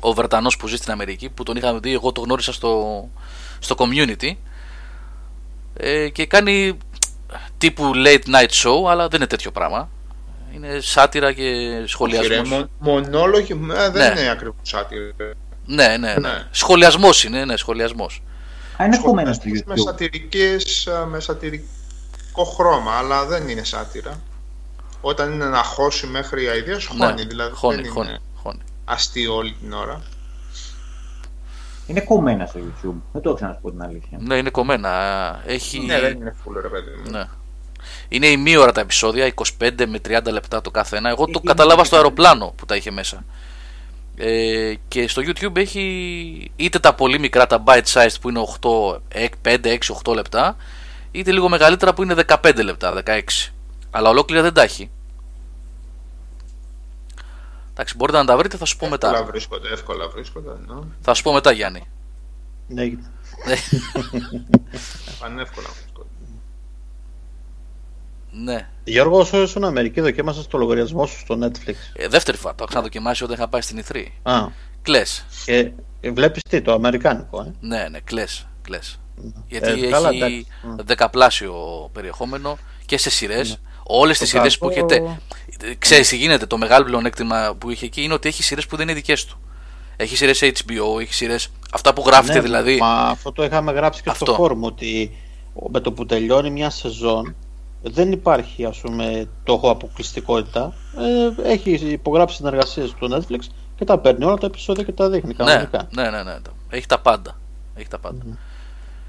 ο 0.00 0.12
Βρετανός 0.12 0.56
που 0.56 0.68
ζει 0.68 0.76
στην 0.76 0.92
Αμερική 0.92 1.28
που 1.28 1.42
τον 1.42 1.56
είχα 1.56 1.78
δει 1.78 1.92
εγώ 1.92 2.12
το 2.12 2.20
γνώρισα 2.20 2.52
στο, 2.52 3.04
στο 3.58 3.74
Community 3.78 4.30
ε, 5.76 6.08
και 6.08 6.26
κάνει 6.26 6.78
τύπου 7.58 7.92
late 7.94 8.34
night 8.34 8.50
show 8.62 8.90
αλλά 8.90 9.08
δεν 9.08 9.20
είναι 9.20 9.28
τέτοιο 9.28 9.50
πράγμα 9.50 9.88
είναι 10.54 10.80
σάτιρα 10.80 11.32
και 11.32 11.82
σχολιασμός. 11.86 12.48
Μο, 12.48 12.68
μονόλογοι 12.78 13.54
δεν 13.92 13.92
ναι. 13.92 14.20
είναι 14.20 14.30
ακριβώς 14.30 14.56
σάτιρα. 14.62 15.12
Ναι, 15.66 15.86
ναι, 15.86 15.96
ναι. 15.96 16.14
ναι. 16.14 16.46
Σχολιασμός 16.50 17.24
είναι, 17.24 17.44
ναι, 17.44 17.56
σχολιασμός. 17.56 18.22
Α, 18.76 18.84
είναι 18.84 18.98
κομμένο 18.98 19.34
Με, 19.64 19.76
σατυρικές, 19.76 20.88
με 21.08 21.20
σατυρικό 21.20 22.44
χρώμα, 22.56 22.92
αλλά 22.92 23.26
δεν 23.26 23.48
είναι 23.48 23.64
σάτιρα. 23.64 24.20
Όταν 25.00 25.32
είναι 25.32 25.44
να 25.44 25.62
χώσει 25.62 26.06
μέχρι 26.06 26.44
η 26.44 26.48
αηδία, 26.48 26.78
χώνει. 26.88 27.14
Ναι, 27.14 27.24
δηλαδή 27.24 27.54
χώνει, 27.54 27.82
δεν 27.82 27.92
χώνει, 27.92 28.08
είναι 28.08 28.18
χώνει. 28.42 28.60
αστείο 28.84 29.34
όλη 29.34 29.52
την 29.60 29.72
ώρα. 29.72 30.02
Είναι 31.86 32.00
κομμένα 32.00 32.46
στο 32.46 32.60
YouTube. 32.60 32.94
Δεν 33.12 33.22
το 33.22 33.28
έχω 33.28 33.34
ξαναπώ 33.34 33.70
την 33.70 33.82
αλήθεια. 33.82 34.18
Ναι, 34.20 34.36
είναι 34.36 34.50
κομμένα. 34.50 34.90
Έχει... 35.46 35.78
Ναι, 35.78 36.00
δεν 36.00 36.16
είναι 36.16 36.34
full 36.44 36.60
ρε 36.62 36.68
παιδί 36.68 36.90
μου. 37.04 37.10
Ναι. 37.10 37.28
Είναι 38.08 38.26
ημίωρα 38.26 38.72
τα 38.72 38.80
επεισόδια, 38.80 39.34
25 39.58 39.70
με 39.86 40.00
30 40.08 40.32
λεπτά 40.32 40.60
το 40.60 40.70
κάθε 40.70 40.96
ένα. 40.96 41.08
Εγώ 41.08 41.26
το 41.26 41.40
κατάλαβα 41.40 41.84
στο 41.84 41.96
αεροπλάνο 41.96 42.52
που 42.56 42.66
τα 42.66 42.76
είχε 42.76 42.90
μέσα. 42.90 43.24
Ε, 44.24 44.74
και 44.88 45.08
στο 45.08 45.22
YouTube 45.24 45.56
έχει 45.56 46.50
είτε 46.56 46.78
τα 46.78 46.94
πολύ 46.94 47.18
μικρά, 47.18 47.46
τα 47.46 47.62
bite 47.66 47.82
sized 47.92 48.14
που 48.20 48.28
είναι 48.28 48.44
8, 48.60 48.68
5, 49.42 49.58
6, 49.64 49.78
8 50.04 50.14
λεπτά, 50.14 50.56
είτε 51.10 51.32
λίγο 51.32 51.48
μεγαλύτερα 51.48 51.94
που 51.94 52.02
είναι 52.02 52.14
15 52.26 52.64
λεπτά, 52.64 53.02
16. 53.06 53.20
Αλλά 53.90 54.08
ολόκληρα 54.08 54.42
δεν 54.42 54.52
τα 54.52 54.62
έχει. 54.62 54.90
Εντάξει, 57.70 57.96
μπορείτε 57.96 58.18
να 58.18 58.24
τα 58.24 58.36
βρείτε, 58.36 58.56
θα 58.56 58.64
σου 58.64 58.76
πω 58.76 58.86
εύκολα 58.86 59.10
μετά. 59.12 59.24
Βρίσκονται, 59.24 59.68
εύκολα 59.68 60.08
βρίσκονται, 60.08 60.50
ναι. 60.66 60.80
Θα 61.00 61.14
σου 61.14 61.22
πω 61.22 61.32
μετά, 61.32 61.52
Γιάννη. 61.52 61.88
Ναι. 62.66 62.90
Πανεύκολα. 65.20 65.68
Ναι. 68.32 68.68
Γιώργος, 68.84 69.32
όσο 69.32 69.42
ήσουν 69.42 69.64
Αμερική, 69.64 70.00
δοκίμασες 70.00 70.46
το 70.46 70.58
λογαριασμό 70.58 71.06
σου 71.06 71.18
στο 71.18 71.38
Netflix; 71.42 71.74
Ε, 71.92 72.08
δεύτερη 72.08 72.36
φορά. 72.36 72.54
Το 72.54 72.66
είχα 72.70 72.82
δοκιμάσει 72.82 73.24
όταν 73.24 73.36
είχα 73.36 73.48
πάει 73.48 73.60
στην 73.60 73.78
Ιθρή. 73.78 74.12
Α. 74.22 74.46
Κλες. 74.82 75.26
Και 75.44 75.72
βλέπεις 76.12 76.42
τι, 76.42 76.62
το 76.62 76.72
Αμερικάνικο, 76.72 77.40
ε; 77.40 77.52
Ναι, 77.60 77.88
ναι, 77.90 78.00
κλες. 78.00 78.46
Κλες. 78.62 79.00
Γιατί 79.48 79.68
ε, 79.68 79.72
έχει 79.72 79.86
καλά, 79.86 80.10
δεκαπλάσιο 80.76 81.54
περιεχόμενο 81.92 82.58
και 82.86 82.98
σε 82.98 83.10
σειρές. 83.10 83.50
Ναι. 83.50 83.56
Όλες 83.82 84.18
τις 84.18 84.28
σειρές 84.28 84.58
που 84.58 84.68
έχετε. 84.68 85.18
Ξέρεις 85.78 86.08
τι 86.08 86.16
γίνεται. 86.16 86.46
Το 86.46 86.58
μεγάλο 86.58 86.84
πλεονέκτημα 86.84 87.54
που 87.58 87.70
είχε 87.70 87.84
εκεί 87.84 88.02
είναι 88.02 88.14
ότι 88.14 88.28
έχει 88.28 88.42
σειρές 88.42 88.66
που 88.66 88.76
δεν 88.76 88.88
είναι 88.88 88.94
δικές 88.94 89.24
του. 89.24 89.40
Έχει 89.96 90.16
σειρές 90.16 90.42
HBO, 90.42 91.00
έχει 91.00 91.14
σειρέ. 91.14 91.36
Αυτά 91.72 91.92
που 91.92 92.02
γράφετε 92.06 92.34
ναι, 92.34 92.40
δηλαδή. 92.40 92.76
Μα 92.76 92.92
αυτό 92.92 93.32
το 93.32 93.44
είχαμε 93.44 93.72
γράψει 93.72 94.02
και 94.02 94.10
αυτό. 94.10 94.24
στο 94.24 94.34
φόρουμ. 94.34 94.64
Ότι 94.64 95.16
με 95.70 95.80
το 95.80 95.92
που 95.92 96.06
τελειώνει 96.06 96.50
μια 96.50 96.70
σεζόν 96.70 97.36
δεν 97.82 98.12
υπάρχει 98.12 98.64
ας 98.64 98.78
πούμε 98.78 99.28
το 99.44 99.52
έχω 99.52 99.70
αποκλειστικότητα. 99.70 100.74
Ε, 101.44 101.50
έχει 101.52 101.70
υπογράψει 101.72 102.36
συνεργασίες 102.36 102.88
στο 102.88 103.08
Netflix 103.10 103.40
και 103.76 103.84
τα 103.84 103.98
παίρνει 103.98 104.24
όλα 104.24 104.36
τα 104.36 104.46
επεισόδια 104.46 104.82
και 104.82 104.92
τα 104.92 105.10
δείχνει 105.10 105.34
κανονικά. 105.34 105.88
ναι, 105.90 106.02
ναι, 106.02 106.10
ναι, 106.10 106.22
ναι. 106.22 106.38
έχει 106.70 106.86
τα 106.86 106.98
πάντα, 106.98 107.38
έχει 107.74 107.88
τα 107.88 107.98
παντα 107.98 108.24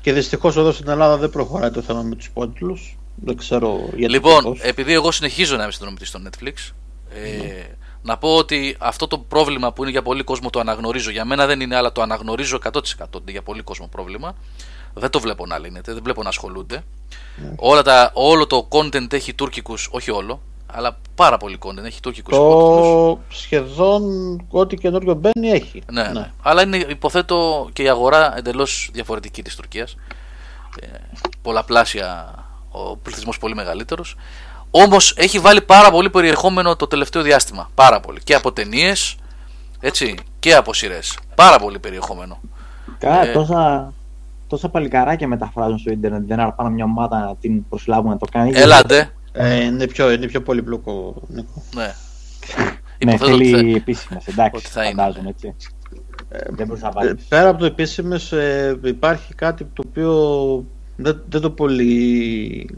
και 0.02 0.14
δυστυχώς 0.14 0.58
εδώ 0.58 0.72
στην 0.72 0.90
Ελλάδα 0.90 1.18
δεν 1.18 1.30
προχωράει 1.30 1.72
το 1.72 1.82
θέμα 1.82 2.02
με 2.02 2.16
τους 2.16 2.32
πόντλους 2.32 2.98
δεν 3.16 3.38
ξέρω 3.38 3.90
γιατί 3.96 4.14
λοιπόν 4.14 4.58
επειδή 4.62 4.94
εγώ 4.94 5.12
συνεχίζω 5.12 5.56
να 5.56 5.64
είμαι 5.64 5.72
συνδρομητής 5.72 6.08
στο 6.08 6.20
Netflix 6.24 6.74
ε, 7.10 7.64
να 8.04 8.18
πω 8.18 8.36
ότι 8.36 8.76
αυτό 8.80 9.08
το 9.08 9.18
πρόβλημα 9.18 9.74
που 9.74 9.82
είναι 9.82 9.92
για 9.92 10.02
πολύ 10.02 10.24
κόσμο 10.24 10.50
το 10.50 10.60
αναγνωρίζω. 10.60 11.12
Για 11.12 11.26
μένα 11.26 11.46
δεν 11.46 11.60
είναι 11.60 11.76
αλλά 11.76 11.92
το 11.92 12.02
αναγνωρίζω 12.02 12.60
100% 12.64 12.80
ότι 13.12 13.32
για 13.32 13.42
πολύ 13.42 13.62
κόσμο 13.62 13.88
πρόβλημα 13.88 14.36
δεν 14.94 15.10
το 15.10 15.20
βλέπω 15.20 15.46
να 15.46 15.58
λύνεται, 15.58 15.94
δεν 15.94 16.04
βλέπω 16.04 16.24
να 16.24 16.30
ασχολούνται. 16.30 16.84
Ναι. 17.36 17.54
Όλα 17.56 17.82
τα, 17.82 18.12
όλο 18.14 18.48
το 18.48 18.68
content 18.70 19.14
έχει 19.14 19.34
τουρκικούς, 19.34 19.90
όχι 19.92 20.12
όλο, 20.12 20.42
αλλά 20.72 20.98
πάρα 21.16 21.38
πολύ 21.38 21.58
content 21.66 21.84
έχει 21.84 22.00
τουρκικούς 22.00 22.36
Το 22.36 23.20
σχεδόν 23.30 24.04
ό,τι 24.50 24.76
καινούριο 24.76 25.14
μπαίνει 25.14 25.50
έχει. 25.50 25.82
Ναι, 25.92 26.02
ναι. 26.02 26.10
ναι. 26.10 26.32
Αλλά 26.42 26.62
είναι 26.62 26.78
υποθέτω 26.78 27.70
και 27.74 27.84
η 27.84 27.90
αγορά 27.90 28.38
εντελώς 28.38 28.90
διαφορετική 28.94 29.44
της 29.44 29.56
Τουρκίας. 29.56 29.96
Ε, 30.82 30.88
πολλαπλάσια 31.42 32.36
ο 32.72 32.98
πληθυσμός 32.98 33.38
πολύ 33.38 33.56
μεγαλύτερος. 33.56 34.16
Όμως 34.72 35.14
έχει 35.18 35.40
βάλει 35.40 35.62
πάρα 35.62 35.92
πολύ 35.92 36.10
περιεχόμενο 36.10 36.76
το 36.76 36.88
τελευταίο 36.88 37.22
διάστημα. 37.22 37.70
Πάρα 37.76 38.00
πολύ. 38.00 38.24
Και 38.24 38.36
από 38.36 38.52
ταινίες 38.52 39.16
έτσι, 39.80 40.16
και 40.40 40.56
από 40.56 40.74
σειρές. 40.74 41.18
Πάρα 41.36 41.60
πολύ 41.60 41.80
περιεχόμενο. 41.80 42.40
Καλά, 42.98 43.28
ε, 43.28 43.32
τόσα 43.32 43.94
τόσα 44.54 44.70
παλικαράκια 44.70 45.28
μεταφράζουν 45.28 45.78
στο 45.78 45.92
Ιντερνετ. 45.92 46.28
Δεν 46.28 46.40
άρπανα 46.40 46.70
μια 46.70 46.84
ομάδα 46.84 47.20
να 47.20 47.36
την 47.36 47.68
προσλάβουν 47.68 48.10
να 48.10 48.18
το 48.18 48.26
κάνει. 48.32 48.52
Ελάτε. 48.54 49.14
Ε, 49.32 49.64
είναι, 49.64 49.88
πιο, 49.88 50.12
είναι 50.12 50.26
πιο 50.26 50.42
πολύπλοκο. 50.42 51.22
Ναι. 51.28 51.94
ναι, 53.06 53.18
θέλει 53.18 53.76
επίσημες. 53.76 54.28
Εντάξει, 54.28 54.68
θα 54.68 54.84
φαντάζομαι 54.84 55.30
έτσι. 55.30 55.56
Ε, 56.30 56.40
δεν 56.50 56.68
να 56.68 57.06
ε, 57.06 57.16
πέρα 57.30 57.50
από 57.50 57.60
το 57.60 57.66
επίσημες, 57.66 58.32
ε, 58.32 58.80
υπάρχει 58.84 59.34
κάτι 59.34 59.64
το 59.74 59.84
οποίο 59.88 60.14
δεν, 60.96 61.24
δεν 61.30 61.42
το 61.42 61.50
πολύ. 61.50 62.70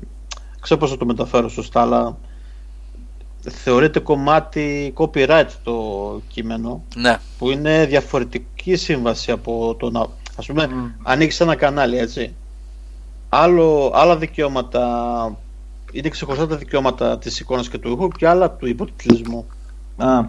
ξέρω 0.60 0.80
πώς 0.80 0.90
θα 0.90 0.98
το 0.98 1.06
μεταφέρω 1.06 1.50
σωστά, 1.50 1.82
αλλά 1.82 2.18
θεωρείται 3.50 4.00
κομμάτι 4.00 4.94
copyright 4.98 5.48
το 5.64 5.76
κείμενο. 6.28 6.84
Ναι. 6.96 7.18
Που 7.38 7.50
είναι 7.50 7.86
διαφορετική 7.86 8.76
σύμβαση 8.76 9.32
από 9.32 9.76
το 9.80 9.90
να 9.90 10.08
Ας 10.36 10.46
πούμε, 10.46 10.68
mm. 10.70 10.92
ανοίξεις 11.04 11.40
ένα 11.40 11.56
κανάλι, 11.56 11.98
έτσι. 11.98 12.36
Άλλο, 13.30 13.92
άλλα 13.94 14.18
δικαιώματα, 14.18 15.38
είναι 15.92 16.10
ξεχωριστά 16.10 16.48
τα 16.48 16.56
δικαιώματα 16.56 17.18
της 17.18 17.40
εικόνας 17.40 17.70
και 17.70 17.78
του 17.78 17.92
ήχου 17.92 18.08
και 18.08 18.28
άλλα 18.28 18.52
του 18.52 18.68
υποτιτλισμού. 18.68 19.46
Α, 19.98 20.24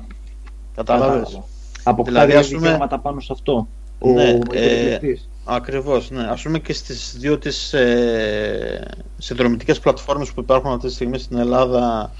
κατάλαβες; 0.75 1.41
Αποκτά 1.83 2.27
δηλαδή, 2.27 2.55
δικαιώματα 2.55 2.99
πάνω 2.99 3.21
σε 3.21 3.33
αυτό. 3.33 3.69
Ναι, 3.99 4.31
ο 4.31 4.39
ε, 4.53 4.99
ακριβώς, 5.45 6.11
ναι. 6.11 6.23
Ας 6.23 6.43
πούμε 6.43 6.59
και 6.59 6.73
στις 6.73 7.17
δύο 7.19 7.39
τις 7.39 7.73
ε, 7.73 8.91
συνδρομητικές 9.19 9.81
πλατφόρμες 9.81 10.33
που 10.33 10.41
υπάρχουν 10.41 10.73
αυτή 10.73 10.87
τη 10.87 10.93
στιγμή 10.93 11.19
στην 11.19 11.39
Ελλάδα, 11.39 12.11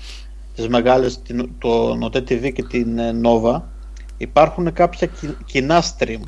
τις 0.55 0.69
μεγάλες, 0.69 1.21
το 1.59 1.99
Note 2.03 2.17
TV 2.17 2.53
και 2.53 2.63
την 2.63 2.99
ε, 2.99 3.21
Nova, 3.23 3.61
υπάρχουν 4.17 4.73
κάποια 4.73 5.09
κοινά 5.45 5.83
stream 5.83 6.21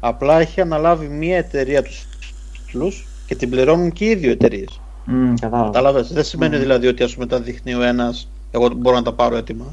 Απλά 0.00 0.40
έχει 0.40 0.60
αναλάβει 0.60 1.08
μία 1.08 1.36
εταιρεία 1.36 1.82
τους 1.82 2.06
τίτλους 2.52 3.06
και 3.26 3.34
την 3.34 3.50
πληρώνουν 3.50 3.92
και 3.92 4.04
οι 4.04 4.14
δύο 4.14 4.30
εταιρείες. 4.30 4.80
Mm, 5.06 5.34
Κατάλαβες; 5.40 6.12
Δεν 6.12 6.24
σημαίνει 6.24 6.56
mm. 6.56 6.60
δηλαδή 6.60 6.86
ότι 6.86 7.02
ας 7.02 7.14
πούμε 7.14 7.26
τα 7.26 7.40
δείχνει 7.40 7.74
ο 7.74 7.82
ένας, 7.82 8.28
εγώ 8.50 8.68
μπορώ 8.76 8.96
να 8.96 9.02
τα 9.02 9.12
πάρω 9.12 9.36
έτοιμα. 9.36 9.64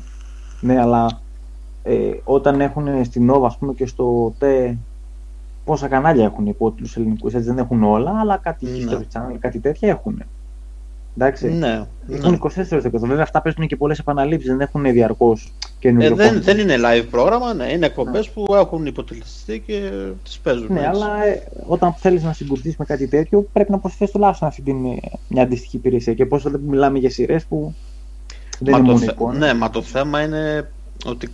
Ναι, 0.62 0.80
αλλά 0.80 1.22
ε, 1.84 2.12
όταν 2.24 2.62
έχουν 2.62 3.06
στην 3.06 3.32
Nova 3.32 3.46
ας 3.46 3.58
πούμε, 3.58 3.74
και 3.74 3.86
στο 3.86 4.34
ΤΕ 4.38 4.78
πόσα 5.66 5.88
κανάλια 5.88 6.26
έχουν 6.26 6.46
υπότιτλους 6.48 6.96
ελληνικούς, 6.96 7.34
έτσι 7.34 7.48
δεν 7.48 7.58
έχουν 7.58 7.84
όλα, 7.84 8.20
αλλά 8.20 8.38
κάτι 8.38 8.66
ναι. 8.66 8.72
History 8.78 9.18
Channel, 9.18 9.36
κάτι 9.40 9.60
τέτοια 9.60 9.90
έχουν. 9.90 10.24
Εντάξει. 11.20 11.48
Ναι, 11.48 11.86
έχουν 12.10 12.32
ναι. 12.32 12.38
24 12.42 12.48
ώρες 12.72 12.84
Βέβαια 12.92 13.22
αυτά 13.22 13.42
παίζουν 13.42 13.68
και 13.68 13.76
πολλές 13.76 14.00
επαναλήψεις, 14.00 14.50
δεν 14.50 14.60
έχουν 14.60 14.84
διαρκώς 14.84 15.54
καινούριο 15.80 16.12
ε, 16.12 16.14
δεν, 16.14 16.42
δεν 16.42 16.58
είναι 16.58 16.76
live 16.78 17.06
πρόγραμμα, 17.12 17.54
ναι. 17.54 17.72
είναι 17.72 17.86
εκπομπές 17.86 18.26
ναι. 18.26 18.34
που 18.34 18.56
έχουν 18.56 18.86
υποτελεστεί 18.86 19.64
και 19.66 19.92
τις 20.24 20.40
παίζουν. 20.40 20.68
Ναι, 20.70 20.80
έτσι. 20.80 20.90
αλλά 20.90 21.26
ε, 21.26 21.44
όταν 21.68 21.94
θέλεις 21.94 22.24
να 22.24 22.34
συγκουρθεί 22.34 22.76
με 22.78 22.86
κάτι 22.86 23.08
τέτοιο, 23.08 23.48
πρέπει 23.54 23.72
να 23.72 23.78
προσφέρει 23.78 24.12
τουλάχιστον 24.12 24.48
αυτή 24.48 24.62
την, 24.62 24.86
ε, 24.86 24.98
μια 25.28 25.44
αντίστοιχη 25.44 25.76
υπηρεσία. 25.76 26.14
Και 26.14 26.26
πώς 26.26 26.44
δεν 26.44 26.62
μιλάμε 26.68 27.00
για 27.00 27.10
σειρές 27.10 27.46
που 27.46 27.76
δεν 28.60 28.86
μα 28.86 28.94
είναι 28.94 29.14
μόνο 29.18 29.38
Ναι, 29.38 29.54
μα 29.54 29.70
το 29.70 29.82
θέμα 29.82 30.22
είναι 30.22 30.72
ότι 31.06 31.30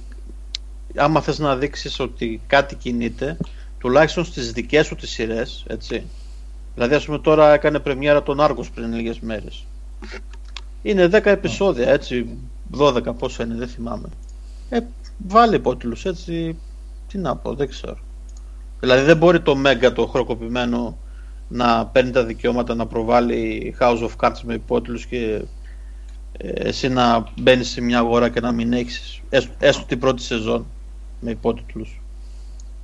άμα 0.95 1.22
θες 1.22 1.39
να 1.39 1.55
δείξεις 1.55 1.99
ότι 1.99 2.41
κάτι 2.47 2.76
κινείται, 2.76 3.38
τουλάχιστον 3.77 4.26
στις 4.26 4.51
δικές 4.51 4.85
σου 4.85 4.95
τις 4.95 5.10
σειρές, 5.10 5.65
έτσι. 5.68 6.03
Δηλαδή, 6.76 6.95
ας 6.95 7.05
πούμε, 7.05 7.19
τώρα 7.19 7.53
έκανε 7.53 7.80
πρεμιέρα 7.80 8.23
τον 8.23 8.41
Άργος 8.41 8.72
πριν 8.72 8.93
λίγες 8.93 9.19
μέρες. 9.19 9.65
Είναι 10.81 11.09
10 11.11 11.25
επεισόδια, 11.25 11.89
έτσι, 11.89 12.38
12 12.77 13.01
πόσο 13.17 13.43
είναι, 13.43 13.55
δεν 13.55 13.67
θυμάμαι. 13.67 14.09
Ε, 14.69 14.80
βάλει 15.17 15.55
υπότιτλους, 15.55 16.05
έτσι, 16.05 16.57
τι 17.07 17.17
να 17.17 17.35
πω, 17.35 17.53
δεν 17.53 17.69
ξέρω. 17.69 17.97
Δηλαδή 18.80 19.01
δεν 19.05 19.17
μπορεί 19.17 19.39
το 19.39 19.61
Mega 19.65 19.91
το 19.93 20.07
χροκοπημένο 20.07 20.97
να 21.47 21.85
παίρνει 21.85 22.11
τα 22.11 22.23
δικαιώματα 22.23 22.75
να 22.75 22.88
προβάλλει 22.88 23.75
House 23.80 24.09
of 24.09 24.11
Cards 24.19 24.39
με 24.43 24.53
υπότιτλους 24.53 25.05
και 25.05 25.41
ε, 26.38 26.49
εσύ 26.49 26.89
να 26.89 27.23
μπαίνεις 27.39 27.69
σε 27.69 27.81
μια 27.81 27.97
αγορά 27.97 28.30
και 28.30 28.39
να 28.39 28.51
μην 28.51 28.73
έχεις 28.73 29.21
έστω 29.59 29.85
την 29.85 29.99
πρώτη 29.99 30.21
σεζόν 30.21 30.65
με 31.19 31.31
υπότιτλους. 31.31 32.01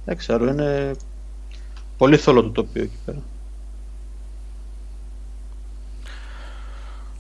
Δεν 0.06 0.18
ξέρω, 0.18 0.48
είναι 0.48 0.92
πολύ 1.98 2.18
θολό 2.18 2.42
το 2.44 2.50
τοπίο 2.50 2.84
εκεί 2.84 2.98
πέρα. 3.06 3.22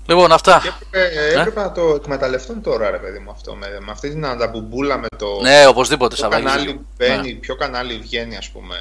Λοιπόν, 0.10 0.31
αυτά. 0.31 0.60
Και 0.64 0.68
έπρεπε, 0.68 1.19
ε; 1.19 1.40
έπρεπε 1.40 1.61
να 1.61 1.72
το 1.72 1.81
εκμεταλλευτούν 1.81 2.61
τώρα, 2.61 2.90
ρε 2.90 2.98
παιδί 2.98 3.19
μου, 3.19 3.31
αυτό. 3.31 3.56
Με, 3.56 3.68
με 3.80 3.91
αυτή 3.91 4.10
την 4.10 4.26
ανταμπουμπούλα 4.26 4.98
με 4.98 5.07
το. 5.18 5.40
Ναι, 5.41 5.65
οπωσδήποτε, 5.68 6.15
ποιο 6.15 6.30
κανάλι, 6.30 6.86
μπαίνει, 6.98 7.34
ναι. 7.34 7.40
ποιο 7.40 7.56
κανάλι 7.56 7.98
βγαίνει, 7.98 8.38
ας 8.38 8.49
πούμε. 8.49 8.76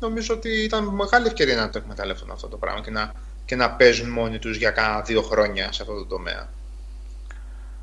Νομίζω 0.00 0.34
ότι 0.34 0.62
ήταν 0.62 0.84
μεγάλη 0.84 1.26
ευκαιρία 1.26 1.56
να 1.56 1.70
το 1.70 1.78
εκμεταλλευτούν 1.78 2.30
αυτό 2.30 2.48
το 2.48 2.56
πράγμα 2.56 2.80
και 2.80 2.90
να, 2.90 3.12
και 3.44 3.56
να 3.56 3.70
παίζουν 3.70 4.10
μόνοι 4.10 4.38
τους 4.38 4.56
για 4.56 4.70
κάνα 4.70 5.00
δύο 5.00 5.22
χρόνια 5.22 5.72
σε 5.72 5.82
αυτό 5.82 5.94
το 5.94 6.06
τομέα. 6.06 6.48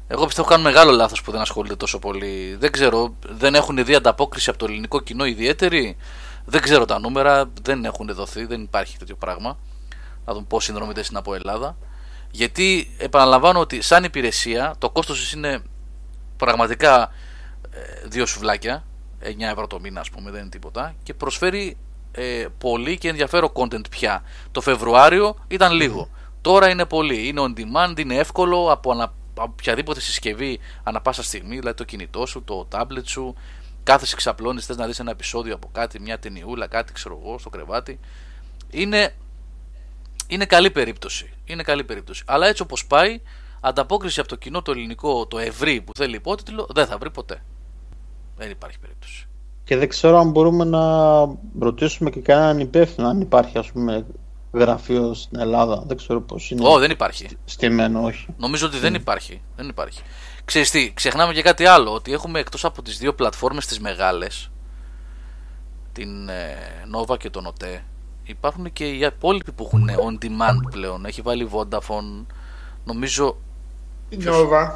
Εγώ 0.08 0.26
πιστεύω 0.26 0.48
κάνουν 0.48 0.66
μεγάλο 0.66 0.92
λάθος 0.92 1.22
που 1.22 1.32
δεν 1.32 1.42
ασχολούνται 1.42 1.76
τόσο 1.76 2.00
πολύ. 2.00 2.56
Δεν 2.60 2.72
ξέρω, 2.72 3.16
δεν 3.30 3.56
έχουν 3.56 3.86
δει 3.86 3.96
ανταπόκριση 3.96 4.50
από 4.50 4.60
το 4.60 4.66
ελληνικό 4.66 5.00
κοινό 5.00 5.26
ιδιαίτερη. 5.26 5.98
Δεν 6.46 6.62
ξέρω 6.62 6.86
τα 6.86 7.00
νούμερα, 7.00 7.50
δεν 7.62 7.86
έχουν 7.86 8.14
δοθεί, 8.14 8.46
δεν 8.46 8.62
υπάρχει 8.62 8.98
τέτοιο 8.98 9.16
πράγμα. 9.16 9.58
Να 10.26 10.34
δουν 10.34 10.48
πόσοι 10.48 10.66
συνδρομητές 10.66 11.08
είναι 11.08 11.20
από 11.20 11.34
Ελλάδα. 11.34 11.76
Γιατί 12.36 12.92
επαναλαμβάνω 12.98 13.60
ότι 13.60 13.82
σαν 13.82 14.04
υπηρεσία 14.04 14.76
το 14.78 14.90
κόστος 14.90 15.34
είναι 15.34 15.64
πραγματικά 16.38 17.12
ε, 17.72 18.08
δύο 18.08 18.26
σουβλάκια, 18.26 18.84
9 19.24 19.26
ευρώ 19.40 19.68
το 19.68 19.80
μήνα 19.80 20.00
ας 20.00 20.10
πούμε 20.10 20.32
δεν 20.32 20.42
είναι 20.42 20.50
τίποτα 20.50 20.96
και 21.04 21.14
προσφέρει 21.14 21.78
ε, 22.12 22.46
πολύ 22.58 22.98
και 22.98 23.10
ενδιαφέρον 23.10 23.52
content 23.54 23.90
πια. 23.90 24.24
Το 24.52 24.62
Φεβρουάριο 24.62 25.36
ήταν 25.48 25.72
λίγο. 25.74 26.10
Τώρα 26.42 26.70
είναι 26.70 26.86
πολύ. 26.86 27.28
Είναι 27.28 27.42
on 27.44 27.60
demand, 27.60 28.00
είναι 28.00 28.16
εύκολο 28.16 28.72
από, 28.72 28.92
ανα, 28.92 29.14
οποιαδήποτε 29.36 30.00
συσκευή 30.00 30.60
ανα 30.84 31.02
πάσα 31.02 31.24
στιγμή, 31.24 31.58
δηλαδή 31.60 31.78
το 31.78 31.84
κινητό 31.84 32.26
σου, 32.26 32.44
το 32.44 32.68
tablet 32.72 33.06
σου. 33.06 33.36
Κάθεσαι 33.84 34.16
ξαπλώνεις, 34.16 34.66
θες 34.66 34.78
να 34.78 34.86
δεις 34.86 35.00
ένα 35.00 35.12
επεισόδιο 35.12 35.56
από 35.56 35.70
κάτι, 35.72 36.00
μια 36.00 36.20
ταινιούλα, 36.20 36.68
κάτι 36.68 36.94
ξέρω 36.94 37.20
εγώ 37.24 37.38
στο 37.38 37.50
κρεβάτι. 37.50 38.00
Είναι 38.70 39.16
είναι 40.28 40.46
καλή 40.46 40.72
περίπτωση. 40.72 41.33
Είναι 41.46 41.64
καλή 41.64 41.84
περίπτωση. 41.84 42.24
Αλλά 42.26 42.48
έτσι 42.48 42.62
όπως 42.62 42.86
πάει, 42.86 43.22
ανταπόκριση 43.62 44.20
από 44.20 44.30
το 44.30 44.36
κοινό 44.36 44.62
το 44.62 44.72
ελληνικό, 44.72 45.28
το 45.28 45.40
ευρύ 45.40 45.82
που 45.82 45.92
θέλει 45.96 46.16
υπότιτλο, 46.16 46.68
δεν 46.74 46.86
θα 46.86 46.98
βρει 46.98 47.12
ποτέ. 47.12 47.44
Δεν 48.36 48.50
υπάρχει 48.50 48.80
περίπτωση. 48.80 49.28
Και 49.64 49.78
δεν 49.78 49.90
ξέρω 49.90 50.20
αν 50.20 50.30
μπορούμε 50.30 50.64
να 50.64 50.82
ρωτήσουμε 51.60 52.10
και 52.10 52.20
κανέναν 52.20 52.60
υπεύθυνο, 52.60 53.08
αν 53.08 53.22
υπάρχει 53.22 53.58
ας 53.58 53.72
πούμε 53.72 54.06
γραφείο 54.54 55.14
στην 55.14 55.40
Ελλάδα. 55.40 55.84
Δεν 55.88 55.98
ξέρω 55.98 56.22
πώς 56.22 56.52
είναι. 56.52 56.68
Όχι, 56.68 56.80
δεν 56.80 56.92
υπάρχει. 56.92 57.28
Στημένο, 57.46 58.04
όχι. 58.04 58.26
Νομίζω 58.38 58.66
ότι 58.66 58.78
δεν 58.78 58.94
υπάρχει. 58.94 59.42
Δεν 59.56 59.68
υπάρχει. 59.68 60.02
Ξέρεις 60.46 60.72
τι, 60.72 60.94
ξεχνάμε 60.94 61.34
και 61.34 61.42
κάτι 61.42 61.66
άλλο, 61.66 61.94
ότι 61.94 62.14
έχουμε 62.14 62.40
εκτός 62.40 62.66
από 62.66 62.82
τις 62.82 62.98
δύο 62.98 63.14
πλατφόρμες 63.14 63.66
τις 63.66 63.80
μεγάλες, 63.80 64.52
την 65.92 66.30
ε, 66.30 66.56
Nova 66.96 67.18
και 67.18 67.30
τον 67.30 67.54
OTE, 67.54 67.82
υπάρχουν 68.24 68.74
και 68.74 68.84
οι 68.84 69.00
υπόλοιποι 69.00 69.52
που 69.52 69.64
έχουν 69.66 69.90
on 69.90 70.26
demand 70.26 70.72
πλέον. 70.72 71.06
Έχει 71.06 71.22
βάλει 71.22 71.50
Vodafone, 71.54 72.26
νομίζω. 72.86 73.38
Η 74.10 74.18
Nova. 74.26 74.72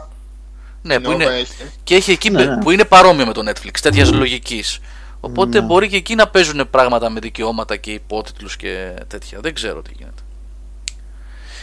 Ναι, 0.82 1.00
που 1.00 1.12
είναι, 1.12 1.46
και 1.84 1.96
έχει 1.96 2.12
εκεί 2.12 2.30
ναι, 2.30 2.46
ναι. 2.46 2.58
που 2.58 2.72
είναι 2.72 2.86
παρόμοιο 2.86 3.26
με 3.26 3.34
το 3.34 3.50
Netflix, 3.50 3.80
τέτοιας 3.82 4.10
mm. 4.10 4.14
λογικής. 4.14 4.80
Οπότε 5.20 5.60
ναι. 5.60 5.66
μπορεί 5.66 5.90
και 5.90 5.96
εκεί 5.96 6.16
να 6.16 6.28
παίζουν 6.28 6.70
πράγματα 6.70 7.10
με 7.10 7.20
δικαιώματα 7.20 7.76
και 7.76 7.92
υπότιτλους 7.92 8.56
και 8.56 8.94
τέτοια. 9.08 9.40
Δεν 9.40 9.54
ξέρω 9.54 9.82
τι 9.82 9.92
γίνεται. 9.98 10.22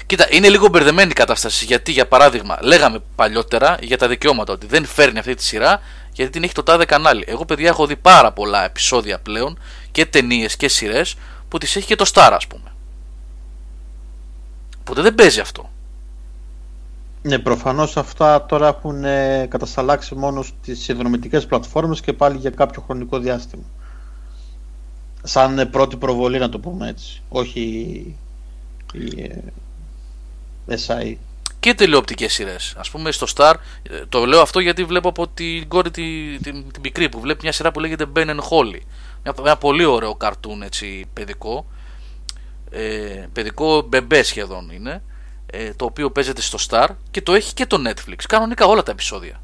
Κοίτα, 0.07 0.27
είναι 0.31 0.49
λίγο 0.49 0.69
μπερδεμένη 0.69 1.11
η 1.11 1.15
κατάσταση. 1.15 1.65
Γιατί, 1.65 1.93
για 1.93 2.07
παράδειγμα, 2.07 2.59
λέγαμε 2.61 3.03
παλιότερα 3.15 3.79
για 3.81 3.99
τα 3.99 4.09
δικαιώματα 4.09 4.53
ότι 4.53 4.67
δεν 4.67 4.85
φέρνει 4.85 5.19
αυτή 5.19 5.35
τη 5.35 5.43
σειρά 5.43 5.81
γιατί 6.13 6.31
την 6.33 6.43
έχει 6.43 6.53
το 6.53 6.63
τάδε 6.63 6.85
κανάλι. 6.85 7.25
Εγώ, 7.27 7.45
παιδιά, 7.45 7.69
έχω 7.69 7.87
δει 7.87 7.97
πάρα 7.97 8.33
πολλά 8.33 8.65
επεισόδια 8.65 9.19
πλέον 9.19 9.59
και 9.93 10.07
ταινίες 10.07 10.57
και 10.57 10.69
σειρές 10.69 11.15
που 11.55 11.61
τις 11.61 11.77
έχει 11.77 11.87
και 11.87 11.97
το 11.97 12.11
Star 12.15 12.31
ας 12.33 12.47
πούμε. 12.47 12.73
Οπότε 14.81 15.03
δεν 15.03 15.15
παίζει 15.15 15.41
αυτό. 15.41 15.71
Ναι, 17.23 17.39
προφανώς 17.39 17.97
αυτά 17.97 18.47
τώρα 18.47 18.69
έχουν 18.69 19.05
ε, 19.05 19.47
κατασταλάξει 19.51 20.15
μόνος 20.15 20.47
στις 20.47 20.83
συνδρομητικές 20.83 21.47
πλατφόρμες 21.47 22.01
και 22.01 22.13
πάλι 22.13 22.39
για 22.39 22.51
κάποιο 22.51 22.83
χρονικό 22.83 23.19
διάστημα. 23.19 23.63
Σαν 25.23 25.59
ε, 25.59 25.67
πρώτη 25.67 25.97
προβολή 25.97 26.39
να 26.39 26.49
το 26.49 26.59
πούμε 26.59 26.89
έτσι, 26.89 27.23
όχι 27.29 27.61
η 28.93 29.23
ε, 30.67 30.77
SI. 30.87 31.17
Και 31.61 31.75
τηλεοπτικές 31.75 32.33
σειρές. 32.33 32.75
Ας 32.79 32.91
πούμε 32.91 33.11
στο 33.13 33.27
Star, 33.35 33.55
ε, 33.83 34.07
το 34.09 34.25
λέω 34.25 34.41
αυτό 34.41 34.61
γιατί 34.61 34.85
βλέπω 34.85 35.09
από 35.09 35.29
την 35.29 35.69
κόρη 35.69 35.91
την, 35.91 36.43
την, 36.43 36.73
την 36.73 36.83
πικρή 36.83 37.09
που 37.09 37.21
βλέπει 37.21 37.41
μια 37.43 37.53
σειρά 37.53 37.73
που 37.73 37.81
λέγεται 37.81 38.07
Ben 38.17 38.27
and 38.27 38.41
Holly 38.51 38.81
ένα 39.39 39.57
πολύ 39.57 39.85
ωραίο 39.85 40.15
καρτούν 40.15 40.63
έτσι 40.63 41.07
παιδικό 41.13 41.67
ε, 42.71 43.27
παιδικό 43.33 43.83
μπεμπέ 43.83 44.23
σχεδόν 44.23 44.71
είναι 44.71 45.03
ε, 45.47 45.75
το 45.75 45.85
οποίο 45.85 46.11
παίζεται 46.11 46.41
στο 46.41 46.59
Star 46.69 46.89
και 47.11 47.23
το 47.23 47.35
έχει 47.35 47.55
και 47.55 47.67
το 47.67 47.83
Netflix 47.87 48.23
κανονικά 48.29 48.67
όλα 48.67 48.83
τα 48.83 48.91
επεισόδια 48.91 49.41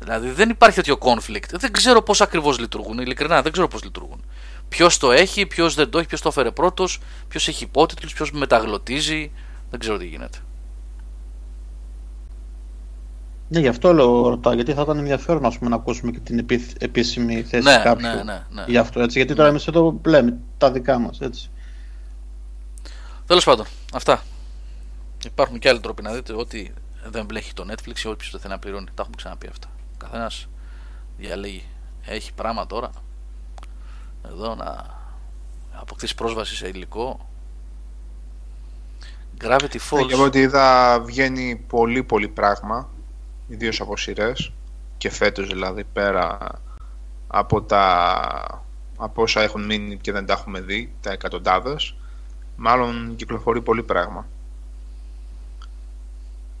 δηλαδή 0.00 0.30
δεν 0.30 0.50
υπάρχει 0.50 0.76
τέτοιο 0.76 0.98
conflict 1.00 1.50
δεν 1.50 1.72
ξέρω 1.72 2.02
πως 2.02 2.20
ακριβώς 2.20 2.58
λειτουργούν 2.58 2.98
ειλικρινά 2.98 3.42
δεν 3.42 3.52
ξέρω 3.52 3.68
πως 3.68 3.82
λειτουργούν 3.82 4.24
Ποιος 4.68 4.98
το 4.98 5.12
έχει, 5.12 5.46
ποιος 5.46 5.74
δεν 5.74 5.90
το 5.90 5.98
έχει, 5.98 6.06
ποιος 6.06 6.20
το 6.20 6.28
έφερε 6.28 6.50
πρώτος, 6.50 7.00
ποιος 7.28 7.48
έχει 7.48 7.64
υπότιτλους, 7.64 8.12
ποιος 8.12 8.32
μεταγλωτίζει. 8.32 9.32
Δεν 9.70 9.80
ξέρω 9.80 9.98
τι 9.98 10.06
γίνεται. 10.06 10.38
Ναι, 13.48 13.60
γι' 13.60 13.68
αυτό 13.68 13.92
λέω 13.92 14.28
ρωτάω, 14.28 14.52
γιατί 14.52 14.72
θα 14.72 14.82
ήταν 14.82 14.98
ενδιαφέρον 14.98 15.44
ας 15.44 15.58
πούμε, 15.58 15.70
να 15.70 15.76
ακούσουμε 15.76 16.10
και 16.10 16.18
την 16.18 16.46
επίσημη 16.78 17.42
θέση 17.42 17.64
ναι, 17.64 17.80
κάποιου 17.84 18.06
ναι, 18.06 18.22
ναι, 18.22 18.46
ναι. 18.50 18.64
γι' 18.66 18.76
αυτό, 18.76 19.00
έτσι, 19.00 19.18
γιατί 19.18 19.34
τώρα 19.34 19.48
εμείς 19.48 19.66
εδώ 19.66 20.00
λέμε 20.04 20.38
τα 20.58 20.70
δικά 20.70 20.98
μας, 20.98 21.20
έτσι. 21.20 21.50
Τέλος 23.26 23.44
πάντων, 23.44 23.66
αυτά. 23.94 24.22
Υπάρχουν 25.24 25.58
και 25.58 25.68
άλλοι 25.68 25.80
τρόποι 25.80 26.02
να 26.02 26.12
δείτε 26.12 26.32
ότι 26.32 26.74
δεν 27.10 27.24
μπλέχει 27.24 27.52
το 27.52 27.64
Netflix 27.68 27.98
ή 28.04 28.08
όποιος 28.08 28.30
δεν 28.30 28.40
θέλει 28.40 28.52
να 28.52 28.58
πληρώνει. 28.58 28.86
Τα 28.86 28.92
έχουμε 28.98 29.16
ξαναπεί 29.16 29.46
αυτά. 29.46 29.68
Ο 29.94 29.96
καθένας 29.98 30.48
διαλέγει. 31.18 31.64
Έχει 32.04 32.32
πράγμα 32.32 32.66
τώρα 32.66 32.90
εδώ 34.30 34.54
να 34.54 34.84
αποκτήσει 35.72 36.14
πρόσβαση 36.14 36.56
σε 36.56 36.68
υλικό. 36.68 37.28
Gravity 39.40 39.78
Falls. 39.90 40.06
Ναι, 40.06 40.12
εγώ 40.12 40.24
ότι 40.24 40.38
είδα 40.38 41.00
βγαίνει 41.00 41.64
πολύ 41.66 42.02
πολύ 42.02 42.28
πράγμα 42.28 42.88
ιδίως 43.48 43.80
από 43.80 43.96
σειρές 43.96 44.52
και 44.98 45.10
φέτος 45.10 45.46
δηλαδή 45.46 45.84
πέρα 45.84 46.38
από 47.26 47.62
τα 47.62 48.62
από 48.98 49.22
όσα 49.22 49.40
έχουν 49.40 49.64
μείνει 49.64 49.96
και 49.96 50.12
δεν 50.12 50.26
τα 50.26 50.32
έχουμε 50.32 50.60
δει, 50.60 50.92
τα 51.00 51.12
εκατοντάδες, 51.12 51.94
μάλλον 52.56 53.16
κυκλοφορεί 53.16 53.60
πολύ 53.60 53.82
πράγμα. 53.82 54.26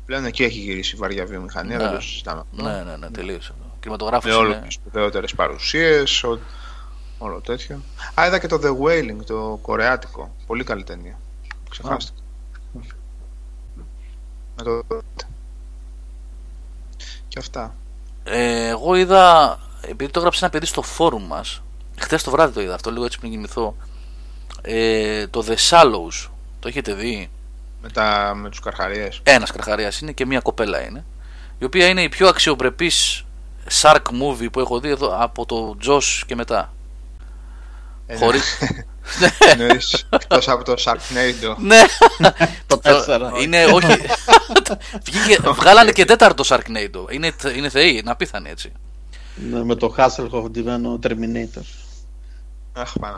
Πλέον 0.06 0.24
εκεί 0.24 0.44
έχει 0.44 0.58
γυρίσει 0.58 0.96
η 0.96 0.98
βαριά 0.98 1.26
βιομηχανία, 1.26 1.76
ναι. 1.76 1.82
δεν 1.82 1.94
το 1.94 2.00
συζητάμε. 2.00 2.42
Ναι, 2.50 2.82
ναι, 2.82 2.96
ναι, 2.96 3.10
τελείωσε 3.10 3.54
αυτό. 3.80 4.28
Με 4.28 4.34
όλε 4.34 4.54
τις 4.54 4.74
σπουδαιότερες 4.74 5.34
παρουσίες, 5.34 6.24
όλο 7.18 7.40
τέτοιο. 7.40 7.80
Α, 8.20 8.26
είδα 8.26 8.38
και 8.38 8.46
το 8.46 8.60
The 8.62 8.86
Wailing, 8.86 9.24
το 9.26 9.58
κορεάτικο. 9.62 10.34
Πολύ 10.46 10.64
καλή 10.64 10.84
ταινία. 10.84 11.18
Ξεχάστηκα. 11.70 12.20
Με 14.56 14.62
το... 14.62 14.84
Και 17.28 17.38
αυτά. 17.38 17.74
Ε, 18.24 18.68
εγώ 18.68 18.94
είδα, 18.94 19.58
επειδή 19.80 20.10
το 20.10 20.18
έγραψε 20.18 20.44
ένα 20.44 20.52
παιδί 20.52 20.66
στο 20.66 20.82
φόρουμ 20.82 21.26
μας, 21.26 21.62
χθες 21.98 22.22
το 22.22 22.30
βράδυ 22.30 22.52
το 22.52 22.60
είδα 22.60 22.74
αυτό, 22.74 22.90
λίγο 22.90 23.04
έτσι 23.04 23.18
πριν 23.18 23.30
κοιμηθώ, 23.30 23.76
ε, 24.62 25.26
το 25.26 25.44
The 25.48 25.54
Shallows, 25.68 26.28
το 26.60 26.68
έχετε 26.68 26.94
δει; 26.94 27.30
Με, 27.82 27.90
τα, 27.90 28.34
με 28.34 28.48
τους 28.48 28.60
καρχαρίες. 28.60 29.20
Ένας 29.22 29.50
καρχαρίας 29.50 30.00
είναι 30.00 30.12
και 30.12 30.26
μία 30.26 30.40
κοπέλα 30.40 30.82
είναι, 30.84 31.04
η 31.58 31.64
οποία 31.64 31.86
είναι 31.86 32.02
η 32.02 32.08
πιο 32.08 32.28
αξιοπρεπής 32.28 33.24
shark 33.82 34.02
movie 34.22 34.52
που 34.52 34.60
έχω 34.60 34.80
δει 34.80 34.88
εδώ 34.88 35.22
από 35.22 35.46
το 35.46 35.76
Josh 35.86 36.22
και 36.26 36.34
μετά. 36.34 36.72
Ε, 38.06 38.16
Χωρίς... 38.16 38.58
Εννοείς 39.38 40.06
εκτός 40.08 40.48
από 40.48 40.64
το 40.64 40.74
Sharknado. 40.78 41.54
Ναι, 41.58 41.82
το 42.66 42.78
τέσσερα. 42.78 43.32
Είναι, 43.42 43.64
όχι. 43.64 43.86
βγάλανε 45.54 45.92
και 45.92 46.04
τέταρτο 46.04 46.44
Sharknado. 46.46 47.12
Είναι, 47.12 47.32
είναι 47.56 47.68
θεοί, 47.68 47.98
είναι 48.02 48.10
απίθανοι 48.10 48.50
έτσι. 48.50 48.72
Ναι, 49.50 49.64
με 49.64 49.74
το 49.74 49.94
Hasselhoff 49.98 50.50
ντυμένο 50.50 50.98
Terminator. 51.02 51.62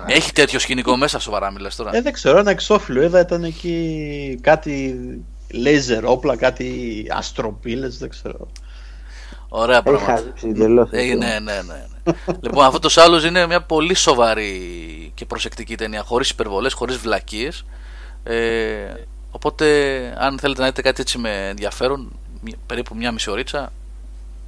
Έχει 0.07 0.33
τέτοιο 0.33 0.59
σκηνικό 0.59 0.97
μέσα, 0.97 1.19
σοβαρά 1.19 1.51
μιλάς 1.51 1.77
τώρα. 1.77 1.97
Ε, 1.97 2.01
δεν 2.01 2.12
ξέρω, 2.12 2.39
ένα 2.39 2.51
εξώφυλλο. 2.51 3.02
Είδα 3.02 3.20
ήταν 3.20 3.44
εκεί 3.44 4.39
κάτι 4.41 4.99
λέιζερ 5.51 6.05
όπλα, 6.05 6.36
κάτι 6.36 7.07
αστροπύλες, 7.10 7.99
δεν 7.99 8.09
ξέρω. 8.09 8.49
Ωραία 9.49 9.83
πράγματα. 9.83 10.23
Ε, 10.91 11.02
ναι, 11.02 11.27
ναι, 11.27 11.39
ναι, 11.39 11.62
ναι. 11.62 11.90
Λοιπόν, 12.41 12.65
αυτός 12.65 12.95
το 12.95 13.03
άλλος 13.03 13.25
είναι 13.25 13.47
μια 13.47 13.61
πολύ 13.62 13.95
σοβαρή 13.95 15.12
και 15.15 15.25
προσεκτική 15.25 15.77
ταινία, 15.77 16.03
χωρίς 16.03 16.31
υπερβολές, 16.31 16.73
χωρίς 16.73 16.97
βλακίες. 16.97 17.65
Ε, 18.23 18.93
οπότε, 19.31 19.67
αν 20.19 20.39
θέλετε 20.39 20.61
να 20.61 20.67
δείτε 20.67 20.83
κάτι 20.83 21.01
έτσι 21.01 21.19
με 21.19 21.49
ενδιαφέρον, 21.49 22.12
περίπου 22.67 22.97
μια 22.97 23.12
μισή 23.12 23.31
ωρίτσα, 23.31 23.73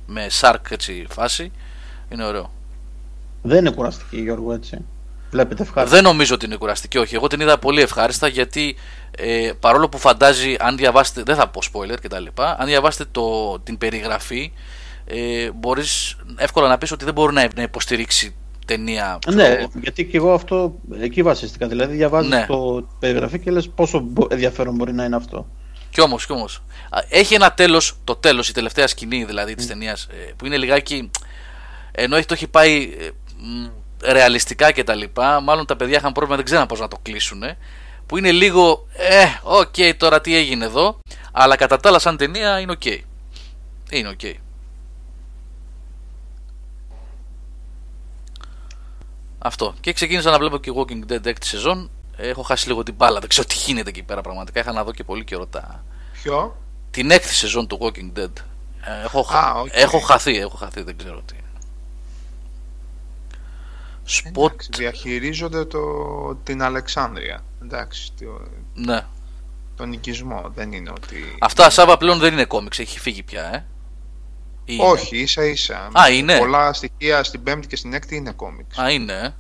με 0.07 0.29
σάρκ 0.29 0.71
έτσι 0.71 1.07
φάση, 1.09 1.53
είναι 2.09 2.25
ωραίο. 2.25 2.51
Δεν 3.43 3.59
είναι 3.59 3.71
κουραστική, 3.71 4.21
Γιώργο, 4.21 4.53
έτσι. 4.53 4.79
Βλέπετε 5.31 5.63
ευχάριστα. 5.63 5.97
Δεν 5.97 6.05
νομίζω 6.05 6.35
ότι 6.35 6.45
είναι 6.47 6.57
κουραστική, 6.57 6.99
όχι. 6.99 7.15
Εγώ 7.15 7.27
την 7.27 7.41
είδα 7.41 7.59
πολύ 7.59 7.81
ευχάριστα 7.81 8.29
γιατί 8.29 8.77
ε, 9.17 9.53
παρόλο 9.61 9.89
που 9.89 9.99
φαντάζει, 9.99 10.57
αν 10.59 10.77
διαβάσετε, 10.77 11.23
δεν 11.23 11.37
θα 11.37 11.49
πω 11.49 11.61
spoiler 11.73 11.97
κτλ., 12.01 12.25
αν 12.59 12.67
διαβάσετε 12.67 13.05
το, 13.11 13.59
την 13.59 13.79
περιγραφή, 13.79 14.53
ε, 15.05 15.51
μπορείς 15.51 16.17
εύκολα 16.37 16.69
να 16.69 16.79
πεις 16.79 16.93
ότι 16.93 17.05
δεν 17.05 17.15
μπορεί 17.15 17.35
να 17.35 17.63
υποστηρίξει 17.63 18.35
ταινία. 18.67 19.19
Ναι, 19.33 19.67
γιατί 19.81 20.05
και 20.05 20.17
εγώ 20.17 20.33
αυτό 20.33 20.75
εκεί 21.01 21.23
βασίστηκα. 21.23 21.69
Δηλαδή, 21.69 21.97
διαβάζεις 21.97 22.31
ναι. 22.31 22.45
το 22.49 22.89
περιγραφή 22.99 23.39
και 23.39 23.51
λες 23.51 23.69
πόσο 23.69 24.05
ενδιαφέρον 24.29 24.75
μπορεί 24.75 24.93
να 24.93 25.05
είναι 25.05 25.17
αυτό. 25.17 25.47
Κι 25.91 26.01
όμως, 26.01 26.27
κι 26.27 26.33
όμως. 26.33 26.63
Έχει 27.09 27.35
ένα 27.35 27.53
τέλος, 27.53 27.97
το 28.05 28.17
τέλος, 28.17 28.49
η 28.49 28.53
τελευταία 28.53 28.87
σκηνή 28.87 29.25
δηλαδή 29.25 29.55
της 29.55 29.65
mm. 29.65 29.69
ταινίας, 29.69 30.09
ε, 30.11 30.33
που 30.37 30.47
είναι 30.47 30.57
λιγάκι. 30.57 31.11
ενώ 31.93 32.17
έχει, 32.17 32.27
το 32.27 32.35
έχει 32.35 32.49
πάει 32.49 32.91
ε, 34.03 34.13
ρεαλιστικά 34.13 34.73
κτλ. 34.73 35.03
Μάλλον 35.43 35.67
τα 35.67 35.77
παιδιά 35.77 35.97
είχαν 35.97 36.13
πρόβλημα, 36.13 36.37
δεν 36.37 36.45
ξέραν 36.45 36.67
πώς 36.67 36.81
να 36.81 36.89
το 36.89 36.97
κλείσουν. 37.03 37.43
Που 38.07 38.19
είναι 38.19 38.33
λίγο. 38.33 38.87
Ε, 38.93 39.25
OK, 39.43 39.75
okay, 39.77 39.93
τώρα 39.97 40.21
τι 40.21 40.37
έγινε 40.37 40.65
εδώ. 40.65 40.99
Αλλά 41.33 41.57
κατά 41.57 41.77
τα 41.77 41.89
άλλα, 41.89 41.99
σαν 41.99 42.17
ταινία 42.17 42.61
είναι 42.61 42.73
OK. 42.73 42.81
Okay. 42.85 43.01
Είναι 43.91 44.09
OK. 44.09 44.21
Okay. 44.23 44.35
Αυτό. 49.43 49.75
Και 49.81 49.93
ξεκίνησα 49.93 50.31
να 50.31 50.39
βλέπω 50.39 50.59
και 50.59 50.73
Walking 50.77 51.13
Dead 51.13 51.27
έκτη 51.27 51.47
σεζόν. 51.47 51.91
Έχω 52.17 52.43
χάσει 52.43 52.69
λίγο 52.69 52.83
την 52.83 52.95
μπάλα. 52.95 53.21
Δεν 53.21 53.29
ξέρω 53.29 53.47
τι 53.47 53.55
γίνεται 53.55 53.89
εκεί 53.89 54.03
πέρα 54.03 54.21
πραγματικά. 54.21 54.61
Είχα 54.61 54.73
να 54.73 54.85
δω 54.85 54.93
και 54.93 55.05
πολύ 55.05 55.25
καιρό 55.25 55.47
τα. 55.47 55.85
Ποιο; 56.23 56.57
Την 56.91 57.11
έκτη 57.11 57.35
σεζόν 57.35 57.67
του 57.67 57.79
Walking 57.81 58.19
Dead. 58.19 58.31
Ε, 58.85 59.05
έχω, 59.05 59.27
ah, 59.31 59.63
okay. 59.63 59.69
έχω 59.71 59.99
χαθεί, 59.99 60.37
έχω 60.37 60.57
χαθεί, 60.57 60.83
δεν 60.83 60.97
ξέρω 60.97 61.23
τι. 61.27 61.35
Σποτ... 64.05 64.51
Εντάξει, 64.53 64.69
διαχειρίζονται 64.77 65.65
το... 65.65 65.81
την 66.35 66.63
Αλεξάνδρεια. 66.63 67.45
Εντάξει. 67.63 68.13
Το... 68.21 68.41
Ναι. 68.75 69.07
Τον 69.77 69.93
οικισμό. 69.93 70.53
Δεν 70.55 70.73
είναι 70.73 70.91
ότι. 70.91 71.37
Αυτά 71.41 71.71
Σάβα 71.71 71.97
πλέον 71.97 72.19
δεν 72.19 72.33
είναι 72.33 72.45
κόμιξ. 72.45 72.79
Έχει 72.79 72.99
φύγει 72.99 73.23
πια, 73.23 73.55
ε. 73.55 73.65
Όχι, 74.81 75.17
ίσα 75.17 75.45
ίσα. 75.45 75.89
Α, 75.93 76.11
είναι. 76.11 76.39
Πολλά 76.39 76.73
στοιχεία 76.73 77.23
στην 77.23 77.43
πέμπτη 77.43 77.67
και 77.67 77.77
στην 77.77 77.93
έκτη 77.93 78.17
είναι 78.17 78.33
κόμιξ. 78.33 78.79
Α, 78.79 78.91
είναι. 78.91 79.35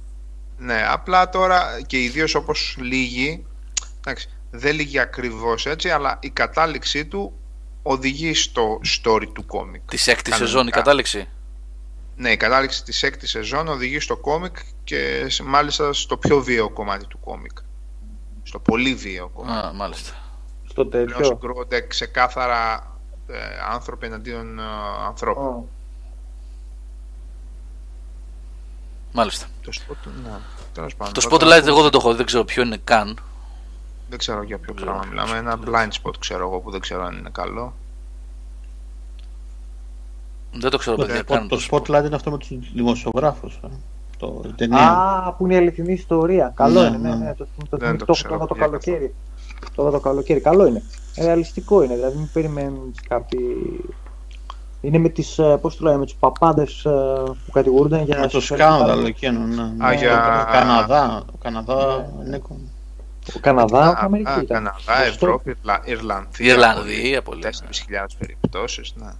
Ναι, 0.58 0.86
απλά 0.88 1.28
τώρα 1.28 1.82
και 1.86 2.02
ιδίω 2.02 2.26
όπως 2.34 2.76
λύγει, 2.80 3.46
εντάξει, 3.98 4.28
δεν 4.50 4.74
λύγει 4.74 4.98
ακριβώς 4.98 5.66
έτσι, 5.66 5.90
αλλά 5.90 6.18
η 6.20 6.30
κατάληξή 6.30 7.06
του 7.06 7.32
οδηγεί 7.82 8.34
στο 8.34 8.80
story 8.82 9.26
του 9.32 9.46
κόμικ. 9.46 9.82
Της 9.90 10.06
έκτη 10.06 10.32
σεζόν 10.32 10.66
η 10.66 10.70
κατάληξη; 10.70 11.28
Ναι, 12.16 12.30
η 12.30 12.36
κατάληξη 12.36 12.82
της 12.84 13.02
έκτη 13.02 13.26
σεζόν 13.26 13.68
οδηγεί 13.68 14.00
στο 14.00 14.16
κόμικ 14.16 14.56
και 14.84 15.26
μάλιστα 15.44 15.92
στο 15.92 16.16
πιο 16.16 16.42
βίαιο 16.42 16.70
κομμάτι 16.70 17.06
του 17.06 17.18
κόμικ. 17.20 17.58
Στο 18.42 18.58
πολύ 18.58 18.94
βίαιο 18.94 19.28
κομμάτι. 19.28 19.66
Α, 19.66 19.72
μάλιστα. 19.72 20.14
Στο 20.68 20.86
τέτοιο. 20.86 21.24
συγκρούονται 21.24 21.86
ξεκάθαρα 21.86 22.74
ε, 22.74 22.91
άνθρωποι 23.72 24.06
εναντίον 24.06 24.58
ε, 24.58 24.62
ανθρώπων. 25.06 25.64
Μάλιστα. 29.12 29.46
Το, 29.62 29.72
spot, 29.74 30.10
ναι, 30.24 30.88
το 31.12 31.28
spotlight 31.30 31.66
εγώ 31.66 31.82
δεν 31.82 31.90
το 31.90 31.98
έχω, 31.98 32.14
δεν 32.14 32.26
ξέρω 32.26 32.44
ποιο 32.44 32.62
είναι 32.62 32.80
καν. 32.84 33.18
Δεν 34.08 34.18
ξέρω 34.18 34.42
για 34.42 34.58
ποιο 34.58 34.74
πράγμα 34.74 35.04
μιλάμε. 35.08 35.36
Ένα 35.36 35.58
blind 35.66 35.88
spot 36.02 36.14
ξέρω 36.18 36.48
εγώ 36.48 36.58
που 36.58 36.70
δεν 36.70 36.80
ξέρω 36.80 37.04
αν 37.04 37.16
είναι 37.18 37.30
καλό. 37.32 37.74
Δεν 40.52 40.70
το 40.70 40.78
ξέρω, 40.78 40.96
παιδιά. 40.96 41.24
Το, 41.24 41.46
το, 41.48 41.60
spotlight 41.70 42.04
είναι 42.04 42.14
αυτό 42.14 42.30
με 42.30 42.38
τους 42.38 42.48
δημοσιογράφους. 42.74 43.60
Ε, 43.64 43.68
το, 44.18 44.42
Α, 44.70 45.32
που 45.32 45.44
είναι 45.44 45.54
η 45.54 45.56
αληθινή 45.56 45.92
ιστορία. 45.92 46.52
Καλό 46.56 46.80
ναι, 46.80 46.86
είναι, 46.86 46.96
ναι, 46.98 47.08
ναι. 47.08 47.24
ναι. 47.24 47.34
Το, 47.34 47.46
το, 47.68 47.76
το, 47.76 47.96
το, 47.96 48.38
το, 48.38 48.46
το 48.46 48.54
καλοκαίρι. 48.54 49.14
Το, 49.74 49.90
το 49.90 50.00
καλοκαίρι. 50.00 50.40
Καλό 50.40 50.66
είναι 50.66 50.82
ρεαλιστικό 51.18 51.82
είναι, 51.82 51.94
δηλαδή 51.94 52.16
μην 52.16 52.28
περιμένουν 52.32 52.94
κάποιοι... 53.08 53.40
Είναι 54.80 54.98
με 54.98 55.08
τις, 55.08 55.38
ε, 55.38 55.58
πώς 55.60 55.76
το 55.76 55.84
λένε, 55.84 55.98
με 55.98 56.04
τους 56.04 56.14
παπάντες 56.14 56.84
ε, 56.84 56.90
που 57.44 57.50
κατηγορούνται 57.52 58.02
για... 58.02 58.18
Με 58.18 58.26
το 58.26 58.40
σκάνδαλο 58.40 59.06
εκείνο, 59.06 59.38
ναι. 59.38 59.62
Α, 59.62 59.88
ναι, 59.90 59.94
για... 59.94 60.46
Ο 60.48 60.52
Καναδά, 60.52 61.24
ο 61.32 61.36
Καναδά, 61.42 62.12
ναι. 62.24 62.38
Ο 63.34 63.38
Καναδά, 63.40 63.88
ο 63.90 63.94
Αμερική. 63.96 64.30
Α, 64.30 64.44
Καναδά, 64.44 65.04
Ευρώπη, 65.06 65.56
Ιρλανδία. 65.84 66.52
Ιρλανδία, 66.52 67.22
πολλές. 67.22 67.62
4.000 67.70 68.06
περιπτώσεις, 68.18 68.94
ναι. 68.96 69.10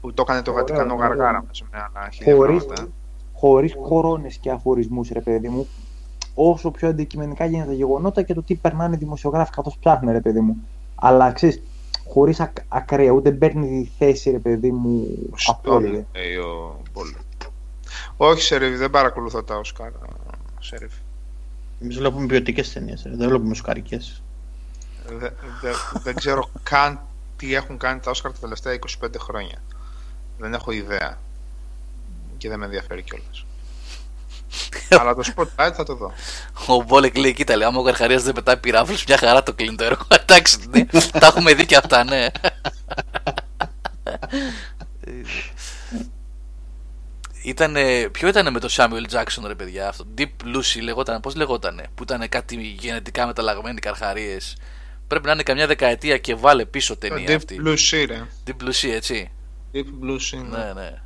Που 0.00 0.12
το 0.12 0.22
έκανε 0.28 0.42
το 0.42 0.52
Βατικανό 0.52 0.94
γαργάρα 0.94 1.44
μαζί 1.46 1.64
με 1.72 1.78
άλλα 1.78 2.10
χιλιάδες. 2.10 2.86
Χωρίς 3.32 3.74
κορώνες 3.88 4.36
και 4.36 4.50
αφορισμούς, 4.50 5.08
ρε 5.08 5.20
παιδί 5.20 5.48
μου, 5.48 5.68
όσο 6.34 6.70
πιο 6.70 6.88
αντικειμενικά 6.88 7.44
γίνεται 7.44 7.68
τα 7.68 7.74
γεγονότα 7.74 8.22
και 8.22 8.34
το 8.34 8.42
τι 8.42 8.54
περνάνε 8.54 8.94
οι 8.94 8.98
δημοσιογράφοι 8.98 9.52
καθώς 9.52 9.76
ψάχνουν, 9.80 10.12
ρε 10.12 10.20
παιδί 10.20 10.40
μου. 10.40 10.56
Αλλά 10.94 11.32
ξέρεις, 11.32 11.62
χωρίς 12.08 12.40
ακ, 12.40 12.56
ακραία, 12.68 13.10
ούτε 13.10 13.30
παίρνει 13.30 13.82
τη 13.82 13.90
θέση, 13.98 14.30
ρε 14.30 14.38
παιδί 14.38 14.70
μου, 14.70 15.06
απόλυτα. 15.46 16.06
Όχι, 18.16 18.42
Σερεφ, 18.42 18.78
δεν 18.78 18.90
παρακολουθώ 18.90 19.42
τα 19.42 19.56
Όσκαρ. 19.56 19.90
Σερεφ. 20.60 20.92
Εμείς 21.82 21.96
βλέπουμε 21.96 22.26
ποιοτικές 22.26 22.72
ταινίες, 22.72 23.02
δεν 23.02 23.28
βλέπουμε 23.28 23.54
σκαρικέ. 23.54 24.00
Δεν 25.06 25.32
δε, 25.60 25.70
δε 26.02 26.12
ξέρω 26.12 26.50
καν 26.62 27.00
τι 27.36 27.54
έχουν 27.54 27.78
κάνει 27.78 28.00
τα 28.00 28.10
Όσκαρ 28.10 28.32
τα 28.32 28.38
τελευταία 28.38 28.78
25 29.02 29.08
χρόνια. 29.18 29.62
Δεν 30.38 30.54
έχω 30.54 30.70
ιδέα. 30.70 31.18
Και 32.38 32.48
δεν 32.48 32.58
με 32.58 32.64
ενδιαφέρει 32.64 33.02
κιόλας. 33.02 33.46
Αλλά 35.00 35.14
το 35.14 35.22
spotlight 35.36 35.72
θα 35.74 35.84
το 35.84 35.94
δω. 35.94 36.12
Ο 36.66 36.82
Μπόλεκ 36.82 37.16
λέει: 37.16 37.32
Κοίτα, 37.32 37.56
λέει, 37.56 37.66
άμα 37.66 37.78
ο 37.78 37.82
Καρχαρία 37.82 38.18
δεν 38.18 38.34
πετάει 38.34 38.56
πυράβλους, 38.56 39.04
μια 39.04 39.18
χαρά 39.18 39.42
το 39.42 39.52
κλείνει 39.52 39.76
το 39.76 39.84
έργο. 39.84 40.06
Εντάξει, 40.20 40.58
ναι, 40.70 40.84
τα 41.20 41.26
έχουμε 41.26 41.54
δει 41.54 41.66
και 41.66 41.76
αυτά, 41.76 42.04
ναι. 42.04 42.26
Ήτανε, 47.42 48.08
ποιο 48.08 48.28
ήταν 48.28 48.52
με 48.52 48.60
το 48.60 48.68
Samuel 48.70 49.06
Jackson 49.10 49.46
ρε 49.46 49.54
παιδιά 49.54 49.88
αυτό 49.88 50.06
Deep 50.18 50.56
Lucy 50.56 50.82
λεγόταν, 50.82 51.20
πώς 51.20 51.34
λεγότανε 51.34 51.86
Που 51.94 52.02
ήταν 52.02 52.28
κάτι 52.28 52.56
γενετικά 52.56 53.26
μεταλλαγμένοι 53.26 53.80
καρχαρίες 53.80 54.56
Πρέπει 55.06 55.26
να 55.26 55.32
είναι 55.32 55.42
καμιά 55.42 55.66
δεκαετία 55.66 56.18
και 56.18 56.34
βάλε 56.34 56.64
πίσω 56.64 56.96
ταινία 56.96 57.28
Deep 57.28 57.36
αυτή 57.36 57.60
Lucy 57.64 58.04
ρε 58.06 58.26
Deep 58.46 58.68
Lucy 58.68 58.88
έτσι 58.88 59.30
Deep 59.72 59.78
Lucy 59.78 60.44
ναι 60.50 60.58
ναι, 60.58 60.72
ναι. 60.72 60.98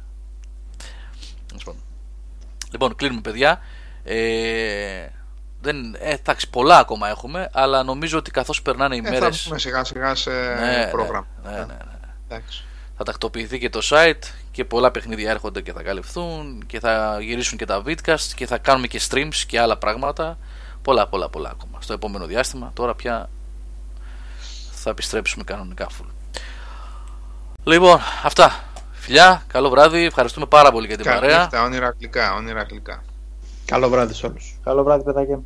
Λοιπόν, 2.76 2.96
κλείνουμε 2.96 3.20
παιδιά. 3.20 3.60
Ε, 4.04 5.06
δεν, 5.60 5.96
ε, 5.98 6.10
εντάξει, 6.10 6.50
πολλά 6.50 6.78
ακόμα 6.78 7.08
έχουμε, 7.08 7.48
αλλά 7.52 7.82
νομίζω 7.82 8.18
ότι 8.18 8.30
καθώς 8.30 8.62
περνάνε 8.62 8.94
οι 8.94 9.02
ε, 9.04 9.10
μέρες... 9.10 9.42
Θα 9.42 9.44
πούμε 9.44 9.58
σιγά 9.58 9.84
σιγά 9.84 10.14
σε 10.14 10.30
ναι, 10.30 10.88
πρόγραμμα. 10.90 11.26
Ναι, 11.44 11.50
ναι, 11.50 11.56
ναι, 11.58 11.64
ναι. 12.28 12.40
Θα 12.96 13.04
τακτοποιηθεί 13.04 13.58
και 13.58 13.70
το 13.70 13.80
site 13.90 14.22
και 14.50 14.64
πολλά 14.64 14.90
παιχνίδια 14.90 15.30
έρχονται 15.30 15.60
και 15.60 15.72
θα 15.72 15.82
καλυφθούν 15.82 16.66
και 16.66 16.80
θα 16.80 17.18
γυρίσουν 17.20 17.58
και 17.58 17.64
τα 17.64 17.82
vidcast 17.86 18.32
και 18.34 18.46
θα 18.46 18.58
κάνουμε 18.58 18.86
και 18.86 19.00
streams 19.10 19.34
και 19.46 19.60
άλλα 19.60 19.76
πράγματα. 19.76 20.38
πολλά, 20.82 21.06
πολλά, 21.06 21.28
πολλά 21.28 21.50
ακόμα. 21.50 21.78
Στο 21.80 21.92
επόμενο 21.92 22.26
διάστημα, 22.26 22.70
τώρα 22.74 22.94
πια 22.94 23.28
θα 24.72 24.90
επιστρέψουμε 24.90 25.44
κανονικά 25.44 25.86
full. 25.88 26.08
Λοιπόν, 27.64 28.00
αυτά. 28.22 28.64
Φιλιά, 29.06 29.42
καλό 29.46 29.68
βράδυ. 29.68 30.04
Ευχαριστούμε 30.04 30.46
πάρα 30.46 30.72
πολύ 30.72 30.86
για 30.86 30.96
την 30.96 31.04
Καλή 31.04 31.20
παρέα. 31.20 31.38
Νύχτα, 31.40 31.62
όνειρα 31.62 31.94
γλυκά, 31.98 32.34
όνειρα 32.34 32.62
γλυκά. 32.70 33.02
Καλό 33.64 33.88
βράδυ 33.88 34.14
σε 34.14 34.26
όλους. 34.26 34.58
Καλό 34.64 34.82
βράδυ, 34.82 35.04
παιδάκια. 35.04 35.40